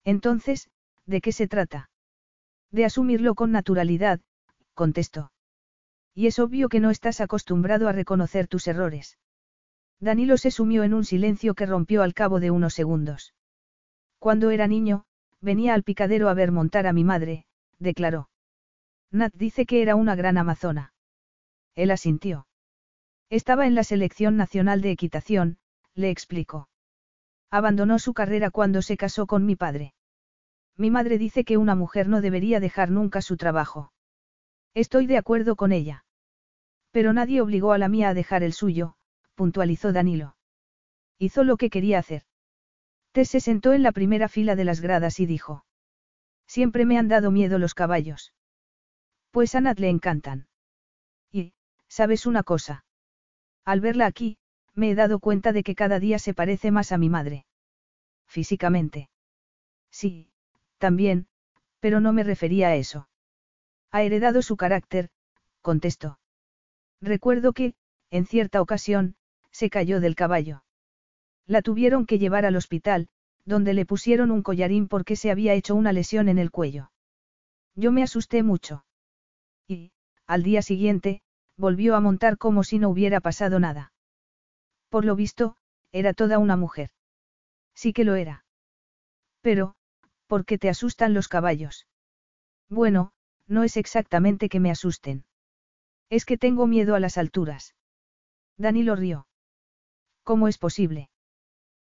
Entonces, 0.04 0.70
¿de 1.04 1.20
qué 1.20 1.32
se 1.32 1.48
trata? 1.48 1.90
De 2.70 2.86
asumirlo 2.86 3.34
con 3.34 3.52
naturalidad, 3.52 4.20
contestó. 4.72 5.32
Y 6.14 6.28
es 6.28 6.38
obvio 6.38 6.70
que 6.70 6.80
no 6.80 6.90
estás 6.90 7.20
acostumbrado 7.20 7.88
a 7.88 7.92
reconocer 7.92 8.48
tus 8.48 8.66
errores. 8.68 9.18
Danilo 10.00 10.38
se 10.38 10.50
sumió 10.50 10.82
en 10.82 10.94
un 10.94 11.04
silencio 11.04 11.54
que 11.54 11.66
rompió 11.66 12.02
al 12.02 12.14
cabo 12.14 12.40
de 12.40 12.50
unos 12.50 12.72
segundos. 12.72 13.34
Cuando 14.18 14.50
era 14.50 14.66
niño, 14.66 15.04
venía 15.42 15.74
al 15.74 15.82
picadero 15.82 16.30
a 16.30 16.34
ver 16.34 16.52
montar 16.52 16.86
a 16.86 16.94
mi 16.94 17.04
madre, 17.04 17.44
declaró. 17.78 18.30
Nat 19.10 19.34
dice 19.34 19.66
que 19.66 19.82
era 19.82 19.94
una 19.94 20.16
gran 20.16 20.38
amazona. 20.38 20.94
Él 21.76 21.92
asintió. 21.92 22.48
Estaba 23.30 23.66
en 23.66 23.74
la 23.74 23.84
selección 23.84 24.36
nacional 24.36 24.80
de 24.80 24.90
equitación, 24.90 25.58
le 25.94 26.10
explicó. 26.10 26.68
Abandonó 27.50 27.98
su 27.98 28.12
carrera 28.12 28.50
cuando 28.50 28.82
se 28.82 28.96
casó 28.96 29.26
con 29.26 29.46
mi 29.46 29.54
padre. 29.54 29.94
Mi 30.76 30.90
madre 30.90 31.18
dice 31.18 31.44
que 31.44 31.56
una 31.56 31.74
mujer 31.74 32.08
no 32.08 32.20
debería 32.20 32.60
dejar 32.60 32.90
nunca 32.90 33.22
su 33.22 33.36
trabajo. 33.36 33.92
Estoy 34.74 35.06
de 35.06 35.16
acuerdo 35.16 35.56
con 35.56 35.72
ella. 35.72 36.04
Pero 36.90 37.12
nadie 37.12 37.40
obligó 37.40 37.72
a 37.72 37.78
la 37.78 37.88
mía 37.88 38.10
a 38.10 38.14
dejar 38.14 38.42
el 38.42 38.52
suyo, 38.52 38.96
puntualizó 39.34 39.92
Danilo. 39.92 40.36
Hizo 41.18 41.44
lo 41.44 41.56
que 41.56 41.70
quería 41.70 41.98
hacer. 41.98 42.24
Tess 43.12 43.30
se 43.30 43.40
sentó 43.40 43.72
en 43.72 43.82
la 43.82 43.92
primera 43.92 44.28
fila 44.28 44.56
de 44.56 44.64
las 44.64 44.80
gradas 44.80 45.20
y 45.20 45.26
dijo. 45.26 45.64
Siempre 46.46 46.84
me 46.84 46.98
han 46.98 47.08
dado 47.08 47.30
miedo 47.30 47.58
los 47.58 47.74
caballos. 47.74 48.34
Pues 49.30 49.54
a 49.54 49.60
Nat 49.60 49.78
le 49.78 49.88
encantan. 49.88 50.48
¿Sabes 51.88 52.26
una 52.26 52.42
cosa? 52.42 52.84
Al 53.64 53.80
verla 53.80 54.06
aquí, 54.06 54.38
me 54.74 54.90
he 54.90 54.94
dado 54.94 55.18
cuenta 55.18 55.52
de 55.52 55.62
que 55.62 55.74
cada 55.74 55.98
día 55.98 56.18
se 56.18 56.34
parece 56.34 56.70
más 56.70 56.92
a 56.92 56.98
mi 56.98 57.08
madre. 57.08 57.46
Físicamente. 58.26 59.08
Sí, 59.90 60.30
también, 60.78 61.26
pero 61.80 62.00
no 62.00 62.12
me 62.12 62.24
refería 62.24 62.68
a 62.68 62.76
eso. 62.76 63.08
Ha 63.90 64.02
heredado 64.02 64.42
su 64.42 64.56
carácter, 64.56 65.08
contestó. 65.62 66.18
Recuerdo 67.00 67.52
que, 67.52 67.74
en 68.10 68.26
cierta 68.26 68.60
ocasión, 68.60 69.16
se 69.50 69.70
cayó 69.70 70.00
del 70.00 70.14
caballo. 70.14 70.64
La 71.46 71.62
tuvieron 71.62 72.06
que 72.06 72.18
llevar 72.18 72.44
al 72.44 72.56
hospital, 72.56 73.08
donde 73.44 73.74
le 73.74 73.86
pusieron 73.86 74.30
un 74.30 74.42
collarín 74.42 74.88
porque 74.88 75.16
se 75.16 75.30
había 75.30 75.54
hecho 75.54 75.74
una 75.74 75.92
lesión 75.92 76.28
en 76.28 76.38
el 76.38 76.50
cuello. 76.50 76.90
Yo 77.74 77.92
me 77.92 78.02
asusté 78.02 78.42
mucho. 78.42 78.84
Y, 79.68 79.92
al 80.26 80.42
día 80.42 80.62
siguiente, 80.62 81.22
volvió 81.56 81.96
a 81.96 82.00
montar 82.00 82.38
como 82.38 82.64
si 82.64 82.78
no 82.78 82.88
hubiera 82.88 83.20
pasado 83.20 83.58
nada. 83.60 83.92
Por 84.88 85.04
lo 85.04 85.16
visto, 85.16 85.56
era 85.92 86.12
toda 86.12 86.38
una 86.38 86.56
mujer. 86.56 86.90
Sí 87.74 87.92
que 87.92 88.04
lo 88.04 88.14
era. 88.14 88.44
Pero, 89.40 89.74
¿por 90.26 90.44
qué 90.44 90.58
te 90.58 90.68
asustan 90.68 91.14
los 91.14 91.28
caballos? 91.28 91.86
Bueno, 92.68 93.12
no 93.46 93.62
es 93.62 93.76
exactamente 93.76 94.48
que 94.48 94.60
me 94.60 94.70
asusten. 94.70 95.24
Es 96.10 96.24
que 96.24 96.38
tengo 96.38 96.66
miedo 96.66 96.94
a 96.94 97.00
las 97.00 97.18
alturas. 97.18 97.74
Danilo 98.56 98.96
rió. 98.96 99.26
¿Cómo 100.22 100.48
es 100.48 100.58
posible? 100.58 101.10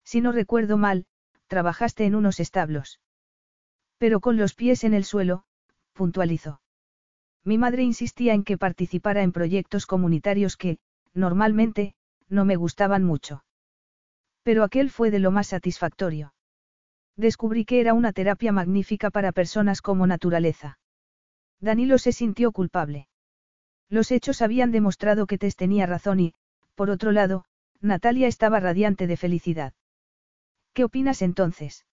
Si 0.04 0.22
no 0.22 0.32
recuerdo 0.32 0.78
mal, 0.78 1.06
trabajaste 1.48 2.06
en 2.06 2.16
unos 2.16 2.40
establos. 2.40 3.00
Pero 3.98 4.22
con 4.22 4.38
los 4.38 4.54
pies 4.54 4.84
en 4.84 4.94
el 4.94 5.04
suelo, 5.04 5.44
puntualizó. 5.94 6.62
Mi 7.50 7.58
madre 7.58 7.82
insistía 7.82 8.36
en 8.36 8.44
que 8.44 8.60
participara 8.60 9.24
en 9.24 9.32
proyectos 9.32 9.88
comunitarios 9.88 10.56
que, 10.56 10.78
normalmente, 11.16 11.96
no 12.28 12.46
me 12.46 12.56
gustaban 12.56 13.04
mucho. 13.04 13.44
Pero 14.44 14.64
aquel 14.64 14.92
fue 14.92 15.10
de 15.10 15.18
lo 15.18 15.32
más 15.32 15.48
satisfactorio. 15.48 16.36
Descubrí 17.16 17.66
que 17.66 17.80
era 17.82 17.96
una 17.96 18.14
terapia 18.14 18.52
magnífica 18.52 19.10
para 19.10 19.32
personas 19.32 19.82
como 19.82 20.06
naturaleza. 20.06 20.78
Danilo 21.60 21.98
se 21.98 22.12
sintió 22.12 22.52
culpable. 22.52 23.08
Los 23.90 24.12
hechos 24.12 24.44
habían 24.44 24.70
demostrado 24.70 25.26
que 25.26 25.40
Tess 25.40 25.56
tenía 25.56 25.88
razón 25.88 26.20
y, 26.20 26.36
por 26.76 26.92
otro 26.92 27.12
lado, 27.12 27.46
Natalia 27.82 28.28
estaba 28.28 28.60
radiante 28.60 29.08
de 29.08 29.18
felicidad. 29.18 29.74
¿Qué 30.74 30.84
opinas 30.84 31.24
entonces? 31.24 31.88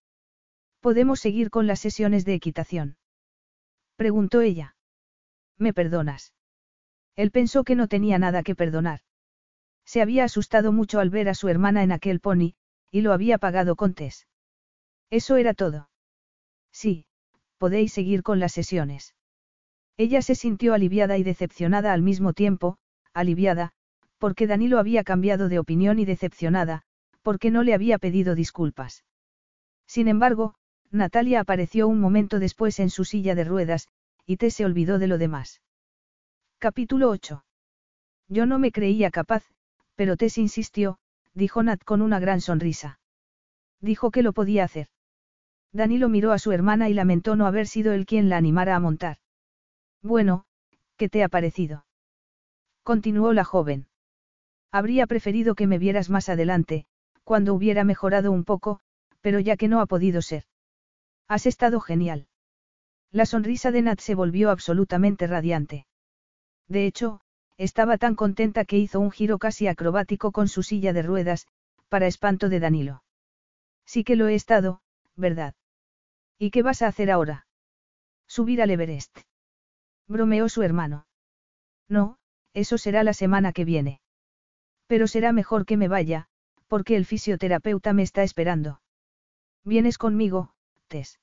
¿Podemos 0.81 1.19
seguir 1.19 1.49
con 1.49 1.67
las 1.67 1.81
sesiones 1.81 2.27
de 2.27 2.35
equitación? 2.35 2.99
Preguntó 3.97 4.43
ella. 4.43 4.76
¿Me 5.59 5.73
perdonas? 5.73 6.33
Él 7.17 7.31
pensó 7.31 7.65
que 7.65 7.75
no 7.75 7.89
tenía 7.89 8.19
nada 8.19 8.43
que 8.43 8.55
perdonar. 8.55 9.01
Se 9.85 10.03
había 10.03 10.25
asustado 10.25 10.73
mucho 10.73 11.01
al 11.01 11.11
ver 11.11 11.29
a 11.29 11.35
su 11.35 11.49
hermana 11.49 11.83
en 11.83 11.93
aquel 11.93 12.21
pony, 12.21 12.55
y 12.91 13.01
lo 13.01 13.13
había 13.13 13.39
pagado 13.39 13.77
con 13.77 13.95
Tess. 13.95 14.27
Eso 15.11 15.37
era 15.37 15.55
todo. 15.55 15.89
Sí, 16.73 17.07
podéis 17.59 17.93
seguir 17.93 18.23
con 18.23 18.41
las 18.41 18.53
sesiones. 18.53 19.15
Ella 19.97 20.21
se 20.21 20.35
sintió 20.35 20.75
aliviada 20.75 21.17
y 21.17 21.23
decepcionada 21.23 21.93
al 21.93 22.03
mismo 22.03 22.35
tiempo, 22.35 22.79
aliviada, 23.15 23.73
porque 24.19 24.47
Danilo 24.47 24.79
había 24.79 25.05
cambiado 25.05 25.49
de 25.49 25.59
opinión 25.59 25.99
y 25.99 26.05
decepcionada, 26.05 26.83
porque 27.23 27.51
no 27.51 27.63
le 27.63 27.73
había 27.73 27.99
pedido 27.99 28.35
disculpas. 28.35 29.05
Sin 29.87 30.09
embargo, 30.09 30.55
Natalia 30.91 31.41
apareció 31.41 31.89
un 31.89 32.01
momento 32.01 32.39
después 32.39 32.79
en 32.79 32.91
su 32.91 33.05
silla 33.05 33.35
de 33.35 33.45
ruedas, 33.45 33.89
y 34.27 34.37
Tess 34.37 34.55
se 34.55 34.65
olvidó 34.65 34.99
de 34.99 35.07
lo 35.07 35.19
demás. 35.19 35.63
Capítulo 36.59 37.11
8. 37.11 37.45
Yo 38.29 38.47
no 38.47 38.59
me 38.59 38.73
creía 38.73 39.11
capaz, 39.11 39.45
pero 39.95 40.17
Tess 40.17 40.37
insistió, 40.39 40.99
dijo 41.33 41.63
Nat 41.63 41.85
con 41.85 42.03
una 42.03 42.19
gran 42.19 42.41
sonrisa. 42.41 42.99
Dijo 43.81 44.11
que 44.11 44.23
lo 44.23 44.33
podía 44.33 44.65
hacer. 44.65 44.89
Danilo 45.73 46.09
miró 46.09 46.33
a 46.33 46.39
su 46.39 46.53
hermana 46.53 46.89
y 46.89 46.95
lamentó 46.95 47.37
no 47.37 47.47
haber 47.47 47.67
sido 47.67 47.93
él 47.93 48.07
quien 48.07 48.29
la 48.29 48.37
animara 48.37 48.75
a 48.75 48.81
montar. 48.81 49.19
Bueno, 50.03 50.45
¿qué 50.97 51.09
te 51.09 51.23
ha 51.23 51.29
parecido? 51.29 51.87
Continuó 52.83 53.33
la 53.33 53.45
joven. 53.45 53.87
Habría 54.73 55.07
preferido 55.07 55.55
que 55.55 55.67
me 55.67 55.79
vieras 55.79 56.11
más 56.11 56.29
adelante, 56.29 56.87
cuando 57.25 57.55
hubiera 57.55 57.85
mejorado 57.85 58.33
un 58.33 58.45
poco, 58.45 58.81
pero 59.21 59.39
ya 59.41 59.57
que 59.57 59.69
no 59.69 59.81
ha 59.81 59.87
podido 59.87 60.23
ser. 60.23 60.45
Has 61.29 61.47
estado 61.47 61.81
genial. 61.81 62.29
La 63.13 63.27
sonrisa 63.27 63.71
de 63.71 63.83
Nat 63.83 64.01
se 64.01 64.15
volvió 64.15 64.51
absolutamente 64.51 65.27
radiante. 65.27 65.87
De 66.69 66.87
hecho, 66.87 67.21
estaba 67.57 67.97
tan 67.99 68.15
contenta 68.15 68.65
que 68.65 68.79
hizo 68.79 69.01
un 69.01 69.11
giro 69.11 69.39
casi 69.39 69.67
acrobático 69.67 70.33
con 70.33 70.49
su 70.49 70.63
silla 70.63 70.93
de 70.93 71.03
ruedas, 71.03 71.47
para 71.89 72.07
espanto 72.07 72.49
de 72.49 72.61
Danilo. 72.61 73.03
Sí 73.87 74.05
que 74.05 74.17
lo 74.17 74.29
he 74.29 74.35
estado, 74.35 74.81
¿verdad? 75.15 75.55
¿Y 76.39 76.51
qué 76.51 76.63
vas 76.63 76.83
a 76.83 76.89
hacer 76.89 77.11
ahora? 77.11 77.47
Subir 78.27 78.61
al 78.61 78.71
Everest. 78.71 79.19
Bromeó 80.09 80.49
su 80.49 80.63
hermano. 80.63 81.07
No, 81.89 82.19
eso 82.53 82.79
será 82.79 83.05
la 83.05 83.15
semana 83.15 83.53
que 83.53 83.65
viene. 83.65 84.01
Pero 84.87 85.07
será 85.07 85.33
mejor 85.33 85.65
que 85.65 85.77
me 85.77 85.89
vaya, 85.89 86.29
porque 86.67 86.97
el 86.97 87.07
fisioterapeuta 87.07 87.93
me 87.93 88.03
está 88.03 88.23
esperando. 88.23 88.81
Vienes 89.65 89.99
conmigo, 89.99 90.53
Tess. 90.89 91.19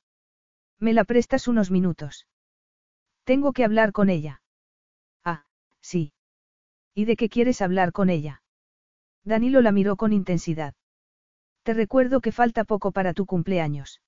Me 0.84 0.92
la 0.92 1.06
prestas 1.06 1.48
unos 1.48 1.72
minutos. 1.72 2.28
Tengo 3.24 3.54
que 3.54 3.64
hablar 3.64 3.94
con 3.94 4.10
ella. 4.10 4.42
Ah, 5.24 5.46
sí. 5.80 6.12
¿Y 6.94 7.06
de 7.06 7.16
qué 7.16 7.30
quieres 7.30 7.62
hablar 7.62 7.94
con 7.94 8.10
ella? 8.10 8.44
Danilo 9.24 9.62
la 9.62 9.72
miró 9.72 9.96
con 9.96 10.12
intensidad. 10.12 10.74
Te 11.64 11.74
recuerdo 11.74 12.20
que 12.20 12.34
falta 12.34 12.66
poco 12.66 12.92
para 12.92 13.14
tu 13.14 13.26
cumpleaños. 13.26 14.02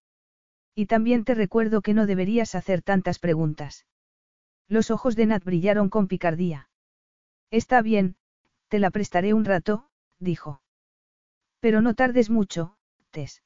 Y 0.75 0.87
también 0.87 1.23
te 1.23 1.33
recuerdo 1.33 1.81
que 1.81 1.93
no 1.93 2.05
deberías 2.05 2.55
hacer 2.55 2.81
tantas 2.81 3.19
preguntas. 3.19 3.85
Los 4.67 4.91
ojos 4.91 5.15
de 5.15 5.27
Nat 5.27 5.45
brillaron 5.45 5.87
con 5.87 6.09
picardía. 6.09 6.67
Está 7.51 7.81
bien, 7.83 8.17
te 8.67 8.79
la 8.79 8.91
prestaré 8.91 9.33
un 9.33 9.45
rato, 9.45 9.87
dijo. 10.19 10.61
Pero 11.61 11.79
no 11.79 11.93
tardes 11.93 12.29
mucho, 12.29 12.75
Tess. 13.11 13.43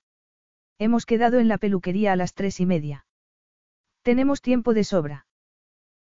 Hemos 0.80 1.06
quedado 1.06 1.38
en 1.38 1.48
la 1.48 1.60
peluquería 1.60 2.14
a 2.14 2.16
las 2.16 2.34
tres 2.34 2.60
y 2.60 2.66
media. 2.66 3.06
Tenemos 4.10 4.42
tiempo 4.42 4.74
de 4.74 4.84
sobra. 4.84 5.28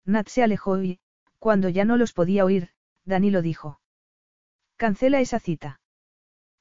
Nat 0.05 0.29
se 0.29 0.41
alejó 0.41 0.81
y, 0.81 1.01
cuando 1.39 1.67
ya 1.67 1.83
no 1.83 1.97
los 1.97 2.13
podía 2.13 2.45
oír, 2.45 2.69
Danilo 3.03 3.41
dijo. 3.41 3.81
Cancela 4.77 5.19
esa 5.19 5.41
cita. 5.41 5.81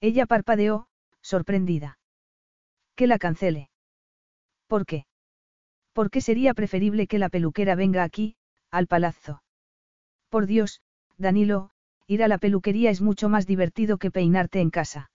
Ella 0.01 0.27
parpadeó, 0.27 0.89
sorprendida. 1.21 2.01
Que 2.97 3.07
la 3.07 3.19
cancele. 3.19 3.71
¿Por 4.67 4.87
qué? 4.87 5.07
Porque 5.93 6.21
sería 6.21 6.53
preferible 6.53 7.07
que 7.07 7.21
la 7.21 7.29
peluquera 7.29 7.77
venga 7.77 8.03
aquí, 8.03 8.35
al 8.73 8.89
palazzo. 8.89 9.45
Por 10.31 10.47
Dios, 10.47 10.83
Danilo, 11.17 11.71
ir 12.09 12.25
a 12.25 12.29
la 12.29 12.39
peluquería 12.39 12.91
es 12.91 13.01
mucho 13.01 13.29
más 13.29 13.47
divertido 13.47 13.99
que 13.99 14.11
peinarte 14.11 14.61
en 14.61 14.71
casa. 14.71 15.13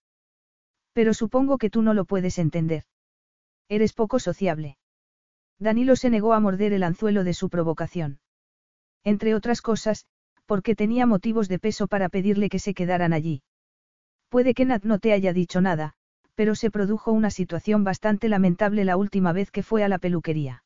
Pero 0.93 1.13
supongo 1.13 1.57
que 1.57 1.69
tú 1.69 1.81
no 1.81 1.93
lo 1.93 2.05
puedes 2.05 2.37
entender. 2.37 2.85
Eres 3.67 3.91
poco 3.91 4.17
sociable. 4.17 4.77
Danilo 5.61 5.95
se 5.95 6.09
negó 6.09 6.33
a 6.33 6.39
morder 6.39 6.73
el 6.73 6.81
anzuelo 6.81 7.23
de 7.23 7.35
su 7.35 7.47
provocación. 7.47 8.19
Entre 9.03 9.35
otras 9.35 9.61
cosas, 9.61 10.07
porque 10.47 10.75
tenía 10.75 11.05
motivos 11.05 11.47
de 11.47 11.59
peso 11.59 11.87
para 11.87 12.09
pedirle 12.09 12.49
que 12.49 12.57
se 12.57 12.73
quedaran 12.73 13.13
allí. 13.13 13.43
Puede 14.29 14.55
que 14.55 14.65
Nat 14.65 14.83
no 14.85 14.97
te 14.97 15.13
haya 15.13 15.33
dicho 15.33 15.61
nada, 15.61 15.93
pero 16.33 16.55
se 16.55 16.71
produjo 16.71 17.11
una 17.11 17.29
situación 17.29 17.83
bastante 17.83 18.27
lamentable 18.27 18.85
la 18.85 18.97
última 18.97 19.33
vez 19.33 19.51
que 19.51 19.61
fue 19.61 19.83
a 19.83 19.87
la 19.87 19.99
peluquería. 19.99 20.63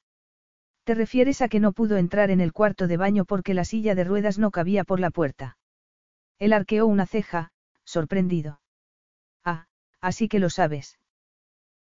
¿Te 0.86 0.96
refieres 0.96 1.42
a 1.42 1.50
que 1.50 1.60
no 1.60 1.74
pudo 1.74 1.98
entrar 1.98 2.32
en 2.32 2.40
el 2.40 2.54
cuarto 2.54 2.88
de 2.88 2.96
baño 2.96 3.26
porque 3.26 3.54
la 3.54 3.66
silla 3.66 3.96
de 3.96 4.06
ruedas 4.06 4.40
no 4.40 4.50
cabía 4.50 4.86
por 4.86 5.02
la 5.02 5.10
puerta? 5.10 5.58
Él 6.40 6.54
arqueó 6.54 6.86
una 6.86 7.06
ceja, 7.06 7.52
sorprendido. 7.84 8.62
Ah, 9.44 9.68
así 10.00 10.30
que 10.30 10.40
lo 10.40 10.50
sabes. 10.50 11.00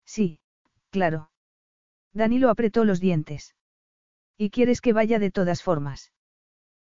Sí, 0.04 0.40
claro. 0.90 1.30
Danilo 2.14 2.48
apretó 2.48 2.84
los 2.84 3.00
dientes. 3.00 3.54
¿Y 4.38 4.50
quieres 4.50 4.80
que 4.80 4.92
vaya 4.92 5.18
de 5.18 5.30
todas 5.30 5.62
formas? 5.62 6.12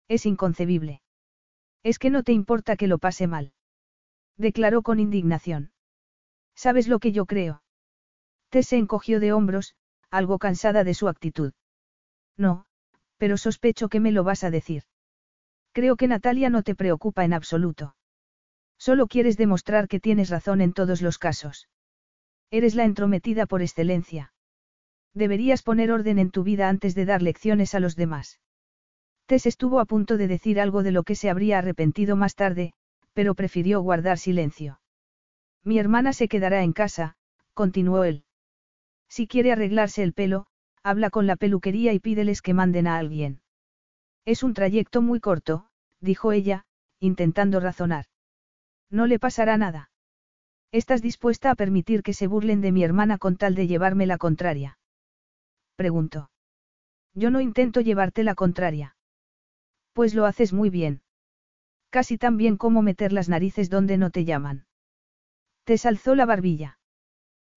Es 0.08 0.26
inconcebible. 0.26 1.02
Es 1.82 1.98
que 1.98 2.10
no 2.10 2.22
te 2.22 2.32
importa 2.32 2.76
que 2.76 2.88
lo 2.88 2.98
pase 2.98 3.26
mal. 3.26 3.52
Declaró 4.36 4.82
con 4.82 5.00
indignación. 5.00 5.72
¿Sabes 6.54 6.88
lo 6.88 6.98
que 6.98 7.12
yo 7.12 7.26
creo? 7.26 7.62
Tess 8.48 8.68
se 8.68 8.78
encogió 8.78 9.20
de 9.20 9.32
hombros, 9.32 9.74
algo 10.10 10.38
cansada 10.38 10.82
de 10.82 10.94
su 10.94 11.08
actitud. 11.08 11.52
No, 12.36 12.64
pero 13.18 13.36
sospecho 13.36 13.88
que 13.88 14.00
me 14.00 14.12
lo 14.12 14.24
vas 14.24 14.44
a 14.44 14.50
decir. 14.50 14.84
Creo 15.72 15.96
que 15.96 16.08
Natalia 16.08 16.48
no 16.50 16.62
te 16.62 16.74
preocupa 16.74 17.24
en 17.24 17.34
absoluto. 17.34 17.94
Solo 18.78 19.06
quieres 19.06 19.36
demostrar 19.36 19.88
que 19.88 20.00
tienes 20.00 20.30
razón 20.30 20.60
en 20.60 20.72
todos 20.72 21.02
los 21.02 21.18
casos. 21.18 21.68
Eres 22.50 22.74
la 22.74 22.84
entrometida 22.84 23.46
por 23.46 23.60
excelencia. 23.60 24.32
Deberías 25.14 25.62
poner 25.62 25.90
orden 25.90 26.18
en 26.18 26.30
tu 26.30 26.42
vida 26.42 26.68
antes 26.68 26.94
de 26.94 27.04
dar 27.04 27.22
lecciones 27.22 27.74
a 27.74 27.80
los 27.80 27.96
demás. 27.96 28.40
Tess 29.26 29.46
estuvo 29.46 29.80
a 29.80 29.84
punto 29.84 30.16
de 30.16 30.28
decir 30.28 30.60
algo 30.60 30.82
de 30.82 30.92
lo 30.92 31.02
que 31.02 31.14
se 31.14 31.28
habría 31.28 31.58
arrepentido 31.58 32.16
más 32.16 32.34
tarde, 32.34 32.72
pero 33.12 33.34
prefirió 33.34 33.80
guardar 33.80 34.18
silencio. 34.18 34.80
Mi 35.64 35.78
hermana 35.78 36.12
se 36.12 36.28
quedará 36.28 36.62
en 36.62 36.72
casa, 36.72 37.16
continuó 37.52 38.04
él. 38.04 38.24
Si 39.08 39.26
quiere 39.26 39.52
arreglarse 39.52 40.02
el 40.02 40.12
pelo, 40.12 40.46
habla 40.82 41.10
con 41.10 41.26
la 41.26 41.36
peluquería 41.36 41.92
y 41.92 41.98
pídeles 41.98 42.40
que 42.40 42.54
manden 42.54 42.86
a 42.86 42.96
alguien. 42.96 43.40
Es 44.24 44.42
un 44.42 44.54
trayecto 44.54 45.02
muy 45.02 45.20
corto, 45.20 45.66
dijo 46.00 46.32
ella, 46.32 46.64
intentando 47.00 47.60
razonar. 47.60 48.06
No 48.90 49.06
le 49.06 49.18
pasará 49.18 49.56
nada. 49.56 49.90
¿Estás 50.72 51.02
dispuesta 51.02 51.50
a 51.50 51.54
permitir 51.54 52.02
que 52.02 52.14
se 52.14 52.26
burlen 52.26 52.60
de 52.60 52.72
mi 52.72 52.84
hermana 52.84 53.18
con 53.18 53.36
tal 53.36 53.54
de 53.54 53.66
llevarme 53.66 54.06
la 54.06 54.18
contraria? 54.18 54.77
Preguntó. 55.78 56.28
Yo 57.14 57.30
no 57.30 57.40
intento 57.40 57.80
llevarte 57.80 58.24
la 58.24 58.34
contraria. 58.34 58.96
Pues 59.92 60.12
lo 60.12 60.26
haces 60.26 60.52
muy 60.52 60.70
bien. 60.70 61.02
Casi 61.90 62.18
tan 62.18 62.36
bien 62.36 62.56
como 62.56 62.82
meter 62.82 63.12
las 63.12 63.28
narices 63.28 63.70
donde 63.70 63.96
no 63.96 64.10
te 64.10 64.24
llaman. 64.24 64.66
Te 65.62 65.78
salzó 65.78 66.16
la 66.16 66.26
barbilla. 66.26 66.80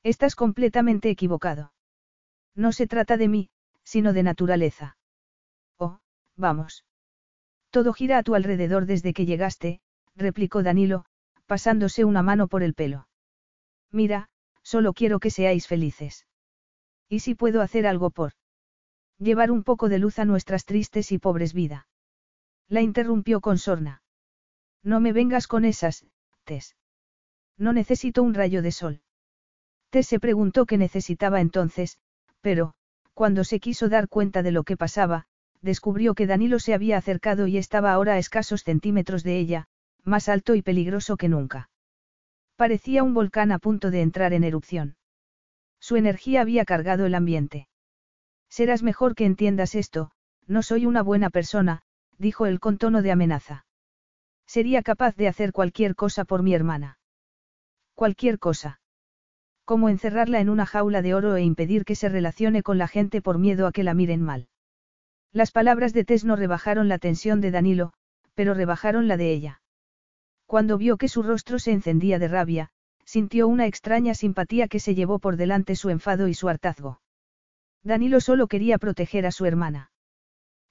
Estás 0.03 0.35
completamente 0.35 1.09
equivocado. 1.09 1.73
No 2.53 2.71
se 2.73 2.85
trata 2.85 3.17
de 3.17 3.27
mí, 3.27 3.49
sino 3.83 4.13
de 4.13 4.21
naturaleza. 4.21 4.97
Oh, 5.79 5.97
vamos. 6.35 6.85
Todo 7.71 7.91
gira 7.91 8.19
a 8.19 8.23
tu 8.23 8.35
alrededor 8.35 8.85
desde 8.85 9.13
que 9.13 9.25
llegaste, 9.25 9.81
replicó 10.15 10.61
Danilo, 10.61 11.05
pasándose 11.47 12.05
una 12.05 12.21
mano 12.21 12.47
por 12.47 12.61
el 12.61 12.75
pelo. 12.75 13.07
Mira, 13.89 14.29
solo 14.61 14.93
quiero 14.93 15.19
que 15.19 15.31
seáis 15.31 15.65
felices. 15.65 16.27
¿Y 17.11 17.19
si 17.19 17.35
puedo 17.35 17.61
hacer 17.61 17.85
algo 17.87 18.09
por? 18.09 18.31
Llevar 19.19 19.51
un 19.51 19.63
poco 19.63 19.89
de 19.89 19.99
luz 19.99 20.17
a 20.17 20.23
nuestras 20.23 20.63
tristes 20.63 21.11
y 21.11 21.17
pobres 21.17 21.53
vidas. 21.53 21.85
La 22.69 22.81
interrumpió 22.81 23.41
con 23.41 23.57
sorna. 23.57 24.01
No 24.81 25.01
me 25.01 25.11
vengas 25.11 25.45
con 25.45 25.65
esas, 25.65 26.05
Tess. 26.45 26.77
No 27.57 27.73
necesito 27.73 28.23
un 28.23 28.33
rayo 28.33 28.61
de 28.61 28.71
sol. 28.71 29.01
Tess 29.89 30.07
se 30.07 30.21
preguntó 30.21 30.65
qué 30.65 30.77
necesitaba 30.77 31.41
entonces, 31.41 31.97
pero, 32.39 32.75
cuando 33.13 33.43
se 33.43 33.59
quiso 33.59 33.89
dar 33.89 34.07
cuenta 34.07 34.41
de 34.41 34.53
lo 34.53 34.63
que 34.63 34.77
pasaba, 34.77 35.25
descubrió 35.59 36.15
que 36.15 36.27
Danilo 36.27 36.59
se 36.59 36.73
había 36.73 36.97
acercado 36.97 37.45
y 37.45 37.57
estaba 37.57 37.91
ahora 37.91 38.13
a 38.13 38.19
escasos 38.19 38.63
centímetros 38.63 39.23
de 39.23 39.37
ella, 39.37 39.67
más 40.05 40.29
alto 40.29 40.55
y 40.55 40.61
peligroso 40.61 41.17
que 41.17 41.27
nunca. 41.27 41.69
Parecía 42.55 43.03
un 43.03 43.13
volcán 43.13 43.51
a 43.51 43.59
punto 43.59 43.91
de 43.91 44.01
entrar 44.01 44.31
en 44.31 44.45
erupción. 44.45 44.95
Su 45.81 45.97
energía 45.97 46.41
había 46.41 46.63
cargado 46.63 47.05
el 47.05 47.15
ambiente. 47.15 47.67
Serás 48.49 48.83
mejor 48.83 49.15
que 49.15 49.25
entiendas 49.25 49.75
esto, 49.75 50.11
no 50.47 50.61
soy 50.61 50.85
una 50.85 51.01
buena 51.01 51.29
persona, 51.29 51.81
dijo 52.17 52.45
él 52.45 52.59
con 52.59 52.77
tono 52.77 53.01
de 53.01 53.11
amenaza. 53.11 53.65
Sería 54.45 54.83
capaz 54.83 55.15
de 55.15 55.27
hacer 55.27 55.51
cualquier 55.51 55.95
cosa 55.95 56.23
por 56.23 56.43
mi 56.43 56.53
hermana. 56.53 56.99
Cualquier 57.95 58.37
cosa. 58.37 58.79
Como 59.65 59.89
encerrarla 59.89 60.39
en 60.39 60.49
una 60.49 60.65
jaula 60.65 61.01
de 61.01 61.13
oro 61.13 61.35
e 61.35 61.43
impedir 61.43 61.83
que 61.83 61.95
se 61.95 62.09
relacione 62.09 62.61
con 62.61 62.77
la 62.77 62.87
gente 62.87 63.21
por 63.21 63.39
miedo 63.39 63.65
a 63.65 63.71
que 63.71 63.83
la 63.83 63.93
miren 63.93 64.21
mal. 64.21 64.49
Las 65.31 65.51
palabras 65.51 65.93
de 65.93 66.03
Tess 66.03 66.25
no 66.25 66.35
rebajaron 66.35 66.89
la 66.89 66.99
tensión 66.99 67.41
de 67.41 67.51
Danilo, 67.51 67.93
pero 68.35 68.53
rebajaron 68.53 69.07
la 69.07 69.17
de 69.17 69.31
ella. 69.31 69.61
Cuando 70.45 70.77
vio 70.77 70.97
que 70.97 71.07
su 71.07 71.23
rostro 71.23 71.57
se 71.57 71.71
encendía 71.71 72.19
de 72.19 72.27
rabia, 72.27 72.71
sintió 73.11 73.49
una 73.49 73.67
extraña 73.67 74.13
simpatía 74.13 74.69
que 74.69 74.79
se 74.79 74.95
llevó 74.95 75.19
por 75.19 75.35
delante 75.35 75.75
su 75.75 75.89
enfado 75.89 76.29
y 76.29 76.33
su 76.33 76.47
hartazgo. 76.47 77.01
Danilo 77.83 78.21
solo 78.21 78.47
quería 78.47 78.77
proteger 78.77 79.25
a 79.25 79.31
su 79.31 79.45
hermana. 79.45 79.91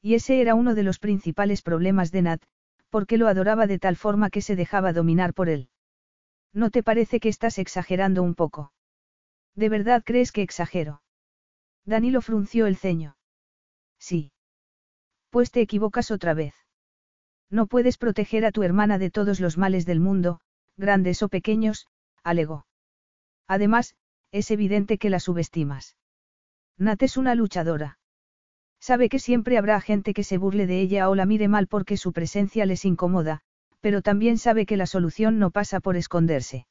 Y 0.00 0.14
ese 0.14 0.40
era 0.40 0.54
uno 0.54 0.74
de 0.74 0.82
los 0.82 0.98
principales 0.98 1.60
problemas 1.60 2.12
de 2.12 2.22
Nat, 2.22 2.42
porque 2.88 3.18
lo 3.18 3.28
adoraba 3.28 3.66
de 3.66 3.78
tal 3.78 3.94
forma 3.94 4.30
que 4.30 4.40
se 4.40 4.56
dejaba 4.56 4.94
dominar 4.94 5.34
por 5.34 5.50
él. 5.50 5.68
¿No 6.54 6.70
te 6.70 6.82
parece 6.82 7.20
que 7.20 7.28
estás 7.28 7.58
exagerando 7.58 8.22
un 8.22 8.34
poco? 8.34 8.72
¿De 9.54 9.68
verdad 9.68 10.02
crees 10.02 10.32
que 10.32 10.40
exagero? 10.40 11.02
Danilo 11.84 12.22
frunció 12.22 12.66
el 12.66 12.78
ceño. 12.78 13.18
Sí. 13.98 14.32
Pues 15.28 15.50
te 15.50 15.60
equivocas 15.60 16.10
otra 16.10 16.32
vez. 16.32 16.54
No 17.50 17.66
puedes 17.66 17.98
proteger 17.98 18.46
a 18.46 18.50
tu 18.50 18.62
hermana 18.62 18.96
de 18.96 19.10
todos 19.10 19.40
los 19.40 19.58
males 19.58 19.84
del 19.84 20.00
mundo, 20.00 20.40
grandes 20.78 21.22
o 21.22 21.28
pequeños, 21.28 21.86
alegó. 22.22 22.66
Además, 23.46 23.94
es 24.32 24.50
evidente 24.50 24.98
que 24.98 25.10
la 25.10 25.20
subestimas. 25.20 25.96
Nat 26.78 27.02
es 27.02 27.16
una 27.16 27.34
luchadora. 27.34 27.98
Sabe 28.80 29.08
que 29.08 29.18
siempre 29.18 29.58
habrá 29.58 29.80
gente 29.80 30.14
que 30.14 30.24
se 30.24 30.38
burle 30.38 30.66
de 30.66 30.80
ella 30.80 31.10
o 31.10 31.14
la 31.14 31.26
mire 31.26 31.48
mal 31.48 31.66
porque 31.66 31.96
su 31.96 32.12
presencia 32.12 32.64
les 32.64 32.84
incomoda, 32.84 33.40
pero 33.80 34.02
también 34.02 34.38
sabe 34.38 34.66
que 34.66 34.76
la 34.76 34.86
solución 34.86 35.38
no 35.38 35.50
pasa 35.50 35.80
por 35.80 35.96
esconderse. 35.96 36.66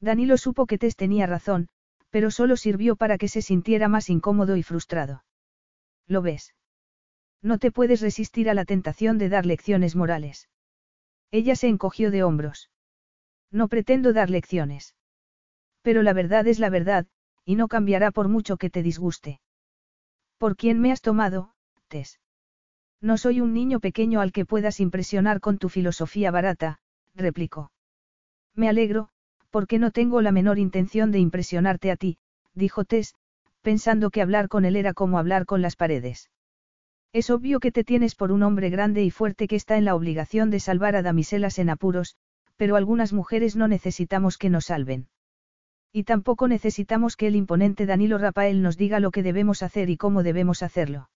Danilo 0.00 0.36
supo 0.36 0.66
que 0.66 0.78
Tess 0.78 0.96
tenía 0.96 1.26
razón, 1.26 1.68
pero 2.10 2.30
solo 2.30 2.56
sirvió 2.56 2.96
para 2.96 3.16
que 3.16 3.28
se 3.28 3.40
sintiera 3.40 3.88
más 3.88 4.10
incómodo 4.10 4.56
y 4.56 4.62
frustrado. 4.62 5.24
¿Lo 6.06 6.20
ves? 6.20 6.54
No 7.40 7.58
te 7.58 7.72
puedes 7.72 8.00
resistir 8.00 8.50
a 8.50 8.54
la 8.54 8.64
tentación 8.64 9.16
de 9.18 9.28
dar 9.28 9.46
lecciones 9.46 9.96
morales. 9.96 10.48
Ella 11.30 11.56
se 11.56 11.68
encogió 11.68 12.10
de 12.10 12.22
hombros. 12.22 12.70
No 13.52 13.68
pretendo 13.68 14.12
dar 14.12 14.30
lecciones. 14.30 14.96
Pero 15.82 16.02
la 16.02 16.14
verdad 16.14 16.46
es 16.46 16.58
la 16.58 16.70
verdad, 16.70 17.06
y 17.44 17.54
no 17.54 17.68
cambiará 17.68 18.10
por 18.10 18.28
mucho 18.28 18.56
que 18.56 18.70
te 18.70 18.82
disguste. 18.82 19.40
¿Por 20.38 20.56
quién 20.56 20.80
me 20.80 20.90
has 20.90 21.02
tomado, 21.02 21.54
Tess? 21.88 22.18
No 23.00 23.18
soy 23.18 23.40
un 23.40 23.52
niño 23.52 23.80
pequeño 23.80 24.20
al 24.20 24.32
que 24.32 24.46
puedas 24.46 24.80
impresionar 24.80 25.40
con 25.40 25.58
tu 25.58 25.68
filosofía 25.68 26.30
barata, 26.30 26.78
replicó. 27.14 27.72
Me 28.54 28.68
alegro, 28.68 29.08
porque 29.50 29.78
no 29.78 29.90
tengo 29.90 30.22
la 30.22 30.32
menor 30.32 30.58
intención 30.58 31.10
de 31.10 31.18
impresionarte 31.18 31.90
a 31.90 31.96
ti, 31.96 32.18
dijo 32.54 32.84
Tess, 32.84 33.14
pensando 33.60 34.10
que 34.10 34.22
hablar 34.22 34.48
con 34.48 34.64
él 34.64 34.76
era 34.76 34.94
como 34.94 35.18
hablar 35.18 35.46
con 35.46 35.62
las 35.62 35.76
paredes. 35.76 36.30
Es 37.12 37.28
obvio 37.28 37.60
que 37.60 37.72
te 37.72 37.84
tienes 37.84 38.14
por 38.14 38.32
un 38.32 38.42
hombre 38.42 38.70
grande 38.70 39.04
y 39.04 39.10
fuerte 39.10 39.46
que 39.46 39.56
está 39.56 39.76
en 39.76 39.84
la 39.84 39.94
obligación 39.94 40.50
de 40.50 40.60
salvar 40.60 40.96
a 40.96 41.02
damiselas 41.02 41.58
en 41.58 41.70
apuros, 41.70 42.16
pero 42.56 42.76
algunas 42.76 43.12
mujeres 43.12 43.56
no 43.56 43.68
necesitamos 43.68 44.38
que 44.38 44.50
nos 44.50 44.66
salven. 44.66 45.08
Y 45.92 46.04
tampoco 46.04 46.48
necesitamos 46.48 47.16
que 47.16 47.26
el 47.26 47.36
imponente 47.36 47.86
Danilo 47.86 48.18
Rafael 48.18 48.62
nos 48.62 48.76
diga 48.76 49.00
lo 49.00 49.10
que 49.10 49.22
debemos 49.22 49.62
hacer 49.62 49.90
y 49.90 49.96
cómo 49.96 50.22
debemos 50.22 50.62
hacerlo. 50.62 51.10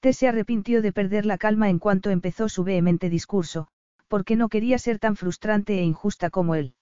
Tess 0.00 0.18
se 0.18 0.28
arrepintió 0.28 0.82
de 0.82 0.92
perder 0.92 1.24
la 1.24 1.38
calma 1.38 1.70
en 1.70 1.78
cuanto 1.78 2.10
empezó 2.10 2.48
su 2.48 2.62
vehemente 2.62 3.08
discurso, 3.08 3.68
porque 4.08 4.36
no 4.36 4.48
quería 4.48 4.78
ser 4.78 4.98
tan 4.98 5.16
frustrante 5.16 5.78
e 5.78 5.82
injusta 5.82 6.30
como 6.30 6.54
él. 6.54 6.74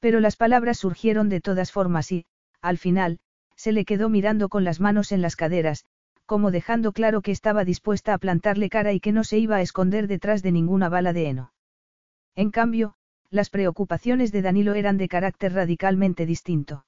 Pero 0.00 0.20
las 0.20 0.36
palabras 0.36 0.78
surgieron 0.78 1.28
de 1.28 1.40
todas 1.40 1.70
formas 1.70 2.10
y, 2.10 2.24
al 2.60 2.78
final, 2.78 3.20
se 3.56 3.72
le 3.72 3.84
quedó 3.84 4.08
mirando 4.08 4.48
con 4.48 4.64
las 4.64 4.80
manos 4.80 5.12
en 5.12 5.22
las 5.22 5.36
caderas, 5.36 5.84
como 6.26 6.50
dejando 6.50 6.92
claro 6.92 7.20
que 7.20 7.30
estaba 7.30 7.64
dispuesta 7.64 8.14
a 8.14 8.18
plantarle 8.18 8.68
cara 8.68 8.92
y 8.92 9.00
que 9.00 9.12
no 9.12 9.22
se 9.22 9.38
iba 9.38 9.56
a 9.56 9.62
esconder 9.62 10.08
detrás 10.08 10.42
de 10.42 10.52
ninguna 10.52 10.88
bala 10.88 11.12
de 11.12 11.28
heno. 11.28 11.52
En 12.34 12.50
cambio, 12.50 12.94
las 13.30 13.50
preocupaciones 13.50 14.32
de 14.32 14.42
Danilo 14.42 14.74
eran 14.74 14.96
de 14.98 15.08
carácter 15.08 15.52
radicalmente 15.54 16.26
distinto. 16.26 16.86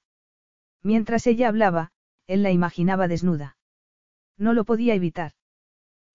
Mientras 0.83 1.27
ella 1.27 1.47
hablaba, 1.47 1.91
él 2.27 2.43
la 2.43 2.51
imaginaba 2.51 3.07
desnuda. 3.07 3.57
No 4.37 4.53
lo 4.53 4.65
podía 4.65 4.93
evitar. 4.95 5.33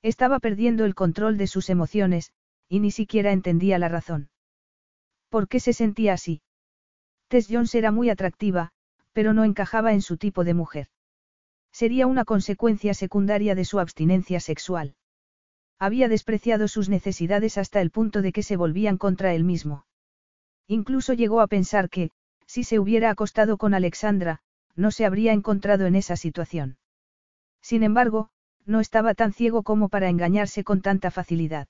Estaba 0.03 0.39
perdiendo 0.39 0.85
el 0.85 0.95
control 0.95 1.37
de 1.37 1.47
sus 1.47 1.71
emociones, 1.71 2.33
y 2.69 2.81
ni 2.81 2.91
siquiera 2.91 3.33
entendía 3.33 3.79
la 3.79 3.89
razón. 3.89 4.31
¿Por 5.29 5.49
qué 5.49 5.61
se 5.61 5.73
sentía 5.73 6.15
así? 6.15 6.43
Tess 7.29 7.49
Jones 7.51 7.75
era 7.75 7.93
muy 7.93 8.11
atractiva, 8.11 8.73
pero 9.13 9.33
no 9.33 9.45
encajaba 9.45 9.93
en 9.93 10.03
su 10.03 10.17
tipo 10.17 10.45
de 10.45 10.55
mujer. 10.55 10.89
Sería 11.73 12.07
una 12.07 12.25
consecuencia 12.25 12.95
secundaria 12.95 13.55
de 13.55 13.65
su 13.65 13.79
abstinencia 13.79 14.41
sexual. 14.41 14.95
Había 15.81 16.09
despreciado 16.09 16.69
sus 16.69 16.91
necesidades 16.91 17.57
hasta 17.57 17.81
el 17.81 17.91
punto 17.91 18.21
de 18.21 18.33
que 18.33 18.43
se 18.43 18.57
volvían 18.57 18.99
contra 18.99 19.33
él 19.35 19.45
mismo. 19.45 19.87
Incluso 20.69 21.15
llegó 21.15 21.41
a 21.41 21.47
pensar 21.47 21.89
que, 21.89 22.11
si 22.47 22.65
se 22.65 22.79
hubiera 22.79 23.09
acostado 23.09 23.57
con 23.57 23.73
Alexandra, 23.73 24.43
no 24.77 24.91
se 24.91 25.07
habría 25.07 25.33
encontrado 25.33 25.87
en 25.87 25.97
esa 25.97 26.17
situación. 26.17 26.77
Sin 27.63 27.83
embargo, 27.83 28.29
no 28.67 28.81
estaba 28.81 29.15
tan 29.15 29.33
ciego 29.33 29.63
como 29.63 29.89
para 29.89 30.11
engañarse 30.11 30.65
con 30.65 30.83
tanta 30.83 31.11
facilidad. 31.11 31.67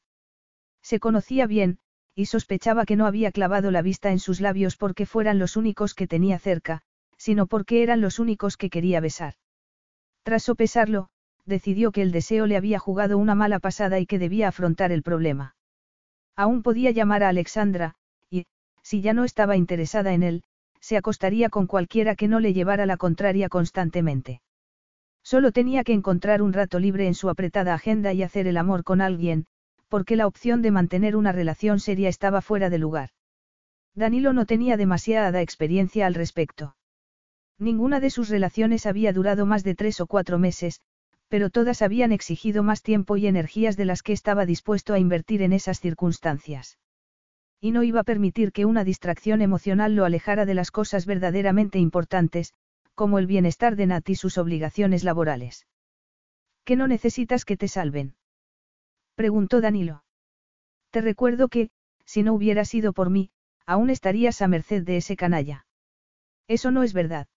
Se 0.83 0.99
conocía 0.99 1.47
bien, 1.47 1.79
y 2.17 2.27
sospechaba 2.27 2.87
que 2.87 2.97
no 2.97 3.07
había 3.07 3.31
clavado 3.31 3.71
la 3.71 3.81
vista 3.81 4.11
en 4.11 4.19
sus 4.19 4.41
labios 4.41 4.77
porque 4.77 5.07
fueran 5.07 5.39
los 5.39 5.57
únicos 5.57 5.95
que 5.95 6.09
tenía 6.09 6.41
cerca, 6.41 6.83
sino 7.17 7.47
porque 7.47 7.85
eran 7.85 8.01
los 8.01 8.19
únicos 8.19 8.57
que 8.57 8.71
quería 8.71 8.99
besar. 9.01 9.35
Tras 10.25 10.43
sopesarlo, 10.43 11.11
decidió 11.47 11.93
que 11.93 12.03
el 12.03 12.13
deseo 12.13 12.47
le 12.47 12.57
había 12.57 12.79
jugado 12.79 13.19
una 13.19 13.35
mala 13.35 13.59
pasada 13.59 13.99
y 13.99 14.07
que 14.07 14.19
debía 14.19 14.49
afrontar 14.49 14.93
el 14.93 15.03
problema. 15.03 15.55
Aún 16.37 16.63
podía 16.63 16.91
llamar 16.91 17.23
a 17.23 17.29
Alexandra, 17.29 17.95
y, 18.31 18.47
si 18.83 19.01
ya 19.01 19.13
no 19.13 19.25
estaba 19.25 19.57
interesada 19.57 20.13
en 20.13 20.23
él, 20.23 20.43
se 20.81 20.97
acostaría 20.97 21.51
con 21.51 21.67
cualquiera 21.67 22.17
que 22.17 22.29
no 22.29 22.41
le 22.41 22.53
llevara 22.53 22.87
la 22.87 22.97
contraria 22.97 23.49
constantemente. 23.49 24.41
Solo 25.23 25.53
tenía 25.53 25.85
que 25.85 25.93
encontrar 25.93 26.41
un 26.41 26.53
rato 26.53 26.79
libre 26.79 27.07
en 27.07 27.15
su 27.15 27.29
apretada 27.29 27.75
agenda 27.75 28.13
y 28.13 28.23
hacer 28.23 28.47
el 28.47 28.57
amor 28.57 28.85
con 28.85 29.01
alguien, 29.01 29.47
porque 29.89 30.17
la 30.17 30.27
opción 30.27 30.63
de 30.63 30.71
mantener 30.71 31.17
una 31.17 31.33
relación 31.33 31.81
seria 31.81 32.09
estaba 32.09 32.41
fuera 32.41 32.71
de 32.71 32.79
lugar. 32.79 33.11
Danilo 33.95 34.33
no 34.33 34.47
tenía 34.47 34.77
demasiada 34.77 35.43
experiencia 35.43 36.07
al 36.07 36.15
respecto. 36.15 36.77
Ninguna 37.59 38.01
de 38.01 38.09
sus 38.09 38.31
relaciones 38.31 38.87
había 38.87 39.13
durado 39.13 39.45
más 39.45 39.65
de 39.65 39.75
tres 39.75 40.01
o 40.01 40.07
cuatro 40.07 40.39
meses, 40.39 40.81
pero 41.31 41.49
todas 41.49 41.81
habían 41.81 42.11
exigido 42.11 42.65
más 42.65 42.83
tiempo 42.83 43.17
y 43.17 43.29
energías 43.29 43.77
de 43.77 43.85
las 43.85 44.03
que 44.03 44.13
estaba 44.13 44.47
dispuesto 44.47 44.95
a 44.95 44.99
invertir 44.99 45.43
en 45.43 45.53
esas 45.53 45.79
circunstancias. 45.79 46.77
Y 47.61 47.71
no 47.71 47.85
iba 47.85 48.01
a 48.01 48.05
permitir 48.05 48.51
que 48.51 48.65
una 48.65 48.83
distracción 48.83 49.41
emocional 49.41 49.95
lo 49.95 50.05
alejara 50.05 50.45
de 50.45 50.55
las 50.55 50.73
cosas 50.73 51.07
verdaderamente 51.07 51.79
importantes, 51.79 52.53
como 52.97 53.21
el 53.21 53.29
bienestar 53.29 53.77
de 53.77 53.87
Nat 53.87 54.09
y 54.09 54.17
sus 54.17 54.39
obligaciones 54.39 55.05
laborales. 55.05 55.69
¿Qué 56.65 56.75
no 56.75 56.89
necesitas 56.89 57.45
que 57.45 57.57
te 57.57 57.69
salven? 57.69 58.17
Preguntó 59.15 59.61
Danilo. 59.61 60.03
Te 60.91 61.01
recuerdo 61.01 61.49
que, 61.49 61.71
si 62.05 62.25
no 62.25 62.35
hubiera 62.35 62.65
sido 62.65 62.93
por 62.93 63.09
mí, 63.09 63.31
aún 63.67 63.89
estarías 63.89 64.43
a 64.43 64.49
merced 64.49 64.83
de 64.83 64.97
ese 64.97 65.15
canalla. 65.15 65.65
Eso 66.49 66.73
no 66.73 66.83
es 66.83 66.93
verdad. 66.93 67.29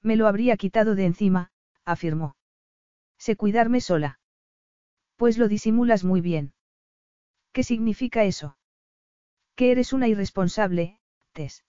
Me 0.00 0.16
lo 0.16 0.26
habría 0.26 0.56
quitado 0.56 0.94
de 0.94 1.04
encima, 1.04 1.50
afirmó. 1.84 2.34
Sé 3.20 3.36
cuidarme 3.36 3.82
sola. 3.82 4.18
Pues 5.16 5.36
lo 5.36 5.46
disimulas 5.46 6.04
muy 6.04 6.22
bien. 6.22 6.54
¿Qué 7.52 7.62
significa 7.62 8.24
eso? 8.24 8.56
Que 9.56 9.70
eres 9.72 9.92
una 9.92 10.08
irresponsable, 10.08 10.98
Tess. 11.32 11.62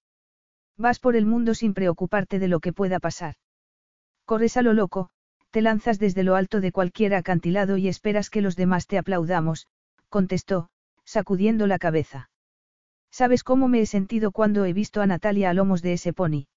Vas 0.78 1.00
por 1.00 1.18
el 1.18 1.26
mundo 1.26 1.54
sin 1.54 1.74
preocuparte 1.74 2.40
de 2.40 2.48
lo 2.48 2.62
que 2.62 2.72
pueda 2.72 3.02
pasar. 3.02 3.36
Corres 4.24 4.56
a 4.56 4.62
lo 4.62 4.72
loco, 4.72 5.10
te 5.50 5.62
lanzas 5.62 6.00
desde 6.00 6.24
lo 6.24 6.36
alto 6.36 6.62
de 6.62 6.72
cualquier 6.72 7.14
acantilado 7.14 7.76
y 7.76 7.90
esperas 7.90 8.30
que 8.30 8.42
los 8.42 8.56
demás 8.56 8.88
te 8.88 8.98
aplaudamos, 8.98 9.68
contestó, 10.08 10.70
sacudiendo 11.04 11.68
la 11.68 11.80
cabeza. 11.80 12.30
¿Sabes 13.12 13.44
cómo 13.44 13.68
me 13.68 13.82
he 13.82 13.86
sentido 13.86 14.32
cuando 14.32 14.64
he 14.64 14.72
visto 14.72 15.02
a 15.02 15.08
Natalia 15.08 15.50
a 15.50 15.54
lomos 15.54 15.82
de 15.82 15.94
ese 15.94 16.14
pony? 16.14 16.48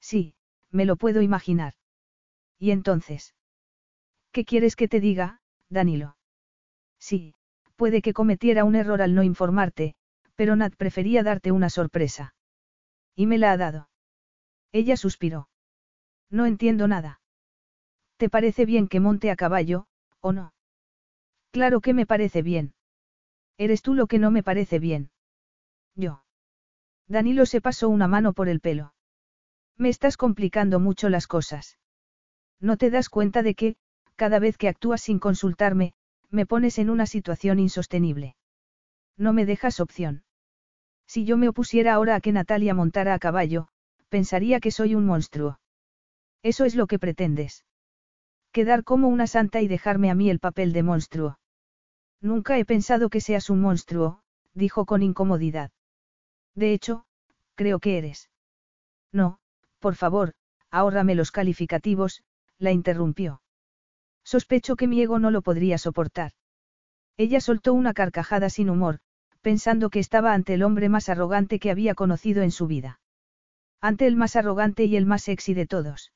Sí, 0.00 0.36
me 0.70 0.84
lo 0.84 0.94
puedo 0.94 1.22
imaginar. 1.22 1.74
¿Y 2.60 2.70
entonces? 2.70 3.34
¿Qué 4.32 4.44
quieres 4.44 4.76
que 4.76 4.88
te 4.88 5.00
diga, 5.00 5.40
Danilo? 5.68 6.16
Sí, 6.98 7.34
puede 7.76 8.00
que 8.00 8.14
cometiera 8.14 8.64
un 8.64 8.76
error 8.76 9.02
al 9.02 9.14
no 9.14 9.22
informarte, 9.22 9.94
pero 10.34 10.56
Nat 10.56 10.74
prefería 10.76 11.22
darte 11.22 11.52
una 11.52 11.68
sorpresa. 11.68 12.34
Y 13.14 13.26
me 13.26 13.38
la 13.38 13.52
ha 13.52 13.56
dado. 13.56 13.90
Ella 14.72 14.96
suspiró. 14.96 15.48
No 16.30 16.46
entiendo 16.46 16.88
nada. 16.88 17.20
¿Te 18.16 18.30
parece 18.30 18.64
bien 18.64 18.88
que 18.88 19.00
monte 19.00 19.30
a 19.30 19.36
caballo, 19.36 19.86
o 20.20 20.32
no? 20.32 20.54
Claro 21.50 21.80
que 21.80 21.92
me 21.92 22.06
parece 22.06 22.40
bien. 22.40 22.74
Eres 23.58 23.82
tú 23.82 23.94
lo 23.94 24.06
que 24.06 24.18
no 24.18 24.30
me 24.30 24.42
parece 24.42 24.78
bien. 24.78 25.10
Yo. 25.94 26.24
Danilo 27.06 27.44
se 27.44 27.60
pasó 27.60 27.90
una 27.90 28.08
mano 28.08 28.32
por 28.32 28.48
el 28.48 28.60
pelo. 28.60 28.94
Me 29.76 29.90
estás 29.90 30.16
complicando 30.16 30.80
mucho 30.80 31.10
las 31.10 31.26
cosas. 31.26 31.78
¿No 32.60 32.78
te 32.78 32.90
das 32.90 33.10
cuenta 33.10 33.42
de 33.42 33.54
que, 33.54 33.76
cada 34.22 34.38
vez 34.38 34.56
que 34.56 34.68
actúas 34.68 35.02
sin 35.02 35.18
consultarme, 35.18 35.94
me 36.30 36.46
pones 36.46 36.78
en 36.78 36.90
una 36.90 37.06
situación 37.06 37.58
insostenible? 37.58 38.36
No 39.16 39.32
me 39.32 39.44
dejas 39.46 39.80
opción. 39.80 40.22
Si 41.08 41.24
yo 41.24 41.36
me 41.36 41.48
opusiera 41.48 41.94
ahora 41.94 42.14
a 42.14 42.20
que 42.20 42.30
Natalia 42.30 42.72
montara 42.72 43.14
a 43.14 43.18
caballo, 43.18 43.66
pensaría 44.10 44.60
que 44.60 44.70
soy 44.70 44.94
un 44.94 45.06
monstruo. 45.06 45.58
Eso 46.44 46.64
es 46.64 46.76
lo 46.76 46.86
que 46.86 47.00
pretendes. 47.00 47.64
Quedar 48.52 48.84
como 48.84 49.08
una 49.08 49.26
santa 49.26 49.60
y 49.60 49.66
dejarme 49.66 50.08
a 50.08 50.14
mí 50.14 50.30
el 50.30 50.38
papel 50.38 50.72
de 50.72 50.84
monstruo. 50.84 51.40
Nunca 52.20 52.58
he 52.58 52.64
pensado 52.64 53.10
que 53.10 53.20
seas 53.20 53.50
un 53.50 53.60
monstruo, 53.60 54.20
dijo 54.54 54.86
con 54.86 55.02
incomodidad. 55.02 55.72
De 56.54 56.72
hecho, 56.72 57.06
creo 57.56 57.80
que 57.80 57.98
eres. 57.98 58.30
No, 59.10 59.40
por 59.80 59.96
favor, 59.96 60.34
ahórrame 60.70 61.16
los 61.16 61.32
calificativos, 61.32 62.22
la 62.60 62.70
interrumpió. 62.70 63.42
Sospecho 64.24 64.76
que 64.76 64.86
mi 64.86 65.02
ego 65.02 65.18
no 65.18 65.30
lo 65.30 65.42
podría 65.42 65.78
soportar. 65.78 66.32
Ella 67.16 67.40
soltó 67.40 67.74
una 67.74 67.92
carcajada 67.92 68.50
sin 68.50 68.70
humor, 68.70 69.00
pensando 69.40 69.90
que 69.90 69.98
estaba 69.98 70.32
ante 70.32 70.54
el 70.54 70.62
hombre 70.62 70.88
más 70.88 71.08
arrogante 71.08 71.58
que 71.58 71.70
había 71.70 71.94
conocido 71.94 72.42
en 72.42 72.50
su 72.50 72.66
vida. 72.66 73.00
Ante 73.80 74.06
el 74.06 74.16
más 74.16 74.36
arrogante 74.36 74.84
y 74.84 74.96
el 74.96 75.06
más 75.06 75.22
sexy 75.22 75.54
de 75.54 75.66
todos. 75.66 76.12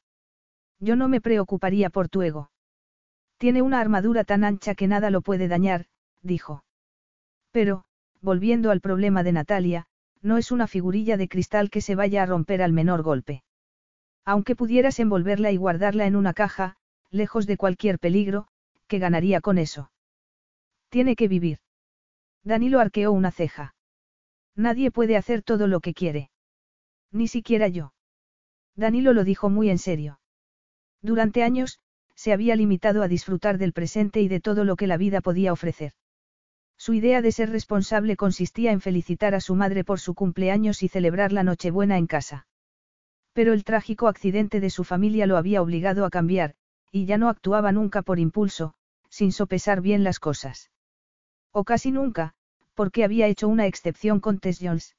Yo 0.78 0.94
no 0.96 1.08
me 1.08 1.20
preocuparía 1.20 1.90
por 1.90 2.08
tu 2.08 2.22
ego. 2.22 2.50
Tiene 3.38 3.62
una 3.62 3.80
armadura 3.80 4.24
tan 4.24 4.44
ancha 4.44 4.74
que 4.74 4.86
nada 4.86 5.10
lo 5.10 5.20
puede 5.20 5.48
dañar, 5.48 5.86
dijo. 6.22 6.64
Pero, 7.50 7.84
volviendo 8.20 8.70
al 8.70 8.80
problema 8.80 9.22
de 9.22 9.32
Natalia, 9.32 9.86
no 10.22 10.38
es 10.38 10.50
una 10.50 10.66
figurilla 10.66 11.16
de 11.16 11.28
cristal 11.28 11.70
que 11.70 11.80
se 11.80 11.94
vaya 11.94 12.22
a 12.22 12.26
romper 12.26 12.62
al 12.62 12.72
menor 12.72 13.02
golpe. 13.02 13.42
Aunque 14.24 14.56
pudieras 14.56 14.98
envolverla 14.98 15.50
y 15.52 15.56
guardarla 15.56 16.06
en 16.06 16.16
una 16.16 16.34
caja, 16.34 16.76
lejos 17.10 17.46
de 17.46 17.56
cualquier 17.56 17.98
peligro, 17.98 18.48
¿qué 18.86 18.98
ganaría 18.98 19.40
con 19.40 19.58
eso? 19.58 19.90
Tiene 20.88 21.16
que 21.16 21.28
vivir. 21.28 21.58
Danilo 22.42 22.80
arqueó 22.80 23.12
una 23.12 23.30
ceja. 23.30 23.74
Nadie 24.54 24.90
puede 24.90 25.16
hacer 25.16 25.42
todo 25.42 25.66
lo 25.66 25.80
que 25.80 25.94
quiere. 25.94 26.30
Ni 27.10 27.28
siquiera 27.28 27.68
yo. 27.68 27.92
Danilo 28.74 29.12
lo 29.12 29.24
dijo 29.24 29.50
muy 29.50 29.70
en 29.70 29.78
serio. 29.78 30.20
Durante 31.02 31.42
años, 31.42 31.80
se 32.14 32.32
había 32.32 32.56
limitado 32.56 33.02
a 33.02 33.08
disfrutar 33.08 33.58
del 33.58 33.72
presente 33.72 34.20
y 34.20 34.28
de 34.28 34.40
todo 34.40 34.64
lo 34.64 34.76
que 34.76 34.86
la 34.86 34.96
vida 34.96 35.20
podía 35.20 35.52
ofrecer. 35.52 35.92
Su 36.78 36.94
idea 36.94 37.22
de 37.22 37.32
ser 37.32 37.50
responsable 37.50 38.16
consistía 38.16 38.72
en 38.72 38.80
felicitar 38.80 39.34
a 39.34 39.40
su 39.40 39.54
madre 39.54 39.84
por 39.84 39.98
su 39.98 40.14
cumpleaños 40.14 40.82
y 40.82 40.88
celebrar 40.88 41.32
la 41.32 41.42
Nochebuena 41.42 41.96
en 41.96 42.06
casa. 42.06 42.46
Pero 43.32 43.52
el 43.52 43.64
trágico 43.64 44.08
accidente 44.08 44.60
de 44.60 44.70
su 44.70 44.84
familia 44.84 45.26
lo 45.26 45.36
había 45.36 45.62
obligado 45.62 46.04
a 46.04 46.10
cambiar, 46.10 46.54
y 46.90 47.06
ya 47.06 47.18
no 47.18 47.28
actuaba 47.28 47.73
nunca 47.73 48.02
por 48.02 48.18
impulso, 48.18 48.74
sin 49.08 49.32
sopesar 49.32 49.81
bien 49.81 50.05
las 50.05 50.18
cosas. 50.18 50.70
O 51.52 51.65
casi 51.65 51.90
nunca, 51.90 52.34
porque 52.74 53.05
había 53.05 53.26
hecho 53.26 53.48
una 53.48 53.66
excepción 53.66 54.20
con 54.20 54.39
Tess 54.39 54.58
Jones. 54.60 54.97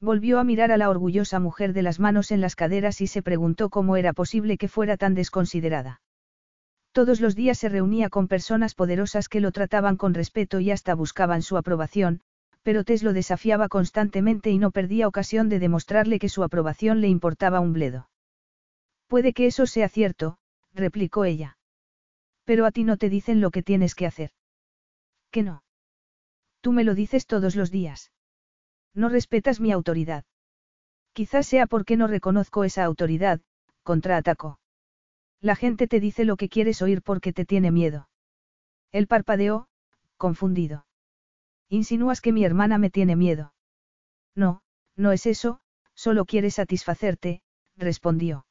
Volvió 0.00 0.38
a 0.38 0.44
mirar 0.44 0.70
a 0.70 0.76
la 0.76 0.90
orgullosa 0.90 1.40
mujer 1.40 1.72
de 1.72 1.82
las 1.82 1.98
manos 1.98 2.30
en 2.30 2.40
las 2.40 2.56
caderas 2.56 3.00
y 3.00 3.06
se 3.06 3.22
preguntó 3.22 3.68
cómo 3.68 3.96
era 3.96 4.12
posible 4.12 4.56
que 4.56 4.68
fuera 4.68 4.96
tan 4.96 5.14
desconsiderada. 5.14 6.00
Todos 6.92 7.20
los 7.20 7.34
días 7.34 7.58
se 7.58 7.68
reunía 7.68 8.08
con 8.08 8.28
personas 8.28 8.74
poderosas 8.74 9.28
que 9.28 9.40
lo 9.40 9.52
trataban 9.52 9.96
con 9.96 10.14
respeto 10.14 10.60
y 10.60 10.70
hasta 10.70 10.94
buscaban 10.94 11.42
su 11.42 11.56
aprobación, 11.56 12.22
pero 12.62 12.84
Tess 12.84 13.02
lo 13.02 13.12
desafiaba 13.12 13.68
constantemente 13.68 14.50
y 14.50 14.58
no 14.58 14.70
perdía 14.70 15.08
ocasión 15.08 15.48
de 15.48 15.58
demostrarle 15.58 16.18
que 16.18 16.28
su 16.28 16.42
aprobación 16.42 17.00
le 17.00 17.08
importaba 17.08 17.60
un 17.60 17.72
bledo. 17.72 18.08
Puede 19.06 19.32
que 19.32 19.46
eso 19.46 19.66
sea 19.66 19.88
cierto, 19.88 20.38
replicó 20.74 21.24
ella. 21.24 21.58
Pero 22.44 22.66
a 22.66 22.70
ti 22.70 22.84
no 22.84 22.96
te 22.96 23.08
dicen 23.08 23.40
lo 23.40 23.50
que 23.50 23.62
tienes 23.62 23.94
que 23.94 24.06
hacer. 24.06 24.30
¿Qué 25.30 25.42
no? 25.42 25.62
Tú 26.60 26.72
me 26.72 26.84
lo 26.84 26.94
dices 26.94 27.26
todos 27.26 27.56
los 27.56 27.70
días. 27.70 28.12
No 28.94 29.08
respetas 29.08 29.60
mi 29.60 29.70
autoridad. 29.72 30.24
Quizás 31.12 31.46
sea 31.46 31.66
porque 31.66 31.96
no 31.96 32.06
reconozco 32.06 32.64
esa 32.64 32.84
autoridad, 32.84 33.40
contraatacó. 33.82 34.60
La 35.40 35.56
gente 35.56 35.86
te 35.86 36.00
dice 36.00 36.24
lo 36.24 36.36
que 36.36 36.48
quieres 36.48 36.82
oír 36.82 37.02
porque 37.02 37.32
te 37.32 37.44
tiene 37.44 37.70
miedo. 37.70 38.08
Él 38.90 39.06
parpadeó, 39.06 39.68
confundido. 40.16 40.86
Insinúas 41.68 42.20
que 42.20 42.32
mi 42.32 42.44
hermana 42.44 42.78
me 42.78 42.90
tiene 42.90 43.14
miedo. 43.14 43.52
No, 44.34 44.62
no 44.96 45.12
es 45.12 45.26
eso, 45.26 45.60
Solo 45.98 46.26
quiere 46.26 46.52
satisfacerte, 46.52 47.42
respondió. 47.76 48.46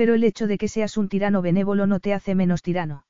Pero 0.00 0.14
el 0.14 0.24
hecho 0.24 0.46
de 0.46 0.56
que 0.56 0.66
seas 0.66 0.96
un 0.96 1.10
tirano 1.10 1.42
benévolo 1.42 1.86
no 1.86 2.00
te 2.00 2.14
hace 2.14 2.34
menos 2.34 2.62
tirano. 2.62 3.04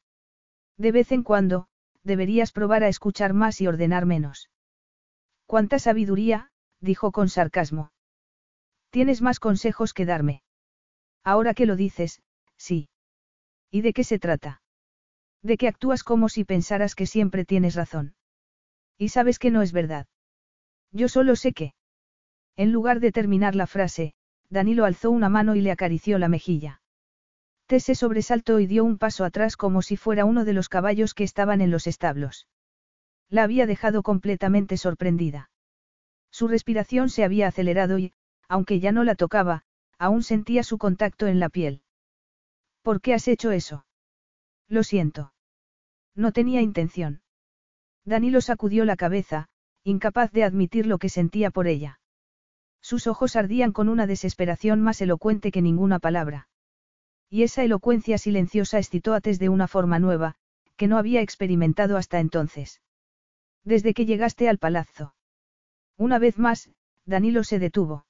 De 0.76 0.90
vez 0.90 1.12
en 1.12 1.22
cuando, 1.22 1.68
deberías 2.02 2.50
probar 2.50 2.82
a 2.82 2.88
escuchar 2.88 3.32
más 3.32 3.60
y 3.60 3.68
ordenar 3.68 4.06
menos. 4.06 4.50
Cuánta 5.46 5.78
sabiduría, 5.78 6.50
dijo 6.80 7.12
con 7.12 7.28
sarcasmo. 7.28 7.92
Tienes 8.90 9.22
más 9.22 9.38
consejos 9.38 9.94
que 9.94 10.04
darme. 10.04 10.42
Ahora 11.22 11.54
que 11.54 11.64
lo 11.64 11.76
dices, 11.76 12.22
sí. 12.56 12.88
¿Y 13.70 13.82
de 13.82 13.92
qué 13.92 14.02
se 14.02 14.18
trata? 14.18 14.60
De 15.44 15.58
que 15.58 15.68
actúas 15.68 16.02
como 16.02 16.28
si 16.28 16.42
pensaras 16.42 16.96
que 16.96 17.06
siempre 17.06 17.44
tienes 17.44 17.76
razón. 17.76 18.16
Y 18.98 19.10
sabes 19.10 19.38
que 19.38 19.52
no 19.52 19.62
es 19.62 19.70
verdad. 19.70 20.08
Yo 20.90 21.08
solo 21.08 21.36
sé 21.36 21.52
que. 21.52 21.72
En 22.56 22.72
lugar 22.72 22.98
de 22.98 23.12
terminar 23.12 23.54
la 23.54 23.68
frase, 23.68 24.14
Danilo 24.48 24.86
alzó 24.86 25.12
una 25.12 25.28
mano 25.28 25.54
y 25.54 25.60
le 25.60 25.70
acarició 25.70 26.18
la 26.18 26.26
mejilla. 26.26 26.79
Tess 27.70 27.84
se 27.84 27.94
sobresaltó 27.94 28.58
y 28.58 28.66
dio 28.66 28.82
un 28.82 28.98
paso 28.98 29.24
atrás 29.24 29.56
como 29.56 29.80
si 29.80 29.96
fuera 29.96 30.24
uno 30.24 30.44
de 30.44 30.52
los 30.52 30.68
caballos 30.68 31.14
que 31.14 31.22
estaban 31.22 31.60
en 31.60 31.70
los 31.70 31.86
establos. 31.86 32.48
La 33.28 33.44
había 33.44 33.64
dejado 33.64 34.02
completamente 34.02 34.76
sorprendida. 34.76 35.52
Su 36.32 36.48
respiración 36.48 37.10
se 37.10 37.22
había 37.22 37.46
acelerado 37.46 37.96
y, 38.00 38.12
aunque 38.48 38.80
ya 38.80 38.90
no 38.90 39.04
la 39.04 39.14
tocaba, 39.14 39.62
aún 39.98 40.24
sentía 40.24 40.64
su 40.64 40.78
contacto 40.78 41.28
en 41.28 41.38
la 41.38 41.48
piel. 41.48 41.82
¿Por 42.82 43.00
qué 43.00 43.14
has 43.14 43.28
hecho 43.28 43.52
eso? 43.52 43.86
Lo 44.66 44.82
siento. 44.82 45.32
No 46.16 46.32
tenía 46.32 46.62
intención. 46.62 47.22
Danilo 48.04 48.40
sacudió 48.40 48.84
la 48.84 48.96
cabeza, 48.96 49.46
incapaz 49.84 50.32
de 50.32 50.42
admitir 50.42 50.86
lo 50.86 50.98
que 50.98 51.08
sentía 51.08 51.52
por 51.52 51.68
ella. 51.68 52.00
Sus 52.80 53.06
ojos 53.06 53.36
ardían 53.36 53.70
con 53.70 53.88
una 53.88 54.08
desesperación 54.08 54.80
más 54.80 55.00
elocuente 55.00 55.52
que 55.52 55.62
ninguna 55.62 56.00
palabra. 56.00 56.48
Y 57.30 57.44
esa 57.44 57.62
elocuencia 57.62 58.18
silenciosa 58.18 58.78
excitó 58.78 59.14
a 59.14 59.20
Tess 59.20 59.38
de 59.38 59.48
una 59.48 59.68
forma 59.68 60.00
nueva, 60.00 60.34
que 60.76 60.88
no 60.88 60.98
había 60.98 61.22
experimentado 61.22 61.96
hasta 61.96 62.18
entonces. 62.18 62.82
Desde 63.64 63.94
que 63.94 64.04
llegaste 64.04 64.48
al 64.48 64.58
palazzo. 64.58 65.14
Una 65.96 66.18
vez 66.18 66.38
más, 66.38 66.70
Danilo 67.06 67.44
se 67.44 67.58
detuvo. 67.58 68.06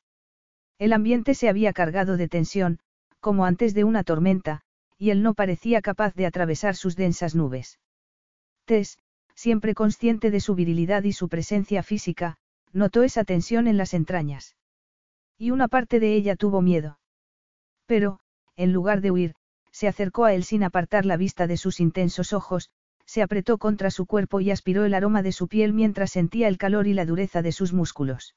El 0.78 0.94
ambiente 0.94 1.34
se 1.34 1.50
había 1.50 1.74
cargado 1.74 2.16
de 2.16 2.28
tensión, 2.28 2.78
como 3.20 3.44
antes 3.44 3.74
de 3.74 3.84
una 3.84 4.02
tormenta, 4.04 4.62
y 4.96 5.10
él 5.10 5.22
no 5.22 5.34
parecía 5.34 5.82
capaz 5.82 6.14
de 6.14 6.24
atravesar 6.26 6.74
sus 6.74 6.96
densas 6.96 7.34
nubes. 7.34 7.78
Tess, 8.64 8.98
siempre 9.34 9.74
consciente 9.74 10.30
de 10.30 10.40
su 10.40 10.54
virilidad 10.54 11.02
y 11.02 11.12
su 11.12 11.28
presencia 11.28 11.82
física, 11.82 12.36
notó 12.72 13.02
esa 13.02 13.24
tensión 13.24 13.66
en 13.66 13.76
las 13.76 13.92
entrañas. 13.92 14.56
Y 15.36 15.50
una 15.50 15.68
parte 15.68 16.00
de 16.00 16.14
ella 16.14 16.36
tuvo 16.36 16.62
miedo. 16.62 16.98
Pero, 17.86 18.20
en 18.56 18.72
lugar 18.72 19.00
de 19.00 19.10
huir, 19.10 19.34
se 19.72 19.88
acercó 19.88 20.24
a 20.24 20.34
él 20.34 20.44
sin 20.44 20.62
apartar 20.62 21.06
la 21.06 21.16
vista 21.16 21.46
de 21.46 21.56
sus 21.56 21.80
intensos 21.80 22.32
ojos, 22.32 22.70
se 23.06 23.22
apretó 23.22 23.58
contra 23.58 23.90
su 23.90 24.06
cuerpo 24.06 24.40
y 24.40 24.50
aspiró 24.50 24.84
el 24.84 24.94
aroma 24.94 25.22
de 25.22 25.32
su 25.32 25.48
piel 25.48 25.72
mientras 25.72 26.12
sentía 26.12 26.48
el 26.48 26.58
calor 26.58 26.86
y 26.86 26.94
la 26.94 27.04
dureza 27.04 27.42
de 27.42 27.52
sus 27.52 27.72
músculos. 27.72 28.36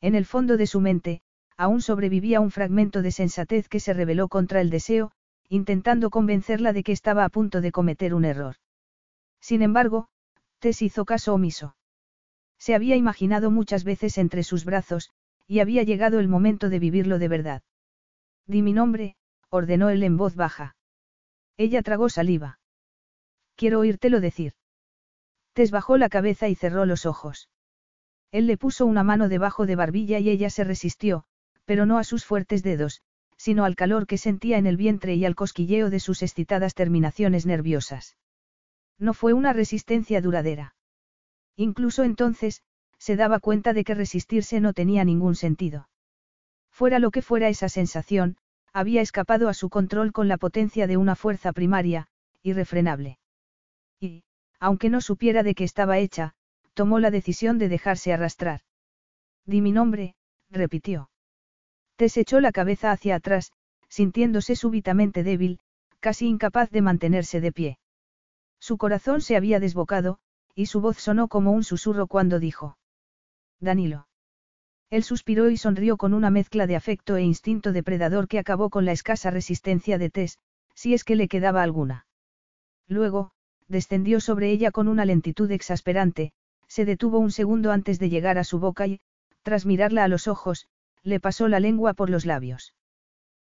En 0.00 0.14
el 0.14 0.26
fondo 0.26 0.56
de 0.56 0.66
su 0.66 0.80
mente, 0.80 1.22
aún 1.56 1.80
sobrevivía 1.80 2.40
un 2.40 2.50
fragmento 2.50 3.02
de 3.02 3.12
sensatez 3.12 3.68
que 3.68 3.80
se 3.80 3.92
rebeló 3.92 4.28
contra 4.28 4.60
el 4.60 4.70
deseo, 4.70 5.12
intentando 5.48 6.10
convencerla 6.10 6.72
de 6.72 6.82
que 6.82 6.92
estaba 6.92 7.24
a 7.24 7.28
punto 7.28 7.60
de 7.60 7.70
cometer 7.70 8.14
un 8.14 8.24
error. 8.24 8.56
Sin 9.40 9.62
embargo, 9.62 10.08
Tess 10.58 10.82
hizo 10.82 11.04
caso 11.04 11.34
omiso. 11.34 11.76
Se 12.58 12.74
había 12.74 12.96
imaginado 12.96 13.50
muchas 13.50 13.84
veces 13.84 14.18
entre 14.18 14.42
sus 14.42 14.64
brazos, 14.64 15.10
y 15.46 15.60
había 15.60 15.82
llegado 15.82 16.18
el 16.18 16.28
momento 16.28 16.68
de 16.68 16.78
vivirlo 16.78 17.18
de 17.18 17.28
verdad. 17.28 17.62
Di 18.46 18.62
mi 18.62 18.72
nombre, 18.72 19.16
ordenó 19.54 19.88
él 19.88 20.02
en 20.02 20.16
voz 20.16 20.34
baja. 20.34 20.74
Ella 21.56 21.82
tragó 21.82 22.08
saliva. 22.08 22.58
Quiero 23.54 23.78
oírtelo 23.78 24.20
decir. 24.20 24.54
Tess 25.52 25.70
bajó 25.70 25.96
la 25.96 26.08
cabeza 26.08 26.48
y 26.48 26.56
cerró 26.56 26.86
los 26.86 27.06
ojos. 27.06 27.48
Él 28.32 28.48
le 28.48 28.56
puso 28.56 28.84
una 28.84 29.04
mano 29.04 29.28
debajo 29.28 29.64
de 29.64 29.76
barbilla 29.76 30.18
y 30.18 30.28
ella 30.28 30.50
se 30.50 30.64
resistió, 30.64 31.24
pero 31.64 31.86
no 31.86 31.98
a 31.98 32.04
sus 32.04 32.24
fuertes 32.24 32.64
dedos, 32.64 33.02
sino 33.36 33.64
al 33.64 33.76
calor 33.76 34.08
que 34.08 34.18
sentía 34.18 34.58
en 34.58 34.66
el 34.66 34.76
vientre 34.76 35.14
y 35.14 35.24
al 35.24 35.36
cosquilleo 35.36 35.88
de 35.88 36.00
sus 36.00 36.22
excitadas 36.22 36.74
terminaciones 36.74 37.46
nerviosas. 37.46 38.16
No 38.98 39.14
fue 39.14 39.34
una 39.34 39.52
resistencia 39.52 40.20
duradera. 40.20 40.74
Incluso 41.54 42.02
entonces, 42.02 42.62
se 42.98 43.14
daba 43.14 43.38
cuenta 43.38 43.72
de 43.72 43.84
que 43.84 43.94
resistirse 43.94 44.60
no 44.60 44.72
tenía 44.72 45.04
ningún 45.04 45.36
sentido. 45.36 45.88
Fuera 46.70 46.98
lo 46.98 47.12
que 47.12 47.22
fuera 47.22 47.48
esa 47.48 47.68
sensación, 47.68 48.36
había 48.74 49.00
escapado 49.00 49.48
a 49.48 49.54
su 49.54 49.70
control 49.70 50.12
con 50.12 50.26
la 50.28 50.36
potencia 50.36 50.86
de 50.88 50.96
una 50.96 51.14
fuerza 51.14 51.52
primaria, 51.52 52.08
irrefrenable. 52.42 53.18
Y, 54.00 54.24
aunque 54.58 54.90
no 54.90 55.00
supiera 55.00 55.44
de 55.44 55.54
qué 55.54 55.62
estaba 55.62 55.98
hecha, 55.98 56.34
tomó 56.74 56.98
la 56.98 57.12
decisión 57.12 57.58
de 57.58 57.68
dejarse 57.68 58.12
arrastrar. 58.12 58.60
Di 59.46 59.60
mi 59.60 59.70
nombre, 59.70 60.16
repitió. 60.50 61.08
Tess 61.96 62.16
echó 62.16 62.40
la 62.40 62.50
cabeza 62.50 62.90
hacia 62.90 63.14
atrás, 63.14 63.52
sintiéndose 63.88 64.56
súbitamente 64.56 65.22
débil, 65.22 65.60
casi 66.00 66.26
incapaz 66.26 66.70
de 66.70 66.82
mantenerse 66.82 67.40
de 67.40 67.52
pie. 67.52 67.78
Su 68.58 68.76
corazón 68.76 69.20
se 69.20 69.36
había 69.36 69.60
desbocado, 69.60 70.18
y 70.56 70.66
su 70.66 70.80
voz 70.80 70.98
sonó 70.98 71.28
como 71.28 71.52
un 71.52 71.62
susurro 71.62 72.08
cuando 72.08 72.40
dijo. 72.40 72.76
Danilo. 73.60 74.08
Él 74.94 75.02
suspiró 75.02 75.50
y 75.50 75.56
sonrió 75.56 75.96
con 75.96 76.14
una 76.14 76.30
mezcla 76.30 76.68
de 76.68 76.76
afecto 76.76 77.16
e 77.16 77.22
instinto 77.22 77.72
depredador 77.72 78.28
que 78.28 78.38
acabó 78.38 78.70
con 78.70 78.84
la 78.84 78.92
escasa 78.92 79.32
resistencia 79.32 79.98
de 79.98 80.08
Tess, 80.08 80.38
si 80.72 80.94
es 80.94 81.02
que 81.02 81.16
le 81.16 81.26
quedaba 81.26 81.64
alguna. 81.64 82.06
Luego, 82.86 83.32
descendió 83.66 84.20
sobre 84.20 84.52
ella 84.52 84.70
con 84.70 84.86
una 84.86 85.04
lentitud 85.04 85.50
exasperante, 85.50 86.30
se 86.68 86.84
detuvo 86.84 87.18
un 87.18 87.32
segundo 87.32 87.72
antes 87.72 87.98
de 87.98 88.08
llegar 88.08 88.38
a 88.38 88.44
su 88.44 88.60
boca 88.60 88.86
y, 88.86 89.00
tras 89.42 89.66
mirarla 89.66 90.04
a 90.04 90.08
los 90.08 90.28
ojos, 90.28 90.68
le 91.02 91.18
pasó 91.18 91.48
la 91.48 91.58
lengua 91.58 91.94
por 91.94 92.08
los 92.08 92.24
labios. 92.24 92.72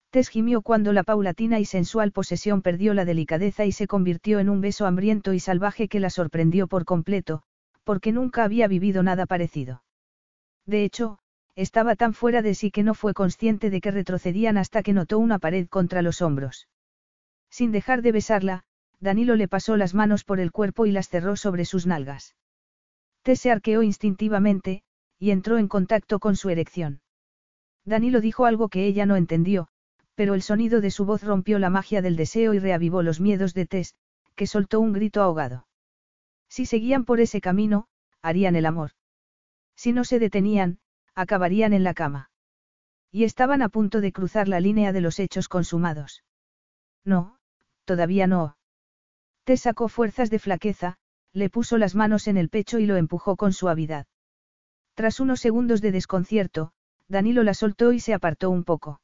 Tess 0.09 0.31
gimió 0.31 0.63
cuando 0.63 0.95
la 0.95 1.03
paulatina 1.03 1.61
y 1.61 1.67
sensual 1.67 2.11
posesión 2.11 2.63
perdió 2.63 2.95
la 2.95 3.05
delicadeza 3.05 3.67
y 3.67 3.73
se 3.73 3.87
convirtió 3.87 4.39
en 4.39 4.49
un 4.49 4.63
beso 4.63 4.87
hambriento 4.87 5.35
y 5.35 5.41
salvaje 5.41 5.89
que 5.89 6.01
la 6.01 6.09
sorprendió 6.09 6.69
por 6.69 6.87
completo, 6.87 7.43
porque 7.85 8.13
nunca 8.13 8.45
había 8.45 8.67
vivido 8.67 9.03
nada 9.03 9.27
parecido. 9.27 9.83
De 10.65 10.85
hecho, 10.85 11.19
estaba 11.57 11.97
tan 11.97 12.15
fuera 12.15 12.42
de 12.42 12.55
sí 12.55 12.70
que 12.70 12.83
no 12.83 12.94
fue 12.94 13.15
consciente 13.15 13.70
de 13.70 13.81
que 13.81 13.91
retrocedían 13.91 14.58
hasta 14.58 14.83
que 14.83 14.92
notó 14.92 15.18
una 15.18 15.39
pared 15.39 15.68
contra 15.68 16.02
los 16.02 16.20
hombros. 16.23 16.68
Sin 17.50 17.70
dejar 17.70 18.02
de 18.02 18.12
besarla, 18.12 18.65
Danilo 19.00 19.36
le 19.36 19.49
pasó 19.49 19.76
las 19.76 19.94
manos 19.94 20.24
por 20.24 20.41
el 20.41 20.50
cuerpo 20.50 20.86
y 20.86 20.92
las 20.92 21.08
cerró 21.08 21.36
sobre 21.36 21.65
sus 21.65 21.86
nalgas. 21.86 22.34
Tess 23.23 23.41
se 23.41 23.50
arqueó 23.50 23.83
instintivamente, 23.83 24.83
y 25.18 25.31
entró 25.31 25.58
en 25.58 25.68
contacto 25.68 26.18
con 26.18 26.36
su 26.36 26.50
erección. 26.50 27.00
Danilo 27.84 28.20
dijo 28.20 28.47
algo 28.47 28.68
que 28.68 28.86
ella 28.86 29.07
no 29.07 29.16
entendió, 29.16 29.68
pero 30.15 30.34
el 30.34 30.42
sonido 30.42 30.81
de 30.81 30.91
su 30.91 31.05
voz 31.05 31.23
rompió 31.23 31.58
la 31.58 31.70
magia 31.70 32.02
del 32.02 32.16
deseo 32.16 32.55
y 32.55 32.58
reavivó 32.58 33.02
los 33.02 33.20
miedos 33.20 33.55
de 33.55 33.66
Tess, 33.66 33.94
que 34.34 34.47
soltó 34.47 34.81
un 34.81 34.92
grito 34.92 35.23
ahogado. 35.23 35.66
Si 36.49 36.66
seguían 36.66 37.05
por 37.05 37.20
ese 37.20 37.41
camino, 37.41 37.86
harían 38.23 38.57
el 38.57 38.66
amor. 38.66 38.92
Si 39.76 39.92
no 39.92 40.05
se 40.05 40.18
detenían, 40.18 40.78
acabarían 41.15 41.73
en 41.73 41.84
la 41.84 41.94
cama. 41.94 42.31
Y 43.10 43.25
estaban 43.25 43.62
a 43.62 43.68
punto 43.68 44.01
de 44.01 44.12
cruzar 44.12 44.49
la 44.49 44.60
línea 44.60 44.93
de 44.93 45.01
los 45.01 45.20
hechos 45.20 45.49
consumados. 45.49 46.25
No, 47.05 47.39
todavía 47.84 48.26
no. 48.26 48.57
Tess 49.44 49.62
sacó 49.62 49.89
fuerzas 49.89 50.31
de 50.31 50.39
flaqueza, 50.39 50.97
le 51.33 51.51
puso 51.51 51.78
las 51.78 51.94
manos 51.94 52.28
en 52.28 52.36
el 52.36 52.49
pecho 52.49 52.78
y 52.78 52.86
lo 52.86 52.97
empujó 52.97 53.36
con 53.36 53.52
suavidad. 53.52 54.07
Tras 54.94 55.20
unos 55.20 55.41
segundos 55.41 55.81
de 55.81 55.93
desconcierto, 55.93 56.73
Danilo 57.09 57.43
la 57.43 57.55
soltó 57.55 57.93
y 57.93 58.01
se 58.01 58.15
apartó 58.15 58.51
un 58.51 58.65
poco. 58.65 59.01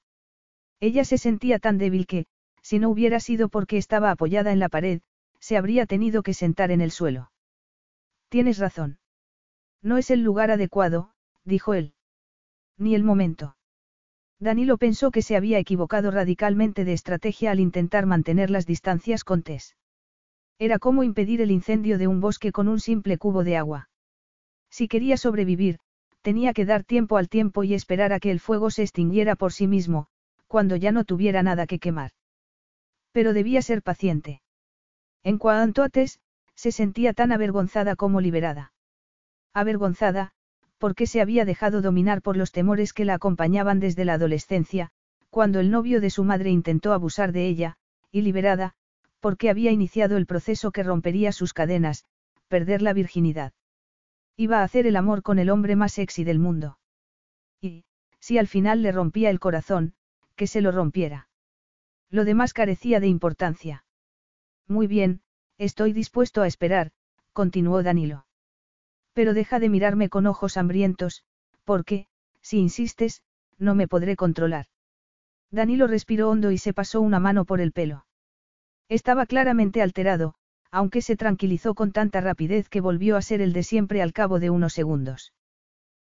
Ella 0.80 1.05
se 1.05 1.18
sentía 1.18 1.58
tan 1.58 1.76
débil 1.76 2.06
que, 2.06 2.26
si 2.62 2.78
no 2.78 2.89
hubiera 2.89 3.20
sido 3.20 3.48
porque 3.48 3.76
estaba 3.76 4.10
apoyada 4.10 4.52
en 4.52 4.58
la 4.60 4.68
pared, 4.68 5.02
se 5.40 5.56
habría 5.56 5.86
tenido 5.86 6.22
que 6.22 6.34
sentar 6.34 6.70
en 6.70 6.80
el 6.80 6.90
suelo. 6.90 7.32
Tienes 8.28 8.58
razón. 8.58 8.98
No 9.82 9.98
es 9.98 10.10
el 10.10 10.22
lugar 10.22 10.50
adecuado, 10.50 11.12
dijo 11.44 11.74
él. 11.74 11.94
Ni 12.81 12.94
el 12.94 13.05
momento. 13.05 13.57
Danilo 14.41 14.78
pensó 14.78 15.10
que 15.10 15.20
se 15.20 15.36
había 15.36 15.59
equivocado 15.59 16.10
radicalmente 16.10 16.86
de 16.86 16.94
estrategia 16.94 17.50
al 17.50 17.60
intentar 17.60 18.07
mantener 18.07 18.49
las 18.49 18.65
distancias 18.65 19.23
con 19.23 19.42
Tess. 19.42 19.76
Era 20.59 20.78
como 20.78 21.02
impedir 21.02 21.42
el 21.42 21.50
incendio 21.50 21.99
de 21.99 22.07
un 22.07 22.20
bosque 22.20 22.52
con 22.52 22.68
un 22.68 22.81
simple 22.81 23.18
cubo 23.18 23.44
de 23.44 23.59
agua. 23.59 23.91
Si 24.70 24.89
quería 24.89 25.18
sobrevivir, 25.18 25.78
tenía 26.23 26.55
que 26.55 26.65
dar 26.65 26.83
tiempo 26.83 27.18
al 27.18 27.28
tiempo 27.28 27.65
y 27.65 27.75
esperar 27.75 28.15
a 28.15 28.18
que 28.18 28.31
el 28.31 28.41
fuego 28.41 28.70
se 28.70 28.83
extinguiera 28.83 29.36
por 29.36 29.52
sí 29.52 29.67
mismo, 29.67 30.07
cuando 30.47 30.75
ya 30.76 30.91
no 30.91 31.05
tuviera 31.05 31.42
nada 31.42 31.67
que 31.67 31.78
quemar. 31.78 32.12
Pero 33.12 33.34
debía 33.34 33.60
ser 33.60 33.83
paciente. 33.83 34.41
En 35.23 35.36
cuanto 35.36 35.83
a 35.83 35.91
Tess, 35.91 36.18
se 36.55 36.73
sentía 36.73 37.12
tan 37.12 37.31
avergonzada 37.31 37.94
como 37.94 38.23
liberada. 38.23 38.73
Avergonzada, 39.52 40.33
porque 40.81 41.07
se 41.07 41.20
había 41.20 41.44
dejado 41.44 41.83
dominar 41.83 42.23
por 42.23 42.39
los 42.39 42.52
temores 42.52 42.94
que 42.94 43.05
la 43.05 43.12
acompañaban 43.12 43.81
desde 43.81 44.07
la 44.07 44.15
adolescencia, 44.15 44.91
cuando 45.28 45.60
el 45.60 45.70
novio 45.70 46.00
de 46.00 46.09
su 46.09 46.25
madre 46.25 46.49
intentó 46.50 46.94
abusar 46.94 47.33
de 47.33 47.47
ella, 47.47 47.76
y 48.10 48.23
liberada, 48.23 48.73
porque 49.20 49.50
había 49.50 49.73
iniciado 49.73 50.17
el 50.17 50.25
proceso 50.25 50.73
que 50.73 50.83
rompería 50.83 51.33
sus 51.33 51.52
cadenas, 51.52 52.07
perder 52.49 52.81
la 52.81 52.94
virginidad. 52.94 53.52
Iba 54.39 54.60
a 54.60 54.62
hacer 54.62 54.86
el 54.86 54.97
amor 54.97 55.23
con 55.23 55.39
el 55.39 55.50
hombre 55.50 55.76
más 55.76 55.92
sexy 55.92 56.25
del 56.25 56.39
mundo. 56.39 56.78
Y, 57.60 57.84
si 58.18 58.39
al 58.39 58.49
final 58.49 58.81
le 58.81 58.91
rompía 58.91 59.28
el 59.28 59.39
corazón, 59.39 59.92
que 60.34 60.47
se 60.47 60.62
lo 60.62 60.73
rompiera. 60.73 61.28
Lo 62.09 62.25
demás 62.25 62.55
carecía 62.55 63.00
de 63.00 63.07
importancia. 63.07 63.84
Muy 64.67 64.86
bien, 64.86 65.20
estoy 65.59 65.92
dispuesto 65.92 66.41
a 66.41 66.47
esperar, 66.47 66.91
continuó 67.34 67.83
Danilo. 67.83 68.25
Pero 69.12 69.34
deja 69.34 69.58
de 69.58 69.68
mirarme 69.68 70.08
con 70.08 70.26
ojos 70.26 70.56
hambrientos, 70.56 71.24
porque, 71.64 72.06
si 72.40 72.58
insistes, 72.58 73.22
no 73.58 73.74
me 73.74 73.89
podré 73.89 74.16
controlar. 74.16 74.66
Danilo 75.50 75.86
respiró 75.86 76.30
hondo 76.30 76.52
y 76.52 76.58
se 76.58 76.72
pasó 76.72 77.00
una 77.00 77.18
mano 77.18 77.44
por 77.44 77.60
el 77.60 77.72
pelo. 77.72 78.06
Estaba 78.89 79.26
claramente 79.26 79.82
alterado, 79.82 80.34
aunque 80.70 81.02
se 81.02 81.16
tranquilizó 81.16 81.74
con 81.74 81.92
tanta 81.92 82.20
rapidez 82.20 82.68
que 82.68 82.80
volvió 82.80 83.16
a 83.16 83.22
ser 83.22 83.40
el 83.40 83.52
de 83.52 83.62
siempre 83.62 84.02
al 84.02 84.12
cabo 84.12 84.39
de 84.39 84.50
unos 84.50 84.72
segundos. 84.72 85.32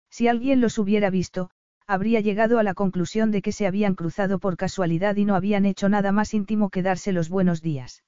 Si 0.09 0.27
alguien 0.27 0.61
los 0.61 0.77
hubiera 0.77 1.09
visto, 1.09 1.51
habría 1.87 2.19
llegado 2.19 2.57
a 2.57 2.63
la 2.63 2.73
conclusión 2.73 3.31
de 3.31 3.41
que 3.41 3.51
se 3.51 3.67
habían 3.67 3.95
cruzado 3.95 4.39
por 4.39 4.57
casualidad 4.57 5.15
y 5.17 5.25
no 5.25 5.35
habían 5.35 5.65
hecho 5.65 5.89
nada 5.89 6.11
más 6.11 6.33
íntimo 6.33 6.69
que 6.69 6.81
darse 6.81 7.11
los 7.11 7.29
buenos 7.29 7.61
días. 7.61 8.03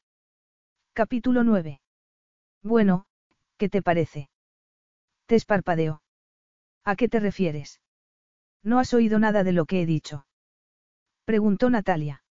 Capítulo 0.93 1.43
9. 1.43 1.79
Bueno, 2.63 3.05
¿qué 3.57 3.69
te 3.69 3.83
parece? 3.83 4.29
Te 5.27 5.35
esparpadeó. 5.35 6.01
¿A 6.83 6.95
qué 6.95 7.09
te 7.09 7.19
refieres? 7.19 7.81
¿No 8.63 8.79
has 8.79 8.93
oído 8.93 9.19
nada 9.19 9.43
de 9.43 9.51
lo 9.51 9.65
que 9.65 9.81
he 9.81 9.85
dicho? 9.85 10.25
Preguntó 11.25 11.69
Natalia. 11.69 12.23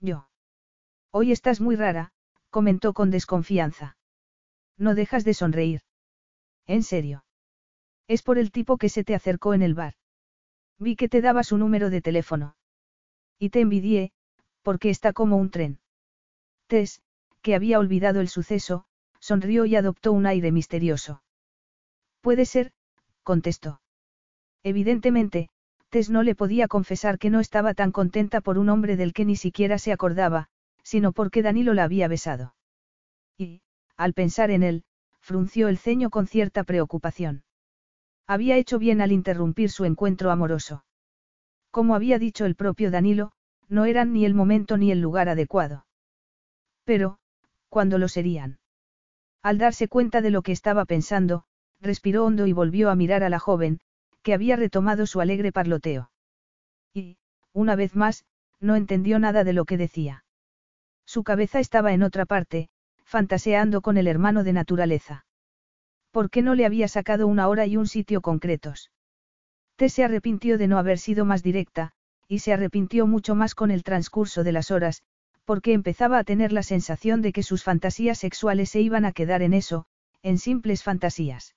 Yo. 0.00 0.28
Hoy 1.10 1.32
estás 1.32 1.60
muy 1.60 1.74
rara, 1.74 2.12
comentó 2.50 2.92
con 2.92 3.10
desconfianza. 3.10 3.96
No 4.78 4.94
dejas 4.94 5.24
de 5.24 5.34
sonreír. 5.34 5.80
¿En 6.66 6.84
serio? 6.84 7.24
Es 8.06 8.22
por 8.22 8.38
el 8.38 8.52
tipo 8.52 8.78
que 8.78 8.88
se 8.88 9.02
te 9.02 9.16
acercó 9.16 9.52
en 9.52 9.62
el 9.62 9.74
bar. 9.74 9.94
Vi 10.78 10.94
que 10.94 11.08
te 11.08 11.22
daba 11.22 11.42
su 11.42 11.58
número 11.58 11.90
de 11.90 12.02
teléfono. 12.02 12.56
Y 13.36 13.50
te 13.50 13.60
envidié, 13.60 14.12
porque 14.62 14.90
está 14.90 15.12
como 15.12 15.36
un 15.36 15.50
tren. 15.50 15.80
Tess, 16.68 17.02
que 17.42 17.56
había 17.56 17.80
olvidado 17.80 18.20
el 18.20 18.28
suceso, 18.28 18.84
sonrió 19.18 19.64
y 19.64 19.74
adoptó 19.74 20.12
un 20.12 20.26
aire 20.26 20.52
misterioso. 20.52 21.22
Puede 22.22 22.46
ser, 22.46 22.72
contestó. 23.22 23.80
Evidentemente, 24.62 25.48
Tess 25.90 26.08
no 26.08 26.22
le 26.22 26.34
podía 26.34 26.68
confesar 26.68 27.18
que 27.18 27.28
no 27.28 27.40
estaba 27.40 27.74
tan 27.74 27.92
contenta 27.92 28.40
por 28.40 28.58
un 28.58 28.70
hombre 28.70 28.96
del 28.96 29.12
que 29.12 29.24
ni 29.24 29.36
siquiera 29.36 29.78
se 29.78 29.92
acordaba, 29.92 30.48
sino 30.82 31.12
porque 31.12 31.42
Danilo 31.42 31.74
la 31.74 31.84
había 31.84 32.08
besado. 32.08 32.54
Y, 33.36 33.60
al 33.96 34.14
pensar 34.14 34.50
en 34.50 34.62
él, 34.62 34.84
frunció 35.20 35.68
el 35.68 35.78
ceño 35.78 36.10
con 36.10 36.26
cierta 36.26 36.64
preocupación. 36.64 37.44
Había 38.26 38.56
hecho 38.56 38.78
bien 38.78 39.00
al 39.00 39.12
interrumpir 39.12 39.70
su 39.70 39.84
encuentro 39.84 40.30
amoroso. 40.30 40.84
Como 41.70 41.94
había 41.94 42.18
dicho 42.18 42.46
el 42.46 42.54
propio 42.54 42.90
Danilo, 42.90 43.32
no 43.68 43.84
eran 43.84 44.12
ni 44.12 44.24
el 44.24 44.34
momento 44.34 44.76
ni 44.76 44.92
el 44.92 45.00
lugar 45.00 45.28
adecuado. 45.28 45.86
Pero, 46.84 47.18
¿cuándo 47.68 47.98
lo 47.98 48.08
serían? 48.08 48.60
Al 49.42 49.58
darse 49.58 49.88
cuenta 49.88 50.20
de 50.20 50.30
lo 50.30 50.42
que 50.42 50.52
estaba 50.52 50.84
pensando, 50.84 51.44
respiró 51.82 52.24
hondo 52.24 52.46
y 52.46 52.52
volvió 52.52 52.90
a 52.90 52.94
mirar 52.94 53.24
a 53.24 53.28
la 53.28 53.38
joven, 53.38 53.80
que 54.22 54.32
había 54.32 54.56
retomado 54.56 55.04
su 55.06 55.20
alegre 55.20 55.52
parloteo. 55.52 56.10
Y, 56.94 57.18
una 57.52 57.76
vez 57.76 57.96
más, 57.96 58.24
no 58.60 58.76
entendió 58.76 59.18
nada 59.18 59.44
de 59.44 59.52
lo 59.52 59.64
que 59.64 59.76
decía. 59.76 60.24
Su 61.04 61.24
cabeza 61.24 61.58
estaba 61.58 61.92
en 61.92 62.02
otra 62.02 62.24
parte, 62.24 62.68
fantaseando 63.04 63.82
con 63.82 63.96
el 63.96 64.06
hermano 64.06 64.44
de 64.44 64.52
naturaleza. 64.52 65.26
¿Por 66.12 66.30
qué 66.30 66.40
no 66.40 66.54
le 66.54 66.64
había 66.64 66.88
sacado 66.88 67.26
una 67.26 67.48
hora 67.48 67.66
y 67.66 67.76
un 67.76 67.86
sitio 67.86 68.20
concretos? 68.20 68.90
T 69.76 69.88
se 69.88 70.04
arrepintió 70.04 70.58
de 70.58 70.68
no 70.68 70.78
haber 70.78 70.98
sido 70.98 71.24
más 71.24 71.42
directa, 71.42 71.92
y 72.28 72.38
se 72.38 72.52
arrepintió 72.52 73.06
mucho 73.06 73.34
más 73.34 73.54
con 73.54 73.70
el 73.70 73.82
transcurso 73.82 74.44
de 74.44 74.52
las 74.52 74.70
horas, 74.70 75.02
porque 75.44 75.72
empezaba 75.72 76.18
a 76.18 76.24
tener 76.24 76.52
la 76.52 76.62
sensación 76.62 77.20
de 77.22 77.32
que 77.32 77.42
sus 77.42 77.64
fantasías 77.64 78.18
sexuales 78.18 78.70
se 78.70 78.80
iban 78.80 79.04
a 79.04 79.12
quedar 79.12 79.42
en 79.42 79.54
eso, 79.54 79.86
en 80.22 80.38
simples 80.38 80.82
fantasías. 80.82 81.56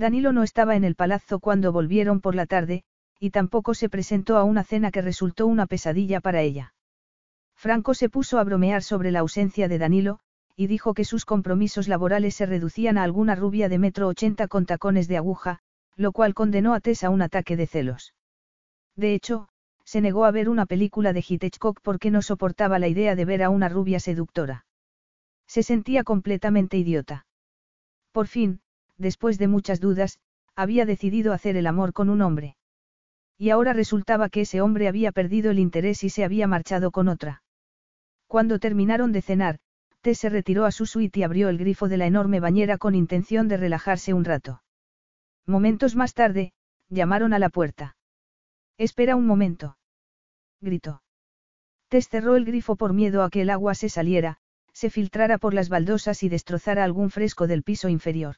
Danilo 0.00 0.32
no 0.32 0.42
estaba 0.42 0.76
en 0.76 0.84
el 0.84 0.94
palazzo 0.94 1.40
cuando 1.40 1.72
volvieron 1.72 2.22
por 2.22 2.34
la 2.34 2.46
tarde, 2.46 2.84
y 3.18 3.28
tampoco 3.28 3.74
se 3.74 3.90
presentó 3.90 4.38
a 4.38 4.44
una 4.44 4.64
cena 4.64 4.90
que 4.90 5.02
resultó 5.02 5.46
una 5.46 5.66
pesadilla 5.66 6.22
para 6.22 6.40
ella. 6.40 6.72
Franco 7.54 7.92
se 7.92 8.08
puso 8.08 8.38
a 8.38 8.44
bromear 8.44 8.82
sobre 8.82 9.10
la 9.10 9.18
ausencia 9.18 9.68
de 9.68 9.76
Danilo, 9.76 10.20
y 10.56 10.68
dijo 10.68 10.94
que 10.94 11.04
sus 11.04 11.26
compromisos 11.26 11.86
laborales 11.86 12.34
se 12.34 12.46
reducían 12.46 12.96
a 12.96 13.02
alguna 13.02 13.34
rubia 13.34 13.68
de 13.68 13.78
metro 13.78 14.08
ochenta 14.08 14.48
con 14.48 14.64
tacones 14.64 15.06
de 15.06 15.18
aguja, 15.18 15.58
lo 15.96 16.12
cual 16.12 16.32
condenó 16.32 16.72
a 16.72 16.80
Tess 16.80 17.04
a 17.04 17.10
un 17.10 17.20
ataque 17.20 17.58
de 17.58 17.66
celos. 17.66 18.14
De 18.96 19.12
hecho, 19.12 19.48
se 19.84 20.00
negó 20.00 20.24
a 20.24 20.30
ver 20.30 20.48
una 20.48 20.64
película 20.64 21.12
de 21.12 21.22
Hitchcock 21.28 21.78
porque 21.82 22.10
no 22.10 22.22
soportaba 22.22 22.78
la 22.78 22.88
idea 22.88 23.16
de 23.16 23.26
ver 23.26 23.42
a 23.42 23.50
una 23.50 23.68
rubia 23.68 24.00
seductora. 24.00 24.64
Se 25.46 25.62
sentía 25.62 26.04
completamente 26.04 26.78
idiota. 26.78 27.26
Por 28.12 28.28
fin, 28.28 28.62
después 29.00 29.38
de 29.38 29.48
muchas 29.48 29.80
dudas, 29.80 30.18
había 30.54 30.84
decidido 30.84 31.32
hacer 31.32 31.56
el 31.56 31.66
amor 31.66 31.92
con 31.92 32.10
un 32.10 32.22
hombre. 32.22 32.56
Y 33.38 33.50
ahora 33.50 33.72
resultaba 33.72 34.28
que 34.28 34.42
ese 34.42 34.60
hombre 34.60 34.86
había 34.86 35.10
perdido 35.10 35.50
el 35.50 35.58
interés 35.58 36.04
y 36.04 36.10
se 36.10 36.24
había 36.24 36.46
marchado 36.46 36.90
con 36.90 37.08
otra. 37.08 37.42
Cuando 38.26 38.58
terminaron 38.58 39.10
de 39.12 39.22
cenar, 39.22 39.58
T 40.02 40.14
se 40.14 40.28
retiró 40.28 40.66
a 40.66 40.70
su 40.70 40.86
suite 40.86 41.20
y 41.20 41.22
abrió 41.22 41.48
el 41.48 41.58
grifo 41.58 41.88
de 41.88 41.96
la 41.96 42.06
enorme 42.06 42.40
bañera 42.40 42.78
con 42.78 42.94
intención 42.94 43.48
de 43.48 43.56
relajarse 43.56 44.12
un 44.12 44.24
rato. 44.24 44.62
Momentos 45.46 45.96
más 45.96 46.12
tarde, 46.12 46.52
llamaron 46.90 47.32
a 47.32 47.38
la 47.38 47.48
puerta. 47.48 47.96
Espera 48.76 49.16
un 49.16 49.26
momento. 49.26 49.78
Gritó. 50.60 51.02
Tess 51.88 52.08
cerró 52.08 52.36
el 52.36 52.44
grifo 52.44 52.76
por 52.76 52.92
miedo 52.92 53.22
a 53.22 53.30
que 53.30 53.42
el 53.42 53.50
agua 53.50 53.74
se 53.74 53.88
saliera, 53.88 54.38
se 54.72 54.90
filtrara 54.90 55.38
por 55.38 55.54
las 55.54 55.68
baldosas 55.68 56.22
y 56.22 56.28
destrozara 56.28 56.84
algún 56.84 57.10
fresco 57.10 57.46
del 57.46 57.62
piso 57.62 57.88
inferior. 57.88 58.36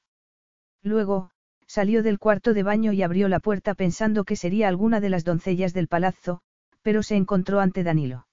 Luego, 0.83 1.31
salió 1.67 2.03
del 2.03 2.19
cuarto 2.19 2.55
de 2.55 2.63
baño 2.63 2.93
y 2.93 3.03
abrió 3.03 3.29
la 3.29 3.41
puerta 3.41 3.75
pensando 3.75 4.25
que 4.25 4.37
sería 4.37 4.69
alguna 4.69 5.01
de 5.01 5.11
las 5.11 5.25
doncellas 5.25 5.73
del 5.73 5.89
palazzo, 5.89 6.43
pero 6.83 7.03
se 7.03 7.17
encontró 7.17 7.61
ante 7.61 7.85
Danilo. 7.85 8.27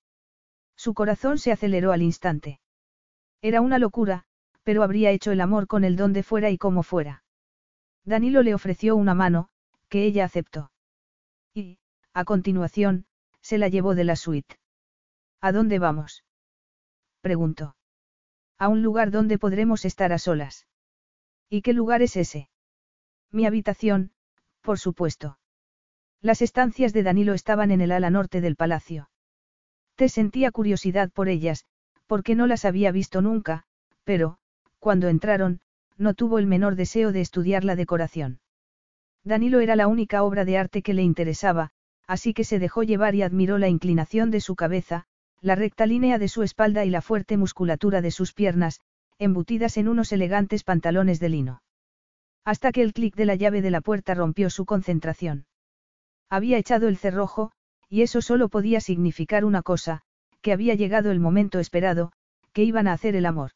Su 0.75 0.93
corazón 0.93 1.37
se 1.37 1.51
aceleró 1.51 1.91
al 1.91 2.01
instante. 2.01 2.59
Era 3.41 3.61
una 3.61 3.79
locura, 3.79 4.25
pero 4.63 4.83
habría 4.83 5.11
hecho 5.11 5.31
el 5.31 5.41
amor 5.41 5.67
con 5.67 5.83
él 5.83 5.95
donde 5.95 6.23
fuera 6.23 6.49
y 6.49 6.57
como 6.57 6.83
fuera. 6.83 7.23
Danilo 8.05 8.41
le 8.43 8.53
ofreció 8.53 8.95
una 8.95 9.13
mano, 9.13 9.49
que 9.87 10.05
ella 10.05 10.25
aceptó. 10.25 10.71
Y, 11.53 11.79
a 12.13 12.25
continuación, 12.25 13.05
se 13.41 13.57
la 13.57 13.67
llevó 13.67 13.95
de 13.95 14.03
la 14.03 14.15
suite. 14.15 14.57
¿A 15.41 15.51
dónde 15.51 15.79
vamos? 15.79 16.23
preguntó. 17.21 17.75
A 18.57 18.67
un 18.67 18.81
lugar 18.81 19.11
donde 19.11 19.37
podremos 19.37 19.85
estar 19.85 20.11
a 20.11 20.19
solas. 20.19 20.65
¿Y 21.49 21.61
qué 21.61 21.73
lugar 21.73 22.01
es 22.01 22.15
ese? 22.15 22.49
Mi 23.31 23.45
habitación, 23.45 24.11
por 24.61 24.77
supuesto. 24.77 25.39
Las 26.21 26.41
estancias 26.41 26.93
de 26.93 27.03
Danilo 27.03 27.33
estaban 27.33 27.71
en 27.71 27.81
el 27.81 27.91
ala 27.91 28.09
norte 28.09 28.41
del 28.41 28.55
palacio. 28.55 29.09
Te 29.95 30.09
sentía 30.09 30.51
curiosidad 30.51 31.09
por 31.11 31.27
ellas, 31.27 31.65
porque 32.07 32.35
no 32.35 32.45
las 32.45 32.65
había 32.65 32.91
visto 32.91 33.21
nunca, 33.21 33.63
pero, 34.03 34.37
cuando 34.79 35.07
entraron, 35.07 35.61
no 35.97 36.13
tuvo 36.13 36.39
el 36.39 36.47
menor 36.47 36.75
deseo 36.75 37.11
de 37.11 37.21
estudiar 37.21 37.63
la 37.63 37.75
decoración. 37.75 38.39
Danilo 39.23 39.59
era 39.59 39.75
la 39.75 39.87
única 39.87 40.23
obra 40.23 40.45
de 40.45 40.57
arte 40.57 40.81
que 40.81 40.93
le 40.93 41.03
interesaba, 41.03 41.71
así 42.07 42.33
que 42.33 42.43
se 42.43 42.59
dejó 42.59 42.83
llevar 42.83 43.15
y 43.15 43.21
admiró 43.21 43.57
la 43.57 43.67
inclinación 43.67 44.31
de 44.31 44.41
su 44.41 44.55
cabeza, 44.55 45.05
la 45.41 45.55
recta 45.55 45.85
línea 45.85 46.17
de 46.17 46.27
su 46.27 46.43
espalda 46.43 46.85
y 46.85 46.89
la 46.89 47.01
fuerte 47.01 47.37
musculatura 47.37 48.01
de 48.01 48.11
sus 48.11 48.33
piernas, 48.33 48.81
embutidas 49.19 49.77
en 49.77 49.87
unos 49.87 50.11
elegantes 50.11 50.63
pantalones 50.63 51.19
de 51.19 51.29
lino. 51.29 51.61
Hasta 52.45 52.71
que 52.71 52.81
el 52.81 52.93
clic 52.93 53.15
de 53.15 53.25
la 53.25 53.35
llave 53.35 53.61
de 53.61 53.69
la 53.69 53.81
puerta 53.81 54.13
rompió 54.15 54.49
su 54.49 54.65
concentración. 54.65 55.45
Había 56.29 56.57
echado 56.57 56.87
el 56.87 56.97
cerrojo, 56.97 57.51
y 57.89 58.01
eso 58.01 58.21
solo 58.21 58.49
podía 58.49 58.81
significar 58.81 59.45
una 59.45 59.61
cosa, 59.61 60.01
que 60.41 60.53
había 60.53 60.75
llegado 60.75 61.11
el 61.11 61.19
momento 61.19 61.59
esperado, 61.59 62.11
que 62.53 62.63
iban 62.63 62.87
a 62.87 62.93
hacer 62.93 63.15
el 63.15 63.25
amor. 63.25 63.51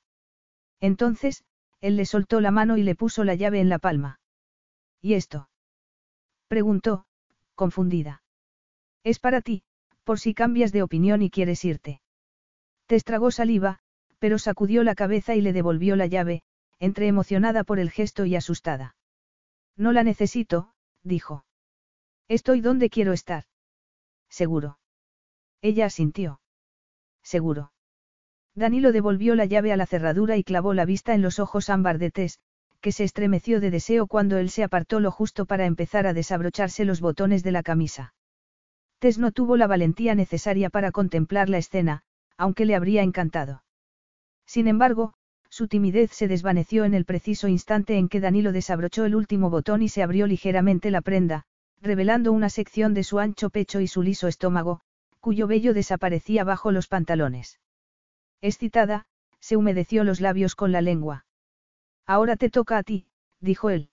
Entonces, 0.79 1.43
él 1.79 1.95
le 1.95 2.05
soltó 2.05 2.41
la 2.41 2.51
mano 2.51 2.77
y 2.77 2.83
le 2.83 2.95
puso 2.95 3.23
la 3.23 3.35
llave 3.35 3.61
en 3.61 3.69
la 3.69 3.79
palma. 3.79 4.19
¿Y 5.01 5.13
esto? 5.13 5.49
preguntó, 6.47 7.05
confundida. 7.55 8.23
Es 9.03 9.19
para 9.19 9.41
ti, 9.41 9.63
por 10.03 10.19
si 10.19 10.33
cambias 10.33 10.71
de 10.71 10.83
opinión 10.83 11.21
y 11.21 11.29
quieres 11.29 11.63
irte. 11.65 12.01
Te 12.85 12.95
estragó 12.95 13.31
saliva, 13.31 13.79
pero 14.23 14.39
sacudió 14.39 14.85
la 14.85 14.95
cabeza 14.95 15.35
y 15.35 15.41
le 15.41 15.51
devolvió 15.51 15.97
la 15.97 16.05
llave, 16.05 16.43
entre 16.79 17.07
emocionada 17.07 17.65
por 17.65 17.77
el 17.77 17.91
gesto 17.91 18.23
y 18.23 18.37
asustada. 18.37 18.95
No 19.75 19.91
la 19.91 20.01
necesito, 20.01 20.71
dijo. 21.03 21.43
Estoy 22.29 22.61
donde 22.61 22.89
quiero 22.89 23.11
estar. 23.11 23.43
Seguro. 24.29 24.79
Ella 25.61 25.87
asintió. 25.87 26.39
Seguro. 27.21 27.73
Danilo 28.55 28.93
devolvió 28.93 29.35
la 29.35 29.43
llave 29.43 29.73
a 29.73 29.75
la 29.75 29.85
cerradura 29.85 30.37
y 30.37 30.45
clavó 30.45 30.73
la 30.73 30.85
vista 30.85 31.13
en 31.13 31.21
los 31.21 31.39
ojos 31.39 31.69
ámbar 31.69 31.97
de 31.97 32.09
Tess, 32.09 32.39
que 32.79 32.93
se 32.93 33.03
estremeció 33.03 33.59
de 33.59 33.71
deseo 33.71 34.07
cuando 34.07 34.37
él 34.37 34.49
se 34.49 34.63
apartó 34.63 35.01
lo 35.01 35.11
justo 35.11 35.45
para 35.45 35.65
empezar 35.65 36.07
a 36.07 36.13
desabrocharse 36.13 36.85
los 36.85 37.01
botones 37.01 37.43
de 37.43 37.51
la 37.51 37.61
camisa. 37.61 38.13
Tess 38.99 39.17
no 39.17 39.33
tuvo 39.33 39.57
la 39.57 39.67
valentía 39.67 40.15
necesaria 40.15 40.69
para 40.69 40.93
contemplar 40.93 41.49
la 41.49 41.57
escena, 41.57 42.03
aunque 42.37 42.63
le 42.63 42.75
habría 42.75 43.03
encantado. 43.03 43.63
Sin 44.45 44.67
embargo, 44.67 45.13
su 45.49 45.67
timidez 45.67 46.11
se 46.11 46.27
desvaneció 46.27 46.83
en 46.83 46.93
el 46.93 47.05
preciso 47.05 47.47
instante 47.47 47.97
en 47.97 48.09
que 48.09 48.19
Danilo 48.19 48.51
desabrochó 48.51 49.05
el 49.05 49.15
último 49.15 49.49
botón 49.49 49.81
y 49.81 49.89
se 49.89 50.01
abrió 50.01 50.25
ligeramente 50.25 50.89
la 50.89 51.01
prenda, 51.01 51.43
revelando 51.81 52.31
una 52.31 52.49
sección 52.49 52.93
de 52.93 53.03
su 53.03 53.19
ancho 53.19 53.49
pecho 53.49 53.79
y 53.79 53.87
su 53.87 54.01
liso 54.01 54.27
estómago, 54.27 54.81
cuyo 55.19 55.47
vello 55.47 55.73
desaparecía 55.73 56.43
bajo 56.43 56.71
los 56.71 56.87
pantalones. 56.87 57.59
Excitada, 58.41 59.05
se 59.39 59.57
humedeció 59.57 60.03
los 60.03 60.21
labios 60.21 60.55
con 60.55 60.71
la 60.71 60.81
lengua. 60.81 61.25
Ahora 62.05 62.35
te 62.35 62.49
toca 62.49 62.77
a 62.77 62.83
ti, 62.83 63.07
dijo 63.39 63.69
él. 63.69 63.89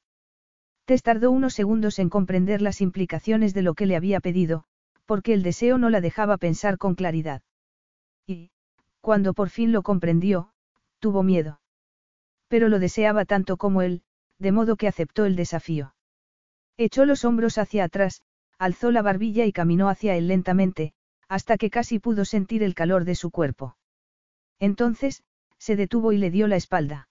Tess 0.86 1.02
tardó 1.02 1.30
unos 1.30 1.54
segundos 1.54 1.98
en 1.98 2.08
comprender 2.08 2.62
las 2.62 2.80
implicaciones 2.80 3.54
de 3.54 3.62
lo 3.62 3.74
que 3.74 3.86
le 3.86 3.96
había 3.96 4.20
pedido, 4.20 4.64
porque 5.06 5.32
el 5.34 5.42
deseo 5.42 5.78
no 5.78 5.90
la 5.90 6.00
dejaba 6.00 6.36
pensar 6.36 6.78
con 6.78 6.94
claridad. 6.94 7.42
Y, 8.26 8.50
cuando 9.00 9.34
por 9.34 9.50
fin 9.50 9.72
lo 9.72 9.82
comprendió, 9.82 10.52
tuvo 10.98 11.22
miedo. 11.22 11.60
Pero 12.48 12.68
lo 12.68 12.78
deseaba 12.78 13.24
tanto 13.24 13.56
como 13.56 13.82
él, 13.82 14.02
de 14.38 14.52
modo 14.52 14.76
que 14.76 14.88
aceptó 14.88 15.24
el 15.24 15.36
desafío. 15.36 15.94
Echó 16.76 17.04
los 17.04 17.24
hombros 17.24 17.58
hacia 17.58 17.84
atrás, 17.84 18.22
alzó 18.58 18.90
la 18.90 19.02
barbilla 19.02 19.44
y 19.46 19.52
caminó 19.52 19.88
hacia 19.88 20.16
él 20.16 20.28
lentamente, 20.28 20.92
hasta 21.28 21.56
que 21.56 21.70
casi 21.70 21.98
pudo 21.98 22.24
sentir 22.24 22.62
el 22.62 22.74
calor 22.74 23.04
de 23.04 23.14
su 23.14 23.30
cuerpo. 23.30 23.76
Entonces, 24.58 25.22
se 25.58 25.76
detuvo 25.76 26.12
y 26.12 26.18
le 26.18 26.30
dio 26.30 26.46
la 26.46 26.56
espalda. 26.56 27.08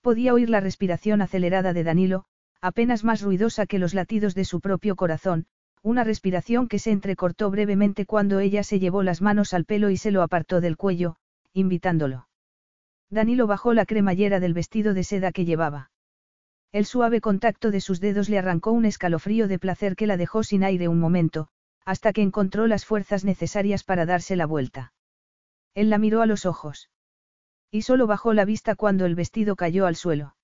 Podía 0.00 0.34
oír 0.34 0.50
la 0.50 0.60
respiración 0.60 1.22
acelerada 1.22 1.72
de 1.72 1.84
Danilo, 1.84 2.24
apenas 2.60 3.04
más 3.04 3.22
ruidosa 3.22 3.66
que 3.66 3.78
los 3.78 3.94
latidos 3.94 4.34
de 4.34 4.44
su 4.44 4.60
propio 4.60 4.96
corazón, 4.96 5.46
una 5.82 6.04
respiración 6.04 6.68
que 6.68 6.78
se 6.78 6.90
entrecortó 6.90 7.50
brevemente 7.50 8.06
cuando 8.06 8.40
ella 8.40 8.62
se 8.62 8.78
llevó 8.78 9.02
las 9.02 9.20
manos 9.22 9.54
al 9.54 9.64
pelo 9.64 9.90
y 9.90 9.96
se 9.96 10.10
lo 10.10 10.22
apartó 10.22 10.60
del 10.60 10.76
cuello, 10.76 11.16
invitándolo. 11.52 12.28
Danilo 13.10 13.46
bajó 13.46 13.72
la 13.74 13.86
cremallera 13.86 14.40
del 14.40 14.54
vestido 14.54 14.94
de 14.94 15.04
seda 15.04 15.32
que 15.32 15.44
llevaba. 15.44 15.90
El 16.72 16.84
suave 16.84 17.20
contacto 17.20 17.70
de 17.70 17.80
sus 17.80 18.00
dedos 18.00 18.28
le 18.28 18.38
arrancó 18.38 18.72
un 18.72 18.84
escalofrío 18.84 19.48
de 19.48 19.58
placer 19.58 19.96
que 19.96 20.06
la 20.06 20.18
dejó 20.18 20.42
sin 20.42 20.62
aire 20.62 20.88
un 20.88 21.00
momento, 21.00 21.48
hasta 21.86 22.12
que 22.12 22.20
encontró 22.20 22.66
las 22.66 22.84
fuerzas 22.84 23.24
necesarias 23.24 23.84
para 23.84 24.04
darse 24.04 24.36
la 24.36 24.44
vuelta. 24.44 24.92
Él 25.74 25.88
la 25.88 25.96
miró 25.96 26.20
a 26.20 26.26
los 26.26 26.44
ojos. 26.44 26.90
Y 27.70 27.82
solo 27.82 28.06
bajó 28.06 28.34
la 28.34 28.44
vista 28.44 28.74
cuando 28.74 29.06
el 29.06 29.14
vestido 29.14 29.56
cayó 29.56 29.86
al 29.86 29.96
suelo. 29.96 30.36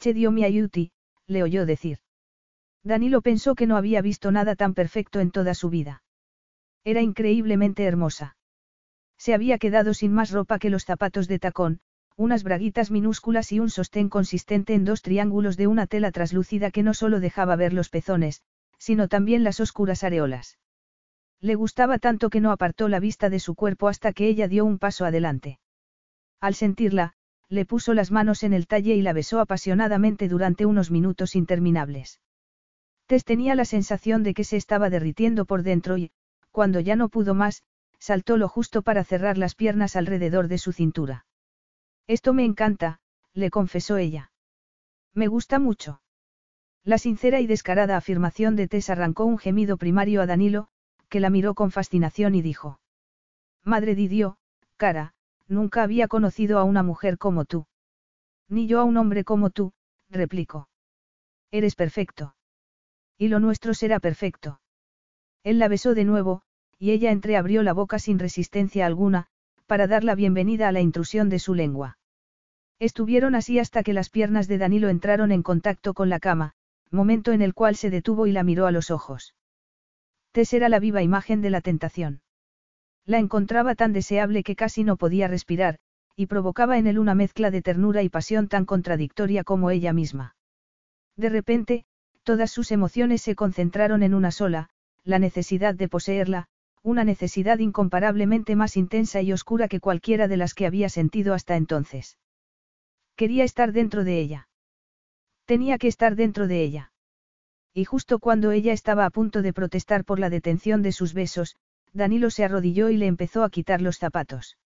Che 0.00 0.12
dio 0.12 0.32
mi 0.32 0.44
ayuti, 0.44 0.90
le 1.26 1.42
oyó 1.42 1.66
decir. 1.66 1.98
Danilo 2.86 3.20
pensó 3.20 3.56
que 3.56 3.66
no 3.66 3.76
había 3.76 4.00
visto 4.00 4.30
nada 4.30 4.54
tan 4.54 4.72
perfecto 4.72 5.18
en 5.18 5.32
toda 5.32 5.54
su 5.54 5.70
vida. 5.70 6.04
Era 6.84 7.02
increíblemente 7.02 7.82
hermosa. 7.82 8.36
Se 9.18 9.34
había 9.34 9.58
quedado 9.58 9.92
sin 9.92 10.12
más 10.12 10.30
ropa 10.30 10.60
que 10.60 10.70
los 10.70 10.84
zapatos 10.84 11.26
de 11.26 11.40
tacón, 11.40 11.80
unas 12.16 12.44
braguitas 12.44 12.92
minúsculas 12.92 13.50
y 13.50 13.58
un 13.58 13.70
sostén 13.70 14.08
consistente 14.08 14.74
en 14.74 14.84
dos 14.84 15.02
triángulos 15.02 15.56
de 15.56 15.66
una 15.66 15.88
tela 15.88 16.12
traslúcida 16.12 16.70
que 16.70 16.84
no 16.84 16.94
solo 16.94 17.18
dejaba 17.18 17.56
ver 17.56 17.72
los 17.72 17.88
pezones, 17.88 18.42
sino 18.78 19.08
también 19.08 19.42
las 19.42 19.58
oscuras 19.58 20.04
areolas. 20.04 20.56
Le 21.40 21.56
gustaba 21.56 21.98
tanto 21.98 22.30
que 22.30 22.40
no 22.40 22.52
apartó 22.52 22.88
la 22.88 23.00
vista 23.00 23.30
de 23.30 23.40
su 23.40 23.56
cuerpo 23.56 23.88
hasta 23.88 24.12
que 24.12 24.28
ella 24.28 24.46
dio 24.46 24.64
un 24.64 24.78
paso 24.78 25.04
adelante. 25.04 25.58
Al 26.40 26.54
sentirla, 26.54 27.14
le 27.48 27.64
puso 27.64 27.94
las 27.94 28.12
manos 28.12 28.44
en 28.44 28.52
el 28.52 28.68
talle 28.68 28.94
y 28.94 29.02
la 29.02 29.12
besó 29.12 29.40
apasionadamente 29.40 30.28
durante 30.28 30.66
unos 30.66 30.92
minutos 30.92 31.34
interminables. 31.34 32.20
Tess 33.06 33.24
tenía 33.24 33.54
la 33.54 33.64
sensación 33.64 34.22
de 34.22 34.34
que 34.34 34.44
se 34.44 34.56
estaba 34.56 34.90
derritiendo 34.90 35.44
por 35.44 35.62
dentro 35.62 35.96
y, 35.96 36.10
cuando 36.50 36.80
ya 36.80 36.96
no 36.96 37.08
pudo 37.08 37.34
más, 37.34 37.62
saltó 37.98 38.36
lo 38.36 38.48
justo 38.48 38.82
para 38.82 39.04
cerrar 39.04 39.38
las 39.38 39.54
piernas 39.54 39.96
alrededor 39.96 40.48
de 40.48 40.58
su 40.58 40.72
cintura. 40.72 41.26
Esto 42.06 42.32
me 42.34 42.44
encanta, 42.44 43.00
le 43.32 43.50
confesó 43.50 43.96
ella. 43.96 44.32
Me 45.12 45.28
gusta 45.28 45.58
mucho. 45.58 46.00
La 46.84 46.98
sincera 46.98 47.40
y 47.40 47.46
descarada 47.46 47.96
afirmación 47.96 48.54
de 48.54 48.68
Tess 48.68 48.90
arrancó 48.90 49.24
un 49.24 49.38
gemido 49.38 49.76
primario 49.76 50.22
a 50.22 50.26
Danilo, 50.26 50.68
que 51.08 51.20
la 51.20 51.30
miró 51.30 51.54
con 51.54 51.70
fascinación 51.70 52.34
y 52.34 52.42
dijo. 52.42 52.80
Madre 53.64 53.94
Didio, 53.94 54.36
cara, 54.76 55.14
nunca 55.48 55.82
había 55.82 56.06
conocido 56.06 56.58
a 56.58 56.64
una 56.64 56.82
mujer 56.82 57.18
como 57.18 57.44
tú. 57.44 57.66
Ni 58.48 58.68
yo 58.68 58.80
a 58.80 58.84
un 58.84 58.96
hombre 58.96 59.24
como 59.24 59.50
tú, 59.50 59.72
replicó. 60.08 60.68
Eres 61.50 61.74
perfecto. 61.74 62.35
Y 63.18 63.28
lo 63.28 63.40
nuestro 63.40 63.74
será 63.74 64.00
perfecto. 64.00 64.60
Él 65.42 65.58
la 65.58 65.68
besó 65.68 65.94
de 65.94 66.04
nuevo, 66.04 66.42
y 66.78 66.90
ella 66.90 67.10
entreabrió 67.10 67.62
la 67.62 67.72
boca 67.72 67.98
sin 67.98 68.18
resistencia 68.18 68.84
alguna, 68.84 69.28
para 69.66 69.86
dar 69.86 70.04
la 70.04 70.14
bienvenida 70.14 70.68
a 70.68 70.72
la 70.72 70.80
intrusión 70.80 71.28
de 71.28 71.38
su 71.38 71.54
lengua. 71.54 71.98
Estuvieron 72.78 73.34
así 73.34 73.58
hasta 73.58 73.82
que 73.82 73.94
las 73.94 74.10
piernas 74.10 74.48
de 74.48 74.58
Danilo 74.58 74.88
entraron 74.88 75.32
en 75.32 75.42
contacto 75.42 75.94
con 75.94 76.10
la 76.10 76.20
cama, 76.20 76.52
momento 76.90 77.32
en 77.32 77.40
el 77.40 77.54
cual 77.54 77.76
se 77.76 77.90
detuvo 77.90 78.26
y 78.26 78.32
la 78.32 78.42
miró 78.42 78.66
a 78.66 78.70
los 78.70 78.90
ojos. 78.90 79.34
Tess 80.32 80.52
era 80.52 80.68
la 80.68 80.78
viva 80.78 81.02
imagen 81.02 81.40
de 81.40 81.50
la 81.50 81.62
tentación. 81.62 82.20
La 83.06 83.18
encontraba 83.18 83.74
tan 83.74 83.92
deseable 83.92 84.42
que 84.42 84.56
casi 84.56 84.84
no 84.84 84.96
podía 84.96 85.28
respirar, 85.28 85.78
y 86.16 86.26
provocaba 86.26 86.76
en 86.76 86.86
él 86.86 86.98
una 86.98 87.14
mezcla 87.14 87.50
de 87.50 87.62
ternura 87.62 88.02
y 88.02 88.08
pasión 88.08 88.48
tan 88.48 88.66
contradictoria 88.66 89.44
como 89.44 89.70
ella 89.70 89.92
misma. 89.92 90.36
De 91.16 91.30
repente, 91.30 91.86
todas 92.26 92.50
sus 92.50 92.72
emociones 92.72 93.22
se 93.22 93.36
concentraron 93.36 94.02
en 94.02 94.12
una 94.12 94.32
sola, 94.32 94.68
la 95.04 95.20
necesidad 95.20 95.76
de 95.76 95.88
poseerla, 95.88 96.48
una 96.82 97.04
necesidad 97.04 97.60
incomparablemente 97.60 98.56
más 98.56 98.76
intensa 98.76 99.22
y 99.22 99.32
oscura 99.32 99.68
que 99.68 99.78
cualquiera 99.78 100.26
de 100.26 100.36
las 100.36 100.52
que 100.52 100.66
había 100.66 100.88
sentido 100.88 101.34
hasta 101.34 101.54
entonces. 101.54 102.18
Quería 103.14 103.44
estar 103.44 103.72
dentro 103.72 104.02
de 104.02 104.18
ella. 104.18 104.48
Tenía 105.44 105.78
que 105.78 105.86
estar 105.86 106.16
dentro 106.16 106.48
de 106.48 106.64
ella. 106.64 106.92
Y 107.72 107.84
justo 107.84 108.18
cuando 108.18 108.50
ella 108.50 108.72
estaba 108.72 109.06
a 109.06 109.10
punto 109.10 109.40
de 109.40 109.52
protestar 109.52 110.04
por 110.04 110.18
la 110.18 110.28
detención 110.28 110.82
de 110.82 110.90
sus 110.90 111.14
besos, 111.14 111.54
Danilo 111.92 112.30
se 112.30 112.44
arrodilló 112.44 112.88
y 112.88 112.96
le 112.96 113.06
empezó 113.06 113.44
a 113.44 113.50
quitar 113.50 113.80
los 113.80 113.98
zapatos. 113.98 114.58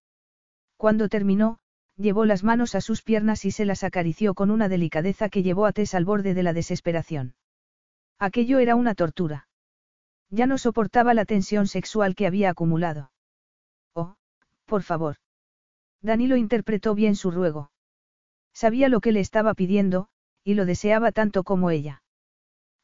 Cuando 0.79 1.11
terminó, 1.11 1.59
llevó 1.99 2.25
las 2.25 2.43
manos 2.43 2.75
a 2.75 2.81
sus 2.81 3.03
piernas 3.03 3.45
y 3.45 3.51
se 3.51 3.67
las 3.67 3.85
acarició 3.85 4.33
con 4.33 4.51
una 4.51 4.71
delicadeza 4.71 5.29
que 5.29 5.43
llevó 5.43 5.67
a 5.67 5.73
Tess 5.73 5.95
al 5.95 6.07
borde 6.07 6.33
de 6.33 6.43
la 6.43 6.55
desesperación. 6.55 7.35
Aquello 8.21 8.59
era 8.59 8.77
una 8.77 8.95
tortura. 8.95 9.49
Ya 10.29 10.47
no 10.47 10.59
soportaba 10.59 11.15
la 11.15 11.25
tensión 11.25 11.67
sexual 11.67 12.15
que 12.15 12.27
había 12.27 12.51
acumulado. 12.51 13.11
Oh, 13.95 14.15
por 14.67 14.83
favor. 14.83 15.17
Danilo 16.03 16.37
interpretó 16.37 16.95
bien 16.95 17.17
su 17.17 17.31
ruego. 17.31 17.73
Sabía 18.53 18.91
lo 18.91 19.01
que 19.01 19.13
le 19.13 19.21
estaba 19.21 19.55
pidiendo, 19.55 20.09
y 20.45 20.53
lo 20.53 20.67
deseaba 20.67 21.13
tanto 21.13 21.45
como 21.45 21.71
ella. 21.71 22.03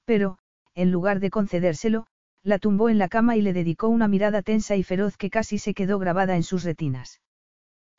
Pero, 0.07 0.39
en 0.75 0.91
lugar 0.91 1.21
de 1.21 1.31
concedérselo, 1.31 2.07
la 2.43 2.59
tumbó 2.59 2.89
en 2.89 2.99
la 2.99 3.09
cama 3.09 3.37
y 3.37 3.43
le 3.43 3.53
dedicó 3.53 3.89
una 3.89 4.09
mirada 4.09 4.41
tensa 4.41 4.75
y 4.75 4.83
feroz 4.83 5.19
que 5.19 5.29
casi 5.29 5.59
se 5.59 5.75
quedó 5.75 5.99
grabada 5.99 6.37
en 6.37 6.45
sus 6.45 6.65
retinas. 6.65 7.21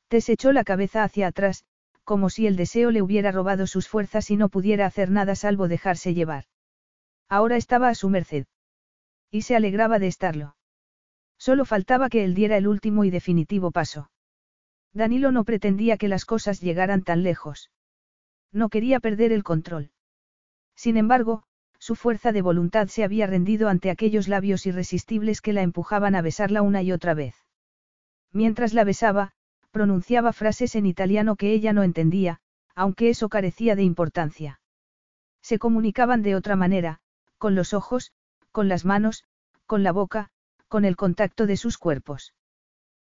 Desechó 0.10 0.54
la 0.54 0.64
cabeza 0.64 1.04
hacia 1.04 1.28
atrás, 1.28 1.66
como 2.04 2.32
si 2.32 2.48
el 2.48 2.56
deseo 2.56 2.90
le 2.90 3.04
hubiera 3.04 3.32
robado 3.32 3.68
sus 3.68 3.88
fuerzas 3.88 4.32
y 4.32 4.38
no 4.38 4.50
pudiera 4.50 4.88
hacer 4.88 5.12
nada 5.12 5.36
salvo 5.36 5.68
dejarse 5.68 6.16
llevar. 6.16 6.46
Ahora 7.30 7.58
estaba 7.58 7.90
a 7.90 7.96
su 7.96 8.10
merced. 8.10 8.46
Y 9.32 9.42
se 9.42 9.56
alegraba 9.56 10.00
de 10.00 10.08
estarlo. 10.08 10.56
Solo 11.38 11.66
faltaba 11.66 12.10
que 12.10 12.24
él 12.24 12.34
diera 12.34 12.58
el 12.58 12.68
último 12.68 13.04
y 13.04 13.10
definitivo 13.10 13.72
paso. 13.72 14.10
Danilo 14.94 15.32
no 15.32 15.44
pretendía 15.44 15.98
que 15.98 16.08
las 16.08 16.26
cosas 16.26 16.62
llegaran 16.62 17.04
tan 17.04 17.24
lejos. 17.24 17.70
No 18.52 18.70
quería 18.70 19.00
perder 19.00 19.32
el 19.32 19.44
control. 19.44 19.92
Sin 20.76 20.98
embargo, 20.98 21.44
su 21.80 21.96
fuerza 21.96 22.32
de 22.32 22.42
voluntad 22.42 22.88
se 22.88 23.04
había 23.04 23.28
rendido 23.28 23.70
ante 23.70 23.92
aquellos 23.92 24.28
labios 24.28 24.66
irresistibles 24.66 25.42
que 25.42 25.54
la 25.54 25.62
empujaban 25.62 26.16
a 26.16 26.22
besarla 26.22 26.62
una 26.62 26.82
y 26.82 26.92
otra 26.92 27.14
vez. 27.14 27.36
Mientras 28.32 28.74
la 28.74 28.84
besaba, 28.84 29.34
pronunciaba 29.72 30.34
frases 30.34 30.76
en 30.76 30.86
italiano 30.86 31.36
que 31.36 31.52
ella 31.52 31.74
no 31.74 31.84
entendía, 31.84 32.40
aunque 32.74 33.10
eso 33.10 33.30
carecía 33.30 33.76
de 33.76 33.84
importancia. 33.84 34.60
Se 35.42 35.60
comunicaban 35.60 36.24
de 36.24 36.36
otra 36.36 36.56
manera, 36.56 37.00
con 37.38 37.56
los 37.56 37.74
ojos, 37.74 38.12
con 38.52 38.68
las 38.68 38.86
manos, 38.86 39.24
con 39.66 39.84
la 39.84 39.92
boca, 39.92 40.30
con 40.68 40.86
el 40.86 40.96
contacto 40.96 41.46
de 41.46 41.58
sus 41.58 41.78
cuerpos. 41.78 42.34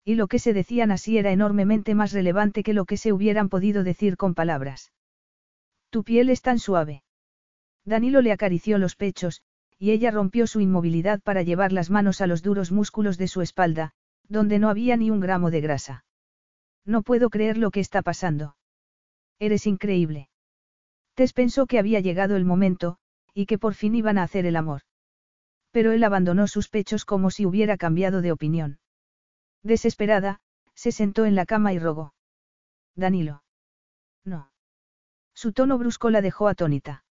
Y 0.05 0.15
lo 0.15 0.29
que 0.29 0.39
se 0.39 0.53
decían 0.53 0.91
así 0.91 1.19
era 1.19 1.33
enormemente 1.33 1.95
más 1.95 2.13
relevante 2.13 2.63
que 2.63 2.75
lo 2.75 2.85
que 2.85 2.97
se 2.97 3.13
hubieran 3.13 3.49
podido 3.49 3.83
decir 3.83 4.17
con 4.17 4.35
palabras. 4.35 4.93
Tu 5.91 6.05
piel 6.05 6.31
es 6.31 6.43
tan 6.43 6.59
suave. 6.59 7.03
Danilo 7.85 8.21
le 8.21 8.33
acarició 8.33 8.79
los 8.79 8.97
pechos, 8.97 9.43
y 9.79 9.91
ella 9.91 10.11
rompió 10.11 10.47
su 10.47 10.61
inmovilidad 10.61 11.21
para 11.21 11.43
llevar 11.43 11.73
las 11.73 11.91
manos 11.91 12.21
a 12.21 12.27
los 12.27 12.43
duros 12.43 12.73
músculos 12.73 13.19
de 13.19 13.29
su 13.29 13.43
espalda, 13.43 13.93
donde 14.29 14.59
no 14.59 14.69
había 14.69 14.97
ni 14.97 15.11
un 15.11 15.21
gramo 15.21 15.51
de 15.51 15.61
grasa. 15.61 16.05
No 16.85 17.03
puedo 17.03 17.31
creer 17.31 17.59
lo 17.59 17.71
que 17.71 17.81
está 17.81 18.03
pasando. 18.03 18.57
Eres 19.39 19.67
increíble. 19.67 20.29
Tess 21.15 21.33
pensó 21.33 21.67
que 21.67 21.79
había 21.79 22.01
llegado 22.01 22.37
el 22.37 22.45
momento, 22.45 22.99
y 23.37 23.45
que 23.45 23.59
por 23.59 23.75
fin 23.75 23.95
iban 23.95 24.17
a 24.17 24.23
hacer 24.23 24.47
el 24.47 24.57
amor. 24.57 24.81
Pero 25.71 25.93
él 25.93 26.03
abandonó 26.05 26.49
sus 26.49 26.71
pechos 26.71 27.05
como 27.05 27.31
si 27.31 27.45
hubiera 27.45 27.77
cambiado 27.77 28.23
de 28.23 28.33
opinión. 28.33 28.79
Desesperada, 29.63 30.41
se 30.75 30.91
sentó 30.91 31.27
en 31.27 31.35
la 31.35 31.45
cama 31.45 31.75
y 31.75 31.79
rogó. 31.79 32.15
Danilo. 32.95 33.43
No. 34.25 34.51
Su 35.35 35.53
tono 35.53 35.77
brusco 35.77 36.09
la 36.09 36.23
dejó 36.23 36.49
atónita. 36.49 37.05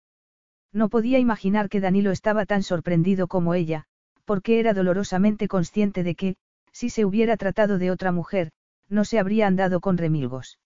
No 0.72 0.88
podía 0.88 1.18
imaginar 1.18 1.68
que 1.68 1.80
Danilo 1.82 2.10
estaba 2.10 2.46
tan 2.46 2.62
sorprendido 2.62 3.28
como 3.28 3.52
ella, 3.52 3.84
porque 4.24 4.60
era 4.60 4.72
dolorosamente 4.72 5.46
consciente 5.46 6.02
de 6.02 6.14
que, 6.14 6.36
si 6.72 6.88
se 6.88 7.04
hubiera 7.04 7.36
tratado 7.36 7.76
de 7.76 7.90
otra 7.90 8.12
mujer, 8.12 8.50
no 8.88 9.04
se 9.04 9.18
habría 9.18 9.46
andado 9.46 9.80
con 9.80 9.98
remilgos. 9.98 10.58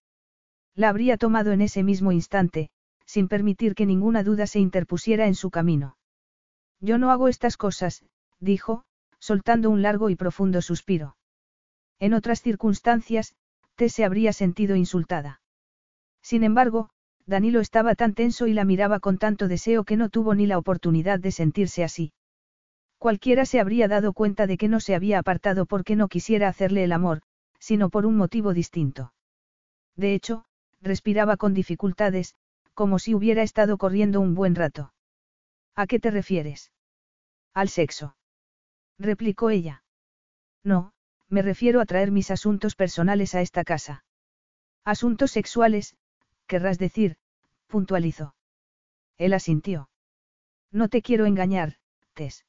La 0.77 0.91
habría 0.91 1.17
tomado 1.17 1.51
en 1.51 1.62
ese 1.62 1.83
mismo 1.83 2.12
instante, 2.12 2.70
sin 3.09 3.27
permitir 3.27 3.75
que 3.75 3.87
ninguna 3.87 4.23
duda 4.23 4.47
se 4.47 4.61
interpusiera 4.61 5.27
en 5.27 5.35
su 5.35 5.51
camino. 5.51 5.97
Yo 6.78 6.99
no 6.99 7.11
hago 7.11 7.28
estas 7.28 7.57
cosas, 7.57 8.05
dijo, 8.39 8.85
soltando 9.19 9.70
un 9.70 9.81
largo 9.81 10.11
y 10.11 10.15
profundo 10.15 10.61
suspiro. 10.61 11.17
En 11.99 12.12
otras 12.12 12.43
circunstancias, 12.43 13.35
Tess 13.77 13.95
se 13.95 14.05
habría 14.05 14.35
sentido 14.35 14.77
insultada. 14.77 15.41
Sin 16.23 16.45
embargo, 16.45 16.91
Danilo 17.25 17.61
estaba 17.61 17.95
tan 17.95 18.12
tenso 18.12 18.47
y 18.47 18.53
la 18.53 18.65
miraba 18.65 19.01
con 19.01 19.17
tanto 19.17 19.49
deseo 19.49 19.85
que 19.85 19.97
no 19.97 20.11
tuvo 20.11 20.35
ni 20.35 20.47
la 20.47 20.59
oportunidad 20.59 21.19
de 21.19 21.33
sentirse 21.33 21.85
así. 21.85 22.12
Cualquiera 22.99 23.47
se 23.47 23.59
habría 23.59 23.89
dado 23.89 24.12
cuenta 24.12 24.47
de 24.47 24.59
que 24.59 24.69
no 24.69 24.81
se 24.81 24.95
había 24.95 25.19
apartado 25.19 25.65
porque 25.65 25.97
no 25.97 26.09
quisiera 26.09 26.49
hacerle 26.49 26.85
el 26.85 26.93
amor, 26.93 27.23
sino 27.59 27.89
por 27.89 28.05
un 28.05 28.17
motivo 28.17 28.53
distinto. 28.53 29.15
De 29.97 30.15
hecho, 30.15 30.45
respiraba 30.83 31.37
con 31.37 31.55
dificultades, 31.55 32.35
como 32.78 33.00
si 33.00 33.12
hubiera 33.12 33.42
estado 33.42 33.76
corriendo 33.76 34.20
un 34.20 34.36
buen 34.36 34.55
rato. 34.55 34.94
¿A 35.74 35.89
qué 35.89 35.98
te 35.98 36.12
refieres? 36.12 36.70
Al 37.52 37.70
sexo. 37.70 38.16
replicó 39.00 39.50
ella. 39.50 39.82
No, 40.62 40.92
me 41.28 41.42
refiero 41.42 41.81
a 41.81 41.86
traer 41.86 42.12
mis 42.12 42.31
asuntos 42.31 42.76
personales 42.76 43.34
a 43.34 43.40
esta 43.40 43.65
casa. 43.65 44.05
Asuntos 44.84 45.32
sexuales, 45.32 45.97
querrás 46.47 46.78
decir, 46.78 47.16
puntualizó. 47.66 48.36
Él 49.16 49.32
asintió. 49.34 49.90
No 50.70 50.89
te 50.89 51.02
quiero 51.02 51.26
engañar, 51.26 51.78
Tess. 52.15 52.47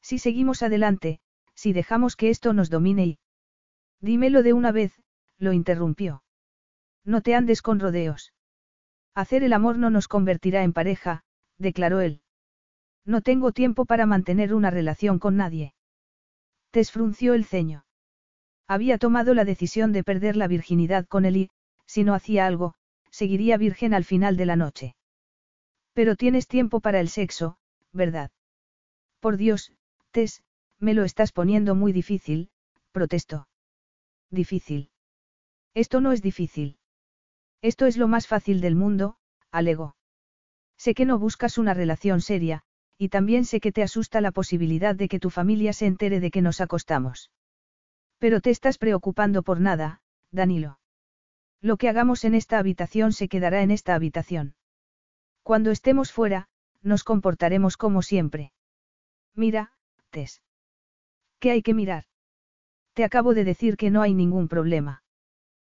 Si 0.00 0.18
seguimos 0.18 0.62
adelante, 0.62 1.20
si 1.54 1.74
dejamos 1.74 2.16
que 2.16 2.30
esto 2.30 2.54
nos 2.54 2.70
domine 2.70 3.04
y... 3.04 3.18
Dímelo 4.00 4.42
de 4.42 4.54
una 4.54 4.72
vez, 4.72 4.98
lo 5.36 5.52
interrumpió. 5.52 6.24
No 7.04 7.20
te 7.20 7.34
andes 7.34 7.60
con 7.60 7.80
rodeos. 7.80 8.32
Hacer 9.14 9.44
el 9.44 9.52
amor 9.52 9.78
no 9.78 9.90
nos 9.90 10.08
convertirá 10.08 10.62
en 10.62 10.72
pareja, 10.72 11.22
declaró 11.58 12.00
él. 12.00 12.22
No 13.04 13.20
tengo 13.20 13.52
tiempo 13.52 13.84
para 13.84 14.06
mantener 14.06 14.54
una 14.54 14.70
relación 14.70 15.18
con 15.18 15.36
nadie. 15.36 15.74
Tess 16.70 16.90
frunció 16.90 17.34
el 17.34 17.44
ceño. 17.44 17.84
Había 18.66 18.96
tomado 18.96 19.34
la 19.34 19.44
decisión 19.44 19.92
de 19.92 20.04
perder 20.04 20.36
la 20.36 20.48
virginidad 20.48 21.06
con 21.06 21.24
él 21.24 21.36
y, 21.36 21.50
si 21.84 22.04
no 22.04 22.14
hacía 22.14 22.46
algo, 22.46 22.74
seguiría 23.10 23.58
virgen 23.58 23.92
al 23.92 24.04
final 24.04 24.36
de 24.36 24.46
la 24.46 24.56
noche. 24.56 24.96
Pero 25.92 26.16
tienes 26.16 26.46
tiempo 26.46 26.80
para 26.80 27.00
el 27.00 27.08
sexo, 27.08 27.58
¿verdad? 27.92 28.30
Por 29.20 29.36
Dios, 29.36 29.72
Tess, 30.10 30.42
me 30.78 30.94
lo 30.94 31.04
estás 31.04 31.32
poniendo 31.32 31.74
muy 31.74 31.92
difícil, 31.92 32.50
protestó. 32.92 33.46
Difícil. 34.30 34.90
Esto 35.74 36.00
no 36.00 36.12
es 36.12 36.22
difícil. 36.22 36.78
Esto 37.62 37.86
es 37.86 37.96
lo 37.96 38.08
más 38.08 38.26
fácil 38.26 38.60
del 38.60 38.74
mundo, 38.74 39.16
alegó. 39.52 39.96
Sé 40.76 40.94
que 40.94 41.06
no 41.06 41.18
buscas 41.18 41.58
una 41.58 41.74
relación 41.74 42.20
seria, 42.20 42.64
y 42.98 43.08
también 43.08 43.44
sé 43.44 43.60
que 43.60 43.70
te 43.70 43.84
asusta 43.84 44.20
la 44.20 44.32
posibilidad 44.32 44.96
de 44.96 45.08
que 45.08 45.20
tu 45.20 45.30
familia 45.30 45.72
se 45.72 45.86
entere 45.86 46.18
de 46.18 46.32
que 46.32 46.42
nos 46.42 46.60
acostamos. 46.60 47.30
Pero 48.18 48.40
te 48.40 48.50
estás 48.50 48.78
preocupando 48.78 49.42
por 49.42 49.60
nada, 49.60 50.02
Danilo. 50.32 50.80
Lo 51.60 51.76
que 51.76 51.88
hagamos 51.88 52.24
en 52.24 52.34
esta 52.34 52.58
habitación 52.58 53.12
se 53.12 53.28
quedará 53.28 53.62
en 53.62 53.70
esta 53.70 53.94
habitación. 53.94 54.56
Cuando 55.44 55.70
estemos 55.70 56.12
fuera, 56.12 56.48
nos 56.82 57.04
comportaremos 57.04 57.76
como 57.76 58.02
siempre. 58.02 58.52
Mira, 59.34 59.72
Tess. 60.10 60.42
¿Qué 61.38 61.52
hay 61.52 61.62
que 61.62 61.74
mirar? 61.74 62.04
Te 62.94 63.04
acabo 63.04 63.34
de 63.34 63.44
decir 63.44 63.76
que 63.76 63.90
no 63.90 64.02
hay 64.02 64.14
ningún 64.14 64.48
problema. 64.48 65.02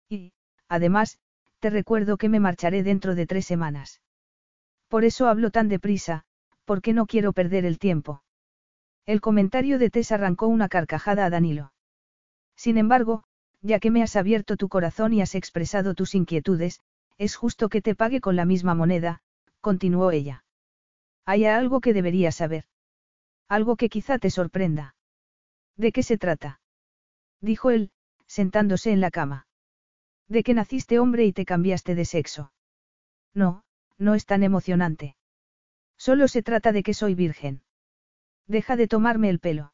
Y, 0.09 0.33
además, 0.67 1.19
te 1.67 1.71
recuerdo 1.71 2.15
que 2.15 2.29
me 2.29 2.39
marcharé 2.39 2.81
dentro 2.81 3.13
de 3.13 3.27
tres 3.27 3.45
semanas. 3.45 3.99
Por 4.87 5.03
eso 5.03 5.27
hablo 5.27 5.51
tan 5.51 5.67
deprisa, 5.67 6.23
porque 6.63 6.93
no 6.93 7.07
quiero 7.07 7.33
perder 7.33 7.65
el 7.65 7.77
tiempo. 7.77 8.23
El 9.05 9.19
comentario 9.19 9.77
de 9.77 9.89
Tess 9.89 10.13
arrancó 10.13 10.47
una 10.47 10.69
carcajada 10.69 11.25
a 11.25 11.29
Danilo. 11.29 11.73
Sin 12.55 12.77
embargo, 12.77 13.25
ya 13.59 13.81
que 13.81 13.91
me 13.91 14.01
has 14.01 14.15
abierto 14.15 14.55
tu 14.55 14.69
corazón 14.69 15.11
y 15.11 15.21
has 15.21 15.35
expresado 15.35 15.93
tus 15.93 16.15
inquietudes, 16.15 16.79
es 17.17 17.35
justo 17.35 17.67
que 17.67 17.81
te 17.81 17.95
pague 17.95 18.21
con 18.21 18.37
la 18.37 18.45
misma 18.45 18.73
moneda, 18.73 19.19
continuó 19.59 20.11
ella. 20.11 20.45
Hay 21.25 21.43
algo 21.43 21.81
que 21.81 21.91
deberías 21.91 22.35
saber. 22.35 22.63
Algo 23.49 23.75
que 23.75 23.89
quizá 23.89 24.19
te 24.19 24.29
sorprenda. 24.29 24.95
¿De 25.75 25.91
qué 25.91 26.01
se 26.01 26.17
trata? 26.17 26.61
Dijo 27.41 27.71
él, 27.71 27.91
sentándose 28.25 28.93
en 28.93 29.01
la 29.01 29.11
cama. 29.11 29.46
De 30.27 30.43
que 30.43 30.53
naciste 30.53 30.99
hombre 30.99 31.25
y 31.25 31.33
te 31.33 31.45
cambiaste 31.45 31.95
de 31.95 32.05
sexo. 32.05 32.51
No, 33.33 33.63
no 33.97 34.15
es 34.15 34.25
tan 34.25 34.43
emocionante. 34.43 35.15
Solo 35.97 36.27
se 36.27 36.43
trata 36.43 36.71
de 36.71 36.83
que 36.83 36.93
soy 36.93 37.15
virgen. 37.15 37.63
Deja 38.45 38.75
de 38.75 38.87
tomarme 38.87 39.29
el 39.29 39.39
pelo. 39.39 39.73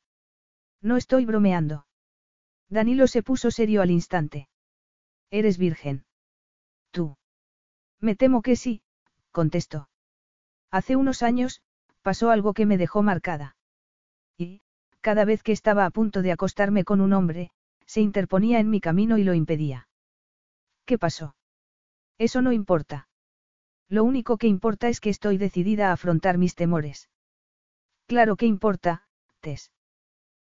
No 0.81 0.97
estoy 0.97 1.25
bromeando. 1.25 1.85
Danilo 2.69 3.07
se 3.07 3.23
puso 3.23 3.51
serio 3.51 3.81
al 3.81 3.91
instante. 3.91 4.47
¿Eres 5.29 5.57
virgen? 5.57 6.05
Tú. 6.91 7.17
Me 7.99 8.15
temo 8.15 8.41
que 8.41 8.55
sí, 8.55 8.81
contestó. 9.31 9.89
Hace 10.71 10.95
unos 10.95 11.23
años, 11.23 11.61
pasó 12.01 12.31
algo 12.31 12.53
que 12.53 12.65
me 12.65 12.77
dejó 12.77 13.03
marcada. 13.03 13.55
Y, 14.37 14.61
cada 15.01 15.25
vez 15.25 15.43
que 15.43 15.51
estaba 15.51 15.85
a 15.85 15.91
punto 15.91 16.21
de 16.21 16.31
acostarme 16.31 16.83
con 16.83 17.01
un 17.01 17.13
hombre, 17.13 17.51
se 17.85 18.01
interponía 18.01 18.59
en 18.59 18.69
mi 18.69 18.81
camino 18.81 19.17
y 19.17 19.23
lo 19.23 19.33
impedía. 19.33 19.87
¿Qué 20.85 20.97
pasó? 20.97 21.35
Eso 22.17 22.41
no 22.41 22.51
importa. 22.51 23.07
Lo 23.89 24.03
único 24.03 24.37
que 24.37 24.47
importa 24.47 24.89
es 24.89 24.99
que 24.99 25.09
estoy 25.09 25.37
decidida 25.37 25.89
a 25.89 25.93
afrontar 25.93 26.37
mis 26.37 26.55
temores. 26.55 27.09
Claro 28.07 28.35
que 28.35 28.45
importa, 28.45 29.03
Tess. 29.39 29.71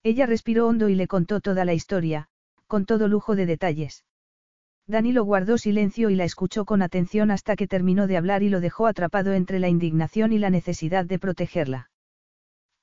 Ella 0.02 0.27
respiró 0.27 0.67
hondo 0.67 0.89
y 0.89 0.94
le 0.94 1.07
contó 1.07 1.41
toda 1.41 1.65
la 1.65 1.75
historia, 1.75 2.28
con 2.67 2.86
todo 2.86 3.09
lujo 3.09 3.36
de 3.36 3.47
detalles. 3.47 4.05
Danilo 4.86 5.25
guardó 5.25 5.59
silencio 5.59 6.11
y 6.11 6.17
la 6.17 6.25
escuchó 6.25 6.65
con 6.65 6.83
atención 6.83 7.31
hasta 7.31 7.57
que 7.57 7.69
terminó 7.69 8.07
de 8.07 8.17
hablar 8.17 8.43
y 8.43 8.49
lo 8.49 8.61
dejó 8.61 8.86
atrapado 8.86 9.33
entre 9.33 9.59
la 9.61 9.69
indignación 9.69 10.33
y 10.33 10.39
la 10.39 10.51
necesidad 10.51 11.05
de 11.05 11.19
protegerla. 11.19 11.91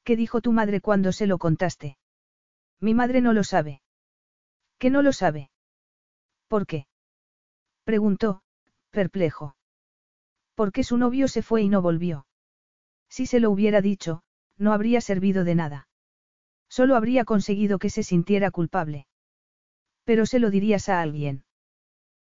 ¿Qué 0.04 0.16
dijo 0.16 0.42
tu 0.42 0.52
madre 0.52 0.82
cuando 0.82 1.12
se 1.12 1.28
lo 1.28 1.38
contaste? 1.38 1.98
Mi 2.80 2.94
madre 2.94 3.22
no 3.22 3.34
lo 3.34 3.44
sabe. 3.44 3.82
¿Qué 4.78 4.90
no 4.90 5.02
lo 5.02 5.12
sabe? 5.12 5.52
¿Por 6.48 6.66
qué? 6.66 6.89
Preguntó, 7.90 8.44
perplejo. 8.92 9.56
Porque 10.54 10.84
su 10.84 10.96
novio 10.96 11.28
se 11.28 11.42
fue 11.42 11.64
y 11.64 11.70
no 11.70 11.82
volvió. 11.82 12.28
Si 13.10 13.26
se 13.26 13.40
lo 13.40 13.50
hubiera 13.50 13.82
dicho, 13.82 14.22
no 14.60 14.74
habría 14.74 15.02
servido 15.02 15.44
de 15.44 15.56
nada. 15.56 15.88
Solo 16.70 16.96
habría 16.96 17.26
conseguido 17.26 17.80
que 17.80 17.90
se 17.90 18.04
sintiera 18.04 18.52
culpable. 18.52 19.08
Pero 20.04 20.28
se 20.28 20.38
lo 20.38 20.52
dirías 20.52 20.88
a 20.88 21.02
alguien. 21.02 21.46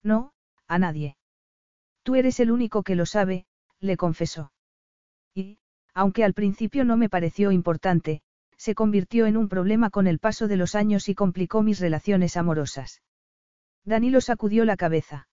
No, 0.03 0.33
a 0.67 0.77
nadie. 0.77 1.17
Tú 2.03 2.13
eres 2.13 2.39
el 2.39 2.51
único 2.51 2.83
que 2.83 2.93
lo 2.93 3.07
sabe, 3.07 3.47
le 3.79 3.97
confesó. 3.97 4.51
Y, 5.33 5.57
aunque 5.95 6.23
al 6.23 6.35
principio 6.35 6.85
no 6.85 6.95
me 6.95 7.09
pareció 7.09 7.51
importante, 7.51 8.21
se 8.55 8.75
convirtió 8.75 9.25
en 9.25 9.35
un 9.35 9.49
problema 9.49 9.89
con 9.89 10.05
el 10.05 10.19
paso 10.19 10.47
de 10.47 10.57
los 10.57 10.75
años 10.75 11.09
y 11.09 11.15
complicó 11.15 11.63
mis 11.63 11.79
relaciones 11.79 12.37
amorosas. 12.37 13.01
Danilo 13.83 14.21
sacudió 14.21 14.63
la 14.63 14.77
cabeza. 14.77 15.27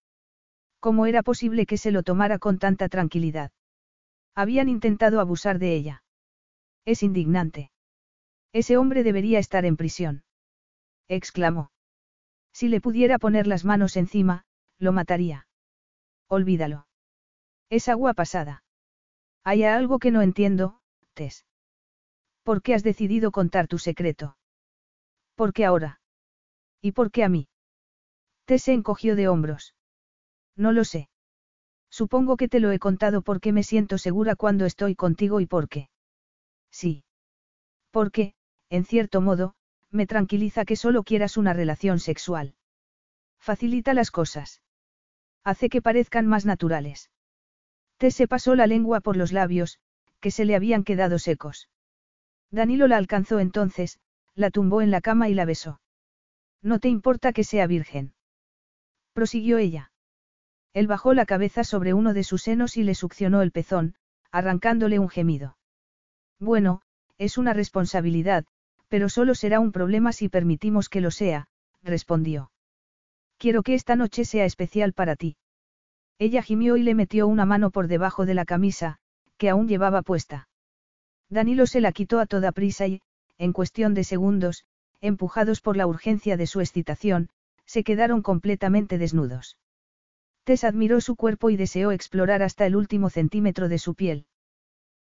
¿Cómo 0.83 1.07
era 1.07 1.23
posible 1.23 1.65
que 1.65 1.78
se 1.78 1.93
lo 1.93 2.02
tomara 2.02 2.41
con 2.41 2.59
tanta 2.59 2.89
tranquilidad? 2.89 3.52
Habían 4.35 4.69
intentado 4.69 5.20
abusar 5.20 5.61
de 5.61 5.77
ella. 5.77 6.02
Es 6.85 7.05
indignante. 7.05 7.70
Ese 8.52 8.77
hombre 8.77 9.05
debería 9.05 9.39
estar 9.39 9.65
en 9.65 9.77
prisión. 9.77 10.25
exclamó. 11.07 11.70
Si 12.52 12.67
le 12.67 12.81
pudiera 12.81 13.20
poner 13.20 13.47
las 13.47 13.65
manos 13.65 13.97
encima, 13.97 14.44
lo 14.81 14.91
mataría. 14.91 15.47
Olvídalo. 16.28 16.89
Es 17.70 17.89
agua 17.89 18.12
pasada. 18.12 18.65
Hay 19.44 19.62
algo 19.62 20.01
que 20.01 20.11
no 20.11 20.20
entiendo, 20.20 20.81
Tess. 21.15 21.47
¿Por 22.43 22.61
qué 22.61 22.75
has 22.75 22.83
decidido 22.83 23.31
contar 23.31 23.69
tu 23.69 23.78
secreto? 23.78 24.36
¿Por 25.36 25.52
qué 25.52 25.65
ahora? 25.65 26.01
¿Y 26.81 26.91
por 26.91 27.12
qué 27.12 27.23
a 27.23 27.28
mí? 27.28 27.49
Tess 28.47 28.65
se 28.65 28.73
encogió 28.73 29.15
de 29.15 29.28
hombros. 29.28 29.77
No 30.56 30.72
lo 30.72 30.84
sé. 30.84 31.08
Supongo 31.90 32.36
que 32.36 32.48
te 32.48 32.60
lo 32.60 32.72
he 32.72 32.78
contado 32.78 33.22
porque 33.22 33.52
me 33.52 33.62
siento 33.62 33.98
segura 33.98 34.34
cuando 34.34 34.64
estoy 34.64 34.94
contigo 34.94 35.40
y 35.40 35.47
porque. 35.47 35.89
Sí. 36.70 37.05
Porque, 37.90 38.34
en 38.70 38.84
cierto 38.84 39.20
modo, 39.20 39.55
me 39.90 40.06
tranquiliza 40.06 40.64
que 40.64 40.76
solo 40.76 41.02
quieras 41.02 41.36
una 41.36 41.52
relación 41.52 42.00
sexual. 42.00 42.55
Facilita 43.39 43.92
las 43.92 44.10
cosas. 44.10 44.62
Hace 45.44 45.68
que 45.68 45.82
parezcan 45.82 46.26
más 46.26 46.47
naturales. 46.47 47.10
Tess 47.98 48.14
se 48.14 48.26
pasó 48.26 48.55
la 48.55 48.66
lengua 48.66 49.00
por 49.00 49.16
los 49.16 49.32
labios, 49.32 49.78
que 50.20 50.31
se 50.31 50.44
le 50.44 50.56
habían 50.56 50.84
quedado 50.84 51.18
secos. 51.18 51.68
Danilo 52.50 52.89
la 52.89 52.97
alcanzó 52.97 53.39
entonces, 53.39 53.98
la 54.34 54.50
tumbó 54.50 54.81
en 54.81 54.90
la 54.90 55.00
cama 55.00 55.28
y 55.28 55.34
la 55.34 55.44
besó. 55.44 55.81
No 56.62 56.78
te 56.78 56.89
importa 56.89 57.32
que 57.32 57.44
sea 57.44 57.66
virgen. 57.66 58.14
Prosiguió 59.12 59.58
ella. 59.58 59.92
Él 60.75 60.86
bajó 60.86 61.12
la 61.15 61.26
cabeza 61.26 61.65
sobre 61.65 61.92
uno 61.92 62.15
de 62.15 62.25
sus 62.25 62.42
senos 62.42 62.76
y 62.76 62.83
le 62.83 62.94
succionó 62.94 63.42
el 63.42 63.52
pezón, 63.52 63.94
arrancándole 64.31 64.99
un 64.99 65.09
gemido. 65.09 65.57
Bueno, 66.39 66.83
es 67.18 67.39
una 67.39 67.52
responsabilidad, 67.52 68.44
pero 68.89 69.09
solo 69.09 69.34
será 69.34 69.60
un 69.60 69.73
problema 69.73 70.12
si 70.12 70.28
permitimos 70.28 70.89
que 70.89 71.01
lo 71.01 71.10
sea, 71.10 71.49
respondió. 71.83 72.51
Quiero 73.39 73.62
que 73.62 73.75
esta 73.75 73.97
noche 73.97 74.25
sea 74.25 74.44
especial 74.44 74.92
para 74.92 75.17
ti. 75.17 75.36
Ella 76.18 76.42
gimió 76.42 76.76
y 76.76 76.83
le 76.83 76.94
metió 76.94 77.26
una 77.26 77.44
mano 77.44 77.70
por 77.70 77.89
debajo 77.89 78.26
de 78.26 78.34
la 78.34 78.44
camisa, 78.44 78.99
que 79.36 79.51
aún 79.51 79.68
llevaba 79.68 80.02
puesta. 80.02 80.49
Danilo 81.28 81.67
se 81.67 81.81
la 81.81 81.92
quitó 81.92 82.20
a 82.20 82.26
toda 82.26 82.52
prisa 82.52 82.86
y, 82.86 83.01
en 83.39 83.52
cuestión 83.52 83.94
de 83.94 84.05
segundos, 84.05 84.65
empujados 85.01 85.60
por 85.60 85.76
la 85.76 85.86
urgencia 85.86 86.36
de 86.36 86.47
su 86.47 86.60
excitación, 86.60 87.28
se 87.67 87.83
quedaron 87.83 88.23
completamente 88.23 88.99
desnudos. 88.99 89.57
Tess 90.45 90.65
admiró 90.65 91.01
su 91.01 91.17
cuerpo 91.17 91.51
y 91.51 91.57
deseó 91.57 91.93
explorar 91.93 92.43
hasta 92.43 92.67
el 92.67 92.77
último 92.77 93.11
centímetro 93.11 93.69
de 93.69 93.79
su 93.79 93.95
piel. 93.95 94.27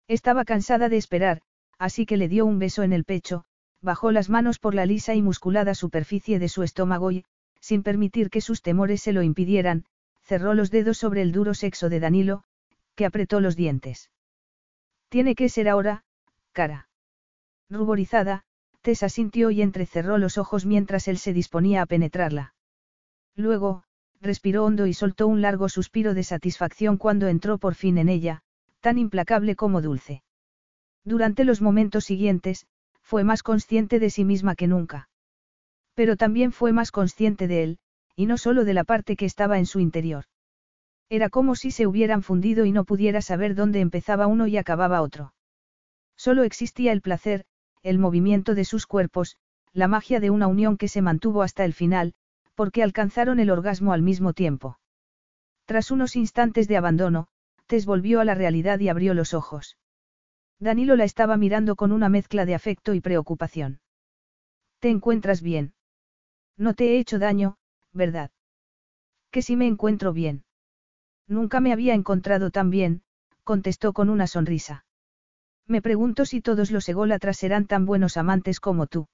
Estaba 0.08 0.44
cansada 0.44 0.90
de 0.90 0.98
esperar, 0.98 1.42
así 1.78 2.06
que 2.06 2.18
le 2.18 2.28
dio 2.28 2.46
un 2.46 2.60
beso 2.60 2.84
en 2.84 2.94
el 2.94 3.06
pecho, 3.06 3.46
bajó 3.82 4.12
las 4.12 4.30
manos 4.30 4.60
por 4.60 4.76
la 4.76 4.86
lisa 4.86 5.16
y 5.16 5.22
musculada 5.22 5.76
superficie 5.76 6.40
de 6.40 6.50
su 6.50 6.64
estómago 6.64 7.12
y, 7.12 7.26
sin 7.62 7.84
permitir 7.84 8.30
que 8.30 8.42
sus 8.42 8.62
temores 8.62 9.02
se 9.02 9.14
lo 9.14 9.22
impidieran, 9.22 9.86
cerró 10.22 10.54
los 10.54 10.72
dedos 10.72 10.98
sobre 10.98 11.22
el 11.22 11.32
duro 11.32 11.54
sexo 11.54 11.90
de 11.90 12.00
Danilo, 12.00 12.44
que 12.96 13.06
apretó 13.06 13.40
los 13.40 13.56
dientes. 13.56 14.12
Tiene 15.08 15.36
que 15.36 15.50
ser 15.50 15.70
ahora, 15.70 16.04
cara. 16.52 16.90
Ruborizada, 17.70 18.44
Tessa 18.82 19.10
sintió 19.10 19.52
y 19.52 19.62
entrecerró 19.62 20.18
los 20.18 20.38
ojos 20.38 20.66
mientras 20.66 21.08
él 21.08 21.18
se 21.18 21.34
disponía 21.34 21.82
a 21.82 21.86
penetrarla. 21.86 22.54
Luego, 23.36 23.84
respiró 24.22 24.66
hondo 24.66 24.86
y 24.86 24.94
soltó 24.94 25.28
un 25.28 25.42
largo 25.42 25.70
suspiro 25.70 26.14
de 26.14 26.24
satisfacción 26.24 26.98
cuando 26.98 27.28
entró 27.28 27.58
por 27.58 27.76
fin 27.76 27.98
en 27.98 28.10
ella, 28.10 28.42
tan 28.82 28.98
implacable 28.98 29.56
como 29.56 29.82
dulce. 29.82 30.24
Durante 31.04 31.44
los 31.44 31.62
momentos 31.62 32.06
siguientes, 32.06 32.68
fue 33.02 33.24
más 33.24 33.44
consciente 33.44 34.00
de 34.00 34.10
sí 34.10 34.26
misma 34.26 34.56
que 34.56 34.68
nunca. 34.68 35.10
Pero 35.96 36.16
también 36.16 36.52
fue 36.52 36.74
más 36.74 36.92
consciente 36.92 37.48
de 37.48 37.64
él, 37.64 37.80
y 38.16 38.26
no 38.26 38.38
solo 38.38 38.66
de 38.66 38.74
la 38.74 38.84
parte 38.84 39.16
que 39.16 39.26
estaba 39.26 39.58
en 39.58 39.66
su 39.66 39.80
interior. 39.80 40.26
Era 41.10 41.30
como 41.30 41.56
si 41.56 41.72
se 41.72 41.88
hubieran 41.88 42.22
fundido 42.22 42.66
y 42.66 42.72
no 42.72 42.86
pudiera 42.86 43.22
saber 43.22 43.56
dónde 43.56 43.80
empezaba 43.80 44.28
uno 44.28 44.46
y 44.46 44.58
acababa 44.58 45.02
otro. 45.02 45.34
Solo 46.16 46.44
existía 46.44 46.92
el 46.92 47.02
placer, 47.02 47.46
el 47.82 47.98
movimiento 47.98 48.54
de 48.54 48.66
sus 48.66 48.86
cuerpos, 48.86 49.38
la 49.74 49.88
magia 49.88 50.20
de 50.20 50.30
una 50.30 50.48
unión 50.48 50.78
que 50.78 50.88
se 50.88 51.02
mantuvo 51.02 51.42
hasta 51.42 51.66
el 51.66 51.74
final, 51.74 52.14
porque 52.60 52.84
alcanzaron 52.84 53.40
el 53.40 53.52
orgasmo 53.52 53.94
al 53.94 54.02
mismo 54.02 54.34
tiempo. 54.34 54.78
Tras 55.64 55.92
unos 55.92 56.18
instantes 56.18 56.68
de 56.68 56.76
abandono, 56.76 57.30
Tess 57.68 57.86
volvió 57.86 58.20
a 58.20 58.26
la 58.26 58.36
realidad 58.36 58.82
y 58.82 58.90
abrió 58.90 59.14
los 59.14 59.34
ojos. 59.34 59.78
Danilo 60.60 60.98
la 60.98 61.06
estaba 61.06 61.38
mirando 61.38 61.78
con 61.78 61.94
una 61.94 62.10
mezcla 62.10 62.46
de 62.46 62.56
afecto 62.56 62.94
y 62.94 63.00
preocupación. 63.00 63.80
¿Te 64.80 64.90
encuentras 64.90 65.42
bien? 65.42 65.72
No 66.58 66.74
te 66.74 66.90
he 66.90 67.00
hecho 67.00 67.18
daño, 67.18 67.56
¿verdad? 67.94 68.30
Que 69.32 69.42
si 69.42 69.56
me 69.56 69.66
encuentro 69.66 70.12
bien. 70.12 70.44
Nunca 71.30 71.62
me 71.62 71.72
había 71.72 71.94
encontrado 71.94 72.52
tan 72.52 72.70
bien, 72.70 73.04
contestó 73.46 73.94
con 73.94 74.10
una 74.10 74.28
sonrisa. 74.28 74.84
Me 75.66 75.82
pregunto 75.82 76.26
si 76.26 76.42
todos 76.42 76.72
los 76.72 76.90
ególatras 76.90 77.38
serán 77.38 77.68
tan 77.68 77.86
buenos 77.86 78.18
amantes 78.18 78.60
como 78.60 78.86
tú. 78.86 79.08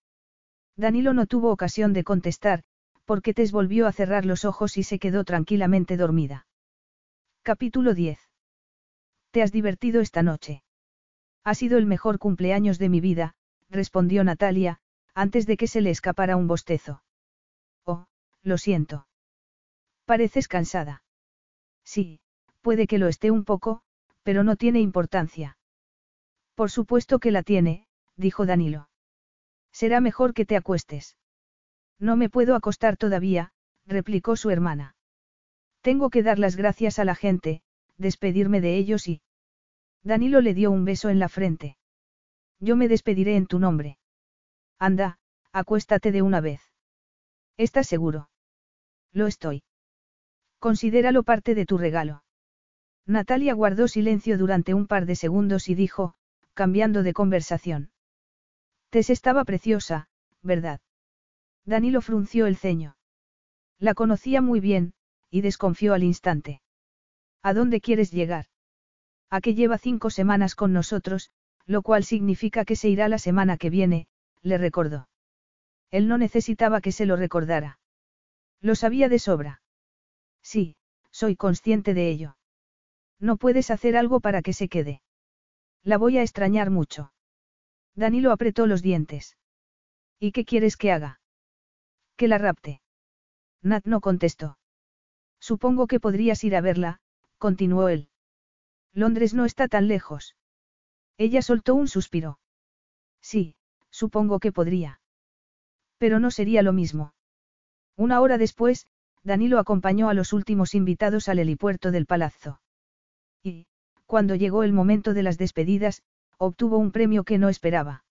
Danilo 0.75 1.14
no 1.14 1.27
tuvo 1.27 1.51
ocasión 1.51 1.93
de 1.93 2.03
contestar, 2.03 2.64
porque 3.06 3.34
Tess 3.34 3.51
volvió 3.51 3.88
a 3.88 3.92
cerrar 3.92 4.25
los 4.25 4.45
ojos 4.45 4.77
y 4.77 4.84
se 4.84 5.00
quedó 5.00 5.24
tranquilamente 5.24 5.95
dormida. 5.95 6.48
Capítulo 7.43 7.93
10. 7.93 8.19
¿Te 9.32 9.43
has 9.43 9.51
divertido 9.51 10.01
esta 10.01 10.24
noche? 10.24 10.64
Ha 11.43 11.53
sido 11.53 11.77
el 11.77 11.85
mejor 11.85 12.17
cumpleaños 12.17 12.80
de 12.80 12.90
mi 12.90 13.01
vida, 13.01 13.35
respondió 13.69 14.24
Natalia, 14.24 14.80
antes 15.14 15.45
de 15.45 15.58
que 15.58 15.67
se 15.67 15.82
le 15.82 15.92
escapara 15.92 16.35
un 16.35 16.48
bostezo. 16.48 17.03
Oh, 17.85 18.08
lo 18.42 18.58
siento. 18.58 19.08
Pareces 20.06 20.48
cansada. 20.48 21.03
Sí, 21.84 22.19
puede 22.61 22.88
que 22.88 22.98
lo 22.98 23.08
esté 23.08 23.30
un 23.30 23.45
poco, 23.45 23.84
pero 24.24 24.43
no 24.43 24.56
tiene 24.56 24.80
importancia. 24.80 25.58
Por 26.56 26.72
supuesto 26.72 27.19
que 27.19 27.32
la 27.32 27.43
tiene, 27.43 27.88
dijo 28.16 28.45
Danilo. 28.45 28.90
Será 29.72 30.01
mejor 30.01 30.34
que 30.34 30.45
te 30.45 30.56
acuestes. 30.56 31.16
No 31.99 32.15
me 32.15 32.30
puedo 32.30 32.56
acostar 32.56 32.98
todavía, 32.98 33.51
replicó 33.85 34.35
su 34.35 34.49
hermana. 34.49 34.95
Tengo 35.82 36.09
que 36.09 36.24
dar 36.24 36.40
las 36.40 36.56
gracias 36.56 36.99
a 36.99 37.06
la 37.06 37.15
gente, 37.15 37.61
despedirme 37.98 38.61
de 38.61 38.75
ellos 38.77 39.07
y... 39.07 39.22
Danilo 40.03 40.41
le 40.41 40.53
dio 40.53 40.72
un 40.72 40.85
beso 40.85 41.09
en 41.09 41.19
la 41.19 41.30
frente. 41.30 41.77
Yo 42.59 42.75
me 42.75 42.88
despediré 42.88 43.35
en 43.35 43.48
tu 43.48 43.59
nombre. 43.59 43.98
Anda, 44.77 45.19
acuéstate 45.51 46.11
de 46.11 46.22
una 46.22 46.41
vez. 46.41 46.61
¿Estás 47.57 47.88
seguro? 47.88 48.30
Lo 49.11 49.27
estoy. 49.27 49.64
Considéralo 50.59 51.24
parte 51.24 51.56
de 51.56 51.65
tu 51.65 51.77
regalo. 51.77 52.24
Natalia 53.06 53.53
guardó 53.53 53.88
silencio 53.88 54.38
durante 54.38 54.74
un 54.74 54.88
par 54.88 55.06
de 55.06 55.15
segundos 55.15 55.69
y 55.69 55.75
dijo, 55.75 56.15
cambiando 56.53 57.03
de 57.03 57.14
conversación. 57.14 57.91
Tess 58.90 59.09
estaba 59.09 59.45
preciosa, 59.45 60.09
¿verdad? 60.41 60.82
Danilo 61.66 62.02
frunció 62.02 62.45
el 62.45 62.58
ceño. 62.58 62.95
La 63.80 63.94
conocía 63.94 64.42
muy 64.42 64.60
bien, 64.60 64.94
y 65.30 65.42
desconfió 65.42 65.94
al 65.94 66.03
instante. 66.03 66.61
¿A 67.42 67.53
dónde 67.53 67.82
quieres 67.82 68.11
llegar? 68.11 68.45
A 69.30 69.42
que 69.42 69.56
lleva 69.56 69.77
cinco 69.77 70.10
semanas 70.10 70.56
con 70.56 70.74
nosotros, 70.74 71.32
lo 71.66 71.82
cual 71.82 72.03
significa 72.03 72.66
que 72.66 72.76
se 72.76 72.90
irá 72.90 73.10
la 73.10 73.18
semana 73.18 73.58
que 73.58 73.69
viene, 73.69 74.08
le 74.42 74.58
recordó. 74.58 75.10
Él 75.92 76.08
no 76.08 76.18
necesitaba 76.18 76.82
que 76.82 76.92
se 76.92 77.06
lo 77.06 77.16
recordara. 77.16 77.80
Lo 78.61 78.76
sabía 78.76 79.10
de 79.10 79.19
sobra. 79.19 79.61
Sí, 80.42 80.77
soy 81.11 81.35
consciente 81.35 81.94
de 81.94 82.10
ello. 82.10 82.38
No 83.19 83.38
puedes 83.38 83.72
hacer 83.72 83.98
algo 83.98 84.19
para 84.19 84.42
que 84.42 84.53
se 84.53 84.69
quede. 84.69 85.02
La 85.84 85.98
voy 85.98 86.18
a 86.18 86.22
extrañar 86.22 86.69
mucho. 86.69 87.14
Danilo 87.95 88.32
apretó 88.32 88.68
los 88.68 88.82
dientes. 88.82 89.38
¿Y 90.19 90.32
qué 90.32 90.45
quieres 90.45 90.77
que 90.77 90.92
haga? 90.92 91.19
Que 92.18 92.27
la 92.27 92.38
rapte. 92.38 92.82
Nat 93.61 93.85
no 93.85 94.00
contestó. 94.00 94.58
Supongo 95.40 95.88
que 95.88 96.00
podrías 96.00 96.44
ir 96.44 96.56
a 96.56 96.61
verla, 96.61 97.00
continuó 97.38 97.90
él. 97.90 98.10
Londres 98.94 99.34
no 99.34 99.45
está 99.45 99.68
tan 99.68 99.88
lejos. 99.88 100.35
Ella 101.18 101.42
soltó 101.42 101.76
un 101.76 101.88
suspiro. 101.88 102.40
Sí, 103.22 103.56
supongo 103.90 104.40
que 104.40 104.53
podría. 104.53 105.02
Pero 105.98 106.19
no 106.19 106.32
sería 106.32 106.61
lo 106.61 106.72
mismo. 106.72 107.14
Una 107.98 108.22
hora 108.22 108.38
después, 108.38 108.88
Danilo 109.24 109.60
acompañó 109.60 110.08
a 110.08 110.14
los 110.14 110.32
últimos 110.32 110.76
invitados 110.76 111.27
al 111.27 111.40
helipuerto 111.40 111.92
del 111.92 112.06
palazzo. 112.06 112.61
Y, 113.44 113.68
cuando 114.06 114.35
llegó 114.35 114.64
el 114.64 114.72
momento 114.72 115.14
de 115.14 115.24
las 115.24 115.38
despedidas, 115.38 116.03
obtuvo 116.38 116.77
un 116.77 116.92
premio 116.92 117.24
que 117.24 117.38
no 117.38 117.50
esperaba. 117.50 118.05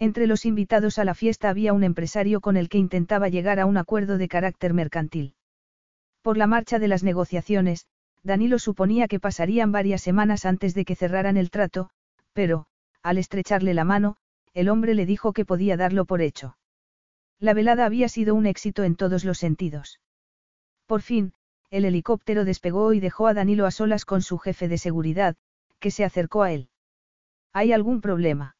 Entre 0.00 0.28
los 0.28 0.44
invitados 0.44 0.98
a 0.98 1.04
la 1.04 1.14
fiesta 1.14 1.48
había 1.48 1.72
un 1.72 1.82
empresario 1.82 2.40
con 2.40 2.56
el 2.56 2.68
que 2.68 2.78
intentaba 2.78 3.28
llegar 3.28 3.58
a 3.58 3.66
un 3.66 3.76
acuerdo 3.76 4.16
de 4.16 4.28
carácter 4.28 4.72
mercantil. 4.72 5.34
Por 6.22 6.36
la 6.36 6.46
marcha 6.46 6.78
de 6.78 6.86
las 6.86 7.02
negociaciones, 7.02 7.86
Danilo 8.22 8.58
suponía 8.58 9.08
que 9.08 9.18
pasarían 9.18 9.72
varias 9.72 10.02
semanas 10.02 10.44
antes 10.44 10.74
de 10.74 10.84
que 10.84 10.94
cerraran 10.94 11.36
el 11.36 11.50
trato, 11.50 11.90
pero, 12.32 12.66
al 13.02 13.18
estrecharle 13.18 13.74
la 13.74 13.84
mano, 13.84 14.16
el 14.54 14.68
hombre 14.68 14.94
le 14.94 15.06
dijo 15.06 15.32
que 15.32 15.44
podía 15.44 15.76
darlo 15.76 16.04
por 16.04 16.20
hecho. 16.20 16.56
La 17.40 17.54
velada 17.54 17.84
había 17.84 18.08
sido 18.08 18.34
un 18.34 18.46
éxito 18.46 18.84
en 18.84 18.96
todos 18.96 19.24
los 19.24 19.38
sentidos. 19.38 20.00
Por 20.86 21.02
fin, 21.02 21.32
el 21.70 21.84
helicóptero 21.84 22.44
despegó 22.44 22.92
y 22.92 23.00
dejó 23.00 23.26
a 23.26 23.34
Danilo 23.34 23.66
a 23.66 23.70
solas 23.70 24.04
con 24.04 24.22
su 24.22 24.38
jefe 24.38 24.68
de 24.68 24.78
seguridad, 24.78 25.36
que 25.80 25.90
se 25.90 26.04
acercó 26.04 26.42
a 26.42 26.52
él. 26.52 26.70
¿Hay 27.52 27.72
algún 27.72 28.00
problema? 28.00 28.56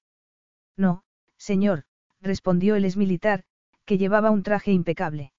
No, 0.76 1.02
señor, 1.39 1.84
respondió 2.20 2.76
el 2.76 2.84
exmilitar, 2.84 3.44
que 3.84 3.99
llevaba 3.99 4.31
un 4.31 4.42
traje 4.42 4.73
impecable. 4.73 5.33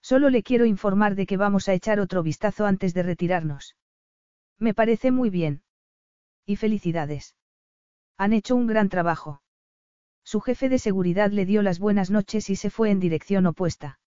Solo 0.00 0.30
le 0.30 0.42
quiero 0.42 0.66
informar 0.66 1.14
de 1.14 1.26
que 1.26 1.36
vamos 1.36 1.68
a 1.68 1.74
echar 1.74 2.00
otro 2.00 2.22
vistazo 2.22 2.64
antes 2.64 2.94
de 2.94 3.02
retirarnos. 3.02 3.76
Me 4.58 4.72
parece 4.72 5.10
muy 5.10 5.30
bien. 5.30 5.62
Y 6.46 6.56
felicidades. 6.56 7.34
Han 8.16 8.32
hecho 8.32 8.56
un 8.56 8.66
gran 8.66 8.88
trabajo. 8.88 9.42
Su 10.24 10.40
jefe 10.40 10.68
de 10.68 10.78
seguridad 10.78 11.30
le 11.30 11.44
dio 11.44 11.62
las 11.62 11.78
buenas 11.78 12.10
noches 12.10 12.48
y 12.50 12.56
se 12.56 12.70
fue 12.70 12.90
en 12.90 13.00
dirección 13.00 13.46
opuesta. 13.46 13.98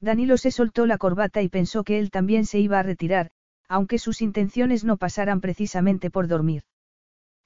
Danilo 0.00 0.36
se 0.36 0.50
soltó 0.50 0.86
la 0.86 0.98
corbata 0.98 1.42
y 1.42 1.48
pensó 1.48 1.84
que 1.84 1.98
él 1.98 2.10
también 2.10 2.46
se 2.46 2.58
iba 2.58 2.78
a 2.78 2.82
retirar, 2.82 3.30
aunque 3.68 3.98
sus 3.98 4.22
intenciones 4.22 4.84
no 4.84 4.96
pasaran 4.96 5.40
precisamente 5.40 6.10
por 6.10 6.28
dormir. 6.28 6.62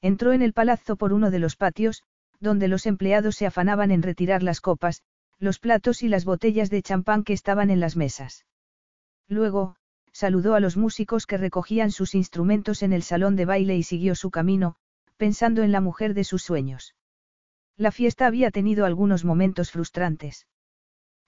Entró 0.03 0.33
en 0.33 0.43
el 0.43 0.53
palazzo 0.53 0.97
por 0.97 1.13
uno 1.13 1.31
de 1.31 1.39
los 1.39 1.57
patios, 1.57 2.03
donde 2.41 2.69
los 2.69 2.87
empleados 2.87 3.37
se 3.37 3.47
afanaban 3.47 3.91
en 3.91 4.03
retirar 4.03 4.43
las 4.43 4.61
copas, 4.61 5.03
los 5.39 5.59
platos 5.59 6.03
y 6.03 6.09
las 6.09 6.25
botellas 6.25 6.71
de 6.71 6.83
champán 6.83 7.25
que 7.25 7.33
estaban 7.33 7.71
en 7.71 7.81
las 7.81 7.97
mesas. 7.97 8.47
Luego, 9.29 9.77
saludó 10.13 10.55
a 10.55 10.61
los 10.61 10.77
músicos 10.77 11.27
que 11.27 11.37
recogían 11.37 11.91
sus 11.91 12.15
instrumentos 12.15 12.83
en 12.83 12.93
el 12.93 13.03
salón 13.03 13.37
de 13.37 13.45
baile 13.45 13.77
y 13.77 13.83
siguió 13.83 14.15
su 14.15 14.31
camino, 14.31 14.77
pensando 15.17 15.63
en 15.63 15.73
la 15.73 15.81
mujer 15.81 16.15
de 16.15 16.25
sus 16.25 16.43
sueños. 16.43 16.95
La 17.77 17.93
fiesta 17.93 18.27
había 18.27 18.51
tenido 18.51 18.85
algunos 18.85 19.25
momentos 19.25 19.71
frustrantes. 19.71 20.47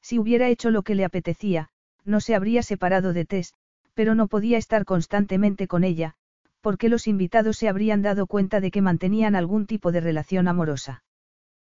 Si 0.01 0.19
hubiera 0.19 0.49
hecho 0.49 0.71
lo 0.71 0.83
que 0.83 0.95
le 0.95 1.05
apetecía, 1.05 1.69
no 2.05 2.21
se 2.21 2.35
habría 2.35 2.63
separado 2.63 3.13
de 3.13 3.25
Tess, 3.25 3.55
pero 3.95 4.15
no 4.15 4.27
podía 4.27 4.59
estar 4.59 4.85
constantemente 4.85 5.69
con 5.69 5.85
ella, 5.85 6.17
porque 6.63 6.89
los 6.89 7.07
invitados 7.07 7.59
se 7.59 7.69
habrían 7.69 8.01
dado 8.01 8.27
cuenta 8.27 8.61
de 8.61 8.71
que 8.71 8.81
mantenían 8.81 9.35
algún 9.35 9.67
tipo 9.67 9.93
de 9.93 10.01
relación 10.01 10.49
amorosa. 10.49 11.05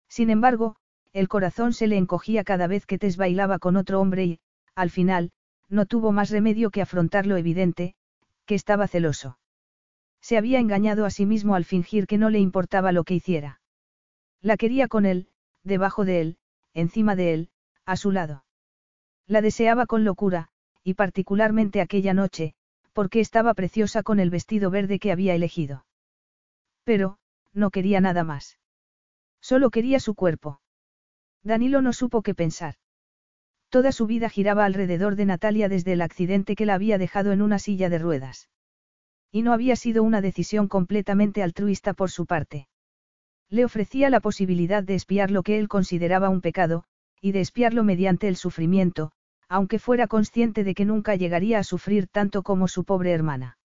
Sin 0.09 0.31
embargo, 0.31 0.77
el 1.13 1.29
corazón 1.29 1.73
se 1.73 1.89
le 1.89 1.97
encogía 1.97 2.45
cada 2.45 2.67
vez 2.69 2.87
que 2.87 2.99
Tess 2.99 3.17
bailaba 3.17 3.59
con 3.59 3.77
otro 3.77 4.01
hombre 4.01 4.25
y, 4.25 4.41
al 4.75 4.91
final, 4.91 5.33
no 5.69 5.87
tuvo 5.87 6.13
más 6.13 6.31
remedio 6.31 6.71
que 6.71 6.83
afrontar 6.83 7.27
lo 7.27 7.37
evidente, 7.37 7.95
que 8.47 8.55
estaba 8.55 8.87
celoso. 8.87 9.39
Se 10.21 10.39
había 10.39 10.61
engañado 10.61 11.05
a 11.05 11.11
sí 11.11 11.27
mismo 11.27 11.57
al 11.57 11.65
fingir 11.65 12.07
que 12.07 12.19
no 12.19 12.31
le 12.31 12.39
importaba 12.39 12.93
lo 12.93 13.05
que 13.05 13.15
hiciera. 13.15 13.61
La 14.41 14.57
quería 14.57 14.87
con 14.87 15.05
él, 15.05 15.29
debajo 15.65 16.05
de 16.05 16.21
él, 16.21 16.39
encima 16.75 17.17
de 17.17 17.35
él, 17.35 17.51
a 17.85 17.97
su 17.97 18.13
lado. 18.13 18.45
La 19.27 19.41
deseaba 19.41 19.87
con 19.87 20.05
locura, 20.05 20.49
y 20.85 20.95
particularmente 20.95 21.81
aquella 21.81 22.15
noche, 22.15 22.55
porque 22.97 23.21
estaba 23.21 23.53
preciosa 23.53 24.03
con 24.03 24.21
el 24.21 24.31
vestido 24.31 24.71
verde 24.71 24.99
que 24.99 25.13
había 25.13 25.35
elegido. 25.35 25.85
Pero, 26.83 27.19
no 27.53 27.69
quería 27.69 28.01
nada 28.01 28.25
más. 28.25 28.59
Solo 29.39 29.69
quería 29.69 30.01
su 30.01 30.15
cuerpo. 30.15 30.63
Danilo 31.43 31.83
no 31.83 31.93
supo 31.93 32.23
qué 32.23 32.35
pensar. 32.35 32.77
Toda 33.69 33.93
su 33.93 34.07
vida 34.07 34.31
giraba 34.31 34.65
alrededor 34.65 35.15
de 35.15 35.27
Natalia 35.27 35.69
desde 35.69 35.93
el 35.93 36.01
accidente 36.01 36.57
que 36.57 36.65
la 36.65 36.73
había 36.73 36.97
dejado 36.97 37.33
en 37.33 37.43
una 37.43 37.59
silla 37.59 37.91
de 37.91 37.99
ruedas. 37.99 38.49
Y 39.31 39.43
no 39.43 39.53
había 39.53 39.77
sido 39.77 40.03
una 40.03 40.23
decisión 40.23 40.67
completamente 40.67 41.43
altruista 41.43 41.93
por 41.93 42.11
su 42.11 42.25
parte. 42.25 42.67
Le 43.51 43.67
ofrecía 43.67 44.09
la 44.09 44.21
posibilidad 44.21 44.83
de 44.83 44.95
espiar 44.95 45.31
lo 45.31 45.43
que 45.43 45.59
él 45.59 45.69
consideraba 45.69 46.31
un 46.31 46.41
pecado, 46.41 46.85
y 47.21 47.33
de 47.33 47.43
espiarlo 47.43 47.85
mediante 47.85 48.27
el 48.27 48.37
sufrimiento, 48.37 49.13
aunque 49.49 49.79
fuera 49.79 50.07
consciente 50.07 50.65
de 50.65 50.75
que 50.75 50.85
nunca 50.85 51.15
llegaría 51.15 51.59
a 51.59 51.65
sufrir 51.65 52.09
tanto 52.09 52.43
como 52.43 52.69
su 52.69 52.85
pobre 52.85 53.13
hermana. 53.13 53.59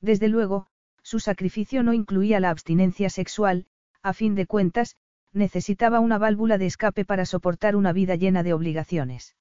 Desde 0.00 0.28
luego, 0.28 0.66
su 1.02 1.20
sacrificio 1.20 1.82
no 1.82 1.92
incluía 1.92 2.40
la 2.40 2.50
abstinencia 2.50 3.10
sexual, 3.10 3.66
a 4.02 4.12
fin 4.12 4.34
de 4.34 4.46
cuentas, 4.46 4.96
necesitaba 5.32 6.00
una 6.00 6.18
válvula 6.18 6.58
de 6.58 6.66
escape 6.66 7.04
para 7.04 7.26
soportar 7.26 7.76
una 7.76 7.92
vida 7.92 8.16
llena 8.16 8.42
de 8.42 8.52
obligaciones. 8.52 9.36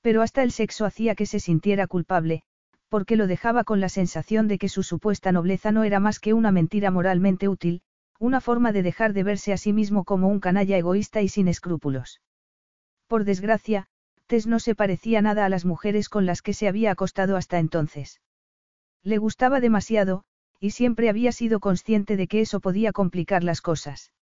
Pero 0.00 0.22
hasta 0.22 0.42
el 0.42 0.52
sexo 0.52 0.84
hacía 0.84 1.14
que 1.14 1.26
se 1.26 1.40
sintiera 1.40 1.86
culpable, 1.86 2.42
porque 2.88 3.16
lo 3.16 3.26
dejaba 3.26 3.64
con 3.64 3.80
la 3.80 3.88
sensación 3.88 4.48
de 4.48 4.58
que 4.58 4.68
su 4.68 4.82
supuesta 4.82 5.32
nobleza 5.32 5.72
no 5.72 5.84
era 5.84 6.00
más 6.00 6.20
que 6.20 6.32
una 6.32 6.52
mentira 6.52 6.90
moralmente 6.90 7.48
útil, 7.48 7.82
una 8.18 8.40
forma 8.40 8.72
de 8.72 8.82
dejar 8.82 9.12
de 9.12 9.22
verse 9.22 9.52
a 9.52 9.56
sí 9.56 9.72
mismo 9.72 10.04
como 10.04 10.28
un 10.28 10.40
canalla 10.40 10.76
egoísta 10.76 11.22
y 11.22 11.28
sin 11.28 11.48
escrúpulos. 11.48 12.20
Por 13.06 13.24
desgracia, 13.24 13.88
Tess 14.28 14.46
no 14.46 14.60
se 14.60 14.74
parecía 14.74 15.22
nada 15.22 15.46
a 15.46 15.48
las 15.48 15.64
mujeres 15.64 16.10
con 16.10 16.26
las 16.26 16.42
que 16.42 16.52
se 16.52 16.68
había 16.68 16.90
acostado 16.90 17.36
hasta 17.36 17.58
entonces. 17.58 18.20
Le 19.02 19.16
gustaba 19.16 19.58
demasiado, 19.58 20.24
y 20.60 20.70
siempre 20.70 21.08
había 21.08 21.32
sido 21.32 21.60
consciente 21.60 22.16
de 22.16 22.28
que 22.28 22.42
eso 22.42 22.60
podía 22.60 22.92
complicar 22.92 23.42
las 23.42 23.62
cosas. 23.62 24.12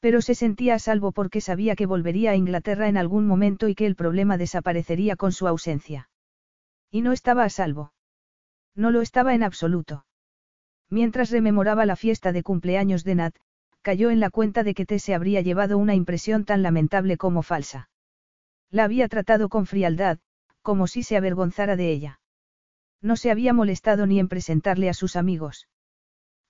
Pero 0.00 0.22
se 0.22 0.34
sentía 0.34 0.76
a 0.76 0.78
salvo 0.78 1.12
porque 1.12 1.42
sabía 1.42 1.76
que 1.76 1.84
volvería 1.84 2.30
a 2.30 2.36
Inglaterra 2.36 2.88
en 2.88 2.96
algún 2.96 3.26
momento 3.26 3.68
y 3.68 3.74
que 3.74 3.84
el 3.84 3.96
problema 3.96 4.38
desaparecería 4.38 5.14
con 5.14 5.32
su 5.32 5.46
ausencia. 5.46 6.08
Y 6.90 7.02
no 7.02 7.12
estaba 7.12 7.44
a 7.44 7.50
salvo. 7.50 7.92
No 8.74 8.90
lo 8.90 9.02
estaba 9.02 9.34
en 9.34 9.42
absoluto. 9.42 10.06
Mientras 10.88 11.30
rememoraba 11.30 11.84
la 11.84 11.96
fiesta 11.96 12.32
de 12.32 12.42
cumpleaños 12.42 13.04
de 13.04 13.14
Nat, 13.16 13.36
cayó 13.82 14.08
en 14.08 14.20
la 14.20 14.30
cuenta 14.30 14.62
de 14.62 14.72
que 14.72 14.86
Tess 14.86 15.02
se 15.02 15.14
habría 15.14 15.42
llevado 15.42 15.76
una 15.76 15.94
impresión 15.94 16.46
tan 16.46 16.62
lamentable 16.62 17.18
como 17.18 17.42
falsa. 17.42 17.90
La 18.70 18.84
había 18.84 19.08
tratado 19.08 19.48
con 19.48 19.66
frialdad, 19.66 20.18
como 20.62 20.86
si 20.86 21.02
se 21.02 21.16
avergonzara 21.16 21.76
de 21.76 21.90
ella. 21.90 22.20
No 23.00 23.16
se 23.16 23.30
había 23.30 23.52
molestado 23.52 24.06
ni 24.06 24.18
en 24.18 24.28
presentarle 24.28 24.88
a 24.88 24.94
sus 24.94 25.16
amigos. 25.16 25.68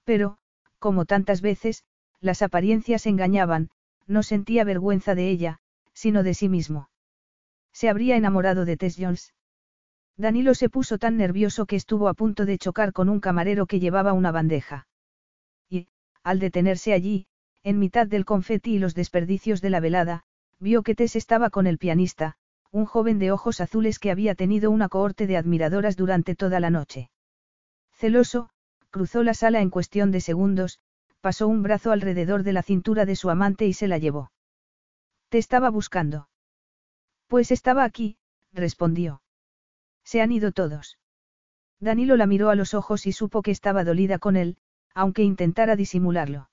Pero, 0.05 0.39
como 0.79 1.05
tantas 1.05 1.41
veces, 1.41 1.85
las 2.21 2.43
apariencias 2.43 3.07
engañaban, 3.07 3.71
no 4.07 4.23
sentía 4.23 4.65
vergüenza 4.65 5.15
de 5.15 5.29
ella, 5.29 5.59
sino 5.93 6.23
de 6.23 6.35
sí 6.35 6.49
mismo. 6.49 6.91
Se 7.73 7.89
habría 7.89 8.17
enamorado 8.17 8.65
de 8.65 8.77
Tess 8.77 8.97
Jones. 8.99 9.35
Danilo 10.17 10.55
se 10.55 10.69
puso 10.69 10.99
tan 10.99 11.17
nervioso 11.17 11.67
que 11.67 11.77
estuvo 11.77 12.09
a 12.09 12.15
punto 12.15 12.45
de 12.45 12.59
chocar 12.59 12.93
con 12.93 13.09
un 13.09 13.21
camarero 13.21 13.67
que 13.67 13.79
llevaba 13.79 14.13
una 14.13 14.33
bandeja. 14.33 14.89
Y, 15.69 15.89
al 16.25 16.41
detenerse 16.41 16.93
allí, 16.93 17.27
en 17.63 17.79
mitad 17.79 18.07
del 18.07 18.25
confeti 18.25 18.75
y 18.75 18.79
los 18.79 18.95
desperdicios 18.95 19.61
de 19.61 19.71
la 19.71 19.81
velada, 19.81 20.25
vio 20.61 20.83
que 20.83 20.95
Tess 20.95 21.17
estaba 21.17 21.51
con 21.51 21.67
el 21.67 21.79
pianista, 21.79 22.37
un 22.71 22.85
joven 22.85 23.19
de 23.19 23.33
ojos 23.33 23.61
azules 23.61 23.99
que 23.99 24.11
había 24.11 24.35
tenido 24.35 24.71
una 24.71 24.89
cohorte 24.89 25.27
de 25.27 25.37
admiradoras 25.37 25.97
durante 25.97 26.35
toda 26.35 26.61
la 26.61 26.71
noche. 26.71 27.11
Celoso, 27.93 28.51
cruzó 28.91 29.23
la 29.23 29.35
sala 29.35 29.61
en 29.61 29.71
cuestión 29.71 30.11
de 30.11 30.21
segundos, 30.21 30.81
pasó 31.21 31.49
un 31.49 31.63
brazo 31.63 31.93
alrededor 31.93 32.43
de 32.43 32.53
la 32.53 32.63
cintura 32.63 33.05
de 33.05 33.17
su 33.17 33.31
amante 33.31 33.67
y 33.67 33.73
se 33.73 33.89
la 33.89 33.99
llevó. 33.99 34.31
Te 35.29 35.39
estaba 35.39 35.71
buscando. 35.71 36.29
Pues 37.27 37.51
estaba 37.51 37.85
aquí, 37.85 38.17
respondió. 38.53 39.23
Se 40.05 40.23
han 40.23 40.33
ido 40.33 40.53
todos. 40.53 40.99
Danilo 41.81 42.17
la 42.17 42.27
miró 42.27 42.51
a 42.51 42.55
los 42.55 42.75
ojos 42.75 43.07
y 43.07 43.13
supo 43.13 43.43
que 43.43 43.51
estaba 43.51 43.85
dolida 43.85 44.19
con 44.19 44.37
él, 44.37 44.57
aunque 44.95 45.23
intentara 45.23 45.77
disimularlo. 45.77 46.51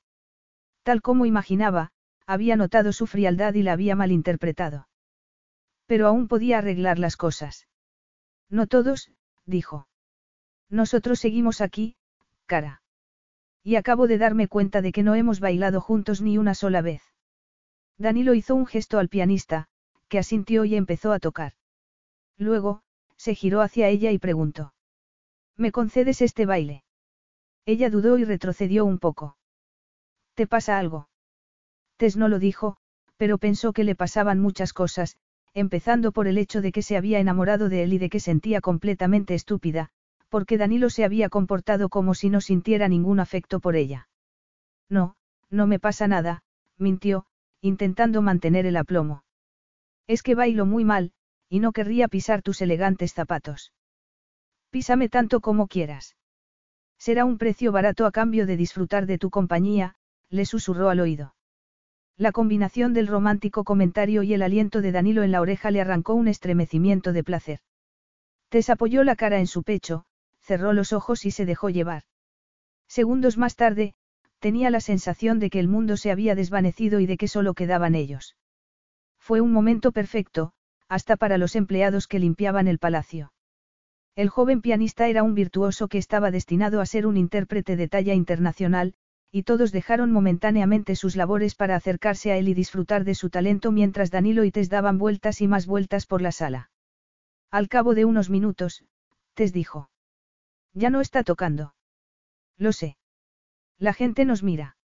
Tal 0.84 1.02
como 1.02 1.26
imaginaba, 1.26 1.92
había 2.26 2.56
notado 2.56 2.92
su 2.94 3.08
frialdad 3.08 3.54
y 3.54 3.64
la 3.64 3.74
había 3.74 3.96
malinterpretado. 3.96 4.88
Pero 5.86 6.08
aún 6.08 6.28
podía 6.28 6.58
arreglar 6.58 7.00
las 7.00 7.18
cosas. 7.18 7.68
No 8.50 8.68
todos, 8.68 9.12
dijo. 9.46 9.88
Nosotros 10.70 11.20
seguimos 11.20 11.62
aquí, 11.62 11.96
cara. 12.46 12.82
Y 13.64 13.76
acabo 13.76 14.08
de 14.08 14.18
darme 14.18 14.48
cuenta 14.48 14.82
de 14.82 14.92
que 14.92 15.04
no 15.04 15.16
hemos 15.16 15.40
bailado 15.40 15.82
juntos 15.82 16.22
ni 16.22 16.38
una 16.38 16.56
sola 16.56 16.82
vez. 16.82 17.02
Danilo 17.98 18.34
hizo 18.34 18.56
un 18.56 18.66
gesto 18.66 19.00
al 19.00 19.10
pianista, 19.10 19.68
que 20.08 20.20
asintió 20.20 20.66
y 20.66 20.76
empezó 20.76 21.12
a 21.12 21.20
tocar. 21.20 21.54
Luego, 22.38 22.82
se 23.16 23.36
giró 23.36 23.62
hacia 23.62 23.88
ella 23.88 24.12
y 24.12 24.20
preguntó. 24.20 24.74
¿Me 25.56 25.72
concedes 25.72 26.22
este 26.22 26.46
baile? 26.46 26.84
Ella 27.66 27.90
dudó 27.90 28.18
y 28.18 28.26
retrocedió 28.26 28.86
un 28.86 29.00
poco. 29.00 29.38
¿Te 30.34 30.48
pasa 30.48 30.78
algo? 30.78 31.10
Tess 31.98 32.18
no 32.18 32.28
lo 32.28 32.40
dijo, 32.40 32.78
pero 33.18 33.38
pensó 33.38 33.74
que 33.74 33.84
le 33.84 33.96
pasaban 33.96 34.40
muchas 34.40 34.74
cosas, 34.74 35.18
empezando 35.54 36.12
por 36.12 36.28
el 36.28 36.38
hecho 36.38 36.62
de 36.62 36.72
que 36.72 36.82
se 36.82 36.98
había 36.98 37.20
enamorado 37.20 37.70
de 37.70 37.84
él 37.84 37.94
y 37.94 37.98
de 37.98 38.10
que 38.10 38.20
sentía 38.20 38.60
completamente 38.60 39.34
estúpida, 39.34 39.90
porque 40.30 40.58
Danilo 40.58 40.90
se 40.90 41.06
había 41.06 41.30
comportado 41.30 41.88
como 41.88 42.14
si 42.14 42.30
no 42.30 42.42
sintiera 42.42 42.90
ningún 42.90 43.20
afecto 43.20 43.60
por 43.62 43.76
ella. 43.78 44.10
No, 44.90 45.16
no 45.50 45.68
me 45.68 45.80
pasa 45.80 46.08
nada, 46.08 46.44
mintió, 46.78 47.26
intentando 47.62 48.22
mantener 48.22 48.66
el 48.66 48.76
aplomo. 48.76 49.24
Es 50.08 50.24
que 50.24 50.36
bailo 50.36 50.66
muy 50.66 50.84
mal, 50.84 51.14
y 51.50 51.60
no 51.60 51.72
querría 51.72 52.08
pisar 52.10 52.42
tus 52.42 52.62
elegantes 52.62 53.14
zapatos. 53.14 53.72
Písame 54.72 55.08
tanto 55.08 55.40
como 55.40 55.68
quieras. 55.68 56.18
Será 56.98 57.24
un 57.24 57.38
precio 57.38 57.72
barato 57.72 58.06
a 58.06 58.12
cambio 58.12 58.46
de 58.46 58.58
disfrutar 58.58 59.06
de 59.06 59.18
tu 59.18 59.30
compañía, 59.30 59.96
le 60.30 60.46
susurró 60.46 60.90
al 60.90 61.00
oído. 61.00 61.35
La 62.18 62.32
combinación 62.32 62.94
del 62.94 63.08
romántico 63.08 63.66
comentario 63.66 64.24
y 64.24 64.34
el 64.34 64.42
aliento 64.42 64.82
de 64.82 64.94
Danilo 64.94 65.24
en 65.24 65.32
la 65.32 65.42
oreja 65.42 65.70
le 65.70 65.82
arrancó 65.82 66.14
un 66.14 66.30
estremecimiento 66.30 67.12
de 67.12 67.26
placer. 67.26 67.60
Tess 68.48 68.70
apoyó 68.70 69.04
la 69.04 69.18
cara 69.18 69.40
en 69.40 69.48
su 69.48 69.64
pecho, 69.64 70.06
cerró 70.40 70.72
los 70.72 70.94
ojos 70.94 71.26
y 71.26 71.32
se 71.32 71.46
dejó 71.46 71.70
llevar. 71.70 72.04
Segundos 72.88 73.38
más 73.38 73.58
tarde, 73.58 73.96
tenía 74.40 74.70
la 74.70 74.80
sensación 74.80 75.40
de 75.40 75.50
que 75.50 75.60
el 75.60 75.68
mundo 75.68 75.98
se 75.98 76.10
había 76.10 76.36
desvanecido 76.36 77.02
y 77.02 77.06
de 77.06 77.18
que 77.18 77.28
solo 77.28 77.54
quedaban 77.54 77.96
ellos. 77.96 78.38
Fue 79.20 79.42
un 79.42 79.52
momento 79.52 79.92
perfecto, 79.92 80.54
hasta 80.88 81.18
para 81.18 81.38
los 81.38 81.56
empleados 81.56 82.08
que 82.08 82.20
limpiaban 82.20 82.68
el 82.68 82.80
palacio. 82.80 83.34
El 84.16 84.30
joven 84.30 84.62
pianista 84.62 85.10
era 85.10 85.24
un 85.24 85.34
virtuoso 85.34 85.90
que 85.90 85.98
estaba 85.98 86.32
destinado 86.32 86.80
a 86.80 86.86
ser 86.86 87.08
un 87.08 87.18
intérprete 87.18 87.76
de 87.76 87.90
talla 87.90 88.14
internacional, 88.14 88.94
y 89.36 89.44
todos 89.44 89.74
dejaron 89.74 90.14
momentáneamente 90.14 90.96
sus 90.96 91.18
labores 91.18 91.56
para 91.56 91.76
acercarse 91.76 92.32
a 92.32 92.38
él 92.38 92.48
y 92.48 92.54
disfrutar 92.54 93.04
de 93.04 93.16
su 93.16 93.30
talento 93.30 93.74
mientras 93.74 94.10
Danilo 94.10 94.46
y 94.46 94.52
Tess 94.52 94.70
daban 94.70 94.98
vueltas 94.98 95.42
y 95.42 95.48
más 95.50 95.66
vueltas 95.66 96.06
por 96.06 96.22
la 96.22 96.32
sala. 96.32 96.72
Al 97.52 97.68
cabo 97.68 97.96
de 97.96 98.06
unos 98.06 98.30
minutos, 98.30 98.86
Tess 99.34 99.52
dijo. 99.52 99.90
Ya 100.74 100.90
no 100.90 101.02
está 101.02 101.22
tocando. 101.26 101.76
Lo 102.58 102.72
sé. 102.72 102.96
La 103.78 103.92
gente 103.92 104.24
nos 104.24 104.42
mira. 104.42 104.78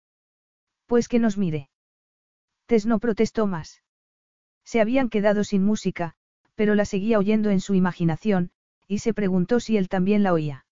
Pues 0.87 1.09
que 1.09 1.19
nos 1.19 1.37
mire. 1.37 1.69
Tess 2.65 2.87
no 2.87 3.01
protestó 3.01 3.47
más. 3.47 3.83
Se 4.65 4.81
habían 4.81 5.11
quedado 5.11 5.45
sin 5.45 5.63
música, 5.63 6.15
pero 6.55 6.75
la 6.75 6.87
seguía 6.87 7.19
oyendo 7.19 7.51
en 7.51 7.61
su 7.61 7.75
imaginación, 7.75 8.51
y 8.87 9.01
se 9.01 9.13
preguntó 9.13 9.61
si 9.61 9.77
él 9.77 9.91
también 9.91 10.23
la 10.23 10.33
oía. 10.33 10.65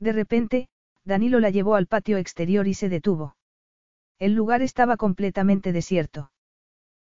De 0.00 0.12
repente, 0.12 0.68
Danilo 1.04 1.40
la 1.40 1.50
llevó 1.50 1.74
al 1.74 1.86
patio 1.86 2.18
exterior 2.18 2.68
y 2.68 2.74
se 2.74 2.88
detuvo. 2.88 3.36
El 4.18 4.34
lugar 4.34 4.62
estaba 4.62 4.96
completamente 4.96 5.72
desierto. 5.72 6.30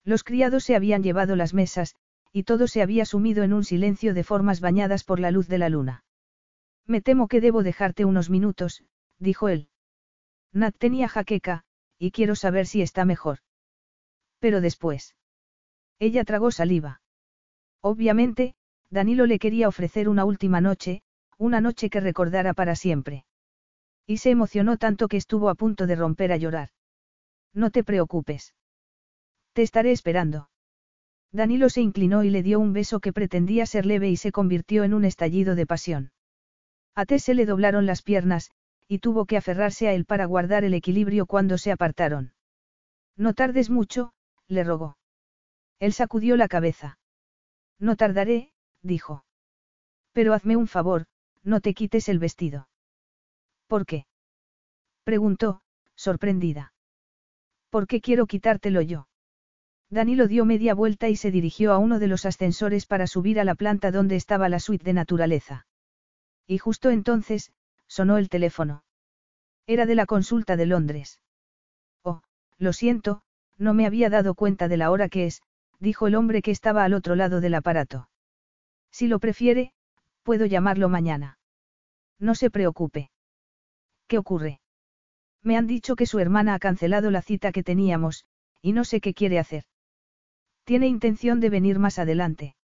Los 0.04 0.24
criados 0.24 0.64
se 0.64 0.76
habían 0.76 1.02
llevado 1.02 1.36
las 1.36 1.54
mesas, 1.54 1.96
y 2.32 2.44
todo 2.44 2.68
se 2.68 2.82
había 2.82 3.04
sumido 3.04 3.42
en 3.42 3.52
un 3.52 3.64
silencio 3.64 4.14
de 4.14 4.24
formas 4.24 4.60
bañadas 4.60 5.04
por 5.04 5.18
la 5.18 5.30
luz 5.30 5.48
de 5.48 5.58
la 5.58 5.68
luna. 5.68 6.04
Me 6.86 7.00
temo 7.00 7.28
que 7.28 7.40
debo 7.40 7.62
dejarte 7.62 8.04
unos 8.04 8.30
minutos, 8.30 8.84
dijo 9.18 9.48
él. 9.48 9.68
Nat 10.52 10.76
tenía 10.76 11.08
jaqueca, 11.08 11.64
y 11.98 12.12
quiero 12.12 12.34
saber 12.34 12.66
si 12.66 12.82
está 12.82 13.04
mejor. 13.04 13.38
Pero 14.38 14.60
después. 14.60 15.16
Ella 15.98 16.24
tragó 16.24 16.50
saliva. 16.50 17.02
Obviamente, 17.82 18.54
Danilo 18.90 19.26
le 19.26 19.38
quería 19.38 19.68
ofrecer 19.68 20.08
una 20.08 20.24
última 20.24 20.60
noche, 20.60 21.02
una 21.38 21.60
noche 21.60 21.90
que 21.90 22.00
recordara 22.00 22.54
para 22.54 22.74
siempre. 22.74 23.24
Y 24.06 24.18
se 24.18 24.30
emocionó 24.30 24.76
tanto 24.76 25.08
que 25.08 25.16
estuvo 25.16 25.48
a 25.48 25.54
punto 25.54 25.86
de 25.86 25.96
romper 25.96 26.32
a 26.32 26.36
llorar. 26.36 26.70
No 27.52 27.70
te 27.70 27.84
preocupes. 27.84 28.54
Te 29.52 29.62
estaré 29.62 29.92
esperando. 29.92 30.50
Danilo 31.32 31.68
se 31.68 31.80
inclinó 31.80 32.24
y 32.24 32.30
le 32.30 32.42
dio 32.42 32.58
un 32.58 32.72
beso 32.72 33.00
que 33.00 33.12
pretendía 33.12 33.66
ser 33.66 33.86
leve 33.86 34.08
y 34.08 34.16
se 34.16 34.32
convirtió 34.32 34.84
en 34.84 34.94
un 34.94 35.04
estallido 35.04 35.54
de 35.54 35.66
pasión. 35.66 36.12
A 36.94 37.06
Tess 37.06 37.24
se 37.24 37.34
le 37.34 37.46
doblaron 37.46 37.86
las 37.86 38.02
piernas, 38.02 38.50
y 38.88 38.98
tuvo 38.98 39.26
que 39.26 39.36
aferrarse 39.36 39.86
a 39.86 39.92
él 39.92 40.04
para 40.04 40.24
guardar 40.24 40.64
el 40.64 40.74
equilibrio 40.74 41.26
cuando 41.26 41.58
se 41.58 41.70
apartaron. 41.70 42.32
No 43.16 43.34
tardes 43.34 43.70
mucho, 43.70 44.12
le 44.48 44.64
rogó. 44.64 44.96
Él 45.78 45.92
sacudió 45.92 46.36
la 46.36 46.48
cabeza. 46.48 46.98
No 47.78 47.96
tardaré, 47.96 48.52
dijo. 48.82 49.24
Pero 50.12 50.34
hazme 50.34 50.56
un 50.56 50.66
favor, 50.66 51.06
no 51.44 51.60
te 51.60 51.74
quites 51.74 52.08
el 52.08 52.18
vestido. 52.18 52.68
¿Por 53.70 53.86
qué? 53.86 54.04
preguntó, 55.04 55.60
sorprendida. 55.94 56.72
¿Por 57.68 57.86
qué 57.86 58.00
quiero 58.00 58.26
quitártelo 58.26 58.80
yo? 58.80 59.06
Danilo 59.90 60.26
dio 60.26 60.44
media 60.44 60.74
vuelta 60.74 61.08
y 61.08 61.14
se 61.14 61.30
dirigió 61.30 61.72
a 61.72 61.78
uno 61.78 62.00
de 62.00 62.08
los 62.08 62.26
ascensores 62.26 62.86
para 62.86 63.06
subir 63.06 63.38
a 63.38 63.44
la 63.44 63.54
planta 63.54 63.92
donde 63.92 64.16
estaba 64.16 64.48
la 64.48 64.58
suite 64.58 64.82
de 64.84 64.92
naturaleza. 64.92 65.68
Y 66.48 66.58
justo 66.58 66.90
entonces, 66.90 67.52
sonó 67.86 68.18
el 68.18 68.28
teléfono. 68.28 68.82
Era 69.68 69.86
de 69.86 69.94
la 69.94 70.06
consulta 70.06 70.56
de 70.56 70.66
Londres. 70.66 71.20
Oh, 72.02 72.22
lo 72.58 72.72
siento, 72.72 73.22
no 73.56 73.72
me 73.72 73.86
había 73.86 74.10
dado 74.10 74.34
cuenta 74.34 74.66
de 74.66 74.78
la 74.78 74.90
hora 74.90 75.08
que 75.08 75.26
es, 75.26 75.42
dijo 75.78 76.08
el 76.08 76.16
hombre 76.16 76.42
que 76.42 76.50
estaba 76.50 76.82
al 76.82 76.92
otro 76.92 77.14
lado 77.14 77.40
del 77.40 77.54
aparato. 77.54 78.08
Si 78.90 79.06
lo 79.06 79.20
prefiere, 79.20 79.74
puedo 80.24 80.44
llamarlo 80.44 80.88
mañana. 80.88 81.38
No 82.18 82.34
se 82.34 82.50
preocupe. 82.50 83.09
¿Qué 84.10 84.18
ocurre? 84.18 84.60
Me 85.40 85.56
han 85.56 85.68
dicho 85.68 85.94
que 85.94 86.04
su 86.04 86.18
hermana 86.18 86.54
ha 86.54 86.58
cancelado 86.58 87.12
la 87.12 87.22
cita 87.22 87.52
que 87.52 87.62
teníamos, 87.62 88.24
y 88.60 88.72
no 88.72 88.82
sé 88.82 89.00
qué 89.00 89.14
quiere 89.14 89.38
hacer. 89.38 89.62
Tiene 90.64 90.88
intención 90.88 91.38
de 91.38 91.48
venir 91.48 91.78
más 91.78 92.00
adelante. 92.00 92.56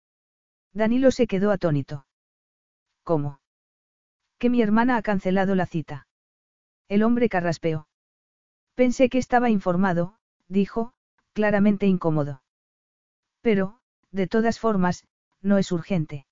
Danilo 0.73 1.13
se 1.13 1.29
quedó 1.29 1.53
atónito. 1.53 2.05
¿Cómo? 3.05 3.39
Que 4.41 4.51
mi 4.51 4.61
hermana 4.61 4.97
ha 4.97 5.03
cancelado 5.03 5.55
la 5.55 5.67
cita. 5.67 6.09
El 6.89 7.05
hombre 7.05 7.29
carraspeó. 7.29 7.87
Pensé 8.75 9.09
que 9.09 9.19
estaba 9.19 9.49
informado, 9.49 10.17
dijo, 10.49 10.95
claramente 11.33 11.87
incómodo. 11.87 12.43
Pero, 13.41 13.79
de 14.11 14.27
todas 14.27 14.59
formas, 14.59 15.07
no 15.43 15.59
es 15.59 15.71
urgente. 15.71 16.27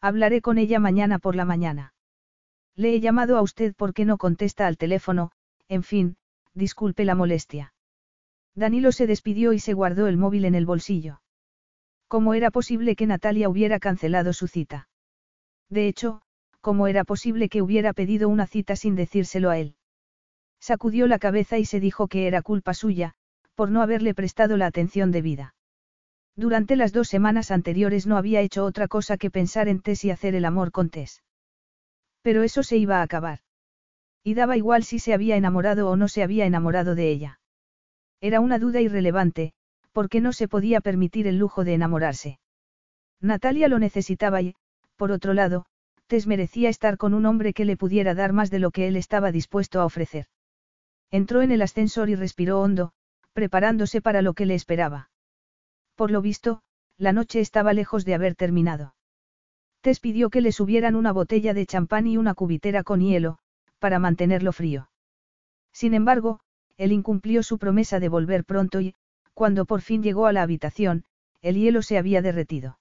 Hablaré 0.00 0.40
con 0.40 0.56
ella 0.56 0.78
mañana 0.78 1.18
por 1.18 1.36
la 1.36 1.44
mañana. 1.44 1.92
Le 2.80 2.94
he 2.94 3.00
llamado 3.00 3.36
a 3.36 3.42
usted 3.42 3.74
porque 3.76 4.06
no 4.06 4.16
contesta 4.16 4.66
al 4.66 4.78
teléfono, 4.78 5.32
en 5.68 5.82
fin, 5.82 6.16
disculpe 6.54 7.04
la 7.04 7.14
molestia. 7.14 7.74
Danilo 8.54 8.90
se 8.90 9.06
despidió 9.06 9.52
y 9.52 9.58
se 9.58 9.74
guardó 9.74 10.06
el 10.06 10.16
móvil 10.16 10.46
en 10.46 10.54
el 10.54 10.64
bolsillo. 10.64 11.20
¿Cómo 12.08 12.32
era 12.32 12.50
posible 12.50 12.96
que 12.96 13.06
Natalia 13.06 13.50
hubiera 13.50 13.80
cancelado 13.80 14.32
su 14.32 14.48
cita? 14.48 14.88
De 15.68 15.88
hecho, 15.88 16.22
cómo 16.62 16.86
era 16.86 17.04
posible 17.04 17.50
que 17.50 17.60
hubiera 17.60 17.92
pedido 17.92 18.30
una 18.30 18.46
cita 18.46 18.76
sin 18.76 18.96
decírselo 18.96 19.50
a 19.50 19.58
él. 19.58 19.74
Sacudió 20.58 21.06
la 21.06 21.18
cabeza 21.18 21.58
y 21.58 21.66
se 21.66 21.80
dijo 21.80 22.08
que 22.08 22.26
era 22.26 22.40
culpa 22.40 22.72
suya, 22.72 23.12
por 23.56 23.70
no 23.70 23.82
haberle 23.82 24.14
prestado 24.14 24.56
la 24.56 24.64
atención 24.64 25.10
debida. 25.10 25.54
Durante 26.34 26.76
las 26.76 26.94
dos 26.94 27.08
semanas 27.08 27.50
anteriores 27.50 28.06
no 28.06 28.16
había 28.16 28.40
hecho 28.40 28.64
otra 28.64 28.88
cosa 28.88 29.18
que 29.18 29.30
pensar 29.30 29.68
en 29.68 29.82
Tess 29.82 30.06
y 30.06 30.10
hacer 30.10 30.34
el 30.34 30.46
amor 30.46 30.72
con 30.72 30.88
Tess. 30.88 31.22
Pero 32.22 32.42
eso 32.42 32.62
se 32.62 32.76
iba 32.76 32.98
a 32.98 33.02
acabar. 33.02 33.40
Y 34.22 34.34
daba 34.34 34.56
igual 34.56 34.84
si 34.84 34.98
se 34.98 35.14
había 35.14 35.36
enamorado 35.36 35.88
o 35.88 35.96
no 35.96 36.08
se 36.08 36.22
había 36.22 36.44
enamorado 36.44 36.94
de 36.94 37.10
ella. 37.10 37.40
Era 38.20 38.40
una 38.40 38.58
duda 38.58 38.80
irrelevante, 38.80 39.54
porque 39.92 40.20
no 40.20 40.32
se 40.32 40.46
podía 40.46 40.80
permitir 40.80 41.26
el 41.26 41.38
lujo 41.38 41.64
de 41.64 41.74
enamorarse. 41.74 42.38
Natalia 43.20 43.68
lo 43.68 43.78
necesitaba 43.78 44.42
y, 44.42 44.54
por 44.96 45.12
otro 45.12 45.34
lado, 45.34 45.66
Tess 46.06 46.26
merecía 46.26 46.68
estar 46.68 46.96
con 46.96 47.14
un 47.14 47.24
hombre 47.24 47.52
que 47.52 47.64
le 47.64 47.76
pudiera 47.76 48.14
dar 48.14 48.32
más 48.32 48.50
de 48.50 48.58
lo 48.58 48.70
que 48.70 48.88
él 48.88 48.96
estaba 48.96 49.32
dispuesto 49.32 49.80
a 49.80 49.84
ofrecer. 49.84 50.26
Entró 51.10 51.42
en 51.42 51.52
el 51.52 51.62
ascensor 51.62 52.10
y 52.10 52.14
respiró 52.14 52.60
hondo, 52.60 52.92
preparándose 53.32 54.00
para 54.00 54.22
lo 54.22 54.34
que 54.34 54.46
le 54.46 54.54
esperaba. 54.54 55.10
Por 55.94 56.10
lo 56.10 56.20
visto, 56.20 56.62
la 56.98 57.12
noche 57.12 57.40
estaba 57.40 57.72
lejos 57.72 58.04
de 58.04 58.14
haber 58.14 58.34
terminado. 58.34 58.94
Tess 59.80 60.00
pidió 60.00 60.30
que 60.30 60.40
le 60.40 60.52
subieran 60.52 60.94
una 60.94 61.12
botella 61.12 61.54
de 61.54 61.66
champán 61.66 62.06
y 62.06 62.16
una 62.16 62.34
cubitera 62.34 62.82
con 62.82 63.00
hielo, 63.00 63.38
para 63.78 63.98
mantenerlo 63.98 64.52
frío. 64.52 64.90
Sin 65.72 65.94
embargo, 65.94 66.40
él 66.76 66.92
incumplió 66.92 67.42
su 67.42 67.58
promesa 67.58 68.00
de 68.00 68.08
volver 68.08 68.44
pronto 68.44 68.80
y, 68.80 68.94
cuando 69.34 69.64
por 69.64 69.80
fin 69.80 70.02
llegó 70.02 70.26
a 70.26 70.32
la 70.32 70.42
habitación, 70.42 71.04
el 71.40 71.56
hielo 71.56 71.82
se 71.82 71.96
había 71.96 72.20
derretido. 72.20 72.78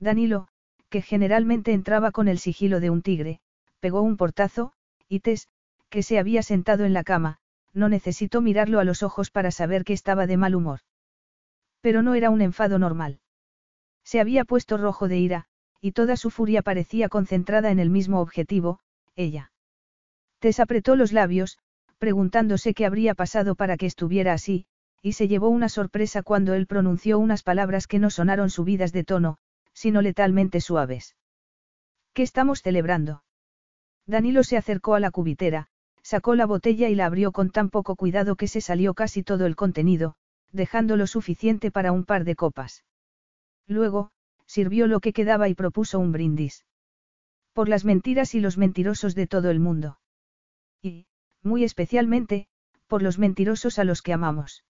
Danilo, 0.00 0.48
que 0.88 1.02
generalmente 1.02 1.72
entraba 1.72 2.10
con 2.10 2.28
el 2.28 2.38
sigilo 2.38 2.80
de 2.80 2.90
un 2.90 3.02
tigre, 3.02 3.40
pegó 3.80 4.02
un 4.02 4.16
portazo, 4.16 4.72
y 5.08 5.20
Tess, 5.20 5.48
que 5.88 6.02
se 6.02 6.18
había 6.18 6.42
sentado 6.42 6.84
en 6.84 6.92
la 6.92 7.04
cama, 7.04 7.38
no 7.72 7.88
necesitó 7.88 8.40
mirarlo 8.40 8.80
a 8.80 8.84
los 8.84 9.02
ojos 9.02 9.30
para 9.30 9.50
saber 9.50 9.84
que 9.84 9.92
estaba 9.92 10.26
de 10.26 10.36
mal 10.36 10.54
humor. 10.54 10.80
Pero 11.80 12.02
no 12.02 12.14
era 12.14 12.30
un 12.30 12.40
enfado 12.40 12.78
normal. 12.78 13.20
Se 14.02 14.20
había 14.20 14.44
puesto 14.44 14.78
rojo 14.78 15.06
de 15.06 15.18
ira, 15.18 15.46
y 15.80 15.92
toda 15.92 16.16
su 16.16 16.30
furia 16.30 16.62
parecía 16.62 17.08
concentrada 17.08 17.70
en 17.70 17.78
el 17.78 17.90
mismo 17.90 18.20
objetivo, 18.20 18.80
ella. 19.16 19.52
Tess 20.38 20.60
apretó 20.60 20.96
los 20.96 21.12
labios, 21.12 21.58
preguntándose 21.98 22.74
qué 22.74 22.86
habría 22.86 23.14
pasado 23.14 23.54
para 23.54 23.76
que 23.76 23.86
estuviera 23.86 24.32
así, 24.32 24.66
y 25.02 25.12
se 25.12 25.28
llevó 25.28 25.48
una 25.48 25.68
sorpresa 25.68 26.22
cuando 26.22 26.54
él 26.54 26.66
pronunció 26.66 27.18
unas 27.18 27.42
palabras 27.42 27.86
que 27.86 27.98
no 27.98 28.10
sonaron 28.10 28.50
subidas 28.50 28.92
de 28.92 29.04
tono, 29.04 29.38
sino 29.72 30.02
letalmente 30.02 30.60
suaves. 30.60 31.16
¿Qué 32.12 32.22
estamos 32.22 32.62
celebrando? 32.62 33.22
Danilo 34.06 34.42
se 34.42 34.56
acercó 34.56 34.94
a 34.94 35.00
la 35.00 35.10
cubitera, 35.10 35.68
sacó 36.02 36.34
la 36.34 36.46
botella 36.46 36.88
y 36.88 36.94
la 36.94 37.06
abrió 37.06 37.32
con 37.32 37.50
tan 37.50 37.70
poco 37.70 37.94
cuidado 37.94 38.34
que 38.34 38.48
se 38.48 38.60
salió 38.60 38.94
casi 38.94 39.22
todo 39.22 39.46
el 39.46 39.54
contenido, 39.54 40.14
dejando 40.50 40.96
lo 40.96 41.06
suficiente 41.06 41.70
para 41.70 41.92
un 41.92 42.04
par 42.04 42.24
de 42.24 42.34
copas. 42.34 42.84
Luego, 43.66 44.10
sirvió 44.48 44.86
lo 44.88 44.98
que 45.00 45.12
quedaba 45.12 45.48
y 45.48 45.54
propuso 45.54 46.00
un 46.00 46.10
brindis. 46.10 46.64
Por 47.52 47.68
las 47.68 47.84
mentiras 47.84 48.34
y 48.34 48.40
los 48.40 48.58
mentirosos 48.58 49.14
de 49.14 49.26
todo 49.26 49.50
el 49.50 49.60
mundo. 49.60 50.00
Y, 50.82 51.06
muy 51.42 51.62
especialmente, 51.64 52.48
por 52.86 53.02
los 53.02 53.18
mentirosos 53.18 53.78
a 53.78 53.84
los 53.84 54.02
que 54.02 54.14
amamos. 54.14 54.64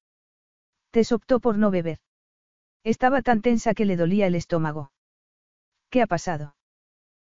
Tess 0.90 1.12
optó 1.12 1.38
por 1.38 1.56
no 1.56 1.70
beber. 1.70 1.98
Estaba 2.82 3.22
tan 3.22 3.40
tensa 3.40 3.72
que 3.74 3.84
le 3.84 3.96
dolía 3.96 4.26
el 4.26 4.34
estómago. 4.34 4.92
¿Qué 5.90 6.02
ha 6.02 6.06
pasado? 6.06 6.56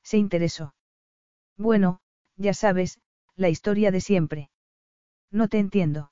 Se 0.04 0.18
interesó. 0.18 0.76
Bueno, 1.58 2.02
ya 2.36 2.54
sabes, 2.54 3.00
la 3.36 3.50
historia 3.50 3.92
de 3.92 4.02
siempre. 4.02 4.50
No 5.32 5.48
te 5.48 5.60
entiendo. 5.60 6.12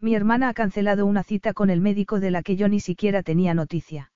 Mi 0.00 0.14
hermana 0.14 0.48
ha 0.48 0.54
cancelado 0.54 1.06
una 1.06 1.22
cita 1.22 1.54
con 1.54 1.70
el 1.70 1.80
médico 1.80 2.20
de 2.20 2.30
la 2.30 2.42
que 2.42 2.56
yo 2.56 2.68
ni 2.68 2.80
siquiera 2.80 3.22
tenía 3.22 3.54
noticia. 3.54 4.12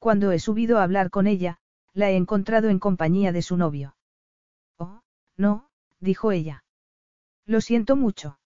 Cuando 0.00 0.32
he 0.32 0.38
subido 0.38 0.78
a 0.78 0.82
hablar 0.82 1.10
con 1.10 1.26
ella, 1.26 1.58
la 1.92 2.10
he 2.10 2.16
encontrado 2.16 2.70
en 2.70 2.78
compañía 2.78 3.32
de 3.32 3.42
su 3.42 3.58
novio. 3.58 3.96
Oh, 4.78 5.02
no, 5.36 5.68
dijo 6.00 6.32
ella. 6.32 6.64
Lo 7.44 7.60
siento 7.60 7.96
mucho. 7.96 8.38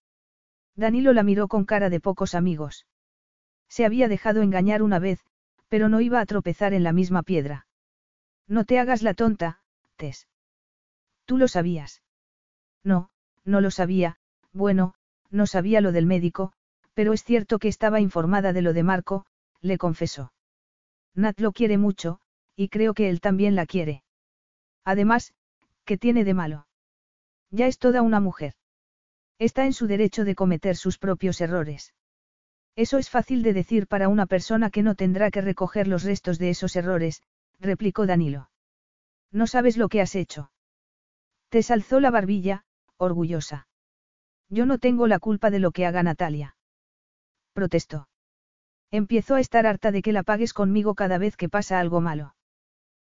Danilo 0.75 1.13
la 1.13 1.23
miró 1.23 1.47
con 1.47 1.65
cara 1.65 1.91
de 1.91 2.01
pocos 2.01 2.35
amigos. 2.35 2.87
Se 3.69 3.85
había 3.85 4.09
dejado 4.09 4.43
engañar 4.43 4.83
una 4.83 4.99
vez, 4.99 5.21
pero 5.69 5.89
no 5.89 6.01
iba 6.01 6.21
a 6.21 6.27
tropezar 6.27 6.75
en 6.75 6.83
la 6.83 6.93
misma 6.93 7.23
piedra. 7.23 7.69
No 8.49 8.65
te 8.65 8.81
hagas 8.81 9.03
la 9.03 9.15
tonta, 9.15 9.61
Tess. 9.97 10.27
Tú 11.25 11.39
lo 11.39 11.47
sabías. 11.47 12.03
No, 12.83 13.11
no 13.45 13.61
lo 13.61 13.71
sabía, 13.71 14.17
bueno, 14.53 14.95
no 15.31 15.47
sabía 15.47 15.81
lo 15.81 15.93
del 15.93 16.07
médico, 16.07 16.53
pero 16.95 17.13
es 17.13 17.23
cierto 17.23 17.61
que 17.61 17.69
estaba 17.69 18.01
informada 18.01 18.53
de 18.53 18.63
lo 18.63 18.73
de 18.73 18.83
Marco, 18.83 19.25
le 19.61 19.79
confesó. 19.79 20.33
Nat 21.15 21.39
lo 21.41 21.53
quiere 21.53 21.79
mucho, 21.79 22.21
y 22.57 22.69
creo 22.69 22.95
que 22.95 23.09
él 23.09 23.21
también 23.21 23.55
la 23.55 23.67
quiere. 23.67 24.03
Además, 24.85 25.33
¿qué 25.85 25.97
tiene 25.97 26.25
de 26.25 26.35
malo? 26.35 26.67
Ya 27.51 27.67
es 27.67 27.79
toda 27.79 28.03
una 28.03 28.21
mujer. 28.21 28.55
Está 29.39 29.65
en 29.65 29.73
su 29.73 29.87
derecho 29.87 30.25
de 30.25 30.35
cometer 30.35 30.77
sus 30.77 30.99
propios 30.99 31.41
errores. 31.41 31.95
Eso 32.77 32.99
es 32.99 33.11
fácil 33.11 33.43
de 33.43 33.53
decir 33.53 33.87
para 33.87 34.09
una 34.09 34.27
persona 34.27 34.71
que 34.71 34.83
no 34.83 34.95
tendrá 34.95 35.31
que 35.31 35.41
recoger 35.41 35.87
los 35.87 36.03
restos 36.03 36.39
de 36.39 36.51
esos 36.51 36.75
errores, 36.75 37.23
replicó 37.61 38.07
Danilo. 38.07 38.51
No 39.31 39.47
sabes 39.47 39.77
lo 39.77 39.89
que 39.89 40.01
has 40.01 40.15
hecho. 40.17 40.51
Te 41.49 41.63
salzó 41.63 42.01
la 42.01 42.11
barbilla, 42.11 42.65
orgullosa. 42.97 43.69
Yo 44.49 44.67
no 44.67 44.79
tengo 44.79 45.07
la 45.07 45.19
culpa 45.19 45.51
de 45.51 45.61
lo 45.61 45.71
que 45.71 45.87
haga 45.87 46.03
Natalia. 46.03 46.57
Protestó. 47.53 48.09
Empiezo 48.91 49.35
a 49.35 49.41
estar 49.41 49.67
harta 49.67 49.91
de 49.91 50.03
que 50.03 50.13
la 50.13 50.23
pagues 50.23 50.53
conmigo 50.53 50.95
cada 50.95 51.19
vez 51.19 51.37
que 51.37 51.49
pasa 51.49 51.81
algo 51.81 52.01
malo. 52.01 52.35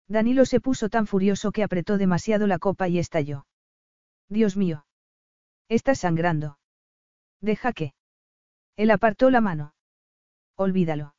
Danilo 0.07 0.45
se 0.45 0.59
puso 0.59 0.89
tan 0.89 1.07
furioso 1.07 1.51
que 1.51 1.63
apretó 1.63 1.97
demasiado 1.97 2.47
la 2.47 2.59
copa 2.59 2.87
y 2.87 2.99
estalló. 2.99 3.45
Dios 4.29 4.57
mío. 4.57 4.85
Estás 5.69 5.99
sangrando. 5.99 6.59
Deja 7.41 7.73
que. 7.73 7.93
Él 8.75 8.91
apartó 8.91 9.29
la 9.29 9.41
mano. 9.41 9.73
Olvídalo. 10.55 11.15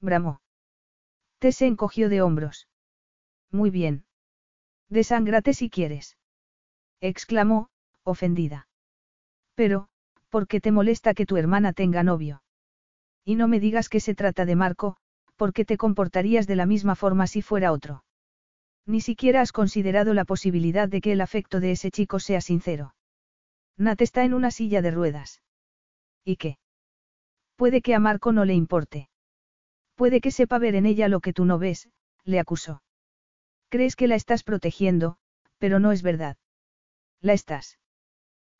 Bramó. 0.00 0.40
Te 1.38 1.52
se 1.52 1.66
encogió 1.66 2.08
de 2.08 2.22
hombros. 2.22 2.68
Muy 3.50 3.70
bien. 3.70 4.04
Desángrate 4.88 5.54
si 5.54 5.70
quieres. 5.70 6.16
Exclamó, 7.00 7.68
ofendida. 8.04 8.68
Pero, 9.54 9.88
¿por 10.28 10.48
qué 10.48 10.60
te 10.60 10.72
molesta 10.72 11.14
que 11.14 11.26
tu 11.26 11.36
hermana 11.36 11.72
tenga 11.72 12.02
novio? 12.02 12.42
Y 13.28 13.34
no 13.34 13.46
me 13.46 13.60
digas 13.60 13.90
que 13.90 14.00
se 14.00 14.14
trata 14.14 14.46
de 14.46 14.56
Marco, 14.56 14.96
porque 15.36 15.66
te 15.66 15.76
comportarías 15.76 16.46
de 16.46 16.56
la 16.56 16.64
misma 16.64 16.94
forma 16.94 17.26
si 17.26 17.42
fuera 17.42 17.72
otro. 17.72 18.02
Ni 18.86 19.02
siquiera 19.02 19.42
has 19.42 19.52
considerado 19.52 20.14
la 20.14 20.24
posibilidad 20.24 20.88
de 20.88 21.02
que 21.02 21.12
el 21.12 21.20
afecto 21.20 21.60
de 21.60 21.72
ese 21.72 21.90
chico 21.90 22.20
sea 22.20 22.40
sincero. 22.40 22.94
Nat 23.76 24.00
está 24.00 24.24
en 24.24 24.32
una 24.32 24.50
silla 24.50 24.80
de 24.80 24.92
ruedas. 24.92 25.42
¿Y 26.24 26.36
qué? 26.36 26.56
Puede 27.54 27.82
que 27.82 27.94
a 27.94 28.00
Marco 28.00 28.32
no 28.32 28.46
le 28.46 28.54
importe. 28.54 29.10
Puede 29.94 30.22
que 30.22 30.30
sepa 30.30 30.58
ver 30.58 30.74
en 30.74 30.86
ella 30.86 31.08
lo 31.08 31.20
que 31.20 31.34
tú 31.34 31.44
no 31.44 31.58
ves, 31.58 31.90
le 32.24 32.40
acusó. 32.40 32.82
Crees 33.68 33.94
que 33.94 34.08
la 34.08 34.14
estás 34.14 34.42
protegiendo, 34.42 35.18
pero 35.58 35.80
no 35.80 35.92
es 35.92 36.00
verdad. 36.00 36.38
La 37.20 37.34
estás. 37.34 37.78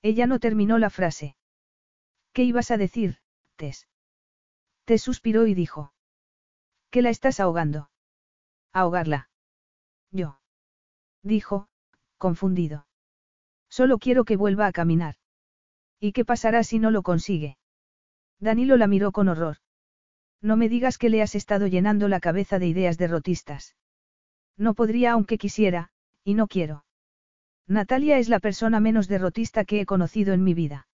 Ella 0.03 0.27
no 0.27 0.39
terminó 0.39 0.77
la 0.77 0.91
frase. 0.91 1.37
¿Qué 2.35 2.43
ibas 2.43 2.71
a 2.71 2.77
decir, 2.77 3.17
Tess? 3.57 3.89
Tess 4.89 5.03
suspiró 5.03 5.47
y 5.47 5.53
dijo. 5.53 5.93
Que 6.91 7.03
la 7.03 7.11
estás 7.11 7.41
ahogando. 7.41 7.91
Ahogarla. 8.73 9.29
Yo. 10.11 10.41
Dijo, 11.23 11.69
confundido. 12.17 12.87
Solo 13.69 13.99
quiero 13.99 14.25
que 14.25 14.39
vuelva 14.39 14.67
a 14.67 14.73
caminar. 14.73 15.17
¿Y 16.01 16.13
qué 16.13 16.25
pasará 16.25 16.65
si 16.65 16.79
no 16.79 16.91
lo 16.91 17.03
consigue? 17.03 17.59
Danilo 18.41 18.79
la 18.79 18.87
miró 18.87 19.13
con 19.13 19.29
horror. 19.29 19.59
No 20.41 20.57
me 20.57 20.71
digas 20.71 20.97
que 20.97 21.11
le 21.11 21.21
has 21.21 21.35
estado 21.35 21.67
llenando 21.67 22.09
la 22.09 22.21
cabeza 22.21 22.59
de 22.59 22.69
ideas 22.69 22.97
derrotistas. 22.97 23.77
No 24.57 24.73
podría 24.73 25.13
aunque 25.13 25.37
quisiera, 25.37 25.91
y 26.25 26.33
no 26.33 26.47
quiero. 26.47 26.87
Natalia 27.67 28.17
es 28.17 28.31
la 28.31 28.41
persona 28.41 28.81
menos 28.81 29.07
derrotista 29.07 29.67
que 29.67 29.83
he 29.83 29.85
conocido 29.85 30.33
en 30.33 30.45
mi 30.45 30.55
vida. 30.55 30.89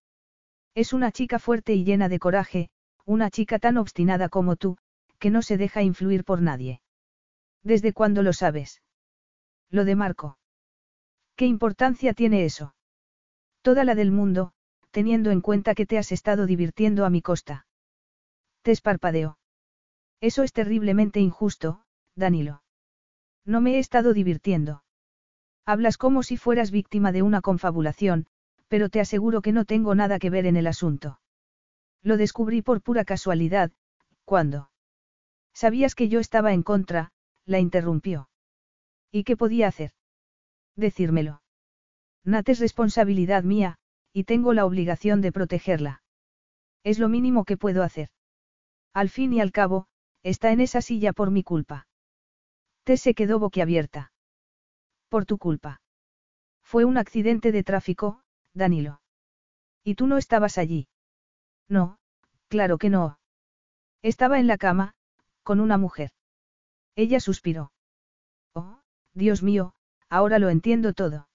Es 0.74 0.92
una 0.92 1.12
chica 1.12 1.38
fuerte 1.38 1.74
y 1.74 1.84
llena 1.84 2.08
de 2.08 2.18
coraje, 2.18 2.70
una 3.04 3.30
chica 3.30 3.58
tan 3.58 3.76
obstinada 3.76 4.28
como 4.28 4.56
tú, 4.56 4.76
que 5.18 5.30
no 5.30 5.42
se 5.42 5.56
deja 5.56 5.82
influir 5.82 6.24
por 6.24 6.40
nadie. 6.42 6.80
¿Desde 7.62 7.92
cuándo 7.92 8.22
lo 8.22 8.32
sabes? 8.32 8.82
Lo 9.70 9.84
de 9.84 9.96
Marco. 9.96 10.38
¿Qué 11.36 11.46
importancia 11.46 12.14
tiene 12.14 12.44
eso? 12.44 12.74
Toda 13.62 13.84
la 13.84 13.94
del 13.94 14.10
mundo, 14.10 14.52
teniendo 14.90 15.30
en 15.30 15.40
cuenta 15.40 15.74
que 15.74 15.86
te 15.86 15.98
has 15.98 16.12
estado 16.12 16.46
divirtiendo 16.46 17.04
a 17.04 17.10
mi 17.10 17.22
costa. 17.22 17.66
Te 18.62 18.70
esparpadeó. 18.70 19.38
Eso 20.20 20.42
es 20.42 20.52
terriblemente 20.52 21.20
injusto, 21.20 21.82
Danilo. 22.14 22.62
No 23.44 23.60
me 23.60 23.76
he 23.76 23.78
estado 23.78 24.14
divirtiendo. 24.14 24.84
Hablas 25.66 25.96
como 25.96 26.22
si 26.22 26.36
fueras 26.36 26.70
víctima 26.70 27.12
de 27.12 27.22
una 27.22 27.40
confabulación, 27.40 28.26
pero 28.68 28.88
te 28.88 29.00
aseguro 29.00 29.42
que 29.42 29.52
no 29.52 29.64
tengo 29.64 29.94
nada 29.94 30.18
que 30.18 30.30
ver 30.30 30.46
en 30.46 30.56
el 30.56 30.66
asunto. 30.66 31.18
Lo 32.04 32.18
descubrí 32.18 32.60
por 32.60 32.82
pura 32.82 33.04
casualidad, 33.04 33.72
¿cuándo? 34.24 34.70
Sabías 35.54 35.94
que 35.94 36.08
yo 36.08 36.20
estaba 36.20 36.52
en 36.52 36.62
contra, 36.62 37.12
la 37.46 37.58
interrumpió. 37.58 38.28
¿Y 39.10 39.24
qué 39.24 39.36
podía 39.36 39.68
hacer? 39.68 39.92
Decírmelo. 40.76 41.42
Nat 42.22 42.48
es 42.50 42.60
responsabilidad 42.60 43.42
mía, 43.42 43.78
y 44.12 44.24
tengo 44.24 44.52
la 44.52 44.66
obligación 44.66 45.22
de 45.22 45.32
protegerla. 45.32 46.02
Es 46.82 46.98
lo 46.98 47.08
mínimo 47.08 47.44
que 47.44 47.56
puedo 47.56 47.82
hacer. 47.82 48.10
Al 48.92 49.08
fin 49.08 49.32
y 49.32 49.40
al 49.40 49.50
cabo, 49.50 49.86
está 50.22 50.52
en 50.52 50.60
esa 50.60 50.82
silla 50.82 51.14
por 51.14 51.30
mi 51.30 51.42
culpa. 51.42 51.86
Te 52.84 52.98
se 52.98 53.14
quedó 53.14 53.38
boquiabierta. 53.38 54.12
Por 55.08 55.24
tu 55.24 55.38
culpa. 55.38 55.80
Fue 56.62 56.84
un 56.84 56.98
accidente 56.98 57.50
de 57.50 57.64
tráfico, 57.64 58.20
Danilo. 58.52 59.00
¿Y 59.82 59.94
tú 59.94 60.06
no 60.06 60.18
estabas 60.18 60.58
allí? 60.58 60.88
No, 61.68 61.98
claro 62.48 62.78
que 62.78 62.90
no. 62.90 63.18
Estaba 64.02 64.38
en 64.38 64.46
la 64.46 64.58
cama, 64.58 64.94
con 65.42 65.60
una 65.60 65.78
mujer. 65.78 66.10
Ella 66.96 67.20
suspiró. 67.20 67.72
Oh, 68.54 68.80
Dios 69.14 69.42
mío, 69.42 69.74
ahora 70.08 70.38
lo 70.38 70.50
entiendo 70.50 70.92
todo. 70.92 71.28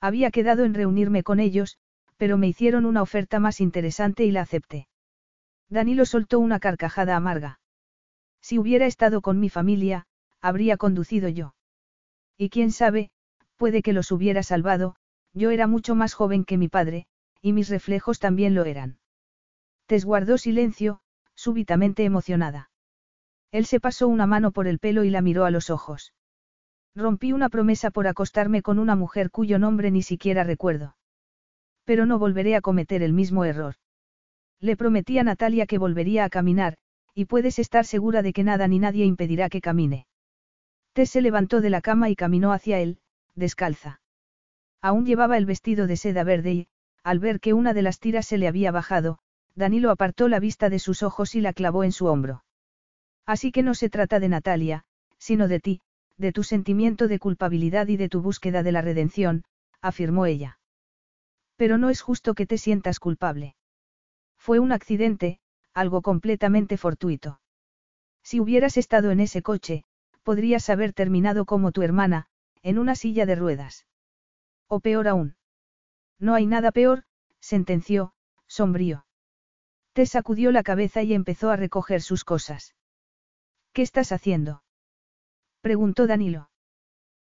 Había 0.00 0.30
quedado 0.30 0.64
en 0.64 0.74
reunirme 0.74 1.22
con 1.22 1.40
ellos, 1.40 1.78
pero 2.16 2.36
me 2.36 2.48
hicieron 2.48 2.84
una 2.84 3.02
oferta 3.02 3.40
más 3.40 3.60
interesante 3.60 4.24
y 4.24 4.30
la 4.30 4.42
acepté. 4.42 4.88
Danilo 5.68 6.04
soltó 6.04 6.38
una 6.38 6.60
carcajada 6.60 7.16
amarga. 7.16 7.60
Si 8.40 8.58
hubiera 8.58 8.86
estado 8.86 9.22
con 9.22 9.40
mi 9.40 9.48
familia, 9.48 10.06
habría 10.40 10.76
conducido 10.76 11.28
yo. 11.28 11.54
Y 12.36 12.50
quién 12.50 12.72
sabe, 12.72 13.10
puede 13.56 13.82
que 13.82 13.92
los 13.92 14.12
hubiera 14.12 14.42
salvado, 14.42 14.96
yo 15.32 15.50
era 15.50 15.66
mucho 15.66 15.94
más 15.94 16.12
joven 16.12 16.44
que 16.44 16.58
mi 16.58 16.68
padre, 16.68 17.06
y 17.40 17.52
mis 17.52 17.68
reflejos 17.68 18.18
también 18.18 18.54
lo 18.54 18.64
eran. 18.64 18.98
Tess 19.86 20.04
guardó 20.04 20.38
silencio, 20.38 21.00
súbitamente 21.34 22.04
emocionada. 22.04 22.70
Él 23.52 23.66
se 23.66 23.80
pasó 23.80 24.08
una 24.08 24.26
mano 24.26 24.50
por 24.50 24.66
el 24.66 24.78
pelo 24.78 25.04
y 25.04 25.10
la 25.10 25.20
miró 25.20 25.44
a 25.44 25.50
los 25.50 25.70
ojos. 25.70 26.14
Rompí 26.96 27.32
una 27.32 27.48
promesa 27.48 27.90
por 27.90 28.06
acostarme 28.06 28.62
con 28.62 28.78
una 28.78 28.96
mujer 28.96 29.30
cuyo 29.30 29.58
nombre 29.58 29.90
ni 29.90 30.02
siquiera 30.02 30.44
recuerdo. 30.44 30.96
Pero 31.84 32.06
no 32.06 32.18
volveré 32.18 32.56
a 32.56 32.60
cometer 32.60 33.02
el 33.02 33.12
mismo 33.12 33.44
error. 33.44 33.74
Le 34.60 34.76
prometí 34.76 35.18
a 35.18 35.24
Natalia 35.24 35.66
que 35.66 35.78
volvería 35.78 36.24
a 36.24 36.30
caminar, 36.30 36.76
y 37.14 37.26
puedes 37.26 37.58
estar 37.58 37.84
segura 37.84 38.22
de 38.22 38.32
que 38.32 38.44
nada 38.44 38.66
ni 38.68 38.78
nadie 38.78 39.04
impedirá 39.04 39.48
que 39.48 39.60
camine. 39.60 40.06
Tess 40.94 41.10
se 41.10 41.20
levantó 41.20 41.60
de 41.60 41.70
la 41.70 41.80
cama 41.80 42.08
y 42.08 42.16
caminó 42.16 42.52
hacia 42.52 42.78
él, 42.78 42.98
descalza. 43.34 44.00
Aún 44.80 45.04
llevaba 45.04 45.36
el 45.36 45.46
vestido 45.46 45.86
de 45.86 45.96
seda 45.96 46.24
verde 46.24 46.52
y, 46.52 46.68
al 47.02 47.18
ver 47.18 47.40
que 47.40 47.52
una 47.52 47.74
de 47.74 47.82
las 47.82 47.98
tiras 47.98 48.26
se 48.26 48.38
le 48.38 48.48
había 48.48 48.70
bajado, 48.70 49.18
Danilo 49.54 49.90
apartó 49.90 50.28
la 50.28 50.40
vista 50.40 50.68
de 50.68 50.78
sus 50.78 51.02
ojos 51.02 51.34
y 51.34 51.40
la 51.40 51.52
clavó 51.52 51.84
en 51.84 51.92
su 51.92 52.06
hombro. 52.06 52.44
Así 53.26 53.52
que 53.52 53.62
no 53.62 53.74
se 53.74 53.88
trata 53.88 54.20
de 54.20 54.28
Natalia, 54.28 54.84
sino 55.18 55.48
de 55.48 55.60
ti, 55.60 55.80
de 56.16 56.32
tu 56.32 56.42
sentimiento 56.42 57.08
de 57.08 57.18
culpabilidad 57.18 57.88
y 57.88 57.96
de 57.96 58.08
tu 58.08 58.20
búsqueda 58.20 58.62
de 58.62 58.72
la 58.72 58.82
redención, 58.82 59.44
afirmó 59.80 60.26
ella. 60.26 60.58
Pero 61.56 61.78
no 61.78 61.90
es 61.90 62.00
justo 62.00 62.34
que 62.34 62.46
te 62.46 62.58
sientas 62.58 62.98
culpable. 62.98 63.56
Fue 64.36 64.58
un 64.58 64.72
accidente, 64.72 65.40
algo 65.72 66.02
completamente 66.02 66.76
fortuito. 66.76 67.40
Si 68.22 68.40
hubieras 68.40 68.76
estado 68.76 69.10
en 69.10 69.20
ese 69.20 69.42
coche, 69.42 69.84
podrías 70.22 70.68
haber 70.70 70.92
terminado 70.92 71.44
como 71.44 71.72
tu 71.72 71.82
hermana, 71.82 72.26
en 72.62 72.78
una 72.78 72.94
silla 72.94 73.26
de 73.26 73.36
ruedas. 73.36 73.86
O 74.68 74.80
peor 74.80 75.08
aún. 75.08 75.36
No 76.18 76.34
hay 76.34 76.46
nada 76.46 76.72
peor, 76.72 77.04
sentenció, 77.40 78.14
sombrío. 78.46 79.04
Tess 79.94 80.10
sacudió 80.10 80.50
la 80.50 80.64
cabeza 80.64 81.02
y 81.02 81.14
empezó 81.14 81.50
a 81.50 81.56
recoger 81.56 82.02
sus 82.02 82.24
cosas. 82.24 82.74
¿Qué 83.72 83.82
estás 83.82 84.10
haciendo? 84.10 84.64
preguntó 85.60 86.08
Danilo. 86.08 86.50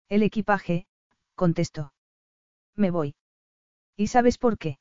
El 0.09 0.23
equipaje, 0.23 0.87
contestó. 1.35 1.93
Me 2.77 2.91
voy. 2.91 3.17
¿Y 3.97 4.07
sabes 4.07 4.39
por 4.39 4.57
qué? 4.57 4.79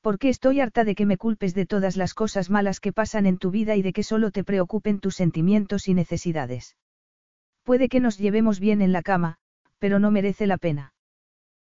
Porque 0.00 0.28
estoy 0.28 0.60
harta 0.60 0.82
de 0.82 0.96
que 0.96 1.06
me 1.06 1.16
culpes 1.16 1.54
de 1.54 1.64
todas 1.64 1.96
las 1.96 2.12
cosas 2.12 2.50
malas 2.50 2.80
que 2.80 2.92
pasan 2.92 3.24
en 3.24 3.38
tu 3.38 3.52
vida 3.52 3.76
y 3.76 3.82
de 3.82 3.92
que 3.92 4.02
solo 4.02 4.32
te 4.32 4.42
preocupen 4.42 4.98
tus 4.98 5.14
sentimientos 5.14 5.86
y 5.86 5.94
necesidades. 5.94 6.76
Puede 7.62 7.88
que 7.88 8.00
nos 8.00 8.18
llevemos 8.18 8.58
bien 8.58 8.82
en 8.82 8.92
la 8.92 9.02
cama, 9.02 9.38
pero 9.78 10.00
no 10.00 10.10
merece 10.10 10.46
la 10.46 10.58
pena. 10.58 10.92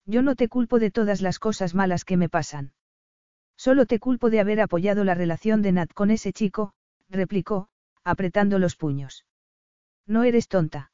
Yo 0.06 0.22
no 0.22 0.34
te 0.34 0.48
culpo 0.48 0.78
de 0.78 0.90
todas 0.90 1.20
las 1.20 1.38
cosas 1.38 1.74
malas 1.74 2.04
que 2.04 2.16
me 2.16 2.30
pasan. 2.30 2.72
Solo 3.56 3.86
te 3.86 3.98
culpo 3.98 4.30
de 4.30 4.40
haber 4.40 4.60
apoyado 4.60 5.04
la 5.04 5.14
relación 5.14 5.62
de 5.62 5.72
Nat 5.72 5.92
con 5.92 6.10
ese 6.10 6.32
chico, 6.32 6.72
replicó, 7.08 7.68
apretando 8.04 8.58
los 8.58 8.76
puños. 8.76 9.24
No 10.06 10.24
eres 10.24 10.48
tonta. 10.48 10.92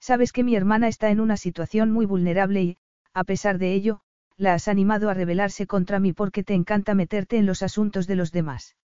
Sabes 0.00 0.32
que 0.32 0.44
mi 0.44 0.56
hermana 0.56 0.88
está 0.88 1.10
en 1.10 1.20
una 1.20 1.36
situación 1.36 1.90
muy 1.90 2.06
vulnerable 2.06 2.62
y, 2.62 2.78
a 3.12 3.24
pesar 3.24 3.58
de 3.58 3.72
ello, 3.72 4.00
la 4.36 4.54
has 4.54 4.68
animado 4.68 5.08
a 5.08 5.14
rebelarse 5.14 5.66
contra 5.66 6.00
mí 6.00 6.12
porque 6.12 6.42
te 6.42 6.54
encanta 6.54 6.94
meterte 6.94 7.36
en 7.36 7.46
los 7.46 7.62
asuntos 7.62 8.06
de 8.06 8.16
los 8.16 8.32
demás. 8.32 8.76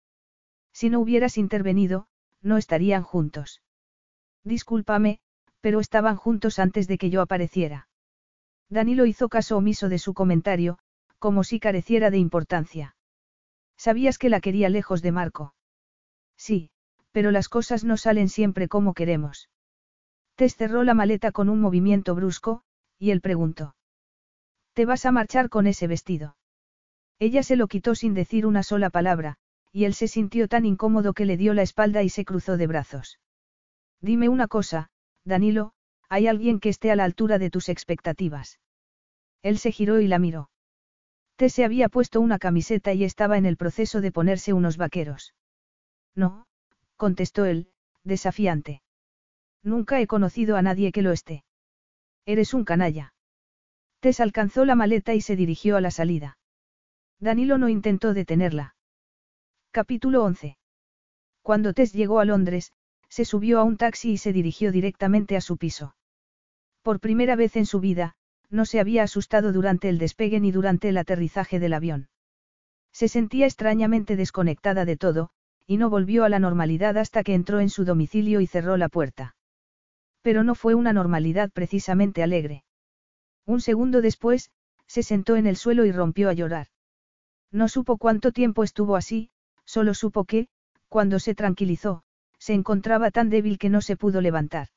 Si 0.72 0.90
no 0.90 1.00
hubieras 1.00 1.38
intervenido, 1.38 2.08
no 2.42 2.58
estarían 2.58 3.04
juntos. 3.04 3.62
Discúlpame, 4.44 5.20
pero 5.62 5.80
estaban 5.80 6.16
juntos 6.16 6.60
antes 6.60 6.88
de 6.88 6.98
que 6.98 7.10
yo 7.10 7.22
apareciera. 7.22 7.88
Danilo 8.70 9.06
hizo 9.06 9.30
caso 9.30 9.58
omiso 9.58 9.90
de 9.90 9.98
su 9.98 10.14
comentario, 10.14 10.78
como 11.20 11.44
si 11.44 11.60
careciera 11.60 12.10
de 12.10 12.18
importancia. 12.18 12.96
¿Sabías 13.78 14.18
que 14.18 14.30
la 14.30 14.42
quería 14.42 14.70
lejos 14.70 15.02
de 15.02 15.12
Marco? 15.12 15.54
Sí, 16.38 16.72
pero 17.12 17.32
las 17.32 17.50
cosas 17.50 17.84
no 17.84 17.98
salen 17.98 18.30
siempre 18.30 18.68
como 18.68 18.94
queremos. 18.94 19.50
Tess 20.36 20.56
cerró 20.56 20.84
la 20.84 20.94
maleta 20.94 21.32
con 21.32 21.50
un 21.50 21.60
movimiento 21.60 22.16
brusco, 22.16 22.64
y 22.98 23.12
él 23.12 23.22
preguntó. 23.22 23.76
¿Te 24.74 24.86
vas 24.86 25.06
a 25.06 25.12
marchar 25.12 25.50
con 25.50 25.68
ese 25.68 25.88
vestido? 25.88 26.38
Ella 27.20 27.44
se 27.44 27.58
lo 27.58 27.68
quitó 27.68 27.96
sin 27.96 28.14
decir 28.14 28.46
una 28.46 28.64
sola 28.64 28.90
palabra, 28.90 29.36
y 29.72 29.84
él 29.84 29.94
se 29.94 30.08
sintió 30.08 30.48
tan 30.48 30.66
incómodo 30.66 31.14
que 31.14 31.26
le 31.26 31.38
dio 31.38 31.54
la 31.54 31.62
espalda 31.62 32.04
y 32.04 32.10
se 32.10 32.24
cruzó 32.24 32.56
de 32.56 32.68
brazos. 32.68 33.20
Dime 34.02 34.30
una 34.30 34.48
cosa, 34.48 34.90
Danilo, 35.26 35.74
¿hay 36.08 36.28
alguien 36.28 36.60
que 36.60 36.70
esté 36.70 36.92
a 36.92 36.96
la 36.96 37.04
altura 37.04 37.38
de 37.38 37.50
tus 37.50 37.68
expectativas? 37.68 38.60
Él 39.42 39.58
se 39.58 39.72
giró 39.72 40.00
y 40.00 40.08
la 40.08 40.20
miró. 40.20 40.50
T 41.40 41.50
se 41.50 41.64
había 41.64 41.88
puesto 41.88 42.20
una 42.20 42.38
camiseta 42.38 42.92
y 42.92 43.06
estaba 43.06 43.38
en 43.38 43.46
el 43.46 43.56
proceso 43.56 44.02
de 44.02 44.12
ponerse 44.12 44.52
unos 44.52 44.76
vaqueros. 44.76 45.34
No, 46.14 46.48
contestó 46.98 47.46
él, 47.46 47.72
desafiante. 48.04 48.82
Nunca 49.64 50.02
he 50.02 50.06
conocido 50.06 50.58
a 50.58 50.62
nadie 50.62 50.92
que 50.92 51.02
lo 51.02 51.14
esté. 51.14 51.46
Eres 52.26 52.54
un 52.54 52.66
canalla. 52.66 53.14
Tess 54.02 54.20
alcanzó 54.20 54.66
la 54.66 54.76
maleta 54.76 55.14
y 55.14 55.22
se 55.22 55.38
dirigió 55.38 55.78
a 55.78 55.82
la 55.82 55.92
salida. 55.92 56.38
Danilo 57.22 57.58
no 57.58 57.70
intentó 57.70 58.14
detenerla. 58.14 58.76
Capítulo 59.72 60.26
11. 60.26 60.58
Cuando 61.42 61.74
Tess 61.74 61.94
llegó 61.94 62.20
a 62.20 62.26
Londres, 62.26 62.74
se 63.08 63.24
subió 63.24 63.60
a 63.60 63.64
un 63.64 63.78
taxi 63.78 64.12
y 64.12 64.18
se 64.18 64.34
dirigió 64.34 64.74
directamente 64.74 65.38
a 65.38 65.42
su 65.42 65.56
piso. 65.56 65.96
Por 66.82 67.00
primera 67.00 67.38
vez 67.38 67.56
en 67.56 67.66
su 67.66 67.80
vida, 67.80 68.18
no 68.50 68.66
se 68.66 68.80
había 68.80 69.04
asustado 69.04 69.52
durante 69.52 69.90
el 69.90 69.98
despegue 69.98 70.40
ni 70.40 70.52
durante 70.52 70.90
el 70.90 70.98
aterrizaje 70.98 71.60
del 71.60 71.74
avión. 71.74 72.10
Se 72.92 73.08
sentía 73.08 73.46
extrañamente 73.46 74.16
desconectada 74.16 74.86
de 74.86 74.98
todo, 74.98 75.30
y 75.68 75.78
no 75.78 75.90
volvió 75.90 76.24
a 76.24 76.30
la 76.30 76.40
normalidad 76.40 76.98
hasta 76.98 77.24
que 77.24 77.36
entró 77.36 77.60
en 77.60 77.70
su 77.70 77.86
domicilio 77.86 78.42
y 78.42 78.48
cerró 78.48 78.76
la 78.78 78.90
puerta. 78.90 79.36
Pero 80.22 80.44
no 80.44 80.56
fue 80.56 80.74
una 80.74 80.94
normalidad 80.94 81.52
precisamente 81.52 82.24
alegre. 82.24 82.64
Un 83.46 83.62
segundo 83.62 84.02
después, 84.02 84.52
se 84.88 85.04
sentó 85.04 85.36
en 85.36 85.46
el 85.46 85.56
suelo 85.56 85.86
y 85.86 85.92
rompió 85.92 86.30
a 86.30 86.34
llorar. 86.34 86.68
No 87.52 87.68
supo 87.68 87.98
cuánto 87.98 88.32
tiempo 88.32 88.64
estuvo 88.64 88.96
así, 88.96 89.30
solo 89.66 89.94
supo 89.94 90.26
que, 90.26 90.48
cuando 90.88 91.20
se 91.20 91.36
tranquilizó, 91.36 92.04
se 92.40 92.54
encontraba 92.54 93.12
tan 93.12 93.30
débil 93.30 93.60
que 93.60 93.70
no 93.70 93.82
se 93.82 93.96
pudo 93.96 94.22
levantar. 94.22 94.70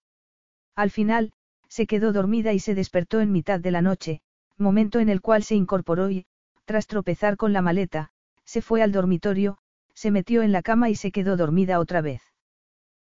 Al 0.75 0.91
final, 0.91 1.33
se 1.73 1.87
quedó 1.87 2.13
dormida 2.13 2.53
y 2.53 2.59
se 2.59 2.75
despertó 2.75 3.23
en 3.23 3.33
mitad 3.33 3.59
de 3.59 3.71
la 3.71 3.81
noche, 3.81 4.21
momento 4.59 5.01
en 5.01 5.09
el 5.09 5.23
cual 5.23 5.43
se 5.43 5.55
incorporó 5.55 6.11
y, 6.11 6.27
tras 6.67 6.87
tropezar 6.87 7.39
con 7.39 7.55
la 7.55 7.63
maleta, 7.63 8.11
se 8.45 8.61
fue 8.61 8.83
al 8.83 8.93
dormitorio, 8.93 9.57
se 9.95 10.11
metió 10.11 10.43
en 10.43 10.53
la 10.53 10.61
cama 10.61 10.91
y 10.91 10.97
se 10.97 11.13
quedó 11.13 11.39
dormida 11.39 11.81
otra 11.81 12.03
vez. 12.03 12.21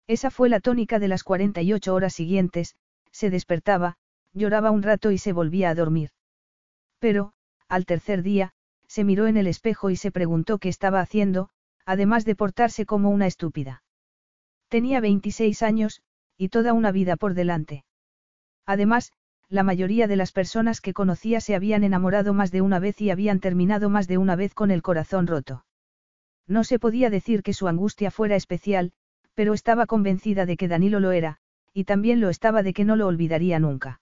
Esa 0.06 0.30
fue 0.30 0.48
la 0.48 0.60
tónica 0.60 1.00
de 1.00 1.08
las 1.08 1.24
48 1.24 1.92
horas 1.92 2.14
siguientes, 2.14 2.76
se 3.12 3.32
despertaba, 3.32 3.98
lloraba 4.32 4.70
un 4.70 4.84
rato 4.84 5.10
y 5.10 5.18
se 5.18 5.34
volvía 5.34 5.72
a 5.72 5.76
dormir. 5.76 6.12
Pero, 7.00 7.34
al 7.68 7.88
tercer 7.88 8.22
día, 8.22 8.54
se 8.86 9.04
miró 9.04 9.26
en 9.26 9.38
el 9.38 9.48
espejo 9.48 9.90
y 9.90 9.96
se 9.96 10.12
preguntó 10.12 10.60
qué 10.60 10.70
estaba 10.70 11.00
haciendo, 11.00 11.50
además 11.84 12.26
de 12.26 12.36
portarse 12.36 12.86
como 12.86 13.10
una 13.10 13.26
estúpida. 13.26 13.82
Tenía 14.68 15.00
26 15.00 15.64
años, 15.64 16.04
y 16.38 16.50
toda 16.50 16.74
una 16.74 16.92
vida 16.92 17.18
por 17.18 17.34
delante. 17.34 17.86
Además, 18.66 19.12
la 19.50 19.64
mayoría 19.64 20.08
de 20.08 20.16
las 20.16 20.32
personas 20.32 20.80
que 20.80 20.94
conocía 20.94 21.42
se 21.42 21.56
habían 21.56 21.84
enamorado 21.84 22.34
más 22.34 22.52
de 22.52 22.62
una 22.62 22.80
vez 22.80 23.02
y 23.02 23.10
habían 23.10 23.40
terminado 23.40 23.90
más 23.90 24.08
de 24.08 24.18
una 24.18 24.36
vez 24.36 24.54
con 24.54 24.72
el 24.72 24.82
corazón 24.82 25.28
roto. 25.28 25.66
No 26.48 26.64
se 26.64 26.80
podía 26.80 27.10
decir 27.10 27.44
que 27.44 27.54
su 27.54 27.68
angustia 27.68 28.12
fuera 28.12 28.36
especial, 28.36 28.94
pero 29.34 29.54
estaba 29.54 29.86
convencida 29.86 30.46
de 30.46 30.58
que 30.58 30.68
Danilo 30.68 31.00
lo 31.00 31.12
era, 31.12 31.38
y 31.74 31.84
también 31.86 32.22
lo 32.22 32.30
estaba 32.30 32.64
de 32.64 32.74
que 32.74 32.86
no 32.86 32.96
lo 32.96 33.08
olvidaría 33.08 33.60
nunca. 33.60 34.02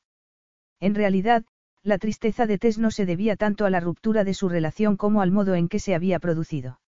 En 0.79 0.95
realidad, 0.95 1.45
la 1.83 1.97
tristeza 1.97 2.45
de 2.45 2.57
Tess 2.57 2.77
no 2.77 2.91
se 2.91 3.05
debía 3.05 3.35
tanto 3.35 3.65
a 3.65 3.69
la 3.69 3.79
ruptura 3.79 4.23
de 4.23 4.33
su 4.33 4.49
relación 4.49 4.97
como 4.97 5.21
al 5.21 5.31
modo 5.31 5.55
en 5.55 5.69
que 5.69 5.79
se 5.79 5.95
había 5.95 6.19
producido. 6.19 6.79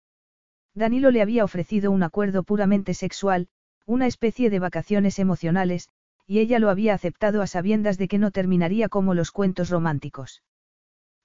Danilo 0.74 1.12
le 1.12 1.22
había 1.22 1.44
ofrecido 1.44 1.92
un 1.92 2.04
acuerdo 2.04 2.44
puramente 2.44 2.94
sexual, 2.94 3.48
una 3.86 4.08
especie 4.08 4.50
de 4.50 4.60
vacaciones 4.60 5.20
emocionales, 5.20 5.90
y 6.32 6.40
ella 6.40 6.60
lo 6.60 6.70
había 6.70 6.94
aceptado 6.94 7.42
a 7.42 7.48
sabiendas 7.48 7.98
de 7.98 8.08
que 8.08 8.18
no 8.18 8.32
terminaría 8.32 8.88
como 8.88 9.14
los 9.14 9.32
cuentos 9.32 9.70
románticos. 9.70 10.44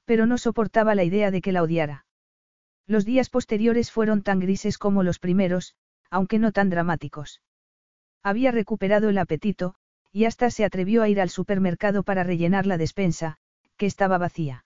Pero 0.04 0.26
no 0.26 0.36
soportaba 0.36 0.96
la 0.96 1.04
idea 1.04 1.30
de 1.30 1.40
que 1.40 1.52
la 1.52 1.62
odiara. 1.62 2.06
Los 2.88 3.04
días 3.04 3.30
posteriores 3.30 3.92
fueron 3.92 4.22
tan 4.22 4.40
grises 4.40 4.78
como 4.78 5.04
los 5.04 5.20
primeros, 5.20 5.76
aunque 6.10 6.40
no 6.40 6.50
tan 6.50 6.70
dramáticos. 6.70 7.40
Había 8.24 8.50
recuperado 8.50 9.08
el 9.08 9.18
apetito, 9.18 9.76
y 10.10 10.24
hasta 10.24 10.50
se 10.50 10.64
atrevió 10.64 11.04
a 11.04 11.08
ir 11.08 11.20
al 11.20 11.30
supermercado 11.30 12.02
para 12.02 12.24
rellenar 12.24 12.66
la 12.66 12.76
despensa, 12.76 13.36
que 13.76 13.86
estaba 13.86 14.18
vacía. 14.18 14.64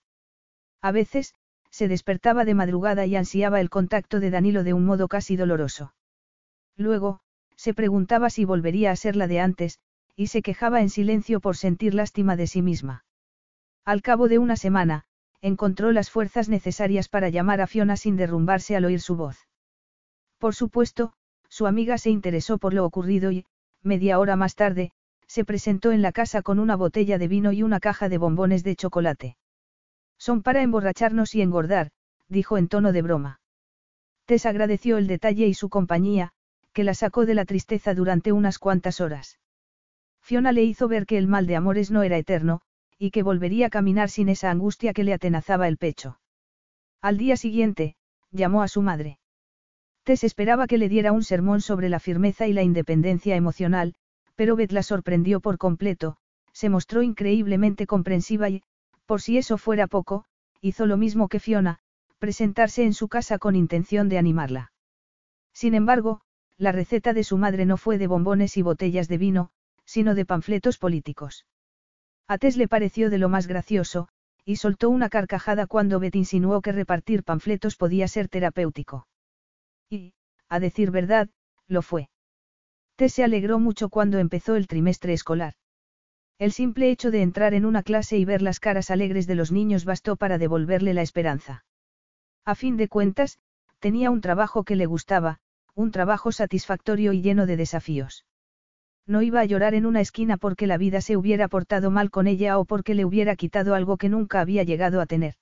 A 0.81 0.91
veces, 0.91 1.35
se 1.69 1.87
despertaba 1.87 2.45
de 2.45 2.55
madrugada 2.55 3.05
y 3.05 3.15
ansiaba 3.15 3.61
el 3.61 3.69
contacto 3.69 4.19
de 4.19 4.31
Danilo 4.31 4.63
de 4.63 4.73
un 4.73 4.85
modo 4.85 5.07
casi 5.07 5.35
doloroso. 5.35 5.93
Luego, 6.77 7.19
se 7.55 7.75
preguntaba 7.75 8.31
si 8.31 8.43
volvería 8.43 8.89
a 8.89 8.95
ser 8.95 9.15
la 9.15 9.27
de 9.27 9.39
antes, 9.39 9.79
y 10.21 10.27
se 10.27 10.43
quejaba 10.43 10.81
en 10.81 10.91
silencio 10.91 11.39
por 11.39 11.57
sentir 11.57 11.95
lástima 11.95 12.35
de 12.35 12.45
sí 12.45 12.61
misma. 12.61 13.05
Al 13.83 14.03
cabo 14.03 14.27
de 14.27 14.37
una 14.37 14.55
semana, 14.55 15.05
encontró 15.41 15.91
las 15.91 16.11
fuerzas 16.11 16.47
necesarias 16.47 17.09
para 17.09 17.29
llamar 17.29 17.59
a 17.59 17.65
Fiona 17.65 17.97
sin 17.97 18.17
derrumbarse 18.17 18.75
al 18.75 18.85
oír 18.85 19.01
su 19.01 19.15
voz. 19.15 19.47
Por 20.37 20.53
supuesto, 20.53 21.13
su 21.49 21.65
amiga 21.65 21.97
se 21.97 22.11
interesó 22.11 22.59
por 22.59 22.75
lo 22.75 22.85
ocurrido 22.85 23.31
y, 23.31 23.47
media 23.81 24.19
hora 24.19 24.35
más 24.35 24.53
tarde, 24.53 24.91
se 25.25 25.43
presentó 25.43 25.91
en 25.91 26.03
la 26.03 26.11
casa 26.11 26.43
con 26.43 26.59
una 26.59 26.75
botella 26.75 27.17
de 27.17 27.27
vino 27.27 27.51
y 27.51 27.63
una 27.63 27.79
caja 27.79 28.07
de 28.07 28.19
bombones 28.19 28.63
de 28.63 28.75
chocolate. 28.75 29.37
Son 30.19 30.43
para 30.43 30.61
emborracharnos 30.61 31.33
y 31.33 31.41
engordar, 31.41 31.89
dijo 32.27 32.59
en 32.59 32.67
tono 32.67 32.91
de 32.91 33.01
broma. 33.01 33.41
Tess 34.25 34.45
agradeció 34.45 34.99
el 34.99 35.07
detalle 35.07 35.47
y 35.47 35.55
su 35.55 35.69
compañía, 35.69 36.31
que 36.73 36.83
la 36.83 36.93
sacó 36.93 37.25
de 37.25 37.33
la 37.33 37.45
tristeza 37.45 37.95
durante 37.95 38.31
unas 38.31 38.59
cuantas 38.59 39.01
horas. 39.01 39.39
Fiona 40.21 40.51
le 40.51 40.63
hizo 40.63 40.87
ver 40.87 41.05
que 41.05 41.17
el 41.17 41.27
mal 41.27 41.47
de 41.47 41.55
amores 41.55 41.91
no 41.91 42.03
era 42.03 42.17
eterno, 42.17 42.61
y 42.97 43.11
que 43.11 43.23
volvería 43.23 43.67
a 43.67 43.69
caminar 43.69 44.09
sin 44.09 44.29
esa 44.29 44.51
angustia 44.51 44.93
que 44.93 45.03
le 45.03 45.13
atenazaba 45.13 45.67
el 45.67 45.77
pecho. 45.77 46.19
Al 47.01 47.17
día 47.17 47.35
siguiente, 47.35 47.95
llamó 48.31 48.61
a 48.61 48.67
su 48.67 48.81
madre. 48.81 49.19
Tess 50.03 50.23
esperaba 50.23 50.67
que 50.67 50.77
le 50.77 50.89
diera 50.89 51.11
un 51.11 51.23
sermón 51.23 51.61
sobre 51.61 51.89
la 51.89 51.99
firmeza 51.99 52.47
y 52.47 52.53
la 52.53 52.63
independencia 52.63 53.35
emocional, 53.35 53.95
pero 54.35 54.55
Beth 54.55 54.71
la 54.71 54.83
sorprendió 54.83 55.39
por 55.39 55.57
completo, 55.57 56.17
se 56.53 56.69
mostró 56.69 57.03
increíblemente 57.03 57.87
comprensiva 57.87 58.49
y, 58.49 58.63
por 59.05 59.21
si 59.21 59.37
eso 59.37 59.57
fuera 59.57 59.87
poco, 59.87 60.25
hizo 60.61 60.85
lo 60.85 60.97
mismo 60.97 61.27
que 61.27 61.39
Fiona, 61.39 61.79
presentarse 62.19 62.83
en 62.83 62.93
su 62.93 63.07
casa 63.07 63.39
con 63.39 63.55
intención 63.55 64.09
de 64.09 64.17
animarla. 64.17 64.71
Sin 65.53 65.73
embargo, 65.75 66.21
la 66.57 66.71
receta 66.71 67.13
de 67.13 67.23
su 67.23 67.37
madre 67.37 67.65
no 67.65 67.77
fue 67.77 67.97
de 67.97 68.07
bombones 68.07 68.57
y 68.57 68.61
botellas 68.61 69.07
de 69.07 69.17
vino, 69.17 69.49
sino 69.91 70.15
de 70.15 70.25
panfletos 70.25 70.77
políticos. 70.77 71.45
A 72.25 72.37
Tess 72.37 72.55
le 72.55 72.69
pareció 72.69 73.09
de 73.09 73.17
lo 73.17 73.27
más 73.27 73.45
gracioso, 73.45 74.07
y 74.45 74.55
soltó 74.55 74.89
una 74.89 75.09
carcajada 75.09 75.67
cuando 75.67 75.99
Beth 75.99 76.15
insinuó 76.15 76.61
que 76.61 76.71
repartir 76.71 77.25
panfletos 77.25 77.75
podía 77.75 78.07
ser 78.07 78.29
terapéutico. 78.29 79.09
Y, 79.89 80.13
a 80.47 80.61
decir 80.61 80.91
verdad, 80.91 81.27
lo 81.67 81.81
fue. 81.81 82.09
Tess 82.95 83.15
se 83.15 83.25
alegró 83.25 83.59
mucho 83.59 83.89
cuando 83.89 84.17
empezó 84.17 84.55
el 84.55 84.67
trimestre 84.67 85.11
escolar. 85.11 85.55
El 86.39 86.53
simple 86.53 86.89
hecho 86.89 87.11
de 87.11 87.21
entrar 87.21 87.53
en 87.53 87.65
una 87.65 87.83
clase 87.83 88.17
y 88.17 88.23
ver 88.23 88.41
las 88.41 88.61
caras 88.61 88.91
alegres 88.91 89.27
de 89.27 89.35
los 89.35 89.51
niños 89.51 89.83
bastó 89.83 90.15
para 90.15 90.37
devolverle 90.37 90.93
la 90.93 91.01
esperanza. 91.01 91.65
A 92.45 92.55
fin 92.55 92.77
de 92.77 92.87
cuentas, 92.87 93.39
tenía 93.79 94.09
un 94.09 94.21
trabajo 94.21 94.63
que 94.63 94.77
le 94.77 94.85
gustaba, 94.85 95.41
un 95.75 95.91
trabajo 95.91 96.31
satisfactorio 96.31 97.11
y 97.11 97.21
lleno 97.21 97.45
de 97.45 97.57
desafíos. 97.57 98.23
No 99.11 99.21
iba 99.21 99.41
a 99.41 99.45
llorar 99.45 99.73
en 99.73 99.85
una 99.85 99.99
esquina 99.99 100.37
porque 100.37 100.67
la 100.67 100.77
vida 100.77 101.01
se 101.01 101.17
hubiera 101.17 101.49
portado 101.49 101.91
mal 101.91 102.11
con 102.11 102.27
ella 102.27 102.57
o 102.57 102.63
porque 102.63 102.95
le 102.95 103.03
hubiera 103.03 103.35
quitado 103.35 103.75
algo 103.75 103.97
que 103.97 104.07
nunca 104.07 104.39
había 104.39 104.63
llegado 104.63 105.01
a 105.01 105.05
tener. 105.05 105.33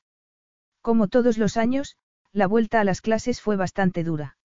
Como 0.82 1.08
todos 1.08 1.38
los 1.38 1.56
años, 1.56 1.96
la 2.34 2.48
vuelta 2.48 2.82
a 2.82 2.84
las 2.84 3.00
clases 3.00 3.42
fue 3.42 3.58
bastante 3.58 4.04
dura. 4.04 4.38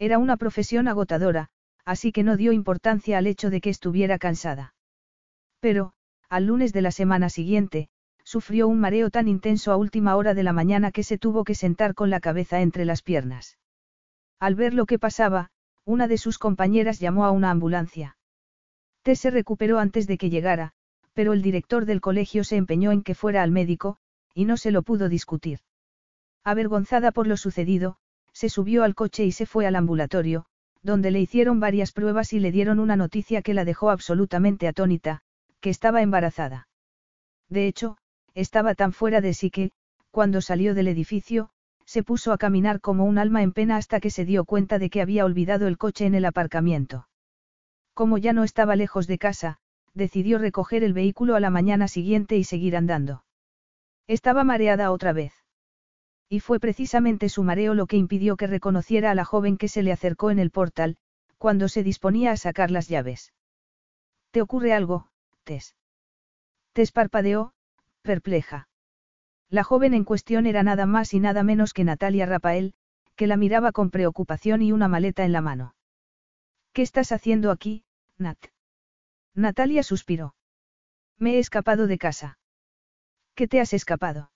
Era 0.00 0.18
una 0.18 0.36
profesión 0.36 0.88
agotadora, 0.88 1.50
así 1.84 2.10
que 2.10 2.24
no 2.24 2.36
dio 2.36 2.50
importancia 2.50 3.18
al 3.18 3.28
hecho 3.28 3.50
de 3.50 3.60
que 3.60 3.70
estuviera 3.70 4.18
cansada. 4.18 4.74
Pero, 5.60 5.92
al 6.28 6.46
lunes 6.46 6.72
de 6.72 6.82
la 6.82 6.90
semana 6.90 7.28
siguiente, 7.28 7.88
sufrió 8.24 8.66
un 8.66 8.80
mareo 8.80 9.10
tan 9.10 9.28
intenso 9.28 9.70
a 9.70 9.76
última 9.76 10.16
hora 10.16 10.34
de 10.34 10.42
la 10.42 10.52
mañana 10.52 10.90
que 10.90 11.04
se 11.04 11.18
tuvo 11.18 11.44
que 11.44 11.54
sentar 11.54 11.94
con 11.94 12.10
la 12.10 12.18
cabeza 12.18 12.62
entre 12.62 12.84
las 12.84 13.02
piernas. 13.02 13.58
Al 14.40 14.56
ver 14.56 14.74
lo 14.74 14.86
que 14.86 14.98
pasaba, 14.98 15.50
una 15.84 16.08
de 16.08 16.18
sus 16.18 16.36
compañeras 16.38 16.98
llamó 16.98 17.24
a 17.24 17.30
una 17.30 17.52
ambulancia. 17.52 18.16
Tess 19.02 19.20
se 19.20 19.30
recuperó 19.30 19.78
antes 19.78 20.06
de 20.06 20.18
que 20.18 20.30
llegara, 20.30 20.72
pero 21.14 21.32
el 21.32 21.42
director 21.42 21.86
del 21.86 22.00
colegio 22.00 22.44
se 22.44 22.56
empeñó 22.56 22.92
en 22.92 23.02
que 23.02 23.14
fuera 23.14 23.42
al 23.42 23.50
médico, 23.50 23.96
y 24.34 24.44
no 24.44 24.56
se 24.56 24.70
lo 24.70 24.82
pudo 24.82 25.08
discutir. 25.08 25.60
Avergonzada 26.44 27.12
por 27.12 27.26
lo 27.26 27.36
sucedido, 27.36 27.96
se 28.32 28.48
subió 28.48 28.84
al 28.84 28.94
coche 28.94 29.24
y 29.24 29.32
se 29.32 29.46
fue 29.46 29.66
al 29.66 29.76
ambulatorio, 29.76 30.46
donde 30.82 31.10
le 31.10 31.20
hicieron 31.20 31.60
varias 31.60 31.92
pruebas 31.92 32.32
y 32.32 32.40
le 32.40 32.52
dieron 32.52 32.78
una 32.78 32.96
noticia 32.96 33.42
que 33.42 33.54
la 33.54 33.64
dejó 33.64 33.90
absolutamente 33.90 34.66
atónita, 34.66 35.22
que 35.60 35.70
estaba 35.70 36.00
embarazada. 36.00 36.68
De 37.48 37.66
hecho, 37.66 37.98
estaba 38.34 38.74
tan 38.74 38.92
fuera 38.92 39.20
de 39.20 39.34
sí 39.34 39.50
que, 39.50 39.72
cuando 40.10 40.40
salió 40.40 40.74
del 40.74 40.88
edificio, 40.88 41.50
se 41.84 42.02
puso 42.02 42.32
a 42.32 42.38
caminar 42.38 42.80
como 42.80 43.04
un 43.04 43.18
alma 43.18 43.42
en 43.42 43.52
pena 43.52 43.76
hasta 43.76 44.00
que 44.00 44.10
se 44.10 44.24
dio 44.24 44.44
cuenta 44.44 44.78
de 44.78 44.88
que 44.90 45.02
había 45.02 45.24
olvidado 45.24 45.66
el 45.66 45.76
coche 45.76 46.06
en 46.06 46.14
el 46.14 46.24
aparcamiento. 46.24 47.08
Como 48.00 48.16
ya 48.16 48.32
no 48.32 48.44
estaba 48.44 48.76
lejos 48.76 49.06
de 49.06 49.18
casa, 49.18 49.58
decidió 49.92 50.38
recoger 50.38 50.84
el 50.84 50.94
vehículo 50.94 51.36
a 51.36 51.40
la 51.40 51.50
mañana 51.50 51.86
siguiente 51.86 52.38
y 52.38 52.44
seguir 52.44 52.74
andando. 52.74 53.24
Estaba 54.06 54.42
mareada 54.42 54.90
otra 54.90 55.12
vez. 55.12 55.34
Y 56.26 56.40
fue 56.40 56.60
precisamente 56.60 57.28
su 57.28 57.42
mareo 57.42 57.74
lo 57.74 57.86
que 57.86 57.98
impidió 57.98 58.38
que 58.38 58.46
reconociera 58.46 59.10
a 59.10 59.14
la 59.14 59.26
joven 59.26 59.58
que 59.58 59.68
se 59.68 59.82
le 59.82 59.92
acercó 59.92 60.30
en 60.30 60.38
el 60.38 60.50
portal, 60.50 60.96
cuando 61.36 61.68
se 61.68 61.82
disponía 61.82 62.30
a 62.30 62.38
sacar 62.38 62.70
las 62.70 62.88
llaves. 62.88 63.34
¿Te 64.30 64.40
ocurre 64.40 64.72
algo, 64.72 65.08
Tess? 65.44 65.76
Tess 66.72 66.92
parpadeó, 66.92 67.52
perpleja. 68.00 68.70
La 69.50 69.62
joven 69.62 69.92
en 69.92 70.04
cuestión 70.04 70.46
era 70.46 70.62
nada 70.62 70.86
más 70.86 71.12
y 71.12 71.20
nada 71.20 71.42
menos 71.42 71.74
que 71.74 71.84
Natalia 71.84 72.24
Rapael, 72.24 72.72
que 73.14 73.26
la 73.26 73.36
miraba 73.36 73.72
con 73.72 73.90
preocupación 73.90 74.62
y 74.62 74.72
una 74.72 74.88
maleta 74.88 75.26
en 75.26 75.32
la 75.32 75.42
mano. 75.42 75.74
¿Qué 76.72 76.80
estás 76.80 77.12
haciendo 77.12 77.50
aquí, 77.50 77.84
Nat? 78.20 78.38
Natalia 79.34 79.82
suspiró. 79.82 80.34
Me 81.18 81.34
he 81.34 81.38
escapado 81.38 81.86
de 81.86 81.98
casa. 81.98 82.38
¿Qué 83.34 83.48
te 83.48 83.60
has 83.60 83.72
escapado? 83.72 84.30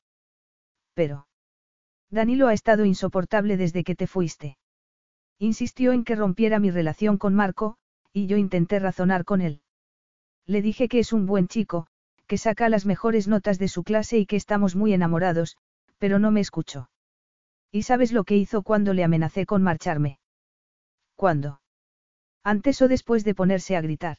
Pero. 0.95 1.29
Danilo 2.11 2.49
ha 2.49 2.55
estado 2.55 2.85
insoportable 2.85 3.57
desde 3.57 3.85
que 3.85 3.95
te 3.95 4.07
fuiste. 4.07 4.57
Insistió 5.39 5.93
en 5.93 6.05
que 6.05 6.17
rompiera 6.17 6.59
mi 6.59 6.71
relación 6.71 7.19
con 7.19 7.35
Marco, 7.35 7.77
y 8.13 8.27
yo 8.27 8.37
intenté 8.37 8.79
razonar 8.79 9.25
con 9.25 9.41
él. 9.41 9.61
Le 10.47 10.63
dije 10.63 10.89
que 10.89 11.01
es 11.01 11.13
un 11.13 11.27
buen 11.27 11.49
chico, 11.49 11.87
que 12.27 12.39
saca 12.39 12.69
las 12.69 12.87
mejores 12.87 13.29
notas 13.29 13.59
de 13.59 13.69
su 13.69 13.83
clase 13.83 14.19
y 14.19 14.27
que 14.27 14.37
estamos 14.37 14.77
muy 14.77 14.95
enamorados, 14.95 15.57
pero 15.99 16.19
no 16.19 16.31
me 16.31 16.41
escuchó. 16.41 16.89
¿Y 17.71 17.83
sabes 17.83 18.13
lo 18.13 18.25
que 18.25 18.37
hizo 18.37 18.63
cuando 18.63 18.95
le 18.95 19.05
amenacé 19.05 19.47
con 19.47 19.63
marcharme? 19.63 20.21
¿Cuándo? 21.17 21.61
Antes 22.45 22.83
o 22.83 22.89
después 22.89 23.25
de 23.25 23.35
ponerse 23.35 23.75
a 23.75 23.81
gritar. 23.81 24.19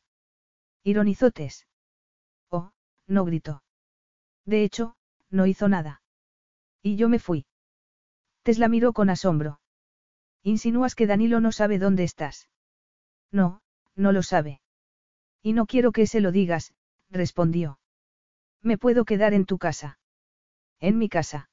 Ironizó 0.83 1.29
Tess. 1.29 1.67
Oh, 2.49 2.71
no 3.07 3.23
gritó. 3.23 3.63
De 4.45 4.63
hecho, 4.63 4.95
no 5.29 5.45
hizo 5.45 5.69
nada. 5.69 6.01
Y 6.81 6.95
yo 6.95 7.07
me 7.07 7.19
fui. 7.19 7.45
Tess 8.41 8.57
la 8.57 8.67
miró 8.67 8.93
con 8.93 9.11
asombro. 9.11 9.59
Insinúas 10.43 10.95
que 10.95 11.07
Danilo 11.07 11.39
no 11.39 11.51
sabe 11.51 11.79
dónde 11.79 12.03
estás. 12.03 12.49
No, 13.31 13.61
no 13.95 14.11
lo 14.11 14.23
sabe. 14.23 14.61
Y 15.41 15.53
no 15.53 15.67
quiero 15.67 15.91
que 15.91 16.07
se 16.07 16.21
lo 16.21 16.31
digas, 16.31 16.73
respondió. 17.09 17.79
Me 18.61 18.79
puedo 18.79 19.05
quedar 19.05 19.33
en 19.33 19.45
tu 19.45 19.59
casa. 19.59 19.99
En 20.79 20.97
mi 20.97 21.09
casa. 21.09 21.49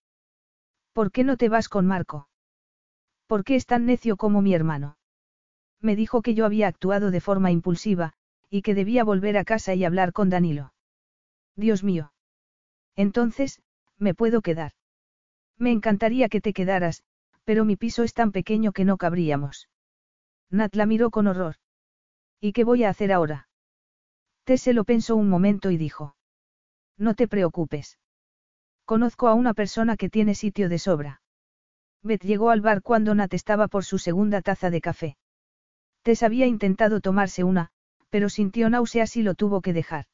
¿Por 0.92 1.12
qué 1.12 1.24
no 1.24 1.36
te 1.36 1.48
vas 1.50 1.68
con 1.68 1.86
Marco? 1.86 2.28
¿Por 3.26 3.44
qué 3.44 3.56
es 3.56 3.66
tan 3.66 3.86
necio 3.86 4.16
como 4.16 4.42
mi 4.42 4.54
hermano? 4.54 4.96
Me 5.82 5.96
dijo 5.96 6.22
que 6.22 6.34
yo 6.34 6.46
había 6.46 6.68
actuado 6.68 7.10
de 7.10 7.20
forma 7.20 7.50
impulsiva, 7.50 8.14
y 8.48 8.62
que 8.62 8.74
debía 8.74 9.04
volver 9.04 9.36
a 9.36 9.44
casa 9.44 9.74
y 9.74 9.84
hablar 9.84 10.12
con 10.12 10.30
Danilo. 10.30 10.72
Dios 11.56 11.82
mío. 11.82 12.12
Entonces, 12.94 13.60
me 13.98 14.14
puedo 14.14 14.40
quedar. 14.42 14.72
Me 15.58 15.72
encantaría 15.72 16.28
que 16.28 16.40
te 16.40 16.52
quedaras, 16.52 17.02
pero 17.44 17.64
mi 17.64 17.76
piso 17.76 18.04
es 18.04 18.14
tan 18.14 18.30
pequeño 18.32 18.72
que 18.72 18.84
no 18.84 18.96
cabríamos. 18.96 19.68
Nat 20.50 20.74
la 20.76 20.86
miró 20.86 21.10
con 21.10 21.26
horror. 21.26 21.56
¿Y 22.40 22.52
qué 22.52 22.64
voy 22.64 22.84
a 22.84 22.90
hacer 22.90 23.12
ahora? 23.12 23.48
Tess 24.44 24.62
se 24.62 24.72
lo 24.72 24.84
pensó 24.84 25.16
un 25.16 25.28
momento 25.28 25.70
y 25.70 25.76
dijo. 25.76 26.16
No 26.98 27.14
te 27.14 27.26
preocupes. 27.26 27.98
Conozco 28.84 29.28
a 29.28 29.34
una 29.34 29.54
persona 29.54 29.96
que 29.96 30.10
tiene 30.10 30.34
sitio 30.34 30.68
de 30.68 30.78
sobra. 30.78 31.22
Beth 32.02 32.24
llegó 32.24 32.50
al 32.50 32.60
bar 32.60 32.82
cuando 32.82 33.14
Nat 33.14 33.32
estaba 33.34 33.68
por 33.68 33.84
su 33.84 33.98
segunda 33.98 34.42
taza 34.42 34.70
de 34.70 34.80
café. 34.80 35.16
Tess 36.02 36.22
había 36.22 36.46
intentado 36.46 37.00
tomarse 37.00 37.44
una, 37.44 37.70
pero 38.10 38.28
sintió 38.28 38.68
náuseas 38.68 39.16
y 39.16 39.22
lo 39.22 39.34
tuvo 39.34 39.60
que 39.60 39.72
dejar. 39.72 40.06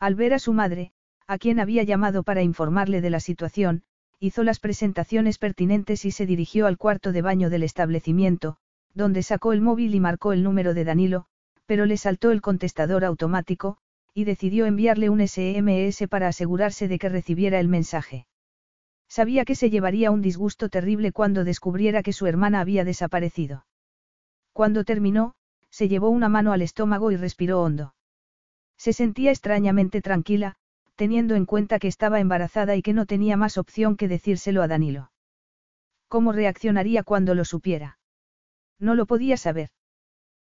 Al 0.00 0.14
ver 0.14 0.34
a 0.34 0.38
su 0.38 0.52
madre, 0.52 0.92
a 1.26 1.38
quien 1.38 1.60
había 1.60 1.82
llamado 1.82 2.22
para 2.22 2.42
informarle 2.42 3.00
de 3.00 3.10
la 3.10 3.20
situación, 3.20 3.84
hizo 4.18 4.42
las 4.42 4.58
presentaciones 4.58 5.38
pertinentes 5.38 6.04
y 6.04 6.10
se 6.10 6.26
dirigió 6.26 6.66
al 6.66 6.78
cuarto 6.78 7.12
de 7.12 7.22
baño 7.22 7.50
del 7.50 7.62
establecimiento, 7.62 8.56
donde 8.94 9.22
sacó 9.22 9.52
el 9.52 9.60
móvil 9.60 9.94
y 9.94 10.00
marcó 10.00 10.32
el 10.32 10.42
número 10.42 10.74
de 10.74 10.84
Danilo, 10.84 11.26
pero 11.66 11.86
le 11.86 11.96
saltó 11.96 12.30
el 12.30 12.40
contestador 12.40 13.04
automático, 13.04 13.78
y 14.14 14.24
decidió 14.24 14.66
enviarle 14.66 15.08
un 15.08 15.26
SMS 15.26 16.06
para 16.08 16.28
asegurarse 16.28 16.88
de 16.88 16.98
que 16.98 17.08
recibiera 17.08 17.60
el 17.60 17.68
mensaje. 17.68 18.26
Sabía 19.08 19.44
que 19.44 19.54
se 19.54 19.70
llevaría 19.70 20.10
un 20.10 20.22
disgusto 20.22 20.68
terrible 20.68 21.12
cuando 21.12 21.44
descubriera 21.44 22.02
que 22.02 22.12
su 22.12 22.26
hermana 22.26 22.60
había 22.60 22.84
desaparecido. 22.84 23.64
Cuando 24.52 24.84
terminó, 24.84 25.34
se 25.70 25.88
llevó 25.88 26.10
una 26.10 26.28
mano 26.28 26.52
al 26.52 26.62
estómago 26.62 27.10
y 27.10 27.16
respiró 27.16 27.62
hondo. 27.62 27.94
Se 28.76 28.92
sentía 28.92 29.30
extrañamente 29.30 30.02
tranquila, 30.02 30.56
teniendo 30.96 31.34
en 31.34 31.46
cuenta 31.46 31.78
que 31.78 31.88
estaba 31.88 32.20
embarazada 32.20 32.76
y 32.76 32.82
que 32.82 32.92
no 32.92 33.06
tenía 33.06 33.36
más 33.36 33.56
opción 33.56 33.96
que 33.96 34.08
decírselo 34.08 34.62
a 34.62 34.68
Danilo. 34.68 35.10
¿Cómo 36.08 36.32
reaccionaría 36.32 37.02
cuando 37.02 37.34
lo 37.34 37.44
supiera? 37.44 37.98
No 38.78 38.94
lo 38.94 39.06
podía 39.06 39.36
saber. 39.36 39.70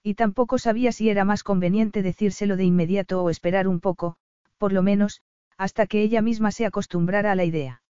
Y 0.02 0.16
tampoco 0.16 0.58
sabía 0.58 0.92
si 0.92 1.10
era 1.10 1.26
más 1.26 1.44
conveniente 1.44 2.02
decírselo 2.02 2.58
de 2.58 2.64
inmediato 2.64 3.24
o 3.24 3.30
esperar 3.30 3.68
un 3.68 3.80
poco, 3.80 4.18
por 4.58 4.74
lo 4.74 4.82
menos, 4.82 5.22
hasta 5.58 5.86
que 5.86 6.02
ella 6.02 6.24
misma 6.24 6.52
se 6.52 6.66
acostumbrara 6.66 7.32
a 7.32 7.36
la 7.36 7.44
idea. 7.44 7.84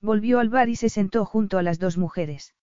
Volvió 0.00 0.40
al 0.40 0.48
bar 0.48 0.68
y 0.68 0.74
se 0.74 0.88
sentó 0.88 1.24
junto 1.24 1.58
a 1.58 1.62
las 1.62 1.78
dos 1.78 1.96
mujeres. 1.96 2.54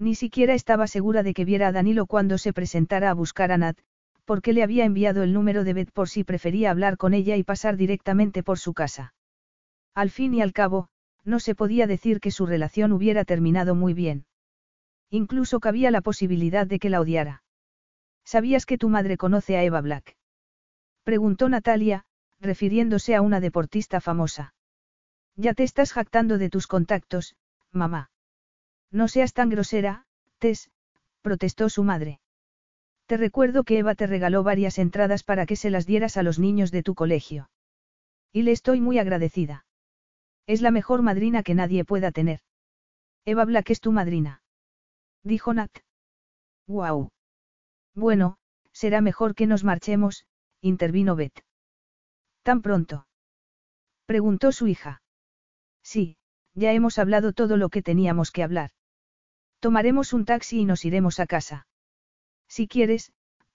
Ni 0.00 0.14
siquiera 0.14 0.54
estaba 0.54 0.86
segura 0.86 1.22
de 1.22 1.34
que 1.34 1.44
viera 1.44 1.68
a 1.68 1.72
Danilo 1.72 2.06
cuando 2.06 2.38
se 2.38 2.54
presentara 2.54 3.10
a 3.10 3.14
buscar 3.14 3.52
a 3.52 3.58
Nat, 3.58 3.78
porque 4.24 4.54
le 4.54 4.62
había 4.62 4.86
enviado 4.86 5.22
el 5.22 5.34
número 5.34 5.62
de 5.62 5.74
Beth 5.74 5.92
por 5.92 6.08
si 6.08 6.24
prefería 6.24 6.70
hablar 6.70 6.96
con 6.96 7.12
ella 7.12 7.36
y 7.36 7.44
pasar 7.44 7.76
directamente 7.76 8.42
por 8.42 8.58
su 8.58 8.72
casa. 8.72 9.12
Al 9.94 10.08
fin 10.08 10.32
y 10.32 10.40
al 10.40 10.54
cabo, 10.54 10.88
no 11.22 11.38
se 11.38 11.54
podía 11.54 11.86
decir 11.86 12.18
que 12.18 12.30
su 12.30 12.46
relación 12.46 12.92
hubiera 12.92 13.26
terminado 13.26 13.74
muy 13.74 13.92
bien. 13.92 14.24
Incluso 15.10 15.60
cabía 15.60 15.90
la 15.90 16.00
posibilidad 16.00 16.66
de 16.66 16.78
que 16.78 16.88
la 16.88 17.00
odiara. 17.02 17.42
¿Sabías 18.24 18.64
que 18.64 18.78
tu 18.78 18.88
madre 18.88 19.18
conoce 19.18 19.58
a 19.58 19.64
Eva 19.64 19.82
Black? 19.82 20.16
Preguntó 21.04 21.50
Natalia, 21.50 22.04
refiriéndose 22.40 23.14
a 23.14 23.20
una 23.20 23.40
deportista 23.40 24.00
famosa. 24.00 24.54
Ya 25.36 25.52
te 25.52 25.64
estás 25.64 25.92
jactando 25.92 26.38
de 26.38 26.48
tus 26.48 26.66
contactos, 26.66 27.36
mamá. 27.70 28.09
No 28.90 29.08
seas 29.08 29.32
tan 29.32 29.50
grosera, 29.50 30.04
Tess, 30.38 30.70
protestó 31.22 31.68
su 31.68 31.84
madre. 31.84 32.20
Te 33.06 33.16
recuerdo 33.16 33.64
que 33.64 33.78
Eva 33.78 33.94
te 33.94 34.06
regaló 34.06 34.42
varias 34.42 34.78
entradas 34.78 35.22
para 35.22 35.46
que 35.46 35.56
se 35.56 35.70
las 35.70 35.86
dieras 35.86 36.16
a 36.16 36.22
los 36.22 36.38
niños 36.38 36.70
de 36.70 36.82
tu 36.82 36.94
colegio. 36.94 37.50
Y 38.32 38.42
le 38.42 38.52
estoy 38.52 38.80
muy 38.80 38.98
agradecida. 38.98 39.64
Es 40.46 40.62
la 40.62 40.70
mejor 40.70 41.02
madrina 41.02 41.42
que 41.42 41.54
nadie 41.54 41.84
pueda 41.84 42.12
tener. 42.12 42.40
Eva 43.24 43.44
Black 43.44 43.70
es 43.70 43.80
tu 43.80 43.92
madrina. 43.92 44.42
Dijo 45.22 45.52
Nat. 45.52 45.70
Guau. 46.66 47.10
Bueno, 47.94 48.38
será 48.72 49.00
mejor 49.00 49.34
que 49.34 49.46
nos 49.46 49.64
marchemos, 49.64 50.24
intervino 50.60 51.16
Beth. 51.16 51.44
¿Tan 52.42 52.62
pronto? 52.62 53.06
Preguntó 54.06 54.52
su 54.52 54.66
hija. 54.66 55.02
Sí, 55.82 56.16
ya 56.54 56.72
hemos 56.72 56.98
hablado 56.98 57.32
todo 57.32 57.56
lo 57.56 57.68
que 57.68 57.82
teníamos 57.82 58.30
que 58.30 58.42
hablar. 58.42 58.70
Tomaremos 59.60 60.12
un 60.12 60.24
taxi 60.24 60.60
y 60.60 60.64
nos 60.64 60.84
iremos 60.84 61.20
a 61.20 61.26
casa. 61.26 61.66
Si 62.48 62.66
quieres, 62.66 63.12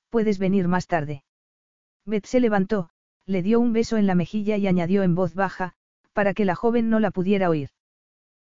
puedes 0.10 0.40
venir 0.40 0.68
más 0.68 0.88
tarde. 0.88 1.24
Beth 2.06 2.26
se 2.26 2.40
levantó, 2.40 2.90
le 3.26 3.42
dio 3.42 3.60
un 3.60 3.74
beso 3.74 3.98
en 3.98 4.06
la 4.06 4.16
mejilla 4.16 4.58
y 4.58 4.68
añadió 4.68 5.02
en 5.04 5.16
voz 5.16 5.34
baja, 5.34 5.74
para 6.14 6.34
que 6.34 6.46
la 6.46 6.56
joven 6.56 6.90
no 6.90 7.00
la 7.00 7.12
pudiera 7.12 7.50
oír. 7.50 7.70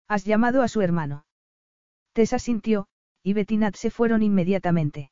¿Has 0.07 0.23
llamado 0.23 0.63
a 0.63 0.69
su 0.69 0.81
hermano? 0.81 1.25
Tessa 2.13 2.39
sintió, 2.39 2.87
y 3.21 3.33
Betty 3.33 3.59
se 3.73 3.91
fueron 3.91 4.23
inmediatamente. 4.23 5.11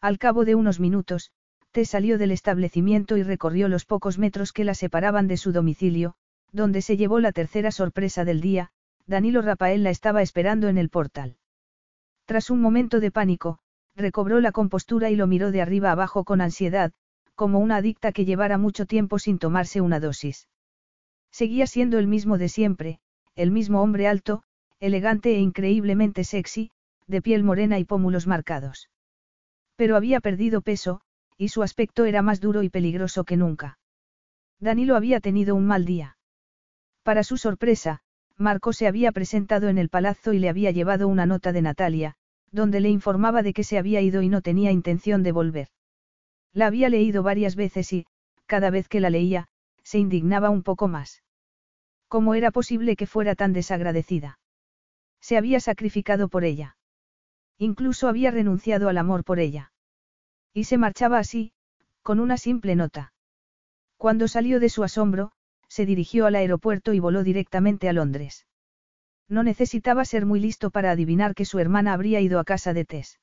Al 0.00 0.18
cabo 0.18 0.44
de 0.44 0.54
unos 0.54 0.80
minutos, 0.80 1.32
Tess 1.70 1.90
salió 1.90 2.18
del 2.18 2.32
establecimiento 2.32 3.16
y 3.16 3.22
recorrió 3.22 3.68
los 3.68 3.84
pocos 3.84 4.18
metros 4.18 4.52
que 4.52 4.64
la 4.64 4.74
separaban 4.74 5.28
de 5.28 5.36
su 5.36 5.52
domicilio, 5.52 6.14
donde 6.50 6.80
se 6.80 6.96
llevó 6.96 7.20
la 7.20 7.32
tercera 7.32 7.70
sorpresa 7.70 8.24
del 8.24 8.40
día, 8.40 8.70
Danilo 9.06 9.42
Rafael 9.42 9.82
la 9.82 9.90
estaba 9.90 10.22
esperando 10.22 10.68
en 10.68 10.78
el 10.78 10.88
portal. 10.88 11.36
Tras 12.28 12.50
un 12.50 12.60
momento 12.60 13.00
de 13.00 13.10
pánico, 13.10 13.58
recobró 13.96 14.38
la 14.42 14.52
compostura 14.52 15.08
y 15.08 15.16
lo 15.16 15.26
miró 15.26 15.50
de 15.50 15.62
arriba 15.62 15.92
abajo 15.92 16.24
con 16.24 16.42
ansiedad, 16.42 16.92
como 17.34 17.58
una 17.58 17.76
adicta 17.76 18.12
que 18.12 18.26
llevara 18.26 18.58
mucho 18.58 18.84
tiempo 18.84 19.18
sin 19.18 19.38
tomarse 19.38 19.80
una 19.80 19.98
dosis. 19.98 20.46
Seguía 21.32 21.66
siendo 21.66 21.98
el 21.98 22.06
mismo 22.06 22.36
de 22.36 22.50
siempre, 22.50 23.00
el 23.34 23.50
mismo 23.50 23.80
hombre 23.80 24.08
alto, 24.08 24.42
elegante 24.78 25.36
e 25.36 25.40
increíblemente 25.40 26.22
sexy, 26.22 26.70
de 27.06 27.22
piel 27.22 27.44
morena 27.44 27.78
y 27.78 27.86
pómulos 27.86 28.26
marcados. 28.26 28.90
Pero 29.76 29.96
había 29.96 30.20
perdido 30.20 30.60
peso, 30.60 31.00
y 31.38 31.48
su 31.48 31.62
aspecto 31.62 32.04
era 32.04 32.20
más 32.20 32.42
duro 32.42 32.62
y 32.62 32.68
peligroso 32.68 33.24
que 33.24 33.38
nunca. 33.38 33.78
Danilo 34.60 34.96
había 34.96 35.20
tenido 35.20 35.54
un 35.54 35.66
mal 35.66 35.86
día. 35.86 36.18
Para 37.02 37.22
su 37.22 37.38
sorpresa, 37.38 38.02
Marco 38.36 38.72
se 38.72 38.86
había 38.86 39.10
presentado 39.10 39.68
en 39.68 39.78
el 39.78 39.88
palazzo 39.88 40.32
y 40.32 40.38
le 40.38 40.48
había 40.48 40.70
llevado 40.70 41.08
una 41.08 41.26
nota 41.26 41.50
de 41.50 41.62
Natalia, 41.62 42.17
donde 42.52 42.80
le 42.80 42.88
informaba 42.88 43.42
de 43.42 43.52
que 43.52 43.64
se 43.64 43.78
había 43.78 44.00
ido 44.00 44.22
y 44.22 44.28
no 44.28 44.42
tenía 44.42 44.70
intención 44.70 45.22
de 45.22 45.32
volver. 45.32 45.68
La 46.52 46.66
había 46.66 46.88
leído 46.88 47.22
varias 47.22 47.56
veces 47.56 47.92
y, 47.92 48.06
cada 48.46 48.70
vez 48.70 48.88
que 48.88 49.00
la 49.00 49.10
leía, 49.10 49.48
se 49.82 49.98
indignaba 49.98 50.50
un 50.50 50.62
poco 50.62 50.88
más. 50.88 51.22
¿Cómo 52.08 52.34
era 52.34 52.50
posible 52.50 52.96
que 52.96 53.06
fuera 53.06 53.34
tan 53.34 53.52
desagradecida? 53.52 54.38
Se 55.20 55.36
había 55.36 55.60
sacrificado 55.60 56.28
por 56.28 56.44
ella. 56.44 56.76
Incluso 57.58 58.08
había 58.08 58.30
renunciado 58.30 58.88
al 58.88 58.98
amor 58.98 59.24
por 59.24 59.40
ella. 59.40 59.72
Y 60.54 60.64
se 60.64 60.78
marchaba 60.78 61.18
así, 61.18 61.52
con 62.02 62.20
una 62.20 62.38
simple 62.38 62.76
nota. 62.76 63.12
Cuando 63.96 64.28
salió 64.28 64.60
de 64.60 64.68
su 64.68 64.84
asombro, 64.84 65.32
se 65.68 65.84
dirigió 65.84 66.26
al 66.26 66.36
aeropuerto 66.36 66.94
y 66.94 67.00
voló 67.00 67.22
directamente 67.24 67.88
a 67.88 67.92
Londres. 67.92 68.46
No 69.28 69.42
necesitaba 69.42 70.04
ser 70.04 70.24
muy 70.24 70.40
listo 70.40 70.70
para 70.70 70.90
adivinar 70.90 71.34
que 71.34 71.44
su 71.44 71.58
hermana 71.58 71.92
habría 71.92 72.20
ido 72.20 72.38
a 72.40 72.44
casa 72.44 72.72
de 72.72 72.84
Tess. 72.84 73.20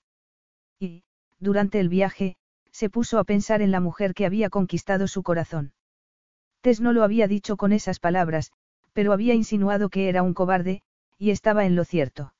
Y, 0.79 1.03
durante 1.39 1.79
el 1.79 1.89
viaje, 1.89 2.35
se 2.71 2.89
puso 2.89 3.17
a 3.17 3.23
pensar 3.23 3.61
en 3.61 3.71
la 3.71 3.79
mujer 3.79 4.13
que 4.13 4.25
había 4.25 4.49
conquistado 4.49 5.07
su 5.07 5.23
corazón. 5.23 5.73
Tess 6.61 6.81
no 6.81 6.93
lo 6.93 7.03
había 7.03 7.27
dicho 7.27 7.57
con 7.57 7.71
esas 7.71 7.99
palabras, 7.99 8.51
pero 8.93 9.13
había 9.13 9.33
insinuado 9.33 9.89
que 9.89 10.09
era 10.09 10.23
un 10.23 10.33
cobarde, 10.33 10.81
y 11.17 11.31
estaba 11.31 11.65
en 11.65 11.75
lo 11.75 11.85
cierto. 11.85 12.33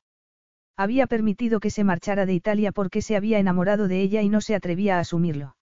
Había 0.78 1.08
permitido 1.08 1.60
que 1.60 1.70
se 1.70 1.84
marchara 1.84 2.26
de 2.26 2.34
Italia 2.34 2.72
porque 2.72 3.02
se 3.02 3.16
había 3.16 3.40
enamorado 3.40 3.88
de 3.88 4.02
ella 4.02 4.22
y 4.22 4.30
no 4.30 4.42
se 4.42 4.56
atrevía 4.56 4.98
a 4.98 5.00
asumirlo. 5.00 5.56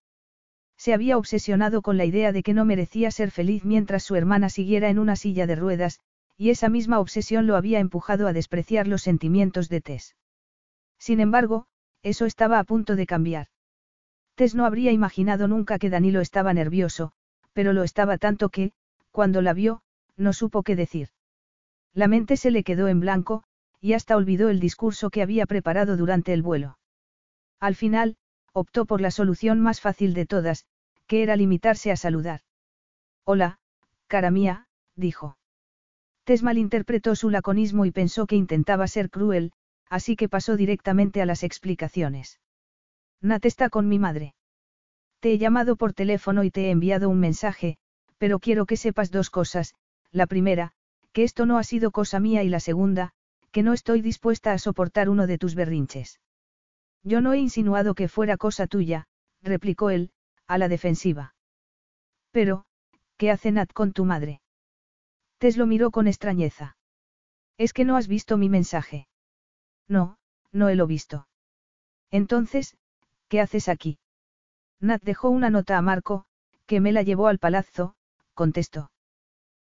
Se 0.76 0.94
había 0.94 1.18
obsesionado 1.18 1.82
con 1.82 1.98
la 1.98 2.06
idea 2.06 2.32
de 2.32 2.42
que 2.42 2.54
no 2.54 2.66
merecía 2.66 3.12
ser 3.12 3.32
feliz 3.32 3.64
mientras 3.64 4.04
su 4.04 4.16
hermana 4.16 4.50
siguiera 4.50 4.90
en 4.90 4.98
una 4.98 5.16
silla 5.16 5.46
de 5.46 5.56
ruedas, 5.56 6.00
y 6.38 6.50
esa 6.50 6.70
misma 6.70 7.00
obsesión 7.00 7.48
lo 7.48 7.56
había 7.56 7.80
empujado 7.80 8.28
a 8.28 8.34
despreciar 8.34 8.88
los 8.88 9.02
sentimientos 9.02 9.70
de 9.70 9.82
Tess. 9.82 10.16
Sin 10.98 11.20
embargo, 11.20 11.68
eso 12.02 12.26
estaba 12.26 12.60
a 12.60 12.64
punto 12.64 12.96
de 12.96 13.06
cambiar. 13.06 13.48
Tess 14.36 14.56
no 14.56 14.66
habría 14.66 14.92
imaginado 14.92 15.48
nunca 15.48 15.78
que 15.80 15.90
Danilo 15.90 16.22
estaba 16.22 16.54
nervioso, 16.54 17.12
pero 17.54 17.74
lo 17.74 17.84
estaba 17.84 18.18
tanto 18.18 18.50
que, 18.50 18.74
cuando 19.12 19.42
la 19.42 19.54
vio, 19.54 19.82
no 20.18 20.34
supo 20.34 20.64
qué 20.64 20.76
decir. 20.76 21.10
La 21.94 22.08
mente 22.08 22.38
se 22.38 22.52
le 22.52 22.64
quedó 22.64 22.88
en 22.88 23.00
blanco, 23.00 23.44
y 23.80 23.94
hasta 23.94 24.18
olvidó 24.18 24.50
el 24.50 24.60
discurso 24.60 25.10
que 25.10 25.22
había 25.22 25.46
preparado 25.46 25.98
durante 25.98 26.34
el 26.34 26.42
vuelo. 26.42 26.80
Al 27.60 27.76
final, 27.76 28.18
optó 28.54 28.86
por 28.86 29.02
la 29.02 29.12
solución 29.12 29.60
más 29.60 29.82
fácil 29.82 30.14
de 30.14 30.26
todas, 30.26 30.66
que 31.06 31.22
era 31.22 31.36
limitarse 31.36 31.92
a 31.92 31.96
saludar. 31.96 32.42
Hola, 33.24 33.60
cara 34.08 34.32
mía, 34.32 34.68
dijo. 34.96 35.38
Tess 36.24 36.44
malinterpretó 36.44 37.16
su 37.16 37.30
laconismo 37.30 37.86
y 37.86 37.92
pensó 37.92 38.26
que 38.28 38.36
intentaba 38.36 38.88
ser 38.88 39.10
cruel, 39.10 39.52
así 39.90 40.16
que 40.16 40.30
pasó 40.30 40.56
directamente 40.56 41.22
a 41.22 41.26
las 41.26 41.44
explicaciones. 41.44 42.40
Nat 43.22 43.46
está 43.46 43.70
con 43.70 43.88
mi 43.88 44.00
madre. 44.00 44.36
Te 45.20 45.34
he 45.34 45.38
llamado 45.38 45.76
por 45.76 45.94
teléfono 45.94 46.44
y 46.44 46.52
te 46.52 46.66
he 46.66 46.72
enviado 46.72 47.10
un 47.10 47.20
mensaje, 47.20 47.78
pero 48.18 48.40
quiero 48.40 48.66
que 48.66 48.78
sepas 48.78 49.12
dos 49.12 49.30
cosas, 49.30 49.74
la 50.12 50.28
primera, 50.28 50.72
que 51.12 51.24
esto 51.24 51.46
no 51.46 51.58
ha 51.58 51.64
sido 51.64 51.92
cosa 51.92 52.20
mía 52.20 52.44
y 52.44 52.50
la 52.50 52.60
segunda, 52.60 53.12
que 53.52 53.64
no 53.64 53.74
estoy 53.74 54.02
dispuesta 54.02 54.52
a 54.52 54.58
soportar 54.58 55.10
uno 55.10 55.28
de 55.28 55.38
tus 55.38 55.56
berrinches. 55.56 56.20
Yo 57.04 57.22
no 57.22 57.34
he 57.34 57.38
insinuado 57.38 57.96
que 57.96 58.08
fuera 58.08 58.38
cosa 58.38 58.68
tuya, 58.68 59.08
replicó 59.42 59.90
él, 59.90 60.12
a 60.48 60.58
la 60.58 60.70
defensiva. 60.70 61.36
Pero, 62.32 62.66
¿qué 63.18 63.30
hace 63.30 63.52
Nat 63.52 63.72
con 63.74 63.94
tu 63.94 64.06
madre? 64.06 64.42
Tess 65.44 65.58
lo 65.58 65.66
miró 65.66 65.92
con 65.92 66.08
extrañeza. 66.08 66.78
Es 67.58 67.74
que 67.74 67.84
no 67.84 67.98
has 67.98 68.08
visto 68.08 68.38
mi 68.38 68.48
mensaje. 68.48 69.10
No, 69.90 70.16
no 70.54 70.70
he 70.70 70.76
lo 70.76 70.88
visto. 70.88 71.28
Entonces, 72.12 72.78
¿qué 73.28 73.42
haces 73.42 73.68
aquí? 73.68 74.00
Nat 74.80 75.04
dejó 75.04 75.30
una 75.30 75.50
nota 75.50 75.78
a 75.78 75.82
Marco, 75.82 76.24
que 76.66 76.80
me 76.80 76.94
la 76.94 77.02
llevó 77.02 77.28
al 77.28 77.40
palazzo, 77.40 77.94
contestó. 78.34 78.90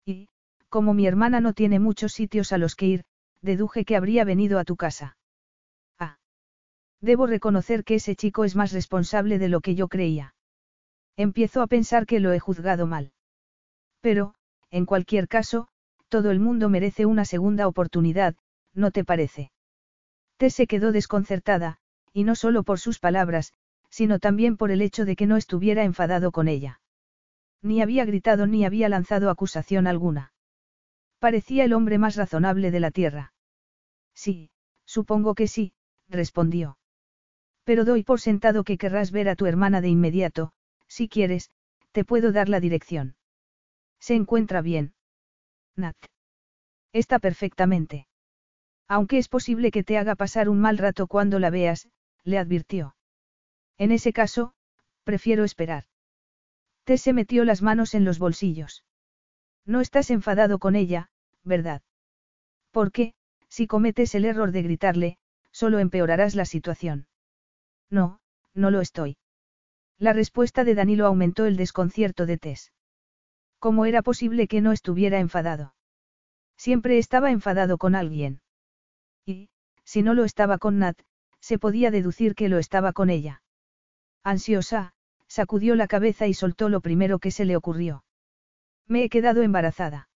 Y, 0.06 0.30
como 0.70 0.94
mi 0.94 1.08
hermana 1.08 1.42
no 1.42 1.52
tiene 1.52 1.82
muchos 1.82 2.14
sitios 2.14 2.54
a 2.54 2.58
los 2.58 2.76
que 2.76 2.86
ir, 2.86 3.04
deduje 3.42 3.84
que 3.84 3.98
habría 3.98 4.24
venido 4.24 4.60
a 4.60 4.64
tu 4.64 4.78
casa. 4.78 5.18
Ah. 6.00 6.20
Debo 7.02 7.28
reconocer 7.28 7.84
que 7.84 7.96
ese 7.96 8.16
chico 8.16 8.46
es 8.46 8.56
más 8.56 8.72
responsable 8.72 9.40
de 9.40 9.50
lo 9.50 9.60
que 9.60 9.76
yo 9.76 9.90
creía. 9.90 10.36
Empiezo 11.18 11.62
a 11.62 11.68
pensar 11.68 12.06
que 12.06 12.22
lo 12.22 12.32
he 12.32 12.40
juzgado 12.40 12.88
mal. 12.88 13.12
Pero, 14.00 14.35
en 14.72 14.86
cualquier 14.86 15.28
caso, 15.28 15.68
todo 16.10 16.32
el 16.32 16.40
mundo 16.40 16.70
merece 16.70 17.06
una 17.06 17.26
segunda 17.26 17.68
oportunidad, 17.68 18.36
¿no 18.74 18.92
te 18.92 19.04
parece? 19.04 19.52
Tess 20.38 20.56
se 20.56 20.68
quedó 20.68 20.92
desconcertada, 20.92 21.78
y 22.14 22.24
no 22.24 22.36
solo 22.36 22.64
por 22.64 22.80
sus 22.80 23.00
palabras, 23.00 23.54
sino 23.90 24.20
también 24.20 24.58
por 24.58 24.72
el 24.72 24.82
hecho 24.82 25.06
de 25.06 25.16
que 25.16 25.28
no 25.28 25.38
estuviera 25.38 25.84
enfadado 25.84 26.32
con 26.32 26.48
ella. 26.48 26.82
Ni 27.62 27.82
había 27.82 28.06
gritado 28.06 28.48
ni 28.48 28.66
había 28.66 28.90
lanzado 28.90 29.30
acusación 29.30 29.88
alguna. 29.88 30.34
Parecía 31.20 31.64
el 31.64 31.74
hombre 31.74 31.98
más 31.98 32.16
razonable 32.16 32.72
de 32.72 32.80
la 32.80 32.92
tierra. 32.92 33.34
Sí, 34.14 34.52
supongo 34.86 35.34
que 35.36 35.48
sí, 35.48 35.74
respondió. 36.08 36.78
Pero 37.64 37.86
doy 37.86 38.04
por 38.04 38.22
sentado 38.22 38.64
que 38.64 38.78
querrás 38.78 39.12
ver 39.12 39.28
a 39.30 39.36
tu 39.36 39.46
hermana 39.46 39.82
de 39.82 39.90
inmediato, 39.90 40.52
si 40.88 41.10
quieres, 41.10 41.52
te 41.92 42.06
puedo 42.06 42.32
dar 42.32 42.50
la 42.50 42.60
dirección. 42.60 43.16
Se 44.06 44.14
encuentra 44.14 44.62
bien. 44.62 44.94
Nat. 45.76 45.96
Está 46.94 47.18
perfectamente. 47.18 48.08
Aunque 48.88 49.18
es 49.18 49.28
posible 49.28 49.72
que 49.72 49.84
te 49.84 49.98
haga 49.98 50.14
pasar 50.14 50.48
un 50.48 50.62
mal 50.62 50.78
rato 50.78 51.08
cuando 51.08 51.40
la 51.40 51.50
veas, 51.50 51.90
le 52.24 52.38
advirtió. 52.38 52.96
En 53.80 53.92
ese 53.92 54.14
caso, 54.14 54.54
prefiero 55.06 55.44
esperar. 55.44 55.86
Tess 56.84 57.02
se 57.02 57.14
metió 57.14 57.46
las 57.46 57.64
manos 57.64 57.96
en 57.96 58.06
los 58.06 58.20
bolsillos. 58.20 58.84
No 59.66 59.82
estás 59.82 60.12
enfadado 60.12 60.60
con 60.60 60.76
ella, 60.76 61.10
¿verdad? 61.44 61.82
Porque, 62.70 63.16
si 63.50 63.66
cometes 63.66 64.14
el 64.14 64.26
error 64.26 64.52
de 64.52 64.62
gritarle, 64.62 65.18
solo 65.50 65.80
empeorarás 65.80 66.36
la 66.36 66.46
situación. 66.46 67.08
No, 67.90 68.20
no 68.54 68.70
lo 68.70 68.82
estoy. 68.82 69.18
La 69.98 70.14
respuesta 70.14 70.64
de 70.64 70.76
Danilo 70.76 71.08
aumentó 71.08 71.48
el 71.48 71.58
desconcierto 71.58 72.28
de 72.28 72.38
Tess. 72.38 72.72
¿Cómo 73.66 73.88
era 73.88 74.04
posible 74.04 74.48
que 74.48 74.62
no 74.62 74.72
estuviera 74.74 75.20
enfadado? 75.20 75.74
Siempre 76.56 77.00
estaba 77.00 77.32
enfadado 77.32 77.80
con 77.80 77.96
alguien. 77.96 78.40
Y, 79.26 79.50
si 79.84 80.04
no 80.04 80.14
lo 80.14 80.24
estaba 80.24 80.60
con 80.60 80.78
Nat, 80.78 81.02
se 81.40 81.58
podía 81.58 81.90
deducir 81.90 82.36
que 82.36 82.48
lo 82.48 82.60
estaba 82.60 82.94
con 82.94 83.10
ella. 83.10 83.42
Ansiosa, 84.24 84.94
sacudió 85.28 85.74
la 85.74 85.88
cabeza 85.88 86.28
y 86.28 86.36
soltó 86.36 86.70
lo 86.70 86.80
primero 86.80 87.18
que 87.18 87.32
se 87.32 87.44
le 87.44 87.56
ocurrió. 87.56 88.04
Me 88.86 89.04
he 89.04 89.10
quedado 89.10 89.42
embarazada. 89.42 90.10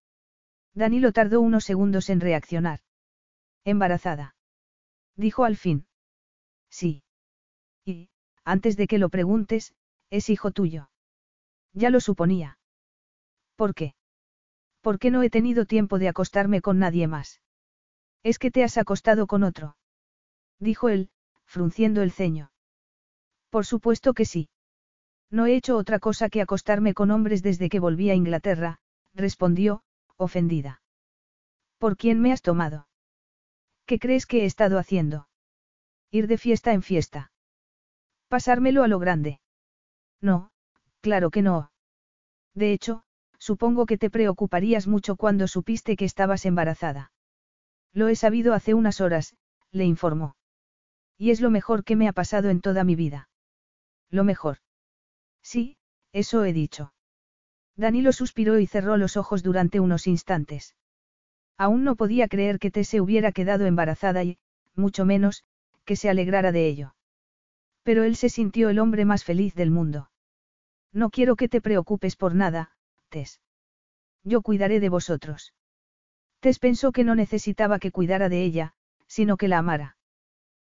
Danilo 0.76 1.12
tardó 1.12 1.42
unos 1.42 1.64
segundos 1.64 2.12
en 2.12 2.20
reaccionar. 2.20 2.82
Embarazada. 3.66 4.36
Dijo 5.16 5.44
al 5.44 5.58
fin. 5.58 5.88
Sí. 6.70 7.02
Y, 7.84 8.12
antes 8.44 8.78
de 8.78 8.86
que 8.86 9.00
lo 9.00 9.10
preguntes, 9.10 9.74
es 10.12 10.30
hijo 10.30 10.52
tuyo. 10.52 10.92
Ya 11.74 11.90
lo 11.90 12.00
suponía. 12.00 12.59
¿Por 13.60 13.76
qué? 13.76 13.94
Porque 14.80 15.12
no 15.12 15.22
he 15.22 15.30
tenido 15.30 15.66
tiempo 15.66 16.00
de 16.00 16.08
acostarme 16.08 16.62
con 16.62 16.80
nadie 16.80 17.08
más. 17.08 17.42
Es 18.24 18.40
que 18.40 18.52
te 18.52 18.64
has 18.64 18.78
acostado 18.78 19.28
con 19.28 19.44
otro. 19.44 19.76
Dijo 20.60 20.88
él, 20.88 21.10
frunciendo 21.44 22.02
el 22.02 22.14
ceño. 22.14 22.54
Por 23.50 23.66
supuesto 23.66 24.14
que 24.14 24.24
sí. 24.24 24.48
No 25.30 25.46
he 25.46 25.58
hecho 25.58 25.76
otra 25.76 26.00
cosa 26.00 26.30
que 26.30 26.42
acostarme 26.42 26.94
con 26.94 27.12
hombres 27.12 27.44
desde 27.44 27.68
que 27.68 27.82
volví 27.82 28.10
a 28.10 28.16
Inglaterra, 28.16 28.80
respondió, 29.14 29.84
ofendida. 30.16 30.82
¿Por 31.80 31.98
quién 31.98 32.22
me 32.22 32.32
has 32.32 32.42
tomado? 32.42 32.88
¿Qué 33.86 34.00
crees 34.00 34.26
que 34.26 34.44
he 34.44 34.46
estado 34.46 34.80
haciendo? 34.80 35.28
Ir 36.12 36.28
de 36.28 36.38
fiesta 36.38 36.72
en 36.72 36.82
fiesta. 36.82 37.34
Pasármelo 38.30 38.84
a 38.84 38.88
lo 38.88 39.00
grande. 39.00 39.42
No, 40.22 40.50
claro 41.02 41.30
que 41.30 41.42
no. 41.42 41.74
De 42.54 42.72
hecho, 42.72 43.04
supongo 43.50 43.88
que 43.88 43.98
te 43.98 44.12
preocuparías 44.12 44.86
mucho 44.88 45.16
cuando 45.16 45.48
supiste 45.48 45.96
que 45.96 46.06
estabas 46.06 46.46
embarazada. 46.46 47.12
Lo 47.94 48.08
he 48.08 48.16
sabido 48.16 48.54
hace 48.54 48.76
unas 48.76 49.02
horas, 49.02 49.36
le 49.72 49.86
informó. 49.86 50.36
Y 51.18 51.32
es 51.32 51.42
lo 51.42 51.50
mejor 51.50 51.84
que 51.84 51.96
me 51.96 52.08
ha 52.08 52.14
pasado 52.14 52.52
en 52.52 52.62
toda 52.62 52.84
mi 52.84 52.96
vida. 52.96 53.28
Lo 54.12 54.24
mejor. 54.24 54.58
Sí, 55.42 55.78
eso 56.14 56.46
he 56.46 56.54
dicho. 56.54 56.94
Danilo 57.76 58.12
suspiró 58.12 58.60
y 58.60 58.68
cerró 58.68 58.98
los 58.98 59.18
ojos 59.18 59.42
durante 59.42 59.80
unos 59.80 60.06
instantes. 60.06 60.76
Aún 61.58 61.84
no 61.84 61.96
podía 61.96 62.28
creer 62.28 62.60
que 62.60 62.70
Tese 62.70 63.02
hubiera 63.02 63.32
quedado 63.32 63.66
embarazada 63.66 64.24
y, 64.24 64.38
mucho 64.76 65.06
menos, 65.06 65.44
que 65.86 65.96
se 65.96 66.08
alegrara 66.08 66.52
de 66.52 66.68
ello. 66.68 66.94
Pero 67.82 68.04
él 68.04 68.16
se 68.16 68.30
sintió 68.30 68.70
el 68.70 68.78
hombre 68.78 69.06
más 69.06 69.24
feliz 69.24 69.56
del 69.56 69.72
mundo. 69.72 70.12
No 70.94 71.10
quiero 71.10 71.36
que 71.36 71.50
te 71.50 71.62
preocupes 71.62 72.16
por 72.16 72.36
nada, 72.36 72.76
Tess. 73.10 73.42
Yo 74.24 74.42
cuidaré 74.42 74.80
de 74.80 74.90
vosotros. 74.90 75.54
Tess 76.40 76.60
pensó 76.60 76.92
que 76.92 77.04
no 77.04 77.16
necesitaba 77.16 77.80
que 77.80 77.92
cuidara 77.92 78.30
de 78.30 78.44
ella, 78.44 78.74
sino 79.08 79.38
que 79.38 79.48
la 79.48 79.58
amara. 79.58 79.98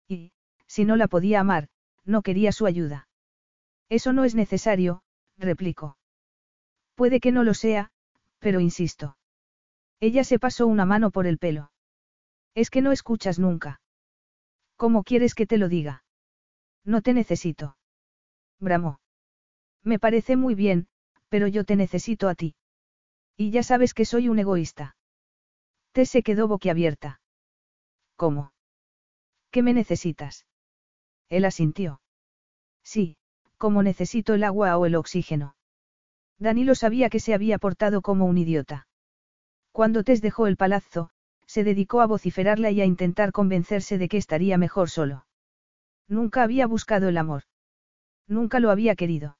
Y, 0.07 0.31
si 0.67 0.85
no 0.85 0.95
la 0.95 1.07
podía 1.07 1.39
amar, 1.41 1.69
no 2.05 2.21
quería 2.21 2.51
su 2.51 2.65
ayuda. 2.65 3.07
Eso 3.89 4.13
no 4.13 4.23
es 4.23 4.35
necesario, 4.35 5.03
replicó. 5.37 5.97
Puede 6.95 7.19
que 7.19 7.31
no 7.31 7.43
lo 7.43 7.53
sea, 7.53 7.91
pero 8.39 8.59
insisto. 8.59 9.17
Ella 9.99 10.23
se 10.23 10.39
pasó 10.39 10.67
una 10.67 10.85
mano 10.85 11.11
por 11.11 11.27
el 11.27 11.37
pelo. 11.37 11.71
Es 12.55 12.69
que 12.69 12.81
no 12.81 12.91
escuchas 12.91 13.39
nunca. 13.39 13.81
¿Cómo 14.75 15.03
quieres 15.03 15.35
que 15.35 15.45
te 15.45 15.57
lo 15.57 15.69
diga? 15.69 16.03
No 16.85 17.01
te 17.01 17.13
necesito. 17.13 17.77
Bramó. 18.59 18.99
Me 19.83 19.99
parece 19.99 20.35
muy 20.35 20.55
bien, 20.55 20.87
pero 21.29 21.47
yo 21.47 21.63
te 21.63 21.75
necesito 21.75 22.27
a 22.27 22.35
ti. 22.35 22.55
Y 23.37 23.51
ya 23.51 23.63
sabes 23.63 23.93
que 23.93 24.05
soy 24.05 24.27
un 24.27 24.39
egoísta. 24.39 24.95
Te 25.93 26.05
se 26.05 26.21
quedó 26.23 26.47
boquiabierta. 26.47 27.21
¿Cómo? 28.15 28.51
¿Qué 29.49 29.63
me 29.63 29.73
necesitas? 29.73 30.45
Él 31.29 31.45
asintió. 31.45 32.01
Sí, 32.83 33.17
como 33.57 33.81
necesito 33.81 34.33
el 34.33 34.43
agua 34.43 34.77
o 34.77 34.85
el 34.85 34.95
oxígeno. 34.95 35.55
Danilo 36.37 36.75
sabía 36.75 37.09
que 37.09 37.19
se 37.19 37.33
había 37.33 37.57
portado 37.57 38.01
como 38.01 38.25
un 38.25 38.37
idiota. 38.37 38.87
Cuando 39.71 40.03
Tess 40.03 40.21
dejó 40.21 40.47
el 40.47 40.57
palazzo, 40.57 41.09
se 41.45 41.63
dedicó 41.63 42.01
a 42.01 42.05
vociferarla 42.05 42.69
y 42.69 42.81
a 42.81 42.85
intentar 42.85 43.31
convencerse 43.31 43.97
de 43.97 44.07
que 44.07 44.17
estaría 44.17 44.57
mejor 44.57 44.89
solo. 44.89 45.25
Nunca 46.07 46.43
había 46.43 46.67
buscado 46.67 47.09
el 47.09 47.17
amor. 47.17 47.43
Nunca 48.27 48.59
lo 48.59 48.69
había 48.69 48.95
querido. 48.95 49.38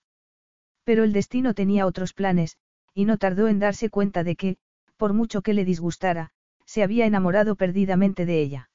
Pero 0.90 1.04
el 1.04 1.14
destino 1.14 1.54
tenía 1.54 1.86
otros 1.86 2.14
planes, 2.14 2.58
y 2.96 3.06
no 3.06 3.20
tardó 3.20 3.48
en 3.48 3.60
darse 3.60 3.92
cuenta 3.92 4.24
de 4.24 4.36
que, 4.36 4.58
por 4.98 5.14
mucho 5.14 5.44
que 5.44 5.54
le 5.54 5.64
disgustara, 5.64 6.32
se 6.66 6.82
había 6.82 7.06
enamorado 7.06 7.56
perdidamente 7.56 8.26
de 8.26 8.42
ella. 8.42 8.72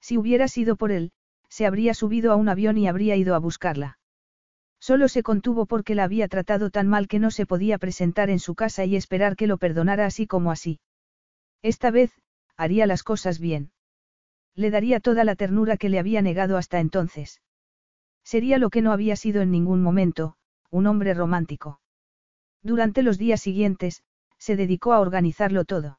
Si 0.00 0.18
hubiera 0.18 0.48
sido 0.48 0.74
por 0.74 0.90
él, 0.90 1.12
se 1.48 1.64
habría 1.64 1.94
subido 1.94 2.32
a 2.32 2.34
un 2.34 2.48
avión 2.48 2.76
y 2.76 2.88
habría 2.88 3.14
ido 3.14 3.36
a 3.36 3.38
buscarla. 3.38 4.00
Solo 4.80 5.06
se 5.06 5.22
contuvo 5.22 5.66
porque 5.66 5.94
la 5.94 6.02
había 6.02 6.26
tratado 6.26 6.70
tan 6.70 6.88
mal 6.88 7.06
que 7.06 7.20
no 7.20 7.30
se 7.30 7.46
podía 7.46 7.78
presentar 7.78 8.30
en 8.30 8.40
su 8.40 8.56
casa 8.56 8.84
y 8.84 8.96
esperar 8.96 9.36
que 9.36 9.46
lo 9.46 9.58
perdonara 9.58 10.06
así 10.06 10.26
como 10.26 10.50
así. 10.50 10.80
Esta 11.62 11.92
vez, 11.92 12.10
haría 12.56 12.84
las 12.84 13.04
cosas 13.04 13.38
bien. 13.38 13.70
Le 14.56 14.72
daría 14.72 14.98
toda 14.98 15.22
la 15.22 15.36
ternura 15.36 15.76
que 15.76 15.88
le 15.88 16.00
había 16.00 16.20
negado 16.20 16.56
hasta 16.56 16.80
entonces. 16.80 17.40
Sería 18.24 18.58
lo 18.58 18.70
que 18.70 18.82
no 18.82 18.90
había 18.90 19.14
sido 19.14 19.40
en 19.40 19.52
ningún 19.52 19.84
momento, 19.84 20.34
un 20.70 20.86
hombre 20.86 21.14
romántico. 21.14 21.80
Durante 22.62 23.02
los 23.02 23.18
días 23.18 23.40
siguientes, 23.40 24.02
se 24.38 24.56
dedicó 24.56 24.92
a 24.92 25.00
organizarlo 25.00 25.64
todo. 25.64 25.98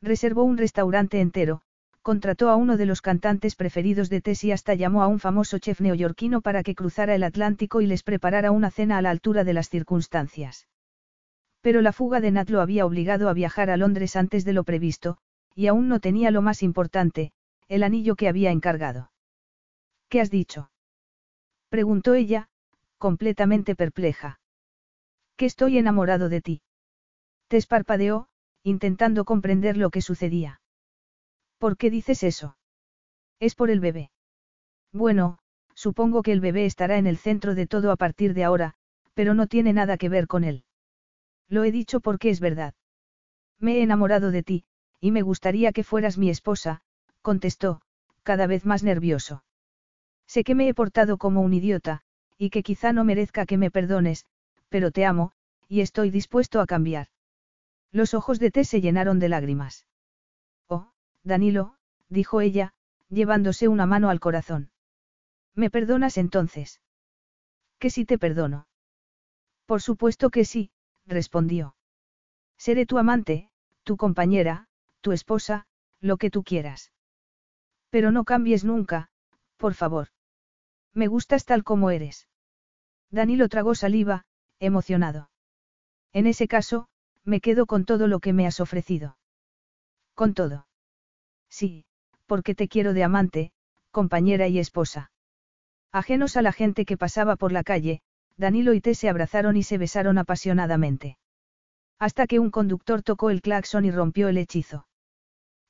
Reservó 0.00 0.44
un 0.44 0.58
restaurante 0.58 1.20
entero, 1.20 1.62
contrató 2.02 2.48
a 2.48 2.56
uno 2.56 2.76
de 2.76 2.86
los 2.86 3.02
cantantes 3.02 3.56
preferidos 3.56 4.08
de 4.08 4.20
Tess 4.20 4.44
y 4.44 4.52
hasta 4.52 4.74
llamó 4.74 5.02
a 5.02 5.08
un 5.08 5.18
famoso 5.18 5.58
chef 5.58 5.80
neoyorquino 5.80 6.40
para 6.40 6.62
que 6.62 6.74
cruzara 6.74 7.14
el 7.14 7.22
Atlántico 7.22 7.80
y 7.80 7.86
les 7.86 8.02
preparara 8.02 8.50
una 8.50 8.70
cena 8.70 8.98
a 8.98 9.02
la 9.02 9.10
altura 9.10 9.44
de 9.44 9.52
las 9.52 9.68
circunstancias. 9.68 10.68
Pero 11.60 11.82
la 11.82 11.92
fuga 11.92 12.20
de 12.20 12.30
Nat 12.30 12.48
lo 12.50 12.60
había 12.60 12.86
obligado 12.86 13.28
a 13.28 13.34
viajar 13.34 13.68
a 13.70 13.76
Londres 13.76 14.16
antes 14.16 14.44
de 14.44 14.52
lo 14.52 14.64
previsto, 14.64 15.18
y 15.54 15.66
aún 15.66 15.88
no 15.88 16.00
tenía 16.00 16.30
lo 16.30 16.40
más 16.40 16.62
importante, 16.62 17.32
el 17.66 17.82
anillo 17.82 18.14
que 18.16 18.28
había 18.28 18.52
encargado. 18.52 19.10
¿Qué 20.08 20.20
has 20.20 20.30
dicho? 20.30 20.70
preguntó 21.68 22.14
ella, 22.14 22.48
completamente 22.98 23.74
perpleja. 23.74 24.40
Que 25.36 25.46
estoy 25.46 25.78
enamorado 25.78 26.28
de 26.28 26.40
ti. 26.40 26.62
Te 27.48 27.56
esparpadeó, 27.56 28.28
intentando 28.62 29.24
comprender 29.24 29.76
lo 29.76 29.90
que 29.90 30.02
sucedía. 30.02 30.60
¿Por 31.58 31.76
qué 31.76 31.90
dices 31.90 32.22
eso? 32.22 32.56
Es 33.40 33.54
por 33.54 33.70
el 33.70 33.80
bebé. 33.80 34.10
Bueno, 34.92 35.38
supongo 35.74 36.22
que 36.22 36.32
el 36.32 36.40
bebé 36.40 36.66
estará 36.66 36.98
en 36.98 37.06
el 37.06 37.16
centro 37.16 37.54
de 37.54 37.66
todo 37.66 37.92
a 37.92 37.96
partir 37.96 38.34
de 38.34 38.44
ahora, 38.44 38.74
pero 39.14 39.34
no 39.34 39.46
tiene 39.46 39.72
nada 39.72 39.96
que 39.96 40.08
ver 40.08 40.26
con 40.26 40.44
él. 40.44 40.64
Lo 41.48 41.64
he 41.64 41.72
dicho 41.72 42.00
porque 42.00 42.30
es 42.30 42.40
verdad. 42.40 42.74
Me 43.58 43.78
he 43.78 43.82
enamorado 43.82 44.30
de 44.30 44.42
ti, 44.42 44.64
y 45.00 45.10
me 45.12 45.22
gustaría 45.22 45.72
que 45.72 45.84
fueras 45.84 46.18
mi 46.18 46.30
esposa, 46.30 46.82
contestó, 47.22 47.80
cada 48.22 48.46
vez 48.46 48.66
más 48.66 48.82
nervioso. 48.82 49.44
Sé 50.26 50.44
que 50.44 50.54
me 50.54 50.68
he 50.68 50.74
portado 50.74 51.16
como 51.16 51.40
un 51.40 51.54
idiota, 51.54 52.02
y 52.38 52.50
que 52.50 52.62
quizá 52.62 52.92
no 52.92 53.04
merezca 53.04 53.44
que 53.44 53.58
me 53.58 53.70
perdones, 53.70 54.24
pero 54.68 54.90
te 54.92 55.04
amo, 55.04 55.32
y 55.68 55.80
estoy 55.80 56.10
dispuesto 56.10 56.60
a 56.60 56.66
cambiar. 56.66 57.08
Los 57.90 58.14
ojos 58.14 58.38
de 58.38 58.50
T 58.50 58.64
se 58.64 58.80
llenaron 58.80 59.18
de 59.18 59.28
lágrimas. 59.28 59.86
Oh, 60.68 60.92
Danilo, 61.24 61.74
dijo 62.08 62.40
ella, 62.40 62.74
llevándose 63.10 63.68
una 63.68 63.86
mano 63.86 64.08
al 64.08 64.20
corazón. 64.20 64.70
¿Me 65.54 65.70
perdonas 65.70 66.16
entonces? 66.16 66.80
Que 67.78 67.90
sí 67.90 68.04
te 68.04 68.18
perdono. 68.18 68.68
Por 69.66 69.82
supuesto 69.82 70.30
que 70.30 70.44
sí, 70.44 70.70
respondió. 71.06 71.74
Seré 72.56 72.86
tu 72.86 72.98
amante, 72.98 73.50
tu 73.82 73.96
compañera, 73.96 74.68
tu 75.00 75.12
esposa, 75.12 75.66
lo 76.00 76.16
que 76.16 76.30
tú 76.30 76.42
quieras. 76.42 76.92
Pero 77.90 78.12
no 78.12 78.24
cambies 78.24 78.64
nunca, 78.64 79.10
por 79.56 79.74
favor. 79.74 80.08
Me 80.98 81.06
gustas 81.06 81.44
tal 81.44 81.62
como 81.62 81.92
eres. 81.92 82.26
Danilo 83.12 83.48
tragó 83.48 83.76
saliva, 83.76 84.24
emocionado. 84.58 85.30
En 86.12 86.26
ese 86.26 86.48
caso, 86.48 86.88
me 87.22 87.40
quedo 87.40 87.66
con 87.66 87.84
todo 87.84 88.08
lo 88.08 88.18
que 88.18 88.32
me 88.32 88.48
has 88.48 88.58
ofrecido. 88.58 89.16
Con 90.14 90.34
todo. 90.34 90.66
Sí, 91.48 91.84
porque 92.26 92.56
te 92.56 92.66
quiero 92.66 92.94
de 92.94 93.04
amante, 93.04 93.52
compañera 93.92 94.48
y 94.48 94.58
esposa. 94.58 95.12
Ajenos 95.92 96.36
a 96.36 96.42
la 96.42 96.50
gente 96.50 96.84
que 96.84 96.96
pasaba 96.96 97.36
por 97.36 97.52
la 97.52 97.62
calle, 97.62 98.02
Danilo 98.36 98.74
y 98.74 98.80
T 98.80 98.96
se 98.96 99.08
abrazaron 99.08 99.56
y 99.56 99.62
se 99.62 99.78
besaron 99.78 100.18
apasionadamente. 100.18 101.16
Hasta 102.00 102.26
que 102.26 102.40
un 102.40 102.50
conductor 102.50 103.04
tocó 103.04 103.30
el 103.30 103.40
claxon 103.40 103.84
y 103.84 103.92
rompió 103.92 104.26
el 104.26 104.36
hechizo. 104.36 104.88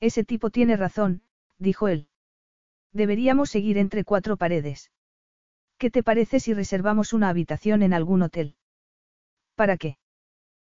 Ese 0.00 0.24
tipo 0.24 0.48
tiene 0.48 0.78
razón, 0.78 1.20
dijo 1.58 1.86
él. 1.86 2.08
Deberíamos 2.94 3.50
seguir 3.50 3.76
entre 3.76 4.04
cuatro 4.04 4.38
paredes. 4.38 4.90
¿Qué 5.78 5.90
te 5.90 6.02
parece 6.02 6.40
si 6.40 6.54
reservamos 6.54 7.12
una 7.12 7.28
habitación 7.28 7.82
en 7.82 7.94
algún 7.94 8.22
hotel? 8.22 8.56
¿Para 9.54 9.76
qué? 9.76 9.96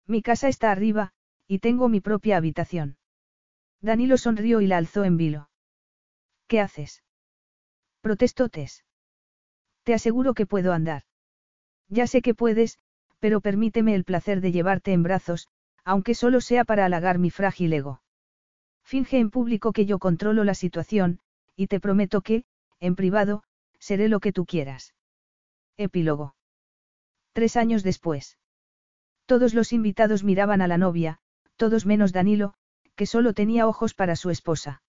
Mi 0.06 0.22
casa 0.22 0.48
está 0.48 0.70
arriba, 0.70 1.12
y 1.46 1.58
tengo 1.58 1.88
mi 1.88 2.00
propia 2.00 2.38
habitación. 2.38 2.96
Danilo 3.80 4.16
sonrió 4.16 4.62
y 4.62 4.66
la 4.66 4.78
alzó 4.78 5.04
en 5.04 5.18
vilo. 5.18 5.50
¿Qué 6.46 6.60
haces? 6.60 7.02
Protestó 8.00 8.48
Tess. 8.48 8.84
Te 9.82 9.92
aseguro 9.92 10.32
que 10.32 10.46
puedo 10.46 10.72
andar. 10.72 11.02
Ya 11.88 12.06
sé 12.06 12.22
que 12.22 12.34
puedes, 12.34 12.78
pero 13.18 13.42
permíteme 13.42 13.94
el 13.94 14.04
placer 14.04 14.40
de 14.40 14.52
llevarte 14.52 14.92
en 14.92 15.02
brazos, 15.02 15.48
aunque 15.84 16.14
solo 16.14 16.40
sea 16.40 16.64
para 16.64 16.86
halagar 16.86 17.18
mi 17.18 17.30
frágil 17.30 17.74
ego. 17.74 18.02
Finge 18.84 19.18
en 19.18 19.30
público 19.30 19.72
que 19.72 19.84
yo 19.84 19.98
controlo 19.98 20.44
la 20.44 20.54
situación, 20.54 21.20
y 21.56 21.66
te 21.66 21.80
prometo 21.80 22.22
que, 22.22 22.44
en 22.80 22.96
privado, 22.96 23.44
seré 23.84 24.08
lo 24.08 24.18
que 24.18 24.32
tú 24.32 24.46
quieras. 24.46 24.94
Epílogo. 25.76 26.34
Tres 27.34 27.54
años 27.56 27.82
después. 27.82 28.38
Todos 29.26 29.52
los 29.52 29.74
invitados 29.74 30.24
miraban 30.24 30.62
a 30.62 30.68
la 30.68 30.78
novia, 30.78 31.18
todos 31.56 31.84
menos 31.84 32.14
Danilo, 32.14 32.54
que 32.94 33.04
solo 33.04 33.34
tenía 33.34 33.66
ojos 33.66 33.92
para 33.92 34.16
su 34.16 34.30
esposa. 34.30 34.82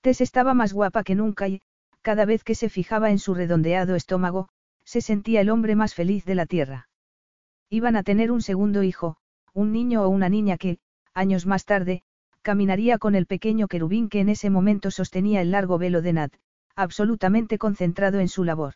Tess 0.00 0.20
estaba 0.20 0.52
más 0.52 0.72
guapa 0.72 1.04
que 1.04 1.14
nunca 1.14 1.46
y, 1.46 1.60
cada 2.02 2.24
vez 2.24 2.42
que 2.42 2.56
se 2.56 2.68
fijaba 2.68 3.10
en 3.10 3.20
su 3.20 3.34
redondeado 3.34 3.94
estómago, 3.94 4.48
se 4.84 5.00
sentía 5.00 5.40
el 5.40 5.50
hombre 5.50 5.76
más 5.76 5.94
feliz 5.94 6.24
de 6.24 6.34
la 6.34 6.46
tierra. 6.46 6.88
Iban 7.70 7.94
a 7.94 8.02
tener 8.02 8.32
un 8.32 8.42
segundo 8.42 8.82
hijo, 8.82 9.16
un 9.54 9.70
niño 9.70 10.02
o 10.02 10.08
una 10.08 10.28
niña 10.28 10.58
que, 10.58 10.78
años 11.14 11.46
más 11.46 11.64
tarde, 11.64 12.02
caminaría 12.42 12.98
con 12.98 13.14
el 13.14 13.26
pequeño 13.26 13.68
querubín 13.68 14.08
que 14.08 14.18
en 14.20 14.28
ese 14.28 14.50
momento 14.50 14.90
sostenía 14.90 15.40
el 15.40 15.52
largo 15.52 15.78
velo 15.78 16.02
de 16.02 16.12
Nat, 16.14 16.32
absolutamente 16.78 17.58
concentrado 17.58 18.20
en 18.20 18.28
su 18.28 18.44
labor. 18.44 18.74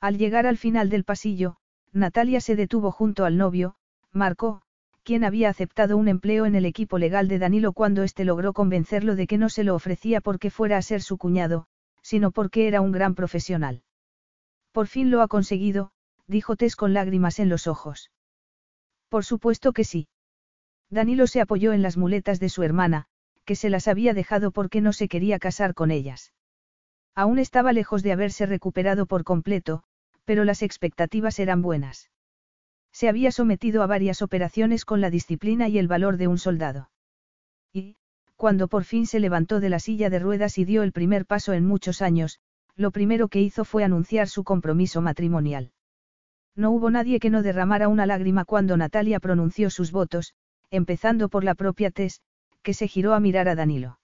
Al 0.00 0.16
llegar 0.16 0.46
al 0.46 0.56
final 0.56 0.88
del 0.88 1.04
pasillo, 1.04 1.56
Natalia 1.92 2.40
se 2.40 2.56
detuvo 2.56 2.90
junto 2.90 3.26
al 3.26 3.36
novio, 3.36 3.74
Marco, 4.10 4.62
quien 5.02 5.24
había 5.24 5.50
aceptado 5.50 5.98
un 5.98 6.08
empleo 6.08 6.46
en 6.46 6.54
el 6.54 6.64
equipo 6.64 6.96
legal 6.96 7.28
de 7.28 7.38
Danilo 7.38 7.74
cuando 7.74 8.04
éste 8.04 8.24
logró 8.24 8.54
convencerlo 8.54 9.16
de 9.16 9.26
que 9.26 9.36
no 9.36 9.50
se 9.50 9.64
lo 9.64 9.74
ofrecía 9.74 10.22
porque 10.22 10.50
fuera 10.50 10.78
a 10.78 10.82
ser 10.82 11.02
su 11.02 11.18
cuñado, 11.18 11.66
sino 12.00 12.30
porque 12.30 12.66
era 12.66 12.80
un 12.80 12.90
gran 12.90 13.14
profesional. 13.14 13.82
Por 14.72 14.86
fin 14.86 15.10
lo 15.10 15.20
ha 15.20 15.28
conseguido, 15.28 15.92
dijo 16.26 16.56
Tess 16.56 16.74
con 16.74 16.94
lágrimas 16.94 17.38
en 17.38 17.50
los 17.50 17.66
ojos. 17.66 18.10
Por 19.10 19.26
supuesto 19.26 19.74
que 19.74 19.84
sí. 19.84 20.08
Danilo 20.88 21.26
se 21.26 21.42
apoyó 21.42 21.74
en 21.74 21.82
las 21.82 21.98
muletas 21.98 22.40
de 22.40 22.48
su 22.48 22.62
hermana, 22.62 23.08
que 23.44 23.56
se 23.56 23.68
las 23.68 23.88
había 23.88 24.14
dejado 24.14 24.52
porque 24.52 24.80
no 24.80 24.94
se 24.94 25.06
quería 25.08 25.38
casar 25.38 25.74
con 25.74 25.90
ellas. 25.90 26.32
Aún 27.14 27.38
estaba 27.38 27.72
lejos 27.72 28.02
de 28.02 28.12
haberse 28.12 28.46
recuperado 28.46 29.06
por 29.06 29.24
completo, 29.24 29.82
pero 30.24 30.44
las 30.44 30.62
expectativas 30.62 31.38
eran 31.38 31.62
buenas. 31.62 32.10
Se 32.92 33.08
había 33.08 33.32
sometido 33.32 33.82
a 33.82 33.86
varias 33.86 34.22
operaciones 34.22 34.84
con 34.84 35.00
la 35.00 35.10
disciplina 35.10 35.68
y 35.68 35.78
el 35.78 35.88
valor 35.88 36.16
de 36.16 36.28
un 36.28 36.38
soldado. 36.38 36.90
Y, 37.72 37.96
cuando 38.36 38.68
por 38.68 38.84
fin 38.84 39.06
se 39.06 39.20
levantó 39.20 39.60
de 39.60 39.68
la 39.68 39.78
silla 39.78 40.10
de 40.10 40.18
ruedas 40.18 40.58
y 40.58 40.64
dio 40.64 40.82
el 40.82 40.92
primer 40.92 41.26
paso 41.26 41.52
en 41.52 41.66
muchos 41.66 42.02
años, 42.02 42.40
lo 42.74 42.90
primero 42.90 43.28
que 43.28 43.40
hizo 43.40 43.64
fue 43.64 43.84
anunciar 43.84 44.28
su 44.28 44.42
compromiso 44.44 45.02
matrimonial. 45.02 45.72
No 46.56 46.70
hubo 46.70 46.90
nadie 46.90 47.20
que 47.20 47.30
no 47.30 47.42
derramara 47.42 47.88
una 47.88 48.06
lágrima 48.06 48.44
cuando 48.44 48.76
Natalia 48.76 49.20
pronunció 49.20 49.70
sus 49.70 49.92
votos, 49.92 50.34
empezando 50.70 51.28
por 51.28 51.44
la 51.44 51.54
propia 51.54 51.90
Tess, 51.90 52.22
que 52.62 52.74
se 52.74 52.88
giró 52.88 53.14
a 53.14 53.20
mirar 53.20 53.48
a 53.48 53.54
Danilo. 53.54 53.99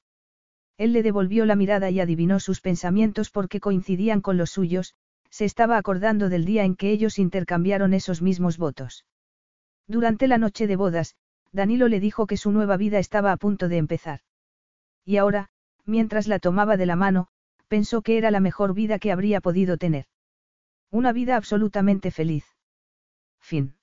Él 0.78 0.92
le 0.92 1.02
devolvió 1.02 1.46
la 1.46 1.56
mirada 1.56 1.90
y 1.90 2.00
adivinó 2.00 2.38
sus 2.40 2.60
pensamientos 2.60 3.30
porque 3.30 3.60
coincidían 3.60 4.20
con 4.20 4.36
los 4.36 4.50
suyos, 4.50 4.94
se 5.30 5.44
estaba 5.44 5.78
acordando 5.78 6.28
del 6.28 6.44
día 6.44 6.64
en 6.64 6.76
que 6.76 6.90
ellos 6.90 7.18
intercambiaron 7.18 7.94
esos 7.94 8.22
mismos 8.22 8.58
votos. 8.58 9.04
Durante 9.86 10.26
la 10.26 10.38
noche 10.38 10.66
de 10.66 10.76
bodas, 10.76 11.16
Danilo 11.52 11.88
le 11.88 12.00
dijo 12.00 12.26
que 12.26 12.36
su 12.36 12.50
nueva 12.50 12.76
vida 12.76 12.98
estaba 12.98 13.32
a 13.32 13.36
punto 13.36 13.68
de 13.68 13.78
empezar. 13.78 14.20
Y 15.04 15.16
ahora, 15.16 15.48
mientras 15.84 16.26
la 16.26 16.38
tomaba 16.38 16.76
de 16.76 16.86
la 16.86 16.96
mano, 16.96 17.28
pensó 17.68 18.02
que 18.02 18.18
era 18.18 18.30
la 18.30 18.40
mejor 18.40 18.74
vida 18.74 18.98
que 18.98 19.12
habría 19.12 19.40
podido 19.40 19.76
tener. 19.76 20.06
Una 20.90 21.12
vida 21.12 21.36
absolutamente 21.36 22.10
feliz. 22.10 22.44
Fin. 23.40 23.76